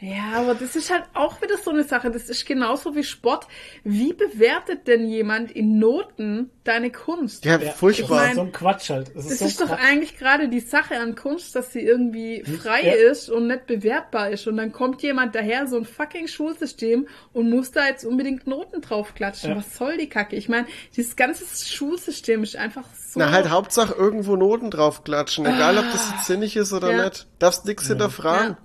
Ja, 0.00 0.34
aber 0.34 0.54
das 0.54 0.76
ist 0.76 0.92
halt 0.92 1.02
auch 1.14 1.42
wieder 1.42 1.56
so 1.58 1.70
eine 1.70 1.82
Sache. 1.82 2.12
Das 2.12 2.28
ist 2.28 2.46
genauso 2.46 2.94
wie 2.94 3.02
Sport. 3.02 3.48
Wie 3.82 4.12
bewertet 4.12 4.86
denn 4.86 5.08
jemand 5.08 5.50
in 5.50 5.80
Noten 5.80 6.50
deine 6.62 6.92
Kunst? 6.92 7.44
Ja, 7.44 7.58
Ja, 7.58 7.72
furchtbar. 7.72 8.18
Das 8.20 8.28
ist 8.28 8.34
so 8.36 8.40
ein 8.42 8.52
Quatsch 8.52 8.90
halt. 8.90 9.08
Das 9.16 9.24
ist, 9.24 9.30
Das 9.32 9.38
so 9.40 9.44
ist 9.46 9.60
doch 9.60 9.66
Quatsch. 9.66 9.80
eigentlich 9.84 10.16
gerade 10.16 10.48
die 10.48 10.60
Sache 10.60 11.00
an 11.00 11.16
Kunst, 11.16 11.56
dass 11.56 11.72
sie 11.72 11.80
irgendwie 11.80 12.44
frei 12.44 12.82
ja. 12.86 12.92
ist 13.10 13.28
und 13.28 13.48
nicht 13.48 13.66
bewertbar 13.66 14.30
ist. 14.30 14.46
Und 14.46 14.56
dann 14.58 14.70
kommt 14.70 15.02
jemand 15.02 15.34
daher, 15.34 15.66
so 15.66 15.76
ein 15.76 15.84
fucking 15.84 16.28
Schulsystem, 16.28 17.08
und 17.32 17.50
muss 17.50 17.72
da 17.72 17.86
jetzt 17.88 18.04
unbedingt 18.04 18.46
Noten 18.46 18.80
draufklatschen. 18.80 19.50
Ja. 19.50 19.56
Was 19.56 19.76
soll 19.76 19.96
die 19.96 20.08
Kacke? 20.08 20.36
Ich 20.36 20.48
meine, 20.48 20.68
dieses 20.96 21.16
ganze 21.16 21.44
Schulsystem 21.66 22.44
ist 22.44 22.54
einfach 22.54 22.84
so. 22.94 23.18
Na 23.18 23.32
halt 23.32 23.50
Hauptsache 23.50 23.94
irgendwo 23.94 24.36
Noten 24.36 24.70
draufklatschen, 24.70 25.44
egal 25.44 25.76
ob 25.78 25.90
das 25.90 26.08
jetzt 26.12 26.26
sinnig 26.26 26.54
ist 26.56 26.72
oder 26.72 26.92
Ja. 26.92 27.04
nicht. 27.06 27.26
Darfst 27.40 27.64
nix 27.66 27.88
hinterfragen. 27.88 28.56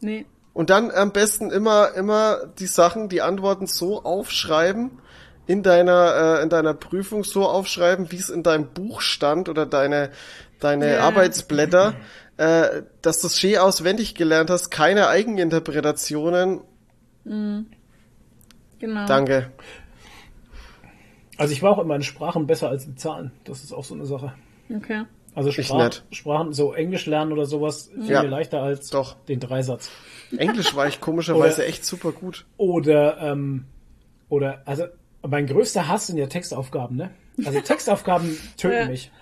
Nee. 0.00 0.26
Und 0.52 0.70
dann 0.70 0.90
am 0.90 1.12
besten 1.12 1.50
immer, 1.50 1.92
immer 1.94 2.46
die 2.58 2.66
Sachen, 2.66 3.08
die 3.08 3.20
Antworten 3.20 3.66
so 3.66 4.02
aufschreiben, 4.04 4.90
in 5.46 5.62
deiner, 5.62 6.38
äh, 6.38 6.42
in 6.42 6.48
deiner 6.48 6.74
Prüfung 6.74 7.24
so 7.24 7.46
aufschreiben, 7.46 8.10
wie 8.10 8.16
es 8.16 8.30
in 8.30 8.42
deinem 8.42 8.68
Buch 8.68 9.00
stand 9.00 9.48
oder 9.48 9.66
deine, 9.66 10.10
deine 10.60 10.94
Ja. 10.94 11.00
Arbeitsblätter, 11.00 11.94
äh, 12.36 12.82
dass 13.02 13.20
du 13.20 13.28
es 13.28 13.38
schön 13.38 13.58
auswendig 13.58 14.14
gelernt 14.14 14.50
hast, 14.50 14.70
keine 14.70 15.08
Eigeninterpretationen. 15.08 16.62
Genau. 17.24 19.06
Danke. 19.06 19.50
Also 21.38 21.52
ich 21.52 21.62
war 21.62 21.72
auch 21.72 21.82
in 21.82 21.88
meinen 21.88 22.02
Sprachen 22.02 22.46
besser 22.46 22.68
als 22.68 22.86
in 22.86 22.96
Zahlen. 22.96 23.32
Das 23.44 23.62
ist 23.62 23.72
auch 23.72 23.84
so 23.84 23.94
eine 23.94 24.06
Sache. 24.06 24.32
Okay. 24.74 25.04
Also 25.36 25.52
Sprach. 25.52 26.02
Sprachen, 26.10 26.52
so 26.54 26.72
Englisch 26.72 27.06
lernen 27.06 27.30
oder 27.32 27.44
sowas, 27.46 27.90
viel 27.94 28.10
Ja. 28.10 28.22
leichter 28.22 28.62
als 28.62 28.88
Doch. 28.90 29.14
den 29.28 29.38
Dreisatz. 29.38 29.90
Englisch 30.36 30.74
war 30.74 30.88
ich 30.88 31.00
komischerweise 31.00 31.60
Oder- 31.60 31.68
echt 31.68 31.84
super 31.84 32.10
gut. 32.10 32.46
Oder, 32.56 33.18
ähm, 33.20 33.66
oder, 34.28 34.62
also 34.64 34.86
mein 35.22 35.46
größter 35.46 35.86
Hass 35.88 36.06
sind 36.08 36.16
ja 36.16 36.26
Textaufgaben, 36.26 36.96
ne? 36.96 37.10
Also 37.44 37.60
Textaufgaben 37.60 38.36
töten 38.56 38.74
Ja. 38.76 38.86
mich. 38.88 39.12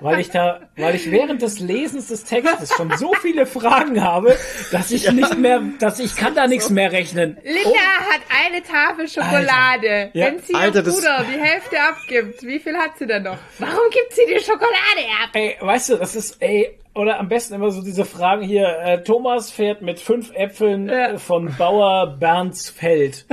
Weil 0.00 0.20
ich 0.20 0.30
da, 0.30 0.60
weil 0.76 0.94
ich 0.94 1.10
während 1.10 1.42
des 1.42 1.60
Lesens 1.60 2.08
des 2.08 2.24
Textes 2.24 2.72
schon 2.74 2.90
so 2.96 3.12
viele 3.14 3.44
Fragen 3.46 4.02
habe, 4.02 4.36
dass 4.72 4.90
ich 4.90 5.10
nicht 5.12 5.36
mehr, 5.38 5.62
dass 5.78 5.98
ich 5.98 6.16
kann 6.16 6.34
da 6.34 6.46
nichts 6.46 6.70
mehr 6.70 6.90
rechnen. 6.92 7.36
Linda 7.42 7.70
hat 8.10 8.20
eine 8.44 8.62
Tafel 8.62 9.08
Schokolade. 9.08 10.10
Ja. 10.14 10.26
Wenn 10.26 10.38
sie 10.40 10.54
Alter, 10.54 10.76
ihrem 10.78 10.84
das- 10.86 10.94
Bruder 10.96 11.24
die 11.34 11.40
Hälfte 11.40 11.76
abgibt, 11.80 12.42
wie 12.42 12.58
viel 12.58 12.76
hat 12.76 12.98
sie 12.98 13.06
denn 13.06 13.24
noch? 13.24 13.36
Warum 13.58 13.90
gibt 13.90 14.12
sie 14.14 14.22
die 14.26 14.40
Schokolade 14.40 15.06
ab? 15.22 15.30
Ey, 15.34 15.56
weißt 15.60 15.90
du, 15.90 15.96
das 15.96 16.16
ist, 16.16 16.40
ey, 16.42 16.78
oder 16.94 17.20
am 17.20 17.28
besten 17.28 17.54
immer 17.54 17.70
so 17.70 17.82
diese 17.82 18.04
Fragen 18.04 18.42
hier, 18.42 18.66
äh, 18.82 19.02
Thomas 19.04 19.50
fährt 19.50 19.80
mit 19.82 20.00
fünf 20.00 20.32
Äpfeln 20.34 20.88
Ja. 20.88 21.18
von 21.18 21.54
Bauer 21.56 22.16
Bernsfeld, 22.18 23.26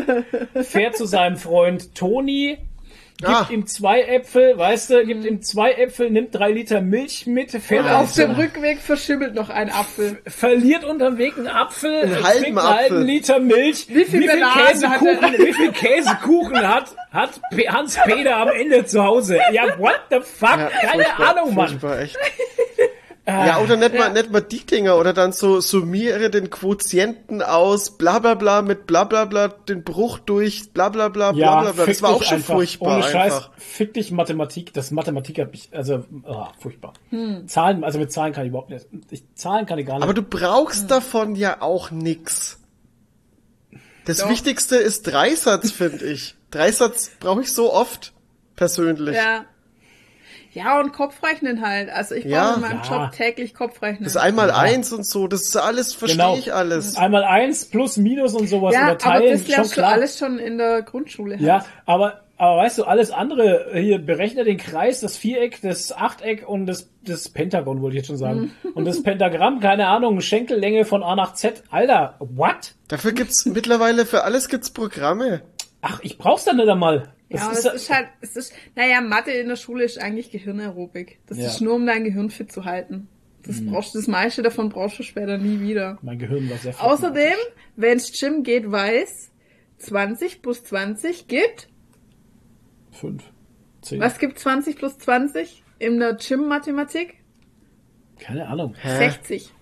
fährt 0.64 0.96
zu 0.98 1.06
seinem 1.06 1.38
Freund 1.38 1.96
Toni, 1.96 2.60
gibt 3.18 3.30
Ah. 3.30 3.48
ihm 3.50 3.66
zwei 3.66 4.02
Äpfel, 4.04 4.58
weißt 4.58 4.92
du, 4.92 5.06
gibt 5.06 5.26
ihm 5.26 5.42
zwei 5.42 5.72
Äpfel, 5.74 6.10
nimmt 6.12 6.36
drei 6.36 6.52
Liter 6.52 6.82
Milch 6.82 7.26
mit, 7.26 7.52
fährt 7.52 7.86
Und 7.86 7.92
auf 7.92 8.14
dem 8.14 8.32
Rückweg 8.32 8.80
verschimmelt 8.80 9.34
noch 9.34 9.50
ein 9.50 9.70
Apfel. 9.72 10.20
verliert 10.28 10.84
unterm 10.84 11.18
Weg 11.18 11.36
einen 11.38 11.48
Apfel, 11.48 12.02
Einen 12.04 12.24
halben 12.24 12.46
einen 12.46 12.58
Apfel. 12.60 12.76
halben 12.76 13.02
Liter 13.02 13.40
Milch. 13.40 13.88
Wie 13.90 14.06
viel 14.06 14.28
Bananen 14.28 14.68
Käsekuchen, 14.68 15.22
hat 15.22 15.34
er? 15.34 15.46
wie 15.46 15.54
viel 15.54 15.72
Käsekuchen 15.72 16.68
hat, 16.68 16.96
hat 17.12 17.42
Hans 17.70 17.98
Peter 18.06 18.38
am 18.38 18.50
Ende 18.50 18.86
zu 18.86 19.04
Hause? 19.04 19.40
Ja, 19.52 19.64
what 19.80 20.00
the 20.12 20.20
fuck? 20.22 20.58
Ja, 20.58 20.70
Keine 20.92 21.20
Ahnung, 21.20 21.56
Mann. 21.56 21.80
echt. 22.00 22.18
Ja, 23.28 23.60
oder 23.60 23.76
nicht 23.76 23.94
mal, 23.94 24.14
nicht 24.14 24.32
mal 24.32 24.42
die 24.42 24.66
Dinger, 24.66 24.98
oder 24.98 25.12
dann 25.12 25.34
so 25.34 25.60
summiere 25.60 26.30
den 26.30 26.50
Quotienten 26.50 27.42
aus, 27.42 27.98
bla 27.98 28.20
bla 28.20 28.36
bla, 28.36 28.62
mit 28.62 28.88
bla 28.88 29.04
bla 29.04 29.26
bla, 29.26 29.50
den 29.50 29.84
Bruch 29.84 30.20
durch, 30.20 30.72
bla 30.72 30.88
bla 30.88 31.10
bla, 31.10 31.34
bla 31.34 31.42
Ja, 31.42 31.62
bla 31.62 31.72
bla. 31.74 31.84
fick 31.84 31.96
Das 31.96 32.02
war 32.02 32.12
auch 32.12 32.24
schon 32.24 32.38
einfach. 32.38 32.54
furchtbar 32.56 32.96
Ohne 32.96 33.04
Scheiß, 33.04 33.34
einfach. 33.34 33.52
fick 33.58 33.94
dich 33.96 34.12
Mathematik. 34.12 34.74
Das 34.74 34.92
Mathematik 34.92 35.40
hat 35.40 35.52
mich, 35.52 35.68
also, 35.74 36.06
oh, 36.24 36.46
furchtbar. 36.58 36.94
Hm. 37.10 37.50
Zahlen, 37.50 37.84
also 37.84 38.00
mit 38.00 38.14
Zahlen 38.14 38.32
kann 38.32 38.46
ich 38.46 38.50
überhaupt 38.50 38.70
nicht. 38.70 38.88
Ich, 39.10 39.24
Zahlen 39.36 39.66
kann 39.66 39.78
ich 39.78 39.86
gar 39.86 39.96
nicht. 39.96 40.04
Aber 40.04 40.14
du 40.14 40.22
brauchst 40.24 40.90
davon 40.90 41.36
ja 41.36 41.62
auch 41.62 41.92
nix. 41.92 42.60
Das 44.06 44.20
Doch. 44.20 44.30
Wichtigste 44.30 44.78
ist 44.78 45.04
Dreisatz, 45.04 45.72
finde 45.72 46.06
ich. 46.06 46.36
Dreisatz 46.50 47.12
brauche 47.20 47.42
ich 47.42 47.52
so 47.54 47.74
oft, 47.74 48.14
persönlich. 48.56 49.18
Ja. 49.18 49.44
Ja, 50.54 50.80
und 50.80 50.94
Kopfrechnen 50.94 51.62
halt. 51.66 51.90
Also 51.90 52.16
ich 52.16 52.24
brauche 52.24 52.34
Ja. 52.34 52.54
in 52.56 52.62
meinem 52.62 52.82
Ja. 52.84 53.04
Job 53.06 53.12
täglich 53.12 53.54
Kopfrechnen. 53.54 54.04
Das 54.04 54.18
einmal 54.18 54.52
eins 54.52 54.92
und 54.92 55.06
so, 55.06 55.28
das 55.28 55.44
ist 55.44 55.56
alles, 55.56 55.94
verstehe 55.94 56.18
Genau. 56.18 56.38
ich 56.38 56.54
alles. 56.54 56.96
Einmal 56.98 57.24
eins 57.24 57.66
plus 57.66 57.98
minus 57.98 58.34
und 58.34 58.48
sowas 58.48 58.74
ja, 58.74 58.92
oder 58.94 59.06
aber 59.06 59.20
das 59.30 59.42
schon 59.42 59.50
lernst 59.50 59.72
du 59.72 59.76
klar. 59.76 59.92
alles 59.94 60.18
schon 60.18 60.40
in 60.40 60.58
der 60.58 60.82
Grundschule. 60.82 61.36
halt. 61.36 61.42
Ja, 61.42 61.66
aber, 61.86 62.22
aber 62.38 62.58
weißt 62.58 62.78
du, 62.80 62.84
alles 62.86 63.12
andere, 63.12 63.68
hier 63.74 64.00
berechne 64.00 64.44
den 64.44 64.58
Kreis, 64.58 65.00
das 65.02 65.18
Viereck, 65.18 65.60
das 65.62 65.92
Achteck 65.92 66.48
und 66.48 66.66
das, 66.68 66.90
das 67.04 67.30
Pentagon, 67.30 67.82
wollte 67.82 67.96
ich 67.96 68.02
jetzt 68.02 68.08
schon 68.08 68.18
sagen. 68.18 68.52
Mhm. 68.64 68.70
und 68.74 68.86
das 68.86 69.02
Pentagramm, 69.04 69.60
keine 69.60 69.88
Ahnung, 69.88 70.22
Schenkellänge 70.22 70.86
von 70.86 71.04
A 71.04 71.16
nach 71.16 71.34
Z. 71.34 71.64
Alter, 71.72 72.16
what? 72.20 72.74
Dafür 72.88 73.12
gibt's 73.12 73.46
mittlerweile, 73.46 74.06
für 74.06 74.24
alles 74.24 74.48
gibt's 74.50 74.70
Programme. 74.70 75.42
Ach, 75.90 76.00
ich 76.04 76.18
brauch's 76.18 76.44
dann 76.44 76.58
nicht 76.58 76.68
einmal. 76.68 77.14
Ja, 77.30 77.42
aber 77.44 77.54
es 77.54 77.66
ist 77.66 77.90
halt, 77.90 78.08
es 78.22 78.36
ist, 78.36 78.54
naja, 78.76 79.00
Mathe 79.02 79.32
in 79.32 79.48
der 79.48 79.56
Schule 79.56 79.84
ist 79.86 79.98
eigentlich 80.02 80.32
Gehirnaerobik. 80.32 81.20
Das 81.28 81.38
Ja. 81.38 81.44
Mhm. 81.46 81.50
ist 81.50 81.62
nur, 81.62 81.74
um 81.76 81.86
dein 81.86 82.04
Gehirn 82.04 82.30
fit 82.30 82.52
zu 82.52 82.66
halten. 82.66 83.08
Das 83.44 83.66
brauchst 83.66 83.94
du, 83.96 84.00
das 84.00 84.08
meiste 84.08 84.42
davon 84.42 84.68
brauchst 84.70 85.00
du 85.00 85.04
später 85.04 85.38
nie 85.38 85.62
wieder. 85.62 85.98
Mein 86.02 86.20
Gehirn 86.20 86.50
war 86.50 86.58
sehr 86.58 86.74
fit. 86.74 86.84
Außerdem, 86.84 87.36
wenn's 87.78 88.12
Gym 88.20 88.44
geht, 88.44 88.70
weiß, 88.70 89.32
20 89.78 90.42
plus 90.42 90.64
20 90.66 91.28
gibt, 91.30 91.70
Fünf. 92.92 93.24
Zehn. 93.82 94.02
was 94.02 94.20
gibt 94.20 94.40
20 94.40 94.76
plus 94.76 94.98
20 94.98 95.64
in 95.80 96.00
der 96.00 96.16
Gym-Mathematik? 96.16 97.16
Keine 98.20 98.48
Ahnung. 98.48 98.76
Hä? 98.82 98.98
60. 98.98 99.54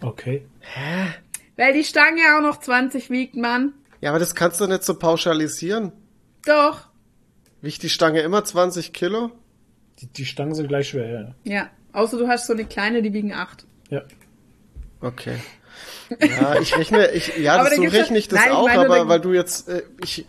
Okay. 0.00 0.46
Weil 1.56 1.72
die 1.72 1.84
Stange 1.84 2.20
auch 2.36 2.42
noch 2.42 2.58
20 2.60 3.10
wiegt, 3.10 3.34
Mann. 3.36 3.74
Ja, 4.00 4.10
aber 4.10 4.18
das 4.18 4.34
kannst 4.34 4.60
du 4.60 4.66
nicht 4.66 4.84
so 4.84 4.98
pauschalisieren. 4.98 5.92
Doch. 6.44 6.88
Wiegt 7.60 7.82
die 7.82 7.88
Stange 7.88 8.20
immer 8.20 8.44
20 8.44 8.92
Kilo? 8.92 9.30
Die, 10.00 10.06
die 10.06 10.26
Stangen 10.26 10.54
sind 10.54 10.68
gleich 10.68 10.88
schwer, 10.88 11.08
ja. 11.08 11.34
Ja. 11.44 11.70
Außer 11.92 12.18
du 12.18 12.28
hast 12.28 12.46
so 12.46 12.52
eine 12.52 12.66
kleine, 12.66 13.02
die 13.02 13.12
wiegen 13.12 13.32
8. 13.32 13.66
Ja. 13.90 14.02
Okay. 15.00 15.36
Ja, 16.20 16.60
ich 16.60 16.76
rechne, 16.76 17.10
ich, 17.12 17.36
ja, 17.38 17.56
das, 17.62 17.70
da 17.70 17.76
so 17.76 17.82
rechne 17.82 18.18
ich 18.18 18.28
das 18.28 18.40
Nein, 18.40 18.48
ich 18.50 18.54
auch, 18.54 18.66
meine, 18.66 18.80
aber 18.80 19.08
weil 19.08 19.20
du 19.20 19.32
jetzt, 19.32 19.68
äh, 19.68 19.82
ich, 20.02 20.26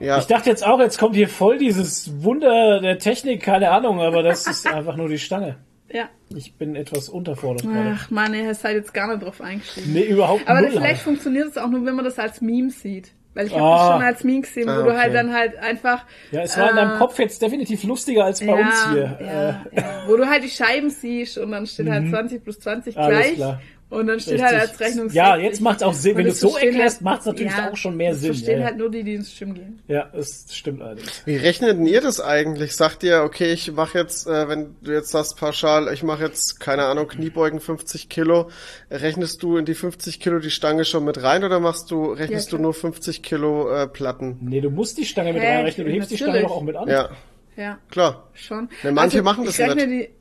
ja, 0.00 0.18
Ich 0.18 0.26
dachte 0.26 0.48
jetzt 0.48 0.64
auch, 0.64 0.78
jetzt 0.78 0.98
kommt 0.98 1.16
hier 1.16 1.28
voll 1.28 1.58
dieses 1.58 2.22
Wunder 2.22 2.80
der 2.80 2.98
Technik, 2.98 3.42
keine 3.42 3.70
Ahnung, 3.70 4.00
aber 4.00 4.22
das 4.22 4.46
ist 4.46 4.66
einfach 4.66 4.96
nur 4.96 5.08
die 5.08 5.18
Stange. 5.18 5.56
Ja. 5.90 6.08
Ich 6.36 6.54
bin 6.54 6.76
etwas 6.76 7.08
unterfordert. 7.08 7.66
Ach 7.66 8.10
Mann, 8.10 8.34
ihr 8.34 8.54
seid 8.54 8.76
jetzt 8.76 8.92
gar 8.92 9.08
nicht 9.08 9.22
drauf 9.24 9.40
eingestiegen. 9.40 9.92
Nee, 9.92 10.04
überhaupt 10.04 10.46
Aber 10.46 10.60
null 10.60 10.70
vielleicht 10.70 10.84
halt. 10.86 10.98
funktioniert 10.98 11.48
es 11.48 11.56
auch 11.56 11.68
nur, 11.68 11.84
wenn 11.86 11.94
man 11.94 12.04
das 12.04 12.18
als 12.18 12.40
Meme 12.40 12.70
sieht. 12.70 13.12
Weil 13.34 13.46
ich 13.46 13.52
habe 13.54 13.62
Ah. 13.62 13.76
das 13.88 13.92
schon 13.96 14.02
als 14.06 14.24
Meme 14.24 14.40
gesehen, 14.40 14.66
wo 14.66 14.72
Ah, 14.72 14.82
du 14.82 14.98
halt 14.98 15.14
dann 15.14 15.32
halt 15.32 15.56
einfach. 15.58 16.04
Ja, 16.32 16.42
es 16.42 16.58
war 16.58 16.70
in 16.70 16.76
deinem 16.76 16.96
äh, 16.96 16.98
Kopf 16.98 17.18
jetzt 17.18 17.40
definitiv 17.40 17.84
lustiger 17.84 18.24
als 18.24 18.40
bei 18.40 18.46
ja, 18.46 18.54
uns 18.56 18.90
hier. 18.92 19.18
Ja, 19.20 19.50
Äh, 19.72 19.76
ja. 19.80 20.02
Wo 20.08 20.16
du 20.16 20.26
halt 20.26 20.42
die 20.44 20.48
Scheiben 20.50 20.90
siehst 20.90 21.38
und 21.38 21.52
dann 21.52 21.66
steht 21.66 21.88
halt 21.88 22.08
20 22.10 22.42
plus 22.42 22.58
20 22.58 22.96
Mhm. 22.96 23.00
Alles 23.02 23.34
gleich. 23.34 23.54
Und 23.90 24.06
dann 24.06 24.20
steht 24.20 24.38
60. 24.38 24.44
halt 24.58 24.68
als 24.70 24.80
Rechnung 24.80 25.08
Ja, 25.12 25.30
60. 25.36 25.44
jetzt 25.44 25.60
macht's 25.62 25.82
auch 25.82 25.94
Sinn. 25.94 26.16
Wenn 26.18 26.24
du 26.26 26.32
es 26.32 26.40
so 26.40 26.58
erklärst, 26.58 26.96
halt- 26.96 27.02
macht's 27.04 27.24
natürlich 27.24 27.52
auch 27.54 27.74
schon 27.76 27.96
mehr 27.96 28.10
das 28.10 28.20
Sinn. 28.20 28.34
verstehen 28.34 28.52
Ja, 28.56 28.58
ja. 28.60 28.66
halt 28.66 28.76
nur 28.76 28.90
die, 28.90 29.02
die 29.02 29.14
ins 29.14 29.38
Gym 29.38 29.54
gehen. 29.54 29.80
ja, 29.88 30.10
es 30.12 30.44
stimmt 30.52 30.82
allerdings. 30.82 31.22
wie 31.24 31.36
rechnet 31.36 31.70
denn 31.78 31.86
ihr 31.86 32.02
das 32.02 32.20
eigentlich? 32.20 32.76
Sagt 32.76 33.02
ihr, 33.02 33.22
okay, 33.22 33.50
ich 33.52 33.72
mache 33.72 33.96
jetzt, 33.96 34.26
äh, 34.26 34.46
wenn 34.48 34.76
du 34.82 34.92
jetzt 34.92 35.08
sagst 35.10 35.38
pauschal, 35.38 35.90
ich 35.92 36.02
mache 36.02 36.24
jetzt, 36.24 36.60
keine 36.60 36.84
Ahnung, 36.84 37.08
Kniebeugen 37.08 37.60
50 37.60 38.10
Kilo, 38.10 38.50
rechnest 38.90 39.42
du 39.42 39.56
in 39.56 39.64
die 39.64 39.74
50 39.74 40.20
Kilo 40.20 40.38
die 40.38 40.50
Stange 40.50 40.84
schon 40.84 41.04
mit 41.06 41.22
rein 41.22 41.42
oder 41.42 41.58
machst 41.58 41.90
du, 41.90 42.12
rechnest 42.12 42.52
Ja, 42.52 42.58
du 42.58 42.62
nur 42.62 42.74
50 42.74 43.22
Kilo 43.22 43.70
äh, 43.74 43.86
Platten? 43.86 44.36
Nee, 44.42 44.60
du 44.60 44.70
musst 44.70 44.98
die 44.98 45.06
Stange 45.06 45.32
mit 45.32 45.42
reinrechnen. 45.42 45.86
Du 45.86 45.92
hebst 45.94 46.10
die 46.10 46.16
Stange 46.16 46.32
natürlich. 46.32 46.48
doch 46.48 46.56
auch 46.56 46.62
mit 46.62 46.76
an. 46.76 46.88
Ja, 46.88 47.08
Ja, 47.56 47.78
klar. 47.90 48.28
schon. 48.34 48.68
Ja, 48.82 48.92
manche 48.92 49.22
machen 49.22 49.46
das 49.46 49.58
ich 49.58 49.64
rechne 49.66 49.86
nicht. 49.86 50.10
Die, 50.10 50.14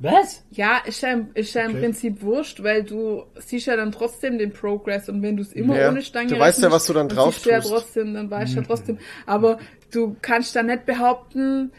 Was? 0.00 0.44
ja, 0.50 0.78
ist 0.86 1.02
ja, 1.02 1.12
im- 1.12 1.28
ist 1.34 1.54
ja 1.54 1.62
im 1.62 1.72
Okay. 1.72 1.80
Prinzip 1.80 2.22
wurscht, 2.22 2.62
weil 2.62 2.84
du 2.84 3.24
siehst 3.36 3.66
ja 3.66 3.76
dann 3.76 3.90
trotzdem 3.90 4.38
den 4.38 4.52
Progress 4.52 5.08
und 5.08 5.22
wenn 5.22 5.36
du 5.36 5.42
es 5.42 5.52
immer 5.52 5.76
Ja, 5.76 5.88
ohne 5.90 6.02
Stange 6.02 6.28
du 6.28 6.38
weißt 6.38 6.62
ja, 6.62 6.70
was 6.70 6.86
du 6.86 6.92
dann 6.92 7.08
drauf 7.08 7.42
du 7.42 7.50
ja 7.50 7.58
tust. 7.60 7.70
trotzdem, 7.72 8.14
dann 8.14 8.30
weißt 8.30 8.52
du 8.54 8.60
ja 8.60 8.64
trotzdem. 8.66 8.98
Aber 9.26 9.58
du 9.90 10.14
kannst 10.22 10.54
dann 10.54 10.66
nicht 10.66 10.86
behaupten, 10.86 11.72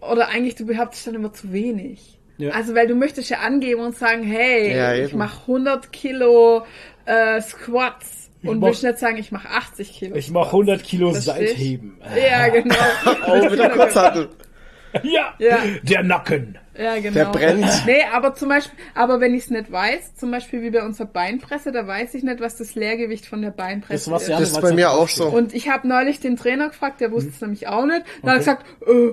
oder 0.00 0.28
eigentlich 0.28 0.54
du 0.54 0.64
behauptest 0.66 1.06
dann 1.06 1.14
immer 1.16 1.32
zu 1.32 1.52
wenig. 1.52 2.18
Ja. 2.38 2.52
Also 2.52 2.74
weil 2.74 2.86
du 2.86 2.94
möchtest 2.94 3.28
ja 3.30 3.38
angeben 3.40 3.80
und 3.80 3.96
sagen, 3.96 4.22
hey, 4.22 4.74
Ja, 4.76 4.94
ich 4.94 5.12
mache 5.14 5.40
100 5.42 5.90
Kilo 5.92 6.64
äh, 7.06 7.40
Squats 7.42 8.30
Ich 8.42 8.48
und 8.48 8.60
mach- 8.60 8.68
willst 8.68 8.82
nicht 8.84 8.98
sagen, 8.98 9.16
ich 9.18 9.32
mache 9.32 9.48
80 9.48 9.92
Kilo. 9.92 10.16
Ich 10.16 10.30
mach 10.30 10.46
100 10.48 10.82
Kilo? 10.82 11.12
Seitheben. 11.12 11.98
Ja, 12.14 12.48
genau. 12.50 12.74
Oh, 13.26 13.50
wieder 13.52 13.68
Kurzhantel. 13.70 14.28
Ja, 15.02 15.34
Ja. 15.38 15.58
der 15.82 16.02
Nacken. 16.02 16.58
Ja, 16.78 16.98
genau. 16.98 17.14
Der 17.14 17.24
brennt. 17.26 17.66
Nee, 17.86 18.02
aber 18.12 18.34
zum 18.34 18.48
Beispiel, 18.48 18.78
aber 18.94 19.20
wenn 19.20 19.34
ich 19.34 19.44
es 19.44 19.50
nicht 19.50 19.70
weiß, 19.72 20.14
zum 20.16 20.30
Beispiel 20.30 20.62
wie 20.62 20.70
bei 20.70 20.84
unserer 20.84 21.06
Beinpresse, 21.06 21.72
da 21.72 21.86
weiß 21.86 22.14
ich 22.14 22.22
nicht, 22.22 22.40
was 22.40 22.56
das 22.56 22.74
Leergewicht 22.74 23.26
von 23.26 23.42
der 23.42 23.50
Beinpresse 23.50 24.04
Das 24.04 24.10
war's 24.10 24.22
ist. 24.22 24.28
ja 24.28 24.38
Das 24.40 24.50
ist 24.50 24.60
bei 24.60 24.72
mir 24.72 24.90
auch 24.90 25.08
so. 25.08 25.26
Und 25.28 25.54
ich 25.54 25.68
habe 25.68 25.88
neulich 25.88 26.20
den 26.20 26.36
Trainer 26.36 26.68
gefragt, 26.68 27.00
der 27.00 27.12
wusste 27.12 27.30
es 27.30 27.40
nämlich 27.40 27.68
auch 27.68 27.86
nicht. 27.86 28.04
Dann 28.22 28.30
hat 28.30 28.36
er 28.36 28.38
gesagt, 28.38 28.66
äh, 28.86 29.10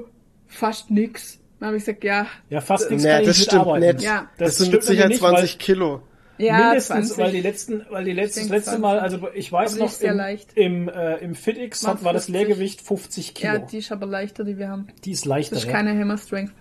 fast 0.48 0.92
nix. 0.92 1.40
Dann 1.60 1.68
habe 1.68 1.78
ich 1.78 1.86
gesagt, 1.86 2.04
ja, 2.04 2.26
Ja, 2.50 2.60
fast 2.62 2.90
nichts 2.90 3.06
Nee, 3.06 3.20
das 3.20 3.38
nicht 3.38 3.44
stimmt 3.44 3.62
arbeiten. 3.62 3.86
nicht. 3.86 4.02
Ja. 4.04 4.28
Das, 4.38 4.50
Das 4.50 4.58
sind 4.58 4.66
stimmt 4.68 4.74
mit 4.74 4.84
Sicherheit 4.84 5.10
nämlich 5.10 5.22
nicht, 5.22 5.32
weil- 5.32 5.38
20 5.40 5.60
Kilo. 5.60 6.02
ja, 6.38 6.58
Mindestens, 6.58 7.08
20. 7.14 7.18
weil 7.24 7.32
die 7.32 7.42
letzten, 7.42 7.86
weil 7.90 8.04
die 8.04 8.12
letzten, 8.12 8.40
das 8.42 8.50
letzte 8.50 8.72
20. 8.72 8.82
Mal, 8.82 9.00
also 9.00 9.20
ich 9.34 9.52
weiß 9.52 9.76
Aber 9.76 9.86
noch, 9.86 10.02
im, 10.02 10.18
leicht. 10.18 10.50
im, 10.56 10.90
äh, 10.90 11.16
im 11.20 11.36
FitX 11.36 11.88
hat, 11.88 12.04
War 12.04 12.12
das 12.12 12.26
50. 12.26 12.34
Leergewicht 12.48 12.82
50 12.82 13.34
Kilo. 13.36 13.54
ja, 13.54 13.60
die 13.60 13.78
ist 13.78 13.92
aber 13.94 14.06
leichter, 14.08 14.44
die 14.44 14.58
wir 14.58 14.68
haben. 14.68 14.88
die 15.06 15.12
ist 15.12 15.26
leichter. 15.26 15.56
Das 15.56 15.64
ist 15.64 15.68
ja. 15.70 15.76
keine 15.76 15.98
Hammer 15.98 16.18
Strength. 16.18 16.52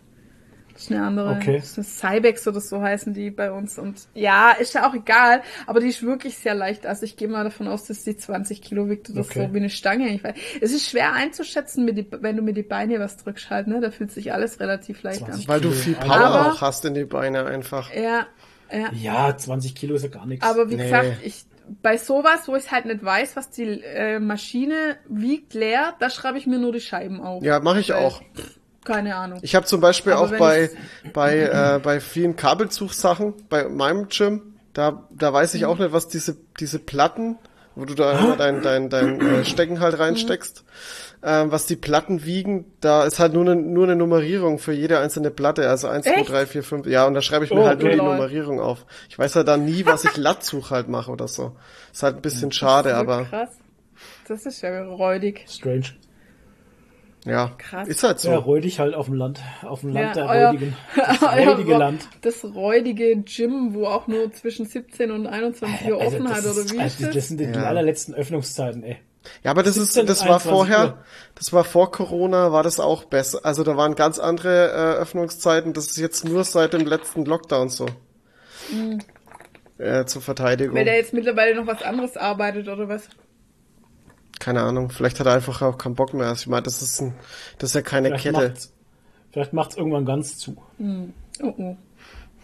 Ist 0.83 0.93
eine 0.93 1.05
andere. 1.07 1.31
Okay. 1.37 1.59
Das 1.59 1.77
ist 1.79 1.99
Cybex 1.99 2.47
oder 2.49 2.61
so 2.61 2.81
heißen 2.83 3.15
die 3.15 3.31
bei 3.31 3.51
uns. 3.53 3.79
Und 3.79 4.01
ja, 4.15 4.51
ist 4.53 4.75
ja 4.75 4.89
auch 4.89 4.95
egal, 4.95 5.43
aber 5.67 5.81
die 5.81 5.89
ist 5.89 6.03
wirklich 6.03 6.37
sehr 6.39 6.55
leicht. 6.55 6.87
Also 6.87 7.05
ich 7.05 7.17
gehe 7.17 7.29
mal 7.29 7.45
davon 7.45 7.69
aus, 7.69 7.85
dass 7.85 8.05
die 8.05 8.17
20 8.17 8.63
Kilo 8.63 8.89
wiegt 8.89 9.11
oder 9.11 9.21
Okay. 9.21 9.47
so 9.49 9.55
wie 9.55 9.59
eine 9.59 9.71
Stange. 9.71 10.09
Ich 10.15 10.23
weiß. 10.25 10.35
Es 10.61 10.73
ist 10.73 10.89
schwer 10.89 11.13
einzuschätzen, 11.13 11.85
mit 11.85 11.97
die, 11.97 12.07
wenn 12.11 12.37
du 12.37 12.43
mit 12.43 12.57
die 12.57 12.63
Beine 12.63 12.99
was 13.01 13.17
drückst 13.17 13.51
halt, 13.51 13.67
ne? 13.67 13.81
Da 13.81 13.91
fühlt 13.91 14.11
sich 14.13 14.33
alles 14.33 14.61
relativ 14.61 15.03
leicht 15.03 15.21
20 15.21 15.49
Weil 15.49 15.61
du 15.61 15.71
viel 15.71 15.95
Power 15.95 16.13
Aber- 16.17 16.53
auch 16.53 16.61
hast 16.61 16.85
in 16.85 16.95
die 16.95 17.05
Beine 17.05 17.45
einfach. 17.47 17.91
an. 17.91 18.03
Ja, 18.03 18.27
ja. 18.73 18.91
Ja, 18.93 19.37
20 19.37 19.75
Kilo 19.75 19.95
ist 19.97 20.03
ja 20.03 20.09
gar 20.09 20.27
nichts. 20.27 20.45
Aber 20.47 20.71
wie 20.71 20.77
Nee. 20.77 20.85
gesagt, 20.85 21.09
ich 21.25 21.45
bei 21.81 21.97
sowas, 21.97 22.49
wo 22.49 22.57
ich 22.57 22.71
halt 22.73 22.87
nicht 22.87 23.05
weiß, 23.05 23.37
was 23.37 23.51
die 23.51 23.81
äh, 23.83 24.19
Maschine 24.19 24.97
wiegt 25.09 25.55
leer, 25.55 25.95
da 26.01 26.11
schreibe 26.11 26.37
ich 26.37 26.47
mir 26.47 26.59
nur 26.59 26.73
die 26.73 26.81
Scheiben 26.81 27.21
auf. 27.21 27.43
Ja, 27.45 27.61
mache 27.61 27.79
ich 27.81 27.93
auch. 27.93 28.21
Keine 28.85 29.15
Ahnung. 29.17 29.39
Ich 29.43 29.55
habe 29.55 29.67
zum 29.67 29.81
Beispiel 29.81 30.13
Aber 30.13 30.23
auch 30.23 30.39
bei, 30.39 30.71
bei, 31.13 31.39
äh, 31.77 31.81
bei 31.83 32.01
vielen 32.01 32.37
Kabelzugsachen, 32.37 33.35
bei 33.49 33.69
meinem 33.69 34.09
Gym, 34.09 34.55
da, 34.73 35.07
da 35.11 35.33
weiß 35.33 35.55
ich 35.55 35.67
auch 35.67 35.79
nicht, 35.79 35.93
was 35.93 36.09
diese, 36.09 36.37
diese 36.59 36.79
Platten, 36.79 37.37
wo 37.75 37.85
du 37.85 37.95
da 37.95 38.19
immer 38.19 38.37
dein, 38.37 38.63
dein, 38.63 38.91
dein 38.91 39.21
äh, 39.21 39.45
Stecken 39.45 39.81
halt 39.81 39.99
reinsteckst, 39.99 40.65
ähm, 41.23 41.53
was 41.53 41.67
die 41.67 41.77
Platten 41.77 42.25
wiegen, 42.25 42.65
da 42.81 43.05
ist 43.05 43.19
halt 43.21 43.33
nur 43.35 43.45
eine, 43.45 43.55
nur 43.55 43.85
eine 43.85 43.97
Nummerierung 43.97 44.59
für 44.59 44.73
jede 44.73 44.99
einzelne 44.99 45.31
Platte, 45.31 45.69
also 45.69 45.89
1, 45.89 46.05
2, 46.05 46.13
Echt? 46.13 46.31
3, 46.31 46.47
4, 46.47 46.63
5, 46.65 46.87
ja, 46.87 47.07
und 47.07 47.15
da 47.15 47.23
schreibe 47.23 47.45
ich 47.45 47.53
mir 47.53 47.61
Oh, 47.61 47.67
halt 47.67 47.79
nur 47.79 47.89
okay. 47.89 47.99
die 47.99 48.05
Lol. 48.05 48.15
Nummerierung 48.15 48.61
auf. 48.61 48.85
Ich 49.09 49.19
weiß 49.19 49.35
ja 49.35 49.45
dann 49.45 49.65
nie, 49.65 49.87
was 49.87 50.05
ich 50.05 50.17
Lattzug 50.17 50.71
halt 50.71 50.89
mache 50.89 51.11
oder 51.11 51.29
so. 51.29 51.57
Ist 51.93 52.03
halt 52.03 52.17
ein 52.17 52.23
bisschen 52.23 52.51
schade, 52.53 52.91
so 52.91 52.97
aber 52.97 53.25
krass. 53.25 53.51
Das 54.27 54.45
ist 54.47 54.61
ja 54.63 54.83
räudig. 54.85 55.45
Strange. 55.49 55.85
Ja, 57.25 57.53
Krass. 57.59 57.89
ist 57.89 58.03
halt 58.03 58.19
so. 58.21 58.31
Ja, 58.31 58.37
räudig 58.39 58.79
halt 58.81 58.95
auf 58.95 59.07
dem 59.07 59.15
Land. 59.15 59.41
Auf 59.63 59.81
dem 59.81 59.91
Land 59.93 60.17
der 60.17 60.27
euer- 60.29 60.49
räudigen. 60.51 60.77
Das 60.97 61.23
räudige 61.23 61.77
Land. 61.77 62.09
Das 62.23 62.45
räudige 62.45 63.17
Gym, 63.23 63.75
wo 63.75 63.87
auch 63.87 64.07
nur 64.09 64.33
zwischen 64.33 64.67
17 64.67 65.11
und 65.11 65.27
21 65.27 65.91
Uhr 65.91 66.01
Also 66.01 66.17
offen 66.17 66.29
hat, 66.29 66.39
oder 66.45 66.55
wie 66.55 66.59
also 66.59 66.61
ist 66.61 67.01
das? 67.03 67.15
Das 67.15 67.29
sind 67.29 67.39
die, 67.41 67.45
Ja. 67.45 67.65
allerletzten 67.65 68.15
Öffnungszeiten, 68.15 68.83
ey. 68.83 68.97
Ja, 69.45 69.53
aber 69.53 69.63
das 69.63 69.77
ist, 69.77 69.93
17, 69.93 70.07
das 70.07 70.21
war 70.23 70.41
21 70.41 70.51
vorher, 70.51 70.85
Uhr. 70.85 70.99
das 71.37 71.53
war 71.53 71.63
vor 71.63 71.93
Corona, 71.93 72.51
war 72.51 72.65
das 72.65 72.81
auch 72.81 73.05
besser. 73.05 73.39
Also 73.45 73.63
da 73.63 73.77
waren 73.77 73.95
ganz 73.95 74.19
andere 74.19 74.71
äh, 74.71 75.01
Öffnungszeiten. 75.01 75.73
Das 75.75 75.87
ist 75.87 75.97
jetzt 75.99 76.25
nur 76.25 76.43
seit 76.43 76.73
dem 76.73 76.87
letzten 76.87 77.25
Lockdown 77.25 77.69
so. 77.69 77.87
Äh, 79.79 80.05
zur 80.07 80.23
Verteidigung. 80.23 80.75
Weil 80.77 80.85
der 80.85 80.97
jetzt 80.97 81.13
mittlerweile 81.13 81.55
noch 81.55 81.67
was 81.67 81.83
anderes 81.83 82.17
arbeitet 82.17 82.69
oder 82.69 82.89
was? 82.89 83.09
Keine 84.43 84.63
Ahnung. 84.63 84.91
Vielleicht 84.91 85.21
hat 85.21 85.27
er 85.29 85.35
einfach 85.35 85.63
auch 85.63 85.79
keinen 85.79 85.95
Bock 85.95 86.15
mehr. 86.15 86.27
Also 86.27 86.41
ich 86.43 86.47
meine, 86.49 86.65
das 86.65 86.83
ist 86.83 87.01
ein, 87.01 87.15
das 87.59 87.71
ist 87.71 87.75
ja 87.77 87.83
keine 87.83 88.09
Vielleicht 88.09 88.25
Kette. 88.25 88.49
macht's, 88.49 88.73
vielleicht 89.31 89.53
macht's 89.53 89.77
irgendwann 89.77 90.05
ganz 90.05 90.37
zu. 90.37 90.57
Oh, 90.81 91.55
oh. 91.59 91.77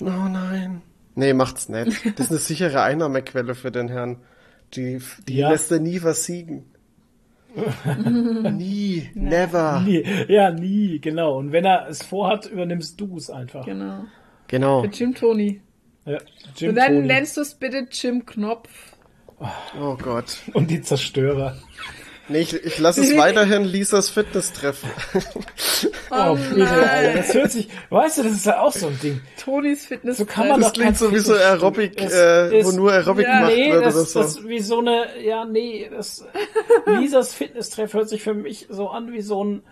Oh 0.01 0.05
nein. 0.05 0.81
Nee, 1.17 1.33
macht's 1.33 1.69
nicht. 1.69 2.05
Das 2.17 2.27
ist 2.27 2.31
eine 2.31 2.39
sichere 2.39 2.83
Einnahmequelle 2.83 3.57
für 3.57 3.73
den 3.73 3.89
Herrn. 3.89 4.19
Die, 4.75 5.01
die 5.27 5.39
Ja. 5.39 5.51
lässt 5.51 5.73
er 5.73 5.81
nie 5.81 5.99
versiegen. 5.99 6.67
nie. 8.53 9.11
Never. 9.15 9.81
Nie, 9.85 10.05
ja, 10.29 10.53
nie, 10.53 11.01
genau. 11.01 11.37
Und 11.39 11.51
wenn 11.51 11.65
er 11.65 11.89
es 11.89 12.05
vorhat, 12.05 12.47
übernimmst 12.47 13.01
du 13.01 13.17
es 13.17 13.29
einfach. 13.29 13.65
Genau. 13.65 14.05
Genau. 14.47 14.83
Der 14.83 14.91
Jim 14.91 15.17
Tony. 15.17 15.61
Ja, 16.05 16.19
Jim 16.57 16.69
Und 16.71 16.77
dann 16.77 16.95
Tony 16.95 17.07
nennst 17.09 17.37
du 17.37 17.41
es 17.41 17.55
bitte 17.57 17.89
Jim 17.91 18.25
Knopf. 18.25 18.69
Oh 19.81 19.97
Gott. 19.97 20.39
und 20.55 20.71
die 20.71 20.81
Zerstörer. 20.83 21.57
Nee, 22.31 22.41
ich, 22.41 22.53
ich 22.53 22.79
lasse 22.79 23.01
es 23.01 23.17
weiterhin 23.17 23.65
Lisas 23.65 24.11
Fitness-Treffen. 24.11 24.91
Oh, 26.11 26.35
bitte, 26.35 26.69
Alter. 26.69 27.19
Das 27.19 27.33
hört 27.33 27.53
sich, 27.53 27.69
weißt 27.89 28.19
du, 28.19 28.23
das 28.25 28.33
ist 28.33 28.45
ja 28.47 28.61
auch 28.61 28.73
so 28.73 28.89
ein 28.89 28.99
Ding. 29.03 29.23
Tonys 29.43 29.87
Fitness. 29.87 30.19
So 30.19 30.27
kann 30.27 30.49
man 30.49 30.61
Das 30.61 30.73
doch 30.73 30.79
klingt 30.79 30.99
so 30.99 31.11
wie 31.11 31.21
so 31.21 31.33
Aerobic, 31.33 31.99
äh, 31.99 32.63
wo 32.65 32.73
nur 32.73 32.93
Aerobic 32.93 33.25
Ja, 33.27 33.39
gemacht 33.39 33.53
Nee, 33.57 33.73
wird 33.73 33.87
das, 33.87 33.95
oder 33.95 34.05
so. 34.05 34.21
das 34.21 34.45
wie 34.47 34.61
so 34.61 34.81
eine, 34.81 35.07
ja, 35.25 35.47
nee, 35.47 35.89
das, 35.91 36.27
Lisas 36.87 37.33
Fitnesstreff 37.33 37.95
hört 37.95 38.11
sich 38.11 38.23
für 38.23 38.35
mich 38.35 38.67
so 38.69 38.89
an 38.91 39.11
wie 39.13 39.23
so 39.23 39.43
ein, 39.43 39.63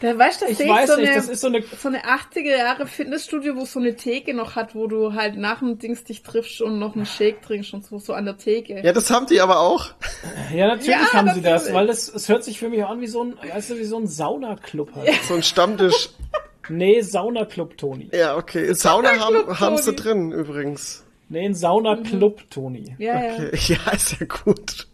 Da 0.00 0.18
weißt 0.18 0.42
du, 0.42 0.44
das 0.46 0.54
ich 0.54 0.60
ist 0.60 0.68
weiß 0.68 0.90
so 0.90 0.96
nicht, 0.96 1.08
eine, 1.08 1.16
das 1.16 1.28
ist 1.28 1.40
so 1.40 1.46
eine, 1.46 1.62
so 1.62 1.88
eine 1.88 2.02
80er 2.04 2.56
Jahre 2.56 2.86
Fitnessstudio, 2.86 3.56
wo 3.56 3.62
es 3.62 3.72
so 3.72 3.80
eine 3.80 3.96
Theke 3.96 4.34
noch 4.34 4.56
hat, 4.56 4.74
wo 4.74 4.86
du 4.86 5.14
halt 5.14 5.36
nach 5.36 5.60
dem 5.60 5.78
Dings 5.78 6.04
dich 6.04 6.22
triffst 6.22 6.60
und 6.60 6.78
noch 6.78 6.94
einen 6.96 7.06
Shake 7.06 7.42
trinkst 7.42 7.72
und 7.74 7.84
so, 7.84 7.98
so 7.98 8.12
an 8.12 8.24
der 8.26 8.36
Theke. 8.36 8.82
Ja, 8.84 8.92
das 8.92 9.10
haben 9.10 9.26
die 9.26 9.40
aber 9.40 9.60
auch. 9.60 9.90
ja, 10.54 10.68
natürlich 10.68 10.88
Ja, 10.88 11.12
haben 11.12 11.32
sie 11.34 11.40
das, 11.42 11.72
weil 11.72 11.86
das, 11.86 12.08
es 12.08 12.28
hört 12.28 12.44
sich 12.44 12.58
für 12.58 12.68
mich 12.68 12.84
an 12.84 13.00
wie 13.00 13.06
so 13.06 13.24
ein, 13.24 13.34
weißt 13.52 13.70
du, 13.70 13.78
wie 13.78 13.84
so 13.84 13.98
ein 13.98 14.06
Saunaclub 14.06 14.94
halt. 14.94 15.10
So 15.28 15.34
ein 15.34 15.42
Stammtisch. 15.42 16.10
Nee, 16.68 17.00
Saunaclub, 17.00 17.76
Toni. 17.78 18.10
Ja, 18.12 18.36
okay. 18.36 18.72
Sauna 18.74 19.10
Club, 19.12 19.46
haben, 19.46 19.60
haben 19.60 19.78
sie 19.78 19.94
drin, 19.94 20.32
übrigens. 20.32 21.04
Nee, 21.28 21.46
ein 21.46 21.54
Saunaclub, 21.54 22.50
Toni. 22.50 22.96
Ja, 22.98 23.24
ja. 23.24 23.32
Okay. 23.34 23.50
Ja, 23.68 23.92
ist 23.92 24.20
ja 24.20 24.26
gut. 24.26 24.88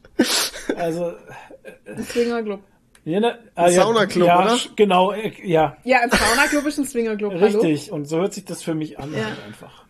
Also, 0.76 1.12
Ein 1.86 2.04
Swingerclub. 2.04 2.60
Ja, 3.04 3.20
ne, 3.20 3.38
ah, 3.54 3.68
ja, 3.68 3.82
Saunaclub, 3.82 4.26
ja, 4.26 4.40
oder? 4.44 4.56
Genau, 4.76 5.12
äh, 5.12 5.32
ja, 5.44 5.76
Ja, 5.84 6.00
ein 6.00 6.10
Saunaclub 6.10 6.66
ist 6.66 6.78
ein 6.78 6.84
Swingerclub. 6.86 7.32
Hallo? 7.32 7.44
Richtig, 7.60 7.90
und 7.92 8.06
so 8.06 8.18
hört 8.18 8.32
sich 8.34 8.44
das 8.44 8.62
für 8.62 8.74
mich 8.74 8.98
an 8.98 9.12
Ja. 9.12 9.24
halt 9.26 9.44
einfach. 9.46 9.82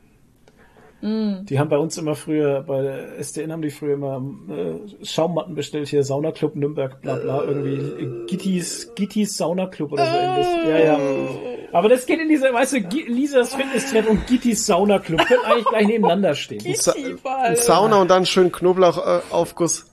Die 1.04 1.58
haben 1.58 1.68
bei 1.68 1.78
uns 1.78 1.98
immer 1.98 2.14
früher, 2.14 2.62
bei 2.62 2.80
der 2.80 3.18
SDN 3.18 3.50
haben 3.50 3.60
die 3.62 3.70
früher 3.72 3.94
immer 3.94 4.22
äh, 4.48 5.04
Schaummatten 5.04 5.56
bestellt, 5.56 5.88
hier 5.88 6.04
Saunaclub 6.04 6.54
Nürnberg, 6.54 7.00
bla 7.02 7.16
bla, 7.16 7.42
irgendwie 7.42 7.74
äh, 8.04 8.26
Gittis, 8.28 8.94
Gittis 8.94 9.36
Saunaclub 9.36 9.90
oder 9.90 10.06
so 10.06 10.16
ähnlich. 10.16 10.46
Ja, 10.64 10.78
ja. 10.78 10.98
Aber 11.72 11.88
das 11.88 12.06
geht 12.06 12.20
in 12.20 12.28
diese, 12.28 12.52
weißt 12.52 12.74
du, 12.74 12.80
Gi- 12.82 13.06
Lisas 13.08 13.52
Fitnesstrend 13.52 14.06
und 14.06 14.28
Gittis 14.28 14.64
Saunaclub 14.64 15.26
können 15.26 15.40
eigentlich 15.44 15.64
gleich 15.66 15.86
nebeneinander 15.88 16.36
stehen. 16.36 16.62
Sa 16.76 16.92
ein 16.92 17.18
Alter. 17.24 17.60
Sauna 17.60 17.96
und 18.00 18.08
dann 18.08 18.24
schön 18.24 18.52
Knoblauchaufguss. 18.52 19.86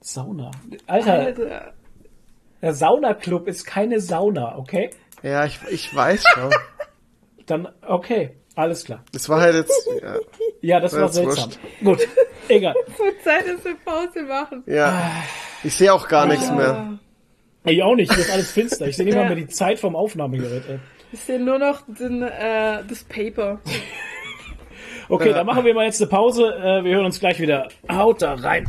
Sauna. 0.00 0.52
Alter, 0.86 1.12
Alter. 1.12 1.72
Der 2.64 2.72
Saunaclub 2.72 3.46
ist 3.46 3.64
keine 3.66 4.00
Sauna, 4.00 4.56
okay? 4.56 4.88
Ja, 5.22 5.44
ich, 5.44 5.60
ich 5.70 5.94
weiß 5.94 6.24
schon. 6.34 6.50
Dann, 7.46 7.68
okay, 7.86 8.36
alles 8.56 8.84
klar. 8.86 9.04
Das 9.12 9.28
war 9.28 9.40
halt 9.42 9.54
jetzt, 9.54 9.88
ja. 10.02 10.14
Ja, 10.62 10.80
das 10.80 10.94
war 10.94 11.02
Jetzt 11.04 11.14
seltsam. 11.14 11.50
Gut, 11.82 12.08
egal. 12.48 12.74
Wird 12.98 13.22
Zeit, 13.22 13.46
dass 13.46 13.62
wir 13.64 13.74
Pause 13.84 14.22
machen. 14.22 14.62
ja. 14.66 15.10
Ich 15.62 15.74
sehe 15.76 15.92
auch 15.92 16.08
gar 16.08 16.26
nichts 16.26 16.50
mehr. 16.50 16.98
Ich 17.64 17.82
auch 17.82 17.94
nicht, 17.94 18.12
hier 18.12 18.22
ist 18.22 18.30
alles 18.32 18.50
finster. 18.50 18.86
Ich 18.86 18.96
sehe 18.96 19.04
nicht 19.06 19.14
mal 19.14 19.22
Ja. 19.22 19.26
mehr 19.28 19.36
die 19.36 19.46
Zeit 19.48 19.78
vom 19.78 19.94
Aufnahmegerät. 19.96 20.62
Ey. 20.68 20.78
Ich 21.12 21.20
sehe 21.20 21.38
nur 21.40 21.58
noch 21.58 21.82
den, 21.86 22.22
äh, 22.22 22.82
das 22.88 23.04
Paper. 23.04 23.60
Okay, 25.08 25.28
Ja. 25.28 25.34
dann 25.36 25.46
machen 25.46 25.64
wir 25.66 25.74
mal 25.74 25.84
jetzt 25.84 26.00
eine 26.02 26.08
Pause. 26.10 26.54
Äh, 26.54 26.84
wir 26.84 26.94
hören 26.96 27.04
uns 27.06 27.20
gleich 27.20 27.40
wieder. 27.40 27.68
Haut 27.90 28.22
da 28.22 28.34
rein. 28.34 28.66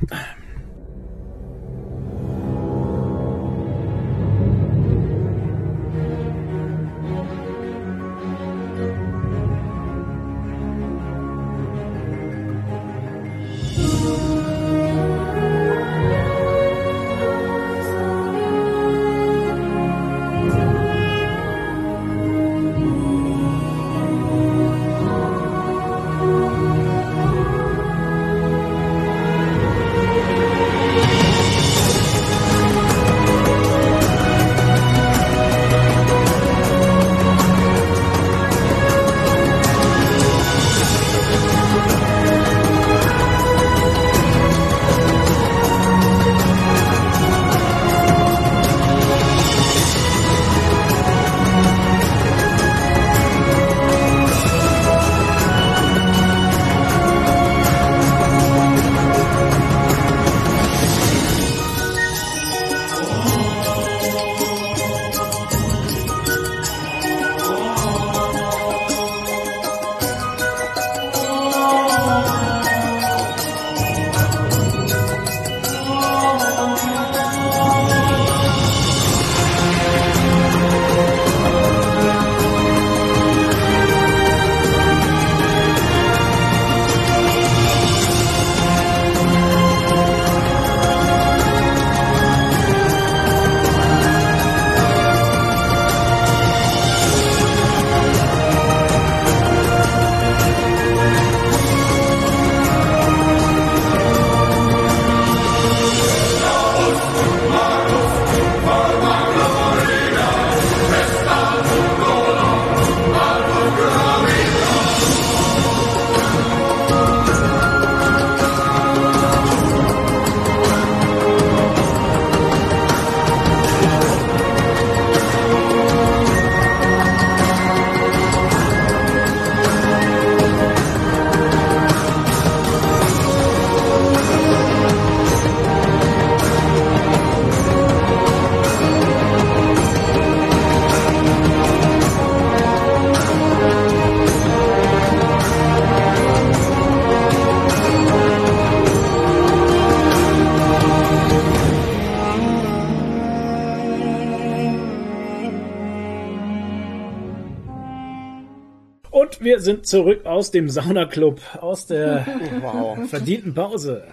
Sind 159.65 159.85
zurück 159.85 160.25
aus 160.25 160.51
dem 160.51 160.69
Saunaclub, 160.69 161.41
aus 161.59 161.87
der 161.87 162.25
Wow. 162.61 163.09
verdienten 163.09 163.53
Pause. 163.53 164.03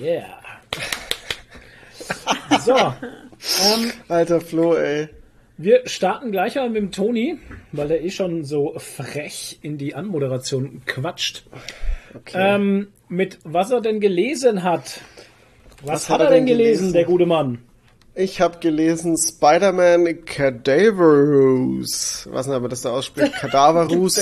Yeah. 0.00 0.26
So, 2.58 2.74
ähm, 2.76 3.92
Alter 4.08 4.40
Flo, 4.40 4.74
ey. 4.74 5.08
wir 5.56 5.82
starten 5.86 6.32
gleich 6.32 6.56
mal 6.56 6.68
mit 6.68 6.82
dem 6.82 6.90
Toni, 6.90 7.38
weil 7.70 7.86
der 7.86 8.02
eh 8.04 8.10
schon 8.10 8.42
so 8.44 8.74
frech 8.78 9.60
in 9.62 9.78
die 9.78 9.94
Anmoderation 9.94 10.82
quatscht. 10.86 11.44
Okay. 12.14 12.32
Ähm, 12.34 12.88
mit 13.08 13.38
was 13.44 13.70
er 13.70 13.80
denn 13.80 14.00
gelesen 14.00 14.64
hat. 14.64 15.00
Was, 15.84 16.10
hat, 16.10 16.20
er 16.20 16.30
denn 16.30 16.46
gelesen, 16.46 16.92
der 16.92 17.04
gute 17.04 17.26
Mann? 17.26 17.58
Ich 18.20 18.42
habe 18.42 18.58
gelesen 18.58 19.16
Spider-Man 19.16 20.26
Cadaverous. 20.26 22.28
Was 22.30 22.44
denn, 22.44 22.54
aber 22.54 22.68
das 22.68 22.82
da 22.82 22.90
ausspricht? 22.90 23.32
Cadaverous? 23.32 24.20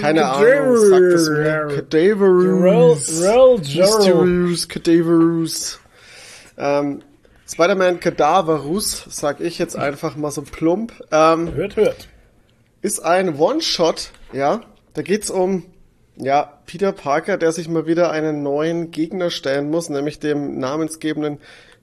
Keine 0.00 0.26
Ahnung, 0.26 0.76
sagt 0.76 1.02
es 1.02 1.28
mir. 1.28 1.68
Joro. 3.62 4.24
Mysterious 4.24 4.68
Cadaverous. 4.68 5.78
Ähm, 6.58 7.02
Spider-Man 7.48 8.00
Cadaverous, 8.00 9.04
sag 9.08 9.40
ich 9.40 9.56
jetzt 9.56 9.76
einfach 9.76 10.16
mal 10.16 10.32
so 10.32 10.42
plump, 10.42 10.92
ähm, 11.12 11.54
Hört, 11.54 11.76
hört. 11.76 12.08
ist 12.80 13.04
ein 13.04 13.38
One-Shot, 13.38 14.10
ja. 14.32 14.62
Da 14.94 15.02
geht's 15.02 15.30
um, 15.30 15.66
ja, 16.16 16.58
Peter 16.66 16.90
Parker, 16.90 17.38
der 17.38 17.52
sich 17.52 17.68
mal 17.68 17.86
wieder 17.86 18.10
einen 18.10 18.42
neuen 18.42 18.90
Gegner 18.90 19.30
stellen 19.30 19.70
muss, 19.70 19.90
nämlich 19.90 20.18
dem 20.18 20.58
namensgebenden 20.58 21.38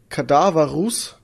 Cadaverous. 0.09 1.15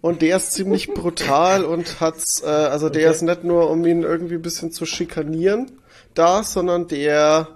Und 0.00 0.22
der 0.22 0.36
ist 0.36 0.52
ziemlich 0.52 0.88
brutal 0.94 1.64
und 1.64 2.00
hat's, 2.00 2.42
äh, 2.42 2.46
also 2.46 2.88
der 2.88 3.08
Okay. 3.08 3.16
ist 3.16 3.22
nicht 3.22 3.44
nur, 3.44 3.70
um 3.70 3.84
ihn 3.86 4.02
irgendwie 4.02 4.34
ein 4.34 4.42
bisschen 4.42 4.70
zu 4.72 4.86
schikanieren 4.86 5.72
da, 6.14 6.42
sondern 6.42 6.88
der, 6.88 7.48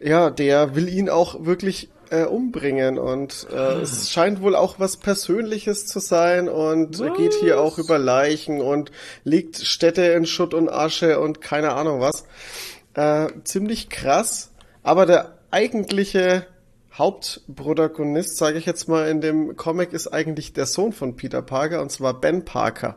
ja, 0.00 0.30
der 0.30 0.74
will 0.74 0.88
ihn 0.88 1.08
auch 1.08 1.44
wirklich 1.44 1.90
äh, 2.10 2.24
umbringen 2.24 2.98
und 2.98 3.46
äh, 3.50 3.80
es 3.80 4.10
scheint 4.10 4.42
wohl 4.42 4.54
auch 4.54 4.78
was 4.78 4.98
Persönliches 4.98 5.86
zu 5.86 5.98
sein 5.98 6.48
und 6.48 7.00
er 7.00 7.10
geht 7.10 7.32
hier 7.34 7.58
auch 7.60 7.78
über 7.78 7.98
Leichen 7.98 8.60
und 8.60 8.92
legt 9.24 9.56
Städte 9.56 10.02
in 10.02 10.26
Schutt 10.26 10.52
und 10.52 10.68
Asche 10.68 11.20
und 11.20 11.40
keine 11.40 11.72
Ahnung 11.72 12.00
was. 12.00 12.24
Äh, 12.94 13.28
ziemlich 13.44 13.88
krass, 13.88 14.50
aber 14.82 15.06
der 15.06 15.38
eigentliche 15.50 16.46
Hauptprotagonist, 16.94 18.36
sage 18.36 18.58
ich 18.58 18.66
jetzt 18.66 18.88
mal, 18.88 19.08
in 19.08 19.20
dem 19.20 19.56
Comic 19.56 19.92
ist 19.92 20.08
eigentlich 20.08 20.52
der 20.52 20.66
Sohn 20.66 20.92
von 20.92 21.16
Peter 21.16 21.40
Parker 21.40 21.80
und 21.80 21.90
zwar 21.90 22.20
Ben 22.20 22.44
Parker. 22.44 22.96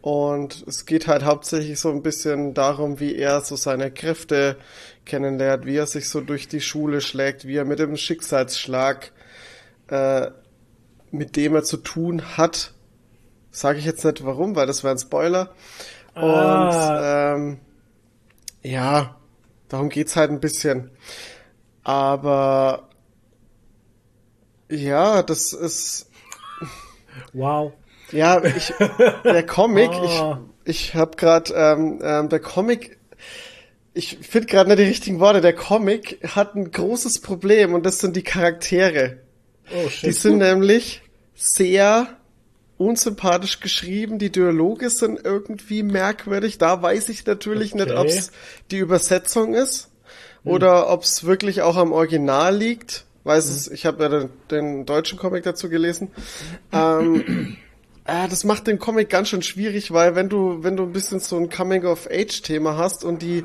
Und 0.00 0.64
es 0.66 0.84
geht 0.84 1.06
halt 1.06 1.24
hauptsächlich 1.24 1.80
so 1.80 1.90
ein 1.90 2.02
bisschen 2.02 2.52
darum, 2.52 3.00
wie 3.00 3.16
er 3.16 3.40
so 3.40 3.56
seine 3.56 3.90
Kräfte 3.90 4.56
kennenlernt, 5.06 5.64
wie 5.64 5.76
er 5.76 5.86
sich 5.86 6.08
so 6.08 6.20
durch 6.20 6.46
die 6.46 6.60
Schule 6.60 7.00
schlägt, 7.00 7.46
wie 7.46 7.56
er 7.56 7.64
mit 7.64 7.78
dem 7.78 7.96
Schicksalsschlag, 7.96 9.12
äh, 9.88 10.30
mit 11.10 11.36
dem 11.36 11.54
er 11.54 11.62
zu 11.62 11.78
tun 11.78 12.36
hat. 12.36 12.74
Sage 13.50 13.78
ich 13.78 13.86
jetzt 13.86 14.04
nicht 14.04 14.24
warum, 14.26 14.56
weil 14.56 14.66
das 14.66 14.84
wäre 14.84 14.94
ein 14.94 14.98
Spoiler. 14.98 15.54
Ah. 16.14 17.34
Und 17.34 17.40
ähm, 17.42 17.60
ja, 18.62 19.16
darum 19.68 19.88
geht's 19.88 20.16
halt 20.16 20.30
ein 20.30 20.40
bisschen. 20.40 20.90
Aber 21.82 22.88
ja, 24.70 25.22
das 25.22 25.52
ist 25.52 26.10
Wow. 27.32 27.72
ja, 28.12 28.42
ich, 28.44 28.72
der 29.24 29.46
Comic, 29.46 29.90
Ah. 29.92 30.40
ich, 30.64 30.88
ich 30.88 30.94
habe 30.94 31.16
gerade, 31.16 31.52
ähm, 31.54 32.00
ähm, 32.02 32.28
der 32.28 32.40
Comic, 32.40 32.98
ich 33.92 34.18
finde 34.22 34.46
gerade 34.48 34.68
nicht 34.70 34.78
die 34.80 34.84
richtigen 34.84 35.20
Worte. 35.20 35.40
Der 35.40 35.54
Comic 35.54 36.18
hat 36.34 36.54
ein 36.56 36.70
großes 36.70 37.20
Problem 37.20 37.74
und 37.74 37.86
das 37.86 37.98
sind 38.00 38.16
die 38.16 38.22
Charaktere. 38.24 39.18
Oh, 39.72 39.84
Die 39.86 39.90
shit. 39.90 40.14
sind 40.16 40.38
nämlich 40.38 41.02
sehr 41.36 42.08
unsympathisch 42.76 43.60
geschrieben. 43.60 44.18
Die 44.18 44.30
Dialoge 44.32 44.90
sind 44.90 45.20
irgendwie 45.24 45.84
merkwürdig. 45.84 46.58
Da 46.58 46.82
weiß 46.82 47.08
ich 47.08 47.24
natürlich 47.24 47.74
nicht, 47.74 47.90
Okay. 47.90 47.96
ob 47.98 48.06
es 48.06 48.32
die 48.72 48.78
Übersetzung 48.78 49.54
ist 49.54 49.90
oder 50.44 50.90
ob 50.90 51.04
es 51.04 51.24
wirklich 51.24 51.62
auch 51.62 51.76
am 51.76 51.92
Original 51.92 52.54
liegt. 52.56 53.03
Weiß 53.24 53.46
es, 53.46 53.70
ich 53.70 53.86
habe 53.86 54.02
ja 54.02 54.08
den, 54.08 54.30
den 54.50 54.86
deutschen 54.86 55.18
Comic 55.18 55.44
dazu 55.44 55.68
gelesen. 55.68 56.10
Ähm, 56.72 57.56
äh, 58.04 58.28
das 58.28 58.44
macht 58.44 58.66
den 58.66 58.78
Comic 58.78 59.08
ganz 59.08 59.30
schön 59.30 59.42
schwierig, 59.42 59.92
weil 59.92 60.14
wenn 60.14 60.28
du, 60.28 60.62
wenn 60.62 60.76
du 60.76 60.84
ein 60.84 60.92
bisschen 60.92 61.20
so 61.20 61.36
ein 61.36 61.48
Coming-of-Age-Thema 61.48 62.76
hast 62.76 63.02
und 63.02 63.22
die 63.22 63.44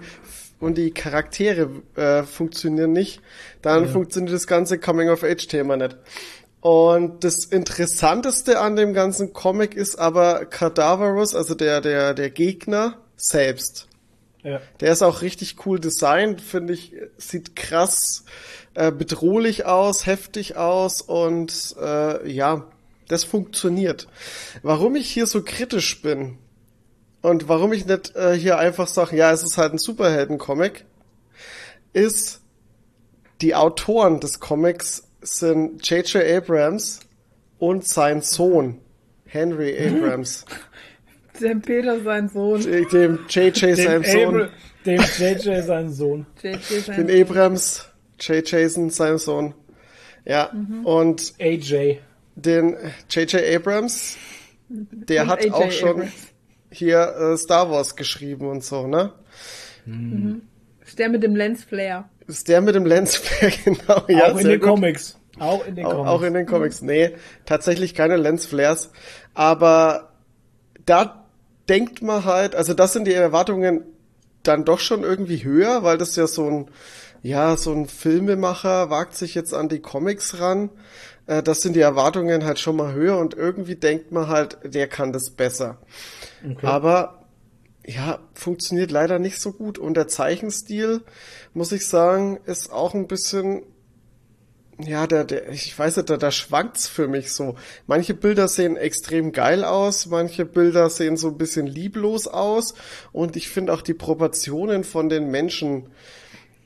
und 0.60 0.78
die 0.78 0.92
Charaktere 0.92 1.70
äh, 1.96 2.24
funktionieren 2.24 2.92
nicht, 2.92 3.22
dann 3.62 3.88
funktioniert 3.88 4.36
das 4.36 4.46
ganze 4.46 4.78
Coming-of-Age-Thema 4.78 5.78
nicht. 5.78 5.96
Und 6.62 7.24
das 7.24 7.46
Interessanteste 7.46 8.60
an 8.60 8.76
dem 8.76 8.94
ganzen 8.94 9.32
Comic 9.32 9.76
ist 9.76 9.98
aber 9.98 10.46
Cadaverous, 10.46 11.34
also 11.34 11.56
der, 11.56 11.80
der, 11.80 12.14
der 12.14 12.30
Gegner 12.30 12.98
selbst. 13.16 13.88
Ja. 14.44 14.60
Der 14.80 14.92
ist 14.92 15.02
auch 15.02 15.22
richtig 15.22 15.66
cool 15.66 15.80
designt, 15.80 16.42
finde 16.42 16.74
ich, 16.74 16.94
sieht 17.18 17.56
krass 17.56 18.24
äh, 18.74 18.92
bedrohlich 18.92 19.66
aus, 19.66 20.06
heftig 20.06 20.58
aus 20.58 21.02
und 21.02 21.76
äh, 21.82 22.30
ja, 22.30 22.66
das 23.08 23.24
funktioniert. 23.24 24.08
Warum 24.62 24.96
ich 24.96 25.10
hier 25.10 25.26
so 25.26 25.44
kritisch 25.44 26.02
bin 26.02 26.38
und 27.22 27.48
warum 27.48 27.74
ich 27.74 27.86
nicht 27.86 28.16
äh, 28.16 28.34
hier 28.38 28.58
einfach 28.58 28.88
sage, 28.88 29.16
ja, 29.16 29.32
es 29.32 29.44
ist 29.44 29.58
halt 29.58 29.74
ein 29.74 29.80
Superhelden-Comic, 29.80 30.86
ist, 31.94 32.42
die 33.42 33.56
Autoren 33.56 34.20
des 34.20 34.40
Comics 34.40 35.10
sind 35.22 35.88
J.J. 35.90 36.24
Abrams 36.24 37.00
und 37.58 37.88
sein 37.88 38.22
Sohn, 38.22 38.80
Henry 39.26 39.78
Abrams. 39.88 40.46
Dem 41.42 41.62
Peter, 41.62 42.02
sein 42.02 42.30
Sohn. 42.30 42.62
dem 42.62 43.20
J.J. 43.30 43.76
sein 43.76 44.02
Dem, 44.02 44.04
Sohn. 44.04 44.50
Dem 44.86 45.02
JJ, 45.18 45.62
sein 45.62 45.92
Sohn. 45.92 46.26
JJ, 46.42 46.80
sein 46.86 47.08
Den 47.08 47.22
Abrams, 47.22 47.89
J. 48.20 48.50
Jason, 48.50 48.90
sein 48.90 49.18
Sohn. 49.18 49.54
Ja, 50.26 50.52
und 50.84 51.34
AJ. 51.40 52.00
den 52.36 52.76
J.J. 53.10 53.42
Abrams, 53.56 54.18
der 54.68 55.24
Und 55.24 55.30
hat 55.30 55.40
AJ 55.42 55.52
auch 55.52 55.72
schon 55.72 55.90
Abrams. 55.90 56.12
hier 56.72 57.00
äh, 57.16 57.38
Star 57.38 57.72
Wars 57.72 57.96
geschrieben 57.96 58.48
und 58.48 58.64
so, 58.64 58.86
ne? 58.86 59.14
Ist 60.86 61.00
der 61.00 61.10
mit 61.10 61.24
dem 61.24 61.36
Lensflare. 61.36 62.06
Ist 62.28 62.48
der 62.48 62.62
mit 62.62 62.76
dem 62.76 62.86
Lensflare, 62.86 63.52
genau. 63.64 64.04
ja, 64.08 64.32
auch 64.32 64.38
in 64.38 64.48
den 64.48 64.60
gut. 64.60 64.70
Comics. 64.70 65.18
Auch 65.40 65.66
in 65.66 65.76
den 65.76 65.86
Auch, 65.86 65.92
Comics. 65.92 66.10
auch 66.10 66.22
in 66.22 66.34
den 66.34 66.46
Comics. 66.46 66.82
Nee, 66.82 67.12
tatsächlich 67.46 67.96
keine 67.96 68.18
Lensflares. 68.18 68.92
Aber 69.34 70.12
da 70.86 71.26
denkt 71.70 72.02
man 72.02 72.26
halt, 72.26 72.56
also 72.56 72.74
das 72.74 72.94
sind 72.94 73.06
die 73.08 73.14
Erwartungen 73.14 73.84
dann 74.44 74.66
doch 74.66 74.80
schon 74.80 75.04
irgendwie 75.04 75.44
höher, 75.44 75.84
weil 75.84 75.98
das 75.98 76.16
ja 76.16 76.28
so 76.28 76.48
ein, 76.50 76.70
ja, 77.22 77.58
so 77.58 77.72
ein 77.74 77.88
Filmemacher 77.88 78.90
wagt 78.90 79.16
sich 79.16 79.36
jetzt 79.36 79.54
an 79.54 79.70
die 79.70 79.80
Comics 79.80 80.40
ran. 80.40 80.70
Äh, 81.28 81.44
Das 81.44 81.62
sind 81.62 81.76
die 81.76 81.82
Erwartungen 81.82 82.46
halt 82.46 82.60
schon 82.60 82.76
mal 82.78 82.94
höher 82.94 83.18
und 83.18 83.34
irgendwie 83.34 83.76
denkt 83.76 84.12
man 84.12 84.28
halt, 84.28 84.58
der 84.64 84.88
kann 84.88 85.12
das 85.14 85.32
besser. 85.32 85.78
Aber 86.66 87.26
ja, 87.86 88.20
funktioniert 88.34 88.92
leider 88.92 89.20
nicht 89.20 89.42
so 89.42 89.52
gut. 89.52 89.78
Und 89.78 89.96
der 89.96 90.08
Zeichenstil, 90.08 91.02
muss 91.54 91.72
ich 91.72 91.88
sagen, 91.88 92.40
ist 92.46 92.72
auch 92.72 92.94
ein 92.94 93.08
bisschen 93.08 93.64
ja, 94.82 95.08
der, 95.08 95.26
der, 95.26 95.50
ich 95.50 95.78
weiß 95.78 95.98
nicht, 95.98 96.10
da, 96.10 96.16
da 96.16 96.32
schwankt's 96.32 96.88
für 96.88 97.10
mich 97.10 97.34
so. 97.34 97.56
Manche 97.86 98.14
Bilder 98.14 98.48
sehen 98.48 98.78
extrem 98.78 99.34
geil 99.34 99.66
aus, 99.66 100.06
manche 100.06 100.46
Bilder 100.46 100.90
sehen 100.90 101.18
so 101.18 101.28
ein 101.28 101.38
bisschen 101.38 101.68
lieblos 101.68 102.28
aus 102.28 102.76
und 103.12 103.36
ich 103.36 103.50
finde 103.50 103.74
auch 103.74 103.82
die 103.82 103.94
Proportionen 103.94 104.86
von 104.86 105.10
den 105.10 105.30
Menschen 105.30 105.88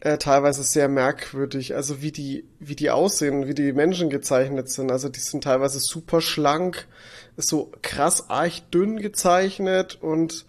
äh, 0.03 0.17
teilweise 0.17 0.64
sehr 0.64 0.90
merkwürdig. 0.90 1.75
Also 1.75 2.01
wie 2.01 2.11
die, 2.11 2.43
wie 2.59 2.75
die 2.75 2.91
aussehen, 2.91 3.48
wie 3.48 3.53
die 3.53 3.72
Menschen 3.72 4.09
gezeichnet 4.09 4.69
sind. 4.69 4.91
Also 4.91 5.07
die 5.07 5.22
sind 5.22 5.45
teilweise 5.45 5.80
super 5.80 6.19
schlank, 6.19 6.88
so 7.38 7.72
krass 7.82 8.30
arg 8.30 8.69
dünn 8.69 8.98
gezeichnet 8.99 9.98
und 10.01 10.45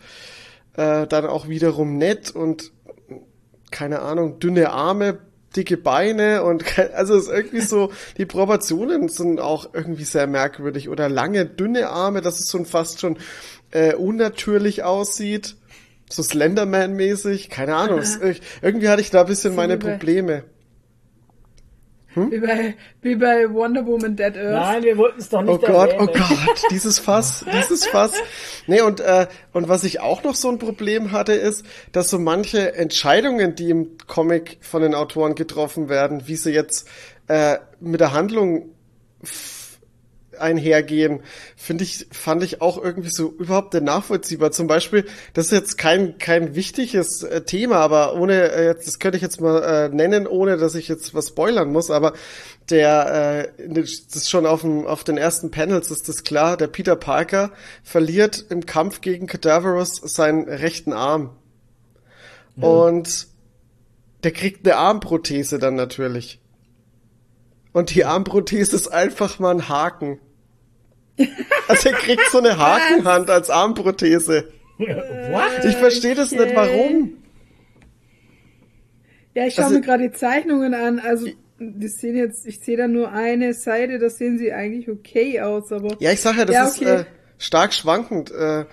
äh, 0.77 1.07
dann 1.07 1.27
auch 1.27 1.47
wiederum 1.49 1.99
nett 1.99 2.33
und 2.33 2.73
keine 3.71 4.01
Ahnung, 4.03 4.41
dünne 4.41 4.71
Arme, 4.71 5.19
dicke 5.57 5.77
Beine 5.77 6.43
und 6.43 6.65
also 6.95 7.15
es 7.15 7.27
ist 7.27 7.33
irgendwie 7.33 7.61
so, 7.61 7.93
die 8.19 8.27
Proportionen 8.27 9.09
sind 9.09 9.39
auch 9.39 9.73
irgendwie 9.73 10.05
sehr 10.05 10.27
merkwürdig 10.27 10.89
oder 10.89 11.09
lange, 11.09 11.47
dünne 11.47 11.91
Arme, 11.91 12.23
dass 12.23 12.41
es 12.41 12.51
schon 12.51 12.67
fast 12.67 12.99
schon 12.99 13.19
äh, 13.71 13.95
unnatürlich 13.95 14.83
aussieht. 14.83 15.55
So 16.11 16.23
Slenderman-mäßig, 16.23 17.49
keine 17.51 17.75
Ahnung. 17.77 18.01
Ich, 18.03 18.41
irgendwie 18.63 18.89
hatte 18.89 19.01
ich 19.03 19.11
da 19.11 19.23
ein 19.23 19.27
bisschen 19.27 19.53
So 19.53 19.57
meine 19.57 19.77
Probleme. 19.79 20.45
Wie, 22.17 22.39
bei, 22.39 22.77
wie 23.03 23.17
bei 23.17 23.53
Wonder 23.53 23.85
Woman 23.87 24.15
Dead 24.15 24.37
Earth. 24.37 24.53
Nein, 24.53 24.83
wir 24.85 24.97
wollten 24.99 25.19
es 25.21 25.29
doch 25.31 25.43
nicht 25.43 25.51
Oh 25.51 25.59
Gott, 25.59 25.91
erwähnen. 25.91 26.09
oh 26.09 26.13
Gott, 26.17 26.63
dieses 26.71 27.01
Fass, 27.01 27.45
dieses 27.53 27.87
Fass. 27.87 28.13
Nee, 28.69 28.83
und, 28.83 29.01
äh, 29.01 29.27
und 29.53 29.69
was 29.69 29.83
ich 29.83 29.99
auch 30.01 30.23
noch 30.23 30.37
so 30.37 30.49
ein 30.49 30.61
Problem 30.61 31.11
hatte, 31.11 31.33
ist, 31.33 31.65
dass 31.91 32.11
so 32.11 32.21
manche 32.21 32.77
Entscheidungen, 32.77 33.57
die 33.57 33.71
im 33.71 33.99
Comic 34.07 34.59
von 34.61 34.83
den 34.83 34.95
Autoren 34.95 35.35
getroffen 35.35 35.89
werden, 35.89 36.29
wie 36.29 36.37
sie 36.37 36.53
jetzt 36.53 36.89
äh, 37.27 37.57
mit 37.81 38.01
der 38.01 38.13
Handlung 38.13 38.67
einhergehen, 40.41 41.23
finde 41.57 41.85
ich, 41.85 42.07
fand 42.11 42.43
ich 42.43 42.61
auch 42.61 42.83
irgendwie 42.83 43.11
so 43.11 43.33
überhaupt 43.39 43.75
nicht 43.75 43.85
nachvollziehbar. 43.85 44.53
Zum 44.53 44.67
Beispiel, 44.67 45.05
das 45.33 45.47
ist 45.47 45.53
jetzt 45.53 45.79
kein, 45.79 46.19
kein 46.19 46.55
wichtiges 46.55 47.23
äh, 47.23 47.43
Thema, 47.43 47.77
aber 47.77 48.15
ohne, 48.15 48.53
äh, 48.53 48.67
jetzt, 48.67 48.87
das 48.87 48.99
könnte 48.99 49.17
ich 49.17 49.23
jetzt 49.23 49.41
mal 49.41 49.63
äh, 49.63 49.89
nennen, 49.89 50.27
ohne 50.27 50.57
dass 50.57 50.75
ich 50.75 50.89
jetzt 50.89 51.15
was 51.15 51.29
spoilern 51.29 51.73
muss, 51.73 51.91
aber 51.91 52.13
der, 52.71 53.53
äh, 53.59 53.69
das 53.69 53.91
ist 54.15 54.31
schon 54.31 54.47
auf, 54.47 54.63
dem, 54.63 54.87
auf 54.87 55.05
den 55.05 55.17
ersten 55.17 55.51
Panels 55.51 55.91
ist 55.91 56.09
das 56.09 56.25
klar, 56.25 56.57
der 56.57 56.69
Peter 56.69 56.97
Parker 56.97 57.53
verliert 57.83 58.47
im 58.51 58.67
Kampf 58.67 59.01
gegen 59.01 59.27
Cadaverous 59.27 59.97
seinen 59.97 60.49
rechten 60.49 60.93
Arm. 60.93 61.37
Und 62.57 63.27
der 64.23 64.33
kriegt 64.33 64.67
eine 64.67 64.77
Armprothese 64.77 65.59
dann 65.59 65.75
natürlich. 65.75 66.41
Und 67.73 67.95
die 67.95 68.05
Armprothese 68.05 68.77
ist 68.77 68.89
einfach 68.89 69.39
mal 69.39 69.51
ein 69.51 69.69
Haken. 69.69 70.21
Also 71.69 71.89
er 71.91 71.95
kriegt 71.97 72.23
so 72.31 72.39
eine 72.39 72.59
Hakenhand 72.59 73.31
als 73.31 73.51
Armprothese. 73.51 74.49
What? 74.79 75.65
Ich 75.65 75.77
verstehe 75.77 76.15
das 76.15 76.33
nicht, 76.33 76.55
warum. 76.55 77.15
Ja, 79.35 79.47
ich 79.47 79.55
schaue 79.55 79.67
Also- 79.67 79.77
mir 79.77 79.83
gerade 79.85 80.09
die 80.09 80.13
Zeichnungen 80.13 80.75
an. 80.75 80.99
Also, 80.99 81.29
die 81.59 81.89
sehen 81.89 82.17
jetzt, 82.17 82.47
ich 82.47 82.61
sehe 82.61 82.77
da 82.77 82.89
nur 82.89 83.13
eine 83.13 83.55
Seite, 83.55 83.99
da 83.99 84.11
sehen 84.11 84.39
sie 84.39 84.53
eigentlich 84.53 84.89
okay 84.91 85.41
aus, 85.41 85.73
aber 85.73 85.97
Ja, 86.01 86.11
ich 86.13 86.21
sag 86.21 86.37
ja, 86.37 86.45
das 86.45 86.55
Ja, 86.55 86.65
ist 86.67 86.79
okay. 86.83 87.01
äh, 87.01 87.05
stark 87.39 87.73
schwankend. 87.75 88.31
Äh, 88.33 88.65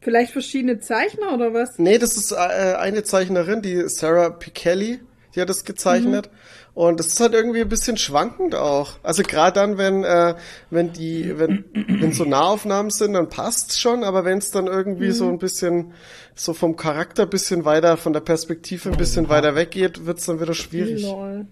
vielleicht 0.00 0.32
verschiedene 0.32 0.80
Zeichner 0.80 1.32
oder 1.34 1.54
was? 1.54 1.78
nee, 1.78 1.98
das 1.98 2.16
ist 2.16 2.32
äh, 2.32 2.36
eine 2.36 3.02
Zeichnerin, 3.04 3.62
die 3.62 3.88
Sarah 3.88 4.30
Pichelli, 4.30 5.00
die 5.34 5.40
hat 5.40 5.48
das 5.48 5.64
gezeichnet. 5.64 6.28
Mhm. 6.30 6.36
Und 6.74 7.00
das 7.00 7.08
ist 7.08 7.20
halt 7.20 7.34
irgendwie 7.34 7.60
ein 7.60 7.68
bisschen 7.68 7.96
schwankend 7.96 8.54
auch. 8.54 8.92
Also 9.02 9.22
gerade 9.22 9.54
dann, 9.60 9.76
wenn 9.78 10.04
äh, 10.04 10.34
wenn 10.70 10.92
die 10.92 11.38
wenn 11.38 11.64
wenn 11.74 12.12
so 12.12 12.24
Nahaufnahmen 12.24 12.90
sind, 12.90 13.14
dann 13.14 13.28
passt's 13.28 13.78
schon. 13.80 14.04
Aber 14.04 14.24
wenn 14.24 14.38
es 14.38 14.50
dann 14.50 14.66
irgendwie 14.66 15.08
Mhm. 15.08 15.12
so 15.12 15.28
ein 15.28 15.38
bisschen 15.38 15.92
so 16.34 16.54
vom 16.54 16.76
Charakter 16.76 17.24
ein 17.24 17.30
bisschen 17.30 17.64
weiter, 17.64 17.96
von 17.96 18.12
der 18.12 18.20
Perspektive 18.20 18.90
ein 18.90 18.96
bisschen 18.96 19.28
weiter 19.28 19.54
weggeht, 19.56 20.06
wird's 20.06 20.26
dann 20.26 20.40
wieder 20.40 20.54
schwierig. 20.54 21.02
Lol. 21.02 21.46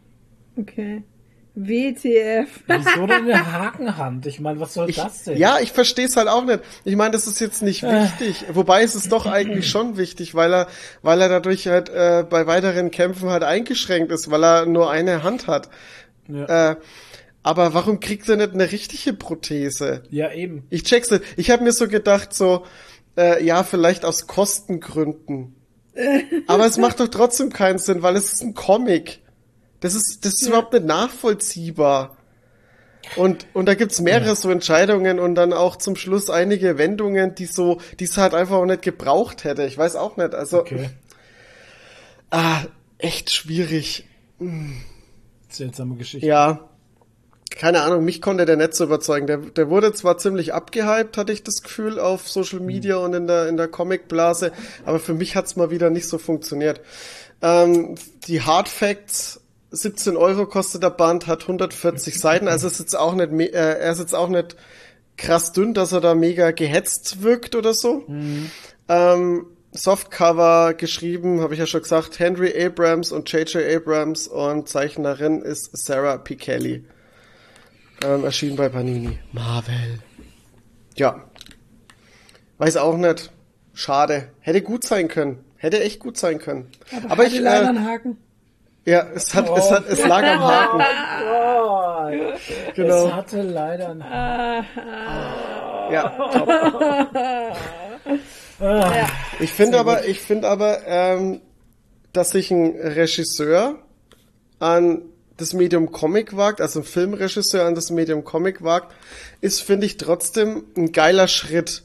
Okay. 0.56 1.02
WTF. 1.66 2.48
Wieso 2.66 3.06
denn 3.06 3.24
eine 3.30 3.52
Hakenhand? 3.52 4.26
Ich 4.26 4.38
meine, 4.40 4.60
was 4.60 4.74
soll 4.74 4.88
Ich, 4.88 4.96
das 4.96 5.24
denn? 5.24 5.36
ja, 5.36 5.58
ich 5.60 5.72
verstehe 5.72 6.06
es 6.06 6.16
halt 6.16 6.28
auch 6.28 6.44
nicht. 6.44 6.60
Ich 6.84 6.94
meine, 6.96 7.10
das 7.10 7.26
ist 7.26 7.40
jetzt 7.40 7.62
nicht 7.62 7.82
wichtig. 7.82 8.44
Wobei 8.52 8.82
es 8.82 8.94
ist 8.94 9.10
doch 9.10 9.26
eigentlich 9.26 9.68
schon 9.70 9.96
wichtig, 9.96 10.34
weil 10.34 10.52
er, 10.54 10.66
weil 11.02 11.20
er 11.20 11.28
dadurch 11.28 11.66
halt 11.66 11.88
äh, 11.88 12.24
bei 12.28 12.46
weiteren 12.46 12.90
Kämpfen 12.90 13.28
halt 13.30 13.42
eingeschränkt 13.42 14.12
ist, 14.12 14.30
weil 14.30 14.44
er 14.44 14.66
nur 14.66 14.90
eine 14.90 15.22
Hand 15.22 15.46
hat. 15.48 15.68
Ja. 16.28 16.70
Äh, 16.72 16.76
aber 17.42 17.72
warum 17.74 17.98
kriegt 18.00 18.28
er 18.28 18.36
nicht 18.36 18.52
eine 18.52 18.70
richtige 18.70 19.12
Prothese? 19.14 20.02
ja, 20.10 20.30
eben. 20.32 20.64
Ich 20.70 20.82
check's 20.84 21.10
nicht. 21.10 21.24
Ich 21.36 21.50
habe 21.50 21.64
mir 21.64 21.72
so 21.72 21.88
gedacht, 21.88 22.34
so, 22.34 22.66
äh, 23.16 23.42
ja, 23.44 23.64
vielleicht 23.64 24.04
aus 24.04 24.26
Kostengründen. 24.26 25.54
Aber 26.46 26.66
es 26.66 26.76
macht 26.78 27.00
doch 27.00 27.08
trotzdem 27.08 27.50
keinen 27.52 27.78
Sinn, 27.78 28.02
weil 28.02 28.14
es 28.16 28.32
ist 28.32 28.42
ein 28.42 28.54
Comic. 28.54 29.20
Das 29.80 29.94
ist, 29.94 30.24
das 30.24 30.34
ist 30.34 30.46
überhaupt 30.48 30.72
nicht 30.72 30.84
nachvollziehbar. 30.86 32.16
Und, 33.16 33.46
und 33.54 33.66
da 33.66 33.74
gibt's 33.74 34.00
mehrere 34.00 34.36
so 34.36 34.50
Entscheidungen 34.50 35.18
und 35.18 35.34
dann 35.34 35.52
auch 35.52 35.76
zum 35.76 35.96
Schluss 35.96 36.28
einige 36.28 36.78
Wendungen, 36.78 37.34
die 37.34 37.46
so, 37.46 37.80
die 38.00 38.04
es 38.04 38.16
halt 38.18 38.34
einfach 38.34 38.56
auch 38.56 38.66
nicht 38.66 38.82
gebraucht 38.82 39.44
hätte. 39.44 39.64
Ich 39.64 39.78
weiß 39.78 39.96
auch 39.96 40.16
nicht. 40.16 40.34
Also, 40.34 40.58
Okay. 40.60 40.90
ah, 42.30 42.62
echt 42.98 43.30
schwierig. 43.30 44.06
Seltsame 45.48 45.96
Geschichte. 45.96 46.26
Ja. 46.26 46.68
Keine 47.50 47.80
Ahnung, 47.82 48.04
mich 48.04 48.20
konnte 48.20 48.44
der 48.44 48.56
nicht 48.56 48.74
so 48.74 48.84
überzeugen. 48.84 49.26
Der, 49.26 49.38
der 49.38 49.70
wurde 49.70 49.92
zwar 49.94 50.18
ziemlich 50.18 50.52
abgehypt, 50.52 51.16
hatte 51.16 51.32
ich 51.32 51.42
das 51.42 51.62
Gefühl, 51.62 51.98
auf 51.98 52.28
Social 52.28 52.60
Media 52.60 52.96
und 52.96 53.14
in 53.14 53.26
der, 53.26 53.48
in 53.48 53.56
der 53.56 53.68
Comicblase, 53.68 54.52
aber 54.84 55.00
für 55.00 55.14
mich 55.14 55.34
hat's 55.34 55.56
mal 55.56 55.70
wieder 55.70 55.88
nicht 55.88 56.06
so 56.08 56.18
funktioniert. 56.18 56.82
Ähm, 57.40 57.94
die 58.26 58.42
Hard 58.42 58.68
Facts, 58.68 59.40
17 59.70 60.16
Euro 60.16 60.46
kostet 60.46 60.82
der 60.82 60.90
Band, 60.90 61.26
hat 61.26 61.42
140 61.42 62.18
Seiten, 62.18 62.48
also 62.48 62.66
ist 62.66 62.78
jetzt 62.78 62.96
auch 62.96 63.14
nicht, 63.14 63.32
äh, 63.32 63.78
er 63.78 63.92
ist 63.92 63.98
jetzt 63.98 64.14
auch 64.14 64.28
nicht 64.28 64.56
krass 65.16 65.52
dünn, 65.52 65.74
dass 65.74 65.92
er 65.92 66.00
da 66.00 66.14
mega 66.14 66.52
gehetzt 66.52 67.22
wirkt 67.22 67.54
oder 67.54 67.74
so. 67.74 68.04
Ähm, 68.88 69.46
Softcover 69.72 70.74
geschrieben, 70.74 71.40
habe 71.40 71.54
ich 71.54 71.60
ja 71.60 71.66
schon 71.66 71.82
gesagt, 71.82 72.18
Henry 72.18 72.54
Abrams 72.64 73.12
und 73.12 73.30
J.J. 73.30 73.62
Abrams 73.76 74.26
und 74.28 74.68
Zeichnerin 74.68 75.42
ist 75.42 75.76
Sarah 75.76 76.16
Pichelli. 76.16 76.84
Ähm, 78.04 78.24
erschienen 78.24 78.56
bei 78.56 78.68
Panini. 78.68 79.18
Marvel. 79.32 79.98
Ja. 80.96 81.24
Weiß 82.58 82.76
auch 82.76 82.96
nicht. 82.96 83.30
Schade. 83.74 84.30
Hätte 84.40 84.62
gut 84.62 84.84
sein 84.84 85.08
können. 85.08 85.44
Hätte 85.56 85.80
echt 85.80 86.00
gut 86.00 86.16
sein 86.16 86.38
können. 86.38 86.70
Aber, 87.08 87.24
hatte 87.24 87.34
ich, 87.34 87.40
leider 87.40 87.64
äh, 87.64 87.68
einen 87.68 87.84
Haken. 87.84 88.16
Ja, 88.88 89.06
es 89.14 89.34
hat, 89.34 89.48
es 89.56 89.70
hat, 89.70 89.86
es 89.88 90.06
lag 90.06 90.22
am 90.22 90.40
Haken. 90.40 90.82
Oh, 91.30 91.58
Genau. 92.74 93.06
Es 93.06 93.12
hatte 93.12 93.42
leider 93.42 93.90
ein 93.90 94.00
Ja, 95.92 96.08
top. 96.32 96.48
Ich 99.40 99.50
finde 99.52 99.78
aber, 99.78 100.06
ich 100.06 100.20
finde 100.20 100.48
aber, 100.48 100.80
ähm, 100.86 101.40
dass 102.12 102.30
sich 102.30 102.50
ein 102.50 102.76
Regisseur 102.80 103.76
an 104.58 105.02
das 105.36 105.52
Medium 105.52 105.92
Comic 105.92 106.36
wagt, 106.36 106.60
also 106.60 106.80
ein 106.80 106.84
Filmregisseur 106.84 107.64
an 107.64 107.74
das 107.74 107.90
Medium 107.90 108.24
Comic 108.24 108.64
wagt, 108.64 108.92
ist, 109.40 109.62
finde 109.62 109.86
ich, 109.86 109.96
trotzdem 109.96 110.64
ein 110.76 110.92
geiler 110.92 111.28
Schritt. 111.28 111.84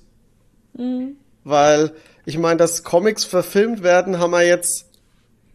Weil, 1.43 1.91
ich 2.25 2.37
meine, 2.39 2.57
dass 2.57 2.83
Comics 2.83 3.25
verfilmt 3.25 3.83
werden, 3.83 4.17
haben 4.19 4.31
wir 4.31 4.41
jetzt, 4.45 4.85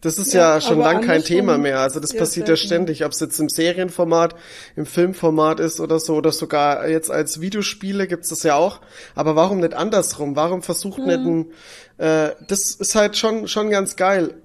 das 0.01 0.17
ist 0.17 0.33
ja, 0.33 0.55
Ja, 0.55 0.61
schon 0.61 0.79
lang 0.79 1.01
kein 1.05 1.23
Thema 1.23 1.57
mehr. 1.57 1.79
Also 1.79 1.99
das 1.99 2.13
passiert 2.13 2.47
ja 2.47 2.55
ständig, 2.55 3.03
ob 3.03 3.11
es 3.11 3.19
jetzt 3.19 3.39
im 3.39 3.49
Serienformat, 3.49 4.35
im 4.75 4.85
Filmformat 4.85 5.59
ist 5.59 5.79
oder 5.79 5.99
so, 5.99 6.15
oder 6.15 6.31
sogar 6.31 6.87
jetzt 6.87 7.11
als 7.11 7.41
Videospiele 7.41 8.07
gibt's 8.07 8.29
das 8.29 8.43
ja 8.43 8.55
auch. 8.55 8.79
Aber 9.15 9.35
warum 9.35 9.59
nicht 9.59 9.73
andersrum? 9.73 10.35
Warum 10.35 10.61
versucht 10.61 10.99
nicht 10.99 11.19
ein, 11.19 11.51
äh, 11.97 12.31
das 12.47 12.75
ist 12.75 12.95
halt 12.95 13.17
schon, 13.17 13.47
schon 13.47 13.69
ganz 13.69 13.95
geil. 13.95 14.35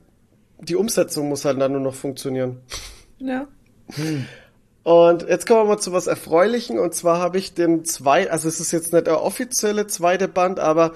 Die 0.61 0.77
Umsetzung 0.77 1.29
muss 1.29 1.45
halt 1.45 1.61
dann 1.61 1.73
nur 1.73 1.81
noch 1.81 1.95
funktionieren. 1.95 2.61
Ja. 3.19 3.47
Und 4.83 5.29
jetzt 5.29 5.47
kommen 5.47 5.61
wir 5.61 5.75
mal 5.75 5.79
zu 5.79 5.93
was 5.93 6.07
Erfreulichen. 6.07 6.79
Und 6.79 6.95
zwar 6.95 7.19
habe 7.19 7.39
ich 7.39 7.55
den 7.55 7.85
zwei, 7.85 8.31
also 8.31 8.49
es 8.49 8.61
ist 8.61 8.73
jetzt 8.73 8.93
nicht 8.93 9.07
der 9.07 9.23
offizielle 9.23 9.87
zweite 9.87 10.29
Band, 10.29 10.61
aber 10.61 10.93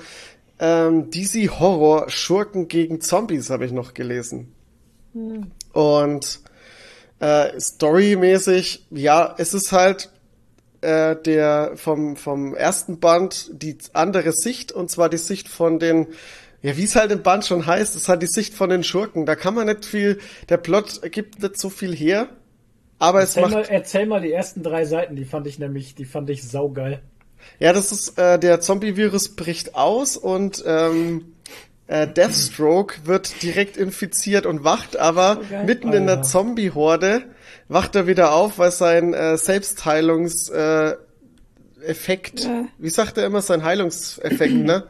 ähm, 0.59 1.11
DC 1.11 1.61
Horror 1.61 2.09
Schurken 2.11 2.69
gegen 2.69 3.01
Zombies 3.01 3.51
habe 3.51 3.65
ich 3.65 3.73
noch 3.73 3.95
gelesen. 3.95 4.55
Und 5.73 6.41
äh, 7.21 7.61
storymäßig, 7.61 8.87
ja, 8.91 9.35
es 9.39 9.55
ist 9.55 9.73
halt 9.73 10.11
äh, 10.81 11.17
der 11.17 11.73
vom 11.75 12.17
vom 12.17 12.55
ersten 12.55 13.01
Band 13.01 13.51
die 13.53 13.77
andere 13.93 14.33
Sicht 14.33 14.71
und 14.71 14.91
zwar 14.91 15.09
die 15.09 15.19
Sicht 15.19 15.49
von 15.49 15.79
den 15.79 16.07
ja, 16.61 16.77
wie 16.77 16.85
es 16.85 16.97
halt 16.97 17.13
im 17.13 17.23
Band 17.23 17.47
schon 17.47 17.67
heißt, 17.67 17.95
es 17.95 18.09
hat 18.09 18.21
die 18.21 18.27
Sicht 18.27 18.53
von 18.53 18.69
den 18.69 18.83
Schurken. 18.83 19.27
Da 19.27 19.37
kann 19.37 19.55
man 19.55 19.69
nicht 19.69 19.85
viel, 19.85 20.19
der 20.49 20.57
Plot 20.57 21.01
gibt 21.13 21.41
nicht 21.41 21.57
so 21.57 21.71
viel 21.71 21.95
her, 21.95 22.29
aber 22.99 23.23
es 23.23 23.37
Erzähl 23.37 23.43
macht 23.43 23.53
mal, 23.53 23.75
erzähl 23.77 24.07
mal 24.07 24.21
die 24.21 24.33
ersten 24.33 24.65
drei 24.65 24.85
Seiten, 24.85 25.15
die 25.15 25.25
fand 25.25 25.47
ich 25.47 25.61
nämlich, 25.61 25.95
die 25.95 26.05
fand 26.05 26.29
ich 26.31 26.43
saugeil. 26.43 27.01
Ja, 27.59 27.73
das 27.73 27.91
ist, 27.93 28.19
äh, 28.19 28.39
der 28.39 28.61
Zombie-Virus 28.61 29.31
bricht 29.37 29.75
aus 29.75 30.17
und 30.17 30.63
ähm, 30.67 31.35
äh, 31.87 32.07
Deathstroke 32.07 32.97
wird 33.07 33.43
direkt 33.43 33.77
infiziert 33.77 34.47
und 34.47 34.63
wacht 34.65 34.97
aber 34.97 35.41
geil. 35.51 35.65
mitten 35.65 35.93
in 35.93 36.07
der. 36.07 36.23
Zombie-Horde, 36.23 37.23
wacht 37.69 37.97
er 37.97 38.07
wieder 38.07 38.33
auf, 38.33 38.59
weil 38.59 38.71
sein 38.71 39.13
äh, 39.15 39.37
Selbstheilungs 39.37 40.49
äh, 40.51 40.95
Effekt, 41.85 42.41
Ja. 42.45 42.65
wie 42.79 42.91
sagt 42.91 43.19
er 43.19 43.27
immer, 43.27 43.41
sein 43.43 43.63
Heilungseffekt, 43.65 44.55
ne? 44.55 44.85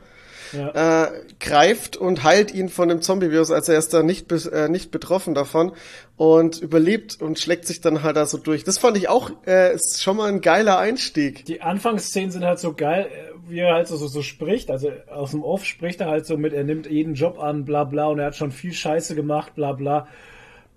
Ja. 0.53 1.05
äh, 1.05 1.11
greift 1.41 1.97
und 1.97 2.25
heilt 2.25 2.53
ihn 2.53 2.69
von 2.69 2.89
dem 2.89 3.03
Zombie-Virus. 3.03 3.51
Also 3.51 3.73
er 3.73 3.79
ist 3.79 3.93
da 3.95 4.03
nicht, 4.03 4.31
äh, 4.31 4.69
nicht 4.69 4.91
betroffen 4.91 5.35
davon 5.35 5.73
und 6.17 6.61
überlebt 6.61 7.21
und 7.21 7.39
schlägt 7.39 7.67
sich 7.67 7.81
dann 7.81 8.03
halt 8.03 8.17
da 8.17 8.27
so 8.27 8.39
durch. 8.39 8.65
Das 8.65 8.79
fand 8.79 8.97
ich 8.97 9.09
auch, 9.09 9.31
äh, 9.47 9.75
ist 9.75 10.03
schon 10.03 10.17
mal 10.17 10.29
ein 10.29 10.41
geiler 10.41 10.79
Einstieg. 10.79 11.45
Die 11.45 11.63
Anfangsszenen 11.63 12.31
sind 12.31 12.45
halt 12.45 12.59
so 12.59 12.73
geil, 12.73 13.07
äh, 13.07 13.51
wie 13.51 13.61
er 13.61 13.75
halt 13.75 13.89
so, 13.89 13.97
so, 13.97 14.09
so 14.09 14.23
spricht. 14.23 14.71
Also 14.71 14.91
aus 15.11 15.31
dem 15.31 15.43
Off 15.43 15.65
spricht 15.65 16.01
er 16.01 16.09
halt 16.09 16.27
so 16.27 16.37
mit, 16.37 16.53
er 16.53 16.65
nimmt 16.65 16.91
jeden 16.91 17.15
Job 17.15 17.39
an, 17.39 17.65
bla 17.65 17.85
bla, 17.85 18.07
und 18.07 18.19
er 18.19 18.27
hat 18.27 18.37
schon 18.37 18.53
viel 18.53 18.73
Scheiße 18.73 19.15
gemacht, 19.15 19.55
bla 19.55 19.73
bla. 19.73 20.09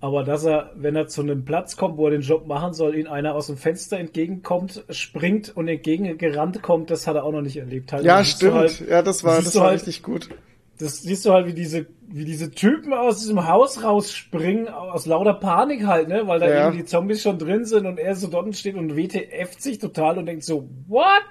Aber 0.01 0.23
dass 0.23 0.43
er, 0.45 0.71
wenn 0.75 0.95
er 0.95 1.07
zu 1.07 1.21
einem 1.21 1.45
Platz 1.45 1.77
kommt, 1.77 1.97
wo 1.97 2.05
er 2.05 2.11
den 2.11 2.21
Job 2.21 2.47
machen 2.47 2.73
soll, 2.73 2.95
ihn 2.95 3.05
einer 3.07 3.35
aus 3.35 3.47
dem 3.47 3.55
Fenster 3.57 3.99
entgegenkommt, 3.99 4.83
springt 4.89 5.55
und 5.55 5.67
entgegengerannt 5.67 6.63
kommt, 6.63 6.89
das 6.89 7.05
hat 7.05 7.15
er 7.15 7.23
auch 7.23 7.31
noch 7.31 7.41
nicht 7.43 7.57
erlebt. 7.57 7.93
Halt, 7.93 8.03
Ja, 8.03 8.23
stimmt. 8.23 8.53
Halt, 8.55 8.79
ja, 8.89 9.03
das 9.03 9.23
war, 9.23 9.39
das 9.41 9.55
war 9.55 9.65
halt- 9.67 9.75
richtig 9.75 10.01
gut. 10.01 10.29
das 10.79 11.03
siehst 11.03 11.23
du 11.27 11.31
halt, 11.33 11.45
wie 11.45 11.53
diese, 11.53 11.85
wie 12.07 12.25
diese 12.25 12.49
Typen 12.49 12.91
aus 12.93 13.19
diesem 13.19 13.47
Haus 13.47 13.83
rausspringen, 13.83 14.67
aus 14.67 15.05
lauter 15.05 15.35
Panik 15.35 15.85
halt, 15.85 16.07
ne, 16.07 16.23
weil 16.25 16.39
da 16.39 16.49
Ja. 16.49 16.67
eben 16.69 16.77
die 16.77 16.85
Zombies 16.85 17.21
schon 17.21 17.37
drin 17.37 17.65
sind 17.65 17.85
und 17.85 17.99
er 17.99 18.15
so 18.15 18.27
dort 18.27 18.55
steht 18.55 18.73
und 18.75 18.97
WTF 18.97 19.59
sich 19.59 19.77
total 19.77 20.17
und 20.17 20.25
denkt 20.25 20.43
so, 20.43 20.67
what? 20.87 21.21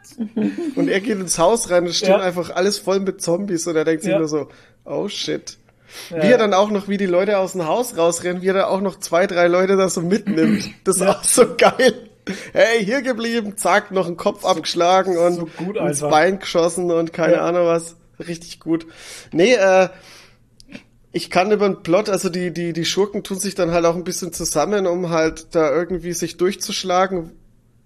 Und 0.76 0.88
er 0.88 1.00
geht 1.00 1.18
ins 1.18 1.36
Haus 1.40 1.68
rein 1.70 1.86
und 1.86 1.92
steht 1.94 2.10
Ja. 2.10 2.20
einfach 2.20 2.54
alles 2.54 2.78
voll 2.78 3.00
mit 3.00 3.20
Zombies 3.20 3.66
und 3.66 3.74
er 3.74 3.84
denkt 3.84 4.04
sich 4.04 4.12
Ja. 4.12 4.18
nur 4.20 4.28
so, 4.28 4.46
oh 4.84 5.08
shit. 5.08 5.58
Ja. 6.10 6.22
Wie 6.22 6.26
er 6.32 6.38
dann 6.38 6.54
auch 6.54 6.70
noch, 6.70 6.88
wie 6.88 6.96
die 6.96 7.06
Leute 7.06 7.38
aus 7.38 7.52
dem 7.52 7.66
Haus 7.66 7.96
rausrennen, 7.96 8.42
wie 8.42 8.48
er 8.48 8.54
da 8.54 8.66
auch 8.66 8.80
noch 8.80 8.98
zwei, 8.98 9.26
drei 9.26 9.46
Leute 9.48 9.76
da 9.76 9.88
so 9.88 10.00
mitnimmt. 10.00 10.64
Das 10.84 10.96
ist 10.96 11.02
Ja. 11.02 11.10
auch 11.16 11.24
so 11.24 11.44
geil. 11.56 11.94
Hey, 12.52 12.84
hier 12.84 13.02
geblieben, 13.02 13.56
zack, 13.56 13.90
noch 13.90 14.06
einen 14.06 14.16
Kopf 14.16 14.44
abgeschlagen 14.44 15.16
und 15.18 15.34
so 15.34 15.46
gut 15.56 15.76
ins. 15.76 16.00
Bein 16.00 16.38
geschossen 16.38 16.90
und 16.90 17.12
keine 17.12 17.34
Ja. 17.34 17.40
Ahnung 17.46 17.66
was. 17.66 17.96
Richtig 18.20 18.60
gut. 18.60 18.86
Nee, 19.32 19.54
äh, 19.54 19.88
ich 21.12 21.30
kann 21.30 21.50
über 21.50 21.68
den 21.68 21.82
Plot, 21.82 22.08
also 22.08 22.28
die, 22.28 22.52
die, 22.52 22.72
die 22.72 22.84
Schurken 22.84 23.24
tun 23.24 23.38
sich 23.38 23.54
dann 23.56 23.72
halt 23.72 23.84
auch 23.84 23.96
ein 23.96 24.04
bisschen 24.04 24.32
zusammen, 24.32 24.86
um 24.86 25.10
halt 25.10 25.54
da 25.56 25.72
irgendwie 25.72 26.12
sich 26.12 26.36
durchzuschlagen. 26.36 27.32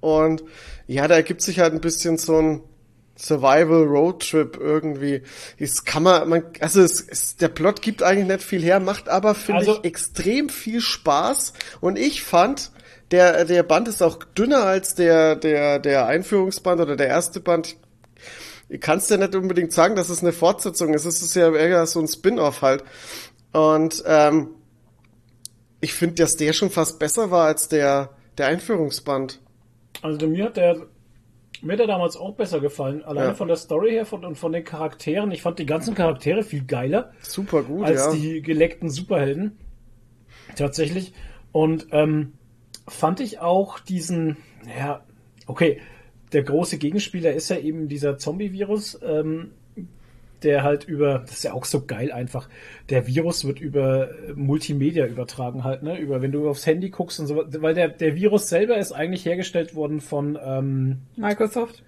Und 0.01 0.43
ja, 0.87 1.09
da 1.09 1.15
ergibt 1.15 1.41
sich 1.41 1.61
halt 1.61 1.73
ein 1.73 1.81
bisschen 1.81 2.19
so 2.19 2.37
ein 2.37 2.61
Survival 3.17 3.85
Road 3.85 4.29
Trip 4.29 4.57
irgendwie. 4.61 5.23
Das 5.59 5.85
kann 5.85 6.03
man, 6.03 6.29
man 6.29 6.43
also 6.61 6.81
es, 6.83 7.01
es, 7.01 7.37
der 7.37 7.49
Plot 7.49 7.81
gibt 7.81 8.03
eigentlich 8.03 8.27
nicht 8.27 8.43
viel 8.43 8.63
her, 8.63 8.81
macht 8.81 9.09
aber, 9.09 9.35
finde 9.35 9.61
Also- 9.61 9.79
ich, 9.79 9.85
extrem 9.85 10.49
viel 10.49 10.81
Spaß. 10.81 11.53
Und 11.81 11.99
ich 11.99 12.23
fand, 12.23 12.73
der, 13.11 13.45
der 13.45 13.63
Band 13.63 13.87
ist 13.89 14.03
auch 14.03 14.19
dünner 14.25 14.65
als 14.65 14.95
der, 14.95 15.37
der, 15.37 15.79
der 15.79 16.07
Einführungsband 16.07 16.81
oder 16.81 16.97
der 16.97 17.07
erste 17.09 17.41
Band. 17.41 17.77
Du 18.69 18.79
kannst 18.79 19.11
ja 19.11 19.17
nicht 19.19 19.35
unbedingt 19.35 19.73
sagen, 19.73 19.95
dass 19.95 20.09
es 20.09 20.21
eine 20.23 20.33
Fortsetzung 20.33 20.95
ist. 20.95 21.05
Es 21.05 21.23
ist 21.23 21.37
ja 21.37 21.53
eher 21.55 21.87
so 21.87 22.01
ein 22.01 22.09
Spin-off 22.09 22.63
halt. 22.63 22.83
Und 23.53 24.03
ähm, 24.07 24.49
ich 25.81 25.93
finde, 25.93 26.17
dass 26.17 26.37
der 26.37 26.53
schon 26.55 26.71
fast 26.71 26.99
besser 26.99 27.31
war 27.31 27.47
als 27.47 27.69
der, 27.69 28.11
der 28.39 28.47
Einführungsband. 28.47 29.39
Also 30.03 30.27
mir 30.27 30.47
hat 30.47 30.57
der, 30.57 30.87
mir 31.63 31.73
hat 31.73 31.81
der 31.81 31.87
damals 31.87 32.17
auch 32.17 32.35
besser 32.35 32.61
gefallen. 32.61 33.05
Alleine 33.05 33.29
Ja. 33.29 33.35
von 33.35 33.49
der 33.49 33.57
Story 33.57 33.91
her 33.91 34.07
von, 34.07 34.25
und 34.25 34.37
von 34.37 34.53
den 34.53 34.65
Charakteren. 34.65 35.31
Ich 35.31 35.43
fand 35.43 35.59
die 35.59 35.67
ganzen 35.67 35.95
Charaktere 35.95 36.43
viel 36.43 36.65
geiler. 36.65 37.13
Super 37.21 37.63
gut, 37.63 37.85
als 37.85 38.07
ja. 38.07 38.13
die 38.13 38.43
geleckten 38.43 38.91
Superhelden. 38.91 39.59
Tatsächlich. 40.57 41.13
Und 41.53 41.89
ähm, 41.93 42.35
fand 42.89 43.21
ich 43.21 43.39
auch 43.41 43.79
diesen, 43.79 44.37
ja, 44.79 45.05
okay, 45.47 45.81
der 46.33 46.43
große 46.43 46.79
Gegenspieler 46.79 47.33
ist 47.33 47.49
ja 47.49 47.59
eben 47.59 47.89
dieser 47.89 48.19
Zombie-Virus, 48.19 49.01
ähm, 49.05 49.53
der 50.45 50.63
halt 50.63 50.85
über, 50.85 51.21
das 51.21 51.33
ist 51.33 51.45
ja 51.45 51.53
auch 51.53 51.65
so 51.65 51.85
geil 51.87 52.13
einfach, 52.13 52.49
der 52.91 53.07
Virus 53.07 53.45
wird 53.45 53.61
über 53.61 54.11
äh, 54.11 54.33
Multimedia 54.35 55.07
übertragen 55.07 55.65
halt, 55.65 55.83
ne, 55.83 55.99
über, 55.99 56.23
wenn 56.23 56.33
du 56.33 56.49
aufs 56.49 56.67
Handy 56.67 56.91
guckst 56.91 57.19
und 57.21 57.27
so, 57.27 57.45
weil 57.47 57.75
der, 57.75 57.89
der 57.89 58.15
Virus 58.15 58.49
selber 58.49 58.77
ist 58.77 58.93
eigentlich 58.93 59.25
hergestellt 59.25 59.75
worden 59.75 60.01
von, 60.01 60.39
ähm, 60.45 60.99
Microsoft. 61.17 61.83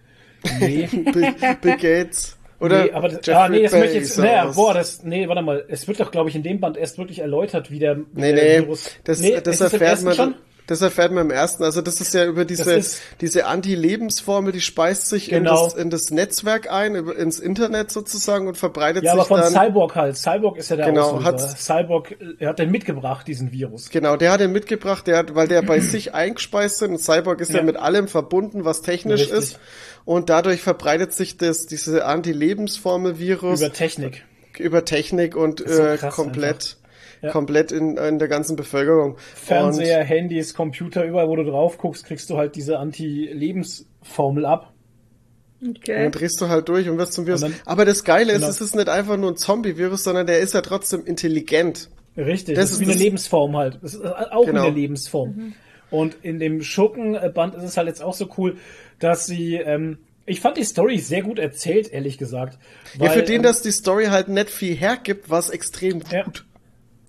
nee, 0.61 0.87
Bill, 1.13 1.35
Bill 1.61 1.77
Gates. 1.77 2.37
Oder 2.59 2.85
nee, 2.85 2.91
aber 2.93 3.09
das, 3.09 3.27
Jeffrey 3.27 3.35
ah, 3.35 3.49
nee, 3.49 3.63
das 3.65 3.73
möchte 3.73 3.87
ich 3.89 3.95
jetzt, 3.95 4.17
Bezos. 4.17 4.25
naja, 4.25 4.45
boah, 4.47 4.73
das, 4.73 5.03
nee, 5.05 5.29
warte 5.29 5.43
mal, 5.43 5.65
es 5.69 5.87
wird 5.87 6.01
doch, 6.01 6.11
glaube 6.11 6.31
ich, 6.31 6.37
in 6.37 6.43
dem 6.43 6.59
Band 6.59 6.79
erst 6.79 6.97
wirklich 6.97 7.19
erläutert, 7.19 7.71
wie 7.71 7.79
der, 7.79 7.99
wie 7.99 8.05
Nee, 8.15 8.33
der 8.33 8.45
nee, 8.45 8.67
Virus, 8.67 8.91
das, 9.05 9.21
nee, 9.21 9.39
das 9.43 9.61
erfährt 9.61 10.03
man, 10.03 10.15
schon? 10.15 10.35
Das 10.67 10.83
erfährt 10.83 11.13
man 11.13 11.27
im 11.27 11.31
ersten. 11.31 11.63
Also 11.63 11.81
das 11.81 12.01
ist 12.01 12.13
ja 12.15 12.25
über 12.25 12.45
diese, 12.45 12.73
ist- 12.75 13.01
diese 13.21 13.47
Anti-Lebensformel, 13.47 14.53
die 14.53 14.61
speist 14.61 15.09
sich 15.09 15.29
Genau. 15.31 15.63
in, 15.63 15.65
das, 15.65 15.75
in 15.75 15.91
das 15.91 16.11
Netzwerk 16.11 16.71
ein, 16.73 16.95
ins 16.95 17.39
Internet 17.39 17.91
sozusagen 17.93 18.49
und 18.49 18.57
verbreitet 18.57 19.05
Ja, 19.05 19.13
aber 19.13 19.23
sich 19.23 19.29
von 19.29 19.41
dann. 19.41 19.53
Cyborg 19.53 19.95
halt. 19.95 20.17
Cyborg 20.17 20.57
ist 20.59 20.71
ja 20.71 20.77
der 20.77 20.87
Genau, 20.87 21.23
hat's- 21.23 21.65
Cyborg, 21.65 22.13
äh, 22.13 22.17
er 22.41 22.49
hat 22.49 22.59
den 22.59 22.71
mitgebracht, 22.71 23.29
diesen 23.29 23.53
Virus. 23.53 23.91
Genau, 23.91 24.17
der 24.17 24.33
hat 24.33 24.41
den 24.41 24.53
mitgebracht, 24.53 25.07
der 25.07 25.19
hat, 25.19 25.35
weil 25.35 25.49
der 25.49 25.63
bei 25.63 25.79
sich 25.81 26.15
eingespeist 26.15 26.83
ist 26.83 26.89
und 26.89 26.99
Cyborg 26.99 27.41
ist 27.41 27.51
ja. 27.53 27.59
Ja. 27.59 27.63
mit 27.63 27.77
allem 27.77 28.09
verbunden, 28.09 28.65
was 28.65 28.83
technisch 28.83 29.21
Richtig. 29.23 29.39
ist. 29.39 29.61
Und 30.05 30.31
dadurch 30.31 30.63
verbreitet 30.63 31.13
sich 31.13 31.37
das, 31.37 31.67
diese 31.67 32.05
Anti-Lebensformel-Virus 32.07 33.61
Über 33.61 33.73
Technik. 33.73 34.25
über 34.59 34.85
Technik 34.85 35.37
und 35.37 35.61
so 35.67 35.83
äh, 35.83 35.99
komplett, 36.11 36.77
Ja. 37.23 37.31
komplett 37.31 37.73
in, 37.73 37.97
in 37.97 38.19
der 38.19 38.29
ganzen 38.29 38.57
Bevölkerung. 38.57 39.17
Fernseher, 39.35 40.05
Handys, 40.05 40.53
Computer, 40.55 41.05
überall, 41.05 41.29
wo 41.29 41.37
du 41.37 41.45
drauf 41.45 41.79
guckst, 41.79 42.05
kriegst 42.05 42.29
du 42.31 42.37
halt 42.37 42.57
diese 42.57 42.79
Anti-Lebensformel 42.79 44.45
ab. 44.47 44.73
Und 45.63 45.79
Okay. 45.79 46.03
dann 46.03 46.13
drehst 46.13 46.41
du 46.41 46.49
halt 46.49 46.69
durch 46.69 46.89
und 46.89 46.99
wirst 46.99 47.15
zum 47.15 47.27
Virus. 47.27 47.43
Und 47.43 47.53
dann- 47.53 47.61
Aber 47.65 47.85
das 47.85 48.05
Geile 48.05 48.33
ist, 48.33 48.39
Genau. 48.41 48.51
es 48.51 48.61
ist 48.61 48.77
nicht 48.77 48.89
einfach 48.89 49.17
nur 49.17 49.31
ein 49.33 49.37
Zombie-Virus, 49.37 50.05
sondern 50.05 50.27
der 50.27 50.41
ist 50.41 50.53
ja 50.55 50.61
trotzdem 50.61 51.05
intelligent. 51.07 51.89
Richtig, 52.17 52.55
Das 52.55 52.65
das, 52.65 52.71
ist 52.71 52.73
ist 52.77 52.81
wie 52.81 52.85
eine 52.85 52.93
das- 52.95 53.03
Lebensform 53.03 53.57
halt. 53.57 53.79
Das 53.83 53.95
ist 53.95 54.05
auch 54.05 54.45
Genau. 54.47 54.67
eine 54.67 54.75
Lebensform. 54.75 55.55
Und 55.91 56.17
in 56.23 56.39
dem 56.39 56.63
Schurkenband 56.63 57.55
ist 57.55 57.63
es 57.63 57.77
halt 57.77 57.89
jetzt 57.89 58.03
auch 58.03 58.15
so 58.15 58.29
cool, 58.37 58.57
dass 58.99 59.27
sie, 59.27 59.55
ähm, 59.55 59.99
ich 60.27 60.41
fand 60.41 60.57
die 60.57 60.65
Story 60.65 60.99
sehr 60.99 61.23
gut 61.23 61.39
erzählt, 61.39 61.93
ehrlich 61.93 62.19
gesagt. 62.19 62.59
ja, 62.99 63.11
für 63.11 63.21
Weil, 63.21 63.25
den, 63.27 63.37
ähm, 63.37 63.43
dass 63.43 63.63
die 63.63 63.71
Story 63.71 64.07
halt 64.07 64.29
nicht 64.29 64.51
viel 64.51 64.75
hergibt, 64.75 65.31
war 65.31 65.39
es 65.39 65.49
extrem 65.51 66.01
gut. 66.01 66.13
Ja. 66.13 66.25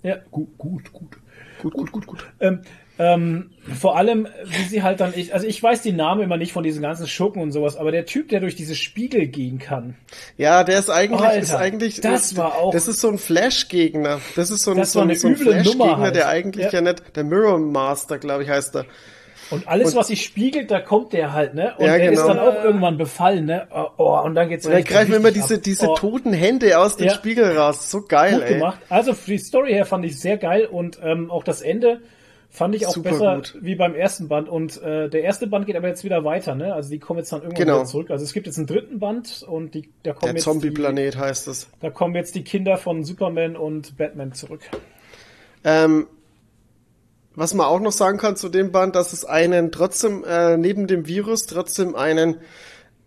Ja, 0.08 0.18
gut, 0.32 0.58
gut, 0.58 0.94
gut. 0.94 1.18
Gut, 1.62 1.74
gut, 1.74 1.92
gut, 1.92 2.08
gut. 2.08 2.28
Ähm, 2.40 2.62
ähm, 3.00 3.52
vor 3.80 3.98
allem, 3.98 4.28
wie 4.46 4.64
sie 4.64 4.82
halt 4.84 5.00
dann, 5.02 5.12
ich, 5.16 5.34
also 5.34 5.46
ich 5.46 5.62
weiß 5.62 5.82
die 5.82 5.92
Namen 5.92 6.22
immer 6.22 6.38
nicht 6.38 6.54
von 6.54 6.64
diesen 6.64 6.82
ganzen 6.82 7.08
Schurken 7.08 7.42
und 7.42 7.52
sowas, 7.52 7.76
aber 7.76 7.92
der 7.92 8.06
Typ, 8.06 8.30
der 8.30 8.40
durch 8.40 8.56
diese 8.56 8.76
Spiegel 8.76 9.28
gehen 9.28 9.60
kann, 9.60 9.96
Ja, 10.38 10.64
der 10.64 10.80
ist 10.80 10.90
eigentlich, 10.90 11.22
Alter, 11.22 11.40
ist 11.40 11.54
eigentlich, 11.54 12.00
das 12.02 12.38
war 12.38 12.56
auch- 12.56 12.72
das 12.72 12.88
ist 12.88 13.02
so 13.02 13.10
ein 13.10 13.18
Flash-Gegner. 13.18 14.22
Das 14.36 14.50
ist 14.50 14.64
so 14.64 14.72
ein, 14.72 14.84
so 14.86 15.00
ein, 15.00 15.10
eine 15.10 15.16
so 15.20 15.28
ein 15.28 15.36
Flash-Gegner, 15.36 15.98
halt. 15.98 16.16
der 16.16 16.30
eigentlich 16.30 16.68
ja. 16.72 16.80
Ja. 16.80 16.82
nicht, 16.82 17.16
der 17.16 17.24
Mirror 17.24 17.60
Master, 17.60 18.18
glaube 18.18 18.44
ich, 18.44 18.50
heißt 18.50 18.76
er. 18.78 18.86
Und 19.52 19.68
alles, 19.68 19.94
Und- 19.94 20.00
was 20.00 20.08
sich 20.08 20.24
spiegelt, 20.24 20.70
da 20.72 20.80
kommt 20.80 21.14
der 21.14 21.34
halt, 21.34 21.54
ne? 21.54 21.74
Und 21.78 21.86
Ja, 21.86 21.98
der 21.98 22.12
ist 22.12 22.22
genau. 22.22 22.34
dann 22.34 22.40
auch 22.40 22.64
irgendwann 22.64 22.98
befallen, 22.98 23.46
ne? 23.46 23.68
Oh, 23.74 23.86
Oh, 23.98 24.22
und 24.24 24.36
dann 24.36 24.50
geht's 24.50 24.66
Und 24.66 24.74
dann 24.74 24.84
greifen 24.84 25.14
immer 25.14 25.32
diese, 25.32 25.56
ab. 25.56 25.64
diese 25.64 25.90
oh, 25.90 25.96
toten 25.96 26.34
Hände 26.34 26.78
aus 26.80 26.98
dem 26.98 27.08
Ja. 27.08 27.14
Spiegel 27.14 27.58
raus. 27.58 27.90
So 27.90 28.02
geil, 28.02 28.34
gut 28.34 28.44
ey. 28.44 28.54
gemacht. 28.56 28.80
Also 28.90 29.14
für 29.14 29.32
die 29.32 29.38
Story 29.38 29.72
her 29.74 29.86
fand 29.86 30.06
ich 30.06 30.20
sehr 30.20 30.38
geil 30.38 30.66
und 30.66 31.00
ähm, 31.04 31.32
auch 31.32 31.44
das 31.44 31.62
Ende 31.62 32.02
fand 32.50 32.76
ich 32.76 32.88
auch 32.88 32.94
Super 32.94 33.10
besser 33.12 33.36
gut. 33.36 33.58
wie 33.62 33.76
beim 33.76 33.94
ersten 33.94 34.28
Band. 34.30 34.50
Und 34.50 34.82
äh, 34.82 35.10
der 35.10 35.22
erste 35.24 35.48
Band 35.48 35.66
geht 35.66 35.76
aber 35.76 35.88
jetzt 35.90 36.04
wieder 36.04 36.24
weiter, 36.24 36.56
ne? 36.56 36.74
Also 36.74 36.90
die 36.90 36.98
kommen 37.00 37.20
jetzt 37.20 37.32
dann 37.32 37.42
irgendwann 37.42 37.66
Genau. 37.66 37.76
wieder 37.80 37.86
zurück. 37.86 38.10
Also 38.10 38.24
es 38.24 38.34
gibt 38.34 38.48
jetzt 38.48 38.58
einen 38.58 38.68
dritten 38.68 39.00
Band 39.00 39.46
und 39.48 39.74
die, 39.76 39.90
da 40.04 40.14
kommen 40.14 40.28
Der 40.28 40.34
jetzt 40.36 40.44
Zombie-Planet 40.44 41.18
heißt 41.18 41.48
es. 41.50 41.70
da 41.82 41.90
kommen 41.90 42.16
jetzt 42.16 42.36
die 42.36 42.44
Kinder 42.44 42.78
von 42.78 43.04
Superman 43.04 43.56
und 43.56 43.98
Batman 43.98 44.34
zurück. 44.34 44.62
Ähm, 45.64 46.08
was 47.38 47.54
man 47.54 47.68
auch 47.68 47.80
noch 47.80 47.92
sagen 47.92 48.18
kann 48.18 48.36
zu 48.36 48.50
dem 48.50 48.72
Band, 48.72 48.96
dass 48.96 49.14
es 49.14 49.24
einen 49.24 49.72
trotzdem 49.72 50.26
äh, 50.28 50.58
neben 50.58 50.88
dem 50.88 51.06
Virus 51.06 51.46
trotzdem 51.46 51.96
einen 51.96 52.38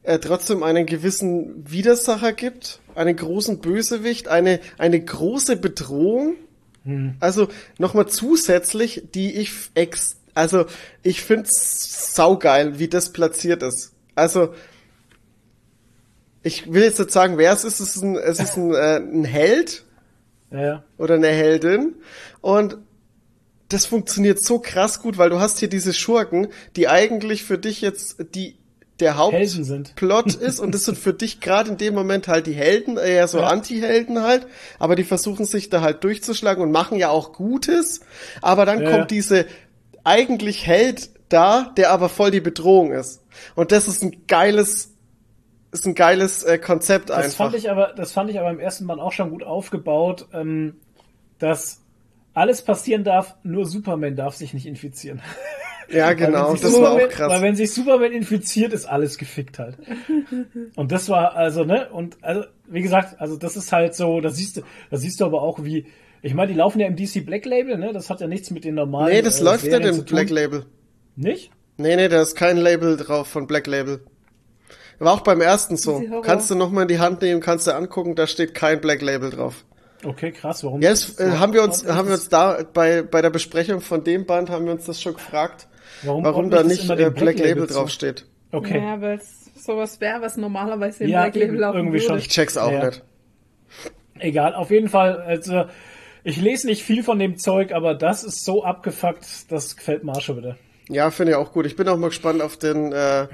äh, 0.05 0.20
trotzdem 0.20 0.62
einen 0.62 0.86
gewissen 0.86 1.68
Widersacher 1.68 2.33
gibt, 2.33 2.78
einen 2.94 3.17
großen 3.17 3.59
Bösewicht, 3.59 4.28
eine 4.28 4.60
eine 4.78 5.00
große 5.00 5.57
Bedrohung. 5.57 6.36
Also 7.20 7.49
nochmal 7.76 8.07
zusätzlich, 8.07 9.02
die 9.15 9.34
ich 9.36 9.52
ex 9.75 10.17
also 10.33 10.65
ich 11.02 11.23
find's 11.23 12.15
saugeil, 12.15 12.78
wie 12.78 12.89
das 12.89 13.12
platziert 13.12 13.62
ist. 13.62 13.92
Also 14.15 14.55
ich 16.42 16.73
will 16.73 16.84
jetzt 16.84 16.99
nicht 17.00 17.10
sagen, 17.10 17.36
wer 17.36 17.52
es 17.52 17.65
ist. 17.65 17.81
Es 17.81 17.97
ist 17.97 18.02
ein, 18.02 18.17
es 18.17 18.39
ist 18.39 18.57
ein, 18.57 18.73
äh, 18.73 18.97
ein 18.97 19.25
Held, 19.25 19.84
Ja, 20.50 20.62
ja. 20.62 20.84
oder 20.99 21.15
eine 21.17 21.28
Heldin. 21.28 21.97
Und 22.41 22.78
das 23.71 23.87
funktioniert 23.87 24.43
so 24.43 24.59
krass 24.59 25.01
gut, 25.01 25.17
weil 25.19 25.31
du 25.31 25.41
hast 25.41 25.59
hier 25.59 25.69
diese 25.69 25.95
Schurken, 25.95 26.49
die 26.77 26.89
eigentlich 26.89 27.45
für 27.45 27.59
dich 27.59 27.81
jetzt 27.81 28.17
die 28.35 28.57
der. 29.01 29.17
Hauptplot 29.17 30.35
ist 30.35 30.61
und 30.61 30.75
das 30.75 30.85
sind 30.85 30.99
für 30.99 31.15
dich 31.15 31.41
gerade 31.41 31.71
in 31.71 31.79
dem 31.79 31.95
Moment 31.95 32.29
halt 32.29 32.47
die 32.47 32.53
Helden, 32.53 32.99
eher 32.99 33.29
so 33.29 33.39
Ja. 33.39 33.47
Anti-Helden 33.47 34.23
halt, 34.23 34.47
aber 34.79 34.95
die 34.95 35.05
versuchen 35.05 35.47
sich 35.47 35.71
da 35.71 35.81
halt 35.81 36.05
durchzuschlagen 36.05 36.63
und 36.63 36.71
machen 36.71 36.99
ja 36.99 37.09
auch 37.09 37.33
Gutes, 37.33 38.01
aber 38.43 38.67
dann 38.67 38.83
Ja, 38.83 38.91
kommt 38.91 39.11
diese 39.11 39.47
eigentlich 40.05 40.67
Held 40.67 41.11
da, 41.31 41.73
der 41.79 41.91
aber 41.93 42.11
voll 42.11 42.31
die 42.31 42.41
Bedrohung 42.43 42.93
ist. 42.93 43.23
Und 43.55 43.73
das 43.73 43.89
ist 43.89 44.03
ein 44.03 44.27
geiles 44.27 44.91
ist 45.73 45.87
ein 45.87 45.95
geiles 45.95 46.43
äh, 46.43 46.59
Konzept 46.59 47.11
Das 47.15 47.17
einfach. 47.27 47.37
fand 47.37 47.55
ich 47.55 47.71
aber, 47.71 47.93
das 47.95 48.13
fand 48.13 48.29
ich 48.31 48.39
aber 48.41 48.51
im 48.51 48.59
ersten 48.61 48.87
Band 48.87 49.01
auch 49.01 49.13
schon 49.13 49.31
gut 49.31 49.45
aufgebaut, 49.45 50.29
ähm, 50.33 50.81
dass 51.39 51.81
alles 52.34 52.62
passieren 52.62 53.05
darf, 53.05 53.36
nur 53.42 53.67
Superman 53.67 54.17
darf 54.17 54.34
sich 54.34 54.55
nicht 54.55 54.67
infizieren. 54.67 55.20
Ja, 55.92 56.12
genau, 56.12 56.44
Weil 56.44 56.47
wenn 56.50 56.52
sich 56.52 56.60
das 56.62 56.73
war 56.75 56.78
auch 56.78 56.84
Superman- 56.92 57.09
krass. 57.10 57.33
Weil 57.33 57.42
wenn 57.42 57.57
sich 57.57 57.75
Superman 57.75 58.12
infiziert, 58.12 58.73
ist 58.73 58.86
alles 58.86 59.18
gefickt 59.18 59.59
halt. 59.59 59.76
Und 60.76 60.92
das 60.92 61.09
war 61.09 61.34
also, 61.34 61.65
ne, 61.65 61.89
und 61.91 62.17
also, 62.23 62.44
wie 62.68 62.83
gesagt, 62.83 63.20
also 63.20 63.36
das 63.36 63.57
ist 63.57 63.73
halt 63.73 63.97
so, 63.97 64.20
da 64.20 64.31
siehst 64.31 64.59
du, 64.59 64.60
da 64.92 64.97
siehst 64.99 65.20
du 65.20 65.25
aber 65.25 65.42
auch 65.42 65.65
wie, 65.65 65.86
ich 66.23 66.33
meine, 66.33 66.52
die 66.52 66.57
laufen 66.59 66.78
ja 66.78 66.86
im 66.86 66.94
DC 66.94 67.26
Black 67.26 67.44
Label, 67.44 67.76
ne, 67.76 67.92
das 67.92 68.09
hat 68.09 68.20
ja 68.20 68.28
nichts 68.28 68.52
mit 68.52 68.65
den 68.65 68.76
normalen 68.76 69.12
Nee, 69.12 69.23
das 69.23 69.41
äh, 69.41 69.44
läuft 69.44 69.65
nicht 69.65 69.73
Serien 69.73 69.89
im 69.89 69.94
zu 69.97 70.05
tun. 70.05 70.15
Black 70.15 70.31
Label. 70.31 70.67
Nicht? 71.17 71.50
Nee, 71.76 71.97
nee, 71.97 72.07
da 72.09 72.23
ist 72.23 72.36
kein 72.36 72.57
Label 72.59 72.97
drauf 72.97 73.26
von 73.26 73.49
Black 73.49 73.67
Label. 73.67 74.00
War 75.00 75.15
auch 75.15 75.23
beim 75.23 75.41
ersten 75.41 75.76
so. 75.76 76.05
Kannst 76.23 76.49
du 76.52 76.55
noch 76.55 76.70
mal 76.70 76.83
in 76.83 76.89
die 76.89 77.00
Hand 77.00 77.20
nehmen, 77.23 77.41
kannst 77.41 77.67
du 77.67 77.75
angucken, 77.75 78.15
da 78.15 78.28
steht 78.28 78.55
kein 78.55 78.81
Black 78.81 79.02
Label 79.02 79.31
drauf. 79.31 79.65
Okay, 80.05 80.33
krass, 80.33 80.65
warum? 80.65 80.81
Ja, 80.81 80.91
das, 80.91 81.19
äh, 81.20 81.31
haben 81.33 81.53
wir 81.53 81.62
uns, 81.62 81.87
haben 81.87 82.09
wir 82.09 82.15
uns 82.15 82.29
da 82.29 82.62
bei, 82.73 83.03
bei 83.03 83.20
der 83.23 83.31
Besprechung 83.31 83.81
von 83.81 84.03
dem 84.03 84.25
Band 84.27 84.49
haben 84.51 84.65
wir 84.65 84.73
uns 84.73 84.87
das 84.87 85.01
schon 85.03 85.15
gefragt, 85.15 85.69
warum, 86.03 86.25
warum 86.25 86.51
da 86.51 86.62
nicht 86.62 86.89
äh, 86.89 87.11
Black 87.11 87.39
Label 87.39 87.67
zu? 87.69 87.75
draufsteht. 87.75 88.25
Okay. 88.53 88.79
Ja, 88.81 89.01
weil 89.01 89.19
es 89.19 89.51
sowas 89.65 90.01
wäre, 90.01 90.20
was 90.23 90.37
normalerweise 90.37 91.05
im 91.05 91.11
Ja, 91.11 91.23
Black 91.23 91.35
Label 91.37 91.59
laufen 91.59 91.77
irgendwie 91.79 91.99
würde. 91.99 92.07
schon. 92.07 92.19
Ich 92.19 92.29
check's 92.29 92.57
auch 92.57 92.73
Ja. 92.73 92.87
nicht. 92.87 93.03
Egal, 94.19 94.55
auf 94.55 94.70
jeden 94.70 94.89
Fall, 94.89 95.20
also 95.20 95.65
ich 96.25 96.37
lese 96.41 96.67
nicht 96.67 96.83
viel 96.83 97.03
von 97.03 97.19
dem 97.19 97.39
Zeug, 97.39 97.73
aber 97.73 97.95
das 97.95 98.25
ist 98.25 98.45
so 98.45 98.65
abgefuckt, 98.65 99.51
das 99.51 99.77
gefällt 99.77 100.05
mir 100.05 100.12
auch 100.12 100.20
schon 100.20 100.37
wieder. 100.39 100.57
Ja, 100.89 101.11
finde 101.11 101.33
ich 101.33 101.37
auch 101.39 101.53
gut. 101.53 101.67
Ich 101.67 101.77
bin 101.77 101.89
auch 101.89 101.97
mal 101.97 102.09
gespannt 102.09 102.43
auf 102.43 102.57
den, 102.57 102.93
äh, 102.93 103.29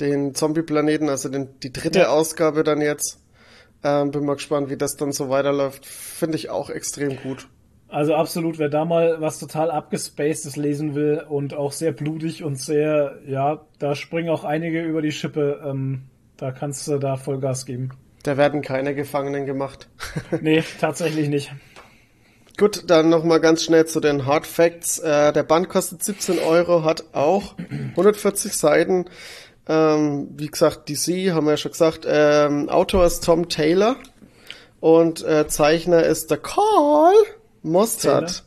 den 0.00 0.34
Zombie-Planeten, 0.34 1.08
also 1.08 1.28
den, 1.30 1.48
die 1.60 1.72
dritte 1.72 2.00
Ja. 2.00 2.08
Ausgabe 2.10 2.62
dann 2.62 2.80
jetzt. 2.80 3.19
Ähm, 3.82 4.10
bin 4.10 4.24
mal 4.24 4.34
gespannt, 4.34 4.70
wie 4.70 4.76
das 4.76 4.96
dann 4.96 5.12
so 5.12 5.30
weiterläuft. 5.30 5.86
Finde 5.86 6.36
ich 6.36 6.50
auch 6.50 6.70
extrem 6.70 7.16
gut. 7.16 7.48
Also 7.88 8.14
absolut, 8.14 8.58
wer 8.58 8.68
da 8.68 8.84
mal 8.84 9.20
was 9.20 9.40
total 9.40 9.70
abgespacedes 9.70 10.56
lesen 10.56 10.94
will 10.94 11.24
und 11.28 11.54
auch 11.54 11.72
sehr 11.72 11.90
blutig 11.92 12.44
und 12.44 12.56
sehr, 12.56 13.18
ja, 13.26 13.62
da 13.80 13.96
springen 13.96 14.28
auch 14.28 14.44
einige 14.44 14.82
über 14.84 15.02
die 15.02 15.10
Schippe, 15.10 15.60
ähm, 15.66 16.02
da 16.36 16.52
kannst 16.52 16.86
du 16.86 16.98
da 16.98 17.16
Vollgas 17.16 17.66
geben. 17.66 17.90
Da 18.22 18.36
werden 18.36 18.62
keine 18.62 18.94
Gefangenen 18.94 19.44
gemacht. 19.46 19.88
Nee, 20.40 20.62
tatsächlich 20.78 21.28
nicht. 21.28 21.52
Gut, 22.56 22.84
dann 22.88 23.08
noch 23.08 23.24
mal 23.24 23.40
ganz 23.40 23.64
schnell 23.64 23.86
zu 23.86 24.00
den 24.00 24.26
Hard 24.26 24.46
Facts. 24.46 24.98
Äh, 24.98 25.32
der 25.32 25.42
Band 25.42 25.68
kostet 25.68 26.04
17 26.04 26.38
Euro, 26.38 26.84
hat 26.84 27.04
auch 27.12 27.54
140 27.96 28.52
Seiten. 28.52 29.06
Ähm, 29.68 30.28
wie 30.36 30.48
gesagt, 30.48 30.88
DC, 30.88 31.32
haben 31.32 31.46
wir 31.46 31.52
ja 31.52 31.56
schon 31.56 31.72
gesagt. 31.72 32.06
Ähm, 32.08 32.68
Autor 32.68 33.06
ist 33.06 33.24
Tom 33.24 33.48
Taylor 33.48 33.96
und 34.80 35.24
äh, 35.24 35.46
Zeichner 35.48 36.02
ist 36.02 36.30
der 36.30 36.38
Carl 36.38 37.14
Mostert. 37.62 38.44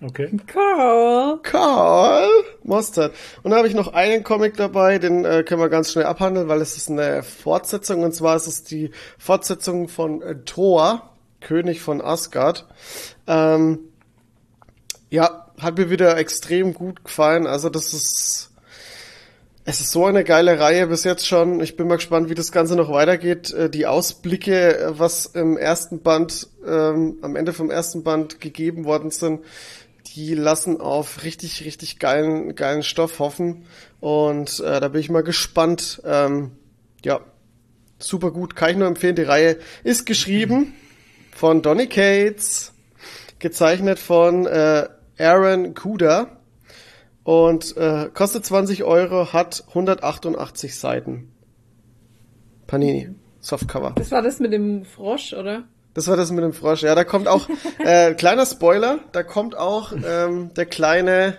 Okay. 0.00 0.30
Carl. 0.46 1.40
Carl 1.42 2.28
Mostert. 2.62 3.14
Und 3.42 3.50
da 3.50 3.56
habe 3.56 3.66
ich 3.66 3.74
noch 3.74 3.92
einen 3.92 4.22
Comic 4.22 4.56
dabei, 4.56 4.98
den 4.98 5.24
äh, 5.24 5.42
können 5.42 5.60
wir 5.60 5.68
ganz 5.68 5.90
schnell 5.90 6.04
abhandeln, 6.04 6.46
weil 6.46 6.60
es 6.60 6.76
ist 6.76 6.88
eine 6.88 7.22
Fortsetzung 7.24 8.02
und 8.04 8.14
zwar 8.14 8.36
ist 8.36 8.46
es 8.46 8.62
die 8.62 8.92
Fortsetzung 9.18 9.88
von 9.88 10.22
äh, 10.22 10.36
Thor, 10.44 11.16
König 11.40 11.80
von 11.80 12.00
Asgard. 12.00 12.66
Ähm, 13.26 13.80
ja, 15.10 15.46
hat 15.58 15.78
mir 15.78 15.90
wieder 15.90 16.16
extrem 16.16 16.74
gut 16.74 17.04
gefallen. 17.04 17.46
Also 17.46 17.68
das 17.68 17.92
ist, 17.92 18.47
es 19.68 19.82
ist 19.82 19.90
so 19.90 20.06
eine 20.06 20.24
geile 20.24 20.58
Reihe 20.58 20.86
bis 20.86 21.04
jetzt 21.04 21.26
schon. 21.26 21.60
Ich 21.60 21.76
bin 21.76 21.88
mal 21.88 21.96
gespannt, 21.96 22.30
wie 22.30 22.34
das 22.34 22.52
Ganze 22.52 22.74
noch 22.74 22.90
weitergeht. 22.90 23.52
Äh, 23.52 23.68
Die 23.68 23.84
Ausblicke, 23.84 24.94
was 24.96 25.26
im 25.26 25.58
ersten 25.58 26.00
Band, 26.00 26.48
ähm, 26.66 27.18
am 27.20 27.36
Ende 27.36 27.52
vom 27.52 27.70
ersten 27.70 28.02
Band 28.02 28.40
gegeben 28.40 28.86
worden 28.86 29.10
sind, 29.10 29.42
die 30.06 30.32
lassen 30.32 30.80
auf 30.80 31.22
richtig, 31.22 31.66
richtig 31.66 31.98
geilen, 31.98 32.54
geilen 32.54 32.82
Stoff 32.82 33.18
hoffen. 33.18 33.66
Und 34.00 34.58
äh, 34.60 34.80
da 34.80 34.88
bin 34.88 35.02
ich 35.02 35.10
mal 35.10 35.22
gespannt. 35.22 36.00
Ähm, 36.02 36.52
ja, 37.04 37.20
super 37.98 38.30
gut, 38.30 38.56
kann 38.56 38.70
ich 38.70 38.76
nur 38.78 38.88
empfehlen. 38.88 39.16
Die 39.16 39.22
Reihe 39.22 39.58
ist 39.84 40.06
geschrieben 40.06 40.72
von 41.36 41.60
Donny 41.60 41.88
Cates, 41.88 42.72
gezeichnet 43.38 43.98
von 43.98 44.46
äh, 44.46 44.88
Aaron 45.18 45.74
Kuda 45.74 46.37
und 47.28 47.76
äh, 47.76 48.08
kostet 48.14 48.46
20 48.46 48.84
Euro, 48.84 49.34
hat 49.34 49.62
188 49.68 50.74
Seiten. 50.74 51.30
Panini, 52.66 53.10
Softcover. 53.38 53.92
Das 53.96 54.10
war 54.10 54.22
das 54.22 54.40
mit 54.40 54.54
dem 54.54 54.86
Frosch, 54.86 55.34
oder? 55.34 55.64
Das 55.92 56.08
war 56.08 56.16
das 56.16 56.30
mit 56.30 56.42
dem 56.42 56.54
Frosch. 56.54 56.80
Ja, 56.80 56.94
da 56.94 57.04
kommt 57.04 57.28
auch, 57.28 57.46
äh, 57.84 58.14
kleiner 58.14 58.46
Spoiler, 58.46 59.00
da 59.12 59.22
kommt 59.24 59.58
auch 59.58 59.92
ähm, 59.92 60.54
der 60.54 60.64
kleine, 60.64 61.36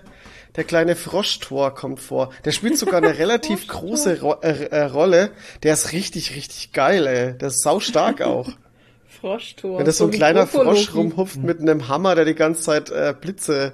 der 0.56 0.64
kleine 0.64 0.95
Froschtor 0.95 1.74
kommt 1.74 2.00
vor. 2.00 2.30
Der 2.45 2.51
spielt 2.51 2.77
sogar 2.77 2.98
eine 2.98 3.18
relativ 3.18 3.68
große 3.68 4.22
Ro 4.22 4.35
äh, 4.43 4.66
äh, 4.66 4.84
Rolle. 4.84 5.32
Der 5.64 5.74
ist 5.74 5.92
richtig, 5.92 6.35
richtig 6.35 6.72
geil, 6.72 7.08
ey. 7.08 7.35
Der 7.35 7.48
ist 7.48 7.64
sau 7.64 7.80
stark 7.80 8.22
auch. 8.22 8.48
Froschtor. 9.19 9.80
Wenn 9.80 9.85
das 9.85 9.98
so 9.98 10.06
ein 10.06 10.11
kleiner. 10.11 10.45
Frosch 10.45 10.93
rumhupft 10.93 11.38
mit 11.38 11.59
einem 11.59 11.88
Hammer, 11.88 12.14
der 12.14 12.26
die 12.26 12.35
ganze 12.35 12.61
Zeit 12.61 12.92
äh, 12.92 13.16
Blitze 13.19 13.74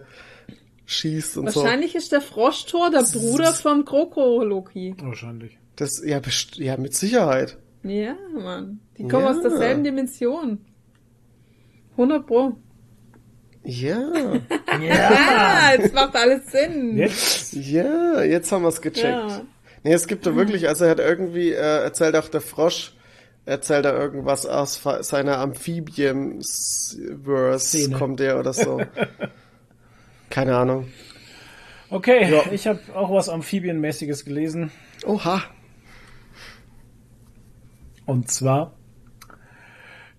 schießt 0.85 1.37
und 1.37 1.49
so. 1.51 1.61
Wahrscheinlich 1.63 1.95
ist 1.95 2.11
der 2.11 2.21
Froschtor 2.21 2.89
der 2.91 3.03
Bruder 3.03 3.53
von 3.53 3.85
Krokoloki. 3.85 4.95
Wahrscheinlich. 5.01 5.57
Das, 5.75 6.01
ja, 6.05 6.19
best 6.19 6.55
ja, 6.57 6.77
mit 6.77 6.93
Sicherheit. 6.95 7.57
Ja, 7.83 8.15
Mann. 8.33 8.79
Die 8.97 9.07
kommen 9.07 9.25
Ja. 9.25 9.31
aus 9.31 9.41
derselben 9.41 9.83
Dimension. 9.83 10.59
100 11.91 12.25
Pro. 12.25 12.53
Ja, 13.63 13.97
Ah, 14.67 15.73
jetzt 15.77 15.93
macht 15.93 16.15
alles 16.15 16.51
Sinn. 16.51 16.97
Jetzt? 16.97 17.53
ja, 17.53 18.23
jetzt 18.23 18.51
haben 18.51 18.63
wir's 18.63 18.81
gecheckt. 18.81 19.05
Ja. 19.05 19.41
Nee, 19.83 19.93
es 19.93 20.07
gibt 20.07 20.25
da 20.25 20.35
wirklich, 20.35 20.67
also 20.67 20.85
er 20.85 20.91
hat 20.91 20.99
irgendwie, 20.99 21.51
äh, 21.51 21.83
erzählt 21.83 22.15
auch 22.15 22.27
der 22.27 22.41
Frosch, 22.41 22.93
erzählt 23.45 23.85
da 23.85 23.97
irgendwas 23.97 24.45
aus 24.45 24.81
seiner 25.01 25.37
Amphibians-Verse, 25.39 27.65
Szene. 27.67 27.97
kommt 27.97 28.19
der 28.19 28.39
oder 28.39 28.53
so. 28.53 28.81
Keine 30.35 30.57
Ahnung. 30.57 30.87
Okay, 31.89 32.29
Ja. 32.29 32.51
ich 32.51 32.67
habe 32.67 32.81
auch 32.93 33.09
was 33.09 33.29
Amphibienmäßiges 33.29 34.25
gelesen. 34.25 34.69
Oha. 35.05 35.41
Und 38.05 38.29
zwar 38.29 38.73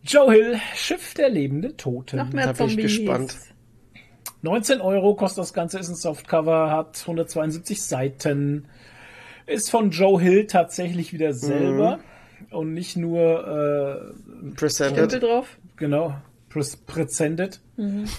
Joe 0.03 0.33
Hill, 0.33 0.59
Schiff 0.75 1.13
der 1.13 1.29
lebenden 1.29 1.77
Toten. 1.77 2.17
Noch 2.17 2.33
mehr 2.33 2.47
Da 2.47 2.53
bin 2.55 2.71
ich 2.71 2.77
gespannt. 2.79 3.37
19 4.41 4.81
Euro 4.81 5.17
kostet 5.17 5.43
das 5.43 5.53
Ganze, 5.53 5.79
ist 5.79 5.91
ein 5.91 5.97
Softcover, 5.97 6.71
hat 6.71 6.99
172 6.99 7.83
Seiten, 7.83 8.69
ist 9.45 9.71
von 9.71 9.91
Joe 9.91 10.19
Hill 10.19 10.47
tatsächlich 10.47 11.13
wieder 11.13 11.35
selber 11.35 11.99
und 12.51 12.73
nicht 12.73 12.97
nur, 12.97 14.15
äh, 14.47 14.55
Presented. 14.55 15.11
Stempel 15.11 15.29
drauf. 15.29 15.59
genau, 15.77 16.15
pres- 16.57 16.77
presented. 16.87 17.61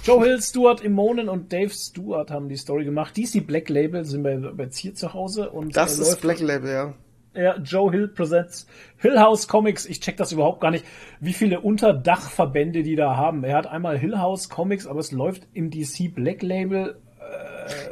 Joe 0.03 0.23
Hill, 0.23 0.41
Stuart 0.41 0.81
Immonen 0.81 1.29
und 1.29 1.51
Dave 1.51 1.69
Stewart 1.71 2.29
haben 2.31 2.47
die 2.49 2.57
Story 2.57 2.85
gemacht. 2.85 3.17
DC 3.17 3.45
Black 3.45 3.69
Label 3.69 4.05
sind 4.05 4.23
bei, 4.23 4.37
bei 4.37 4.63
jetzt 4.65 4.77
hier 4.77 4.93
zu 4.93 5.13
Hause 5.13 5.49
und 5.49 5.75
Das 5.75 5.97
äh, 5.97 6.01
ist 6.03 6.09
läuft- 6.09 6.21
Black 6.21 6.39
Label, 6.39 6.71
ja. 6.71 6.93
Ja, 7.35 7.55
Joe 7.57 7.91
Hill 7.91 8.07
Presents 8.07 8.65
Hill 8.97 9.19
House 9.19 9.47
Comics. 9.47 9.85
Ich 9.85 9.99
check 9.99 10.17
das 10.17 10.31
überhaupt 10.31 10.59
gar 10.59 10.71
nicht, 10.71 10.83
wie 11.19 11.33
viele 11.33 11.59
Unterdachverbände 11.59 12.81
die 12.83 12.95
da 12.95 13.15
haben. 13.15 13.43
Er 13.43 13.55
hat 13.57 13.67
einmal 13.67 13.97
Hill 13.97 14.17
House 14.17 14.49
Comics, 14.49 14.87
aber 14.87 14.99
es 15.01 15.11
läuft 15.11 15.43
im 15.53 15.69
DC 15.69 16.13
Black 16.15 16.41
Label. 16.41 16.97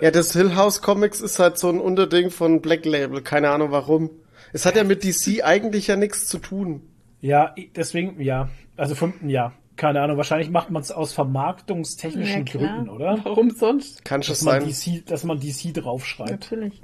Ja, 0.01 0.09
das 0.09 0.33
Hill 0.33 0.55
House 0.55 0.81
Comics 0.81 1.21
ist 1.21 1.37
halt 1.37 1.59
so 1.59 1.69
ein 1.69 1.79
Unterding 1.79 2.29
von 2.31 2.61
Black 2.61 2.85
Label. 2.85 3.21
Keine 3.21 3.49
Ahnung 3.49 3.71
warum. 3.71 4.09
Es 4.53 4.65
hat 4.65 4.75
ja 4.77 4.83
mit 4.83 5.03
DC 5.03 5.43
eigentlich 5.43 5.87
ja 5.87 5.95
nichts 5.95 6.27
zu 6.27 6.37
tun. 6.39 6.81
Ja, 7.21 7.53
deswegen, 7.75 8.19
ja. 8.21 8.49
Also 8.77 8.95
von, 8.95 9.13
ja, 9.27 9.51
keine 9.75 10.01
Ahnung. 10.01 10.17
Wahrscheinlich 10.17 10.49
macht 10.49 10.69
man 10.69 10.81
es 10.81 10.91
aus 10.91 11.13
vermarktungstechnischen 11.13 12.45
Gründen, 12.45 12.89
oder? 12.89 13.19
Warum 13.23 13.51
sonst? 13.51 14.05
Kann 14.05 14.23
schon 14.23 14.35
sein. 14.35 14.63
DC, 14.65 15.05
dass 15.05 15.23
man 15.23 15.39
DC 15.39 15.73
draufschreibt. 15.73 16.31
Natürlich. 16.31 16.81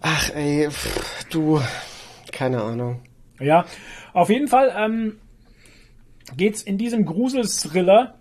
Ach 0.00 0.30
ey, 0.34 0.68
pff, 0.70 1.24
du, 1.30 1.60
keine 2.32 2.62
Ahnung. 2.62 3.00
Ja, 3.40 3.64
auf 4.12 4.30
jeden 4.30 4.48
Fall 4.48 4.72
ähm, 4.76 5.18
geht's 6.36 6.62
in 6.62 6.78
diesem 6.78 7.04
Grusel-Thriller. 7.04 8.14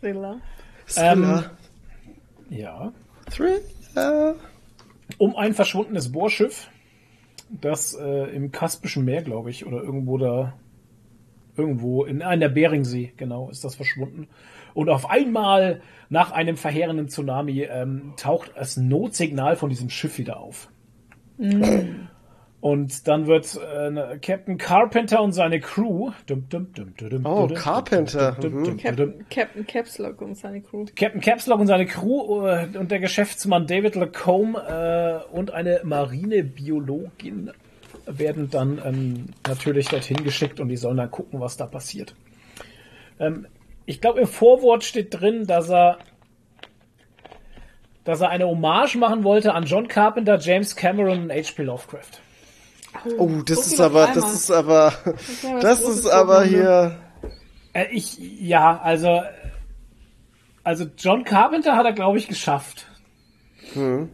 Thriller. 0.00 0.40
Thriller. 0.86 1.50
Ja. 2.50 2.92
Thriller. 3.30 4.36
um 5.18 5.36
ein 5.36 5.54
verschwundenes 5.54 6.12
Bohrschiff, 6.12 6.68
das 7.48 7.94
äh, 7.94 8.34
im 8.34 8.52
Kaspischen 8.52 9.04
Meer, 9.04 9.22
glaube 9.22 9.50
ich, 9.50 9.66
oder 9.66 9.82
irgendwo 9.82 10.18
da, 10.18 10.54
irgendwo 11.58 12.04
in, 12.04 12.20
in 12.20 12.40
der 12.40 12.48
Beringsee, 12.48 13.12
genau, 13.16 13.50
ist 13.50 13.64
das 13.64 13.74
verschwunden. 13.74 14.28
Und 14.74 14.90
auf 14.90 15.08
einmal 15.08 15.80
nach 16.10 16.32
einem 16.32 16.56
verheerenden 16.56 17.08
Tsunami 17.08 17.62
ähm, 17.62 18.12
taucht 18.16 18.52
das 18.56 18.76
Notsignal 18.76 19.56
von 19.56 19.70
diesem 19.70 19.88
Schiff 19.90 20.18
wieder 20.18 20.38
auf. 20.38 20.68
Und 22.60 23.06
dann 23.06 23.26
wird 23.26 23.56
äh, 23.56 24.18
Captain 24.18 24.58
Carpenter 24.58 25.22
und 25.22 25.32
seine 25.32 25.60
Crew. 25.60 26.10
Dum, 26.26 26.48
dum, 26.48 26.72
dum, 26.72 27.24
Oh, 27.24 27.46
Carpenter. 27.54 28.32
Captain, 28.32 29.24
Captain 29.30 29.66
Caps 29.66 29.98
Lock 29.98 30.20
und 30.22 30.34
seine 30.36 30.60
Crew. 30.62 30.84
Captain 30.96 31.20
Capslock 31.20 31.60
und 31.60 31.66
seine 31.68 31.86
Crew 31.86 32.46
äh, 32.46 32.68
und 32.76 32.90
der 32.90 32.98
Geschäftsmann 32.98 33.66
David 33.66 33.94
Lacombe 33.94 34.58
äh, 35.32 35.34
und 35.36 35.52
eine 35.52 35.80
Marinebiologin 35.84 37.52
werden 38.06 38.50
dann 38.50 38.80
ähm, 38.84 39.26
natürlich 39.46 39.88
dorthin 39.88 40.22
geschickt 40.24 40.60
und 40.60 40.68
die 40.68 40.76
sollen 40.76 40.96
dann 40.96 41.10
gucken, 41.10 41.40
was 41.40 41.56
da 41.56 41.66
passiert. 41.66 42.14
Ähm, 43.18 43.46
ich 43.84 44.00
glaube, 44.00 44.20
im 44.20 44.26
Vorwort 44.26 44.84
steht 44.84 45.20
drin, 45.20 45.46
dass 45.46 45.68
er 45.70 45.98
dass 48.04 48.20
er 48.20 48.28
eine 48.28 48.46
Hommage 48.46 48.94
machen 48.98 49.24
wollte 49.24 49.52
an 49.52 49.64
John 49.64 49.88
Carpenter, 49.88 50.38
James 50.38 50.76
Cameron 50.76 51.24
und 51.24 51.32
H.P. 51.32 51.64
Lovecraft. 51.64 52.20
Oh, 53.18 53.28
das 53.44 53.68
so 53.68 53.74
ist 53.74 53.80
aber, 53.80 54.06
das 54.14 54.32
ist 54.32 54.50
aber, 54.52 54.92
das 55.60 55.80
ist 55.88 56.06
aber 56.06 56.44
hier, 56.44 56.96
Äh, 57.72 57.86
ich, 57.90 58.16
ja, 58.18 58.78
also, 58.80 59.22
also 60.62 60.86
John 60.96 61.24
Carpenter 61.24 61.74
hat 61.76 61.84
er, 61.84 61.92
glaube 61.92 62.18
ich, 62.18 62.28
geschafft. 62.28 62.86
John 63.74 64.08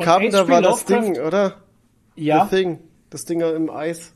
Carpenter 0.00 0.48
war 0.48 0.62
das 0.62 0.86
Lovecraft- 0.88 1.02
Ding, 1.02 1.20
oder? 1.20 1.61
Ja, 2.16 2.46
The 2.50 2.56
Thing. 2.56 2.78
Das 3.10 3.24
Ding 3.24 3.40
im 3.40 3.70
Eis. 3.70 4.14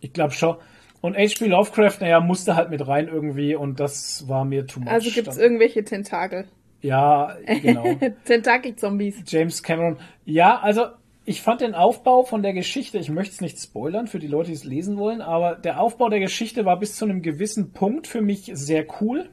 ich 0.00 0.12
glaube 0.12 0.32
schon. 0.32 0.56
Und 1.00 1.16
H.P. 1.16 1.46
Lovecraft, 1.46 1.98
naja, 2.00 2.20
musste 2.20 2.56
halt 2.56 2.70
mit 2.70 2.86
rein 2.86 3.08
irgendwie 3.08 3.54
und 3.54 3.78
das 3.80 4.26
war 4.28 4.44
mir 4.44 4.66
too 4.66 4.80
much. 4.80 4.90
Also 4.90 5.10
gibt's 5.10 5.34
Dann- 5.36 5.42
irgendwelche 5.44 5.84
Tentakel. 5.84 6.46
Ja, 6.80 7.36
genau. 7.62 7.84
Tentakel-Zombies. 8.24 9.22
James 9.26 9.62
Cameron. 9.62 9.98
Ja, 10.24 10.58
also 10.60 10.86
ich 11.24 11.40
fand 11.40 11.62
den 11.62 11.74
Aufbau 11.74 12.24
von 12.24 12.42
der 12.42 12.52
Geschichte, 12.52 12.98
ich 12.98 13.08
möchte 13.10 13.32
es 13.34 13.40
nicht 13.40 13.58
spoilern 13.58 14.06
für 14.06 14.18
die 14.18 14.26
Leute, 14.26 14.48
die 14.48 14.54
es 14.56 14.64
lesen 14.64 14.98
wollen, 14.98 15.22
aber 15.22 15.54
der 15.54 15.80
Aufbau 15.80 16.10
der 16.10 16.20
Geschichte 16.20 16.66
war 16.66 16.78
bis 16.78 16.96
zu 16.96 17.06
einem 17.06 17.22
gewissen 17.22 17.72
Punkt 17.72 18.06
für 18.06 18.20
mich 18.20 18.50
sehr 18.54 18.84
cool. 19.00 19.30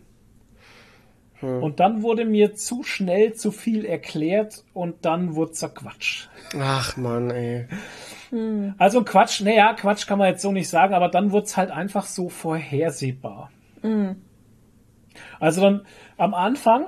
Und 1.42 1.80
dann 1.80 2.04
wurde 2.04 2.26
mir 2.26 2.54
zu 2.54 2.84
schnell 2.84 3.34
zu 3.34 3.52
viel 3.52 3.86
erklärt 3.86 4.64
und 4.74 5.06
dann 5.06 5.36
wurde 5.36 5.52
es 5.52 5.62
Quatsch. 5.74 6.28
Ach 6.60 6.98
man, 6.98 7.32
ey. 7.32 7.68
Also 8.78 9.04
Quatsch, 9.04 9.42
naja, 9.42 9.74
Quatsch 9.74 10.08
kann 10.08 10.20
man 10.20 10.30
jetzt 10.30 10.42
so 10.42 10.52
nicht 10.52 10.70
sagen, 10.70 10.94
aber 10.94 11.10
dann 11.10 11.32
wurde 11.32 11.46
es 11.46 11.58
halt 11.58 11.72
einfach 11.72 12.06
so 12.06 12.30
vorhersehbar. 12.30 13.52
Also 15.40 15.62
dann 15.62 15.86
am 16.18 16.34
Anfang 16.34 16.88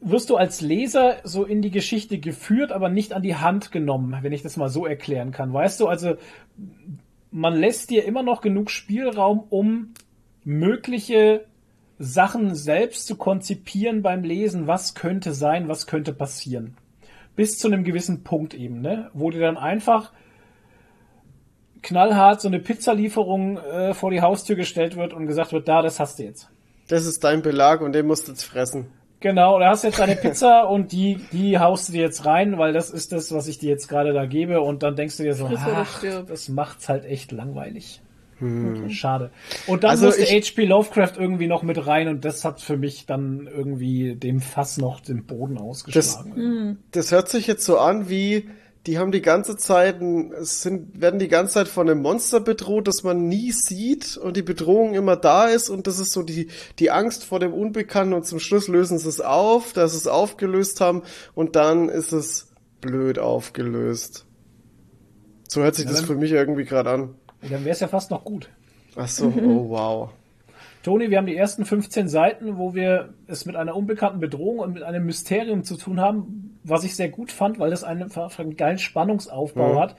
wirst 0.00 0.30
du 0.30 0.36
als 0.36 0.60
Leser 0.60 1.16
so 1.24 1.44
in 1.44 1.60
die 1.60 1.70
Geschichte 1.70 2.18
geführt, 2.18 2.72
aber 2.72 2.88
nicht 2.88 3.12
an 3.12 3.22
die 3.22 3.36
Hand 3.36 3.72
genommen, 3.72 4.16
wenn 4.22 4.32
ich 4.32 4.42
das 4.42 4.56
mal 4.56 4.68
so 4.68 4.86
erklären 4.86 5.32
kann. 5.32 5.52
Weißt 5.52 5.80
du, 5.80 5.88
also 5.88 6.16
man 7.30 7.54
lässt 7.54 7.90
dir 7.90 8.04
immer 8.04 8.22
noch 8.22 8.40
genug 8.40 8.70
Spielraum, 8.70 9.44
um 9.50 9.94
mögliche 10.44 11.44
Sachen 11.98 12.54
selbst 12.54 13.06
zu 13.06 13.16
konzipieren 13.16 14.02
beim 14.02 14.22
Lesen, 14.22 14.66
was 14.66 14.94
könnte 14.94 15.32
sein, 15.32 15.68
was 15.68 15.86
könnte 15.86 16.12
passieren. 16.12 16.76
Bis 17.34 17.58
zu 17.58 17.68
einem 17.68 17.84
gewissen 17.84 18.24
Punkt 18.24 18.54
eben, 18.54 18.80
ne? 18.80 19.10
Wo 19.14 19.30
dir 19.30 19.40
dann 19.40 19.56
einfach 19.56 20.12
knallhart 21.82 22.40
so 22.40 22.48
eine 22.48 22.58
Pizzalieferung 22.58 23.58
äh, 23.58 23.94
vor 23.94 24.10
die 24.10 24.20
Haustür 24.20 24.56
gestellt 24.56 24.96
wird 24.96 25.12
und 25.12 25.26
gesagt 25.26 25.52
wird, 25.52 25.68
da, 25.68 25.82
das 25.82 26.00
hast 26.00 26.18
du 26.18 26.24
jetzt. 26.24 26.48
Das 26.88 27.06
ist 27.06 27.22
dein 27.22 27.42
Belag 27.42 27.80
und 27.80 27.92
den 27.92 28.06
musst 28.06 28.26
du 28.26 28.32
jetzt 28.32 28.44
fressen. 28.44 28.86
Genau, 29.20 29.58
da 29.58 29.70
hast 29.70 29.82
du 29.82 29.88
jetzt 29.88 29.98
deine 29.98 30.16
Pizza 30.16 30.62
und 30.68 30.92
die, 30.92 31.20
die 31.32 31.58
haust 31.58 31.88
du 31.88 31.92
dir 31.92 32.02
jetzt 32.02 32.24
rein, 32.24 32.58
weil 32.58 32.72
das 32.72 32.90
ist 32.90 33.12
das, 33.12 33.32
was 33.32 33.48
ich 33.48 33.58
dir 33.58 33.70
jetzt 33.70 33.88
gerade 33.88 34.12
da 34.12 34.26
gebe 34.26 34.60
und 34.60 34.82
dann 34.82 34.94
denkst 34.94 35.16
du 35.16 35.24
dir 35.24 35.34
so, 35.34 35.50
ach, 35.54 36.02
das 36.26 36.48
macht's 36.48 36.88
halt 36.88 37.04
echt 37.04 37.32
langweilig. 37.32 38.00
Schade. 38.88 39.30
Und 39.66 39.84
dann 39.84 39.90
Also 39.90 40.06
musste 40.06 40.22
ich- 40.22 40.30
H.P. 40.50 40.64
Lovecraft 40.66 41.12
irgendwie 41.18 41.46
noch 41.48 41.62
mit 41.62 41.86
rein 41.86 42.08
und 42.08 42.24
das 42.24 42.44
hat 42.44 42.60
für 42.60 42.76
mich 42.76 43.06
dann 43.06 43.46
irgendwie 43.52 44.14
dem 44.16 44.40
Fass 44.40 44.78
noch 44.78 45.00
den 45.00 45.24
Boden 45.26 45.58
ausgeschlagen. 45.58 46.78
Das 46.92 47.10
hört 47.12 47.28
sich 47.28 47.46
jetzt 47.46 47.64
so 47.64 47.78
an 47.78 48.08
wie, 48.08 48.48
die 48.86 48.96
haben 48.98 49.10
die 49.12 49.22
ganze 49.22 49.56
Zeit, 49.56 49.96
sind, 50.40 51.00
werden 51.00 51.18
die 51.18 51.28
ganze 51.28 51.54
Zeit 51.54 51.68
von 51.68 51.90
einem 51.90 52.00
Monster 52.00 52.40
bedroht, 52.40 52.86
das 52.88 53.02
man 53.02 53.26
nie 53.28 53.50
sieht 53.52 54.16
und 54.16 54.36
die 54.36 54.42
Bedrohung 54.42 54.94
immer 54.94 55.16
da 55.16 55.48
ist 55.48 55.68
und 55.68 55.86
das 55.86 55.98
ist 55.98 56.12
so 56.12 56.22
die, 56.22 56.48
die 56.78 56.90
Angst 56.90 57.24
vor 57.24 57.40
dem 57.40 57.52
Unbekannten 57.52 58.14
und 58.14 58.24
zum 58.24 58.38
Schluss 58.38 58.68
lösen 58.68 58.98
sie 58.98 59.08
es 59.08 59.20
auf, 59.20 59.72
dass 59.72 59.92
sie 59.92 59.98
es 59.98 60.06
aufgelöst 60.06 60.80
haben 60.80 61.02
und 61.34 61.56
dann 61.56 61.88
ist 61.88 62.12
es 62.12 62.48
blöd 62.80 63.18
aufgelöst. 63.18 64.26
So 65.48 65.62
hört 65.62 65.74
sich 65.74 65.86
Ja, 65.86 65.90
das 65.90 66.02
für 66.02 66.14
mich 66.14 66.30
irgendwie 66.30 66.64
gerade 66.64 66.90
an. 66.90 67.14
Dann 67.42 67.64
wäre 67.64 67.70
es 67.70 67.80
ja 67.80 67.88
fast 67.88 68.10
noch 68.10 68.24
gut. 68.24 68.48
Ach 68.96 69.08
so, 69.08 69.26
oh 69.26 69.68
wow. 69.70 70.10
Toni, 70.82 71.10
wir 71.10 71.18
haben 71.18 71.26
die 71.26 71.36
ersten 71.36 71.64
15 71.64 72.08
Seiten, 72.08 72.56
wo 72.56 72.74
wir 72.74 73.10
es 73.26 73.44
mit 73.46 73.56
einer 73.56 73.76
unbekannten 73.76 74.20
Bedrohung 74.20 74.58
und 74.60 74.72
mit 74.74 74.82
einem 74.82 75.04
Mysterium 75.06 75.62
zu 75.64 75.76
tun 75.76 76.00
haben, 76.00 76.58
was 76.64 76.84
ich 76.84 76.96
sehr 76.96 77.08
gut 77.08 77.30
fand, 77.32 77.58
weil 77.58 77.70
das 77.70 77.84
einfach 77.84 78.38
einen 78.38 78.56
geilen 78.56 78.78
Spannungsaufbau 78.78 79.74
Mhm. 79.74 79.78
hat. 79.78 79.96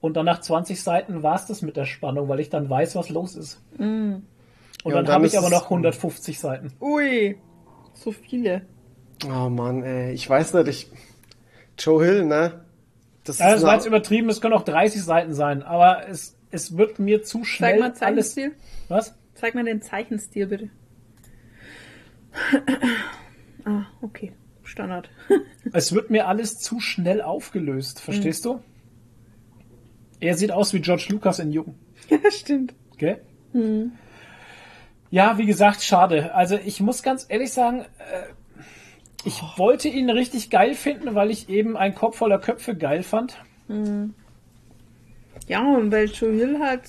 Und 0.00 0.16
dann 0.16 0.26
nach 0.26 0.40
20 0.40 0.82
Seiten 0.82 1.22
war 1.22 1.36
es 1.36 1.46
das 1.46 1.62
mit 1.62 1.76
der 1.76 1.86
Spannung, 1.86 2.28
weil 2.28 2.40
ich 2.40 2.50
dann 2.50 2.68
weiß, 2.68 2.96
was 2.96 3.08
los 3.08 3.34
ist. 3.34 3.62
Und 3.78 3.78
Ja, 3.78 3.86
dann 3.86 4.20
und 4.84 4.94
dann 4.94 5.08
habe 5.14 5.26
ich 5.26 5.38
aber 5.38 5.48
noch 5.48 5.64
150 5.70 6.38
Seiten. 6.38 6.72
Ui. 6.80 7.36
So 7.94 8.12
viele. 8.12 8.62
Oh 9.26 9.48
Mann, 9.48 9.82
ey, 9.82 10.12
ich 10.12 10.28
weiß 10.28 10.52
nicht, 10.54 10.68
ich, 10.68 10.90
Joe 11.78 12.04
Hill, 12.04 12.26
ne? 12.26 12.60
Das 13.24 13.38
Ja, 13.38 13.52
das 13.52 13.62
war 13.62 13.74
jetzt 13.74 13.86
übertrieben, 13.86 14.28
es 14.28 14.40
können 14.40 14.54
auch 14.54 14.62
30 14.64 15.02
Seiten 15.02 15.32
sein, 15.32 15.62
aber 15.62 16.08
es, 16.08 16.35
es 16.56 16.76
wird 16.76 16.98
mir 16.98 17.22
zu 17.22 17.38
Zeig 17.40 17.46
schnell 17.46 17.78
mal 17.78 17.84
alles. 17.86 17.98
Zeichenstil. 18.34 18.52
Was? 18.88 19.14
Zeig 19.34 19.54
mal 19.54 19.64
den 19.64 19.82
Zeichenstil, 19.82 20.46
bitte. 20.46 20.70
ah, 23.64 23.84
okay. 24.00 24.32
Standard. 24.64 25.10
Es 25.72 25.92
wird 25.92 26.10
mir 26.10 26.26
alles 26.28 26.58
zu 26.58 26.80
schnell 26.80 27.20
aufgelöst, 27.20 28.00
verstehst 28.00 28.44
du? 28.44 28.60
Er 30.20 30.36
sieht 30.36 30.50
aus 30.52 30.72
wie 30.72 30.80
George 30.80 31.06
Lucas 31.10 31.38
in 31.38 31.52
Jung. 31.52 31.74
ja, 32.08 32.18
stimmt. 32.30 32.74
Gell? 32.96 33.20
Ja, 35.10 35.38
wie 35.38 35.46
gesagt, 35.46 35.82
schade. 35.82 36.34
Also 36.34 36.56
ich 36.64 36.80
muss 36.80 37.02
ganz 37.02 37.26
ehrlich 37.28 37.52
sagen, 37.52 37.80
äh, 37.80 37.84
ich 39.24 39.42
wollte 39.56 39.88
ihn 39.88 40.08
richtig 40.08 40.50
geil 40.50 40.74
finden, 40.74 41.14
weil 41.14 41.30
ich 41.30 41.48
eben 41.48 41.76
ein 41.76 41.94
Kopf 41.94 42.16
voller 42.16 42.38
Köpfe 42.38 42.76
geil 42.76 43.02
fand. 43.02 43.36
Ja, 45.46 45.62
und 45.76 45.90
weil 45.92 46.06
Joe 46.06 46.32
Hill 46.32 46.58
halt. 46.60 46.82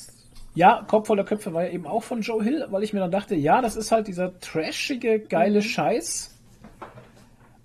Ja, 0.56 0.84
Kopf 0.88 1.08
voller 1.08 1.24
Köpfe 1.24 1.53
war 1.53 1.66
ja 1.66 1.72
eben 1.72 1.86
auch 1.86 2.02
von 2.03 2.22
Joe 2.22 2.44
Hill, 2.44 2.66
weil 2.72 2.84
ich 2.84 2.92
mir 2.92 3.00
dann 3.00 3.11
dachte, 3.11 3.36
ja, 3.36 3.61
das 3.61 3.76
ist 3.76 3.92
halt 3.92 4.08
dieser 4.08 4.40
trashige, 4.40 5.19
geile 5.19 5.61
Scheiß. 5.61 6.34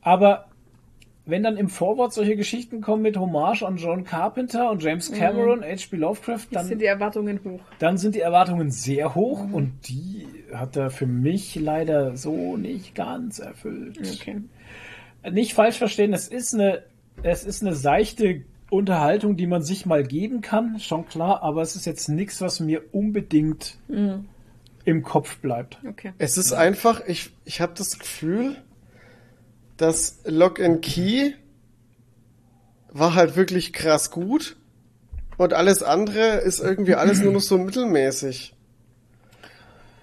Aber 0.03 0.47
wenn 1.25 1.43
dann 1.45 1.57
im 1.57 1.69
Vorwort 1.69 2.13
solche 2.13 2.37
Geschichten 2.37 2.81
kommen 2.81 3.03
mit 3.03 3.17
Hommage 3.17 3.63
an 3.63 3.77
John 3.77 4.05
Carpenter 4.05 4.71
und 4.71 4.83
James 4.83 5.11
Cameron, 5.13 5.63
H.P. 5.63 5.97
Lovecraft, 5.97 6.49
Dann 6.51 6.67
sind 6.67 6.81
die 6.83 6.87
Erwartungen 6.87 7.41
hoch. 7.45 7.61
dann 7.79 7.97
sind 7.97 8.15
die 8.17 8.21
Erwartungen 8.21 8.71
sehr 8.71 9.15
hoch 9.15 9.47
und 9.53 9.73
die 9.89 10.27
hat 10.53 10.77
er 10.77 10.91
für 10.91 11.07
mich 11.07 11.55
leider 11.55 12.17
so 12.17 12.57
nicht 12.57 12.95
ganz 12.95 13.39
erfüllt. 13.39 13.99
Okay. 14.21 14.43
Nicht 15.31 15.55
falsch 15.55 15.79
verstehen, 15.79 16.13
es 16.13 16.27
ist 16.27 16.55
eine, 16.55 16.83
es 17.23 17.45
ist 17.45 17.63
eine 17.63 17.75
seichte 17.75 18.43
Unterhaltung, 18.73 19.37
die 19.37 19.47
man 19.47 19.63
sich 19.63 19.85
mal 19.85 20.03
geben 20.03 20.41
kann, 20.41 20.81
schon 20.81 21.07
klar, 21.07 21.43
aber 21.43 21.61
es 21.61 21.77
ist 21.77 21.85
jetzt 21.85 22.09
nichts, 22.09 22.41
was 22.41 22.59
mir 22.59 22.83
unbedingt 22.93 23.79
im 24.85 25.03
Kopf 25.03 25.37
bleibt. 25.39 25.79
Okay. 25.87 26.13
Es 26.19 26.39
ist 26.39 26.53
einfach, 26.53 27.03
ich, 27.07 27.31
ich 27.45 27.61
habe 27.61 27.75
das 27.77 27.99
Gefühl, 27.99 28.57
dass 29.77 30.21
Lock 30.25 30.59
and 30.59 30.83
Key 30.83 31.33
war 32.91 33.15
halt 33.15 33.37
wirklich 33.37 33.73
krass 33.73 34.11
gut 34.11 34.57
und 35.37 35.53
alles 35.53 35.83
andere 35.83 36.39
ist 36.39 36.61
irgendwie 36.61 36.95
alles 36.95 37.21
nur 37.21 37.33
noch 37.33 37.41
so 37.41 37.59
mittelmäßig. 37.59 38.55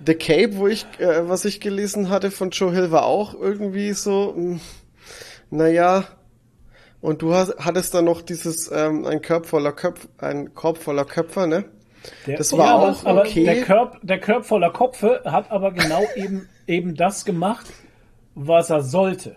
The 0.05 0.13
Cape, 0.13 0.57
wo 0.57 0.67
ich, 0.67 0.85
äh, 0.99 1.27
was 1.27 1.43
ich 1.43 1.59
gelesen 1.59 2.09
hatte 2.09 2.29
von 2.31 2.51
Joe 2.51 2.71
Hill, 2.71 2.91
war 2.91 3.05
auch 3.05 3.33
irgendwie 3.33 3.93
so, 3.93 4.33
mh, 4.37 4.59
naja. 5.49 6.05
Und 7.01 7.21
du 7.21 7.33
hast, 7.33 7.55
hattest 7.59 7.93
dann 7.93 8.05
noch 8.05 8.21
dieses, 8.21 8.69
ähm, 8.71 9.05
ein 9.05 9.21
Korb 9.21 9.45
voller 9.45 9.71
Köpf, 9.71 10.07
ein 10.17 10.53
Korb 10.53 10.77
voller 10.77 11.05
Köpfer, 11.05 11.47
ne? 11.47 11.65
Der, 12.27 12.37
Das 12.37 12.51
war 12.57 12.69
aber- 12.69 12.89
auch 12.91 13.05
aber 13.05 13.21
okay. 13.21 13.43
Der 13.45 13.61
Körb, 13.61 13.97
der 14.03 14.19
Körb 14.19 14.45
voller 14.45 14.71
Kopfe 14.71 15.21
hat 15.25 15.51
aber 15.51 15.71
genau 15.71 16.01
eben, 16.15 16.47
eben 16.67 16.95
das 16.95 17.25
gemacht, 17.25 17.67
was 18.35 18.69
er 18.69 18.81
sollte. 18.81 19.35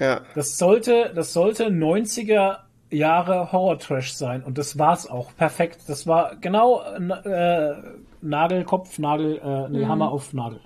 Ja. 0.00 0.20
Das 0.34 0.56
sollte, 0.58 1.12
das 1.14 1.32
sollte 1.32 1.66
90er 1.66 2.58
Jahre 2.90 3.50
Horror-Trash 3.52 4.12
sein 4.14 4.42
und 4.44 4.56
das 4.56 4.78
war's 4.78 5.08
auch. 5.08 5.34
Perfekt. 5.36 5.80
Das 5.88 6.06
war 6.06 6.36
genau 6.36 6.80
äh, 6.82 7.74
Nagel, 8.22 8.64
Kopf, 8.64 8.98
Nagel, 8.98 9.38
äh, 9.38 9.68
nee, 9.68 9.84
Hammer 9.86 10.10
auf 10.10 10.32
Nagel. 10.32 10.60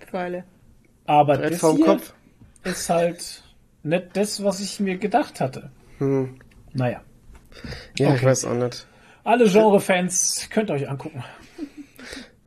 Pfeile. 0.00 0.44
Aber 1.06 1.36
Brett 1.38 1.52
das 1.54 1.60
hier 1.72 1.84
Kopf. 1.84 2.12
ist 2.64 2.90
halt 2.90 3.42
nicht 3.86 4.08
das, 4.14 4.42
was 4.44 4.60
ich 4.60 4.80
mir 4.80 4.98
gedacht 4.98 5.40
hatte. 5.40 5.70
Hm. 5.98 6.36
Naja. 6.72 7.00
Ja, 7.98 8.08
ich 8.10 8.16
Okay. 8.16 8.26
weiß 8.26 8.44
auch 8.46 8.54
nicht. 8.54 8.86
Alle 9.24 9.48
Genre-Fans 9.48 10.48
könnt 10.50 10.70
ihr 10.70 10.74
euch 10.74 10.88
angucken. 10.88 11.24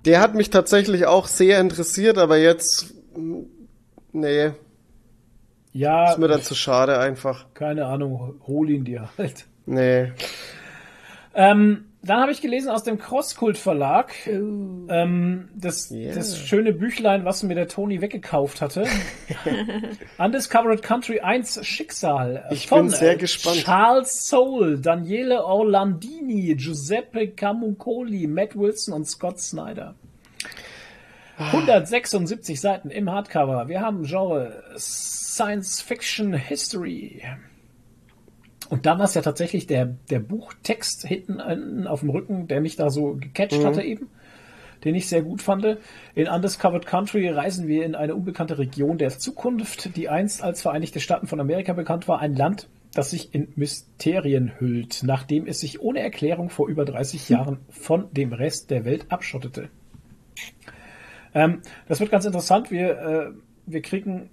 Der 0.05 0.21
hat 0.21 0.33
mich 0.35 0.49
tatsächlich 0.49 1.05
auch 1.07 1.27
sehr 1.27 1.59
interessiert, 1.59 2.17
aber 2.17 2.37
jetzt, 2.37 2.93
mm, 3.17 3.41
nee, 4.13 4.51
Ja, 5.73 6.11
ist 6.11 6.19
mir 6.19 6.27
dann 6.27 6.41
zu 6.41 6.55
schade 6.55 6.99
einfach. 6.99 7.47
keine 7.53 7.85
Ahnung, 7.85 8.39
hol 8.47 8.69
ihn 8.69 8.85
dir 8.85 9.09
halt. 9.17 9.45
Nee. 9.65 10.11
Ähm, 11.35 11.85
dann 12.01 12.21
habe 12.21 12.31
ich 12.31 12.41
gelesen 12.41 12.69
aus 12.69 12.83
dem 12.83 12.97
Crosskult 12.97 13.57
Verlag 13.57 14.13
ähm, 14.25 15.49
das, 15.53 15.91
Yeah. 15.91 16.15
das 16.15 16.37
schöne 16.37 16.71
Büchlein, 16.71 17.25
was 17.25 17.43
mir 17.43 17.55
der 17.55 17.67
Tony 17.67 17.99
weggekauft 18.01 18.61
hatte. 18.61 18.87
Undiscovered 20.17 20.81
Country 20.81 21.19
1 21.19 21.65
Schicksal. 21.65 22.45
Ich 22.51 22.67
von, 22.67 22.87
bin 22.87 22.89
sehr 22.89 23.13
äh, 23.13 23.17
gespannt. 23.17 23.57
Charles 23.65 24.29
Soule, 24.29 24.79
Daniele 24.79 25.43
Orlandini, 25.43 26.55
Giuseppe 26.55 27.29
Camuncoli, 27.29 28.27
Matt 28.27 28.55
Wilson 28.57 28.93
und 28.93 29.05
Scott 29.05 29.39
Snyder. 29.39 29.95
176 31.37 32.59
Seiten 32.59 32.89
im 32.89 33.09
Hardcover. 33.09 33.67
Wir 33.67 33.81
haben 33.81 34.03
Genre 34.03 34.63
Science 34.77 35.81
Fiction 35.81 36.33
History. 36.33 37.23
Und 38.69 38.85
da 38.85 38.97
war 38.97 39.05
es 39.05 39.15
ja 39.15 39.21
tatsächlich 39.21 39.65
der, 39.67 39.97
der 40.09 40.19
Buchtext 40.19 41.05
hinten 41.05 41.87
auf 41.87 42.01
dem 42.01 42.11
Rücken, 42.11 42.47
der 42.47 42.61
mich 42.61 42.75
da 42.75 42.89
so 42.89 43.15
gecatcht 43.19 43.65
hatte 43.65 43.81
eben, 43.81 44.09
den 44.83 44.93
ich 44.93 45.09
sehr 45.09 45.23
gut 45.23 45.41
fand. 45.41 45.77
In 46.13 46.27
Undiscovered 46.27 46.85
Country 46.85 47.27
reisen 47.29 47.67
wir 47.67 47.83
in 47.83 47.95
eine 47.95 48.15
unbekannte 48.15 48.59
Region 48.59 48.99
der 48.99 49.09
Zukunft, 49.09 49.95
die 49.97 50.07
einst 50.07 50.43
als 50.43 50.61
Vereinigte 50.61 50.99
Staaten 50.99 51.25
von 51.25 51.39
Amerika 51.39 51.73
bekannt 51.73 52.07
war. 52.07 52.19
Ein 52.19 52.35
Land, 52.35 52.69
das 52.93 53.09
sich 53.09 53.33
in 53.33 53.47
Mysterien 53.55 54.53
hüllt, 54.59 55.01
nachdem 55.03 55.47
es 55.47 55.59
sich 55.59 55.81
ohne 55.81 56.01
Erklärung 56.01 56.49
vor 56.49 56.69
über 56.69 56.85
30 56.85 57.27
Jahren 57.27 57.59
von 57.69 58.11
dem 58.13 58.33
Rest 58.33 58.69
der 58.69 58.85
Welt 58.85 59.07
abschottete. 59.09 59.69
Ähm, 61.33 61.61
das 61.87 61.99
wird 61.99 62.11
ganz 62.11 62.25
interessant. 62.25 62.69
Wir, 62.69 62.99
äh, 62.99 63.31
wir 63.65 63.81
kriegen 63.81 64.29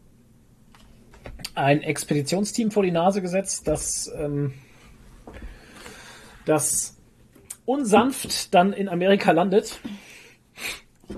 ein 1.56 1.82
Expeditionsteam 1.82 2.70
vor 2.70 2.82
die 2.82 2.90
Nase 2.90 3.22
gesetzt, 3.22 3.66
das, 3.66 4.10
ähm, 4.18 4.54
das 6.44 6.96
unsanft 7.64 8.54
dann 8.54 8.72
in 8.72 8.88
Amerika 8.88 9.32
landet 9.32 9.80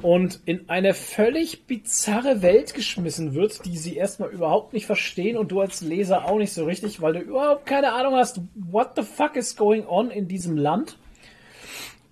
und 0.03 0.41
in 0.45 0.69
eine 0.69 0.95
völlig 0.95 1.67
bizarre 1.67 2.41
Welt 2.43 2.75
geschmissen 2.75 3.35
wird, 3.35 3.65
die 3.65 3.77
sie 3.77 3.97
erstmal 3.97 4.31
überhaupt 4.31 4.73
nicht 4.73 4.87
verstehen 4.87 5.37
und 5.37 5.51
du 5.51 5.61
als 5.61 5.81
Leser 5.81 6.27
auch 6.27 6.39
nicht 6.39 6.53
so 6.53 6.65
richtig, 6.65 7.01
weil 7.03 7.15
du 7.15 7.21
überhaupt 7.21 7.67
keine 7.67 7.93
Ahnung 7.93 8.15
hast, 8.15 8.41
what 8.55 8.91
the 8.97 9.03
fuck 9.03 9.37
is 9.37 9.57
going 9.57 9.87
on 9.87 10.11
in 10.11 10.29
diesem 10.29 10.57
Land. 10.57 10.97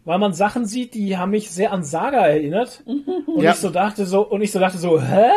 Weil 0.05 0.19
man 0.19 0.33
Sachen 0.35 0.67
sieht, 0.67 0.95
die 0.95 1.17
haben 1.17 1.33
mich 1.33 1.51
sehr 1.51 1.73
an 1.73 1.83
Saga 1.83 2.27
erinnert. 2.27 2.83
Und 2.87 3.43
Ja. 3.43 3.51
ich 3.53 3.57
so 3.57 3.71
dachte 3.71 4.07
so, 4.07 4.21
und 4.23 4.41
ich 4.41 4.53
so 4.53 4.61
dachte 4.61 4.79
so, 4.79 5.01
hä? 5.03 5.31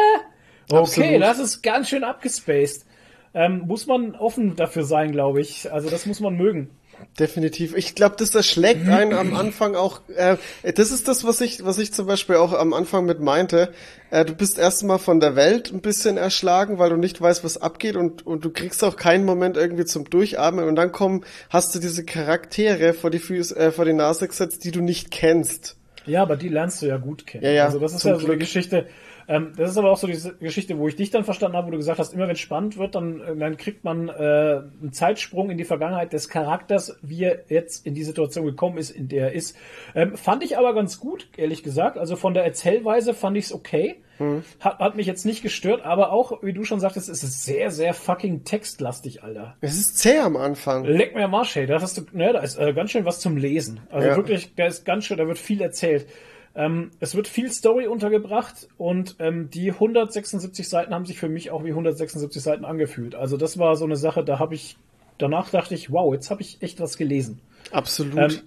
Okay, 0.72 0.82
Absolut. 0.82 1.22
das 1.22 1.40
ist 1.40 1.62
ganz 1.62 1.90
schön 1.90 2.04
abgespaced. 2.04 2.86
Ähm, 3.34 3.64
muss 3.68 3.86
man 3.86 4.16
offen 4.16 4.56
dafür 4.56 4.84
sein, 4.84 5.12
glaube 5.12 5.42
ich. 5.42 5.72
Also 5.72 5.90
das 5.90 6.06
muss 6.06 6.20
man 6.20 6.36
mögen. 6.36 6.70
Definitiv. 7.18 7.76
Ich 7.76 7.96
glaube, 7.96 8.16
das 8.18 8.36
erschlägt 8.36 8.88
einen 8.88 9.14
am 9.14 9.36
Anfang 9.36 9.76
auch. 9.76 10.02
Äh, 10.16 10.38
das 10.74 10.92
ist 10.92 11.08
das, 11.08 11.24
was 11.24 11.42
ich, 11.42 11.64
was 11.66 11.78
ich 11.78 11.94
zum 11.94 12.08
Beispiel 12.08 12.36
auch 12.36 12.54
am 12.54 12.74
Anfang 12.74 13.06
mit 13.06 13.20
meinte. 13.20 13.74
Äh, 14.12 14.26
du 14.26 14.34
bist 14.34 14.58
erstmal 14.58 15.00
von 15.00 15.20
der 15.20 15.36
Welt 15.36 15.72
ein 15.72 15.82
bisschen 15.82 16.18
erschlagen, 16.18 16.78
weil 16.78 16.90
du 16.90 16.98
nicht 16.98 17.20
weißt, 17.22 17.44
was 17.44 17.58
abgeht 17.58 17.96
und, 17.96 18.26
und 18.26 18.44
du 18.46 18.50
kriegst 18.50 18.84
auch 18.84 18.96
keinen 18.96 19.26
Moment 19.26 19.58
irgendwie 19.58 19.86
zum 19.86 20.10
Durchatmen 20.10 20.68
und 20.68 20.76
dann 20.76 20.92
kommen, 20.92 21.26
hast 21.50 21.74
du 21.74 21.80
diese 21.80 22.04
Charaktere 22.04 22.94
vor 22.94 23.10
die 23.10 23.20
Füße, 23.20 23.56
äh, 23.56 23.72
vor 23.72 23.86
die 23.86 23.94
Nase 23.94 24.28
gesetzt, 24.28 24.64
die 24.64 24.72
du 24.72 24.82
nicht 24.82 25.12
kennst. 25.12 25.78
Ja, 26.06 26.24
aber 26.24 26.38
die 26.38 26.50
lernst 26.50 26.82
du 26.82 26.88
ja 26.88 26.98
gut 26.98 27.28
kennen. 27.28 27.44
Ja, 27.44 27.52
ja, 27.52 27.66
also 27.66 27.80
das 27.80 27.94
ist 27.94 28.04
ja 28.04 28.18
so 28.18 28.26
eine. 28.26 28.38
Geschichte. 28.38 28.88
Ähm, 29.30 29.54
das 29.56 29.70
ist 29.70 29.78
aber 29.78 29.92
auch 29.92 29.98
so 29.98 30.08
diese 30.08 30.36
Geschichte, 30.38 30.80
wo 30.80 30.88
ich 30.88 30.96
dich 30.96 31.12
dann 31.12 31.24
verstanden 31.24 31.56
habe, 31.56 31.68
wo 31.68 31.72
du 31.72 31.78
gesagt 31.78 32.00
hast, 32.00 32.14
immer 32.16 32.24
wenn 32.24 32.34
es 32.34 32.40
spannend 32.40 32.78
wird, 32.78 32.96
dann, 32.96 33.22
äh, 33.22 33.36
dann 33.38 33.58
kriegt 33.58 33.84
man 33.84 34.10
äh, 34.10 34.12
einen 34.12 34.92
Zeitsprung 34.92 35.52
in 35.52 35.58
die 35.60 35.66
Vergangenheit 35.66 36.14
des 36.14 36.30
Charakters, 36.30 36.98
wie 37.04 37.26
er 37.26 37.44
jetzt 37.48 37.86
in 37.86 37.94
die 37.94 38.04
Situation 38.04 38.44
gekommen 38.46 38.80
ist, 38.80 38.90
in 38.90 39.08
der 39.08 39.28
er 39.28 39.34
ist. 39.34 39.56
Ähm, 39.94 40.18
fand 40.18 40.44
ich 40.44 40.58
aber 40.58 40.74
ganz 40.74 41.00
gut, 41.00 41.28
ehrlich 41.38 41.62
gesagt. 41.62 42.00
Also 42.00 42.16
von 42.16 42.34
der 42.34 42.44
Erzählweise 42.44 43.14
fand 43.14 43.38
ich 43.38 43.46
es 43.46 43.54
okay. 43.54 44.02
Hm. 44.18 44.44
Hat, 44.60 44.80
hat 44.80 44.96
mich 44.96 45.06
jetzt 45.06 45.26
nicht 45.28 45.44
gestört, 45.44 45.86
aber 45.86 46.12
auch, 46.12 46.42
wie 46.42 46.52
du 46.52 46.64
schon 46.64 46.80
sagtest, 46.80 47.08
es 47.08 47.24
ist 47.24 47.46
sehr, 47.46 47.70
sehr 47.70 47.94
fucking 47.94 48.44
textlastig, 48.46 49.24
Alter. 49.24 49.56
Es 49.62 49.78
ist 49.78 50.00
zäh 50.00 50.18
am 50.18 50.38
Anfang. 50.38 50.86
Leck 50.86 51.14
mir 51.14 51.26
am 51.26 51.36
Arsch, 51.36 51.56
hey, 51.56 51.68
da 51.68 51.80
hast 51.80 52.00
du, 52.00 52.02
ne, 52.14 52.34
da 52.34 52.40
ist 52.40 52.58
äh, 52.58 52.74
ganz 52.74 52.90
schön 52.90 53.06
was 53.06 53.20
zum 53.20 53.38
Lesen. 53.38 53.80
Also 53.92 54.08
Ja. 54.08 54.16
wirklich, 54.16 54.56
da 54.56 54.66
ist 54.66 54.86
ganz 54.86 55.06
schön, 55.06 55.18
da 55.18 55.28
wird 55.28 55.38
viel 55.38 55.62
erzählt. 55.62 56.08
Ähm, 56.56 56.92
es 57.00 57.16
wird 57.16 57.28
viel 57.28 57.52
Story 57.52 57.88
untergebracht 57.88 58.68
und 58.78 59.16
ähm, 59.20 59.50
die 59.50 59.72
176 59.72 60.68
Seiten 60.68 60.94
haben 60.94 61.06
sich 61.06 61.20
für 61.20 61.30
mich 61.30 61.52
auch 61.52 61.64
wie 61.64 61.70
176 61.70 62.42
Seiten 62.42 62.66
angefühlt. 62.66 63.16
Also 63.16 63.38
das 63.38 63.58
war 63.60 63.76
so 63.76 63.86
eine 63.86 63.96
Sache, 63.96 64.24
da 64.24 64.40
habe 64.40 64.56
ich, 64.56 64.78
danach 65.18 65.50
dachte 65.50 65.76
ich, 65.76 65.92
wow, 65.92 66.14
jetzt 66.14 66.32
habe 66.32 66.42
ich 66.42 66.62
echt 66.62 66.80
was 66.80 66.98
gelesen. 66.98 67.40
Absolut. 67.72 68.18
Ähm, 68.18 68.40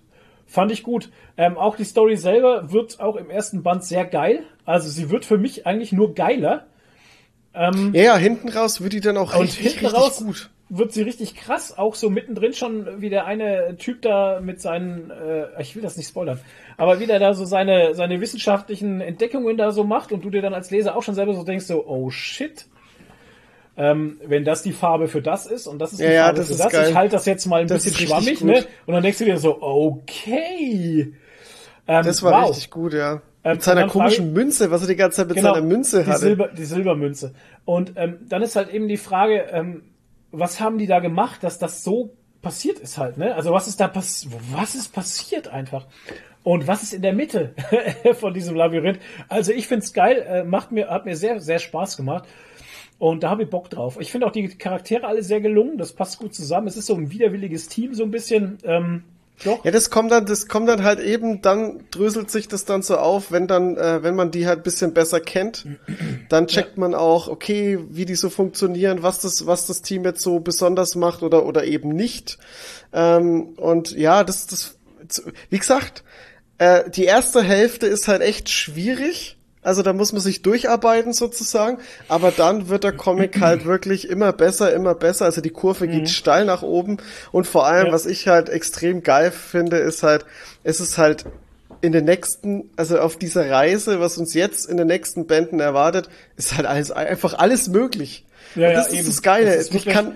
fand 0.46 0.72
ich 0.72 0.82
gut. 0.82 1.10
Ähm, 1.36 1.56
auch 1.56 1.76
die 1.76 1.84
Story 1.84 2.16
selber 2.16 2.72
wird 2.72 3.00
auch 3.00 3.16
im 3.16 3.30
ersten 3.30 3.62
Band 3.62 3.84
sehr 3.84 4.04
geil. 4.04 4.44
Also 4.64 4.88
sie 4.88 5.10
wird 5.10 5.24
für 5.24 5.38
mich 5.38 5.66
eigentlich 5.66 5.92
nur 5.92 6.14
geiler. 6.14 6.66
ja, 7.94 8.02
ja, 8.02 8.16
hinten 8.16 8.48
raus 8.48 8.80
wird 8.80 8.94
die 8.94 9.00
dann 9.00 9.16
auch 9.16 9.34
Und 9.34 9.42
richtig, 9.42 9.72
hinten 9.72 9.86
richtig 9.86 10.00
raus 10.00 10.18
gut. 10.18 10.50
Wird 10.74 10.90
sie 10.92 11.02
richtig 11.02 11.34
krass, 11.34 11.76
auch 11.76 11.94
so 11.94 12.08
mittendrin 12.08 12.54
schon, 12.54 13.02
wie 13.02 13.10
der 13.10 13.26
eine 13.26 13.76
Typ 13.76 14.00
da 14.00 14.40
mit 14.40 14.58
seinen, 14.58 15.10
äh, 15.10 15.60
ich 15.60 15.76
will 15.76 15.82
das 15.82 15.98
nicht 15.98 16.08
spoilern, 16.08 16.40
aber 16.78 16.98
wie 16.98 17.06
der 17.06 17.18
da 17.18 17.34
so 17.34 17.44
seine, 17.44 17.94
seine 17.94 18.22
wissenschaftlichen 18.22 19.02
Entdeckungen 19.02 19.58
da 19.58 19.70
so 19.72 19.84
macht 19.84 20.12
und 20.12 20.24
du 20.24 20.30
dir 20.30 20.40
dann 20.40 20.54
als 20.54 20.70
Leser 20.70 20.96
auch 20.96 21.02
schon 21.02 21.14
selber 21.14 21.34
so 21.34 21.44
denkst, 21.44 21.66
so, 21.66 21.86
oh 21.86 22.08
shit. 22.10 22.66
Ähm, 23.76 24.18
wenn 24.26 24.44
das 24.44 24.62
die 24.62 24.72
Farbe 24.72 25.08
für 25.08 25.22
das 25.22 25.46
ist 25.46 25.66
und 25.66 25.78
das 25.78 25.92
ist 25.92 26.00
die 26.00 26.04
Ja, 26.04 26.24
Farbe 26.24 26.38
das 26.38 26.46
für 26.48 26.52
ist 26.54 26.60
das, 26.64 26.72
geil. 26.72 26.90
ich 26.90 26.94
halte 26.94 27.16
das 27.16 27.26
jetzt 27.26 27.46
mal 27.46 27.60
ein 27.62 27.68
Das 27.68 27.84
bisschen 27.84 28.06
schwammig, 28.06 28.38
gut. 28.40 28.48
ne? 28.48 28.66
Und 28.86 28.94
dann 28.94 29.02
denkst 29.02 29.18
du 29.18 29.24
dir 29.26 29.38
so, 29.38 29.62
okay. 29.62 31.12
Ähm, 31.88 32.04
Das 32.04 32.22
war 32.22 32.32
wow. 32.32 32.50
richtig 32.50 32.70
gut, 32.70 32.92
ja. 32.94 33.20
Ähm, 33.44 33.52
Mit 33.54 33.62
seiner 33.62 33.82
und 33.82 33.88
dann 33.88 33.90
frage 33.90 34.04
komischen 34.14 34.32
Münze, 34.34 34.70
was 34.70 34.82
er 34.82 34.88
die 34.88 34.96
ganze 34.96 35.16
Zeit 35.16 35.28
mit 35.28 35.36
Genau, 35.36 35.54
seiner 35.54 35.66
Münze 35.66 36.04
die, 36.04 36.10
hatte. 36.10 36.18
Silber, 36.20 36.48
die 36.48 36.64
Silbermünze. 36.64 37.32
Und 37.64 37.92
ähm, 37.96 38.18
dann 38.28 38.42
ist 38.42 38.56
halt 38.56 38.72
eben 38.72 38.88
die 38.88 38.96
Frage, 38.98 39.46
ähm, 39.52 39.82
was 40.32 40.60
haben 40.60 40.78
die 40.78 40.86
da 40.86 40.98
gemacht, 40.98 41.44
dass 41.44 41.58
das 41.58 41.84
so 41.84 42.16
passiert 42.40 42.78
ist 42.80 42.98
halt, 42.98 43.18
ne? 43.18 43.34
Also 43.34 43.52
was 43.52 43.68
ist 43.68 43.80
da 43.80 43.86
passiert, 43.86 44.34
was 44.50 44.74
ist 44.74 44.92
passiert 44.92 45.48
einfach? 45.48 45.86
Und 46.42 46.66
was 46.66 46.82
ist 46.82 46.92
in 46.92 47.02
der 47.02 47.12
Mitte 47.12 47.54
von 48.14 48.34
diesem 48.34 48.56
Labyrinth? 48.56 48.98
Also 49.28 49.52
ich 49.52 49.68
find's 49.68 49.92
geil, 49.92 50.26
äh, 50.28 50.42
macht 50.42 50.72
mir, 50.72 50.88
hat 50.88 51.04
mir 51.04 51.16
sehr, 51.16 51.40
sehr 51.40 51.60
Spaß 51.60 51.96
gemacht. 51.96 52.24
Und 52.98 53.22
da 53.22 53.30
habe 53.30 53.44
ich 53.44 53.50
Bock 53.50 53.70
drauf. 53.70 53.98
Ich 54.00 54.10
finde 54.10 54.26
auch 54.26 54.32
die 54.32 54.48
Charaktere 54.48 55.06
alle 55.06 55.22
sehr 55.22 55.40
gelungen, 55.40 55.78
das 55.78 55.92
passt 55.92 56.18
gut 56.18 56.34
zusammen. 56.34 56.66
Es 56.66 56.76
ist 56.76 56.86
so 56.86 56.94
ein 56.94 57.10
widerwilliges 57.10 57.68
Team, 57.68 57.94
so 57.94 58.02
ein 58.02 58.10
bisschen. 58.10 58.58
Ähm, 58.64 59.04
doch. 59.44 59.64
Ja, 59.64 59.70
das 59.70 59.90
kommt 59.90 60.12
dann, 60.12 60.26
das 60.26 60.46
kommt 60.46 60.68
dann 60.68 60.84
halt 60.84 61.00
eben, 61.00 61.42
dann 61.42 61.84
dröselt 61.90 62.30
sich 62.30 62.48
das 62.48 62.64
dann 62.64 62.82
so 62.82 62.96
auf, 62.96 63.32
wenn 63.32 63.46
dann, 63.46 63.76
äh, 63.76 64.02
wenn 64.02 64.14
man 64.14 64.30
die 64.30 64.46
halt 64.46 64.62
bisschen 64.62 64.94
besser 64.94 65.20
kennt, 65.20 65.66
dann 66.28 66.46
checkt 66.46 66.78
man 66.78 66.94
auch, 66.94 67.28
okay, 67.28 67.78
wie 67.90 68.04
die 68.04 68.14
so 68.14 68.30
funktionieren, 68.30 69.02
was 69.02 69.20
das, 69.20 69.46
was 69.46 69.66
das 69.66 69.82
Team 69.82 70.04
jetzt 70.04 70.22
so 70.22 70.40
besonders 70.40 70.94
macht 70.94 71.22
oder 71.22 71.44
oder 71.44 71.64
eben 71.64 71.88
nicht. 71.88 72.38
Ähm, 72.92 73.54
und 73.56 73.92
ja, 73.92 74.22
das, 74.22 74.46
das, 74.46 74.76
wie 75.50 75.58
gesagt, 75.58 76.04
äh, 76.58 76.88
die 76.90 77.04
erste 77.04 77.42
Hälfte 77.42 77.86
ist 77.86 78.06
halt 78.06 78.22
echt 78.22 78.48
schwierig. 78.48 79.36
Also 79.62 79.82
da 79.82 79.92
muss 79.92 80.12
man 80.12 80.20
sich 80.20 80.42
durcharbeiten 80.42 81.12
sozusagen, 81.12 81.78
aber 82.08 82.32
dann 82.32 82.68
wird 82.68 82.82
der 82.84 82.92
Comic 82.92 83.40
halt 83.40 83.64
wirklich 83.64 84.08
immer 84.10 84.32
besser, 84.32 84.72
immer 84.74 84.94
besser. 84.94 85.24
Also 85.26 85.40
die 85.40 85.50
Kurve 85.50 85.86
geht 85.86 86.10
steil 86.10 86.44
nach 86.44 86.62
oben 86.62 86.96
und 87.30 87.46
vor 87.46 87.66
allem, 87.66 87.86
Ja. 87.86 87.92
was 87.92 88.06
ich 88.06 88.26
halt 88.28 88.48
extrem 88.48 89.02
geil 89.02 89.30
finde, 89.30 89.76
ist 89.78 90.02
halt, 90.02 90.24
es 90.64 90.80
ist 90.80 90.98
halt 90.98 91.24
in 91.80 91.92
den 91.92 92.04
nächsten, 92.04 92.70
also 92.76 92.98
auf 92.98 93.16
dieser 93.16 93.50
Reise, 93.50 93.98
was 94.00 94.18
uns 94.18 94.34
jetzt 94.34 94.68
in 94.68 94.76
den 94.76 94.86
nächsten 94.88 95.26
Bänden 95.26 95.60
erwartet, 95.60 96.08
ist 96.36 96.56
halt 96.56 96.66
alles 96.66 96.90
einfach 96.90 97.34
alles 97.34 97.68
möglich. 97.68 98.24
Ja, 98.54 98.68
und 98.68 98.72
ja, 98.74 98.78
das 98.78 98.88
ist 98.88 98.94
eben. 98.98 99.06
das 99.06 99.22
Geile. 99.22 99.46
Das 99.56 99.56
ist 99.68 99.74
ich 99.74 99.86
kann 99.86 100.14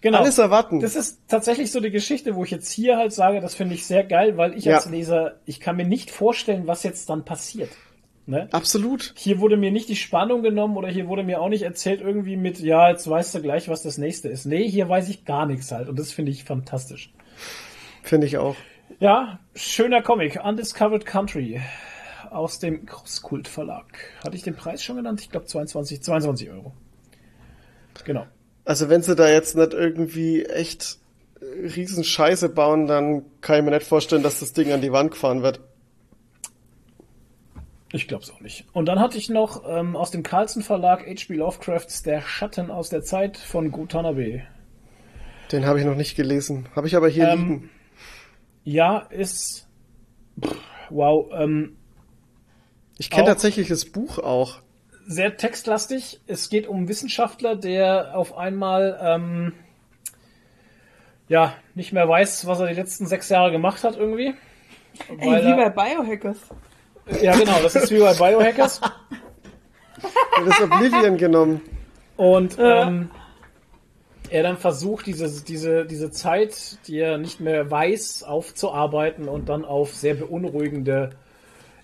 Genau. 0.00 0.18
alles 0.18 0.36
erwarten. 0.38 0.80
Das 0.80 0.96
ist 0.96 1.18
tatsächlich 1.28 1.72
so 1.72 1.80
die 1.80 1.90
Geschichte, 1.90 2.34
wo 2.34 2.44
ich 2.44 2.50
jetzt 2.50 2.70
hier 2.70 2.98
halt 2.98 3.12
sage, 3.14 3.40
das 3.40 3.54
finde 3.54 3.74
ich 3.74 3.86
sehr 3.86 4.04
geil, 4.04 4.36
weil 4.36 4.56
ich 4.56 4.66
Ja. 4.66 4.76
als 4.76 4.86
Leser, 4.86 5.36
ich 5.46 5.60
kann 5.60 5.76
mir 5.76 5.86
nicht 5.86 6.10
vorstellen, 6.10 6.66
was 6.66 6.82
jetzt 6.82 7.08
dann 7.08 7.24
passiert. 7.24 7.70
Ne? 8.26 8.48
Absolut. 8.52 9.12
Hier 9.16 9.38
wurde 9.38 9.58
mir 9.58 9.70
nicht 9.70 9.88
die 9.88 9.96
Spannung 9.96 10.42
genommen 10.42 10.76
oder 10.76 10.88
hier 10.88 11.08
wurde 11.08 11.22
mir 11.22 11.42
auch 11.42 11.50
nicht 11.50 11.62
erzählt 11.62 12.00
irgendwie 12.00 12.36
mit, 12.36 12.58
ja, 12.58 12.88
jetzt 12.88 13.08
weißt 13.08 13.34
du 13.34 13.42
gleich, 13.42 13.68
was 13.68 13.82
das 13.82 13.98
nächste 13.98 14.28
ist. 14.28 14.46
Nee, 14.46 14.66
hier 14.68 14.88
weiß 14.88 15.10
ich 15.10 15.26
gar 15.26 15.44
nichts 15.44 15.70
halt 15.72 15.88
und 15.88 15.98
das 15.98 16.12
finde 16.12 16.32
ich 16.32 16.44
fantastisch. 16.44 17.12
Finde 18.02 18.26
ich 18.26 18.38
auch. 18.38 18.56
Ja, 18.98 19.40
schöner 19.54 20.02
Comic, 20.02 20.40
Undiscovered 20.42 21.04
Country 21.04 21.60
aus 22.30 22.58
dem 22.58 22.86
Crosskult 22.86 23.46
Verlag. 23.46 23.86
Hatte 24.24 24.36
ich 24.36 24.42
den 24.42 24.56
Preis 24.56 24.82
schon 24.82 24.96
genannt? 24.96 25.20
Ich 25.20 25.30
glaube 25.30 25.46
22, 25.46 26.02
22 26.02 26.50
Euro. 26.50 26.72
Genau. 28.04 28.26
Also 28.64 28.88
wenn 28.88 29.02
sie 29.02 29.14
da 29.14 29.28
jetzt 29.28 29.56
nicht 29.56 29.74
irgendwie 29.74 30.44
echt 30.44 30.98
riesen 31.42 32.04
Scheiße 32.04 32.48
bauen, 32.48 32.86
dann 32.86 33.24
kann 33.42 33.58
ich 33.58 33.64
mir 33.64 33.70
nicht 33.70 33.86
vorstellen, 33.86 34.22
dass 34.22 34.40
das 34.40 34.54
Ding 34.54 34.72
an 34.72 34.80
die 34.80 34.92
Wand 34.92 35.10
gefahren 35.10 35.42
wird. 35.42 35.60
Ich 37.94 38.08
glaub's 38.08 38.28
auch 38.30 38.40
nicht. 38.40 38.66
Und 38.72 38.86
dann 38.86 38.98
hatte 38.98 39.16
ich 39.18 39.28
noch 39.28 39.62
ähm, 39.68 39.94
aus 39.94 40.10
dem 40.10 40.24
Carlsen 40.24 40.62
Verlag 40.64 41.06
H.P. 41.06 41.34
Lovecrafts 41.34 42.02
Der 42.02 42.22
Schatten 42.22 42.70
aus 42.72 42.88
der 42.88 43.02
Zeit 43.02 43.36
von 43.36 43.70
Gutanabe. 43.70 44.42
Den 45.52 45.64
habe 45.64 45.78
ich 45.78 45.84
noch 45.84 45.94
nicht 45.94 46.16
gelesen. 46.16 46.66
Habe 46.74 46.88
ich 46.88 46.96
aber 46.96 47.08
hier 47.08 47.28
Ähm, 47.28 47.38
liegen. 47.48 47.70
Ja, 48.64 48.98
ist. 48.98 49.68
Pff, 50.44 50.56
wow, 50.90 51.30
ähm, 51.34 51.76
Ich 52.98 53.10
kenne 53.10 53.26
tatsächlich 53.26 53.68
das 53.68 53.84
Buch 53.84 54.18
auch. 54.18 54.60
sehr 55.06 55.36
textlastig. 55.36 56.20
Es 56.26 56.48
geht 56.48 56.66
um 56.66 56.78
einen 56.78 56.88
Wissenschaftler, 56.88 57.54
der 57.54 58.16
auf 58.16 58.36
einmal 58.36 58.98
ähm, 59.00 59.52
ja 61.28 61.54
nicht 61.76 61.92
mehr 61.92 62.08
weiß, 62.08 62.46
was 62.48 62.58
er 62.58 62.66
die 62.66 62.74
letzten 62.74 63.06
sechs 63.06 63.28
Jahre 63.28 63.52
gemacht 63.52 63.84
hat 63.84 63.96
irgendwie. 63.96 64.34
Ey, 65.18 65.44
wie 65.44 65.54
bei 65.54 65.68
Biohackers. 65.70 66.38
Ja, 67.20 67.36
genau, 67.36 67.60
das 67.62 67.74
ist 67.76 67.90
wie 67.90 67.98
bei 67.98 68.14
Biohackers. 68.14 68.80
Er 70.36 70.44
hat 70.44 70.48
das 70.48 70.60
Oblivion 70.60 71.16
genommen. 71.16 71.62
Und 72.16 72.56
ähm, 72.58 73.10
er 74.28 74.42
dann 74.42 74.58
versucht, 74.58 75.06
diese, 75.06 75.42
diese, 75.44 75.86
diese 75.86 76.10
Zeit, 76.10 76.78
die 76.86 76.98
er 76.98 77.18
nicht 77.18 77.40
mehr 77.40 77.70
weiß, 77.70 78.22
aufzuarbeiten 78.22 79.28
und 79.28 79.48
dann 79.48 79.64
auf 79.64 79.94
sehr 79.94 80.14
beunruhigende 80.14 81.10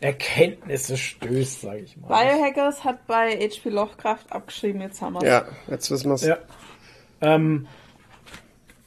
Erkenntnisse 0.01 0.97
stößt, 0.97 1.61
sage 1.61 1.81
ich 1.81 1.97
mal. 1.97 2.09
Biohackers 2.09 2.85
hat 2.85 3.07
bei 3.07 3.37
HP 3.37 3.69
Lovecraft 3.69 4.25
abgeschrieben, 4.31 4.81
jetzt 4.81 5.01
haben 5.01 5.15
wir 5.15 5.27
Ja, 5.27 5.45
jetzt 5.69 5.91
wissen 5.91 6.11
wir's. 6.11 6.25
Ja. 6.25 6.39
Ähm, 7.21 7.67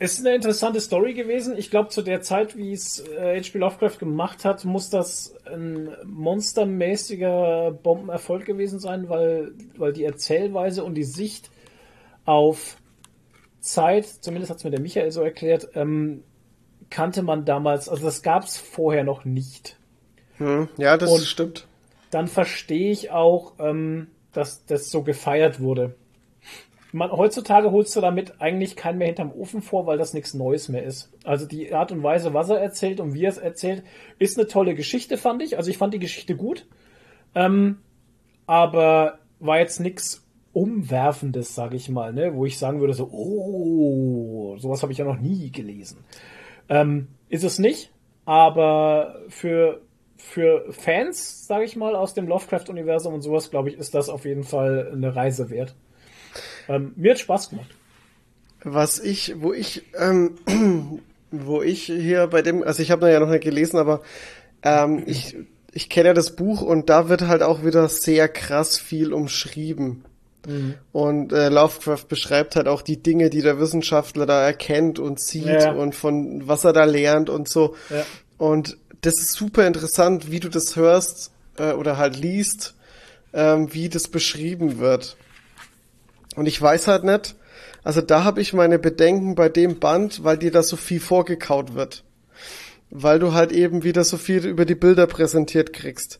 ist 0.03 0.19
eine 0.25 0.35
interessante 0.35 0.81
Story 0.81 1.13
gewesen. 1.13 1.57
Ich 1.57 1.69
glaube, 1.69 1.89
zu 1.89 2.01
der 2.01 2.21
Zeit, 2.21 2.57
wie 2.57 2.73
es 2.73 2.99
äh, 3.07 3.39
H.P. 3.39 3.57
Lovecraft 3.59 3.99
gemacht 3.99 4.43
hat, 4.45 4.65
muss 4.65 4.89
das 4.89 5.35
ein 5.45 5.89
monstermäßiger 6.05 7.71
Bombenerfolg 7.83 8.45
gewesen 8.45 8.79
sein, 8.79 9.09
weil, 9.09 9.51
weil 9.77 9.93
die 9.93 10.03
Erzählweise 10.03 10.83
und 10.83 10.95
die 10.95 11.03
Sicht 11.03 11.49
auf 12.25 12.77
Zeit, 13.59 14.05
zumindest 14.05 14.49
hat 14.49 14.57
es 14.57 14.63
mir 14.63 14.71
der 14.71 14.81
Michael 14.81 15.11
so 15.11 15.21
erklärt, 15.21 15.69
ähm, 15.75 16.23
kannte 16.89 17.23
man 17.23 17.45
damals, 17.45 17.89
also 17.89 18.03
das 18.05 18.21
gab 18.21 18.43
es 18.43 18.57
vorher 18.57 19.03
noch 19.03 19.25
nicht. 19.25 19.77
Hm, 20.37 20.67
ja, 20.77 20.97
das 20.97 21.09
Und- 21.11 21.21
stimmt. 21.21 21.67
dann 22.11 22.27
verstehe 22.27 22.91
ich 22.91 23.11
auch, 23.11 23.53
ähm, 23.59 24.07
dass 24.33 24.65
das 24.65 24.89
so 24.91 25.03
gefeiert 25.03 25.59
wurde. 25.59 25.95
Man, 26.93 27.11
heutzutage 27.11 27.71
holst 27.71 27.95
du 27.95 28.01
damit 28.01 28.39
eigentlich 28.39 28.75
keinen 28.75 28.99
mehr 28.99 29.07
hinterm 29.07 29.31
Ofen 29.31 29.63
vor, 29.63 29.87
weil 29.87 29.97
das 29.97 30.13
nichts 30.13 30.35
Neues 30.35 30.69
mehr 30.69 30.83
ist. 30.83 31.11
Also 31.23 31.47
die 31.47 31.73
Art 31.73 31.91
und 31.91 32.03
Weise, 32.03 32.35
was 32.35 32.49
er 32.49 32.59
erzählt 32.59 32.99
und 32.99 33.15
wie 33.15 33.25
er 33.25 33.31
es 33.31 33.39
erzählt, 33.39 33.83
ist 34.19 34.37
eine 34.37 34.47
tolle 34.47 34.75
Geschichte, 34.75 35.17
fand 35.17 35.41
ich. 35.41 35.57
Also 35.57 35.71
ich 35.71 35.79
fand 35.79 35.95
die 35.95 35.99
Geschichte 35.99 36.35
gut. 36.35 36.67
Ähm, 37.33 37.79
aber 38.45 39.17
war 39.39 39.57
jetzt 39.57 39.79
nichts 39.79 40.23
Umwerfendes, 40.53 41.55
sage 41.55 41.75
ich 41.75 41.89
mal, 41.89 42.13
ne? 42.13 42.35
wo 42.35 42.45
ich 42.45 42.59
sagen 42.59 42.79
würde, 42.79 42.93
so, 42.93 43.09
oh, 43.11 44.55
sowas 44.59 44.83
habe 44.83 44.91
ich 44.91 44.99
ja 44.99 45.05
noch 45.05 45.19
nie 45.19 45.51
gelesen. 45.51 46.05
Ähm, 46.69 47.07
ist 47.27 47.43
es 47.43 47.57
nicht, 47.57 47.91
aber 48.25 49.19
für, 49.29 49.81
für 50.17 50.71
Fans, 50.71 51.47
sage 51.47 51.65
ich 51.65 51.75
mal, 51.75 51.95
aus 51.95 52.13
dem 52.13 52.27
Lovecraft-Universum 52.27 53.15
und 53.15 53.21
sowas, 53.21 53.49
glaube 53.49 53.69
ich, 53.69 53.77
ist 53.79 53.95
das 53.95 54.09
auf 54.09 54.25
jeden 54.25 54.43
Fall 54.43 54.91
eine 54.93 55.15
Reise 55.15 55.49
wert. 55.49 55.75
Ähm, 56.69 56.93
mir 56.95 57.11
hat 57.11 57.19
Spaß 57.19 57.49
gemacht. 57.49 57.69
Was 58.63 58.99
ich, 58.99 59.35
wo 59.39 59.53
ich, 59.53 59.83
ähm, 59.99 60.37
wo 61.31 61.61
ich 61.61 61.83
hier 61.83 62.27
bei 62.27 62.41
dem, 62.41 62.63
also 62.63 62.81
ich 62.81 62.91
habe 62.91 63.11
ja 63.11 63.19
noch 63.19 63.29
nicht 63.29 63.43
gelesen, 63.43 63.77
aber 63.77 64.01
ähm, 64.63 65.03
ich, 65.05 65.35
ich 65.73 65.89
kenne 65.89 66.09
ja 66.09 66.13
das 66.13 66.35
Buch 66.35 66.61
und 66.61 66.89
da 66.89 67.09
wird 67.09 67.23
halt 67.27 67.43
auch 67.43 67.65
wieder 67.65 67.89
sehr 67.89 68.27
krass 68.29 68.77
viel 68.77 69.13
umschrieben. 69.13 70.05
Und 70.91 71.31
äh, 71.31 71.47
Lovecraft 71.47 72.05
beschreibt 72.09 72.57
halt 72.57 72.67
auch 72.67 72.81
die 72.81 73.01
Dinge, 73.01 73.29
die 73.29 73.41
der 73.41 73.61
Wissenschaftler 73.61 74.25
da 74.25 74.41
erkennt 74.43 74.99
und 74.99 75.21
sieht 75.21 75.45
Ja. 75.45 75.71
und 75.71 75.95
von 75.95 76.45
was 76.45 76.65
er 76.65 76.73
da 76.73 76.83
lernt 76.83 77.29
und 77.29 77.47
so. 77.47 77.77
Ja. 77.89 78.05
Und 78.37 78.77
das 78.99 79.19
ist 79.21 79.31
super 79.31 79.65
interessant, 79.65 80.31
wie 80.31 80.41
du 80.41 80.49
das 80.49 80.75
hörst 80.75 81.31
äh, 81.57 81.71
oder 81.71 81.97
halt 81.97 82.17
liest, 82.17 82.75
ähm, 83.31 83.73
wie 83.73 83.87
das 83.87 84.09
beschrieben 84.09 84.79
wird. 84.79 85.15
Und 86.35 86.45
ich 86.47 86.61
weiß 86.61 86.87
halt 86.87 87.03
nicht, 87.03 87.35
also 87.83 88.01
da 88.01 88.23
habe 88.23 88.41
ich 88.41 88.53
meine 88.53 88.79
Bedenken 88.79 89.35
bei 89.35 89.49
dem 89.49 89.79
Band, 89.79 90.23
weil 90.23 90.37
dir 90.37 90.51
da 90.51 90.63
so 90.63 90.75
viel 90.77 90.99
vorgekaut 90.99 91.75
wird. 91.75 92.03
Weil 92.89 93.19
du 93.19 93.33
halt 93.33 93.51
eben 93.51 93.83
wieder 93.83 94.03
so 94.03 94.17
viel 94.17 94.45
über 94.45 94.65
die 94.65 94.75
Bilder 94.75 95.07
präsentiert 95.07 95.73
kriegst. 95.73 96.19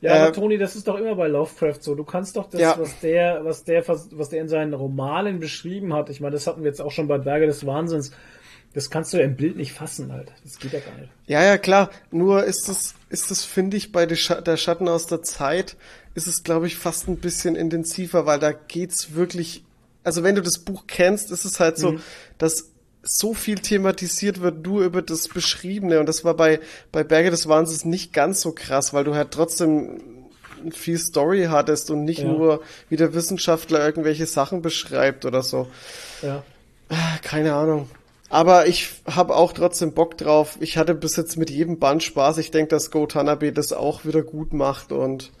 Ja, 0.00 0.14
Äh, 0.16 0.18
aber 0.20 0.32
Toni, 0.32 0.58
das 0.58 0.74
ist 0.76 0.88
doch 0.88 0.98
immer 0.98 1.14
bei 1.14 1.28
Lovecraft 1.28 1.78
so. 1.80 1.94
Du 1.94 2.04
kannst 2.04 2.36
doch 2.36 2.48
das, 2.48 2.60
Ja. 2.60 2.76
was 2.78 2.98
der, 3.00 3.44
was 3.44 3.64
der, 3.64 3.86
was 3.86 4.28
der 4.28 4.40
in 4.40 4.48
seinen 4.48 4.74
Romanen 4.74 5.38
beschrieben 5.38 5.94
hat. 5.94 6.10
Ich 6.10 6.20
meine, 6.20 6.34
das 6.34 6.46
hatten 6.46 6.62
wir 6.62 6.68
jetzt 6.68 6.80
auch 6.80 6.90
schon 6.92 7.08
bei 7.08 7.18
Berge 7.18 7.46
des 7.46 7.66
Wahnsinns. 7.66 8.12
Das 8.74 8.88
kannst 8.90 9.12
du 9.12 9.18
ja 9.18 9.24
im 9.24 9.36
Bild 9.36 9.56
nicht 9.56 9.72
fassen 9.72 10.12
halt. 10.12 10.32
Das 10.44 10.58
geht 10.58 10.72
ja 10.72 10.80
gar 10.80 10.96
nicht. 10.98 11.10
Ja, 11.26 11.42
ja, 11.42 11.58
klar. 11.58 11.90
Nur 12.10 12.44
ist 12.44 12.68
es, 12.68 12.94
ist 13.10 13.30
es, 13.30 13.44
finde 13.44 13.76
ich, 13.76 13.92
bei 13.92 14.06
der, 14.06 14.16
Scha 14.16 14.40
der 14.40 14.56
Schatten 14.56 14.88
aus 14.88 15.06
der 15.06 15.22
Zeit, 15.22 15.76
ist 16.14 16.26
es, 16.26 16.42
glaube 16.42 16.66
ich, 16.66 16.76
fast 16.76 17.08
ein 17.08 17.16
bisschen 17.18 17.54
intensiver, 17.54 18.24
weil 18.26 18.38
da 18.38 18.52
geht's 18.52 19.14
wirklich, 19.14 19.62
also 20.04 20.22
wenn 20.22 20.34
du 20.36 20.42
das 20.42 20.58
Buch 20.58 20.84
kennst, 20.86 21.30
ist 21.30 21.44
es 21.44 21.60
halt 21.60 21.76
so, 21.78 21.98
dass 22.38 22.70
so 23.02 23.34
viel 23.34 23.58
thematisiert 23.58 24.40
wird 24.40 24.64
nur 24.64 24.84
über 24.84 25.02
das 25.02 25.28
Beschriebene 25.28 25.98
und 26.00 26.06
das 26.06 26.24
war 26.24 26.34
bei, 26.34 26.60
bei 26.92 27.02
Berge 27.02 27.30
des 27.30 27.48
Wahnsinns 27.48 27.84
nicht 27.84 28.12
ganz 28.12 28.40
so 28.40 28.52
krass, 28.52 28.94
weil 28.94 29.04
du 29.04 29.14
halt 29.14 29.32
trotzdem 29.32 30.00
viel 30.70 30.98
Story 30.98 31.46
hattest 31.50 31.90
und 31.90 32.04
nicht 32.04 32.20
Ja. 32.20 32.26
nur 32.26 32.62
wie 32.88 32.96
der 32.96 33.12
Wissenschaftler 33.14 33.84
irgendwelche 33.84 34.26
Sachen 34.26 34.62
beschreibt 34.62 35.24
oder 35.24 35.42
so. 35.42 35.68
Ja. 36.22 36.44
Keine 37.22 37.54
Ahnung. 37.54 37.88
Aber 38.32 38.66
ich 38.66 38.88
habe 39.04 39.36
auch 39.36 39.52
trotzdem 39.52 39.92
Bock 39.92 40.16
drauf. 40.16 40.56
Ich 40.60 40.78
hatte 40.78 40.94
bis 40.94 41.16
jetzt 41.16 41.36
mit 41.36 41.50
jedem 41.50 41.78
Band 41.78 42.02
Spaß. 42.02 42.38
Ich 42.38 42.50
denke, 42.50 42.70
dass 42.70 42.90
Go 42.90 43.04
Tanabe 43.04 43.52
das 43.52 43.74
auch 43.74 44.06
wieder 44.06 44.22
gut 44.22 44.54
macht 44.54 44.90
und 44.90 45.32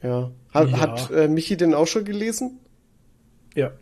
ja. 0.00 0.30
Hat, 0.54 0.70
Ja. 0.70 0.78
hat 0.78 1.10
äh, 1.10 1.26
Michi 1.26 1.56
den 1.56 1.74
auch 1.74 1.88
schon 1.88 2.04
gelesen? 2.04 2.60
Ja. 3.56 3.72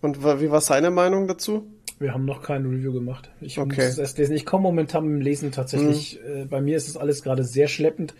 Und 0.00 0.24
wie 0.24 0.50
war 0.50 0.62
seine 0.62 0.90
Meinung 0.90 1.28
dazu? 1.28 1.66
Wir 1.98 2.14
haben 2.14 2.24
noch 2.24 2.42
kein 2.42 2.64
Review 2.64 2.94
gemacht. 2.94 3.30
Ich 3.42 3.58
Okay. 3.58 3.76
muss 3.82 3.84
es 3.84 3.98
erst 3.98 4.16
lesen. 4.16 4.34
Ich 4.34 4.46
komme 4.46 4.62
momentan 4.62 5.04
mit 5.04 5.18
dem 5.18 5.20
Lesen 5.20 5.52
tatsächlich. 5.52 6.18
Äh, 6.24 6.46
bei 6.46 6.62
mir 6.62 6.78
ist 6.78 6.88
es 6.88 6.96
alles 6.96 7.22
gerade 7.22 7.44
sehr 7.44 7.68
schleppend. 7.68 8.14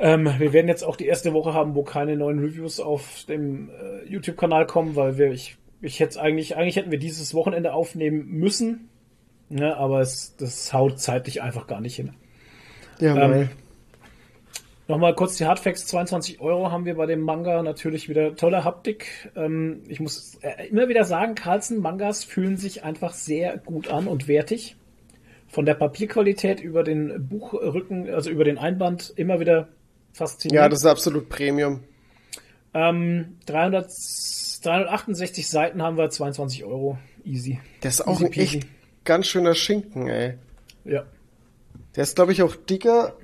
Ähm, 0.00 0.28
wir 0.38 0.52
werden 0.52 0.66
jetzt 0.66 0.82
auch 0.82 0.96
die 0.96 1.06
erste 1.06 1.32
Woche 1.32 1.54
haben, 1.54 1.76
wo 1.76 1.84
keine 1.84 2.16
neuen 2.16 2.40
Reviews 2.40 2.80
auf 2.80 3.24
dem 3.28 3.70
äh, 3.70 4.08
YouTube-Kanal 4.08 4.66
kommen, 4.66 4.96
weil 4.96 5.18
wir, 5.18 5.30
ich, 5.30 5.56
ich 5.80 6.00
hätte 6.00 6.20
eigentlich, 6.20 6.56
eigentlich 6.56 6.76
hätten 6.76 6.90
wir 6.90 6.98
dieses 6.98 7.34
Wochenende 7.34 7.72
aufnehmen 7.72 8.26
müssen. 8.28 8.88
Ne, 9.48 9.76
aber 9.76 10.00
es, 10.00 10.34
das 10.36 10.72
haut 10.72 10.98
zeitlich 10.98 11.40
einfach 11.40 11.66
gar 11.66 11.80
nicht 11.80 11.96
hin. 11.96 12.14
Ja, 13.00 13.16
Ähm. 13.16 13.48
Nochmal 14.88 15.16
kurz 15.16 15.36
die 15.36 15.46
Hardfacts, 15.46 15.86
22 15.86 16.40
Euro 16.40 16.70
haben 16.70 16.84
wir 16.84 16.94
bei 16.94 17.06
dem 17.06 17.20
Manga 17.20 17.60
natürlich 17.64 18.08
wieder 18.08 18.36
tolle 18.36 18.62
Haptik. 18.62 19.32
Ähm, 19.34 19.82
ich 19.88 19.98
muss 19.98 20.38
äh, 20.42 20.68
immer 20.68 20.88
wieder 20.88 21.02
sagen, 21.02 21.34
Carlsen 21.34 21.80
Mangas 21.80 22.22
fühlen 22.22 22.56
sich 22.56 22.84
einfach 22.84 23.12
sehr 23.12 23.58
gut 23.58 23.88
an 23.88 24.06
und 24.06 24.28
wertig. 24.28 24.76
Von 25.48 25.66
der 25.66 25.74
Papierqualität 25.74 26.60
über 26.60 26.84
den 26.84 27.26
Buchrücken, 27.28 28.08
also 28.10 28.30
über 28.30 28.44
den 28.44 28.58
Einband 28.58 29.12
immer 29.16 29.40
wieder 29.40 29.68
faszinierend. 30.12 30.62
ja, 30.62 30.68
das 30.68 30.80
ist 30.80 30.86
absolut 30.86 31.28
Premium. 31.28 31.80
ähm, 32.72 33.38
300, 33.46 33.90
368 34.60 35.48
Seiten 35.48 35.82
haben 35.82 35.96
wir, 35.96 36.08
22 36.10 36.64
Euro. 36.64 36.98
Easy. 37.24 37.60
Der 37.82 37.90
ist 37.90 38.06
auch 38.06 38.14
Easy 38.16 38.24
ein 38.26 38.30
peasy. 38.30 38.56
echt 38.58 38.68
ganz 39.04 39.26
schöner 39.26 39.54
Schinken, 39.54 40.08
ey. 40.08 40.34
Ja. 40.84 41.04
Der 41.94 42.02
ist, 42.02 42.16
glaube 42.16 42.32
ich, 42.32 42.42
auch 42.42 42.54
dicker, 42.56 43.16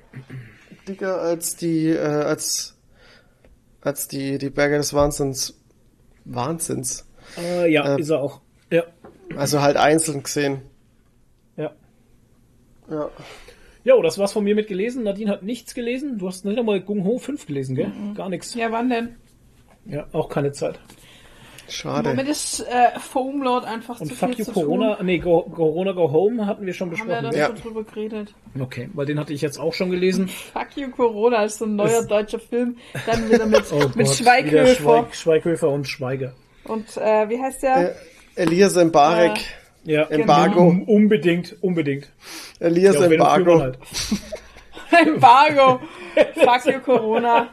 dicker 0.87 1.21
als 1.21 1.55
die, 1.55 1.89
äh, 1.89 1.99
als, 1.99 2.75
als 3.81 4.07
die, 4.07 4.37
die 4.37 4.49
Berge 4.49 4.77
des 4.77 4.93
Wahnsinns. 4.93 5.59
Wahnsinns. 6.25 7.05
Äh, 7.37 7.71
ja, 7.71 7.95
Äh, 7.95 8.01
ist 8.01 8.09
er 8.09 8.21
auch. 8.21 8.41
Ja. 8.69 8.83
Also 9.35 9.61
halt 9.61 9.77
einzeln 9.77 10.23
gesehen. 10.23 10.61
Ja. 11.57 11.71
Ja. 12.89 13.09
Jo, 13.85 14.01
das 14.01 14.17
war's 14.17 14.31
von 14.33 14.43
mir 14.43 14.55
mit 14.55 14.67
gelesen. 14.67 15.03
Nadine 15.03 15.29
hat 15.31 15.43
nichts 15.43 15.73
gelesen. 15.73 16.17
Du 16.17 16.27
hast 16.27 16.45
nicht 16.45 16.57
einmal 16.57 16.79
Gung 16.81 17.03
Ho 17.03 17.17
5 17.17 17.45
gelesen, 17.45 17.75
gell? 17.75 17.91
Gar 18.15 18.29
nichts. 18.29 18.53
Ja, 18.55 18.71
wann 18.71 18.89
denn? 18.89 19.15
Ja, 19.85 20.07
auch 20.13 20.29
keine 20.29 20.53
Zeit. 20.53 20.79
Schade. 21.69 22.09
Moment 22.09 22.29
ist 22.29 22.59
äh, 22.61 22.99
Foamlord 22.99 23.65
einfach 23.65 23.99
Und 24.01 24.09
zu 24.09 24.15
Fuck 24.15 24.35
viel 24.35 24.45
You 24.45 24.51
Corona, 24.51 24.95
tun. 24.95 25.05
nee, 25.05 25.17
Go, 25.19 25.41
Corona 25.43 25.91
Go 25.93 26.11
Home 26.11 26.45
hatten 26.45 26.65
wir 26.65 26.73
schon 26.73 26.89
Haben 26.91 27.07
wir 27.07 27.15
besprochen. 27.15 27.31
da 27.31 27.37
Ja. 27.37 27.45
schon 27.47 27.55
drüber 27.61 27.83
geredet. 27.83 28.33
Okay, 28.59 28.89
weil 28.93 29.05
den 29.05 29.19
hatte 29.19 29.33
ich 29.33 29.41
jetzt 29.41 29.57
auch 29.57 29.73
schon 29.73 29.89
gelesen. 29.91 30.27
Fuck 30.53 30.67
you 30.75 30.89
Corona 30.89 31.37
als 31.37 31.57
so 31.57 31.65
ein 31.65 31.75
neuer 31.75 32.01
Es- 32.01 32.07
deutscher 32.07 32.39
Film. 32.39 32.77
Dann 33.05 33.29
wieder 33.31 33.45
mit, 33.45 33.63
Oh 33.71 33.75
mit 33.79 33.81
Gott, 33.81 33.95
wieder 33.97 34.05
Schweighöfer. 34.07 34.75
Schweig, 34.75 35.15
Schweighöfer 35.15 35.69
und 35.69 35.87
Schweiger. 35.87 36.33
Und 36.65 36.97
äh, 36.97 37.29
wie 37.29 37.41
heißt 37.41 37.63
der? 37.63 37.91
Äh, 37.91 37.93
Elias 38.35 38.75
Mbarek. 38.75 39.39
Ja, 39.85 40.03
Embargo. 40.03 40.61
Um, 40.61 40.83
unbedingt, 40.83 41.57
unbedingt. 41.61 42.09
Elias 42.59 42.95
Ja, 42.95 43.05
Embargo. 43.05 43.59
halt. 43.59 43.77
Embargo. 45.05 45.79
Fuck 46.35 46.65
you 46.65 46.79
Corona. 46.79 47.47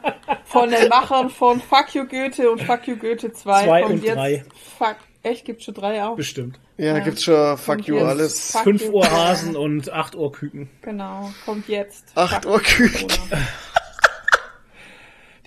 Von 0.45 0.69
den 0.69 0.87
Machern 0.89 1.29
von 1.29 1.61
Fuck 1.61 1.93
you 1.95 2.05
Goethe 2.05 2.49
und 2.51 2.61
Fuck 2.63 2.87
you 2.87 2.95
Goethe 2.95 3.31
2. 3.31 3.63
Zwei 3.63 3.81
kommt 3.81 3.93
und 3.93 4.03
jetzt 4.03 4.15
drei. 4.15 4.45
Fuck, 4.77 4.95
echt, 5.23 5.45
gibt's 5.45 5.65
schon 5.65 5.73
drei 5.73 6.03
auch? 6.03 6.15
Bestimmt. 6.15 6.59
Ja, 6.77 6.99
gibt's 6.99 7.23
schon 7.23 7.57
Fuck 7.57 7.81
you 7.87 7.99
alles. 7.99 8.51
Fuck 8.51 8.63
Fünf 8.63 8.81
you 8.83 8.91
Uhr 8.93 9.01
Corona. 9.03 9.27
Hasen 9.29 9.55
und 9.55 9.91
acht 9.91 10.15
Uhr 10.15 10.31
Küken. 10.31 10.69
Genau, 10.81 11.31
kommt 11.45 11.67
jetzt. 11.67 12.05
Acht 12.15 12.43
Fuck 12.43 12.45
Uhr 12.45 12.57
you 12.57 12.87
Küken. 12.87 13.07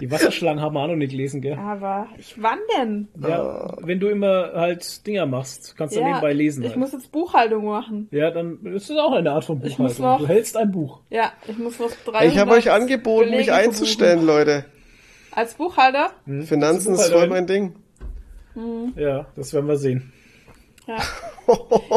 Die 0.01 0.11
Wasserschlangen 0.11 0.61
haben 0.61 0.75
wir 0.75 0.81
auch 0.81 0.89
noch 0.89 0.97
nicht 0.97 1.11
gelesen, 1.13 1.41
gell? 1.41 1.57
Aber 1.57 2.09
ich 2.19 2.35
wann 2.43 2.59
denn? 2.77 3.09
Ja, 3.21 3.77
wenn 3.81 4.01
du 4.01 4.09
immer 4.09 4.51
halt 4.55 5.07
Dinger 5.07 5.25
machst, 5.27 5.77
kannst 5.77 5.95
du 5.97 6.03
nebenbei 6.03 6.33
lesen. 6.33 6.63
ich 6.65 6.71
Halt. 6.71 6.79
muss 6.79 6.93
jetzt 6.93 7.13
Buchhaltung 7.13 7.65
machen. 7.67 8.09
ja, 8.11 8.31
dann 8.33 8.59
ist 8.67 8.91
das 8.91 8.97
auch 8.99 9.13
eine 9.13 9.31
Art 9.31 9.45
von 9.45 9.63
Ich 9.65 9.79
muss 9.79 9.95
Buchhaltung. 9.97 10.05
noch- 10.23 10.29
Du 10.29 10.35
hältst 10.35 10.57
ein 10.57 10.73
Buch. 10.73 11.01
Ja, 11.11 11.33
ich 11.47 11.57
muss 11.59 11.79
noch 11.79 11.91
drei. 12.05 12.27
Ich 12.27 12.39
habe 12.39 12.51
euch 12.53 12.71
angeboten, 12.73 13.31
mich 13.31 13.53
einzustellen, 13.53 14.27
Leute. 14.27 14.65
Als 15.31 15.55
Buchhalter? 15.55 16.11
Finanzen 16.45 16.95
ist 16.95 17.13
voll 17.13 17.29
mein 17.29 17.47
Ding. 17.47 17.75
Ja, 18.97 19.27
das 19.37 19.53
werden 19.55 19.67
wir 19.69 19.77
sehen. 19.77 20.13
Ja. 20.87 20.97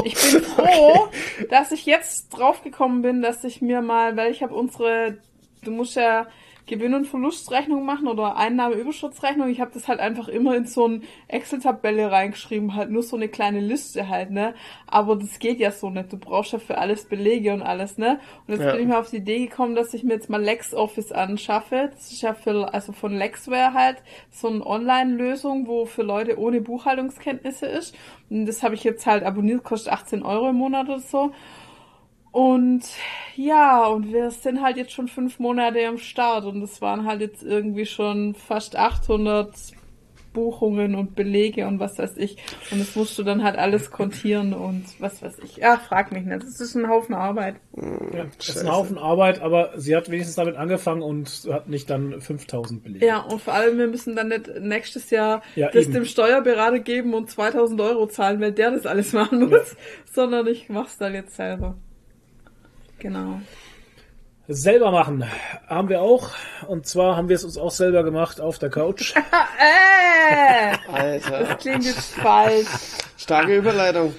Ich 0.03 0.13
bin 0.15 0.41
froh, 0.43 1.07
dass 1.49 1.71
ich 1.71 1.85
jetzt 1.85 2.29
draufgekommen 2.29 3.01
bin, 3.01 3.21
dass 3.21 3.43
ich 3.45 3.61
mir 3.61 3.81
mal, 3.81 4.17
weil 4.17 4.29
ich 4.31 4.43
habe 4.43 4.53
unsere, 4.53 5.17
du 5.63 5.71
musst 5.71 5.95
ja 5.95 6.27
Gewinn- 6.67 6.93
und 6.93 7.05
Verlustrechnung 7.07 7.85
machen 7.85 8.07
oder 8.07 8.35
Einnahme-Überschussrechnung. 8.35 9.49
Ich 9.49 9.61
habe 9.61 9.71
das 9.73 9.87
halt 9.87 9.99
einfach 9.99 10.27
immer 10.27 10.55
in 10.55 10.65
so 10.65 10.85
eine 10.85 11.01
Excel-Tabelle 11.29 12.11
reingeschrieben, 12.11 12.75
halt 12.75 12.91
nur 12.91 13.03
so 13.03 13.15
eine 13.15 13.29
kleine 13.29 13.61
Liste 13.61 14.09
halt, 14.09 14.31
ne? 14.31 14.53
Aber 14.85 15.15
das 15.15 15.39
geht 15.39 15.59
ja 15.59 15.71
so 15.71 15.89
nicht. 15.89 16.11
Du 16.11 16.17
brauchst 16.17 16.51
ja 16.51 16.59
für 16.59 16.77
alles 16.77 17.05
Belege 17.05 17.53
und 17.53 17.61
alles, 17.61 17.97
ne? 17.97 18.19
Und 18.45 18.53
jetzt 18.53 18.63
Ja. 18.63 18.71
bin 18.73 18.81
ich 18.81 18.87
mir 18.87 18.99
auf 18.99 19.09
die 19.09 19.17
Idee 19.17 19.47
gekommen, 19.47 19.75
dass 19.75 19.93
ich 19.93 20.03
mir 20.03 20.13
jetzt 20.13 20.29
mal 20.29 20.41
LexOffice 20.43 21.11
anschaffe. 21.13 21.89
Das 21.93 22.11
ist 22.11 22.21
ja 22.21 22.33
für, 22.33 22.73
also 22.73 22.91
von 22.91 23.13
Lexware 23.17 23.73
halt 23.73 23.97
so 24.29 24.49
eine 24.49 24.65
Online-Lösung, 24.65 25.67
wo 25.67 25.85
für 25.85 26.03
Leute 26.03 26.37
ohne 26.37 26.59
Buchhaltungskenntnisse 26.61 27.65
ist. 27.65 27.95
Und 28.29 28.45
das 28.45 28.61
habe 28.61 28.75
ich 28.75 28.83
jetzt 28.83 29.05
halt 29.05 29.23
abonniert, 29.23 29.63
kostet 29.63 29.93
18 29.93 30.21
Euro 30.23 30.49
im 30.49 30.57
Monat 30.57 30.87
oder 30.89 30.99
so. 30.99 31.31
Und 32.37 32.83
ja, 33.35 33.87
und 33.87 34.13
wir 34.13 34.29
sind 34.29 34.61
halt 34.61 34.77
jetzt 34.77 34.91
schon 34.91 35.07
fünf 35.07 35.39
Monate 35.39 35.83
am 35.87 35.97
Start 35.97 36.45
und 36.45 36.61
es 36.61 36.83
waren 36.83 37.07
halt 37.07 37.19
jetzt 37.21 37.41
irgendwie 37.41 37.87
schon 37.87 38.35
fast 38.35 38.75
800 38.75 39.55
Buchungen 40.33 40.93
und 40.93 41.15
Belege 41.15 41.65
und 41.65 41.79
was 41.79 41.97
weiß 41.97 42.15
ich. 42.17 42.37
Und 42.69 42.79
das 42.79 42.95
musst 42.95 43.17
du 43.17 43.23
dann 43.23 43.43
halt 43.43 43.57
alles 43.57 43.89
kontieren 43.89 44.53
und 44.53 44.85
was 44.99 45.23
weiß 45.23 45.39
ich. 45.43 45.57
Ja, 45.57 45.77
frag 45.77 46.11
mich 46.11 46.25
nicht. 46.25 46.43
Das 46.43 46.61
ist 46.61 46.75
ein 46.75 46.87
Haufen 46.87 47.15
Arbeit. 47.15 47.55
Ja, 48.13 48.27
das 48.37 48.49
ist 48.49 48.63
ein 48.63 48.71
Haufen 48.71 48.99
Arbeit, 48.99 49.41
aber 49.41 49.71
sie 49.75 49.95
hat 49.95 50.11
wenigstens 50.11 50.35
damit 50.35 50.57
angefangen 50.57 51.01
und 51.01 51.47
hat 51.51 51.67
nicht 51.67 51.89
dann 51.89 52.21
5000 52.21 52.83
belegt. 52.83 53.03
Ja, 53.03 53.21
und 53.21 53.41
vor 53.41 53.55
allem, 53.55 53.79
wir 53.79 53.87
müssen 53.87 54.15
dann 54.15 54.27
nicht 54.27 54.47
nächstes 54.59 55.09
Jahr 55.09 55.41
Ja, 55.55 55.71
das 55.71 55.85
eben. 55.85 55.93
dem 55.93 56.05
Steuerberater 56.05 56.77
geben 56.77 57.15
und 57.15 57.31
2000 57.31 57.81
Euro 57.81 58.05
zahlen, 58.05 58.39
weil 58.39 58.51
der 58.51 58.69
das 58.69 58.85
alles 58.85 59.11
machen 59.13 59.49
muss, 59.49 59.75
sondern 60.13 60.45
ich 60.45 60.69
mach's 60.69 60.99
dann 60.99 61.15
jetzt 61.15 61.35
selber. 61.35 61.73
Genau. 62.99 63.41
Selber 64.49 64.91
machen 64.91 65.25
haben 65.67 65.89
wir 65.89 66.01
auch. 66.01 66.31
Und 66.67 66.87
zwar 66.87 67.17
haben 67.17 67.27
wir 67.27 67.35
es 67.35 67.43
uns 67.43 67.57
auch 67.57 67.71
selber 67.71 68.03
gemacht 68.03 68.39
auf 68.39 68.59
der 68.59 68.69
Couch. 68.69 69.13
Äh, 70.29 70.75
Alter. 70.91 71.39
das 71.45 71.57
klingt 71.59 71.85
jetzt 71.85 72.15
falsch. 72.15 72.67
Starke 73.17 73.55
Überleitung. 73.55 74.13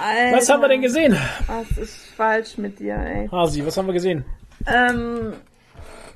Alter, 0.00 0.36
Was 0.36 0.48
haben 0.48 0.60
wir 0.62 0.68
denn 0.68 0.80
gesehen? 0.80 1.16
Was 1.48 1.76
ist 1.76 1.96
falsch 2.16 2.56
mit 2.56 2.78
dir, 2.78 2.94
ey? 2.94 3.28
Hasi, 3.28 3.66
was 3.66 3.76
haben 3.76 3.86
wir 3.86 3.92
gesehen? 3.94 4.24
Ähm, 4.68 5.32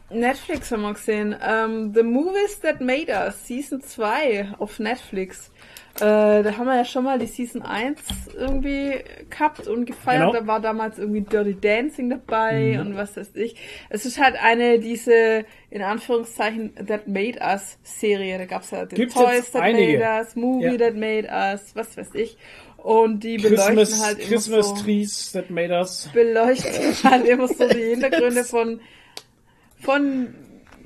Netflix 0.08 0.70
haben 0.70 0.83
wir 0.83 0.92
gesehen. 0.94 1.34
Ähm, 1.44 1.92
The 1.92 2.05
Movies 2.05 2.60
That 2.60 2.81
Made 2.81 3.10
Us, 3.12 3.44
Season 3.47 3.81
2 3.83 4.55
auf 4.58 4.78
Netflix. 4.78 5.50
Äh, 5.97 6.42
da 6.42 6.56
haben 6.56 6.66
wir 6.66 6.76
ja 6.76 6.84
schon 6.84 7.05
mal 7.05 7.20
die 7.20 7.26
Season 7.26 7.62
1 7.62 8.00
irgendwie 8.36 9.05
gehabt 9.31 9.68
und 9.68 9.84
gefeiert. 9.84 10.32
Genau. 10.32 10.32
Da 10.32 10.47
war 10.47 10.60
damals 10.60 10.98
irgendwie 10.98 11.20
Dirty 11.20 11.55
Dancing 11.60 12.10
dabei 12.10 12.81
und 12.81 12.97
was 12.97 13.16
weiß 13.16 13.36
ich. 13.36 13.55
Es 13.90 14.05
ist 14.05 14.20
halt 14.20 14.34
eine, 14.42 14.81
diese, 14.81 15.44
in 15.70 15.82
Anführungszeichen, 15.82 16.74
That 16.86 17.06
Made 17.06 17.39
Us 17.40 17.78
Serie. 17.84 18.39
Da 18.39 18.47
gab's 18.47 18.73
ja 18.73 18.84
den 18.86 18.97
Gibt's 18.97 19.14
Toys 19.14 19.52
That 19.52 19.62
einige. 19.62 19.98
Made 19.98 20.18
Us, 20.20 20.34
Movie 20.34 20.64
Ja. 20.64 20.76
That 20.78 20.97
Made 20.97 21.28
Us, 21.28 21.76
was 21.76 21.97
weiß 21.97 22.14
ich. 22.14 22.36
Und 22.78 23.20
die 23.20 23.39
beleuchten 23.39 23.76
Christmas, 23.76 24.05
halt 24.05 24.18
immer 24.18 24.28
Christmas 24.28 24.68
so 24.68 24.74
Trees 24.74 25.32
that 25.32 25.48
made 25.48 25.73
us. 25.73 26.10
beleuchten 26.12 27.02
halt 27.10 27.24
immer 27.24 27.48
so 27.48 27.66
die 27.66 27.81
Hintergründe 27.81 28.44
von, 28.44 28.81
von 29.81 30.34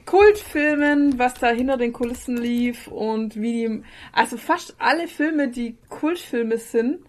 Kultfilmen, 0.08 1.18
was 1.18 1.34
da 1.34 1.48
hinter 1.48 1.76
den 1.76 1.92
Kulissen 1.92 2.38
lief 2.38 2.88
und 2.88 3.36
wie 3.36 3.52
die, 3.52 3.82
also 4.10 4.38
fast 4.38 4.74
alle 4.78 5.06
Filme, 5.06 5.48
die 5.48 5.76
Kultfilme 5.90 6.56
sind, 6.56 7.00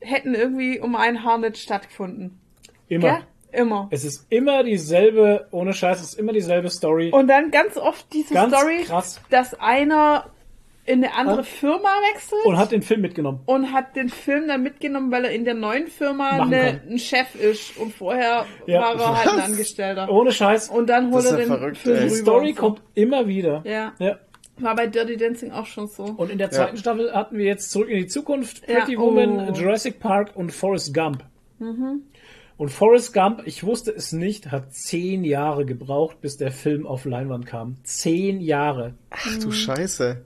hätten 0.00 0.34
irgendwie 0.34 0.78
um 0.78 0.94
ein 0.94 1.24
Haar 1.24 1.38
nicht 1.38 1.56
stattgefunden. 1.56 2.38
Immer. 2.88 3.08
Gell? 3.08 3.60
Immer. 3.62 3.88
Es 3.90 4.04
ist 4.04 4.26
immer 4.28 4.64
dieselbe, 4.64 5.48
ohne 5.50 5.72
Scheiß, 5.72 6.00
es 6.00 6.10
ist 6.10 6.18
immer 6.18 6.34
dieselbe 6.34 6.68
Story. 6.68 7.10
Und 7.10 7.28
dann 7.28 7.50
ganz 7.50 7.78
oft 7.78 8.12
diese 8.12 8.34
Ganz 8.34 8.54
Story, 8.54 8.82
krass. 8.84 9.20
dass 9.30 9.54
einer 9.58 10.26
in 10.84 11.04
eine 11.04 11.14
andere 11.14 11.44
Firma 11.44 11.88
wechselt 12.12 12.44
Und 12.44 12.56
hat 12.56 12.72
den 12.72 12.82
Film 12.82 13.02
mitgenommen. 13.02 13.40
und 13.46 13.72
hat 13.72 13.94
den 13.94 14.08
Film 14.08 14.48
dann 14.48 14.62
mitgenommen, 14.64 15.12
weil 15.12 15.24
er 15.26 15.30
in 15.32 15.44
der 15.44 15.54
neuen 15.54 15.86
Firma 15.86 16.38
kann. 16.38 16.52
ein 16.52 16.98
Chef 16.98 17.34
ist 17.36 17.76
und 17.78 17.94
vorher 17.94 18.46
Ja. 18.66 18.80
war 18.80 18.94
er 19.00 19.18
halt 19.18 19.28
ein? 19.28 19.40
Angestellter. 19.52 20.10
Ohne 20.10 20.32
Scheiß. 20.32 20.70
Und 20.70 20.88
dann 20.88 21.12
holt 21.12 21.24
er 21.24 21.36
den 21.36 21.48
ja 21.50 21.56
verrückt, 21.56 21.76
Film 21.78 21.96
ey. 21.98 22.08
die 22.08 22.14
Story 22.14 22.52
so. 22.56 22.60
kommt 22.60 22.82
immer 22.94 23.26
wieder. 23.28 23.62
Ja. 23.64 23.92
ja. 24.00 24.18
War 24.58 24.74
bei 24.76 24.86
Dirty 24.86 25.16
Dancing 25.16 25.50
auch 25.52 25.66
schon 25.66 25.86
so. 25.86 26.02
Und 26.04 26.30
in 26.30 26.38
der 26.38 26.50
zweiten 26.50 26.76
Staffel 26.76 27.12
hatten 27.14 27.38
wir 27.38 27.46
jetzt 27.46 27.70
zurück 27.70 27.88
in 27.88 27.98
die 27.98 28.06
Zukunft, 28.06 28.68
Ja, 28.68 28.80
Pretty 28.80 28.96
oh. 28.96 29.02
Woman, 29.06 29.54
Jurassic 29.54 29.98
Park 30.00 30.32
und 30.34 30.52
Forrest 30.52 30.92
Gump. 30.92 31.24
Und 32.56 32.68
Forrest 32.70 33.14
Gump, 33.14 33.42
ich 33.46 33.64
wusste 33.64 33.92
es 33.92 34.12
nicht, 34.12 34.50
hat 34.50 34.72
zehn 34.74 35.24
Jahre 35.24 35.64
gebraucht, 35.64 36.20
bis 36.20 36.36
der 36.36 36.50
Film 36.52 36.86
auf 36.86 37.04
Leinwand 37.04 37.46
kam. 37.46 37.76
Zehn 37.84 38.40
Jahre. 38.40 38.94
Ach 39.10 39.38
du 39.38 39.50
Scheiße. 39.52 40.24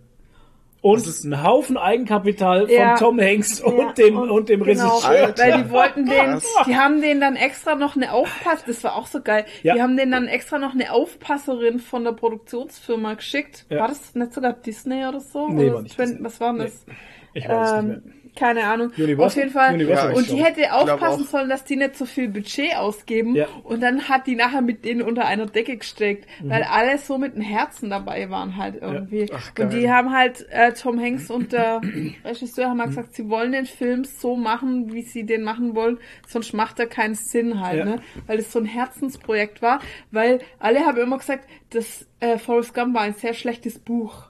Und 0.86 1.24
ein 1.24 1.42
Haufen 1.42 1.76
Eigenkapital 1.76 2.70
Ja. 2.70 2.96
von 2.96 3.16
Tom 3.16 3.20
Hanks 3.20 3.58
Ja, 3.58 3.66
und 3.66 3.98
dem, 3.98 4.16
und, 4.16 4.48
dem 4.48 4.62
genau, 4.62 4.98
Regisseur. 4.98 5.34
Weil 5.36 5.62
die 5.64 5.70
wollten 5.70 6.06
den, 6.06 6.40
die 6.66 6.76
haben 6.76 7.00
den 7.00 7.20
dann 7.20 7.34
extra 7.36 7.74
noch 7.74 7.96
eine 7.96 8.12
Aufpass, 8.12 8.64
das 8.64 8.84
war 8.84 8.94
auch 8.94 9.06
so 9.06 9.20
geil. 9.20 9.46
Ja. 9.62 9.74
Die 9.74 9.82
haben 9.82 9.96
den 9.96 10.10
dann 10.12 10.28
extra 10.28 10.58
noch 10.58 10.74
eine 10.74 10.92
Aufpasserin 10.92 11.80
von 11.80 12.04
der 12.04 12.12
Produktionsfirma 12.12 13.14
geschickt. 13.14 13.66
Ja. 13.68 13.80
War 13.80 13.88
das 13.88 14.14
nicht 14.14 14.32
sogar 14.32 14.52
Disney 14.52 15.04
oder 15.06 15.20
so? 15.20 15.48
Nee, 15.48 15.64
oder 15.66 15.74
war 15.74 15.82
nicht 15.82 15.98
Disney. 15.98 16.24
Was 16.24 16.40
war 16.40 16.52
denn 16.52 16.62
das? 16.62 16.86
Ich 17.34 17.48
weiß 17.48 17.70
es 17.70 17.82
nicht 17.82 17.96
Ähm, 17.96 18.02
mehr. 18.04 18.15
Keine 18.36 18.64
Ahnung. 18.64 18.92
Universal? 18.96 19.26
Auf 19.26 19.36
jeden 19.36 19.50
Fall. 19.50 19.74
Universal, 19.74 20.10
Ja, 20.12 20.16
und 20.16 20.30
die 20.30 20.44
hätte 20.44 20.72
aufpassen 20.72 21.24
auch. 21.24 21.28
sollen, 21.28 21.48
dass 21.48 21.64
die 21.64 21.76
nicht 21.76 21.96
so 21.96 22.04
viel 22.04 22.28
Budget 22.28 22.76
ausgeben. 22.76 23.34
Ja. 23.34 23.46
Und 23.64 23.82
dann 23.82 24.08
hat 24.08 24.26
die 24.26 24.36
nachher 24.36 24.60
mit 24.60 24.84
denen 24.84 25.02
unter 25.02 25.24
einer 25.26 25.46
Decke 25.46 25.76
gesteckt, 25.76 26.26
Mhm. 26.40 26.50
weil 26.50 26.62
alle 26.64 26.98
so 26.98 27.18
mit 27.18 27.34
dem 27.34 27.42
Herzen 27.42 27.90
dabei 27.90 28.30
waren 28.30 28.56
halt 28.56 28.76
irgendwie. 28.80 29.26
Ach, 29.34 29.54
geil. 29.54 29.66
und 29.66 29.72
die 29.72 29.90
haben 29.90 30.12
halt 30.12 30.46
äh, 30.50 30.72
Tom 30.72 31.00
Hanks 31.00 31.30
und 31.30 31.52
der 31.52 31.80
Regisseur 32.24 32.68
haben 32.70 32.78
halt 32.80 32.90
gesagt, 32.90 33.14
sie 33.14 33.28
wollen 33.28 33.52
den 33.52 33.66
Film 33.66 34.04
so 34.04 34.36
machen, 34.36 34.92
wie 34.92 35.02
sie 35.02 35.24
den 35.24 35.42
machen 35.42 35.74
wollen, 35.74 35.98
sonst 36.28 36.52
macht 36.52 36.78
er 36.78 36.86
keinen 36.86 37.14
Sinn 37.14 37.60
halt, 37.60 37.78
Ja. 37.78 37.84
ne? 37.84 38.00
Weil 38.26 38.38
es 38.38 38.52
so 38.52 38.58
ein 38.58 38.66
Herzensprojekt 38.66 39.62
war, 39.62 39.80
weil 40.10 40.40
alle 40.58 40.80
haben 40.86 40.98
immer 40.98 41.18
gesagt, 41.18 41.48
dass 41.70 42.06
äh, 42.20 42.38
Forrest 42.38 42.74
Gump 42.74 42.94
war 42.94 43.02
ein 43.02 43.14
sehr 43.14 43.34
schlechtes 43.34 43.78
Buch. 43.78 44.25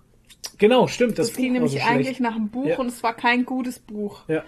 Genau, 0.59 0.87
stimmt. 0.87 1.19
Das, 1.19 1.29
Das 1.29 1.37
ging 1.37 1.53
Buch 1.55 1.61
war 1.61 1.69
nämlich 1.69 1.83
so 1.83 1.89
eigentlich 1.89 2.21
nach 2.21 2.35
dem 2.35 2.49
Buch 2.49 2.67
Ja. 2.67 2.79
und 2.79 2.89
es 2.89 3.03
war 3.03 3.15
kein 3.15 3.45
gutes 3.45 3.79
Buch. 3.79 4.23
Ja. 4.29 4.43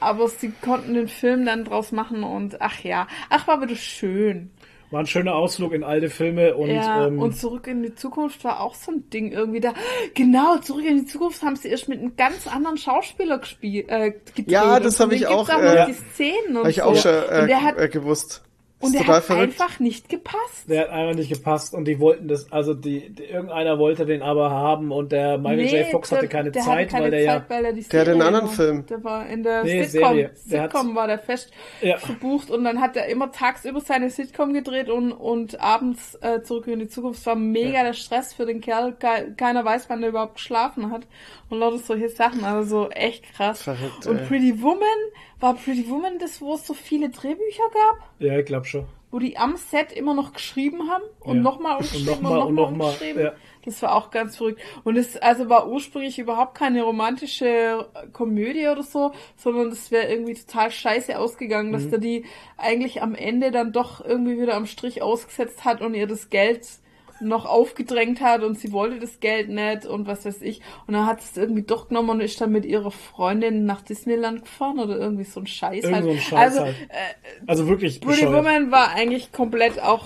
Aber 0.00 0.28
sie 0.28 0.52
konnten 0.60 0.94
den 0.94 1.08
Film 1.08 1.46
dann 1.46 1.64
draus 1.64 1.92
machen 1.92 2.24
und 2.24 2.60
ach 2.60 2.80
ja, 2.82 3.06
ach 3.30 3.46
war 3.46 3.62
wieder 3.62 3.76
schön. 3.76 4.50
War 4.90 5.00
ein 5.00 5.06
schöner 5.06 5.34
Ausflug 5.34 5.72
in 5.72 5.82
alte 5.82 6.08
Filme 6.10 6.54
und, 6.54 6.70
ja, 6.70 7.06
ähm, 7.08 7.18
und 7.18 7.36
zurück 7.36 7.66
in 7.66 7.82
die 7.82 7.94
Zukunft 7.94 8.44
war 8.44 8.60
auch 8.60 8.74
so 8.74 8.92
ein 8.92 9.08
Ding 9.10 9.32
irgendwie 9.32 9.60
da. 9.60 9.72
Genau, 10.14 10.58
zurück 10.58 10.84
in 10.84 10.98
die 10.98 11.04
Zukunft 11.06 11.42
haben 11.42 11.56
sie 11.56 11.68
erst 11.68 11.88
mit 11.88 11.98
einem 12.00 12.14
ganz 12.16 12.46
anderen 12.46 12.76
Schauspieler 12.76 13.38
gespielt. 13.38 13.88
Äh, 13.88 14.12
gedreht. 14.34 14.50
Ja, 14.50 14.78
das 14.78 15.00
hab 15.00 15.08
den 15.10 15.16
ich 15.18 15.26
auch, 15.26 15.48
noch 15.48 15.58
äh, 15.60 15.86
die 15.86 15.94
Szenen 15.94 16.50
und 16.50 16.56
Habe 16.58 16.70
ich 16.70 16.76
so. 16.76 16.82
auch 16.82 16.96
schon 16.96 17.14
und 17.14 17.48
der 17.48 17.62
hat, 17.62 17.76
äh, 17.78 17.84
äh, 17.86 17.88
gewusst. 17.88 18.44
Und 18.86 18.92
der 18.94 19.06
hat 19.06 19.24
verrückt. 19.24 19.60
einfach 19.60 19.80
nicht 19.80 20.08
gepasst. 20.08 20.68
der 20.68 20.82
hat 20.82 20.90
einfach 20.90 21.14
nicht 21.14 21.32
gepasst 21.32 21.74
und 21.74 21.86
die 21.86 21.98
wollten 22.00 22.28
das, 22.28 22.50
also 22.52 22.74
die, 22.74 23.10
die 23.14 23.24
irgendeiner 23.24 23.78
wollte 23.78 24.06
den 24.06 24.22
aber 24.22 24.50
haben 24.50 24.92
und 24.92 25.12
der 25.12 25.38
Michael 25.38 25.56
Nee, 25.56 25.80
J. 25.82 25.90
Fox 25.90 26.08
der- 26.10 26.18
hatte 26.18 26.28
keine 26.28 26.50
der 26.50 26.62
Zeit, 26.62 26.72
hatte 26.72 26.86
keine 26.88 27.04
weil 27.04 27.10
der 27.10 27.20
ja 27.22 27.44
weil 27.48 27.64
er 27.64 27.72
die 27.72 27.82
Der 27.82 28.00
hat 28.00 28.08
einen 28.08 28.22
anderen 28.22 28.46
war. 28.48 28.52
Film. 28.54 28.86
Der 28.86 29.04
war 29.04 29.26
in 29.28 29.42
der 29.42 29.64
Nee, 29.64 29.84
Sitcom. 29.84 30.08
Serie. 30.14 30.30
Der 30.46 30.62
hat- 30.62 30.72
Sitcom 30.72 30.94
war 30.96 31.06
der 31.06 31.18
fest 31.18 31.50
Ja. 31.80 31.98
verbucht 31.98 32.50
und 32.50 32.64
dann 32.64 32.80
hat 32.80 32.96
er 32.96 33.06
immer 33.06 33.32
tagsüber 33.32 33.80
seine 33.80 34.10
Sitcom 34.10 34.52
gedreht 34.52 34.88
und, 34.90 35.12
und 35.12 35.60
abends 35.60 36.16
äh, 36.22 36.42
zurück 36.42 36.66
in 36.66 36.78
die 36.78 36.88
Zukunft. 36.88 37.20
Es 37.20 37.26
war 37.26 37.36
mega 37.36 37.82
der 37.82 37.92
Stress 37.94 38.32
für 38.34 38.46
den 38.46 38.60
Kerl. 38.60 38.92
Ke 38.94 39.34
keiner 39.36 39.64
weiß, 39.64 39.88
wann 39.88 40.02
er 40.02 40.10
überhaupt 40.10 40.34
geschlafen 40.34 40.90
hat. 40.90 41.02
Und 41.50 41.58
lauter 41.58 41.78
solche 41.78 42.08
Sachen. 42.08 42.44
Also 42.44 42.84
so 42.84 42.90
echt 42.90 43.24
krass. 43.34 43.62
Verrückt, 43.62 44.06
und 44.06 44.18
ey. 44.18 44.26
Pretty 44.26 44.62
Woman 44.62 44.78
War 45.44 45.54
Pretty 45.56 45.90
Woman 45.90 46.18
das, 46.18 46.40
wo 46.40 46.54
es 46.54 46.66
so 46.66 46.72
viele 46.72 47.10
Drehbücher 47.10 47.64
gab? 47.74 48.08
Ja, 48.18 48.38
ich 48.38 48.46
glaube 48.46 48.64
schon. 48.64 48.86
Wo 49.10 49.18
die 49.18 49.36
am 49.36 49.56
Set 49.58 49.92
immer 49.92 50.14
noch 50.14 50.32
geschrieben 50.32 50.88
haben 50.90 51.04
und 51.20 51.36
Ja. 51.36 51.42
nochmal 51.42 51.76
umgeschrieben 51.76 52.08
und 52.08 52.22
nochmal 52.22 52.38
und 52.38 52.54
nochmal 52.54 52.70
nochmal, 52.70 52.86
umgeschrieben. 52.94 53.22
ja. 53.24 53.32
Das 53.66 53.82
war 53.82 53.94
auch 53.94 54.10
ganz 54.10 54.38
verrückt. 54.38 54.62
Und 54.84 54.96
es 54.96 55.18
also 55.18 55.50
war 55.50 55.68
ursprünglich 55.68 56.18
überhaupt 56.18 56.54
keine 56.56 56.82
romantische 56.82 57.86
Komödie 58.14 58.68
oder 58.68 58.82
so, 58.82 59.12
sondern 59.36 59.68
es 59.68 59.90
wäre 59.90 60.08
irgendwie 60.10 60.32
total 60.34 60.70
scheiße 60.70 61.18
ausgegangen, 61.18 61.68
Mhm. 61.68 61.72
dass 61.74 61.90
der 61.90 61.98
die 61.98 62.24
eigentlich 62.56 63.02
am 63.02 63.14
Ende 63.14 63.50
dann 63.50 63.72
doch 63.72 64.02
irgendwie 64.02 64.40
wieder 64.40 64.54
am 64.54 64.64
Strich 64.66 65.02
ausgesetzt 65.02 65.66
hat 65.66 65.82
und 65.82 65.92
ihr 65.92 66.06
das 66.06 66.30
Geld 66.30 66.66
noch 67.20 67.46
aufgedrängt 67.46 68.20
hat 68.20 68.42
und 68.42 68.58
sie 68.58 68.72
wollte 68.72 68.98
das 68.98 69.20
Geld 69.20 69.48
nicht 69.48 69.86
und 69.86 70.06
was 70.06 70.24
weiß 70.24 70.42
ich. 70.42 70.60
Und 70.86 70.94
dann 70.94 71.06
hat 71.06 71.20
es 71.20 71.36
irgendwie 71.36 71.62
doch 71.62 71.88
genommen 71.88 72.10
und 72.10 72.20
ist 72.20 72.40
dann 72.40 72.50
mit 72.52 72.64
ihrer 72.64 72.90
Freundin 72.90 73.64
nach 73.66 73.82
Disneyland 73.82 74.42
gefahren 74.42 74.78
oder 74.78 74.96
irgendwie 74.98 75.24
so 75.24 75.40
ein 75.40 75.46
Scheiß 75.46 75.84
Irgend 75.84 75.94
halt. 75.94 76.04
so 76.04 76.10
ein 76.10 76.18
Scheiß 76.18 76.40
also 76.40 76.60
halt. 76.64 76.76
Also 77.46 77.68
wirklich 77.68 78.00
Pretty 78.00 78.22
bescheuert. 78.22 78.44
Woman 78.44 78.70
war 78.70 78.90
eigentlich 78.94 79.32
komplett 79.32 79.80
auch 79.80 80.04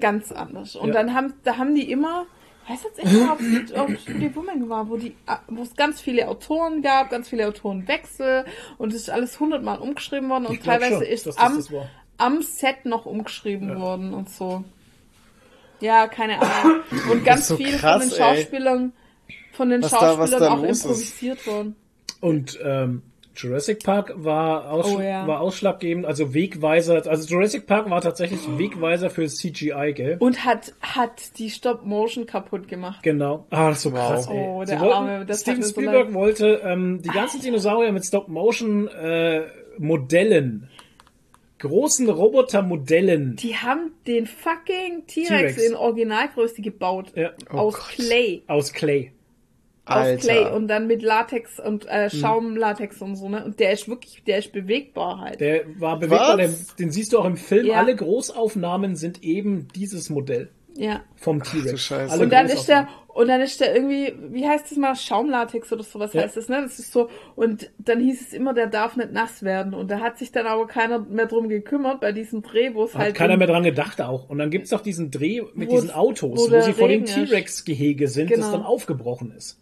ganz 0.00 0.32
anders. 0.32 0.74
Und 0.76 0.88
Ja. 0.88 0.94
dann 0.94 1.14
haben, 1.14 1.34
da 1.44 1.58
haben 1.58 1.74
die 1.74 1.90
immer, 1.90 2.26
weiß 2.68 2.82
jetzt 2.84 2.98
echt 2.98 3.12
nicht, 3.12 3.30
ob 3.30 3.40
es 3.40 3.74
ob 3.74 4.04
Pretty 4.04 4.34
Woman 4.34 4.68
war, 4.68 4.88
wo 4.88 4.96
die, 4.96 5.14
wo 5.48 5.62
es 5.62 5.76
ganz 5.76 6.00
viele 6.00 6.28
Autoren 6.28 6.82
gab, 6.82 7.10
ganz 7.10 7.28
viele 7.28 7.46
Autorenwechsel 7.46 8.44
und 8.78 8.92
es 8.92 9.02
ist 9.02 9.10
alles 9.10 9.38
hundertmal 9.38 9.78
umgeschrieben 9.78 10.28
worden 10.28 10.46
und 10.46 10.64
teilweise 10.64 10.96
schon, 10.96 11.02
ist 11.04 11.38
am, 11.40 11.62
am 12.18 12.42
Set 12.42 12.84
noch 12.84 13.06
umgeschrieben 13.06 13.78
worden 13.78 14.12
und 14.14 14.28
so. 14.30 14.64
Ja, 15.82 16.06
keine 16.08 16.40
Ahnung. 16.40 16.80
Und 17.10 17.24
ganz 17.24 17.48
so 17.48 17.56
viel 17.56 17.76
krass, 17.76 18.02
von 18.04 18.10
den 18.10 18.18
ey. 18.18 18.36
Schauspielern, 18.36 18.92
von 19.52 19.68
den 19.68 19.82
Was 19.82 19.90
da- 19.90 19.96
was 20.00 20.30
Schauspielern 20.30 20.40
da 20.40 20.50
auch 20.52 20.62
los 20.62 20.70
ist. 20.70 20.84
improvisiert 20.84 21.46
worden. 21.46 21.76
Und 22.20 22.58
ähm, 22.64 23.02
Jurassic 23.34 23.82
Park 23.82 24.12
war, 24.16 24.70
aus, 24.70 24.94
Oh, 24.94 25.00
ja. 25.00 25.26
war 25.26 25.40
ausschlaggebend, 25.40 26.04
also 26.04 26.34
Wegweiser. 26.34 27.02
Also 27.06 27.26
Jurassic 27.28 27.66
Park 27.66 27.88
war 27.90 28.00
tatsächlich 28.02 28.40
Wegweiser 28.58 29.08
für 29.10 29.26
CGI, 29.26 29.92
gell? 29.94 30.16
Und 30.20 30.44
hat, 30.44 30.74
hat 30.82 31.38
die 31.38 31.48
Stop 31.50 31.84
Motion 31.84 32.26
kaputt 32.26 32.68
gemacht. 32.68 33.02
Genau. 33.02 33.46
Ah, 33.50 33.68
das 33.70 33.78
ist 33.78 33.82
so 33.84 33.92
Wow. 33.92 33.98
krass, 34.08 34.26
ey. 34.28 34.38
Oh, 34.38 34.64
der 34.64 34.80
wollten, 34.80 34.94
Arme, 34.94 35.24
das 35.26 35.40
Steven 35.40 35.62
so 35.62 35.70
Spielberg 35.70 36.04
leid. 36.08 36.14
wollte 36.14 36.60
ähm, 36.62 37.00
die 37.02 37.08
ganzen 37.08 37.40
Dinosaurier 37.40 37.90
mit 37.92 38.04
Stop-Motion 38.04 38.88
äh, 38.88 39.42
Modellen, 39.78 40.68
großen 41.62 42.08
Roboter-Modellen. 42.10 43.36
Die 43.36 43.56
haben 43.56 43.92
den 44.06 44.26
fucking 44.26 45.06
T-Rex 45.06 45.56
in 45.62 45.74
Originalgröße 45.74 46.60
gebaut. 46.62 47.12
Ja. 47.14 47.30
aus 47.48 47.74
Gott. 47.74 47.88
Clay. 47.96 48.42
Aus 48.46 48.72
Clay. 48.72 49.12
Aus 49.84 49.96
Alter. 49.96 50.20
Clay 50.20 50.52
und 50.54 50.68
dann 50.68 50.86
mit 50.86 51.02
Latex 51.02 51.58
und 51.58 51.84
Mhm. 51.84 51.90
äh, 51.90 52.10
Schaumlatex 52.10 53.02
und 53.02 53.16
so, 53.16 53.28
ne? 53.28 53.44
Und 53.44 53.58
der 53.58 53.72
ist 53.72 53.88
wirklich, 53.88 54.22
der 54.24 54.38
ist 54.38 54.52
bewegbar 54.52 55.18
halt. 55.20 55.40
Der 55.40 55.64
war 55.80 55.98
bewegbar, 55.98 56.36
den, 56.36 56.54
den 56.78 56.90
siehst 56.92 57.12
du 57.12 57.18
auch 57.18 57.24
im 57.24 57.36
Film. 57.36 57.66
Ja. 57.66 57.78
Alle 57.80 57.96
Großaufnahmen 57.96 58.94
sind 58.94 59.24
eben 59.24 59.66
dieses 59.74 60.08
Modell 60.10 60.50
ja. 60.76 61.00
vom 61.16 61.42
T-Rex. 61.42 61.90
Und 62.18 62.30
dann 62.32 62.46
ist 62.46 62.66
der, 62.68 62.88
und 63.08 63.28
dann 63.28 63.40
ist 63.40 63.60
der 63.60 63.74
irgendwie, 63.74 64.14
wie 64.30 64.46
heißt 64.48 64.70
das 64.70 64.78
mal, 64.78 64.94
Schaumlatex 64.96 65.72
oder 65.72 65.82
sowas 65.82 66.12
Ja. 66.14 66.22
heißt 66.22 66.36
das, 66.36 66.48
ne? 66.48 66.62
Das 66.62 66.78
ist 66.78 66.92
so, 66.92 67.08
und 67.36 67.70
dann 67.78 68.00
hieß 68.00 68.20
es 68.28 68.32
immer, 68.32 68.54
der 68.54 68.66
darf 68.68 68.96
nicht 68.96 69.12
nass 69.12 69.42
werden. 69.42 69.74
Und 69.74 69.90
da 69.90 70.00
hat 70.00 70.18
sich 70.18 70.32
dann 70.32 70.46
aber 70.46 70.66
keiner 70.66 70.98
mehr 71.00 71.26
drum 71.26 71.48
gekümmert 71.48 72.00
bei 72.00 72.12
diesem 72.12 72.42
Dreh, 72.42 72.74
wo 72.74 72.84
es 72.84 72.94
Hat 72.94 73.00
halt. 73.02 73.14
keiner 73.14 73.36
mehr 73.36 73.46
dran 73.48 73.64
gedacht 73.64 74.00
auch. 74.00 74.28
Und 74.30 74.38
dann 74.38 74.50
gibt's 74.50 74.70
doch 74.70 74.80
diesen 74.80 75.10
Dreh 75.10 75.42
mit 75.54 75.70
diesen 75.70 75.90
es- 75.90 75.94
Autos, 75.94 76.38
wo 76.38 76.50
wo, 76.56 76.60
sie 76.62 76.72
vor 76.72 76.88
dem 76.88 77.04
Regen. 77.04 77.26
T-Rex-Gehege 77.26 78.08
sind, 78.08 78.30
das 78.30 78.38
Genau. 78.38 78.52
dann 78.52 78.62
aufgebrochen 78.62 79.32
ist. 79.36 79.58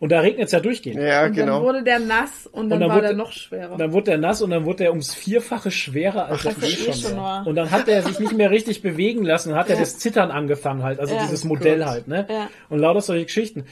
Und 0.00 0.12
da 0.12 0.20
regnet's 0.20 0.52
ja 0.52 0.60
durchgehend. 0.60 1.00
Ja, 1.02 1.24
und 1.24 1.36
dann 1.36 1.46
genau. 1.46 1.62
wurde 1.62 1.82
der 1.82 1.98
nass 1.98 2.46
und 2.46 2.70
dann, 2.70 2.78
dann 2.78 2.88
war 2.88 2.96
wurde- 2.98 3.08
der 3.08 3.16
noch 3.16 3.32
schwerer. 3.32 3.72
Und 3.72 3.78
dann 3.80 3.92
wurde 3.92 4.04
der 4.12 4.18
nass 4.18 4.40
und 4.42 4.50
dann 4.50 4.64
wurde 4.64 4.84
er 4.84 4.90
ums 4.90 5.12
Vierfache 5.12 5.72
schwerer, 5.72 6.26
als 6.26 6.44
er 6.44 6.52
Ach, 6.56 6.60
das 6.60 6.70
eh 6.86 6.92
schon 6.92 7.16
war. 7.16 7.44
Und 7.46 7.56
dann 7.56 7.70
hat 7.72 7.88
er 7.88 8.02
sich 8.02 8.20
nicht 8.20 8.32
mehr 8.36 8.50
richtig 8.50 8.80
bewegen 8.80 9.24
lassen, 9.24 9.56
hat 9.56 9.68
er 9.68 9.74
Ja. 9.74 9.80
das 9.80 9.98
Zittern 9.98 10.30
angefangen 10.30 10.84
halt, 10.84 11.00
also 11.00 11.14
Ja. 11.14 11.22
dieses 11.22 11.42
Modell 11.44 11.78
Gott. 11.78 11.86
halt, 11.88 12.06
ne? 12.08 12.26
Ja. 12.30 12.48
Und 12.68 12.78
lauter 12.78 13.00
solche 13.00 13.24
Geschichten. 13.24 13.64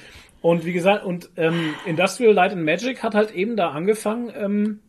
Und 0.42 0.64
wie 0.64 0.72
gesagt, 0.72 1.04
und 1.04 1.30
ähm, 1.36 1.74
Industrial 1.86 2.32
Light 2.34 2.52
and 2.52 2.64
Magic 2.64 3.02
hat 3.04 3.14
halt 3.14 3.32
eben 3.32 3.56
da 3.56 3.70
angefangen, 3.70 4.32
ähm, 4.36 4.80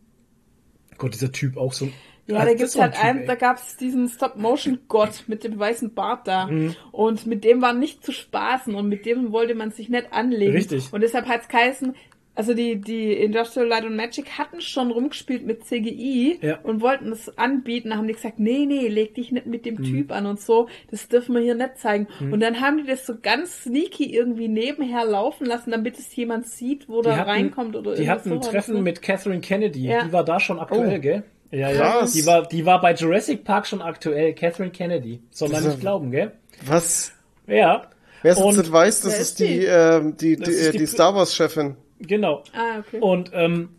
Gott, 0.98 1.14
dieser 1.14 1.30
Typ 1.30 1.56
auch 1.56 1.72
so. 1.72 1.88
Ja, 2.28 2.44
da 2.44 2.54
gibt's 2.54 2.78
halt 2.78 3.02
einen, 3.02 3.26
da 3.26 3.34
gab's 3.34 3.76
diesen 3.76 4.08
Stop-Motion-Gott 4.08 5.24
mit 5.28 5.44
dem 5.44 5.58
weißen 5.58 5.94
Bart 5.94 6.26
da. 6.28 6.46
Mhm. 6.46 6.74
Und 6.92 7.26
mit 7.26 7.44
dem 7.44 7.62
war 7.62 7.72
nicht 7.72 8.04
zu 8.04 8.12
spaßen 8.12 8.74
und 8.74 8.88
mit 8.88 9.06
dem 9.06 9.32
wollte 9.32 9.54
man 9.54 9.70
sich 9.70 9.88
nicht 9.88 10.12
anlegen. 10.12 10.52
Richtig. 10.52 10.92
Und 10.92 11.02
deshalb 11.02 11.26
hat's 11.26 11.48
geheißen, 11.48 11.94
also 12.34 12.54
die, 12.54 12.80
die 12.80 13.12
Industrial 13.14 13.66
Light 13.66 13.84
and 13.84 13.96
Magic 13.96 14.38
hatten 14.38 14.60
schon 14.60 14.92
rumgespielt 14.92 15.44
mit 15.44 15.64
CGI 15.64 16.38
Ja. 16.40 16.58
und 16.62 16.80
wollten 16.82 17.10
es 17.10 17.36
anbieten. 17.36 17.90
Da 17.90 17.96
haben 17.96 18.06
die 18.06 18.14
gesagt, 18.14 18.38
nee, 18.38 18.64
nee, 18.64 18.86
leg 18.86 19.12
dich 19.16 19.32
nicht 19.32 19.46
mit 19.46 19.64
Mhm. 19.66 19.76
dem 19.76 19.82
Typ 19.82 20.12
an 20.12 20.26
und 20.26 20.38
so. 20.40 20.68
Das 20.90 21.08
dürfen 21.08 21.34
wir 21.34 21.42
hier 21.42 21.56
nicht 21.56 21.78
zeigen. 21.78 22.06
Und 22.20 22.38
dann 22.40 22.60
haben 22.60 22.76
die 22.78 22.84
das 22.84 23.04
so 23.06 23.14
ganz 23.20 23.64
sneaky 23.64 24.14
irgendwie 24.14 24.46
nebenher 24.46 25.04
laufen 25.04 25.46
lassen, 25.46 25.72
damit 25.72 25.98
es 25.98 26.14
jemand 26.14 26.46
sieht, 26.46 26.88
wo 26.88 27.00
Die 27.02 27.08
da 27.08 27.16
hatten, 27.16 27.30
reinkommt 27.30 27.74
oder 27.74 27.96
Die 27.96 28.08
hatten 28.08 28.30
ein 28.32 28.40
Treffen 28.40 28.74
ne? 28.76 28.82
mit 28.82 29.02
Catherine 29.02 29.40
Kennedy. 29.40 29.86
Ja. 29.88 30.04
Die 30.04 30.12
war 30.12 30.24
da 30.24 30.38
schon 30.38 30.60
aktuell, 30.60 30.98
Oh. 30.98 31.00
gell? 31.00 31.24
Ja, 31.50 31.70
ja. 31.70 32.06
Die 32.06 32.26
war, 32.26 32.46
die 32.46 32.66
war 32.66 32.80
bei 32.80 32.94
Jurassic 32.94 33.44
Park 33.44 33.66
schon 33.66 33.80
aktuell. 33.80 34.34
Catherine 34.34 34.70
Kennedy. 34.70 35.22
Soll 35.30 35.48
man 35.48 35.64
nicht 35.64 35.80
glauben, 35.80 36.10
gell? 36.10 36.32
Was? 36.66 37.12
Ja. 37.46 37.88
Wer 38.22 38.32
es 38.32 38.38
nicht 38.56 38.72
weiß, 38.72 39.02
das 39.02 39.14
ist 39.14 39.20
ist 39.20 39.38
die, 39.40 39.60
die? 39.60 39.64
ähm, 39.64 40.16
die, 40.16 40.36
die, 40.36 40.42
Das 40.42 40.48
ist 40.50 40.66
äh, 40.66 40.72
die 40.72 40.78
die 40.78 40.86
Star 40.86 41.14
Wars 41.14 41.34
Chefin. 41.34 41.76
Genau. 42.00 42.42
Ah, 42.52 42.80
okay. 42.80 42.98
Und, 43.00 43.30
ähm, 43.32 43.70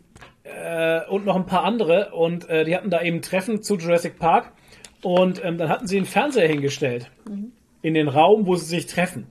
äh, 0.44 1.00
und 1.08 1.26
noch 1.26 1.36
ein 1.36 1.46
paar 1.46 1.64
andere. 1.64 2.10
Und 2.12 2.48
äh, 2.48 2.64
die 2.64 2.74
hatten 2.74 2.90
da 2.90 3.02
eben 3.02 3.22
Treffen 3.22 3.62
zu 3.62 3.76
Jurassic 3.76 4.18
Park. 4.18 4.52
Und 5.02 5.44
ähm, 5.44 5.58
dann 5.58 5.68
hatten 5.68 5.86
sie 5.86 5.96
einen 5.96 6.06
Fernseher 6.06 6.48
hingestellt. 6.48 7.10
In 7.82 7.94
den 7.94 8.08
Raum, 8.08 8.46
wo 8.46 8.56
sie 8.56 8.66
sich 8.66 8.86
treffen. 8.86 9.26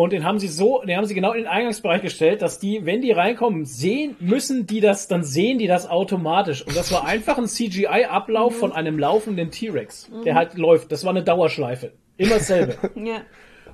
Und 0.00 0.14
den 0.14 0.24
haben 0.24 0.38
sie 0.38 0.48
so, 0.48 0.80
den 0.80 0.96
haben 0.96 1.04
sie 1.04 1.12
genau 1.14 1.32
in 1.32 1.42
den 1.42 1.46
Eingangsbereich 1.46 2.00
gestellt, 2.00 2.40
dass 2.40 2.58
die, 2.58 2.86
wenn 2.86 3.02
die 3.02 3.12
reinkommen, 3.12 3.66
sehen, 3.66 4.16
müssen 4.18 4.66
die 4.66 4.80
das, 4.80 5.08
dann 5.08 5.24
sehen 5.24 5.58
die 5.58 5.66
das 5.66 5.86
automatisch. 5.86 6.66
Und 6.66 6.74
das 6.74 6.90
war 6.90 7.04
einfach 7.04 7.36
ein 7.36 7.46
CGI-Ablauf 7.46 8.56
von 8.56 8.72
einem 8.72 8.98
laufenden 8.98 9.50
T-Rex, 9.50 10.10
der 10.24 10.36
halt 10.36 10.54
läuft. 10.54 10.90
Das 10.90 11.04
war 11.04 11.10
eine 11.10 11.22
Dauerschleife. 11.22 11.92
Immer 12.16 12.36
dasselbe. 12.36 12.78
ja. 12.94 13.20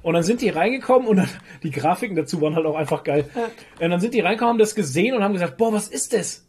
Und 0.03 0.15
dann 0.15 0.25
sind 0.25 0.41
die 0.41 0.49
reingekommen 0.49 1.07
und 1.07 1.19
dann, 1.19 1.29
die 1.63 1.71
Grafiken 1.71 2.17
dazu 2.17 2.41
waren 2.41 2.57
halt 2.57 2.67
auch 2.67 2.75
einfach 2.75 3.05
geil. 3.05 3.27
Und 3.81 3.91
dann 3.91 4.01
sind 4.01 4.13
die 4.13 4.19
reingekommen, 4.19 4.55
haben 4.55 4.59
das 4.59 4.75
gesehen 4.75 5.15
und 5.15 5.23
haben 5.23 5.35
gesagt, 5.35 5.57
boah, 5.57 5.73
was 5.73 5.87
ist 5.87 6.13
das? 6.13 6.45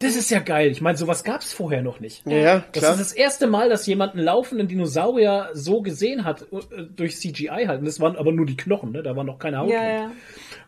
Das 0.00 0.16
ist 0.16 0.30
ja 0.30 0.40
geil. 0.40 0.70
Ich 0.70 0.80
meine, 0.80 0.96
sowas 0.96 1.24
gab's 1.24 1.52
vorher 1.52 1.82
noch 1.82 2.00
nicht. 2.00 2.26
Ja, 2.26 2.64
Das 2.72 2.82
klar. 2.82 2.92
ist 2.92 3.00
das 3.00 3.12
erste 3.12 3.46
Mal, 3.46 3.68
dass 3.68 3.86
jemand 3.86 4.14
einen 4.14 4.24
laufenden 4.24 4.66
Dinosaurier 4.66 5.50
so 5.52 5.82
gesehen 5.82 6.24
hat, 6.24 6.42
äh, 6.52 6.84
durch 6.96 7.18
CGI 7.18 7.66
halt. 7.66 7.80
Und 7.80 7.84
das 7.84 8.00
waren 8.00 8.16
aber 8.16 8.32
nur 8.32 8.46
die 8.46 8.56
Knochen, 8.56 8.92
ne? 8.92 9.02
Da 9.02 9.14
war 9.14 9.24
noch 9.24 9.38
keine 9.38 9.58
Haut. 9.58 9.68
Ja, 9.70 9.84
ja. 9.86 10.10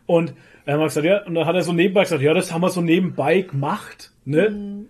Und 0.05 0.33
dann 0.65 0.75
haben 0.75 0.81
wir 0.81 0.85
gesagt, 0.85 1.05
ja, 1.05 1.25
und 1.25 1.33
dann 1.33 1.45
hat 1.47 1.55
er 1.55 1.63
so 1.63 1.73
nebenbei 1.73 2.03
gesagt, 2.03 2.21
ja, 2.21 2.33
das 2.33 2.51
haben 2.53 2.61
wir 2.61 2.69
so 2.69 2.81
nebenbei 2.81 3.41
gemacht, 3.41 4.11
ne? 4.23 4.51
Mhm. 4.51 4.89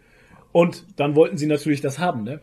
Und 0.51 0.83
dann 0.97 1.15
wollten 1.15 1.37
sie 1.37 1.47
natürlich 1.47 1.79
das 1.81 1.97
haben, 1.97 2.23
ne? 2.23 2.41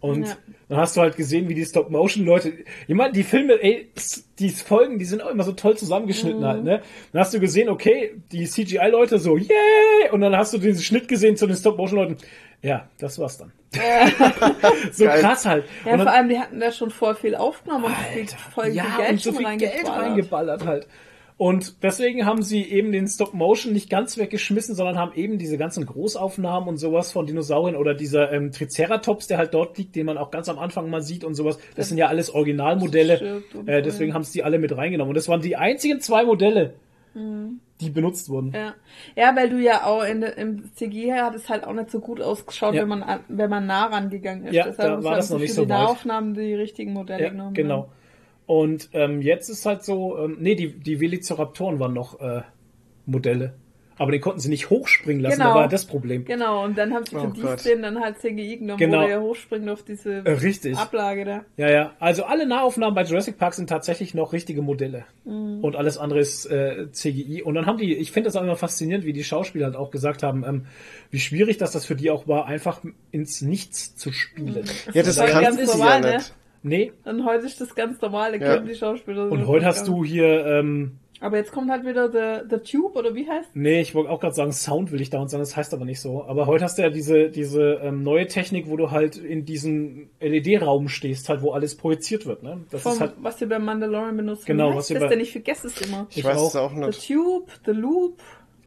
Und 0.00 0.26
Ja. 0.28 0.36
dann 0.68 0.78
hast 0.78 0.96
du 0.96 1.00
halt 1.00 1.16
gesehen, 1.16 1.48
wie 1.48 1.54
die 1.54 1.64
Stop-Motion-Leute, 1.64 2.52
ich 2.86 2.94
meine, 2.94 3.12
die 3.12 3.24
Filme, 3.24 3.54
ey, 3.60 3.90
die 4.38 4.50
Folgen, 4.50 4.98
die 5.00 5.04
sind 5.04 5.22
auch 5.22 5.30
immer 5.30 5.42
so 5.42 5.50
toll 5.52 5.76
zusammengeschnitten 5.76 6.40
Mhm. 6.40 6.44
halt, 6.46 6.62
ne? 6.64 6.82
Dann 7.12 7.20
hast 7.20 7.34
du 7.34 7.40
gesehen, 7.40 7.68
okay, 7.68 8.12
die 8.30 8.46
CGI-Leute 8.46 9.18
so, 9.18 9.36
yay! 9.36 10.10
Und 10.12 10.20
dann 10.20 10.36
hast 10.36 10.54
du 10.54 10.58
diesen 10.58 10.82
Schnitt 10.82 11.08
gesehen 11.08 11.36
zu 11.36 11.46
den 11.48 11.56
Stop-Motion-Leuten. 11.56 12.16
Ja, 12.62 12.88
das 12.98 13.18
war's 13.18 13.38
dann. 13.38 13.52
so 14.92 15.04
Geil. 15.04 15.20
krass 15.20 15.44
halt. 15.46 15.64
Ja, 15.84 15.92
Und 15.92 15.98
dann- 15.98 16.06
vor 16.06 16.16
allem, 16.16 16.28
die 16.28 16.38
hatten 16.38 16.60
da 16.60 16.70
schon 16.72 16.90
voll 16.90 17.14
viel 17.14 17.34
aufgenommen 17.34 17.84
und 17.86 17.94
viel, 18.12 18.26
voll 18.52 18.64
viel 18.66 18.74
ja, 18.74 18.84
Geld 18.98 19.10
und 19.10 19.20
so 19.20 19.32
viel 19.32 19.46
Geld 19.56 19.72
reingeballert. 19.88 20.02
reingeballert 20.02 20.64
halt. 20.66 20.86
Und 21.38 21.84
deswegen 21.84 22.26
haben 22.26 22.42
sie 22.42 22.64
eben 22.64 22.90
den 22.90 23.06
Stop-Motion 23.06 23.72
nicht 23.72 23.88
ganz 23.88 24.18
weggeschmissen, 24.18 24.74
sondern 24.74 24.98
haben 24.98 25.12
eben 25.14 25.38
diese 25.38 25.56
ganzen 25.56 25.86
Großaufnahmen 25.86 26.68
und 26.68 26.78
sowas 26.78 27.12
von 27.12 27.26
Dinosauriern 27.26 27.76
oder 27.76 27.94
dieser 27.94 28.32
ähm, 28.32 28.50
Triceratops, 28.50 29.28
der 29.28 29.38
halt 29.38 29.54
dort 29.54 29.78
liegt, 29.78 29.94
den 29.94 30.04
man 30.06 30.18
auch 30.18 30.32
ganz 30.32 30.48
am 30.48 30.58
Anfang 30.58 30.90
mal 30.90 31.00
sieht 31.00 31.22
und 31.22 31.34
sowas. 31.34 31.58
Das 31.76 31.88
sind 31.88 31.96
ja 31.96 32.08
alles 32.08 32.28
Originalmodelle. 32.34 33.42
Äh, 33.66 33.82
deswegen 33.82 34.14
haben 34.14 34.24
sie 34.24 34.32
die 34.40 34.42
alle 34.42 34.58
mit 34.58 34.76
reingenommen. 34.76 35.10
Und 35.10 35.16
das 35.16 35.28
waren 35.28 35.40
die 35.40 35.54
einzigen 35.56 36.00
zwei 36.00 36.24
Modelle, 36.24 36.74
die 37.80 37.90
benutzt 37.90 38.28
wurden. 38.28 38.48
Mhm. 38.48 38.54
Ja. 38.54 38.74
ja, 39.16 39.36
weil 39.36 39.48
du 39.50 39.58
ja 39.58 39.84
auch 39.86 40.02
in, 40.04 40.22
im 40.22 40.70
CG 40.74 41.12
hat 41.14 41.34
es 41.36 41.48
halt 41.48 41.64
auch 41.64 41.72
nicht 41.72 41.90
so 41.90 42.00
gut 42.00 42.20
ausgeschaut, 42.20 42.74
Ja. 42.74 42.82
wenn 42.82 42.88
man 42.88 43.02
an- 43.04 43.20
wenn 43.28 43.48
man 43.50 43.66
nah 43.66 43.86
rangegangen 43.86 44.46
ist. 44.46 44.54
Ja, 44.54 44.64
Deshalb 44.66 44.88
da 44.98 45.04
war 45.04 45.10
haben 45.12 45.16
das 45.18 45.30
noch 45.30 45.38
nicht 45.38 45.54
so 45.54 45.64
die 45.64 45.70
weit. 45.70 45.78
Nahaufnahmen 45.78 46.34
die 46.34 46.54
richtigen 46.54 46.92
Modelle 46.92 47.22
Ja, 47.22 47.28
genommen. 47.30 47.54
genau. 47.54 47.88
Und 48.48 48.88
ähm, 48.94 49.20
jetzt 49.20 49.50
ist 49.50 49.66
halt 49.66 49.84
so, 49.84 50.18
ähm, 50.18 50.38
nee, 50.40 50.54
die, 50.54 50.72
die 50.72 51.00
Velociraptoren 51.00 51.78
waren 51.80 51.92
noch 51.92 52.18
äh, 52.18 52.40
Modelle. 53.04 53.52
Aber 54.00 54.12
den 54.12 54.20
konnten 54.20 54.38
sie 54.38 54.48
nicht 54.48 54.70
hochspringen 54.70 55.20
lassen, 55.20 55.38
Genau. 55.40 55.50
da 55.54 55.54
war 55.56 55.68
das 55.68 55.84
Problem. 55.84 56.24
Genau, 56.24 56.64
und 56.64 56.78
dann 56.78 56.94
haben 56.94 57.04
sie 57.04 57.16
Oh 57.16 57.30
für 57.34 57.40
Gott. 57.42 57.64
die 57.64 57.70
den 57.70 57.82
dann 57.82 58.00
halt 58.00 58.18
CGI 58.20 58.58
genommen, 58.58 58.78
Genau. 58.78 59.02
wo 59.02 59.06
der 59.08 59.20
hochspringt 59.20 59.68
auf 59.68 59.82
diese 59.82 60.18
Äh, 60.24 60.30
richtig. 60.30 60.78
Ablage 60.78 61.24
da. 61.24 61.44
Ja, 61.56 61.68
ja. 61.68 61.92
Also 61.98 62.22
alle 62.24 62.46
Nahaufnahmen 62.46 62.94
bei 62.94 63.02
Jurassic 63.02 63.36
Park 63.38 63.54
sind 63.54 63.68
tatsächlich 63.68 64.14
noch 64.14 64.32
richtige 64.32 64.62
Modelle. 64.62 65.04
Mhm. 65.24 65.64
Und 65.64 65.74
alles 65.74 65.98
andere 65.98 66.20
ist 66.20 66.46
äh, 66.46 66.86
CGI. 66.92 67.42
Und 67.42 67.54
dann 67.56 67.66
haben 67.66 67.76
die, 67.76 67.92
ich 67.96 68.12
finde 68.12 68.28
das 68.28 68.36
auch 68.36 68.42
immer 68.44 68.54
faszinierend, 68.56 69.04
wie 69.04 69.12
die 69.12 69.24
Schauspieler 69.24 69.66
halt 69.66 69.76
auch 69.76 69.90
gesagt 69.90 70.22
haben, 70.22 70.44
ähm, 70.46 70.66
wie 71.10 71.18
schwierig 71.18 71.58
dass 71.58 71.72
das 71.72 71.84
für 71.84 71.96
die 71.96 72.10
auch 72.12 72.28
war, 72.28 72.46
einfach 72.46 72.80
ins 73.10 73.42
Nichts 73.42 73.96
zu 73.96 74.12
spielen. 74.12 74.64
Ja, 74.94 75.02
das 75.02 75.16
ja 75.16 75.26
kannst 75.26 75.58
ganz 75.58 75.72
du 75.72 75.76
normal, 75.76 76.02
ja 76.04 76.10
ne? 76.10 76.16
nicht. 76.18 76.34
Nee. 76.62 76.92
Und 77.04 77.24
heute 77.24 77.46
ist 77.46 77.60
das 77.60 77.74
ganz 77.74 78.00
normal, 78.00 78.38
da 78.38 78.54
Ja. 78.56 78.60
die 78.60 78.74
Schauspieler. 78.74 79.30
Und 79.30 79.46
heute 79.46 79.64
hast 79.66 79.86
du 79.88 80.04
hier, 80.04 80.44
ähm, 80.46 80.98
Aber 81.20 81.36
jetzt 81.36 81.50
kommt 81.50 81.68
halt 81.70 81.84
wieder 81.84 82.08
der, 82.08 82.44
der 82.44 82.62
Tube, 82.62 82.94
oder 82.94 83.12
wie 83.14 83.28
heißt 83.28 83.50
nee, 83.54 83.80
ich 83.80 83.92
wollte 83.94 84.08
auch 84.10 84.20
gerade 84.20 84.34
sagen, 84.36 84.52
Sound 84.52 84.92
will 84.92 85.00
ich 85.00 85.10
dauernd 85.10 85.30
sagen, 85.30 85.42
das 85.42 85.56
heißt 85.56 85.74
aber 85.74 85.84
nicht 85.84 86.00
so. 86.00 86.24
Aber 86.24 86.46
heute 86.46 86.62
hast 86.64 86.78
du 86.78 86.82
ja 86.82 86.90
diese, 86.90 87.28
diese 87.30 87.80
ähm, 87.82 88.04
neue 88.04 88.28
Technik, 88.28 88.68
wo 88.68 88.76
du 88.76 88.92
halt 88.92 89.16
in 89.16 89.44
diesem 89.44 90.10
LED-Raum 90.20 90.88
stehst, 90.88 91.28
halt, 91.28 91.42
wo 91.42 91.50
alles 91.50 91.76
projiziert 91.76 92.24
wird. 92.26 92.44
Ne? 92.44 92.58
Das 92.70 92.82
Vom, 92.82 92.92
ist 92.92 93.00
halt, 93.00 93.12
was 93.20 93.40
wir 93.40 93.48
beim 93.48 93.64
Mandalorian 93.64 94.16
benutzen. 94.16 94.44
Genau, 94.46 94.74
was 94.76 94.90
wir 94.90 94.94
das 95.00 95.04
bei- 95.04 95.08
denn? 95.14 95.20
Ich 95.20 95.32
vergesse 95.32 95.66
es 95.66 95.80
immer. 95.80 96.06
Ich 96.10 96.18
Ich 96.18 96.24
weiß 96.24 96.36
auch. 96.38 96.48
es 96.50 96.56
auch 96.56 96.72
The 96.74 96.80
nicht. 96.86 97.06
Tube, 97.08 97.50
The 97.66 97.72
Loop. 97.72 98.18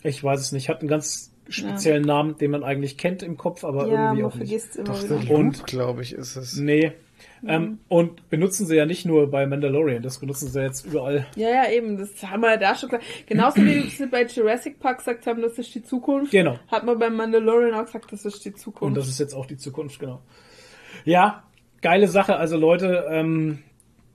ich 0.04 0.22
weiß 0.22 0.42
es 0.42 0.52
nicht, 0.52 0.68
hat 0.68 0.82
einen 0.82 0.90
ganz 0.90 1.32
speziellen 1.48 2.04
Namen, 2.04 2.38
den 2.38 2.52
man 2.52 2.64
eigentlich 2.66 2.98
kennt 2.98 3.24
im 3.24 3.38
Kopf, 3.38 3.64
aber 3.64 3.88
Ja, 3.88 3.94
irgendwie 4.12 4.24
man 4.24 4.32
auch 4.32 4.36
nicht. 4.36 4.50
vergisst 4.50 4.76
immer 4.76 4.88
Doch, 4.90 5.04
wieder. 5.04 5.16
der 5.20 5.36
Und- 5.38 5.58
Loop, 5.58 5.68
glaube 5.68 6.02
ich, 6.02 6.14
ist 6.14 6.36
es. 6.36 6.58
Nee. 6.58 6.92
Ähm, 7.48 7.80
und 7.88 8.30
benutzen 8.30 8.68
sie 8.68 8.76
ja 8.76 8.86
nicht 8.86 9.06
nur 9.06 9.32
bei 9.32 9.48
Mandalorian, 9.48 10.04
das 10.04 10.20
benutzen 10.20 10.50
sie 10.50 10.62
jetzt 10.62 10.86
überall. 10.86 11.26
Ja, 11.36 11.50
ja, 11.50 11.72
eben, 11.72 11.98
das 11.98 12.10
haben 12.22 12.42
wir 12.42 12.52
ja 12.52 12.58
da 12.58 12.76
schon 12.76 12.90
gesagt. 12.90 13.06
Genauso 13.26 13.58
wie 13.66 13.82
sie 13.90 14.06
bei 14.06 14.26
Jurassic 14.26 14.80
Park 14.80 15.00
gesagt 15.00 15.26
haben, 15.26 15.42
das 15.42 15.58
ist 15.58 15.74
die 15.74 15.82
Zukunft. 15.82 16.32
Genau. 16.32 16.60
Hat 16.68 16.86
man 16.86 17.00
beim 17.00 17.16
Mandalorian 17.16 17.74
auch 17.74 17.86
gesagt, 17.86 18.12
das 18.12 18.26
ist 18.26 18.46
die 18.46 18.50
Und 18.50 18.60
Zukunft. 18.60 18.98
das 18.98 19.08
ist 19.08 19.20
jetzt 19.20 19.34
auch 19.34 19.48
die 19.48 19.58
Zukunft, 19.58 20.00
genau. 20.00 20.22
Ja, 21.04 21.44
geile 21.82 22.08
Sache. 22.08 22.36
Also 22.36 22.58
Leute, 22.58 23.06
ähm, 23.10 23.60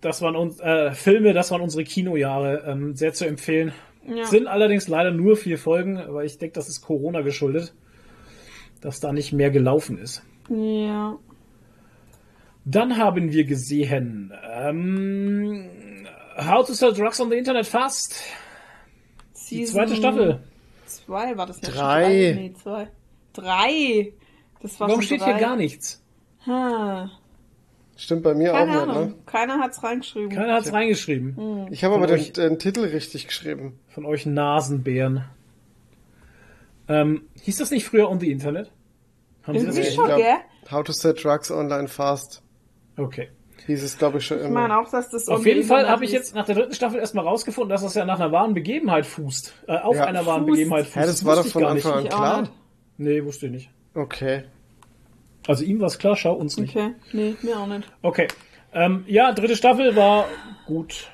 das 0.00 0.22
waren 0.22 0.36
uns 0.36 0.60
äh, 0.60 0.92
Filme, 0.92 1.32
das 1.32 1.50
waren 1.50 1.62
unsere 1.62 1.82
Kinojahre. 1.82 2.62
Ähm, 2.66 2.94
sehr 2.94 3.12
zu 3.12 3.26
empfehlen. 3.26 3.72
Ja. 4.08 4.24
Sind 4.26 4.46
allerdings 4.46 4.86
leider 4.86 5.10
nur 5.10 5.36
vier 5.36 5.58
Folgen, 5.58 6.00
weil 6.10 6.26
ich 6.26 6.38
denke, 6.38 6.54
das 6.54 6.68
ist 6.68 6.80
Corona 6.80 7.22
geschuldet, 7.22 7.74
dass 8.80 9.00
da 9.00 9.12
nicht 9.12 9.32
mehr 9.32 9.50
gelaufen 9.50 9.98
ist. 9.98 10.22
ja. 10.48 11.18
Dann 12.68 12.96
haben 12.98 13.30
wir 13.32 13.44
gesehen 13.44 14.32
ähm, 14.52 15.68
How 16.36 16.66
to 16.66 16.72
Sell 16.74 16.92
Drugs 16.92 17.20
on 17.20 17.30
the 17.30 17.36
Internet 17.36 17.66
Fast. 17.66 18.20
Die 19.50 19.64
zweite 19.64 19.94
Staffel. 19.94 20.40
Zwei 20.86 21.36
war 21.36 21.46
das 21.46 21.62
nicht? 21.62 21.74
Drei. 21.74 22.08
Nee, 22.36 22.52
zwei. 22.60 22.88
Drei. 23.32 24.12
Das 24.60 24.80
war 24.80 24.88
Warum 24.88 25.02
steht 25.02 25.20
drei. 25.20 25.34
hier 25.34 25.40
gar 25.40 25.54
nichts? 25.56 26.02
Ha. 26.46 27.08
Stimmt 27.96 28.24
bei 28.24 28.34
mir 28.34 28.50
Keine 28.50 28.78
auch 28.78 28.82
Ahnung. 28.82 29.04
nicht, 29.06 29.16
ne? 29.16 29.22
Keiner 29.26 29.58
hat's 29.60 29.82
reingeschrieben. 29.84 30.30
Keiner 30.30 30.54
hat's 30.54 30.72
reingeschrieben. 30.72 31.36
Hm. 31.36 31.72
Ich 31.72 31.84
habe 31.84 31.94
aber 31.94 32.06
den, 32.08 32.16
euch- 32.16 32.32
den 32.32 32.58
Titel 32.58 32.80
richtig 32.80 33.28
geschrieben. 33.28 33.78
Von 33.88 34.04
euch 34.04 34.26
Nasenbären. 34.26 35.24
Ähm, 36.88 37.22
hieß 37.42 37.58
das 37.58 37.70
nicht 37.70 37.86
früher 37.86 38.10
on 38.10 38.18
the 38.20 38.30
Internet? 38.30 38.70
Haben 39.44 39.58
Sie 39.60 39.66
das 39.66 39.76
ich 39.78 39.94
schon, 39.94 40.06
glaub- 40.06 40.18
gell? 40.18 40.34
How 40.70 40.82
to 40.84 40.92
Set 40.92 41.22
Drugs 41.22 41.50
Online 41.50 41.86
Fast. 41.88 42.42
Okay. 42.96 43.28
Hieß 43.66 43.82
es, 43.82 43.98
glaube 43.98 44.18
ich, 44.18 44.26
schon 44.26 44.38
Ich 44.38 44.44
immer. 44.44 44.60
meine 44.60 44.78
auch, 44.78 44.88
dass 44.90 45.10
das 45.10 45.28
Auf 45.28 45.44
jeden 45.44 45.62
the 45.62 45.68
Fall 45.68 45.88
habe 45.88 46.04
ich 46.04 46.12
jetzt 46.12 46.34
nach 46.34 46.44
der 46.44 46.54
dritten 46.54 46.74
Staffel 46.74 47.00
erstmal 47.00 47.24
rausgefunden, 47.24 47.70
dass 47.70 47.82
das 47.82 47.94
ja 47.94 48.04
nach 48.04 48.20
einer 48.20 48.30
wahren 48.30 48.54
Begebenheit 48.54 49.06
fußt. 49.06 49.54
Äh, 49.66 49.78
auf 49.78 49.96
Ja. 49.96 50.04
einer 50.04 50.24
wahren 50.26 50.42
Fußt. 50.46 50.50
Begebenheit 50.52 50.84
fußt. 50.86 50.96
Hä, 50.96 51.00
das 51.06 51.24
war 51.24 51.36
doch 51.36 51.46
ich 51.46 51.52
von. 51.52 51.64
Anfang 51.64 51.92
an 51.94 52.04
Ich 52.04 52.10
klar. 52.10 52.40
nicht. 52.42 52.52
Nee, 52.98 53.24
wusste 53.24 53.46
ich 53.46 53.52
nicht. 53.52 53.70
Okay. 53.94 54.44
Also 55.48 55.64
ihm 55.64 55.80
war 55.80 55.86
es 55.86 55.98
klar, 55.98 56.16
schau 56.16 56.34
uns 56.34 56.56
nicht. 56.58 56.76
Okay, 56.76 56.92
nee, 57.12 57.34
mir 57.42 57.58
auch 57.58 57.66
nicht. 57.66 57.88
Okay. 58.02 58.28
Ähm, 58.72 59.04
ja, 59.08 59.32
dritte 59.32 59.56
Staffel 59.56 59.96
war 59.96 60.26
gut. 60.66 61.08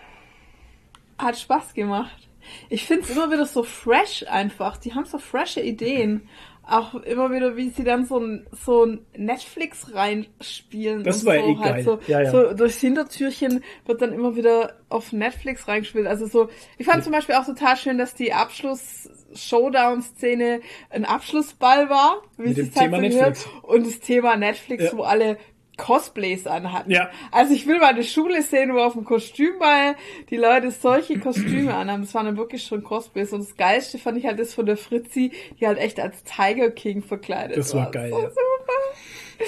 Hat 1.18 1.38
Spaß 1.38 1.74
gemacht. 1.74 2.28
Ich 2.68 2.84
find's 2.86 3.08
immer 3.10 3.30
wieder 3.30 3.46
so 3.46 3.62
fresh 3.62 4.24
einfach. 4.28 4.76
Die 4.76 4.94
haben 4.94 5.04
so 5.04 5.18
frische 5.18 5.60
Ideen. 5.60 6.28
Auch 6.73 6.94
immer 6.94 7.31
wieder, 7.31 7.57
wie 7.57 7.68
sie 7.70 7.84
dann 7.84 8.07
so 8.07 8.18
ein, 8.18 8.47
so 8.65 8.84
ein 8.86 9.05
Netflix 9.17 9.94
reinspielen. 9.94 11.05
Das 11.05 11.20
und 11.20 11.26
war 11.26 11.34
so, 11.36 11.41
eh 11.41 11.57
halt 11.59 11.75
geil. 11.75 11.84
So, 11.84 11.99
Ja, 12.07 12.23
ja. 12.23 12.31
so 12.31 12.55
durchs 12.55 12.81
Hintertürchen 12.81 13.62
wird 13.84 14.01
dann 14.01 14.12
immer 14.12 14.36
wieder 14.36 14.76
auf 14.89 15.12
Netflix 15.12 15.68
reingespielt. 15.68 16.07
Also 16.07 16.26
so, 16.26 16.49
ich 16.78 16.86
fand 16.86 17.05
zum 17.05 17.12
Beispiel 17.12 17.34
auch 17.34 17.44
total 17.44 17.76
schön, 17.76 17.99
dass 17.99 18.15
die 18.15 18.33
Abschluss-Showdown-Szene 18.33 20.60
ein 20.91 21.05
Abschlussball 21.05 21.91
war. 21.91 22.23
Wie 22.36 22.49
Mit 22.49 22.57
dem 22.57 22.68
es 22.68 22.76
halt 22.76 22.91
Thema 22.91 23.02
so 23.02 23.09
gehört. 23.09 23.28
Netflix. 23.36 23.65
Und 23.65 23.86
das 23.86 24.01
Thema 24.01 24.36
Netflix, 24.36 24.84
Ja. 24.84 24.97
wo 24.97 25.02
alle 25.02 25.39
Cosplays 25.82 26.46
anhatten. 26.46 26.92
Ja. 26.92 27.10
Also 27.32 27.54
ich 27.54 27.66
will 27.66 27.80
mal 27.80 27.88
eine 27.88 28.04
Schule 28.04 28.40
sehen, 28.42 28.72
wo 28.72 28.78
auf 28.78 28.92
dem 28.92 29.04
Kostümball 29.04 29.96
die 30.30 30.36
Leute 30.36 30.70
solche 30.70 31.18
Kostüme 31.18 31.74
anhaben. 31.74 32.02
Das 32.02 32.14
waren 32.14 32.26
dann 32.26 32.36
wirklich 32.36 32.62
schon 32.62 32.84
Cosplays. 32.84 33.32
Und 33.32 33.40
das 33.40 33.56
Geilste 33.56 33.98
fand 33.98 34.16
ich 34.16 34.26
halt 34.26 34.38
das 34.38 34.54
von 34.54 34.64
der 34.64 34.76
Fritzi, 34.76 35.32
die 35.58 35.66
halt 35.66 35.78
echt 35.78 35.98
als 35.98 36.22
Tiger 36.22 36.70
King 36.70 37.02
verkleidet 37.02 37.56
Das 37.56 37.74
war 37.74 37.90
geil, 37.90 38.10
So 38.10 38.20
ja. 38.20 38.28
super. 38.28 39.42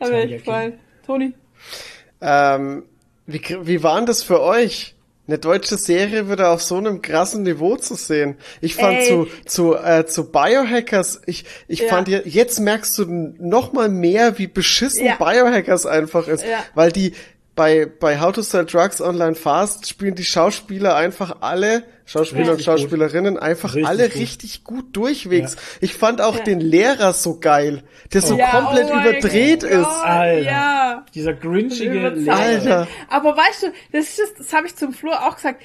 Hat 0.00 0.08
mir 0.08 0.22
Tiger 0.22 0.34
echt 0.34 0.44
gefallen. 0.44 0.78
Toni? 1.04 1.34
Ähm, 2.20 2.84
wie, 3.26 3.40
wie 3.62 3.82
war 3.82 3.96
denn 3.96 4.06
das 4.06 4.22
für 4.22 4.40
euch? 4.40 4.94
Eine 5.28 5.38
deutsche 5.38 5.76
Serie 5.76 6.28
wieder 6.28 6.50
auf 6.50 6.62
so 6.62 6.76
einem 6.76 7.00
krassen 7.00 7.44
Niveau 7.44 7.76
zu 7.76 7.94
sehen. 7.94 8.36
Ich 8.60 8.74
fand 8.74 8.98
Ey. 8.98 9.06
zu, 9.08 9.28
zu, 9.46 9.74
äh, 9.76 10.04
zu 10.04 10.30
Biohackers, 10.32 11.22
ich, 11.26 11.44
ich 11.68 11.80
Ja. 11.80 11.88
fand 11.90 12.08
je- 12.08 12.22
jetzt 12.24 12.58
merkst 12.58 12.98
du 12.98 13.04
noch 13.38 13.72
mal 13.72 13.88
mehr, 13.88 14.38
wie 14.38 14.48
beschissen 14.48 15.06
Ja. 15.06 15.14
Biohackers 15.14 15.86
einfach 15.86 16.26
ist. 16.26 16.44
Ja. 16.44 16.64
Weil 16.74 16.90
die, 16.90 17.12
bei, 17.54 17.86
bei 17.86 18.18
How 18.20 18.32
to 18.32 18.42
Sell 18.42 18.64
Drugs 18.64 19.00
Online 19.00 19.34
Fast 19.34 19.86
spielen 19.88 20.14
die 20.14 20.24
Schauspieler 20.24 20.96
einfach 20.96 21.36
alle, 21.40 21.84
Schauspieler 22.06 22.52
Richtig 22.52 22.68
und 22.68 22.80
Schauspielerinnen, 22.80 23.38
einfach 23.38 23.74
Richtig 23.74 23.86
alle 23.88 24.08
gut. 24.08 24.18
richtig 24.20 24.64
gut 24.64 24.96
durchwegs. 24.96 25.54
Ja. 25.54 25.60
Ich 25.82 25.94
fand 25.94 26.20
auch 26.20 26.36
Ja. 26.38 26.44
den 26.44 26.60
Lehrer 26.60 27.12
so 27.12 27.38
geil, 27.38 27.82
der 28.12 28.22
so 28.22 28.36
Ja, 28.36 28.50
komplett 28.50 28.86
oh 28.90 28.94
mein 28.94 29.06
überdreht 29.08 29.60
Gott, 29.62 29.70
ist. 29.70 29.86
Alter. 29.86 30.42
Ja. 30.50 31.06
Dieser 31.14 31.34
grinchige. 31.34 32.08
Lehrer. 32.08 32.36
Alter. 32.36 32.88
Aber 33.08 33.36
weißt 33.36 33.64
du, 33.64 33.66
das 33.92 34.18
ist, 34.18 34.38
das 34.38 34.52
habe 34.52 34.66
ich 34.66 34.74
zum 34.76 34.92
Flo 34.94 35.12
auch 35.12 35.36
gesagt. 35.36 35.62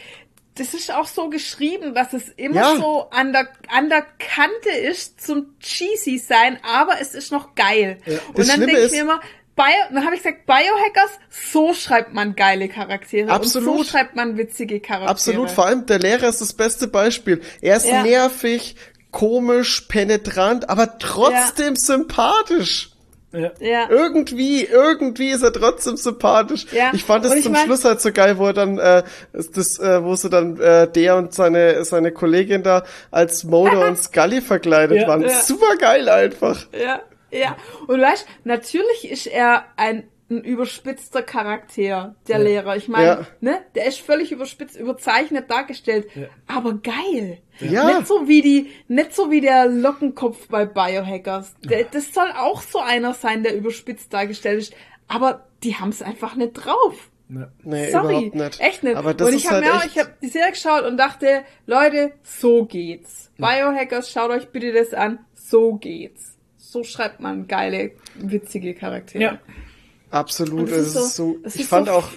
Das 0.55 0.73
ist 0.73 0.91
auch 0.91 1.05
so 1.05 1.29
geschrieben, 1.29 1.93
dass 1.93 2.13
es 2.13 2.29
immer 2.29 2.55
Ja. 2.55 2.75
so 2.77 3.07
an 3.11 3.31
der, 3.31 3.47
an 3.69 3.89
der 3.89 4.01
Kante 4.01 4.69
ist 4.89 5.21
zum 5.23 5.55
cheesy 5.59 6.17
sein, 6.17 6.57
aber 6.63 6.93
es 6.99 7.13
ist 7.13 7.31
noch 7.31 7.53
geil. 7.53 7.99
Das 8.05 8.15
Und 8.15 8.37
dann 8.37 8.45
Schlimme 8.45 8.65
denke 8.65 8.81
ich 8.85 8.91
mir 8.91 9.01
immer, 9.01 9.21
Bio, 9.57 9.65
dann 9.91 10.05
habe 10.05 10.15
ich 10.15 10.23
gesagt, 10.23 10.45
Biohackers, 10.45 11.11
so 11.51 11.73
schreibt 11.73 12.13
man 12.13 12.35
geile 12.35 12.69
Charaktere. 12.69 13.29
Absolut. 13.29 13.67
Und 13.69 13.77
so 13.79 13.83
schreibt 13.83 14.15
man 14.15 14.37
witzige 14.37 14.79
Charaktere. 14.79 15.09
Absolut, 15.09 15.51
vor 15.51 15.65
allem 15.65 15.85
der 15.85 15.99
Lehrer 15.99 16.29
ist 16.29 16.39
das 16.39 16.53
beste 16.53 16.87
Beispiel. 16.87 17.41
Er 17.61 17.75
ist 17.77 17.87
Ja. 17.87 18.03
nervig, 18.03 18.75
komisch, 19.11 19.81
penetrant, 19.89 20.69
aber 20.69 20.97
trotzdem 20.99 21.75
sympathisch. 21.75 22.91
Ja. 23.33 23.51
Ja. 23.59 23.89
Irgendwie, 23.89 24.63
irgendwie 24.63 25.29
ist 25.31 25.43
er 25.43 25.51
trotzdem 25.51 25.97
sympathisch. 25.97 26.65
Ja, 26.71 26.91
Ich 26.93 27.03
fand 27.03 27.25
es 27.25 27.43
zum 27.43 27.51
mein- 27.51 27.65
Schluss 27.65 27.83
halt 27.83 27.99
so 27.99 28.11
geil, 28.13 28.37
wo 28.37 28.47
er 28.47 28.53
dann, 28.53 28.77
äh, 28.79 29.03
ist 29.33 29.57
das, 29.57 29.77
äh, 29.79 30.01
wo 30.03 30.15
sie 30.15 30.29
dann 30.29 30.59
äh, 30.61 30.87
der 30.89 31.17
und 31.17 31.33
seine 31.33 31.83
seine 31.83 32.11
Kollegin 32.13 32.63
da 32.63 32.83
als 33.11 33.43
Mulder 33.43 33.81
und 33.89 33.97
Scully 33.99 34.39
verkleidet 34.41 35.01
Ja, 35.01 35.07
waren. 35.09 35.23
ja. 35.23 35.29
Super 35.41 35.75
geil 35.77 36.07
einfach. 36.07 36.67
Ja, 36.71 37.01
ja. 37.31 37.57
Und 37.87 38.01
weißt, 38.01 38.27
natürlich 38.43 39.09
ist 39.09 39.27
er 39.27 39.65
ein, 39.75 40.07
ein 40.29 40.43
überspitzter 40.43 41.21
Charakter, 41.23 42.15
der 42.27 42.39
Lehrer. 42.39 42.75
Ich 42.75 42.87
meine, 42.89 43.05
Ja. 43.07 43.27
ne, 43.39 43.61
der 43.75 43.85
ist 43.87 43.99
völlig 44.01 44.31
überspitzt, 44.31 44.75
überzeichnet 44.77 45.49
dargestellt, 45.49 46.07
aber 46.47 46.73
geil. 46.73 47.39
Ja. 47.59 47.85
Nicht 47.97 48.07
so 48.07 48.27
wie 48.27 48.41
die, 48.41 48.71
nicht 48.87 49.15
so 49.15 49.31
wie 49.31 49.41
der 49.41 49.67
Lockenkopf 49.67 50.47
bei 50.49 50.65
Biohackers. 50.65 51.55
Der, 51.63 51.85
das 51.85 52.13
soll 52.13 52.29
auch 52.37 52.61
so 52.61 52.79
einer 52.79 53.13
sein, 53.13 53.43
der 53.43 53.55
überspitzt 53.55 54.13
dargestellt 54.13 54.59
ist, 54.59 54.73
aber 55.07 55.47
die 55.63 55.75
haben 55.75 55.89
es 55.89 56.01
einfach 56.01 56.35
nicht 56.35 56.53
drauf. 56.53 57.09
Ja. 57.29 57.49
Nee, 57.63 57.89
Sorry, 57.91 58.27
überhaupt 58.27 58.35
nicht. 58.35 58.59
echt 58.61 58.83
nicht. 58.83 58.95
Aber 58.95 59.13
das 59.13 59.27
und 59.29 59.33
ich 59.35 59.47
habe 59.47 59.55
halt 59.57 59.65
mir 59.65 59.73
auch, 59.75 59.83
echt, 59.83 59.95
ich 59.95 59.99
habe 60.01 60.13
die 60.21 60.27
Serie 60.29 60.51
geschaut 60.51 60.83
und 60.83 60.97
dachte, 60.97 61.43
Leute, 61.65 62.13
so 62.23 62.65
geht's. 62.65 63.31
Biohackers, 63.37 64.11
schaut 64.11 64.29
euch 64.31 64.47
bitte 64.49 64.71
das 64.71 64.93
an. 64.93 65.19
So 65.33 65.75
geht's. 65.75 66.36
So 66.69 66.83
schreibt 66.83 67.21
man 67.21 67.47
geile, 67.47 67.91
witzige 68.15 68.73
Charaktere. 68.73 69.23
Ja. 69.23 69.39
absolut. 70.11 70.69
Es 70.69 70.95
ist 70.95 71.15
so, 71.15 71.37
es 71.43 71.55
ich 71.55 71.61
ist 71.61 71.69
fand 71.69 71.87
so, 71.87 71.93
auch, 71.93 72.09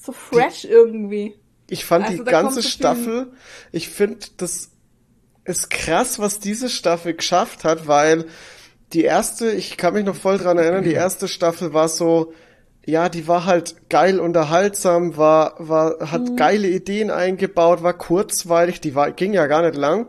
so 0.00 0.12
fresh 0.12 0.64
irgendwie. 0.64 1.34
Ich 1.68 1.84
fand 1.84 2.06
Also 2.06 2.24
die 2.24 2.30
ganze 2.30 2.62
Staffel, 2.62 3.32
ich 3.70 3.90
finde, 3.90 4.26
das 4.38 4.70
ist 5.44 5.68
krass, 5.68 6.18
was 6.18 6.40
diese 6.40 6.70
Staffel 6.70 7.12
geschafft 7.14 7.64
hat, 7.64 7.86
weil 7.86 8.24
die 8.94 9.02
erste, 9.02 9.50
ich 9.50 9.76
kann 9.76 9.92
mich 9.94 10.04
noch 10.06 10.16
voll 10.16 10.38
dran 10.38 10.56
erinnern, 10.56 10.84
die 10.84 10.92
erste 10.94 11.28
Staffel 11.28 11.74
war 11.74 11.88
so, 11.88 12.32
ja, 12.86 13.10
die 13.10 13.28
war 13.28 13.44
halt 13.44 13.90
geil 13.90 14.20
unterhaltsam, 14.20 15.16
war, 15.18 15.54
war, 15.58 16.10
hat 16.10 16.30
Mhm. 16.30 16.36
geile 16.36 16.68
Ideen 16.68 17.10
eingebaut, 17.10 17.82
war 17.82 17.92
kurzweilig, 17.92 18.80
die 18.80 18.94
war, 18.94 19.10
ging 19.12 19.34
ja 19.34 19.46
gar 19.46 19.62
nicht 19.62 19.76
lang. 19.76 20.06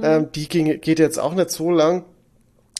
Ähm, 0.00 0.30
die 0.32 0.46
ging, 0.48 0.80
geht 0.80 0.98
jetzt 0.98 1.18
auch 1.18 1.34
nicht 1.34 1.50
so 1.50 1.70
lang. 1.70 2.04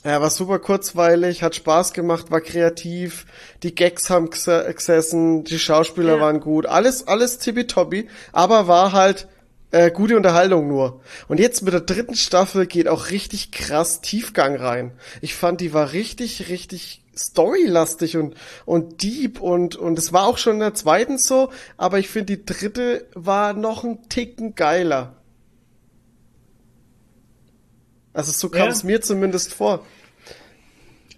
Ja, 0.05 0.20
war 0.20 0.31
super 0.31 0.60
kurzweilig, 0.60 1.43
hat 1.43 1.57
Spaß 1.57 1.93
gemacht, 1.93 2.31
war 2.31 2.41
kreativ, 2.41 3.27
die 3.62 3.75
Gags 3.75 4.10
haben 4.10 4.31
gesessen, 4.31 5.44
die 5.44 5.59
Schauspieler 5.59 6.17
Ja. 6.17 6.20
waren 6.20 6.41
gut, 6.41 6.67
alles, 6.67 7.09
alles 7.09 7.39
tippitoppi, 7.39 8.09
aber 8.33 8.68
war 8.68 8.93
halt 8.93 9.27
äh, 9.70 9.91
gute 9.91 10.17
Unterhaltung 10.17 10.68
nur. 10.68 11.01
Und 11.27 11.41
jetzt 11.41 11.62
mit 11.62 11.75
der 11.75 11.81
dritten 11.81 12.15
Staffel 12.15 12.67
geht 12.67 12.89
auch 12.89 13.10
richtig 13.10 13.51
krass 13.51 14.01
Tiefgang 14.01 14.57
rein. 14.57 14.93
Ich 15.20 15.35
fand, 15.35 15.60
die 15.60 15.75
war 15.75 15.93
richtig, 15.93 16.49
richtig 16.49 17.02
storylastig 17.15 18.17
und, 18.17 18.35
und 18.65 19.02
deep 19.02 19.41
und, 19.41 19.77
und 19.77 19.99
es 19.99 20.12
war 20.12 20.27
auch 20.27 20.39
schon 20.39 20.55
in 20.55 20.60
der 20.60 20.75
zweiten 20.75 21.18
so, 21.18 21.51
aber 21.77 21.99
ich 21.99 22.09
finde, 22.09 22.36
die 22.36 22.47
dritte 22.47 23.07
war 23.15 23.52
noch 23.52 23.83
ein 23.85 24.09
Ticken 24.09 24.55
geiler. 24.55 25.18
Also 28.19 28.33
so 28.33 28.49
kam 28.49 28.65
Ja. 28.65 28.71
es 28.73 28.83
mir 28.83 29.01
zumindest 29.01 29.55
vor. 29.55 29.85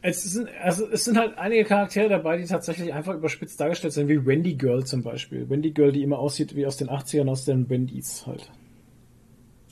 Es 0.03 0.23
sind, 0.23 0.49
also 0.63 0.87
es 0.91 1.05
sind 1.05 1.17
halt 1.19 1.39
einige 1.39 1.65
Charaktere 1.65 2.09
dabei, 2.11 2.37
die 2.37 2.45
tatsächlich 2.45 2.93
einfach 2.93 3.15
überspitzt 3.15 3.59
dargestellt 3.59 3.95
sind, 3.95 4.09
wie 4.09 4.27
Wendy 4.27 4.55
Girl 4.55 4.85
zum 4.85 5.03
Beispiel. 5.03 5.49
Wendy 5.49 5.71
Girl, 5.71 5.93
die 5.93 6.03
immer 6.03 6.19
aussieht 6.19 6.55
wie 6.57 6.67
aus 6.67 6.77
den 6.77 6.89
80ern, 6.91 7.29
aus 7.31 7.47
den 7.47 7.71
Wendys 7.71 8.27
halt. 8.27 8.51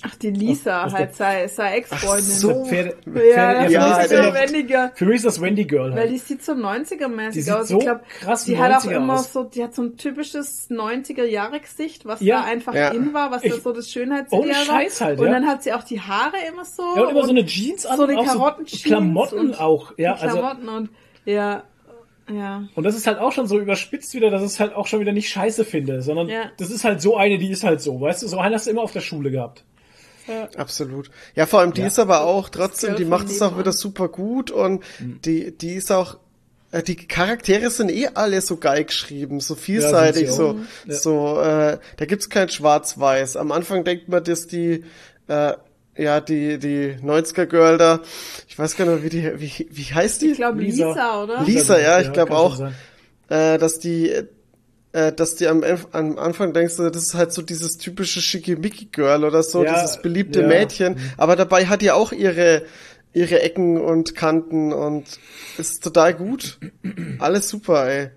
Ach, 0.05 0.15
die 0.15 0.31
Lisa 0.31 0.83
Auf- 0.85 0.93
auf 0.93 0.99
halt, 0.99 1.17
sei, 1.17 1.49
sei 1.49 1.79
Ex-Freundin. 1.79 2.23
so. 2.25 2.65
Pferde, 2.67 2.97
Ja, 3.05 3.13
Pferde, 3.13 3.63
das 3.65 3.73
ja, 3.73 4.01
ist 4.01 4.11
so 4.11 4.15
echt. 4.17 4.35
wendiger. 4.53 4.93
Für 4.95 5.05
mich 5.07 5.17
ist 5.17 5.25
das 5.27 5.41
Wendy 5.41 5.65
Girl 5.65 5.91
Weil 5.91 5.99
halt. 6.03 6.11
die 6.13 6.19
sieht 6.19 6.45
so 6.45 6.53
90er-mäßig 6.53 7.33
Die 7.33 7.41
sieht 7.43 7.53
aus. 7.53 7.67
so 7.69 7.79
ich 7.79 7.85
glaub, 7.85 8.09
krass 8.21 8.45
die 8.45 8.57
hat 8.57 8.71
auch 8.71 8.85
90er 8.85 8.97
immer 8.97 9.15
aus. 9.15 9.33
so, 9.33 9.43
die 9.43 9.61
hat 9.65 9.75
so 9.75 9.83
ein 9.83 9.97
typisches 9.97 10.71
90er-Jahre-Gesicht, 10.71 12.07
was 12.07 12.21
Ja. 12.21 12.41
da 12.43 12.45
einfach 12.47 12.75
Ja. 12.75 12.89
in 12.91 13.13
war, 13.13 13.31
was 13.33 13.43
Ich- 13.45 13.53
da 13.53 13.59
so 13.61 13.73
das 13.73 13.91
Schönheitsideal 13.91 14.49
war. 14.49 14.55
Scheiß 14.55 15.01
halt, 15.01 15.19
Und 15.19 15.27
ja. 15.27 15.33
dann 15.33 15.47
hat 15.49 15.63
sie 15.65 15.73
auch 15.73 15.83
die 15.83 16.01
Haare 16.01 16.37
immer 16.49 16.65
so. 16.65 16.83
Ja, 16.97 17.03
und 17.03 17.11
immer 17.11 17.25
so 17.25 17.31
eine 17.31 17.45
Jeans 17.45 17.85
an 17.85 17.97
so 17.97 18.05
und 18.05 18.11
eine 18.11 18.25
so 18.25 18.39
Karotten-Jeans 18.39 18.83
Klamotten 18.85 19.39
und 19.39 19.61
auch. 19.61 19.93
Ja, 19.99 20.15
also 20.15 20.39
Klamotten 20.39 20.69
und, 20.69 20.91
ja, 21.25 21.65
ja. 22.33 22.63
Und 22.77 22.85
das 22.85 22.95
ist 22.95 23.07
halt 23.07 23.19
auch 23.19 23.33
schon 23.33 23.49
so 23.49 23.59
überspitzt 23.59 24.15
wieder, 24.15 24.31
dass 24.31 24.43
ich 24.43 24.49
es 24.49 24.61
halt 24.61 24.75
auch 24.75 24.87
schon 24.87 25.01
wieder 25.01 25.13
nicht 25.13 25.29
scheiße 25.29 25.65
finde, 25.65 26.03
sondern 26.03 26.29
Ja. 26.29 26.43
das 26.59 26.71
ist 26.71 26.85
halt 26.85 27.01
so 27.03 27.17
eine, 27.17 27.39
die 27.39 27.51
ist 27.51 27.65
halt 27.65 27.81
so, 27.81 28.01
weißt 28.01 28.23
du, 28.23 28.29
so 28.29 28.39
eine 28.39 28.55
hast 28.55 28.67
du 28.67 28.71
immer 28.71 28.83
auf 28.83 28.93
der 28.93 29.01
Schule 29.01 29.31
gehabt. 29.33 29.65
Absolut. 30.57 31.11
Ja, 31.35 31.47
vor 31.47 31.61
allem 31.61 31.73
die 31.73 31.81
Ja. 31.83 31.87
ist 31.87 31.99
aber 31.99 32.23
auch 32.23 32.49
trotzdem, 32.49 32.97
die 32.97 33.05
macht 33.05 33.29
es 33.29 33.41
auch 33.43 33.59
wieder 33.59 33.73
super 33.73 34.09
gut 34.09 34.51
und 34.51 34.83
die, 34.99 35.57
die 35.57 35.75
ist 35.75 35.91
auch, 35.93 36.19
äh, 36.73 36.83
die 36.83 36.97
Charaktere 36.97 37.71
sind 37.71 37.91
eh 37.91 38.09
alle 38.15 38.41
so 38.41 38.57
geil 38.57 38.85
geschrieben, 38.85 39.41
so 39.41 39.55
vielseitig, 39.55 40.29
sie 40.29 40.35
so. 40.35 40.59
Ja. 40.87 40.95
so, 40.95 41.41
äh, 41.41 41.79
da 41.97 42.05
gibt's 42.07 42.29
kein 42.29 42.49
Schwarz-Weiß. 42.49 43.37
Am 43.37 43.53
Anfang 43.53 43.85
denkt 43.85 44.09
man, 44.09 44.23
dass 44.25 44.47
die, 44.47 44.85
äh, 45.29 45.53
ja, 45.97 46.21
die, 46.21 46.59
die 46.59 46.95
90er 47.03 47.47
Girl 47.47 47.77
da, 47.79 48.01
ich 48.47 48.59
weiß 48.59 48.77
gar 48.77 48.85
nicht, 48.87 49.03
wie 49.03 49.09
die, 49.09 49.41
wie, 49.41 49.67
wie 49.71 49.83
heißt 49.95 50.23
die? 50.23 50.31
Ich 50.31 50.37
glaube 50.37 50.61
Lisa. 50.61 50.89
Lisa, 50.91 51.23
oder? 51.25 51.43
Lisa, 51.43 51.79
ja, 51.81 52.01
ich 52.01 52.13
glaub 52.13 52.29
kann 52.29 52.37
auch. 52.37 52.61
äh, 53.31 53.59
dass 53.59 53.79
die, 53.81 54.13
äh, 54.93 55.13
dass 55.13 55.37
die 55.37 55.47
am, 55.47 55.63
am 55.93 56.19
Anfang 56.19 56.53
denkst, 56.53 56.77
du, 56.77 56.91
das 56.91 57.03
ist 57.03 57.15
halt 57.15 57.33
so 57.33 57.43
dieses 57.43 57.79
typische 57.79 58.21
Schickimicki-Girl 58.21 59.25
oder 59.25 59.43
so, 59.43 59.65
Ja, 59.65 59.75
dieses 59.75 60.01
beliebte 60.03 60.41
ja. 60.41 60.47
Mhm. 60.47 60.51
Mädchen. 60.53 60.97
Aber 61.17 61.37
dabei 61.37 61.67
hat 61.67 61.83
die 61.83 61.91
auch 61.91 62.13
ihre, 62.13 62.63
ihre 63.13 63.41
Ecken 63.43 63.81
und 63.81 64.15
Kanten 64.15 64.73
und 64.73 65.05
ist 65.59 65.83
total 65.83 66.15
gut. 66.15 66.59
Alles 67.19 67.49
super, 67.49 67.89
ey. 67.89 68.11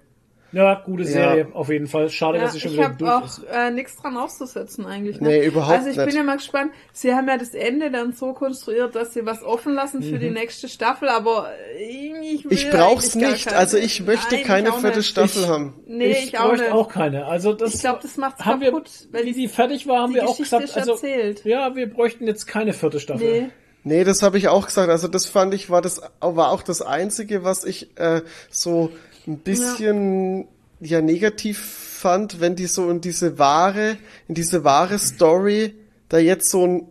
Ja, 0.54 0.82
gute 0.86 1.04
Ja. 1.04 1.10
Serie, 1.10 1.48
auf 1.54 1.70
jeden 1.70 1.88
Fall. 1.88 2.10
Schade, 2.10 2.38
Ja, 2.38 2.44
dass 2.44 2.54
sie 2.54 2.60
schon 2.60 2.72
ich 2.72 2.78
wieder 2.78 2.88
habe 2.90 2.98
durch 2.98 3.10
auch 3.12 3.24
ist. 3.26 3.44
äh, 3.50 3.72
nichts 3.72 3.96
dran 3.96 4.18
auszusetzen 4.18 4.86
eigentlich. 4.86 5.22
Ne? 5.22 5.30
Nee, 5.30 5.46
überhaupt 5.46 5.78
Also 5.78 5.90
ich 5.90 5.96
nicht. 5.96 6.06
bin 6.08 6.16
ja 6.16 6.24
mal 6.24 6.36
gespannt. 6.38 6.72
Sie 6.92 7.14
haben 7.14 7.28
ja 7.30 7.38
das 7.38 7.54
Ende 7.54 7.90
dann 7.90 8.12
so 8.12 8.34
konstruiert, 8.34 8.94
dass 8.96 9.14
sie 9.14 9.26
was 9.26 9.44
offen 9.44 9.74
lassen 9.76 10.04
für 10.04 10.20
die 10.20 10.30
nächste 10.30 10.68
Staffel, 10.68 11.08
aber 11.08 11.50
äh, 11.78 12.34
ich 12.34 12.44
will 12.44 12.52
Ich 12.52 12.70
brauch's 12.70 13.16
nicht. 13.16 13.46
keine. 13.46 13.58
Also 13.58 13.78
ich 13.78 14.02
möchte 14.06 14.36
Nein, 14.36 14.44
keine 14.44 14.70
ich 14.70 14.76
vierte 14.76 14.98
nicht. 14.98 15.08
Staffel 15.08 15.48
haben. 15.48 15.74
Nee, 15.88 16.12
ich, 16.12 16.38
auch 16.38 16.48
bräuchte 16.50 16.64
nicht. 16.66 16.74
auch 16.74 16.90
keine. 16.90 17.26
Also 17.28 17.54
das 17.54 17.76
Ich 17.76 17.80
glaube, 17.82 18.00
das 18.02 18.18
macht's 18.18 18.44
haben 18.44 18.60
kaputt, 18.62 18.90
wir, 19.12 19.20
weil 19.20 19.26
wie 19.28 19.34
die 19.34 19.48
fertig 19.48 19.88
war, 19.88 20.02
haben 20.02 20.10
die 20.14 20.20
wir 20.20 20.28
auch 20.28 20.38
gesagt, 20.38 20.76
also 20.76 20.92
erzählt. 20.92 21.46
ja, 21.46 21.76
wir 21.76 21.90
bräuchten 21.90 22.28
jetzt 22.28 22.46
keine 22.46 22.74
vierte 22.74 23.00
Staffel. 23.00 23.26
Nee. 23.44 23.50
Nee, 23.84 24.04
das 24.04 24.22
habe 24.22 24.38
ich 24.38 24.48
auch 24.48 24.68
gesagt. 24.68 24.90
Also 24.90 25.08
das 25.08 25.26
fand 25.26 25.54
ich 25.56 25.70
war 25.72 25.82
das 25.82 26.02
war 26.20 26.52
auch 26.52 26.62
das 26.62 26.84
einzige, 26.84 27.44
was 27.44 27.64
ich 27.64 27.98
äh, 27.98 28.22
so 28.52 28.92
ein 29.28 29.38
bisschen 29.38 30.48
ja. 30.80 31.02
negativ 31.02 31.60
fand, 31.60 32.40
wenn 32.40 32.56
die 32.56 32.66
so 32.66 32.90
in 32.90 33.02
diese 33.02 33.38
wahre 33.38 33.98
in 34.28 34.36
diese 34.36 34.64
wahre 34.64 34.98
Story 35.00 35.76
da 36.10 36.18
jetzt 36.18 36.50
so 36.50 36.66
ein 36.66 36.88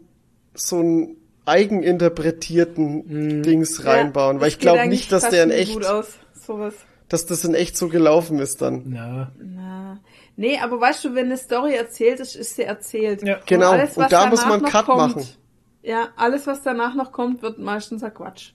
so 0.54 0.80
ein 0.80 1.16
eigeninterpretierten 1.46 3.42
Dings 3.42 3.84
reinbauen, 3.84 4.36
Ja, 4.36 4.42
weil 4.42 4.48
ich 4.48 4.58
glaube 4.58 4.86
nicht, 4.86 5.10
dass 5.12 5.28
der 5.28 5.44
in 5.44 5.50
echt, 5.50 5.74
gut 5.74 5.86
aus, 5.86 6.18
sowas. 6.34 6.74
dass 7.08 7.26
das 7.26 7.44
in 7.44 7.54
echt 7.54 7.76
so 7.76 7.88
gelaufen 7.88 8.38
ist 8.38 8.62
dann. 8.62 8.92
Ja. 8.92 9.32
Na. 9.42 10.00
Nee, 10.36 10.58
aber 10.58 10.80
weißt 10.80 11.04
du, 11.04 11.14
wenn 11.14 11.26
eine 11.26 11.36
Story 11.36 11.74
erzählt 11.74 12.20
ist, 12.20 12.36
ist 12.36 12.56
sie 12.56 12.62
erzählt. 12.62 13.22
Ja. 13.22 13.40
Genau, 13.46 13.72
alles, 13.72 13.96
und 13.96 14.10
da 14.10 14.26
muss 14.26 14.44
man 14.44 14.64
einen 14.64 14.72
Cut 14.72 14.86
kommt, 14.86 15.16
machen. 15.16 15.28
Ja, 15.82 16.08
alles, 16.16 16.46
was 16.46 16.62
danach 16.62 16.94
noch 16.94 17.12
kommt, 17.12 17.42
wird 17.42 17.58
meistens 17.58 18.02
ein 18.02 18.14
Quatsch. 18.14 18.52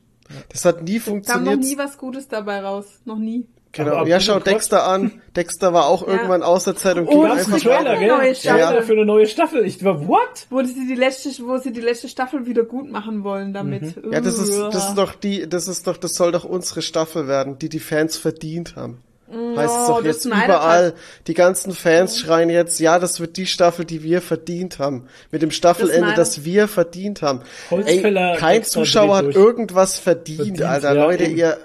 Das 0.50 0.66
hat 0.66 0.84
nie 0.84 1.00
Da 1.00 1.06
kam 1.06 1.14
noch 1.14 1.26
funktioniert. 1.26 1.60
nie 1.60 1.78
was 1.78 1.98
Gutes 1.98 2.28
dabei 2.28 2.62
raus. 2.62 2.86
Noch 3.06 3.20
nie. 3.20 3.48
Genau. 3.76 3.96
Aber 3.98 4.08
ja, 4.08 4.20
schau. 4.20 4.40
Dexter 4.40 4.88
an. 4.88 5.22
Dexter 5.36 5.74
war 5.74 5.88
auch 5.88 6.08
irgendwann 6.08 6.44
aus 6.44 6.64
der 6.64 6.76
Zeit 6.76 6.96
und 6.98 7.08
Oh, 7.08 7.22
ging 7.22 7.24
das 7.30 7.46
einfach 7.46 7.60
Trailer, 7.60 7.98
gell? 7.98 8.08
neue 8.08 8.36
Staffel. 8.36 8.60
Trailer 8.62 8.84
für 8.84 8.94
eine 8.94 9.06
neue 9.06 9.28
Staffel. 9.28 9.66
Ich 9.66 9.84
war, 9.84 10.08
what? 10.08 10.48
Wo 10.50 10.64
sie 10.64 10.88
die 10.88 10.96
letzte, 10.96 11.30
wo 11.46 11.58
sie 11.58 11.72
die 11.74 11.82
letzte 11.82 12.08
Staffel 12.08 12.46
wieder 12.46 12.64
gut 12.64 12.90
machen 12.90 13.24
wollen 13.24 13.54
damit. 13.54 13.96
Ja, 14.12 14.22
das 14.22 14.38
ist, 14.40 14.58
das 14.58 14.90
ist 14.90 14.96
doch 14.96 15.14
die, 15.16 15.48
das 15.50 15.68
ist 15.68 15.88
doch, 15.88 15.98
das 15.98 16.14
soll 16.16 16.32
doch 16.32 16.46
unsere 16.46 16.82
Staffel 16.82 17.28
werden, 17.28 17.60
die 17.60 17.70
die 17.70 17.80
Fans 17.80 18.16
verdient 18.18 18.76
haben. 18.78 19.02
heißt 19.30 19.74
es 19.76 19.90
Oh, 19.90 19.94
doch 19.98 20.06
jetzt 20.06 20.22
Snyder 20.22 20.46
überall. 20.46 20.94
Die 21.28 21.34
ganzen 21.34 21.74
Fans 21.74 22.18
schreien 22.18 22.50
jetzt, 22.50 22.80
ja, 22.80 22.98
das 23.00 23.20
wird 23.20 23.36
die 23.36 23.46
Staffel, 23.48 23.84
die 23.84 24.04
wir 24.04 24.22
verdient 24.22 24.80
haben. 24.80 25.08
Mit 25.32 25.42
dem 25.42 25.52
Staffelende, 25.52 26.14
Das 26.16 26.36
das, 26.36 26.46
wir 26.46 26.68
verdient 26.70 27.22
haben. 27.22 27.42
Holzfäller 27.72 28.34
ey, 28.34 28.38
kein 28.38 28.64
Zuschauer 28.64 29.18
hat 29.18 29.26
durch. 29.26 29.36
irgendwas 29.36 29.98
verdient, 30.00 30.38
Verdient, 30.60 30.62
Alter. 30.64 30.94
ja, 30.96 31.04
Leute, 31.04 31.24
eben. 31.26 31.36
ihr, 31.38 31.58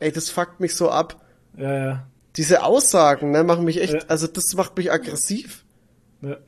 ey, 0.00 0.10
das 0.12 0.30
fuckt 0.30 0.60
mich 0.60 0.74
so 0.74 0.90
ab. 0.90 1.16
Ja, 1.58 1.74
ja. 1.76 2.06
Diese 2.36 2.62
Aussagen, 2.62 3.32
ne, 3.32 3.42
machen 3.44 3.64
mich 3.64 3.80
echt, 3.80 3.94
Ja. 3.94 4.00
also 4.08 4.26
das 4.26 4.54
macht 4.54 4.76
mich 4.76 4.90
aggressiv. 4.92 5.64
ja. 6.22 6.36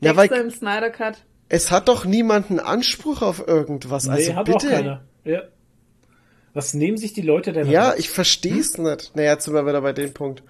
Ja, 0.00 0.14
weil 0.16 0.30
im 0.30 0.50
Snyder 0.52 0.90
Cut. 0.90 1.24
es 1.48 1.72
hat 1.72 1.88
doch 1.88 2.04
niemand 2.04 2.50
einen 2.50 2.60
Anspruch 2.60 3.20
auf 3.20 3.46
irgendwas. 3.48 4.04
Nee, 4.06 4.12
Also 4.12 4.34
hat 4.36 4.44
bitte. 4.46 4.66
auch 4.68 4.70
keiner. 4.70 5.04
Ja. 5.24 5.42
Was 6.54 6.72
nehmen 6.72 6.96
sich 6.96 7.12
die 7.14 7.22
Leute 7.22 7.52
denn 7.52 7.68
Ja, 7.68 7.88
raus? 7.90 7.98
ich 7.98 8.08
versteh's 8.08 8.78
nicht. 8.78 9.16
Naja, 9.16 9.32
jetzt 9.32 9.44
sind 9.46 9.54
wir 9.54 9.66
wieder 9.66 9.80
bei 9.80 9.92
dem 9.92 10.14
Punkt. 10.14 10.44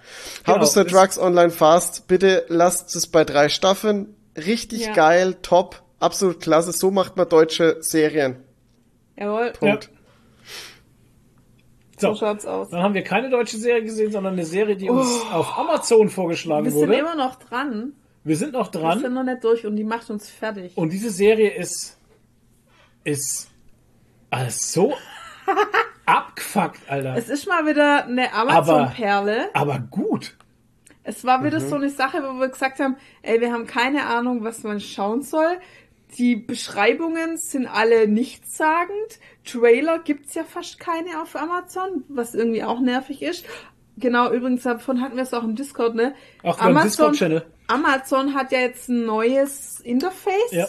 Genau, 0.45 0.57
How 0.57 0.63
to 0.63 0.67
Sell 0.67 0.85
es- 0.85 0.91
Drugs 0.91 1.17
Online 1.17 1.49
Fast. 1.49 2.07
Bitte 2.07 2.45
lasst 2.47 2.95
es 2.95 3.07
bei 3.07 3.23
drei 3.25 3.49
Staffeln. 3.49 4.15
Richtig 4.37 4.85
Ja. 4.85 4.93
geil, 4.93 5.35
top, 5.41 5.81
absolut 5.99 6.39
klasse. 6.41 6.71
So 6.71 6.91
macht 6.91 7.17
man 7.17 7.27
deutsche 7.27 7.77
Serien. 7.81 8.37
Jawohl. 9.17 9.51
Punkt. 9.53 9.89
So 11.99 12.13
So, 12.13 12.15
schaut's 12.19 12.45
aus. 12.45 12.69
dann 12.69 12.81
haben 12.81 12.93
wir 12.93 13.03
keine 13.03 13.29
deutsche 13.29 13.57
Serie 13.57 13.83
gesehen, 13.83 14.11
sondern 14.11 14.33
eine 14.33 14.45
Serie, 14.45 14.75
die 14.75 14.89
uns 14.89 15.21
auf 15.31 15.57
Amazon 15.57 16.09
vorgeschlagen 16.09 16.65
Wir 16.65 16.71
sind 16.71 16.81
wurde. 16.81 16.95
immer 16.97 17.15
noch 17.15 17.35
dran. 17.35 17.93
wir 18.23 18.37
sind 18.37 18.53
noch 18.53 18.73
Wir 18.73 18.79
dran. 18.81 18.99
sind 18.99 19.13
noch 19.13 19.23
nicht 19.23 19.43
durch 19.43 19.65
und 19.65 19.75
die 19.75 19.83
macht 19.83 20.09
uns 20.09 20.29
fertig. 20.29 20.77
Und 20.77 20.91
diese 20.93 21.09
Serie 21.09 21.51
ist, 21.51 21.97
ist 23.03 23.49
alles 24.29 24.71
so 24.71 24.93
abgefuckt, 26.05 26.79
Alter. 26.89 27.15
Es 27.17 27.29
ist 27.29 27.47
mal 27.47 27.65
wieder 27.65 28.05
eine 28.05 28.31
Amazon-Perle. 28.33 29.49
Aber 29.53 29.79
gut. 29.79 30.35
Es 31.03 31.25
war 31.25 31.39
Mhm. 31.39 31.45
wieder 31.45 31.59
so 31.61 31.75
eine 31.75 31.89
Sache, 31.89 32.21
wo 32.23 32.39
wir 32.39 32.49
gesagt 32.49 32.79
haben, 32.79 32.95
ey, 33.23 33.41
wir 33.41 33.51
haben 33.51 33.65
keine 33.65 34.05
Ahnung, 34.05 34.43
was 34.43 34.63
man 34.63 34.79
schauen 34.79 35.21
soll. 35.23 35.57
Die 36.17 36.35
Beschreibungen 36.35 37.37
sind 37.37 37.67
alle 37.67 38.07
nichtssagend. 38.07 39.19
Trailer 39.45 39.99
gibt's 39.99 40.33
ja 40.33 40.43
fast 40.43 40.79
keine 40.79 41.21
auf 41.21 41.35
Amazon, 41.35 42.03
was 42.09 42.33
irgendwie 42.33 42.63
auch 42.63 42.79
nervig 42.79 43.21
ist. 43.21 43.45
Genau, 43.97 44.31
übrigens, 44.31 44.63
davon 44.63 45.01
hatten 45.01 45.17
wir 45.17 45.23
es 45.23 45.33
auch 45.33 45.43
im 45.43 45.55
Discord, 45.55 45.95
ne? 45.95 46.15
Wir 46.41 46.57
haben 46.57 46.77
einen 46.77 46.87
Discord-Channel. 46.87 47.45
Amazon 47.67 48.33
hat 48.33 48.51
ja 48.51 48.59
jetzt 48.59 48.89
ein 48.89 49.05
neues 49.05 49.79
Interface. 49.81 50.51
Ja, 50.51 50.67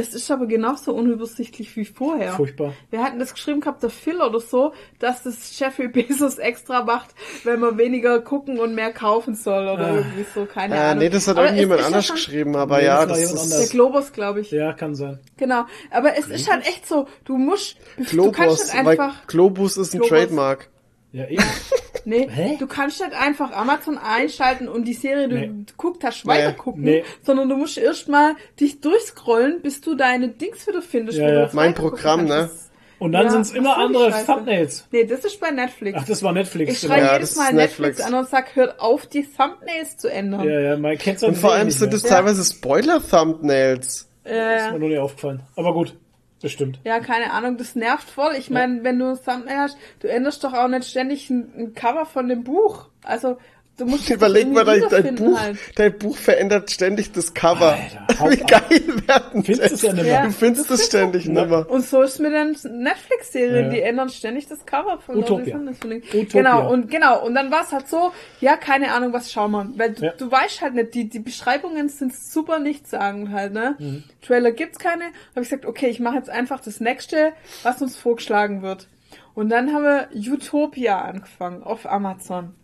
Es 0.00 0.14
ist 0.14 0.30
aber 0.30 0.46
genauso 0.46 0.94
unübersichtlich 0.94 1.76
wie 1.76 1.84
vorher. 1.84 2.32
furchtbar. 2.32 2.72
Wir 2.90 3.02
hatten 3.04 3.18
das 3.18 3.34
geschrieben 3.34 3.60
gehabt, 3.60 3.82
der 3.82 3.90
Phil 3.90 4.20
oder 4.20 4.40
so, 4.40 4.72
dass 4.98 5.22
das 5.24 5.58
Jeffrey 5.58 5.88
Bezos 5.92 6.38
extra 6.38 6.84
macht, 6.84 7.10
wenn 7.44 7.60
man 7.60 7.76
weniger 7.76 8.20
gucken 8.20 8.58
und 8.58 8.74
mehr 8.74 8.92
kaufen 8.92 9.34
soll 9.34 9.68
oder 9.68 9.86
Ah. 9.86 9.96
irgendwie 9.96 10.24
so, 10.34 10.46
keine 10.46 10.74
Äh, 10.74 10.78
Ahnung. 10.78 10.98
nee, 11.04 11.08
das 11.10 11.28
hat 11.28 11.36
Aber 11.36 11.46
irgendjemand 11.46 11.82
anders 11.82 12.04
ja 12.08 12.08
schon- 12.08 12.16
geschrieben, 12.16 12.56
aber 12.56 12.78
Nee, 12.78 12.84
ja, 12.86 13.04
das 13.04 13.20
das 13.32 13.44
ist 13.46 13.58
Der. 13.58 13.66
Globus, 13.68 14.12
glaube 14.12 14.40
ich. 14.40 14.50
Ja, 14.50 14.72
kann 14.72 14.94
sein. 14.94 15.18
Genau. 15.36 15.64
Aber 15.90 16.16
es 16.16 16.28
ist 16.28 16.50
halt 16.50 16.66
echt 16.66 16.86
so, 16.88 17.06
du 17.24 17.36
musst, 17.36 17.76
du 17.96 18.04
kannst 18.04 18.10
Globus, 18.12 18.74
weil 18.74 18.86
einfach, 18.88 19.26
Globus 19.26 19.76
ist 19.76 19.92
ein 19.94 20.00
Globus. 20.00 20.08
Trademark. 20.08 20.68
Ja, 21.12 21.26
eben. 21.26 21.42
Nee, 22.04 22.28
Hä? 22.30 22.56
du 22.58 22.66
kannst 22.66 23.00
nicht 23.00 23.12
einfach 23.14 23.52
Amazon 23.52 23.98
einschalten 23.98 24.68
und 24.68 24.84
die 24.84 24.94
Serie, 24.94 25.28
du 25.28 25.36
Nee. 25.36 25.50
guckst, 25.76 26.02
hast 26.04 26.24
Nee. 26.24 26.30
weiter 26.32 26.52
gucken, 26.52 26.82
Nee. 26.82 27.04
sondern 27.22 27.48
du 27.48 27.56
musst 27.56 27.78
erstmal 27.78 28.34
dich 28.58 28.80
durchscrollen, 28.80 29.60
bis 29.62 29.80
du 29.80 29.94
deine 29.94 30.28
Dings 30.28 30.66
wieder 30.66 30.82
findest. 30.82 31.18
Ja, 31.18 31.26
du 31.28 31.34
ja. 31.34 31.40
das 31.42 31.52
Mein 31.52 31.70
weitergucken 31.70 31.96
Programm, 31.98 32.18
kannst. 32.20 32.32
ne? 32.32 32.36
Das- 32.42 32.66
Und 32.98 33.12
dann 33.12 33.24
Ja, 33.24 33.30
sind's 33.30 33.52
immer 33.52 33.76
die 33.76 33.80
andere 33.80 34.10
Scheiße. 34.12 34.26
Thumbnails. 34.26 34.84
Nee, 34.92 35.04
das 35.06 35.24
ist 35.24 35.40
bei 35.40 35.50
Netflix. 35.50 35.98
Ach, 36.02 36.06
das 36.06 36.22
war 36.22 36.32
Netflix. 36.32 36.72
ich 36.74 36.80
genau. 36.82 36.92
schreibe 36.92 37.06
Ja, 37.06 37.12
jedes 37.14 37.30
das 37.30 37.38
Mal 37.38 37.44
ist 37.48 37.54
Netflix. 37.54 37.78
Netflix. 37.98 38.12
an 38.12 38.14
und 38.18 38.28
sag, 38.28 38.56
hört 38.56 38.78
auf, 38.78 39.06
die 39.06 39.22
Thumbnails 39.26 39.96
zu 39.96 40.08
ändern. 40.12 40.46
Ja, 40.46 40.60
ja, 40.60 40.76
man 40.76 40.98
kennt's 40.98 41.22
Und 41.22 41.34
vor 41.38 41.52
allem 41.54 41.70
sind 41.70 41.94
es 41.94 42.02
teilweise 42.02 42.44
Spoiler-Thumbnails. 42.44 44.08
Das 44.22 44.32
Äh, 44.32 44.56
ist 44.66 44.72
mir 44.72 44.78
noch 44.80 44.88
nicht 44.88 44.98
aufgefallen. 44.98 45.42
Aber 45.56 45.72
gut, 45.72 45.96
bestimmt. 46.40 46.80
ja, 46.84 47.00
keine 47.00 47.32
Ahnung, 47.32 47.56
das 47.56 47.74
nervt 47.76 48.08
voll. 48.08 48.34
Ich 48.36 48.50
meine, 48.50 48.82
wenn 48.84 48.98
du 48.98 49.10
ein 49.10 49.18
Thumbnail 49.22 49.58
hast, 49.58 49.78
du 50.00 50.08
änderst 50.08 50.42
doch 50.44 50.52
auch 50.52 50.68
nicht 50.68 50.88
ständig 50.88 51.30
ein, 51.30 51.52
ein 51.56 51.74
Cover 51.74 52.06
von 52.06 52.28
dem 52.28 52.44
Buch. 52.44 52.88
Also, 53.02 53.38
du 53.80 53.86
musst 53.86 54.08
Überleg 54.10 54.48
mal, 54.52 54.64
dein, 54.64 54.82
dein 54.90 55.14
Buch, 55.16 55.38
halt. 55.40 55.58
dein 55.76 55.98
Buch 55.98 56.16
verändert 56.16 56.70
ständig 56.70 57.12
das 57.12 57.34
Cover. 57.34 57.76
Alter, 58.08 58.30
Wie 58.30 58.36
geil 58.36 59.06
werden 59.06 59.42
Findest 59.44 59.72
es 59.72 59.82
ja 59.82 59.92
nicht 59.92 60.02
mehr. 60.04 60.12
Ja. 60.12 60.26
Du 60.26 60.32
findest 60.32 60.70
es 60.70 60.86
ständig 60.86 61.26
nimmer. 61.26 61.68
Und 61.68 61.84
so 61.84 62.02
ist 62.02 62.20
mit 62.20 62.32
den 62.32 62.56
Netflix-Serien, 62.82 63.66
Ja. 63.66 63.70
die 63.72 63.80
ändern 63.80 64.08
ständig 64.08 64.46
das 64.48 64.64
Cover 64.66 64.98
von 65.00 65.16
Utopia. 65.16 65.56
Utopia. 65.56 66.00
Genau, 66.30 66.70
und 66.70 66.90
genau, 66.90 67.24
und 67.24 67.34
dann 67.34 67.50
war 67.50 67.62
es 67.62 67.72
halt 67.72 67.88
so, 67.88 68.12
ja, 68.40 68.56
keine 68.56 68.92
Ahnung, 68.92 69.12
was 69.12 69.32
schauen 69.32 69.50
wir. 69.52 69.66
Weil 69.76 69.92
du, 69.92 70.04
Ja. 70.04 70.12
du 70.16 70.30
weißt 70.30 70.60
halt 70.60 70.74
nicht, 70.74 70.94
die, 70.94 71.08
die 71.08 71.18
Beschreibungen 71.20 71.88
sind 71.88 72.14
super 72.14 72.58
nichtssagend 72.58 73.30
halt, 73.32 73.52
ne? 73.52 73.76
Mhm. 73.78 74.04
Trailer 74.22 74.52
gibt's 74.52 74.78
keine. 74.78 75.04
Habe 75.04 75.42
ich 75.42 75.48
gesagt, 75.48 75.66
okay, 75.66 75.88
ich 75.88 76.00
mache 76.00 76.16
jetzt 76.16 76.30
einfach 76.30 76.60
das 76.60 76.80
nächste, 76.80 77.32
was 77.62 77.80
uns 77.82 77.96
vorgeschlagen 77.96 78.62
wird. 78.62 78.88
Und 79.34 79.48
dann 79.48 79.72
haben 79.72 79.84
wir 79.84 80.08
Utopia 80.14 81.00
angefangen 81.00 81.62
auf 81.62 81.90
Amazon. 81.90 82.54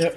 Ja. 0.00 0.10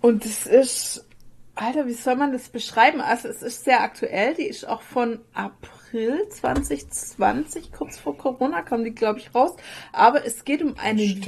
Und 0.00 0.24
es 0.24 0.46
ist, 0.46 1.06
Alter, 1.54 1.86
wie 1.86 1.94
soll 1.94 2.16
man 2.16 2.32
das 2.32 2.48
beschreiben? 2.48 3.00
Also 3.00 3.28
es 3.28 3.42
ist 3.42 3.64
sehr 3.64 3.82
aktuell, 3.82 4.34
die 4.34 4.46
ist 4.46 4.66
auch 4.66 4.82
von 4.82 5.20
April 5.32 6.28
2020, 6.28 7.72
kurz 7.72 7.98
vor 7.98 8.16
Corona 8.16 8.62
kam 8.62 8.84
die, 8.84 8.94
glaube 8.94 9.20
ich, 9.20 9.34
raus. 9.34 9.56
Aber 9.92 10.26
es 10.26 10.44
geht 10.44 10.62
um 10.62 10.76
einen, 10.76 11.22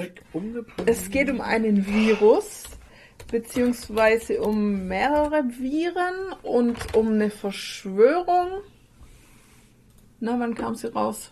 es 0.86 1.10
geht 1.10 1.30
um 1.30 1.40
einen 1.40 1.86
Virus, 1.86 2.64
beziehungsweise 3.30 4.40
um 4.40 4.88
mehrere 4.88 5.44
Viren 5.58 6.34
und 6.42 6.94
um 6.94 7.12
eine 7.12 7.30
Verschwörung. 7.30 8.48
Na, 10.20 10.38
wann 10.38 10.54
kam 10.54 10.74
sie 10.74 10.92
raus? 10.92 11.30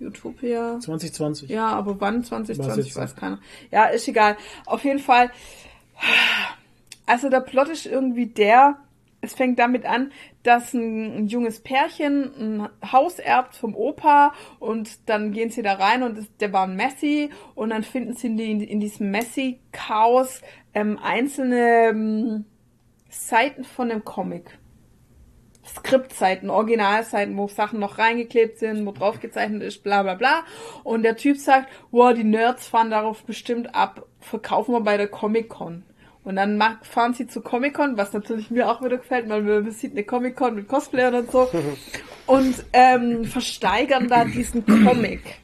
Utopia. 0.00 0.78
2020. 0.80 1.50
Ja, 1.50 1.68
aber 1.68 2.00
wann? 2.00 2.20
Weiß 2.20 2.28
2020, 2.28 2.86
jetzt 2.86 2.96
weiß 2.96 3.16
keiner. 3.16 3.38
Ja, 3.70 3.86
ist 3.86 4.08
egal. 4.08 4.36
Auf 4.66 4.84
jeden 4.84 4.98
Fall. 4.98 5.30
Also 7.06 7.28
der 7.28 7.40
Plot 7.40 7.68
ist 7.68 7.86
irgendwie 7.86 8.26
der, 8.26 8.78
es 9.20 9.34
fängt 9.34 9.58
damit 9.58 9.84
an, 9.84 10.12
dass 10.42 10.72
ein, 10.72 11.16
ein 11.16 11.26
junges 11.26 11.60
Pärchen 11.60 12.62
ein 12.62 12.92
Haus 12.92 13.18
erbt 13.18 13.56
vom 13.56 13.74
Opa 13.74 14.32
und 14.58 15.08
dann 15.08 15.32
gehen 15.32 15.50
sie 15.50 15.62
da 15.62 15.74
rein 15.74 16.02
und 16.02 16.18
es, 16.18 16.36
der 16.38 16.52
war 16.52 16.66
ein 16.66 16.76
Messi 16.76 17.30
und 17.54 17.70
dann 17.70 17.82
finden 17.82 18.14
sie 18.14 18.28
in, 18.28 18.60
in 18.60 18.80
diesem 18.80 19.10
Messi-Chaos 19.10 20.40
ähm, 20.72 20.98
einzelne 21.02 21.88
ähm, 21.90 22.44
Seiten 23.08 23.64
von 23.64 23.90
einem 23.90 24.04
Comic. 24.04 24.58
Skriptseiten, 25.66 26.50
Originalseiten, 26.50 27.36
wo 27.36 27.46
Sachen 27.46 27.80
noch 27.80 27.98
reingeklebt 27.98 28.58
sind, 28.58 28.86
wo 28.86 28.92
drauf 28.92 29.20
gezeichnet 29.20 29.62
ist, 29.62 29.82
bla 29.82 30.02
bla 30.02 30.14
bla. 30.14 30.42
Und 30.84 31.02
der 31.02 31.16
Typ 31.16 31.36
sagt, 31.36 31.68
wow, 31.90 32.14
die 32.14 32.24
Nerds 32.24 32.66
fahren 32.66 32.90
darauf 32.90 33.24
bestimmt 33.24 33.74
ab, 33.74 34.06
verkaufen 34.20 34.72
wir 34.72 34.80
bei 34.80 34.96
der 34.96 35.08
Comic-Con. 35.08 35.84
Und 36.22 36.36
dann 36.36 36.62
fahren 36.82 37.14
sie 37.14 37.26
zu 37.26 37.40
Comic-Con, 37.40 37.96
was 37.96 38.12
natürlich 38.12 38.50
mir 38.50 38.70
auch 38.70 38.82
wieder 38.82 38.98
gefällt, 38.98 39.28
weil 39.28 39.42
man 39.42 39.64
man 39.64 39.72
sieht 39.72 39.92
eine 39.92 40.04
Comic-Con 40.04 40.54
mit 40.54 40.68
Cosplayern 40.68 41.14
und 41.14 41.30
so. 41.30 41.50
Und 42.26 42.54
ähm, 42.72 43.24
versteigern 43.24 44.08
da 44.08 44.24
diesen 44.24 44.64
Comic. 44.64 45.40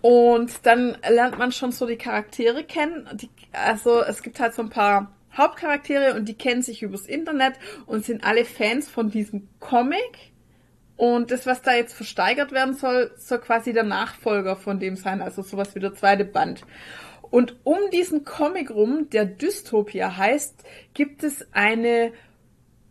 Und 0.00 0.64
dann 0.64 0.96
lernt 1.08 1.38
man 1.38 1.50
schon 1.50 1.72
so 1.72 1.86
die 1.86 1.96
Charaktere 1.96 2.62
kennen. 2.62 3.08
Die, 3.14 3.30
also 3.52 4.00
es 4.02 4.22
gibt 4.22 4.38
halt 4.38 4.54
so 4.54 4.62
ein 4.62 4.70
paar 4.70 5.10
Hauptcharaktere 5.36 6.14
und 6.14 6.28
die 6.28 6.34
kennen 6.34 6.62
sich 6.62 6.82
übers 6.82 7.06
Internet 7.06 7.54
und 7.86 8.04
sind 8.04 8.24
alle 8.24 8.44
Fans 8.44 8.88
von 8.88 9.10
diesem 9.10 9.48
Comic. 9.58 10.32
Und 10.96 11.30
das, 11.30 11.46
was 11.46 11.62
da 11.62 11.74
jetzt 11.74 11.94
versteigert 11.94 12.50
werden 12.52 12.74
soll, 12.74 13.12
soll 13.16 13.38
quasi 13.38 13.72
der 13.72 13.84
Nachfolger 13.84 14.56
von 14.56 14.80
dem 14.80 14.96
sein, 14.96 15.22
also 15.22 15.42
sowas 15.42 15.74
wie 15.74 15.80
der 15.80 15.94
zweite 15.94 16.24
Band. 16.24 16.62
Und 17.30 17.56
um 17.64 17.78
diesen 17.92 18.24
Comic 18.24 18.70
rum, 18.70 19.10
der 19.10 19.26
Dystopia 19.26 20.16
heißt, 20.16 20.64
gibt 20.94 21.24
es 21.24 21.46
eine 21.52 22.12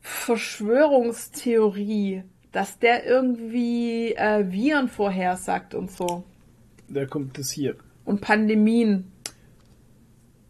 Verschwörungstheorie, 0.01 2.24
dass 2.51 2.77
der 2.80 3.06
irgendwie 3.06 4.14
äh, 4.16 4.51
Viren 4.51 4.90
vorhersagt 4.90 5.75
und 5.75 5.91
so. 5.91 6.24
Da 6.88 7.06
kommt 7.06 7.38
das 7.38 7.51
hier. 7.51 7.75
Und 8.06 8.22
Pandemien. 8.22 9.11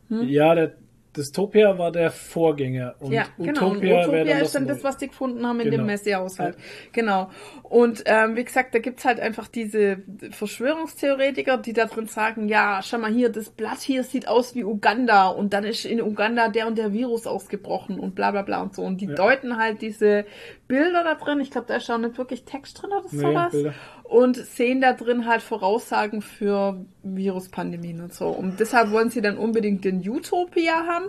Hm? 0.10 0.30
Ja, 0.30 0.54
der 0.54 0.76
Dystopia 1.18 1.78
war 1.78 1.92
der 1.92 2.12
Vorgänger. 2.12 2.96
Und 3.00 3.12
ja, 3.12 3.26
genau. 3.38 3.68
Und 3.72 3.78
Utopia, 3.78 3.90
wäre 3.90 4.04
Utopia 4.06 4.34
dann 4.36 4.42
ist 4.46 4.56
dann 4.56 4.68
das 4.68 4.78
das, 4.78 4.84
was 4.86 4.98
die 4.98 5.08
gefunden 5.08 5.46
haben 5.46 5.60
in 5.60 5.66
Genau. 5.72 5.78
dem 5.84 5.86
Messi-Haushalt. 5.88 6.56
Genau. 6.94 7.30
Und 7.64 8.04
ähm, 8.06 8.36
wie 8.36 8.44
gesagt, 8.46 8.74
da 8.76 8.80
gibt's 8.80 9.04
halt 9.04 9.20
einfach 9.20 9.48
diese 9.48 9.98
Verschwörungstheoretiker, 10.32 11.58
die 11.58 11.74
da 11.74 11.86
drin 11.86 12.08
sagen, 12.08 12.48
ja, 12.48 12.82
schau 12.84 12.98
mal 12.98 13.12
hier, 13.12 13.30
das 13.30 13.50
Blatt 13.50 13.80
hier 13.80 14.04
sieht 14.04 14.28
aus 14.28 14.56
wie 14.56 14.64
Uganda 14.64 15.28
und 15.30 15.54
dann 15.54 15.64
ist 15.64 15.86
in 15.86 16.02
Uganda 16.02 16.50
der 16.50 16.68
und 16.68 16.78
der 16.78 16.94
Virus 16.94 17.28
ausgebrochen 17.28 18.00
und 18.00 18.16
bla 18.16 18.32
bla 18.32 18.42
bla 18.42 18.62
und 18.62 18.76
so. 18.76 18.84
Und 18.84 19.02
die 19.02 19.08
Ja. 19.08 19.16
deuten 19.16 19.58
halt 19.58 19.82
diese 19.82 20.26
Bilder 20.68 21.04
da 21.04 21.16
drin, 21.16 21.40
ich 21.40 21.52
glaube, 21.52 21.68
da 21.68 21.76
ist 21.78 21.90
auch 21.90 21.98
nicht 21.98 22.18
wirklich 22.18 22.44
Text 22.44 22.82
drin 22.82 22.92
oder 22.92 23.06
Nee, 23.12 23.20
sowas. 23.22 23.52
Bilder. 23.52 23.74
Und 24.08 24.38
sehen 24.38 24.80
da 24.80 24.94
drin 24.94 25.28
halt 25.28 25.42
Voraussagen 25.42 26.22
für 26.22 26.86
Viruspandemien 27.04 28.00
und 28.00 28.14
so. 28.14 28.30
Und 28.30 28.60
deshalb 28.62 28.92
wollen 28.92 29.10
sie 29.10 29.20
dann 29.20 29.38
unbedingt 29.38 29.84
den 29.84 30.00
Utopia 30.08 30.86
haben, 30.86 31.08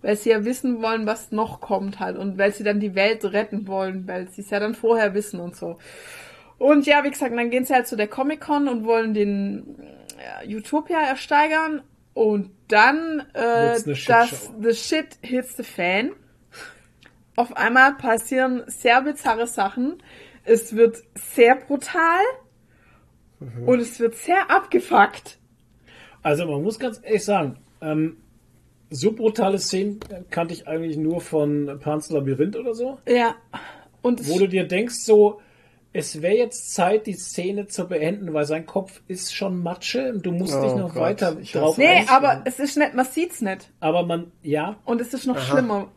weil 0.00 0.16
sie 0.16 0.30
ja 0.30 0.44
wissen 0.44 0.82
wollen, 0.82 1.06
was 1.06 1.30
noch 1.30 1.60
kommt 1.60 2.00
halt. 2.00 2.18
Und 2.18 2.38
weil 2.38 2.52
sie 2.52 2.64
dann 2.64 2.80
die 2.80 2.96
Welt 2.96 3.24
retten 3.24 3.68
wollen, 3.68 4.08
weil 4.08 4.28
sie 4.28 4.40
es 4.40 4.50
ja 4.50 4.58
dann 4.58 4.74
vorher 4.74 5.14
wissen 5.14 5.38
und 5.38 5.54
so. 5.54 5.78
Und 6.58 6.84
ja, 6.86 7.04
wie 7.04 7.10
gesagt, 7.10 7.32
dann 7.32 7.50
gehen 7.50 7.64
sie 7.64 7.74
halt 7.74 7.86
zu 7.86 7.96
der 7.96 8.08
Comic-Con 8.08 8.66
und 8.66 8.84
wollen 8.84 9.14
den 9.14 9.76
ja, 10.18 10.56
Utopia 10.56 11.00
ersteigern. 11.00 11.82
Und 12.14 12.50
dann, 12.68 13.20
äh, 13.34 13.78
das. 14.06 14.50
The 14.60 14.74
Shit 14.74 15.18
hits 15.22 15.56
the 15.56 15.62
Fan. 15.62 16.10
Auf 17.36 17.56
einmal 17.56 17.94
passieren 17.94 18.64
sehr 18.66 19.00
bizarre 19.02 19.46
Sachen. 19.46 20.02
Es 20.44 20.74
wird 20.74 21.02
sehr 21.14 21.56
brutal. 21.56 22.20
Und 23.66 23.80
es 23.80 23.98
wird 23.98 24.14
sehr 24.14 24.50
abgefuckt. 24.50 25.38
Also 26.22 26.46
man 26.46 26.62
muss 26.62 26.78
ganz 26.78 27.00
ehrlich 27.02 27.24
sagen, 27.24 27.56
ähm, 27.80 28.18
so 28.90 29.12
brutale 29.12 29.58
Szenen 29.58 29.98
kannte 30.30 30.54
ich 30.54 30.68
eigentlich 30.68 30.96
nur 30.96 31.20
von 31.20 31.78
Pan's 31.80 32.08
Labyrinth 32.10 32.56
oder 32.56 32.74
so, 32.74 32.98
Ja. 33.08 33.34
Und 34.00 34.28
wo 34.28 34.38
du 34.38 34.46
dir 34.48 34.66
denkst 34.68 34.94
so, 34.96 35.40
es 35.92 36.22
wäre 36.22 36.36
jetzt 36.36 36.72
Zeit, 36.74 37.06
die 37.06 37.14
Szene 37.14 37.66
zu 37.66 37.86
beenden, 37.88 38.32
weil 38.32 38.44
sein 38.46 38.64
Kopf 38.66 39.02
ist 39.08 39.34
schon 39.34 39.60
Matsche 39.62 40.12
und 40.12 40.24
du 40.24 40.30
musst 40.32 40.54
Oh 40.54 40.62
dich 40.62 40.74
noch 40.74 40.94
Gott, 40.94 41.02
weiter 41.02 41.36
ich 41.40 41.52
drauf 41.52 41.76
Nee, 41.78 41.86
einstellen. 41.86 42.08
aber 42.24 42.42
es 42.44 42.58
ist 42.60 42.76
nicht, 42.76 42.94
man 42.94 43.04
sieht's 43.06 43.40
nicht. 43.40 43.70
aber 43.80 44.04
man, 44.06 44.30
ja, 44.42 44.76
Und 44.84 45.00
es 45.00 45.12
ist 45.14 45.26
noch 45.26 45.38
schlimmer. 45.38 45.88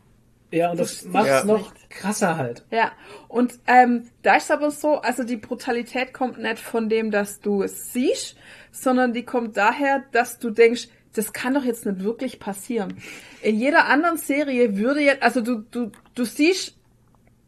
Ja, 0.50 0.70
und 0.70 0.80
das 0.80 1.02
Das- 1.02 1.12
macht 1.12 1.26
ja. 1.26 1.38
es 1.40 1.44
noch 1.44 1.72
krasser 1.88 2.36
halt. 2.36 2.64
Ja, 2.70 2.92
und 3.28 3.54
ähm, 3.66 4.08
da 4.22 4.36
ist 4.36 4.50
aber 4.50 4.70
so, 4.70 4.96
also 5.00 5.24
die 5.24 5.36
Brutalität 5.36 6.12
kommt 6.12 6.38
nicht 6.38 6.58
von 6.58 6.88
dem, 6.88 7.10
dass 7.10 7.40
du 7.40 7.62
es 7.62 7.92
siehst, 7.92 8.36
sondern 8.70 9.12
die 9.12 9.24
kommt 9.24 9.56
daher, 9.56 10.04
dass 10.12 10.38
du 10.38 10.50
denkst, 10.50 10.88
das 11.14 11.32
kann 11.32 11.54
doch 11.54 11.64
jetzt 11.64 11.86
nicht 11.86 12.02
wirklich 12.04 12.38
passieren. 12.38 12.98
In 13.42 13.58
jeder 13.58 13.86
anderen 13.86 14.18
Serie 14.18 14.76
würde 14.76 15.00
jetzt, 15.00 15.22
also 15.22 15.40
du, 15.40 15.64
du, 15.70 15.90
du 16.14 16.24
siehst, 16.24 16.74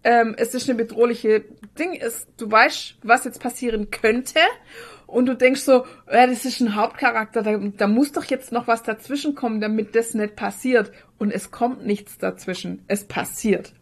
ähm, 0.05 0.35
es 0.39 0.55
ist 0.55 0.68
eine 0.70 0.78
bedrohliche 0.78 1.44
Ding, 1.78 1.93
ist, 1.93 2.28
du 2.39 2.51
weißt, 2.51 2.97
was 3.02 3.25
jetzt 3.25 3.41
passieren 3.43 3.91
könnte. 3.91 4.39
Und 5.08 5.24
du 5.26 5.34
denkst 5.34 5.62
so, 5.62 5.86
ja, 6.12 6.26
das 6.26 6.44
ist 6.44 6.60
ein 6.60 6.76
Hauptcharakter, 6.76 7.42
da, 7.42 7.56
da 7.56 7.86
muss 7.88 8.12
doch 8.12 8.24
jetzt 8.24 8.52
noch 8.52 8.66
was 8.68 8.82
dazwischen 8.82 9.34
kommen, 9.34 9.60
damit 9.60 9.96
das 9.96 10.12
nicht 10.14 10.36
passiert. 10.36 10.92
Und 11.18 11.32
es 11.32 11.50
kommt 11.50 11.84
nichts 11.84 12.18
dazwischen. 12.18 12.84
Es 12.88 13.04
passiert. 13.08 13.72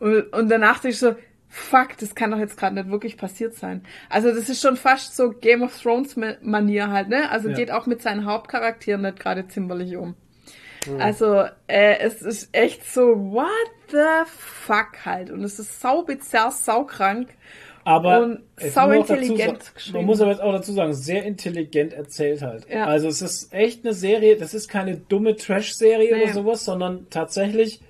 Und, 0.00 0.32
und 0.32 0.48
danach 0.50 0.80
denke 0.80 0.94
ich 0.94 0.98
so, 0.98 1.14
fuck, 1.48 1.96
das 2.00 2.16
kann 2.16 2.32
doch 2.32 2.38
jetzt 2.38 2.56
gerade 2.56 2.74
nicht 2.74 2.90
wirklich 2.90 3.16
passiert 3.16 3.54
sein. 3.54 3.82
Also 4.10 4.34
das 4.34 4.48
ist 4.48 4.60
schon 4.60 4.76
fast 4.76 5.14
so 5.16 5.30
Game 5.30 5.62
of 5.62 5.80
Thrones 5.80 6.16
Ma- 6.16 6.34
Manier 6.42 6.90
halt, 6.90 7.08
ne? 7.08 7.30
Also 7.30 7.50
Ja. 7.50 7.54
geht 7.54 7.70
auch 7.70 7.86
mit 7.86 8.02
seinen 8.02 8.24
Hauptcharakteren 8.24 9.02
nicht 9.02 9.20
gerade 9.20 9.46
zimperlich 9.46 9.96
um. 9.96 10.16
Also 10.98 11.44
äh, 11.68 11.98
es 12.00 12.20
ist 12.20 12.48
echt 12.52 12.84
so, 12.92 13.16
what 13.32 13.48
the 13.90 14.28
fuck 14.36 15.06
halt. 15.06 15.30
Und 15.30 15.42
es 15.44 15.58
ist 15.60 15.80
sau 15.80 16.02
bizarr, 16.02 16.50
sau 16.50 16.84
krank. 16.84 17.28
Aber 17.84 18.22
Und 18.22 18.40
sau 18.58 18.88
dazu 18.90 19.12
intelligent 19.14 19.74
geschrieben. 19.74 19.98
Man 19.98 20.06
muss 20.06 20.20
aber 20.20 20.30
jetzt 20.30 20.40
auch 20.40 20.52
dazu 20.52 20.72
sagen, 20.72 20.94
sehr 20.94 21.24
intelligent 21.24 21.92
erzählt 21.92 22.40
halt. 22.42 22.66
Ja. 22.70 22.86
Also 22.86 23.08
es 23.08 23.20
ist 23.20 23.52
echt 23.52 23.84
eine 23.84 23.92
Serie, 23.94 24.36
das 24.36 24.54
ist 24.54 24.68
keine 24.68 24.96
dumme 24.96 25.36
Trash-Serie 25.36 26.16
Nee. 26.16 26.22
oder 26.24 26.32
sowas, 26.32 26.64
sondern 26.64 27.06
tatsächlich 27.10 27.80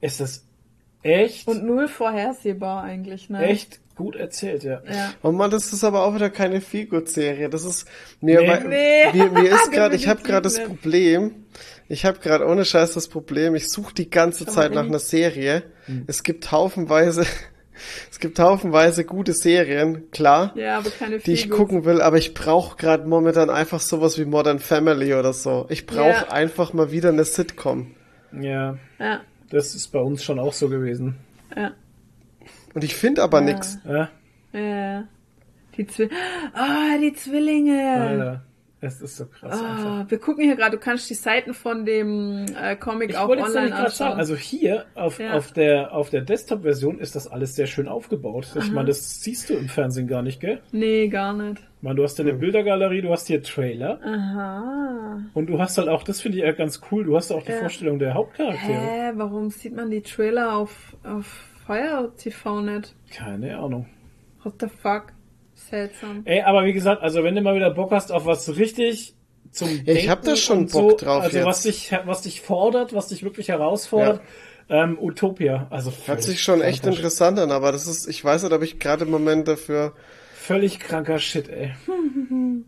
ist 0.00 0.20
es 0.20 0.44
echt, 1.02 1.46
Und 1.46 1.64
null 1.64 1.88
vorhersehbar 1.88 2.82
eigentlich, 2.82 3.30
ne? 3.30 3.44
echt 3.46 3.80
gut 3.94 4.16
erzählt, 4.16 4.64
ja. 4.64 4.82
Ja. 4.90 5.12
Oh 5.22 5.30
Mann, 5.32 5.50
das 5.50 5.72
ist 5.72 5.84
aber 5.84 6.04
auch 6.04 6.14
wieder 6.14 6.30
keine 6.30 6.60
Feelgood-Serie. 6.60 7.48
Das 7.50 7.64
ist 7.64 7.86
mir, 8.20 8.40
Nee. 8.40 8.48
weil- 8.48 8.64
Nee. 8.68 9.12
mir, 9.12 9.30
mir 9.30 9.50
ist 9.52 9.70
gerade, 9.72 9.94
ich 9.94 10.08
habe 10.08 10.22
gerade 10.22 10.42
das. 10.42 10.58
Problem. 10.64 11.44
Ich 11.88 12.04
habe 12.06 12.18
gerade 12.20 12.46
ohne 12.46 12.64
Scheiß 12.64 12.94
das 12.94 13.06
Problem. 13.08 13.54
Ich 13.54 13.68
suche 13.68 13.92
die 13.94 14.08
ganze 14.08 14.46
Zeit 14.46 14.72
nach 14.72 14.82
in- 14.82 14.88
einer 14.88 14.98
Serie. 14.98 15.62
Hm. 15.86 16.04
Es 16.06 16.22
gibt 16.22 16.50
haufenweise, 16.50 17.26
es 18.10 18.18
gibt 18.20 18.38
haufenweise 18.38 19.04
gute 19.04 19.32
Serien, 19.32 20.10
klar, 20.10 20.52
Ja, 20.56 20.78
aber 20.78 20.90
keine 20.90 21.18
die 21.18 21.32
ich 21.32 21.50
gucken 21.50 21.84
will. 21.84 22.00
Aber 22.00 22.18
ich 22.18 22.34
brauche 22.34 22.76
gerade 22.76 23.06
momentan 23.08 23.50
einfach 23.50 23.80
sowas 23.80 24.18
wie 24.18 24.24
Modern 24.24 24.58
Family 24.58 25.14
oder 25.14 25.32
so. 25.32 25.66
Ich 25.68 25.86
brauche 25.86 26.08
Ja. 26.26 26.28
einfach 26.30 26.72
mal 26.72 26.90
wieder 26.92 27.08
eine 27.10 27.24
Sitcom. 27.24 27.94
Ja, 28.32 28.78
Ja, 28.98 29.20
das 29.50 29.74
ist 29.74 29.88
bei 29.88 30.00
uns 30.00 30.22
schon 30.24 30.38
auch 30.38 30.52
so 30.52 30.68
gewesen. 30.68 31.16
ja, 31.56 31.72
Und 32.74 32.84
ich 32.84 32.94
finde 32.94 33.22
aber 33.22 33.40
nix. 33.40 33.78
Ja, 33.84 34.08
ja. 34.52 35.04
Die 35.76 35.86
Zwi 35.86 36.08
Ah, 36.52 36.98
die 37.00 37.14
Zwillinge. 37.14 37.92
Alter, 38.00 38.42
es 38.84 39.00
ist 39.00 39.16
so 39.16 39.26
krass 39.26 39.52
einfach. 39.52 39.84
Ah, 39.86 40.04
wir 40.08 40.18
gucken 40.18 40.44
hier 40.44 40.56
gerade, 40.56 40.76
du 40.76 40.82
kannst 40.82 41.08
die 41.08 41.14
Seiten 41.14 41.54
von 41.54 41.84
dem 41.86 42.44
äh, 42.60 42.74
Comic 42.76 43.10
Ich 43.10 43.16
auch 43.16 43.28
online 43.28 43.74
anschauen. 43.74 44.12
also 44.18 44.34
hier 44.34 44.86
auf, 44.94 45.18
Ja. 45.20 45.34
auf 45.34 45.52
der, 45.52 45.94
auf 45.94 46.10
der 46.10 46.22
Desktop-Version 46.22 46.98
ist 46.98 47.14
das 47.14 47.28
alles 47.28 47.54
sehr 47.54 47.66
schön 47.68 47.86
aufgebaut. 47.86 48.48
Ich 48.58 48.72
meine, 48.72 48.88
das 48.88 49.22
siehst 49.22 49.48
du 49.50 49.54
im 49.54 49.68
Fernsehen 49.68 50.08
gar 50.08 50.22
nicht, 50.22 50.40
gell? 50.40 50.60
nee, 50.72 51.06
gar 51.08 51.32
nicht. 51.32 51.60
Ich 51.60 51.82
meine, 51.84 51.94
du 51.96 52.02
hast 52.04 52.18
ja 52.18 52.24
eine 52.24 52.34
Bildergalerie, 52.34 53.02
du 53.02 53.10
hast 53.10 53.26
hier 53.28 53.42
Trailer 53.42 53.98
Aha. 54.04 55.20
und 55.34 55.46
du 55.46 55.58
hast 55.60 55.78
halt 55.78 55.88
auch, 55.88 56.02
das 56.02 56.20
finde 56.20 56.38
ich 56.38 56.44
ja 56.44 56.52
ganz 56.52 56.80
cool, 56.90 57.04
du 57.04 57.16
hast 57.16 57.30
auch 57.32 57.42
die 57.44 57.52
Ja. 57.52 57.58
Vorstellung 57.58 57.98
der 57.98 58.14
Hauptcharaktere. 58.14 58.72
Hä, 58.80 59.12
warum 59.14 59.50
sieht 59.50 59.74
man 59.74 59.90
die 59.90 60.02
Trailer 60.02 60.56
auf, 60.56 60.96
auf 61.04 61.26
Fire 61.66 62.12
TV 62.16 62.60
nicht? 62.60 62.94
Keine 63.12 63.56
Ahnung. 63.58 63.86
What 64.42 64.54
the 64.60 64.66
fuck? 64.68 65.12
Seltsam. 65.70 66.22
Ey, 66.24 66.42
aber 66.42 66.64
wie 66.64 66.72
gesagt, 66.72 67.02
also 67.02 67.24
wenn 67.24 67.34
du 67.34 67.40
mal 67.42 67.54
wieder 67.54 67.70
Bock 67.70 67.90
hast 67.92 68.12
auf 68.12 68.26
was 68.26 68.56
richtig 68.56 69.14
zum 69.50 69.68
Ja, 69.84 69.94
ich 69.94 70.08
hab 70.08 70.22
da 70.22 70.36
schon 70.36 70.58
und 70.58 70.72
Bock 70.72 70.92
so, 71.00 71.06
drauf 71.06 71.22
Also 71.22 71.36
jetzt. 71.38 71.46
was 71.46 71.62
dich, 71.62 71.92
was 72.04 72.22
dich 72.22 72.40
fordert, 72.40 72.94
was 72.94 73.08
dich 73.08 73.22
wirklich 73.22 73.48
herausfordert, 73.48 74.20
ähm, 74.68 74.98
Utopia. 75.00 75.66
Also 75.70 75.92
Hört 76.06 76.22
sich 76.22 76.42
schon 76.42 76.60
echt 76.62 76.86
interessant 76.86 77.38
an, 77.38 77.50
aber 77.50 77.72
das 77.72 77.86
ist, 77.86 78.06
ich 78.08 78.24
weiß 78.24 78.42
nicht, 78.44 78.52
ob 78.52 78.62
ich 78.62 78.78
gerade 78.78 79.04
im 79.04 79.10
Moment 79.10 79.48
dafür 79.48 79.94
Völlig 80.34 80.80
kranker 80.80 81.18
Shit, 81.18 81.48
ey. 81.48 81.72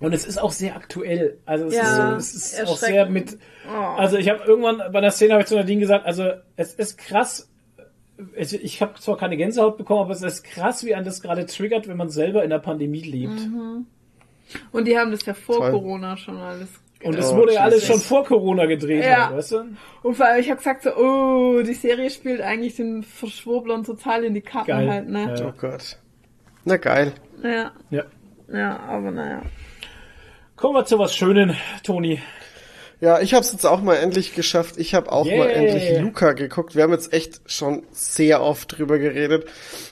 Und 0.00 0.12
es 0.12 0.24
ist 0.26 0.38
auch 0.38 0.50
sehr 0.50 0.74
aktuell. 0.74 1.38
Also 1.46 1.66
es 1.66 1.76
Ja, 1.76 2.16
ist, 2.16 2.32
so, 2.32 2.38
es 2.38 2.52
ist 2.58 2.66
auch 2.68 2.76
sehr 2.76 3.06
mit. 3.08 3.38
Oh. 3.68 3.70
Also 3.72 4.16
ich 4.16 4.28
habe 4.28 4.42
irgendwann 4.44 4.82
bei 4.92 5.00
der 5.00 5.12
Szene 5.12 5.34
habe 5.34 5.42
ich 5.42 5.48
zu 5.48 5.54
Nadine 5.54 5.80
gesagt, 5.80 6.06
also 6.06 6.28
es 6.56 6.74
ist 6.74 6.98
krass. 6.98 7.48
Ich, 8.36 8.52
ich 8.54 8.82
habe 8.82 8.94
zwar 9.00 9.16
keine 9.16 9.36
Gänsehaut 9.36 9.76
bekommen, 9.78 10.00
aber 10.02 10.12
es 10.12 10.22
ist 10.22 10.44
krass, 10.44 10.84
wie 10.84 10.94
einen 10.94 11.04
das 11.04 11.20
gerade 11.22 11.46
triggert, 11.46 11.88
wenn 11.88 11.96
man 11.96 12.08
selber 12.10 12.42
in 12.44 12.50
der 12.50 12.58
Pandemie 12.58 13.02
lebt. 13.02 13.40
Und 14.72 14.84
die 14.86 14.98
haben 14.98 15.10
das 15.10 15.24
ja 15.24 15.34
vor 15.34 15.58
Toll. 15.58 15.70
Corona 15.72 16.16
schon 16.16 16.36
alles. 16.38 16.68
Und 17.04 17.18
es 17.18 17.32
Oh, 17.32 17.36
wurde 17.36 17.54
ja 17.54 17.62
alles 17.62 17.84
schon 17.86 17.98
vor 17.98 18.24
Corona 18.24 18.66
gedreht, 18.66 19.04
Ja. 19.04 19.26
halt, 19.28 19.36
weißt 19.38 19.52
du? 19.52 19.64
Und 20.04 20.14
vor 20.16 20.26
allem, 20.26 20.40
ich 20.40 20.48
habe 20.50 20.58
gesagt 20.58 20.84
so, 20.84 20.90
oh, 20.96 21.62
die 21.62 21.74
Serie 21.74 22.10
spielt 22.10 22.40
eigentlich 22.40 22.76
den 22.76 23.02
Verschwurblern 23.02 23.82
total 23.82 24.22
in 24.24 24.34
die 24.34 24.40
Karten 24.40 24.68
Geil. 24.68 24.88
halt, 24.88 25.08
ne? 25.08 25.34
Ja. 25.36 25.48
Oh 25.48 25.52
Gott. 25.58 25.98
Na 26.64 26.76
geil. 26.76 27.12
Ja. 27.42 27.72
Ja. 27.90 28.04
ja, 28.52 28.78
aber 28.80 29.10
naja. 29.10 29.42
Kommen 30.54 30.74
wir 30.76 30.84
zu 30.84 30.96
was 30.98 31.16
Schönen, 31.16 31.56
Toni. 31.82 32.20
Ja, 33.02 33.20
ich 33.20 33.34
habe 33.34 33.44
es 33.44 33.50
jetzt 33.50 33.66
auch 33.66 33.82
mal 33.82 33.96
endlich 33.96 34.32
geschafft. 34.32 34.76
Ich 34.78 34.94
habe 34.94 35.10
auch 35.10 35.24
mal 35.24 35.32
Yeah. 35.48 35.50
endlich 35.50 35.98
Luca 36.00 36.34
geguckt. 36.34 36.76
Wir 36.76 36.84
haben 36.84 36.92
jetzt 36.92 37.12
echt 37.12 37.40
schon 37.46 37.82
sehr 37.90 38.40
oft 38.40 38.78
drüber 38.78 38.96
geredet. 39.00 39.46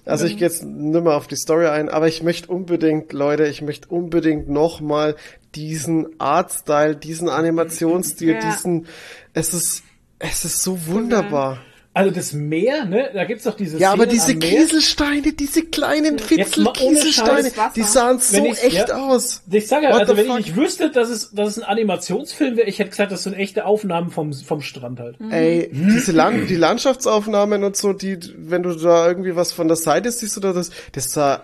Also 0.04 0.26
ich 0.26 0.36
gehe 0.36 0.46
jetzt 0.46 0.62
nimmer 0.62 1.16
auf 1.16 1.26
die 1.26 1.34
Story 1.34 1.66
ein, 1.66 1.88
aber 1.88 2.06
ich 2.06 2.22
möchte 2.22 2.46
unbedingt, 2.46 3.12
Leute, 3.12 3.46
ich 3.48 3.62
möchte 3.62 3.88
unbedingt 3.88 4.48
noch 4.48 4.80
mal 4.80 5.16
diesen 5.56 6.20
Artstyle, 6.20 6.94
diesen 6.94 7.28
Animationsstil, 7.28 8.34
Ja. 8.34 8.38
diesen, 8.48 8.86
es 9.34 9.54
ist, 9.54 9.82
es 10.20 10.44
ist 10.44 10.62
so 10.62 10.86
wunderbar. 10.86 11.58
Also 11.92 12.12
das 12.14 12.32
Meer, 12.32 12.84
ne? 12.84 13.10
Da 13.12 13.24
gibt's 13.24 13.42
doch 13.42 13.56
diese 13.56 13.76
Ja, 13.78 13.90
aber 13.92 14.04
Szenen 14.08 14.38
diese. 14.40 14.54
Kieselsteine, 14.56 15.32
diese 15.32 15.64
kleinen 15.64 16.18
Jetzt 16.18 16.24
Fitzel 16.28 16.62
mal 16.62 16.72
ohne 16.80 16.94
Kieselsteine, 16.96 17.42
Scheiß 17.48 17.56
Wasser. 17.56 17.72
die 17.74 17.82
sahen 17.82 18.18
so 18.20 18.44
ich- 18.44 18.62
echt 18.62 18.88
ja. 18.88 18.96
aus. 18.96 19.42
Ich 19.50 19.66
sage 19.66 19.86
ja, 19.86 19.92
What 19.94 20.02
also 20.02 20.16
wenn 20.16 20.26
fuck? 20.26 20.38
ich 20.38 20.46
nicht 20.46 20.56
wüsste, 20.56 20.90
dass 20.92 21.08
es, 21.10 21.32
dass 21.32 21.48
es 21.48 21.58
ein 21.58 21.64
Animationsfilm 21.64 22.56
wäre, 22.56 22.68
ich 22.68 22.78
hätte 22.78 22.90
gesagt, 22.90 23.10
das 23.10 23.24
sind 23.24 23.34
echte 23.34 23.64
Aufnahmen 23.64 24.10
vom, 24.12 24.32
vom 24.32 24.60
Strand 24.62 25.00
halt. 25.00 25.16
Ey, 25.30 25.68
diese 25.72 26.12
Land 26.12 26.48
die 26.48 26.54
Landschaftsaufnahmen 26.56 27.64
und 27.64 27.76
so, 27.76 27.92
die, 27.92 28.18
wenn 28.36 28.62
du 28.62 28.72
da 28.74 29.08
irgendwie 29.08 29.34
was 29.34 29.50
von 29.52 29.66
der 29.66 29.76
Seite 29.76 30.12
siehst 30.12 30.36
oder 30.38 30.52
das, 30.52 30.70
das 30.92 31.12
sah 31.12 31.42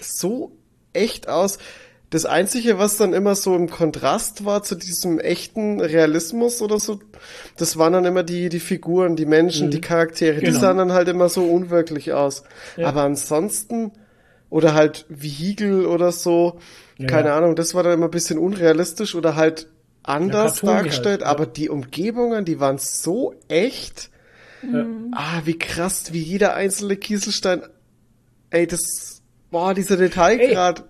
so 0.00 0.52
echt 0.92 1.28
aus. 1.28 1.58
Das 2.10 2.26
Einzige, 2.26 2.78
was 2.78 2.96
dann 2.96 3.12
immer 3.12 3.36
so 3.36 3.54
im 3.54 3.70
Kontrast 3.70 4.44
war 4.44 4.64
zu 4.64 4.74
diesem 4.74 5.20
echten 5.20 5.80
Realismus 5.80 6.60
oder 6.60 6.80
so, 6.80 6.98
das 7.56 7.76
waren 7.76 7.92
dann 7.92 8.04
immer 8.04 8.24
die, 8.24 8.48
die 8.48 8.58
Figuren, 8.58 9.14
die 9.14 9.26
Menschen, 9.26 9.70
die 9.70 9.80
Charaktere. 9.80 10.40
Die 10.40 10.46
Genau. 10.46 10.58
sahen 10.58 10.78
dann 10.78 10.92
halt 10.92 11.06
immer 11.06 11.28
so 11.28 11.44
unwirklich 11.44 12.12
aus. 12.12 12.42
Ja. 12.76 12.88
Aber 12.88 13.02
ansonsten, 13.02 13.92
oder 14.48 14.74
halt 14.74 15.06
Vehikel 15.08 15.86
oder 15.86 16.10
so, 16.10 16.58
Ja, 16.98 17.06
keine 17.06 17.28
ja. 17.28 17.36
Ahnung, 17.36 17.54
das 17.54 17.74
war 17.74 17.84
dann 17.84 17.92
immer 17.92 18.06
ein 18.08 18.10
bisschen 18.10 18.38
unrealistisch 18.38 19.14
oder 19.14 19.36
halt 19.36 19.68
anders 20.02 20.62
halt, 20.62 20.72
dargestellt, 20.72 21.20
ja. 21.20 21.28
aber 21.28 21.46
die 21.46 21.68
Umgebungen, 21.68 22.44
die 22.44 22.58
waren 22.58 22.78
so 22.78 23.34
echt. 23.46 24.10
Ah, 25.12 25.40
wie 25.44 25.58
krass, 25.58 26.12
wie 26.12 26.20
jeder 26.20 26.54
einzelne 26.54 26.96
Kieselstein. 26.96 27.62
Ey, 28.50 28.66
das, 28.66 29.22
boah, 29.50 29.72
dieser 29.74 29.96
Detailgrad. 29.96 30.84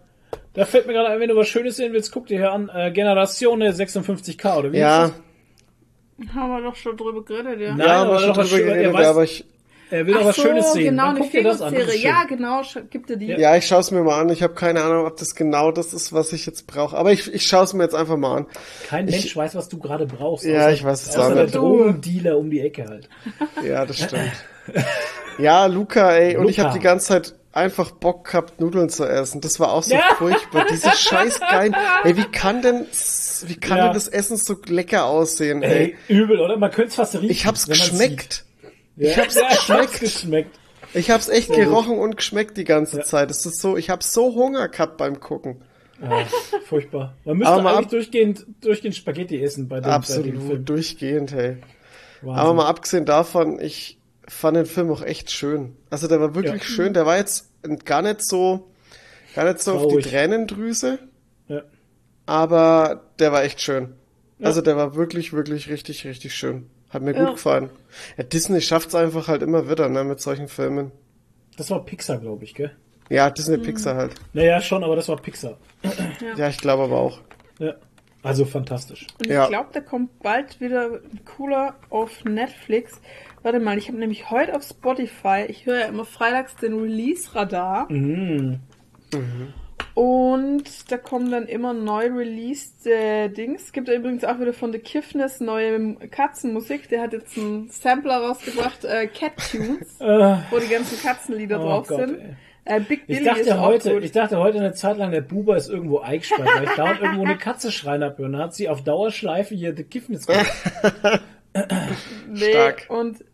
Da 0.54 0.64
fällt 0.64 0.86
mir 0.86 0.92
gerade 0.94 1.08
ein, 1.10 1.20
wenn 1.20 1.28
du 1.28 1.36
was 1.36 1.48
Schönes 1.48 1.76
sehen 1.76 1.92
willst, 1.92 2.10
guck 2.12 2.26
dir 2.26 2.38
hier 2.38 2.52
an, 2.52 2.70
äh, 2.74 2.90
Generatione 2.90 3.70
56K, 3.72 4.58
oder 4.58 4.72
wie 4.72 4.78
ja, 4.78 5.06
ist 5.06 6.34
Haben 6.34 6.50
wir 6.50 6.62
doch 6.62 6.76
schon 6.76 6.96
drüber 6.96 7.24
geredet, 7.24 7.60
ja. 7.60 7.74
Nein, 7.74 7.86
ja, 7.86 8.02
aber 8.02 8.20
haben 8.20 8.36
wir 8.36 8.44
schon 8.44 8.48
drüber 8.48 8.58
er 8.58 8.74
geredet, 8.74 8.94
weiß- 8.94 9.06
aber 9.06 9.24
ich? 9.24 9.44
Er 9.92 10.06
will 10.06 10.14
doch 10.14 10.24
was 10.26 10.36
Schönes 10.36 10.72
sehen. 10.72 10.84
genau, 10.84 11.14
Dann 11.14 11.22
eine 11.22 11.90
schön. 11.90 12.00
Ja, 12.02 12.22
genau, 12.22 12.60
sch- 12.60 12.82
gib 12.90 13.08
dir 13.08 13.16
die. 13.16 13.26
ja, 13.26 13.56
ich 13.56 13.66
schaue 13.66 13.80
es 13.80 13.90
mir 13.90 14.02
mal 14.04 14.20
an. 14.20 14.28
Ich 14.28 14.40
habe 14.40 14.54
keine 14.54 14.82
Ahnung, 14.84 15.04
ob 15.04 15.16
das 15.16 15.34
genau 15.34 15.72
das 15.72 15.92
ist, 15.92 16.12
was 16.12 16.32
ich 16.32 16.46
jetzt 16.46 16.68
brauche. 16.68 16.96
Aber 16.96 17.10
ich, 17.10 17.32
ich 17.34 17.44
schaue 17.44 17.64
es 17.64 17.72
mir 17.74 17.82
jetzt 17.82 17.96
einfach 17.96 18.16
mal 18.16 18.36
an. 18.36 18.46
Kein 18.88 19.08
Ich- 19.08 19.16
Mensch 19.16 19.36
weiß, 19.36 19.56
was 19.56 19.68
du 19.68 19.78
gerade 19.80 20.06
brauchst. 20.06 20.44
Ja, 20.44 20.60
außer, 20.60 20.72
ich 20.74 20.84
weiß 20.84 21.02
es 21.08 21.08
außer 21.16 21.26
auch 21.30 21.34
der 21.34 21.42
nicht. 21.44 21.56
Drogendealer 21.56 22.38
um 22.38 22.50
die 22.50 22.60
Ecke 22.60 22.86
halt. 22.86 23.08
Ja, 23.64 23.84
das 23.84 23.98
stimmt. 23.98 24.30
ja, 25.38 25.66
Luca, 25.66 26.12
ey, 26.12 26.36
und 26.36 26.48
ich 26.48 26.58
Luca. 26.58 26.68
habe 26.68 26.78
die 26.78 26.84
ganze 26.84 27.06
Zeit 27.08 27.34
einfach 27.52 27.90
Bock 27.90 28.26
gehabt, 28.30 28.60
Nudeln 28.60 28.88
zu 28.90 29.04
essen. 29.04 29.40
Das 29.40 29.58
war 29.60 29.72
auch 29.72 29.82
so 29.82 29.94
Ja. 29.94 30.14
furchtbar. 30.16 30.66
Diese 30.70 30.90
scheiß 30.92 31.40
geilen. 31.40 31.74
Ey, 32.04 32.16
wie 32.16 32.24
kann 32.24 32.62
denn, 32.62 32.86
wie 33.46 33.56
kann 33.56 33.78
Ja. 33.78 33.84
denn 33.86 33.94
das 33.94 34.08
Essen 34.08 34.36
so 34.36 34.56
lecker 34.66 35.04
aussehen, 35.06 35.62
ey? 35.62 35.96
Ey, 36.08 36.16
übel, 36.16 36.38
oder? 36.40 36.56
Man 36.56 36.70
könnte 36.70 36.90
es 36.90 36.94
fast 36.96 37.14
riechen. 37.16 37.30
Ich 37.30 37.46
hab's 37.46 37.66
geschmeckt. 37.66 38.44
Ja. 38.96 39.10
Ich 39.12 39.18
hab's 39.18 39.34
ja, 39.36 39.48
geschmeckt. 39.48 40.00
geschmeckt. 40.00 40.58
Ich 40.92 41.10
hab's 41.10 41.28
echt 41.28 41.50
gerochen 41.52 41.96
und 41.98 42.16
geschmeckt 42.18 42.56
die 42.58 42.64
ganze 42.64 42.98
Ja. 42.98 43.04
Zeit. 43.04 43.30
Das 43.30 43.46
ist 43.46 43.60
so, 43.60 43.76
ich 43.78 43.88
hab 43.88 44.02
so 44.02 44.34
Hunger 44.34 44.68
gehabt 44.68 44.98
beim 44.98 45.20
Gucken. 45.20 45.62
Ah, 46.02 46.24
furchtbar. 46.66 47.14
Man 47.24 47.38
müsste 47.38 47.52
Aber 47.52 47.70
eigentlich 47.70 47.84
ab- 47.86 47.90
durchgehend, 47.90 48.46
durchgehend 48.60 48.96
Spaghetti 48.96 49.42
essen 49.42 49.68
bei 49.68 49.76
dem, 49.76 49.82
bei 49.84 49.88
dem 49.88 49.94
Absolut 49.94 50.36
Film. 50.42 50.64
durchgehend, 50.66 51.32
hey. 51.32 51.58
Wahnsinn. 52.20 52.38
Aber 52.40 52.52
mal 52.54 52.66
abgesehen 52.66 53.06
davon, 53.06 53.58
ich 53.60 53.99
fand 54.32 54.56
den 54.56 54.66
Film 54.66 54.90
auch 54.90 55.02
echt 55.02 55.30
schön. 55.30 55.76
Also 55.90 56.08
der 56.08 56.20
war 56.20 56.34
wirklich 56.34 56.62
Ja. 56.62 56.68
schön. 56.68 56.94
Der 56.94 57.06
war 57.06 57.16
jetzt 57.16 57.48
gar 57.84 58.02
nicht 58.02 58.22
so, 58.22 58.70
gar 59.34 59.44
nicht 59.44 59.60
so 59.60 59.72
auf 59.74 59.82
Traurig. 59.82 60.04
die 60.04 60.10
Tränendrüse, 60.10 60.98
ja. 61.48 61.62
aber 62.26 63.02
der 63.18 63.32
war 63.32 63.42
echt 63.44 63.60
schön. 63.60 63.94
Also 64.42 64.62
der 64.62 64.76
war 64.76 64.94
wirklich, 64.94 65.32
wirklich 65.34 65.68
richtig, 65.68 66.06
richtig 66.06 66.34
schön. 66.34 66.70
Hat 66.88 67.02
mir 67.02 67.14
Ja. 67.14 67.24
gut 67.24 67.34
gefallen. 67.34 67.70
Ja, 68.16 68.24
Disney 68.24 68.60
schafft's 68.62 68.94
einfach 68.94 69.28
halt 69.28 69.42
immer 69.42 69.68
wieder, 69.68 69.88
ne, 69.88 70.02
mit 70.02 70.20
solchen 70.20 70.48
Filmen. 70.48 70.90
Das 71.56 71.70
war 71.70 71.84
Pixar, 71.84 72.18
glaube 72.18 72.44
ich, 72.44 72.54
gell? 72.54 72.70
Ja, 73.10 73.28
Disney 73.28 73.58
Pixar 73.58 73.96
halt. 73.96 74.14
Naja, 74.32 74.60
schon, 74.62 74.82
aber 74.82 74.96
das 74.96 75.08
war 75.08 75.16
Pixar. 75.20 75.58
Ja, 76.36 76.48
ich 76.48 76.58
glaube 76.58 76.84
aber 76.84 76.96
auch. 76.96 77.20
Ja. 77.58 77.74
Also 78.22 78.44
fantastisch. 78.44 79.06
Und 79.18 79.26
Ja. 79.28 79.44
ich 79.44 79.50
glaube, 79.50 79.70
der 79.74 79.82
kommt 79.82 80.20
bald 80.20 80.60
wieder 80.60 81.00
cooler 81.24 81.74
auf 81.90 82.24
Netflix. 82.24 83.00
Warte 83.42 83.58
mal, 83.58 83.78
ich 83.78 83.88
habe 83.88 83.98
nämlich 83.98 84.30
heute 84.30 84.54
auf 84.54 84.62
Spotify, 84.62 85.44
ich 85.48 85.64
höre 85.66 85.80
ja 85.80 85.86
immer 85.86 86.04
freitags 86.04 86.56
den 86.56 86.78
Release-Radar. 86.78 87.90
Mhm. 87.90 88.60
Und 89.94 90.90
da 90.92 90.98
kommen 90.98 91.30
dann 91.30 91.46
immer 91.46 91.72
neu 91.72 92.06
released 92.08 92.86
äh, 92.86 93.28
Dings. 93.28 93.72
Gibt 93.72 93.88
ja 93.88 93.94
übrigens 93.94 94.24
auch 94.24 94.38
wieder 94.38 94.52
von 94.52 94.72
The 94.72 94.78
Kiffness 94.78 95.40
neue 95.40 95.96
Katzenmusik. 96.10 96.88
Der 96.90 97.02
hat 97.02 97.12
jetzt 97.12 97.36
einen 97.36 97.68
Sampler 97.70 98.18
rausgebracht, 98.18 98.84
äh, 98.84 99.06
Cat 99.08 99.32
Tunes, 99.50 99.96
Äh, 100.00 100.36
wo 100.50 100.58
die 100.58 100.68
ganzen 100.68 100.98
Katzenlieder 101.02 101.60
Oh 101.60 101.64
drauf 101.64 101.88
Gott, 101.88 101.98
sind. 101.98 102.18
ey. 102.20 102.34
Äh, 102.66 102.80
Big 102.80 103.06
Billy 103.06 103.20
Ich 103.20 103.24
dachte 103.26 103.60
heute, 103.60 103.94
gut. 103.94 104.04
ich 104.04 104.12
dachte 104.12 104.38
heute 104.38 104.58
eine 104.58 104.72
Zeit 104.74 104.96
lang, 104.98 105.10
der 105.10 105.22
Buber 105.22 105.56
ist 105.56 105.68
irgendwo 105.68 105.98
eingesperrt, 105.98 106.48
weil 106.54 106.64
ich 106.64 106.70
dauernd 106.76 107.00
irgendwo 107.00 107.24
eine 107.24 107.38
Katze 107.38 107.72
schreien 107.72 108.04
habe. 108.04 108.22
Und 108.22 108.32
dann 108.32 108.42
hat 108.42 108.54
sie 108.54 108.68
auf 108.68 108.84
Dauerschleife 108.84 109.54
hier 109.54 109.72
die 109.72 109.84
Kiffnis 109.84 110.26
gemacht. 110.26 110.52
Nee, 112.28 112.52
Stark. 112.52 112.86
Und 112.90 113.24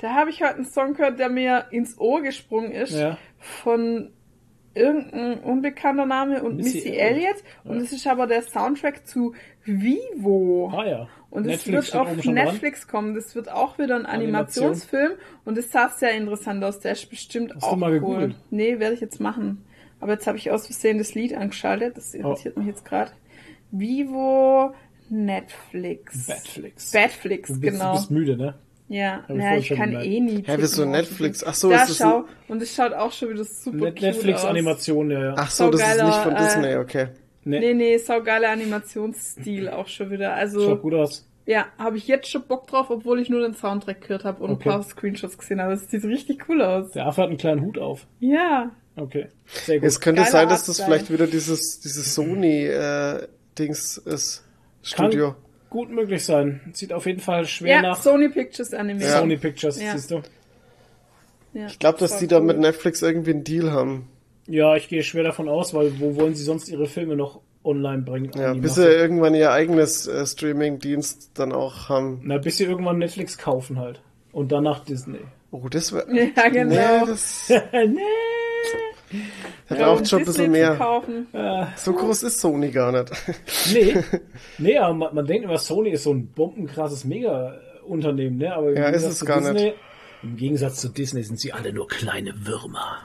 da 0.00 0.14
habe 0.14 0.30
ich 0.30 0.42
heute 0.42 0.56
einen 0.56 0.64
Song 0.64 0.94
gehört, 0.94 1.18
der 1.18 1.28
mir 1.28 1.66
ins 1.70 1.98
Ohr 1.98 2.22
gesprungen 2.22 2.72
ist. 2.72 2.92
Ja. 2.98 3.18
Von 3.38 4.10
irgendein 4.74 5.40
unbekannter 5.40 6.06
Name 6.06 6.42
und 6.42 6.56
Missy 6.56 6.78
Missy, 6.78 6.90
Elliott. 6.96 7.36
Und 7.64 7.78
es 7.78 7.92
ist 7.92 8.06
aber 8.06 8.26
der 8.26 8.42
Soundtrack 8.42 9.06
zu 9.06 9.34
Vivo. 9.64 10.70
Ah 10.72 10.86
ja. 10.86 11.08
Und 11.30 11.42
es 11.42 11.66
Netflix 11.66 11.92
wird 11.92 11.96
auf 12.02 12.08
schon 12.08 12.34
dran. 12.34 12.34
Netflix 12.46 12.88
kommen. 12.88 13.14
Das 13.14 13.34
wird 13.34 13.50
auch 13.50 13.78
wieder 13.78 13.96
ein 13.96 14.06
Animation. 14.06 14.66
Animationsfilm. 14.66 15.12
Und 15.44 15.58
es 15.58 15.70
sah 15.70 15.88
sehr 15.88 16.12
interessant 16.12 16.62
aus. 16.64 16.80
Der 16.80 16.92
ist 16.92 17.08
bestimmt 17.10 17.54
Hast 17.54 17.62
du 17.62 17.66
auch 17.66 17.76
mal 17.76 17.90
cool. 17.92 18.00
gegoogelt? 18.00 18.36
Nee, 18.50 18.78
werde 18.78 18.94
ich 18.94 19.00
jetzt 19.00 19.20
machen. 19.20 19.64
Aber 20.00 20.12
jetzt 20.12 20.26
habe 20.26 20.38
ich 20.38 20.50
aus 20.50 20.66
Versehen 20.66 20.98
das 20.98 21.14
Lied 21.14 21.34
angeschaltet. 21.34 21.96
Das 21.96 22.14
irritiert 22.14 22.54
Oh. 22.56 22.60
mich 22.60 22.68
jetzt 22.68 22.84
gerade. 22.84 23.10
Vivo 23.70 24.74
Netflix. 25.08 26.26
Du 26.26 27.28
bist, 27.28 27.62
genau. 27.62 27.92
du 27.92 27.98
bist 27.98 28.10
müde, 28.10 28.36
ne? 28.36 28.54
Ja, 28.92 29.22
ich 29.28 29.36
ja 29.36 29.56
ich 29.56 29.68
kann 29.68 29.90
gemerkt. 29.90 30.06
eh 30.06 30.18
nie. 30.20 30.42
Hä, 30.44 30.56
wieso 30.58 30.84
Netflix? 30.84 31.44
Ach 31.44 31.54
so, 31.54 31.70
da 31.70 31.82
ist 31.84 31.90
das 31.90 32.00
ein- 32.02 32.10
schau. 32.10 32.24
Und 32.48 32.60
es 32.60 32.74
schaut 32.74 32.92
auch 32.92 33.12
schon 33.12 33.30
wieder 33.30 33.44
super 33.44 33.76
Net 33.76 33.94
cute 33.96 34.08
aus. 34.10 34.14
Netflix-Animation, 34.16 35.10
ja, 35.12 35.24
ja. 35.26 35.34
Ach 35.38 35.50
so, 35.50 35.70
das 35.70 35.80
ist 35.80 36.02
nicht 36.02 36.16
von 36.16 36.32
äh, 36.34 36.38
Disney, 36.42 36.74
okay. 36.76 37.06
Nee, 37.44 37.72
nee, 37.74 37.96
saugeiler 37.98 38.50
Animationsstil 38.50 39.68
auch 39.68 39.86
schon 39.86 40.10
wieder. 40.10 40.34
Also, 40.34 40.60
Schaut 40.60 40.82
gut 40.82 40.94
aus. 40.94 41.24
ja, 41.46 41.66
habe 41.78 41.96
ich 41.98 42.08
jetzt 42.08 42.28
schon 42.28 42.42
Bock 42.42 42.66
drauf, 42.66 42.90
obwohl 42.90 43.20
ich 43.20 43.30
nur 43.30 43.40
den 43.42 43.54
Soundtrack 43.54 44.00
gehört 44.02 44.24
habe 44.24 44.42
und 44.42 44.50
Okay. 44.50 44.68
ein 44.68 44.72
paar 44.72 44.82
Screenshots 44.82 45.38
gesehen 45.38 45.62
habe. 45.62 45.72
Es 45.74 45.88
sieht 45.88 46.04
richtig 46.04 46.48
cool 46.48 46.60
aus. 46.60 46.90
Der 46.90 47.06
Affe 47.06 47.22
hat 47.22 47.28
einen 47.28 47.38
kleinen 47.38 47.62
Hut 47.62 47.78
auf. 47.78 48.06
Ja. 48.18 48.72
Okay. 48.96 49.28
Sehr 49.46 49.78
gut. 49.78 49.86
Es 49.88 50.00
könnte 50.00 50.22
Geiler 50.22 50.32
sein, 50.32 50.48
dass 50.48 50.64
das 50.66 50.80
Artstyle. 50.80 50.86
vielleicht 50.98 51.12
wieder 51.12 51.26
dieses, 51.28 51.78
dieses 51.80 52.12
Sony-Dings 52.14 53.98
ist. 53.98 54.44
Studio. 54.82 55.28
Kann 55.32 55.36
gut 55.70 55.90
möglich 55.90 56.24
sein. 56.24 56.60
Sieht 56.72 56.92
auf 56.92 57.06
jeden 57.06 57.20
Fall 57.20 57.46
schwer 57.46 57.76
Ja, 57.76 57.82
nach 57.82 58.00
Sony 58.02 58.28
Pictures 58.28 58.74
Anime. 58.74 59.02
Ja. 59.02 59.18
Sony 59.20 59.36
Pictures, 59.36 59.80
Ja. 59.80 59.92
siehst 59.92 60.10
du? 60.10 60.22
Ja, 61.54 61.66
Ich 61.66 61.78
glaube, 61.78 61.98
dass 61.98 62.18
die 62.18 62.26
da 62.26 62.38
cool. 62.38 62.46
mit 62.46 62.58
Netflix 62.58 63.02
irgendwie 63.02 63.30
einen 63.30 63.44
Deal 63.44 63.72
haben. 63.72 64.08
Ja, 64.46 64.76
ich 64.76 64.88
gehe 64.88 65.02
schwer 65.02 65.22
davon 65.24 65.48
aus, 65.48 65.72
weil 65.74 65.98
wo 66.00 66.16
wollen 66.16 66.34
sie 66.34 66.44
sonst 66.44 66.68
ihre 66.68 66.86
Filme 66.86 67.16
noch 67.16 67.40
online 67.64 68.02
bringen? 68.02 68.30
Ja, 68.36 68.52
bis 68.54 68.74
sie 68.76 68.84
irgendwann 68.86 69.34
ihr 69.34 69.52
eigenes 69.52 70.06
äh, 70.06 70.26
Streaming-Dienst 70.26 71.30
dann 71.34 71.52
auch 71.52 71.88
haben. 71.88 72.20
Na, 72.24 72.38
bis 72.38 72.56
sie 72.56 72.64
irgendwann 72.64 72.98
Netflix 72.98 73.38
kaufen 73.38 73.78
halt. 73.78 74.00
Und 74.32 74.50
danach 74.52 74.84
Disney. 74.84 75.18
Oh, 75.50 75.68
das 75.68 75.92
wäre. 75.92 76.06
Ja, 76.36 76.48
genau. 76.48 76.74
Nee, 76.74 77.06
das 77.06 77.48
nee. 77.72 79.20
Ja, 79.78 79.86
braucht 79.94 80.08
schon 80.08 80.20
ein 80.20 80.24
bisschen 80.24 80.50
mehr. 80.50 80.76
So 81.76 81.92
groß 81.92 82.24
ist 82.24 82.40
Sony 82.40 82.70
gar 82.70 82.92
nicht. 82.92 83.10
Nee. 83.72 83.96
Nee, 84.58 84.78
aber 84.78 84.94
man, 84.94 85.14
man 85.14 85.26
denkt 85.26 85.44
immer, 85.44 85.58
Sony 85.58 85.90
ist 85.90 86.02
so 86.04 86.12
ein 86.12 86.26
bombenkrasses 86.28 87.04
Mega-Unternehmen, 87.04 88.38
ne? 88.38 88.54
Aber 88.54 88.70
im 88.70 88.76
Ja, 88.76 88.86
ist 88.88 88.92
Gegensatz 88.92 89.12
es 89.12 89.18
zu 89.20 89.24
gar 89.26 89.40
Disney, 89.40 89.62
nicht. 89.64 89.74
Im 90.22 90.36
Gegensatz 90.36 90.80
zu 90.80 90.88
Disney 90.88 91.22
sind 91.22 91.38
sie 91.40 91.52
alle 91.52 91.72
nur 91.72 91.88
kleine 91.88 92.34
Würmer. 92.46 92.98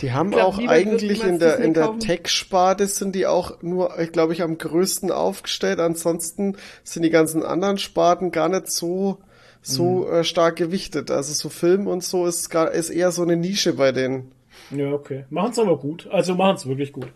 Die 0.00 0.12
haben 0.12 0.30
glaub, 0.30 0.54
auch 0.54 0.58
eigentlich 0.68 1.24
in 1.24 1.38
der, 1.38 1.52
Disney 1.56 1.66
in 1.66 1.74
der. 1.74 1.98
Tech-Sparte 1.98 2.86
sind 2.86 3.14
die 3.14 3.26
auch 3.26 3.62
nur, 3.62 3.88
glaube 4.12 4.32
ich, 4.32 4.42
am 4.42 4.56
größten 4.58 5.10
aufgestellt. 5.10 5.80
Ansonsten 5.80 6.56
sind 6.84 7.02
die 7.02 7.10
ganzen 7.10 7.42
anderen 7.42 7.78
Sparten 7.78 8.30
gar 8.30 8.48
nicht 8.48 8.70
so, 8.70 9.18
so 9.60 10.06
Mhm. 10.08 10.12
äh, 10.12 10.24
stark 10.24 10.56
gewichtet. 10.56 11.10
Also 11.10 11.32
so 11.32 11.48
Film 11.48 11.86
und 11.88 12.04
so 12.04 12.26
ist 12.26 12.48
gar, 12.50 12.70
ist 12.70 12.90
eher 12.90 13.10
so 13.10 13.22
eine 13.22 13.36
Nische 13.36 13.72
bei 13.72 13.90
denen. 13.90 14.30
Ja, 14.70 14.92
okay. 14.92 15.24
Machen's 15.30 15.58
aber 15.58 15.78
gut. 15.78 16.06
Also 16.08 16.34
machen's 16.34 16.66
wirklich 16.66 16.92
gut. 16.92 17.12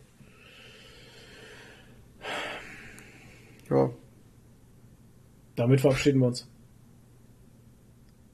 Ja, 3.71 3.91
Damit 5.57 5.81
verabschieden 5.81 6.21
wir 6.21 6.29
uns. 6.29 6.49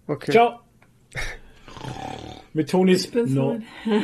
okay. 0.07 0.33
Ciao. 0.33 0.61
Mit 2.53 2.71
Tonis 2.71 3.05
Ich 3.05 3.13
bin 3.13 3.27
so, 3.29 3.55
No. 3.55 3.61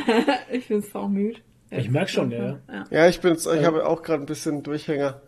ich 0.51 0.67
bin 0.67 0.81
so 0.81 1.07
müde. 1.07 1.41
Ich 1.71 1.89
merk 1.89 2.09
schon, 2.09 2.31
ja, 2.31 2.45
ja. 2.45 2.59
ja. 2.69 2.85
Ja, 2.91 3.07
ich 3.09 3.19
bin's, 3.19 3.45
ich 3.47 3.65
habe 3.65 3.85
auch 3.85 4.01
gerade 4.01 4.23
ein 4.23 4.27
bisschen 4.27 4.63
Durchhänger. 4.63 5.21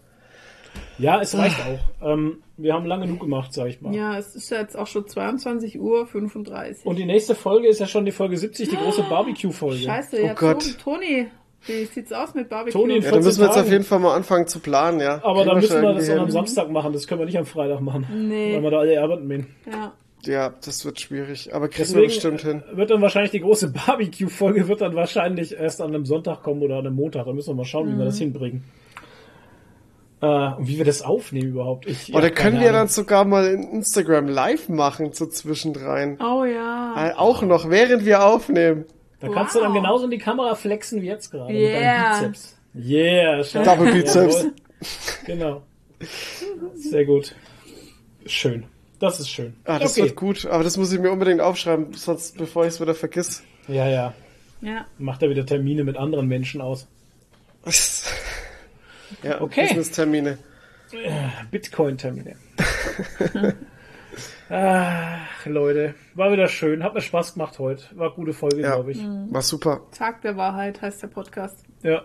Ja, 0.97 1.21
es 1.21 1.37
reicht 1.37 1.57
auch. 1.61 2.07
Ähm, 2.13 2.37
wir 2.57 2.73
haben 2.73 2.85
lange 2.85 3.05
genug 3.05 3.19
gemacht, 3.21 3.53
sag 3.53 3.67
ich 3.67 3.81
mal. 3.81 3.93
Ja, 3.95 4.17
es 4.17 4.35
ist 4.35 4.49
ja 4.49 4.59
jetzt 4.59 4.77
auch 4.77 4.87
schon 4.87 5.07
22 5.07 5.79
Uhr 5.79 6.07
35. 6.07 6.85
Und 6.85 6.97
die 6.97 7.05
nächste 7.05 7.35
Folge 7.35 7.67
ist 7.67 7.79
ja 7.79 7.87
schon 7.87 8.05
die 8.05 8.11
Folge 8.11 8.37
70, 8.37 8.69
die 8.69 8.75
große 8.75 9.03
Barbecue-Folge. 9.09 9.83
Scheiße, 9.83 10.17
Oh 10.21 10.25
ja, 10.25 10.33
Gott. 10.33 10.77
Toni, 10.83 11.27
wie 11.65 11.85
sieht's 11.85 12.11
aus 12.13 12.33
mit 12.33 12.49
Barbecue? 12.49 12.79
Toni, 12.79 12.95
Ja, 12.95 12.99
dann 13.01 13.03
14 13.11 13.23
müssen 13.23 13.39
wir 13.41 13.47
jetzt 13.47 13.57
auf 13.57 13.71
jeden 13.71 13.83
Fall 13.83 13.99
mal 13.99 14.15
anfangen 14.15 14.47
zu 14.47 14.59
planen, 14.59 14.99
ja. 14.99 15.15
Aber 15.23 15.35
Kriegen 15.41 15.47
dann 15.49 15.55
müssen 15.59 15.81
wir 15.81 15.93
das 15.93 16.07
dann 16.07 16.19
am. 16.19 16.31
Samstag 16.31 16.69
machen. 16.71 16.93
Das 16.93 17.07
können 17.07 17.21
wir 17.21 17.25
nicht 17.25 17.37
am 17.37 17.45
Freitag 17.45 17.81
machen. 17.81 18.07
Nee. 18.27 18.55
Weil 18.55 18.63
wir 18.63 18.71
da 18.71 18.79
alle 18.79 19.01
arbeiten 19.01 19.27
gehen. 19.29 19.47
Ja. 19.71 19.93
Ja, 20.25 20.53
das 20.65 20.83
wird 20.83 20.99
schwierig, 20.99 21.53
aber 21.53 21.67
kriegen 21.69 21.89
wir 21.93 22.01
Deswegen 22.01 22.07
bestimmt 22.07 22.41
hin. 22.41 22.63
wird 22.75 22.89
dann 22.89 23.01
wahrscheinlich 23.03 23.31
die 23.31 23.39
große 23.39 23.71
Barbecue-Folge 23.87 24.67
wird 24.67 24.81
dann 24.81 24.95
wahrscheinlich 24.95 25.53
erst 25.55 25.79
an 25.79 25.93
einem 25.93 26.05
Sonntag 26.05 26.41
kommen 26.41 26.63
oder 26.63 26.77
an 26.79 26.87
einem 26.87 26.95
Montag. 26.95 27.25
Da 27.27 27.33
müssen 27.33 27.51
wir 27.51 27.55
mal 27.55 27.65
schauen, 27.65 27.93
wie 27.93 27.97
wir 27.97 28.05
das 28.05 28.17
hinbringen. 28.17 28.63
Äh, 30.21 30.25
und 30.25 30.67
wie 30.67 30.77
wir 30.77 30.85
das 30.85 31.01
aufnehmen 31.03 31.49
überhaupt. 31.49 31.85
Ich, 31.85 32.13
Oder 32.13 32.25
ja, 32.27 32.33
können 32.33 32.59
wir 32.59 32.71
dann 32.71 32.87
sogar 32.87 33.23
mal 33.25 33.45
in 33.47 33.63
Instagram 33.63 34.27
live 34.27 34.67
machen, 34.69 35.13
so 35.13 35.27
zwischendrein. 35.27 36.19
Oh 36.19 36.43
ja. 36.43 37.09
Äh, 37.09 37.13
Auch 37.13 37.43
noch, 37.43 37.69
während 37.69 38.03
wir 38.05 38.23
aufnehmen. 38.25 38.85
Da 39.19 39.29
kannst 39.29 39.55
du 39.55 39.59
dann 39.59 39.69
Wow. 39.73 39.77
genauso 39.77 40.05
in 40.05 40.11
die 40.11 40.17
Kamera 40.17 40.55
flexen 40.55 41.01
wie 41.01 41.07
jetzt 41.07 41.31
gerade. 41.31 41.51
Mit 41.53 41.61
Yeah. 41.61 42.19
deinem 42.19 42.31
Bizeps. 42.31 42.57
Yeah. 42.75 43.43
schau. 43.43 43.63
Double 43.63 43.91
Bizeps. 43.91 44.45
Genau. 45.25 45.61
Sehr 46.75 47.05
gut. 47.05 47.35
Schön. 48.25 48.65
Das 48.99 49.19
ist 49.19 49.29
schön. 49.29 49.55
Ah, 49.65 49.77
das 49.79 49.93
okay. 49.93 50.03
wird 50.03 50.15
gut, 50.15 50.45
aber 50.47 50.63
das 50.63 50.77
muss 50.77 50.91
ich 50.91 50.99
mir 50.99 51.11
unbedingt 51.11 51.41
aufschreiben, 51.41 51.93
sonst 51.93 52.37
bevor 52.37 52.63
ich 52.65 52.69
es 52.73 52.81
wieder 52.81 52.95
vergiss. 52.95 53.43
Ja, 53.67 53.87
ja. 53.87 54.13
Ja. 54.61 54.85
Macht 54.97 55.21
er 55.21 55.29
wieder 55.29 55.45
Termine 55.45 55.83
mit 55.83 55.97
anderen 55.97 56.27
Menschen 56.27 56.61
aus. 56.61 56.87
ja, 59.23 59.41
Okay. 59.41 59.63
Business-Termine. 59.67 60.37
Bitcoin-Termine. 61.51 62.35
Ach, 64.49 65.45
Leute. 65.45 65.93
War 66.15 66.31
wieder 66.31 66.47
schön. 66.47 66.83
Hat 66.83 66.93
mir 66.93 67.01
Spaß 67.01 67.33
gemacht 67.33 67.59
heute. 67.59 67.83
War 67.97 68.07
eine 68.07 68.15
gute 68.15 68.33
Folge, 68.33 68.61
Ja. 68.61 68.75
glaube 68.75 68.91
ich. 68.93 68.99
War 69.03 69.41
super. 69.41 69.81
Tag 69.91 70.21
der 70.21 70.37
Wahrheit 70.37 70.81
heißt 70.81 71.03
der 71.03 71.07
Podcast. 71.07 71.63
Ja. 71.83 72.03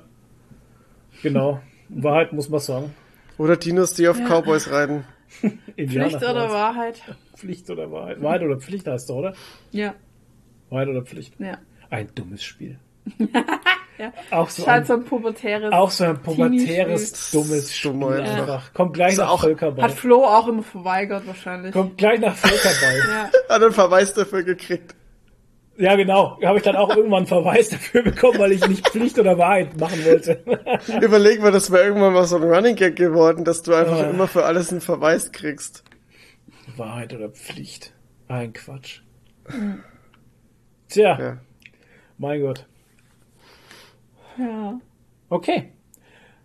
Genau. 1.23 1.61
Wahrheit 1.89 2.33
muss 2.33 2.49
man 2.49 2.61
sagen. 2.61 2.95
Oder 3.39 3.57
Dinos, 3.57 3.95
die 3.95 4.09
auf 4.09 4.19
Cowboys 4.19 4.71
reiten. 4.71 5.05
Pflicht 5.77 6.17
oder 6.17 6.35
war's. 6.35 6.53
Wahrheit? 6.53 7.03
Pflicht 7.37 7.71
oder 7.71 7.91
Wahrheit? 7.91 8.21
Wahrheit 8.23 8.43
oder 8.43 8.59
Pflicht 8.59 8.87
heißt 8.87 9.05
es, 9.09 9.11
oder? 9.15 9.35
Ja. 9.71 9.95
Wahrheit 10.69 10.89
oder 10.89 11.03
Pflicht? 11.03 11.35
Ja. 11.39 11.59
Ein 11.91 12.09
dummes 12.15 12.43
Spiel. 12.43 12.79
ja. 14.03 14.13
Auch 14.31 14.49
so 14.51 14.67
halt 14.67 14.83
ein, 14.83 14.87
so 14.87 14.93
ein 14.95 15.05
pubertäres. 15.05 15.73
auch 15.73 15.91
so 15.91 16.05
ein 16.05 16.19
pubertäres, 16.23 17.31
dummes 17.31 17.75
Spiel. 17.75 17.93
Dumm 17.93 18.05
einfach. 18.13 18.73
Kommt 18.75 18.95
gleich 18.95 19.17
nach 19.17 19.31
auch- 19.31 19.43
Völkerball. 19.43 19.85
Hat 19.85 19.93
Flo 19.93 20.25
auch 20.25 20.49
immer 20.49 20.63
verweigert 20.63 21.27
wahrscheinlich. 21.27 21.73
Kommt 21.73 21.97
gleich 21.99 22.21
nach 22.21 22.35
Völkerball. 22.37 22.99
Ja. 23.09 23.55
Hat 23.55 23.63
einen 23.63 23.73
Verweis 23.73 24.13
dafür 24.15 24.43
gekriegt. 24.43 24.95
Ja, 25.79 25.97
genau. 25.97 26.39
Habe 26.45 26.59
ich 26.59 26.65
dann 26.65 26.77
auch 26.77 26.91
irgendwann 26.95 27.19
einen 27.21 27.27
Verweis 27.27 27.71
dafür 27.71 28.03
bekommen, 28.03 28.39
weil 28.39 28.53
ich 28.53 28.67
nicht 28.69 28.87
Pflicht 28.91 29.19
oder 29.19 29.39
Wahrheit 29.39 29.79
machen 29.81 30.05
wollte. 30.05 30.43
Überleg 31.01 31.41
mal, 31.41 31.51
das 31.51 31.71
wäre 31.73 31.85
irgendwann 31.85 32.13
mal 32.13 32.25
so 32.25 32.37
ein 32.37 32.43
Running 32.43 32.77
Gag 32.77 32.95
geworden, 32.97 33.45
dass 33.45 33.63
du 33.63 33.73
einfach 33.75 33.99
Ah. 34.01 34.11
immer 34.11 34.29
für 34.29 34.45
alles 34.45 34.71
einen 34.71 34.83
Verweis 34.83 35.33
kriegst. 35.33 35.83
Wahrheit 36.77 37.15
oder 37.15 37.31
Pflicht? 37.31 37.95
Ein 38.29 38.53
Quatsch. 38.53 39.01
Tja, 40.89 41.19
Ja. 41.19 41.37
mein 42.19 42.41
Gott. 42.43 42.67
Ja. 44.39 44.81
Okay. 45.29 45.73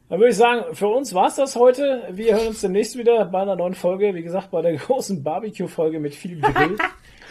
Dann 0.09 0.19
würde 0.19 0.29
ich 0.29 0.37
sagen, 0.37 0.73
für 0.73 0.87
uns 0.87 1.13
war's 1.13 1.35
das 1.35 1.55
heute. 1.57 2.03
Wir 2.11 2.35
hören 2.35 2.47
uns 2.47 2.61
demnächst 2.61 2.97
wieder 2.97 3.25
bei 3.25 3.41
einer 3.41 3.57
neuen 3.57 3.73
Folge. 3.73 4.15
Wie 4.15 4.23
gesagt, 4.23 4.51
bei 4.51 4.61
der 4.61 4.75
großen 4.77 5.21
Barbecue-Folge 5.21 5.99
mit 5.99 6.15
viel 6.15 6.39
Grill. 6.39 6.77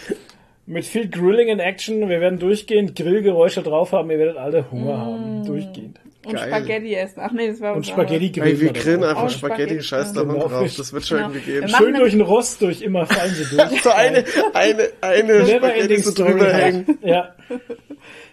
mit 0.67 0.85
viel 0.85 1.09
Grilling 1.09 1.49
in 1.49 1.59
Action. 1.59 2.09
Wir 2.09 2.21
werden 2.21 2.39
durchgehend 2.39 2.95
Grillgeräusche 2.95 3.63
drauf 3.63 3.93
haben. 3.93 4.11
Ihr 4.11 4.19
werdet 4.19 4.37
alle 4.37 4.71
Hunger 4.71 4.99
haben. 4.99 5.47
Durchgehend. 5.47 5.99
Und 6.27 6.35
Geil. 6.35 6.49
Spaghetti 6.49 6.95
essen. 6.95 7.21
Ach 7.23 7.31
nee, 7.33 7.49
das 7.49 7.61
war 7.61 7.75
Und 7.77 7.87
Spaghetti 7.87 8.31
grillen. 8.31 8.47
Hey, 8.57 8.61
wir 8.61 8.73
grillen 8.73 9.05
einfach 9.05 9.25
Oh, 9.25 9.29
Spaghetti, 9.29 9.63
Spaghetti, 9.63 9.83
scheiß 9.83 10.09
ja. 10.09 10.25
da 10.25 10.33
Genau. 10.33 10.49
drauf. 10.49 10.75
Das 10.77 10.93
wird 10.93 11.07
schon 11.07 11.19
Genau. 11.19 11.31
irgendwie 11.31 11.53
gehen. 11.53 11.69
Schön 11.69 11.95
durch 11.95 12.13
den 12.13 12.21
Rost 12.23 12.61
durch, 12.63 12.83
immer 12.83 13.07
fallen 13.07 13.33
sie 13.33 13.57
durch. 13.57 13.83
So 13.83 13.91
eine, 13.91 14.25
eine, 14.53 14.89
eine 15.01 15.47
Spaghetti 15.47 15.97
so 15.99 16.13
drüber 16.25 16.53
hängen. 16.53 16.99
Ja. 17.03 17.35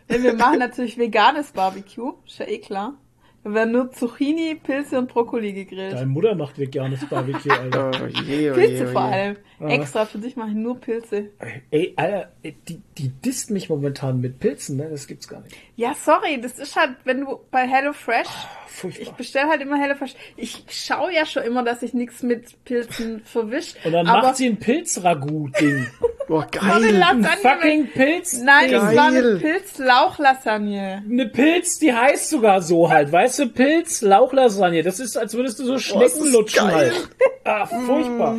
Ja, 0.09 0.21
wir 0.23 0.33
machen 0.33 0.59
natürlich 0.59 0.97
veganes 0.97 1.51
Barbecue, 1.51 2.13
ist 2.27 2.39
ja 2.39 2.47
eh 2.47 2.57
klar. 2.59 2.95
Da 3.43 3.53
werden 3.53 3.73
nur 3.73 3.91
Zucchini, 3.91 4.55
Pilze 4.55 4.97
und 4.97 5.09
Brokkoli 5.11 5.51
gegrillt. 5.53 5.93
Deine 5.93 6.05
Mutter 6.05 6.33
macht 6.33 6.57
veganes 6.57 7.05
Barbecue, 7.09 7.51
Alter. 7.51 7.91
Oh 8.01 8.07
je, 8.07 8.51
oh 8.51 8.55
je, 8.55 8.67
Pilze 8.67 8.87
oh 8.87 8.91
vor 8.93 9.07
je. 9.07 9.13
allem. 9.13 9.35
Extra 9.69 10.05
für 10.05 10.17
dich 10.17 10.35
mache 10.35 10.49
ich 10.49 10.55
nur 10.55 10.79
Pilze. 10.79 11.29
Ey, 11.71 11.93
Alter, 11.95 12.31
die, 12.43 12.81
die 12.97 13.09
disst 13.09 13.49
mich 13.51 13.69
momentan 13.69 14.19
mit 14.21 14.39
Pilzen, 14.39 14.77
ne? 14.77 14.87
Das 14.89 15.07
gibt's 15.07 15.27
gar 15.27 15.41
nicht. 15.41 15.55
Ja, 15.75 15.93
sorry, 15.93 16.39
das 16.41 16.59
ist 16.59 16.75
halt, 16.75 16.91
wenn 17.03 17.21
du 17.21 17.39
bei 17.51 17.67
HelloFresh, 17.67 18.27
ich 18.27 18.73
Furchtbar. 18.73 19.13
bestelle 19.17 19.47
halt 19.49 19.61
immer 19.61 19.77
HelloFresh. 19.79 20.15
Ich 20.37 20.65
schaue 20.69 21.13
ja 21.13 21.25
schon 21.25 21.43
immer, 21.43 21.63
dass 21.63 21.81
ich 21.83 21.93
nichts 21.93 22.23
mit 22.23 22.63
Pilzen 22.65 23.21
verwisch. 23.25 23.73
Und 23.83 23.91
dann 23.93 24.07
aber 24.07 24.27
macht 24.27 24.37
sie 24.37 24.47
ein 24.47 24.57
Pilzragout-Ding. 24.57 25.87
Boah, 26.27 26.47
so 26.53 26.59
eine 26.59 26.81
geil. 26.91 27.03
Ein 27.03 27.21
Lasagne. 27.21 27.41
fucking 27.41 27.87
Pilz. 27.91 28.39
Nein, 28.41 28.71
Geil. 28.71 28.95
war 28.95 29.07
eine 29.07 29.35
Pilz-Lauch-Lasagne. 29.37 31.03
Eine 31.09 31.25
Pilz, 31.27 31.79
die 31.79 31.93
heißt 31.93 32.29
sogar 32.29 32.61
so 32.61 32.89
halt. 32.89 33.11
Weißt 33.11 33.39
du, 33.39 33.47
Pilz, 33.49 34.01
Lauchlasagne. 34.01 34.83
Das 34.83 34.99
ist, 34.99 35.17
als 35.17 35.33
würdest 35.33 35.59
du 35.59 35.65
so 35.65 35.77
Schnecken 35.77 36.25
ist 36.25 36.31
lutschen 36.33 36.67
geil. 36.67 36.91
halt. 36.93 37.09
Ah, 37.43 37.65
furchtbar. 37.65 38.37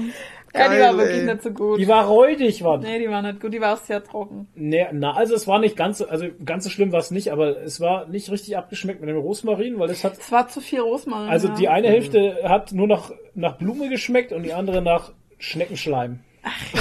Ja, 0.55 0.68
die 0.73 0.81
war 0.81 0.97
wirklich 0.97 1.18
ey. 1.20 1.24
nicht 1.26 1.42
so 1.42 1.50
gut. 1.50 1.81
Die 1.81 1.89
war 1.89 2.05
räudig, 2.07 2.62
Mann. 2.62 2.81
nee, 2.81 2.99
die 3.00 3.08
war 3.10 3.23
nicht 3.23 3.41
gut, 3.41 3.52
die 3.52 3.60
war 3.60 3.74
auch 3.74 3.78
sehr 3.83 4.02
trocken. 4.05 4.47
Nee, 4.55 4.86
na, 4.92 5.12
also 5.15 5.34
es 5.34 5.47
war 5.49 5.58
nicht 5.58 5.76
ganz 5.76 5.99
so, 5.99 6.07
also 6.08 6.26
ganz 6.44 6.65
so 6.65 6.70
schlimm 6.70 6.92
war 6.92 7.00
es 7.00 7.10
nicht, 7.10 7.33
aber 7.33 7.60
es 7.62 7.81
war 7.81 8.07
nicht 8.07 8.31
richtig 8.31 8.57
abgeschmeckt 8.57 9.00
mit 9.00 9.08
dem 9.10 9.16
Rosmarin, 9.18 9.78
weil 9.78 9.91
es 9.91 10.05
hat, 10.05 10.18
Es 10.18 10.31
war 10.31 10.49
zu 10.49 10.60
viel 10.60 10.81
Rosmarin. 10.81 11.28
also 11.28 11.49
ja. 11.49 11.55
die 11.55 11.68
eine 11.68 11.89
Hälfte 11.89 12.39
hat 12.44 12.73
nur 12.73 12.86
noch 12.86 13.12
nach 13.34 13.57
Blume 13.58 13.89
geschmeckt 13.89 14.33
und 14.33 14.44
die 14.44 14.52
andere 14.52 14.81
nach 14.81 15.10
Schneckenschleim. 15.39 16.20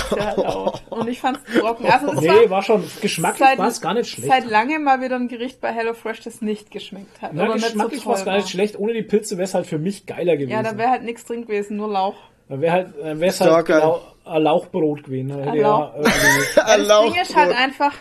sehr 0.10 0.36
laut. 0.38 0.84
Und 0.90 1.08
ich 1.08 1.20
fand's 1.22 1.40
trocken. 1.58 1.86
Also 1.86 2.12
es 2.12 2.20
Nee, 2.22 2.28
war 2.28 2.50
war 2.50 2.64
schon, 2.64 2.84
geschmacklich 3.02 3.58
war 3.58 3.68
es 3.70 3.80
gar 3.82 3.94
nicht 3.94 4.10
schlecht. 4.10 4.30
Seit 4.30 4.46
langem 4.50 4.84
mal 4.84 5.02
wieder 5.02 5.16
ein 5.16 5.30
Gericht 5.30 5.62
bei 5.62 5.72
HelloFresh, 5.72 6.20
das 6.22 6.42
nicht 6.42 6.70
geschmeckt 6.70 7.22
hat. 7.22 7.32
Na, 7.34 7.46
oder 7.46 7.54
nicht 7.54 7.64
so 7.64 7.70
geschmacklich 7.72 8.06
war 8.06 8.16
es 8.16 8.26
gar 8.26 8.36
nicht 8.36 8.50
schlecht. 8.50 8.78
Ohne 8.78 8.94
die 8.94 9.04
Pilze 9.04 9.38
wäre 9.38 9.46
es 9.46 9.54
halt 9.54 9.66
für 9.66 9.78
mich 9.80 10.06
geiler 10.06 10.36
gewesen. 10.36 10.52
Ja, 10.52 10.64
da 10.64 10.78
wäre 10.78 10.90
halt 10.90 11.04
nichts 11.04 11.24
drin 11.26 11.44
gewesen, 11.44 11.78
nur 11.78 11.88
Lauch. 11.90 12.16
Da 12.50 12.60
wäre 12.62 12.74
halt, 12.74 12.88
dann 13.02 13.20
doch 13.20 13.40
halt 13.56 13.66
genau 13.66 14.02
ein 14.26 14.42
Lauchbrot 14.44 15.04
gewesen. 15.06 15.32
Ein 15.32 15.54
ja 15.56 15.62
Lauch- 15.70 15.96
irgendwie- 15.96 16.12
Das 16.56 16.88
Lauchbrot. 16.88 17.14
Ding 17.16 17.22
ist 17.22 17.36
halt 17.36 17.56
einfach, 17.56 17.94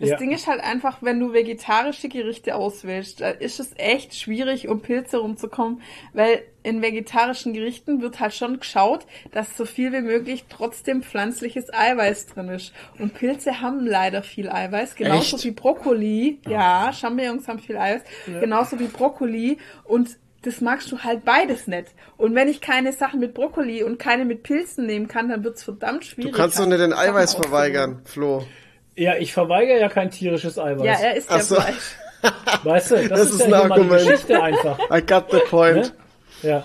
das 0.00 0.08
Ja. 0.10 0.16
Ding 0.16 0.30
ist 0.32 0.46
halt 0.48 0.60
einfach, 0.60 0.98
wenn 1.02 1.20
du 1.20 1.32
vegetarische 1.32 2.08
Gerichte 2.08 2.54
auswählst, 2.56 3.20
da 3.20 3.28
ist 3.30 3.60
es 3.60 3.72
echt 3.76 4.14
schwierig, 4.16 4.66
um 4.68 4.80
Pilze 4.80 5.18
rumzukommen, 5.18 5.82
weil 6.12 6.42
in 6.64 6.80
vegetarischen 6.80 7.52
Gerichten 7.54 8.00
wird 8.02 8.18
halt 8.20 8.34
schon 8.34 8.58
geschaut, 8.60 9.04
dass 9.32 9.56
so 9.56 9.64
viel 9.64 9.92
wie 9.92 10.00
möglich 10.00 10.44
trotzdem 10.48 11.02
pflanzliches 11.02 11.72
Eiweiß 11.72 12.26
drin 12.28 12.48
ist. 12.48 12.72
Und 12.98 13.14
Pilze 13.14 13.60
haben 13.60 13.84
leider 13.86 14.22
viel 14.22 14.48
Eiweiß, 14.48 14.94
genauso 14.94 15.36
Echt? 15.36 15.44
wie 15.44 15.50
Brokkoli. 15.50 16.40
Ja, 16.48 16.92
Champignons 16.92 17.46
haben 17.48 17.58
viel 17.58 17.76
Eiweiß, 17.76 18.02
genauso 18.26 18.78
wie 18.80 18.86
Brokkoli 18.86 19.58
und 19.84 20.08
das 20.42 20.60
magst 20.60 20.90
du 20.92 20.98
halt 21.00 21.24
beides 21.24 21.66
nicht. 21.66 21.86
Und 22.16 22.34
wenn 22.34 22.48
ich 22.48 22.60
keine 22.60 22.92
Sachen 22.92 23.20
mit 23.20 23.34
Brokkoli 23.34 23.82
und 23.82 23.98
keine 23.98 24.24
mit 24.24 24.42
Pilzen 24.42 24.86
nehmen 24.86 25.08
kann, 25.08 25.28
dann 25.28 25.44
wird's 25.44 25.62
verdammt 25.62 26.02
Du 26.02 26.06
schwierig. 26.08 26.32
kannst 26.34 26.58
doch 26.58 26.66
nicht 26.66 26.80
den 26.80 26.92
Eiweiß 26.92 27.34
verweigern, 27.34 28.02
Flo. 28.04 28.44
ja, 28.96 29.16
ich 29.16 29.32
verweigere 29.32 29.78
ja 29.80 29.88
kein 29.88 30.10
tierisches 30.10 30.58
Eiweiß. 30.58 30.84
Ja, 30.84 30.92
er 30.94 31.16
isst 31.16 31.28
Ach 31.30 31.36
ja 31.36 31.42
so. 31.42 31.54
Fleisch. 31.56 31.96
weißt 32.64 32.90
du, 32.92 32.96
das, 32.96 33.08
Das 33.08 33.20
ist, 33.30 33.40
ist 33.40 33.48
ja 33.48 33.62
ein 33.62 33.72
Argument. 33.72 34.02
Geschichte 34.06 34.42
einfach. 34.42 34.78
I 34.90 35.00
got 35.04 35.26
the 35.30 35.40
point. 35.48 35.76
Ne? 36.42 36.48
Ja. 36.48 36.64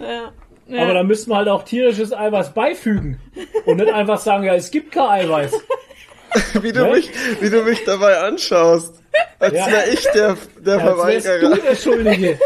Ja. 0.00 0.32
Ja. 0.66 0.82
Aber 0.82 0.94
da 0.94 1.02
müssten 1.02 1.30
wir 1.30 1.36
halt 1.36 1.48
auch 1.48 1.64
tierisches 1.64 2.12
Eiweiß 2.12 2.52
beifügen. 2.52 3.18
Und 3.64 3.78
nicht 3.78 3.90
einfach 3.92 4.18
sagen, 4.18 4.44
ja, 4.44 4.54
es 4.54 4.70
gibt 4.70 4.92
kein 4.92 5.08
Eiweiß. 5.24 5.52
Wie, 6.62 6.72
du 6.72 6.84
Ne? 6.84 6.90
mich, 6.92 7.10
wie 7.40 7.48
du 7.48 7.62
mich 7.64 7.84
dabei 7.84 8.18
anschaust. 8.18 9.02
Als 9.38 9.54
Ja. 9.54 9.66
wäre 9.66 9.88
ich 9.90 10.02
der, 10.14 10.36
der 10.60 10.76
Ja, 10.78 10.84
als 10.94 11.06
wärst 11.06 11.26
Verweigerer. 11.26 11.54
du 11.56 11.62
der 11.62 11.74
Schuldige. 11.76 12.38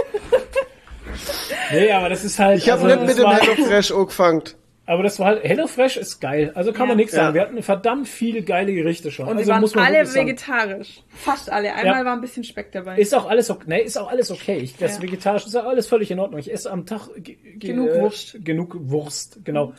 Nee, 1.73 1.93
aber 1.93 2.09
das 2.09 2.25
ist 2.25 2.39
halt. 2.39 2.59
Ich 2.59 2.71
habe 2.71 2.83
also, 2.83 2.97
nicht 2.97 3.07
mit 3.07 3.19
dem 3.19 3.31
HelloFresh 3.31 3.93
angefangen. 3.93 4.43
Aber 4.85 5.05
das 5.05 5.19
war 5.21 5.27
halt, 5.29 5.45
HelloFresh 5.45 5.97
ist 5.97 6.21
geil. 6.21 6.51
Also 6.55 6.73
kann 6.73 6.89
man 6.89 6.91
Ja. 6.91 6.95
nichts 6.97 7.13
sagen. 7.13 7.29
Ja. 7.29 7.35
Wir 7.35 7.41
hatten 7.43 7.63
verdammt 7.63 8.09
viele 8.09 8.43
geile 8.43 8.75
Gerichte 8.75 9.11
schon. 9.13 9.27
Und 9.27 9.33
also 9.37 9.45
die 9.45 9.49
waren 9.51 9.61
muss 9.61 9.75
man 9.75 9.85
alle 9.85 9.99
wirklich 9.99 10.13
sagen. 10.13 10.27
vegetarisch. 10.27 11.03
Fast 11.09 11.51
alle. 11.51 11.73
Einmal 11.75 12.01
Ja. 12.01 12.05
war 12.05 12.13
ein 12.15 12.21
bisschen 12.21 12.43
Speck 12.45 12.73
dabei. 12.73 12.97
Ist 12.99 13.15
auch 13.15 13.29
alles 13.31 13.49
okay. 13.49 13.65
Nee, 13.67 13.83
ist 13.83 13.97
auch 13.97 14.11
alles 14.11 14.31
okay. 14.31 14.57
Ich, 14.59 14.77
das 14.77 14.97
Ja. 14.97 15.03
Vegetarische 15.03 15.47
ist 15.47 15.57
auch 15.57 15.67
alles 15.67 15.87
völlig 15.87 16.11
in 16.11 16.19
Ordnung. 16.19 16.41
Ich 16.41 16.53
esse 16.53 16.71
am 16.71 16.85
Tag 16.85 17.09
ge- 17.17 17.37
ge- 17.37 17.59
Genug 17.59 17.91
äh, 17.91 18.01
Wurst. 18.01 18.37
Genug 18.45 18.77
Wurst, 18.81 19.39
genau. 19.45 19.73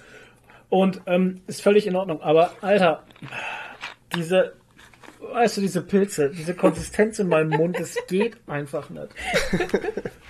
Und 0.69 1.01
ähm, 1.05 1.41
ist 1.47 1.61
völlig 1.61 1.85
in 1.85 1.95
Ordnung. 1.95 2.21
Aber 2.21 2.51
Alter, 2.61 3.03
diese, 4.15 4.53
weißt 5.31 5.57
du, 5.57 5.61
diese 5.61 5.81
Pilze, 5.81 6.29
diese 6.29 6.53
Konsistenz 6.53 7.19
in 7.19 7.27
meinem 7.27 7.49
Mund, 7.49 7.79
das 7.79 7.95
geht 8.07 8.37
einfach 8.47 8.89
nicht. 8.89 9.07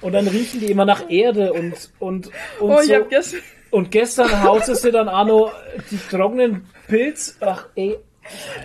Und 0.01 0.13
dann 0.13 0.27
riechen 0.27 0.59
die 0.59 0.71
immer 0.71 0.85
nach 0.85 1.09
Erde 1.09 1.53
und 1.53 1.73
und 1.99 2.27
und 2.59 2.69
oh, 2.71 2.79
ich 2.81 2.87
so. 2.87 2.95
hab 2.95 3.09
gestern, 3.09 3.39
Und 3.71 3.91
gestern 3.91 4.43
haut 4.43 4.67
es 4.67 4.81
dir 4.81 4.91
dann 4.91 5.07
Arno 5.09 5.51
die 5.91 5.97
trockenen 5.97 6.67
Pilz. 6.87 7.37
Ach 7.41 7.65
ey. 7.75 7.97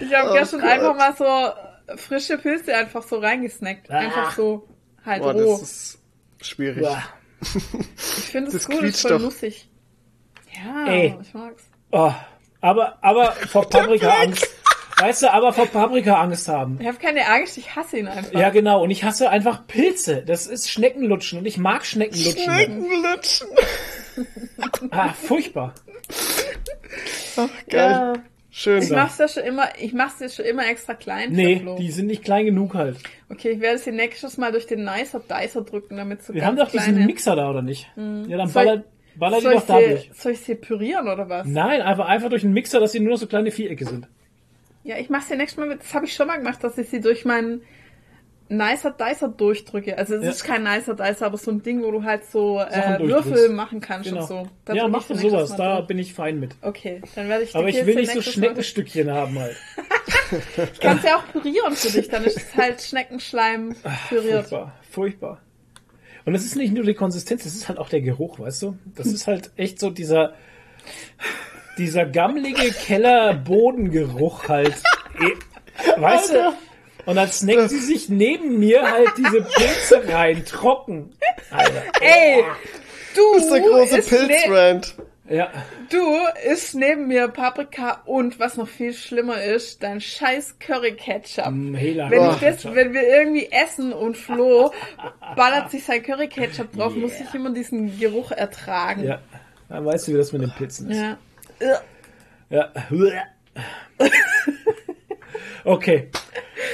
ich 0.00 0.14
hab 0.14 0.30
Oh 0.30 0.34
gestern 0.34 0.60
Gott. 0.60 0.70
einfach 0.70 0.96
mal 0.96 1.14
so 1.16 1.96
frische 1.96 2.38
Pilze 2.38 2.74
einfach 2.76 3.02
so 3.02 3.18
reingesnackt. 3.18 3.90
Einfach 3.90 4.32
so 4.36 4.68
halt 5.04 5.22
Boah, 5.22 5.32
roh. 5.32 5.58
das 5.58 5.62
ist 5.62 5.98
schwierig. 6.42 6.82
Ja. 6.82 7.02
Ich 7.40 8.30
finde 8.30 8.48
es 8.48 8.54
das 8.54 8.66
gut, 8.66 8.82
ist 8.82 9.00
voll 9.00 9.12
doch. 9.12 9.20
nussig. 9.20 9.68
Ja, 10.54 10.86
Ey. 10.88 11.16
ich 11.22 11.32
mag's. 11.34 11.64
Oh, 11.92 12.12
aber, 12.60 12.98
aber 13.00 13.32
vor 13.32 13.66
Paprika-Angst. 13.70 14.46
Weißt 15.00 15.22
du, 15.22 15.32
aber 15.32 15.52
vor 15.52 15.66
Paprika-Angst 15.66 16.48
haben. 16.48 16.78
Ich 16.80 16.86
habe 16.86 16.98
keine 16.98 17.28
Angst, 17.28 17.56
ich 17.58 17.76
hasse 17.76 17.98
ihn 17.98 18.08
einfach. 18.08 18.32
Ja, 18.32 18.50
genau. 18.50 18.82
Und 18.82 18.90
ich 18.90 19.04
hasse 19.04 19.30
einfach 19.30 19.66
Pilze. 19.66 20.22
Das 20.26 20.46
ist 20.46 20.70
Schneckenlutschen. 20.70 21.38
Und 21.38 21.46
ich 21.46 21.56
mag 21.58 21.86
Schneckenlutschen. 21.86 22.42
Schneckenlutschen. 22.44 23.48
Ah, 24.90 25.10
furchtbar. 25.12 25.74
Ach, 27.36 27.48
geil. 27.68 27.90
Ja. 27.90 28.12
Schön. 28.50 28.82
Ich 28.82 28.90
mach's 28.90 29.18
ja 29.18 29.28
schon 29.28 29.44
immer, 29.44 29.68
ich 29.78 29.92
mach's 29.92 30.18
ja 30.18 30.28
schon 30.28 30.44
immer 30.46 30.66
extra 30.68 30.94
klein. 30.94 31.28
für 31.30 31.36
Nee, 31.36 31.60
Flo. 31.60 31.76
die 31.76 31.92
sind 31.92 32.06
nicht 32.06 32.24
klein 32.24 32.44
genug 32.46 32.74
halt. 32.74 32.96
Okay, 33.28 33.50
ich 33.50 33.60
werde 33.60 33.78
sie 33.78 33.92
nächstes 33.92 34.36
Mal 34.36 34.50
durch 34.50 34.66
den 34.66 34.84
Nicer 34.84 35.20
Dicer 35.20 35.62
drücken, 35.62 35.96
damit 35.96 36.24
so 36.24 36.34
Wir 36.34 36.40
ganz 36.40 36.48
haben 36.48 36.56
doch 36.66 36.70
diesen 36.72 36.94
kleine... 36.94 37.06
Mixer 37.06 37.36
da, 37.36 37.48
oder 37.50 37.62
nicht? 37.62 37.88
Ja, 37.96 38.36
dann 38.36 38.48
Soll- 38.48 38.64
baller, 38.64 38.84
baller 39.14 39.38
die 39.38 39.44
doch 39.44 39.66
da 39.66 39.78
sie, 39.78 39.86
durch. 39.90 40.10
soll 40.14 40.32
ich 40.32 40.40
sie 40.40 40.54
pürieren 40.56 41.06
oder 41.08 41.28
was? 41.28 41.46
Nein, 41.46 41.80
einfach, 41.82 42.06
einfach 42.08 42.30
durch 42.30 42.42
den 42.42 42.52
Mixer, 42.52 42.80
dass 42.80 42.90
sie 42.90 42.98
nur 43.00 43.12
noch 43.12 43.18
so 43.20 43.28
kleine 43.28 43.52
Vierecke 43.52 43.84
sind. 43.84 44.08
Ja, 44.88 44.96
ich 44.96 45.10
mach's 45.10 45.28
ja 45.28 45.36
nächstes 45.36 45.58
Mal 45.58 45.68
mit, 45.68 45.80
das 45.82 45.92
habe 45.92 46.06
ich 46.06 46.14
schon 46.14 46.26
mal 46.26 46.38
gemacht, 46.38 46.64
dass 46.64 46.78
ich 46.78 46.88
sie 46.88 47.00
durch 47.02 47.26
meinen 47.26 47.60
Nicer 48.48 48.90
Dicer 48.90 49.28
durchdrücke. 49.28 49.98
Also 49.98 50.14
es 50.14 50.24
Ja. 50.24 50.30
ist 50.30 50.44
kein 50.44 50.62
Nicer 50.62 50.94
Dicer, 50.94 51.26
aber 51.26 51.36
so 51.36 51.50
ein 51.50 51.62
Ding, 51.62 51.82
wo 51.82 51.90
du 51.90 52.04
halt 52.04 52.24
so 52.24 52.58
äh. 52.58 52.98
Würfel 53.00 53.50
machen 53.50 53.80
kannst 53.80 54.08
Genau. 54.08 54.22
und 54.22 54.26
so. 54.28 54.48
Da 54.64 54.72
ja, 54.72 54.88
mach 54.88 55.06
du 55.06 55.14
sowas. 55.14 55.54
Da 55.56 55.76
durch. 55.76 55.88
bin 55.88 55.98
ich 55.98 56.14
fein 56.14 56.40
mit. 56.40 56.54
Okay, 56.62 57.02
dann 57.14 57.28
werde 57.28 57.44
ich 57.44 57.54
Aber 57.54 57.68
ich 57.68 57.84
will 57.84 57.96
nicht 57.96 58.12
so 58.12 58.22
Schneckenstückchen 58.22 59.10
haben 59.10 59.38
halt. 59.38 59.56
Ich 60.72 60.80
kann 60.80 61.00
ja 61.04 61.16
auch 61.16 61.26
pürieren 61.32 61.74
für 61.74 61.90
dich, 61.90 62.08
dann 62.08 62.22
ist 62.24 62.36
es 62.36 62.54
halt 62.56 62.82
Schneckenschleim 62.82 63.74
püriert. 64.08 64.48
Furchtbar, 64.48 64.74
furchtbar. 64.90 65.40
Und 66.26 66.34
es 66.34 66.44
ist 66.44 66.56
nicht 66.56 66.74
nur 66.74 66.84
die 66.84 66.92
Konsistenz, 66.94 67.46
es 67.46 67.54
ist 67.54 67.68
halt 67.68 67.78
auch 67.78 67.88
der 67.88 68.02
Geruch, 68.02 68.38
weißt 68.38 68.62
du? 68.62 68.78
Das 68.94 69.06
ist 69.12 69.26
halt 69.26 69.50
echt 69.56 69.78
so 69.80 69.88
dieser, 69.90 70.34
dieser 71.78 72.04
gammlige 72.06 72.70
Keller-Bodengeruch 72.72 74.48
halt. 74.48 74.74
Eh, 75.20 76.00
Weißt 76.00 76.32
du? 76.32 76.52
Und 77.06 77.16
dann 77.16 77.28
snackt 77.28 77.70
sie 77.70 77.78
sich 77.80 78.08
neben 78.08 78.58
mir 78.60 78.82
halt 78.88 79.08
diese 79.16 79.42
Pilze 79.42 80.02
rein, 80.12 80.44
trocken. 80.44 81.10
Alter. 81.50 81.82
Ey, 82.00 82.44
du 83.16 83.22
Das 83.34 83.42
ist 83.44 83.50
der 83.52 83.60
große 83.60 83.96
ne- 83.96 84.02
Pilzrand. 84.02 84.94
Ja. 85.28 85.50
Du 85.90 86.04
isst 86.52 86.74
neben 86.76 87.08
mir 87.08 87.26
Paprika 87.28 88.02
und, 88.06 88.38
was 88.38 88.56
noch 88.56 88.68
viel 88.68 88.92
schlimmer 88.92 89.42
ist, 89.42 89.82
dein 89.82 90.00
scheiß 90.00 90.58
Curry-Ketchup. 90.60 91.50
Mm, 91.50 91.74
Hela. 91.74 92.10
Wenn, 92.10 92.20
Oh. 92.20 92.30
ich 92.32 92.38
das, 92.40 92.64
wenn 92.64 92.92
wir 92.92 93.02
irgendwie 93.08 93.48
essen 93.50 93.92
und 93.92 94.16
Flo 94.16 94.72
ballert 95.36 95.70
sich 95.72 95.84
sein 95.84 96.02
Curry-Ketchup 96.02 96.72
drauf, 96.76 96.94
muss 96.94 97.12
ich 97.20 97.34
immer 97.34 97.50
diesen 97.50 97.98
Geruch 97.98 98.30
ertragen. 98.30 99.02
Ja. 99.04 99.20
Dann 99.68 99.84
weißt 99.84 100.06
du, 100.08 100.12
wie 100.12 100.16
das 100.16 100.32
mit 100.32 100.42
den 100.42 100.50
Pilzen 100.52 100.90
ist. 100.90 100.98
Ja. 100.98 101.16
Ja. 101.60 101.82
Okay. 105.64 106.10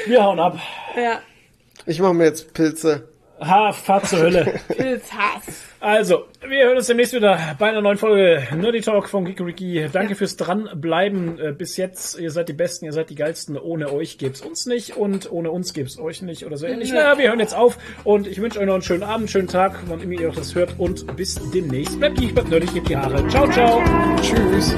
Wir 0.06 0.22
hauen 0.22 0.38
ab. 0.38 0.58
Ja. 0.96 1.20
Ich 1.86 2.00
mache 2.00 2.14
mir 2.14 2.24
jetzt 2.24 2.54
Pilze. 2.54 3.08
Ha, 3.40 3.72
Fahrt 3.72 4.06
zur 4.06 4.20
Hölle. 4.20 4.60
Pilzhass. 4.68 5.42
Also, 5.80 6.24
wir 6.48 6.66
hören 6.66 6.76
uns 6.76 6.86
demnächst 6.86 7.12
wieder 7.12 7.38
bei 7.58 7.68
einer 7.68 7.82
neuen 7.82 7.98
Folge 7.98 8.46
Nerdy 8.56 8.80
Talk 8.80 9.08
von 9.08 9.24
Kikuriki. 9.24 9.88
Danke 9.92 10.14
fürs 10.14 10.36
Dranbleiben 10.36 11.38
äh, 11.38 11.52
bis 11.52 11.76
jetzt. 11.76 12.18
Ihr 12.18 12.30
seid 12.30 12.48
die 12.48 12.52
Besten, 12.52 12.86
ihr 12.86 12.92
seid 12.92 13.10
die 13.10 13.16
Geilsten. 13.16 13.58
Ohne 13.58 13.92
euch 13.92 14.16
gibt's 14.18 14.40
uns 14.40 14.66
nicht 14.66 14.96
und 14.96 15.30
ohne 15.30 15.50
uns 15.50 15.74
gibt's 15.74 15.98
euch 15.98 16.22
nicht 16.22 16.46
oder 16.46 16.56
so 16.56 16.66
ähnlich. 16.66 16.90
Nö. 16.90 16.96
Ja, 16.96 17.18
wir 17.18 17.28
hören 17.28 17.40
jetzt 17.40 17.54
auf 17.54 17.76
und 18.04 18.26
ich 18.26 18.40
wünsche 18.40 18.60
euch 18.60 18.66
noch 18.66 18.74
einen 18.74 18.82
schönen 18.82 19.02
Abend, 19.02 19.30
schönen 19.30 19.48
Tag, 19.48 19.78
wann 19.88 20.00
immer 20.00 20.20
ihr 20.20 20.30
das 20.30 20.54
hört 20.54 20.74
und 20.78 21.16
bis 21.16 21.38
demnächst. 21.52 21.98
Bleibt 21.98 22.18
geek, 22.18 22.34
bleibt 22.34 22.48
nerdig, 22.48 22.72
gebt 22.72 22.88
die 22.88 22.96
Haare. 22.96 23.26
Ciao, 23.28 23.50
ciao. 23.50 23.82
Tschüss. 24.22 24.74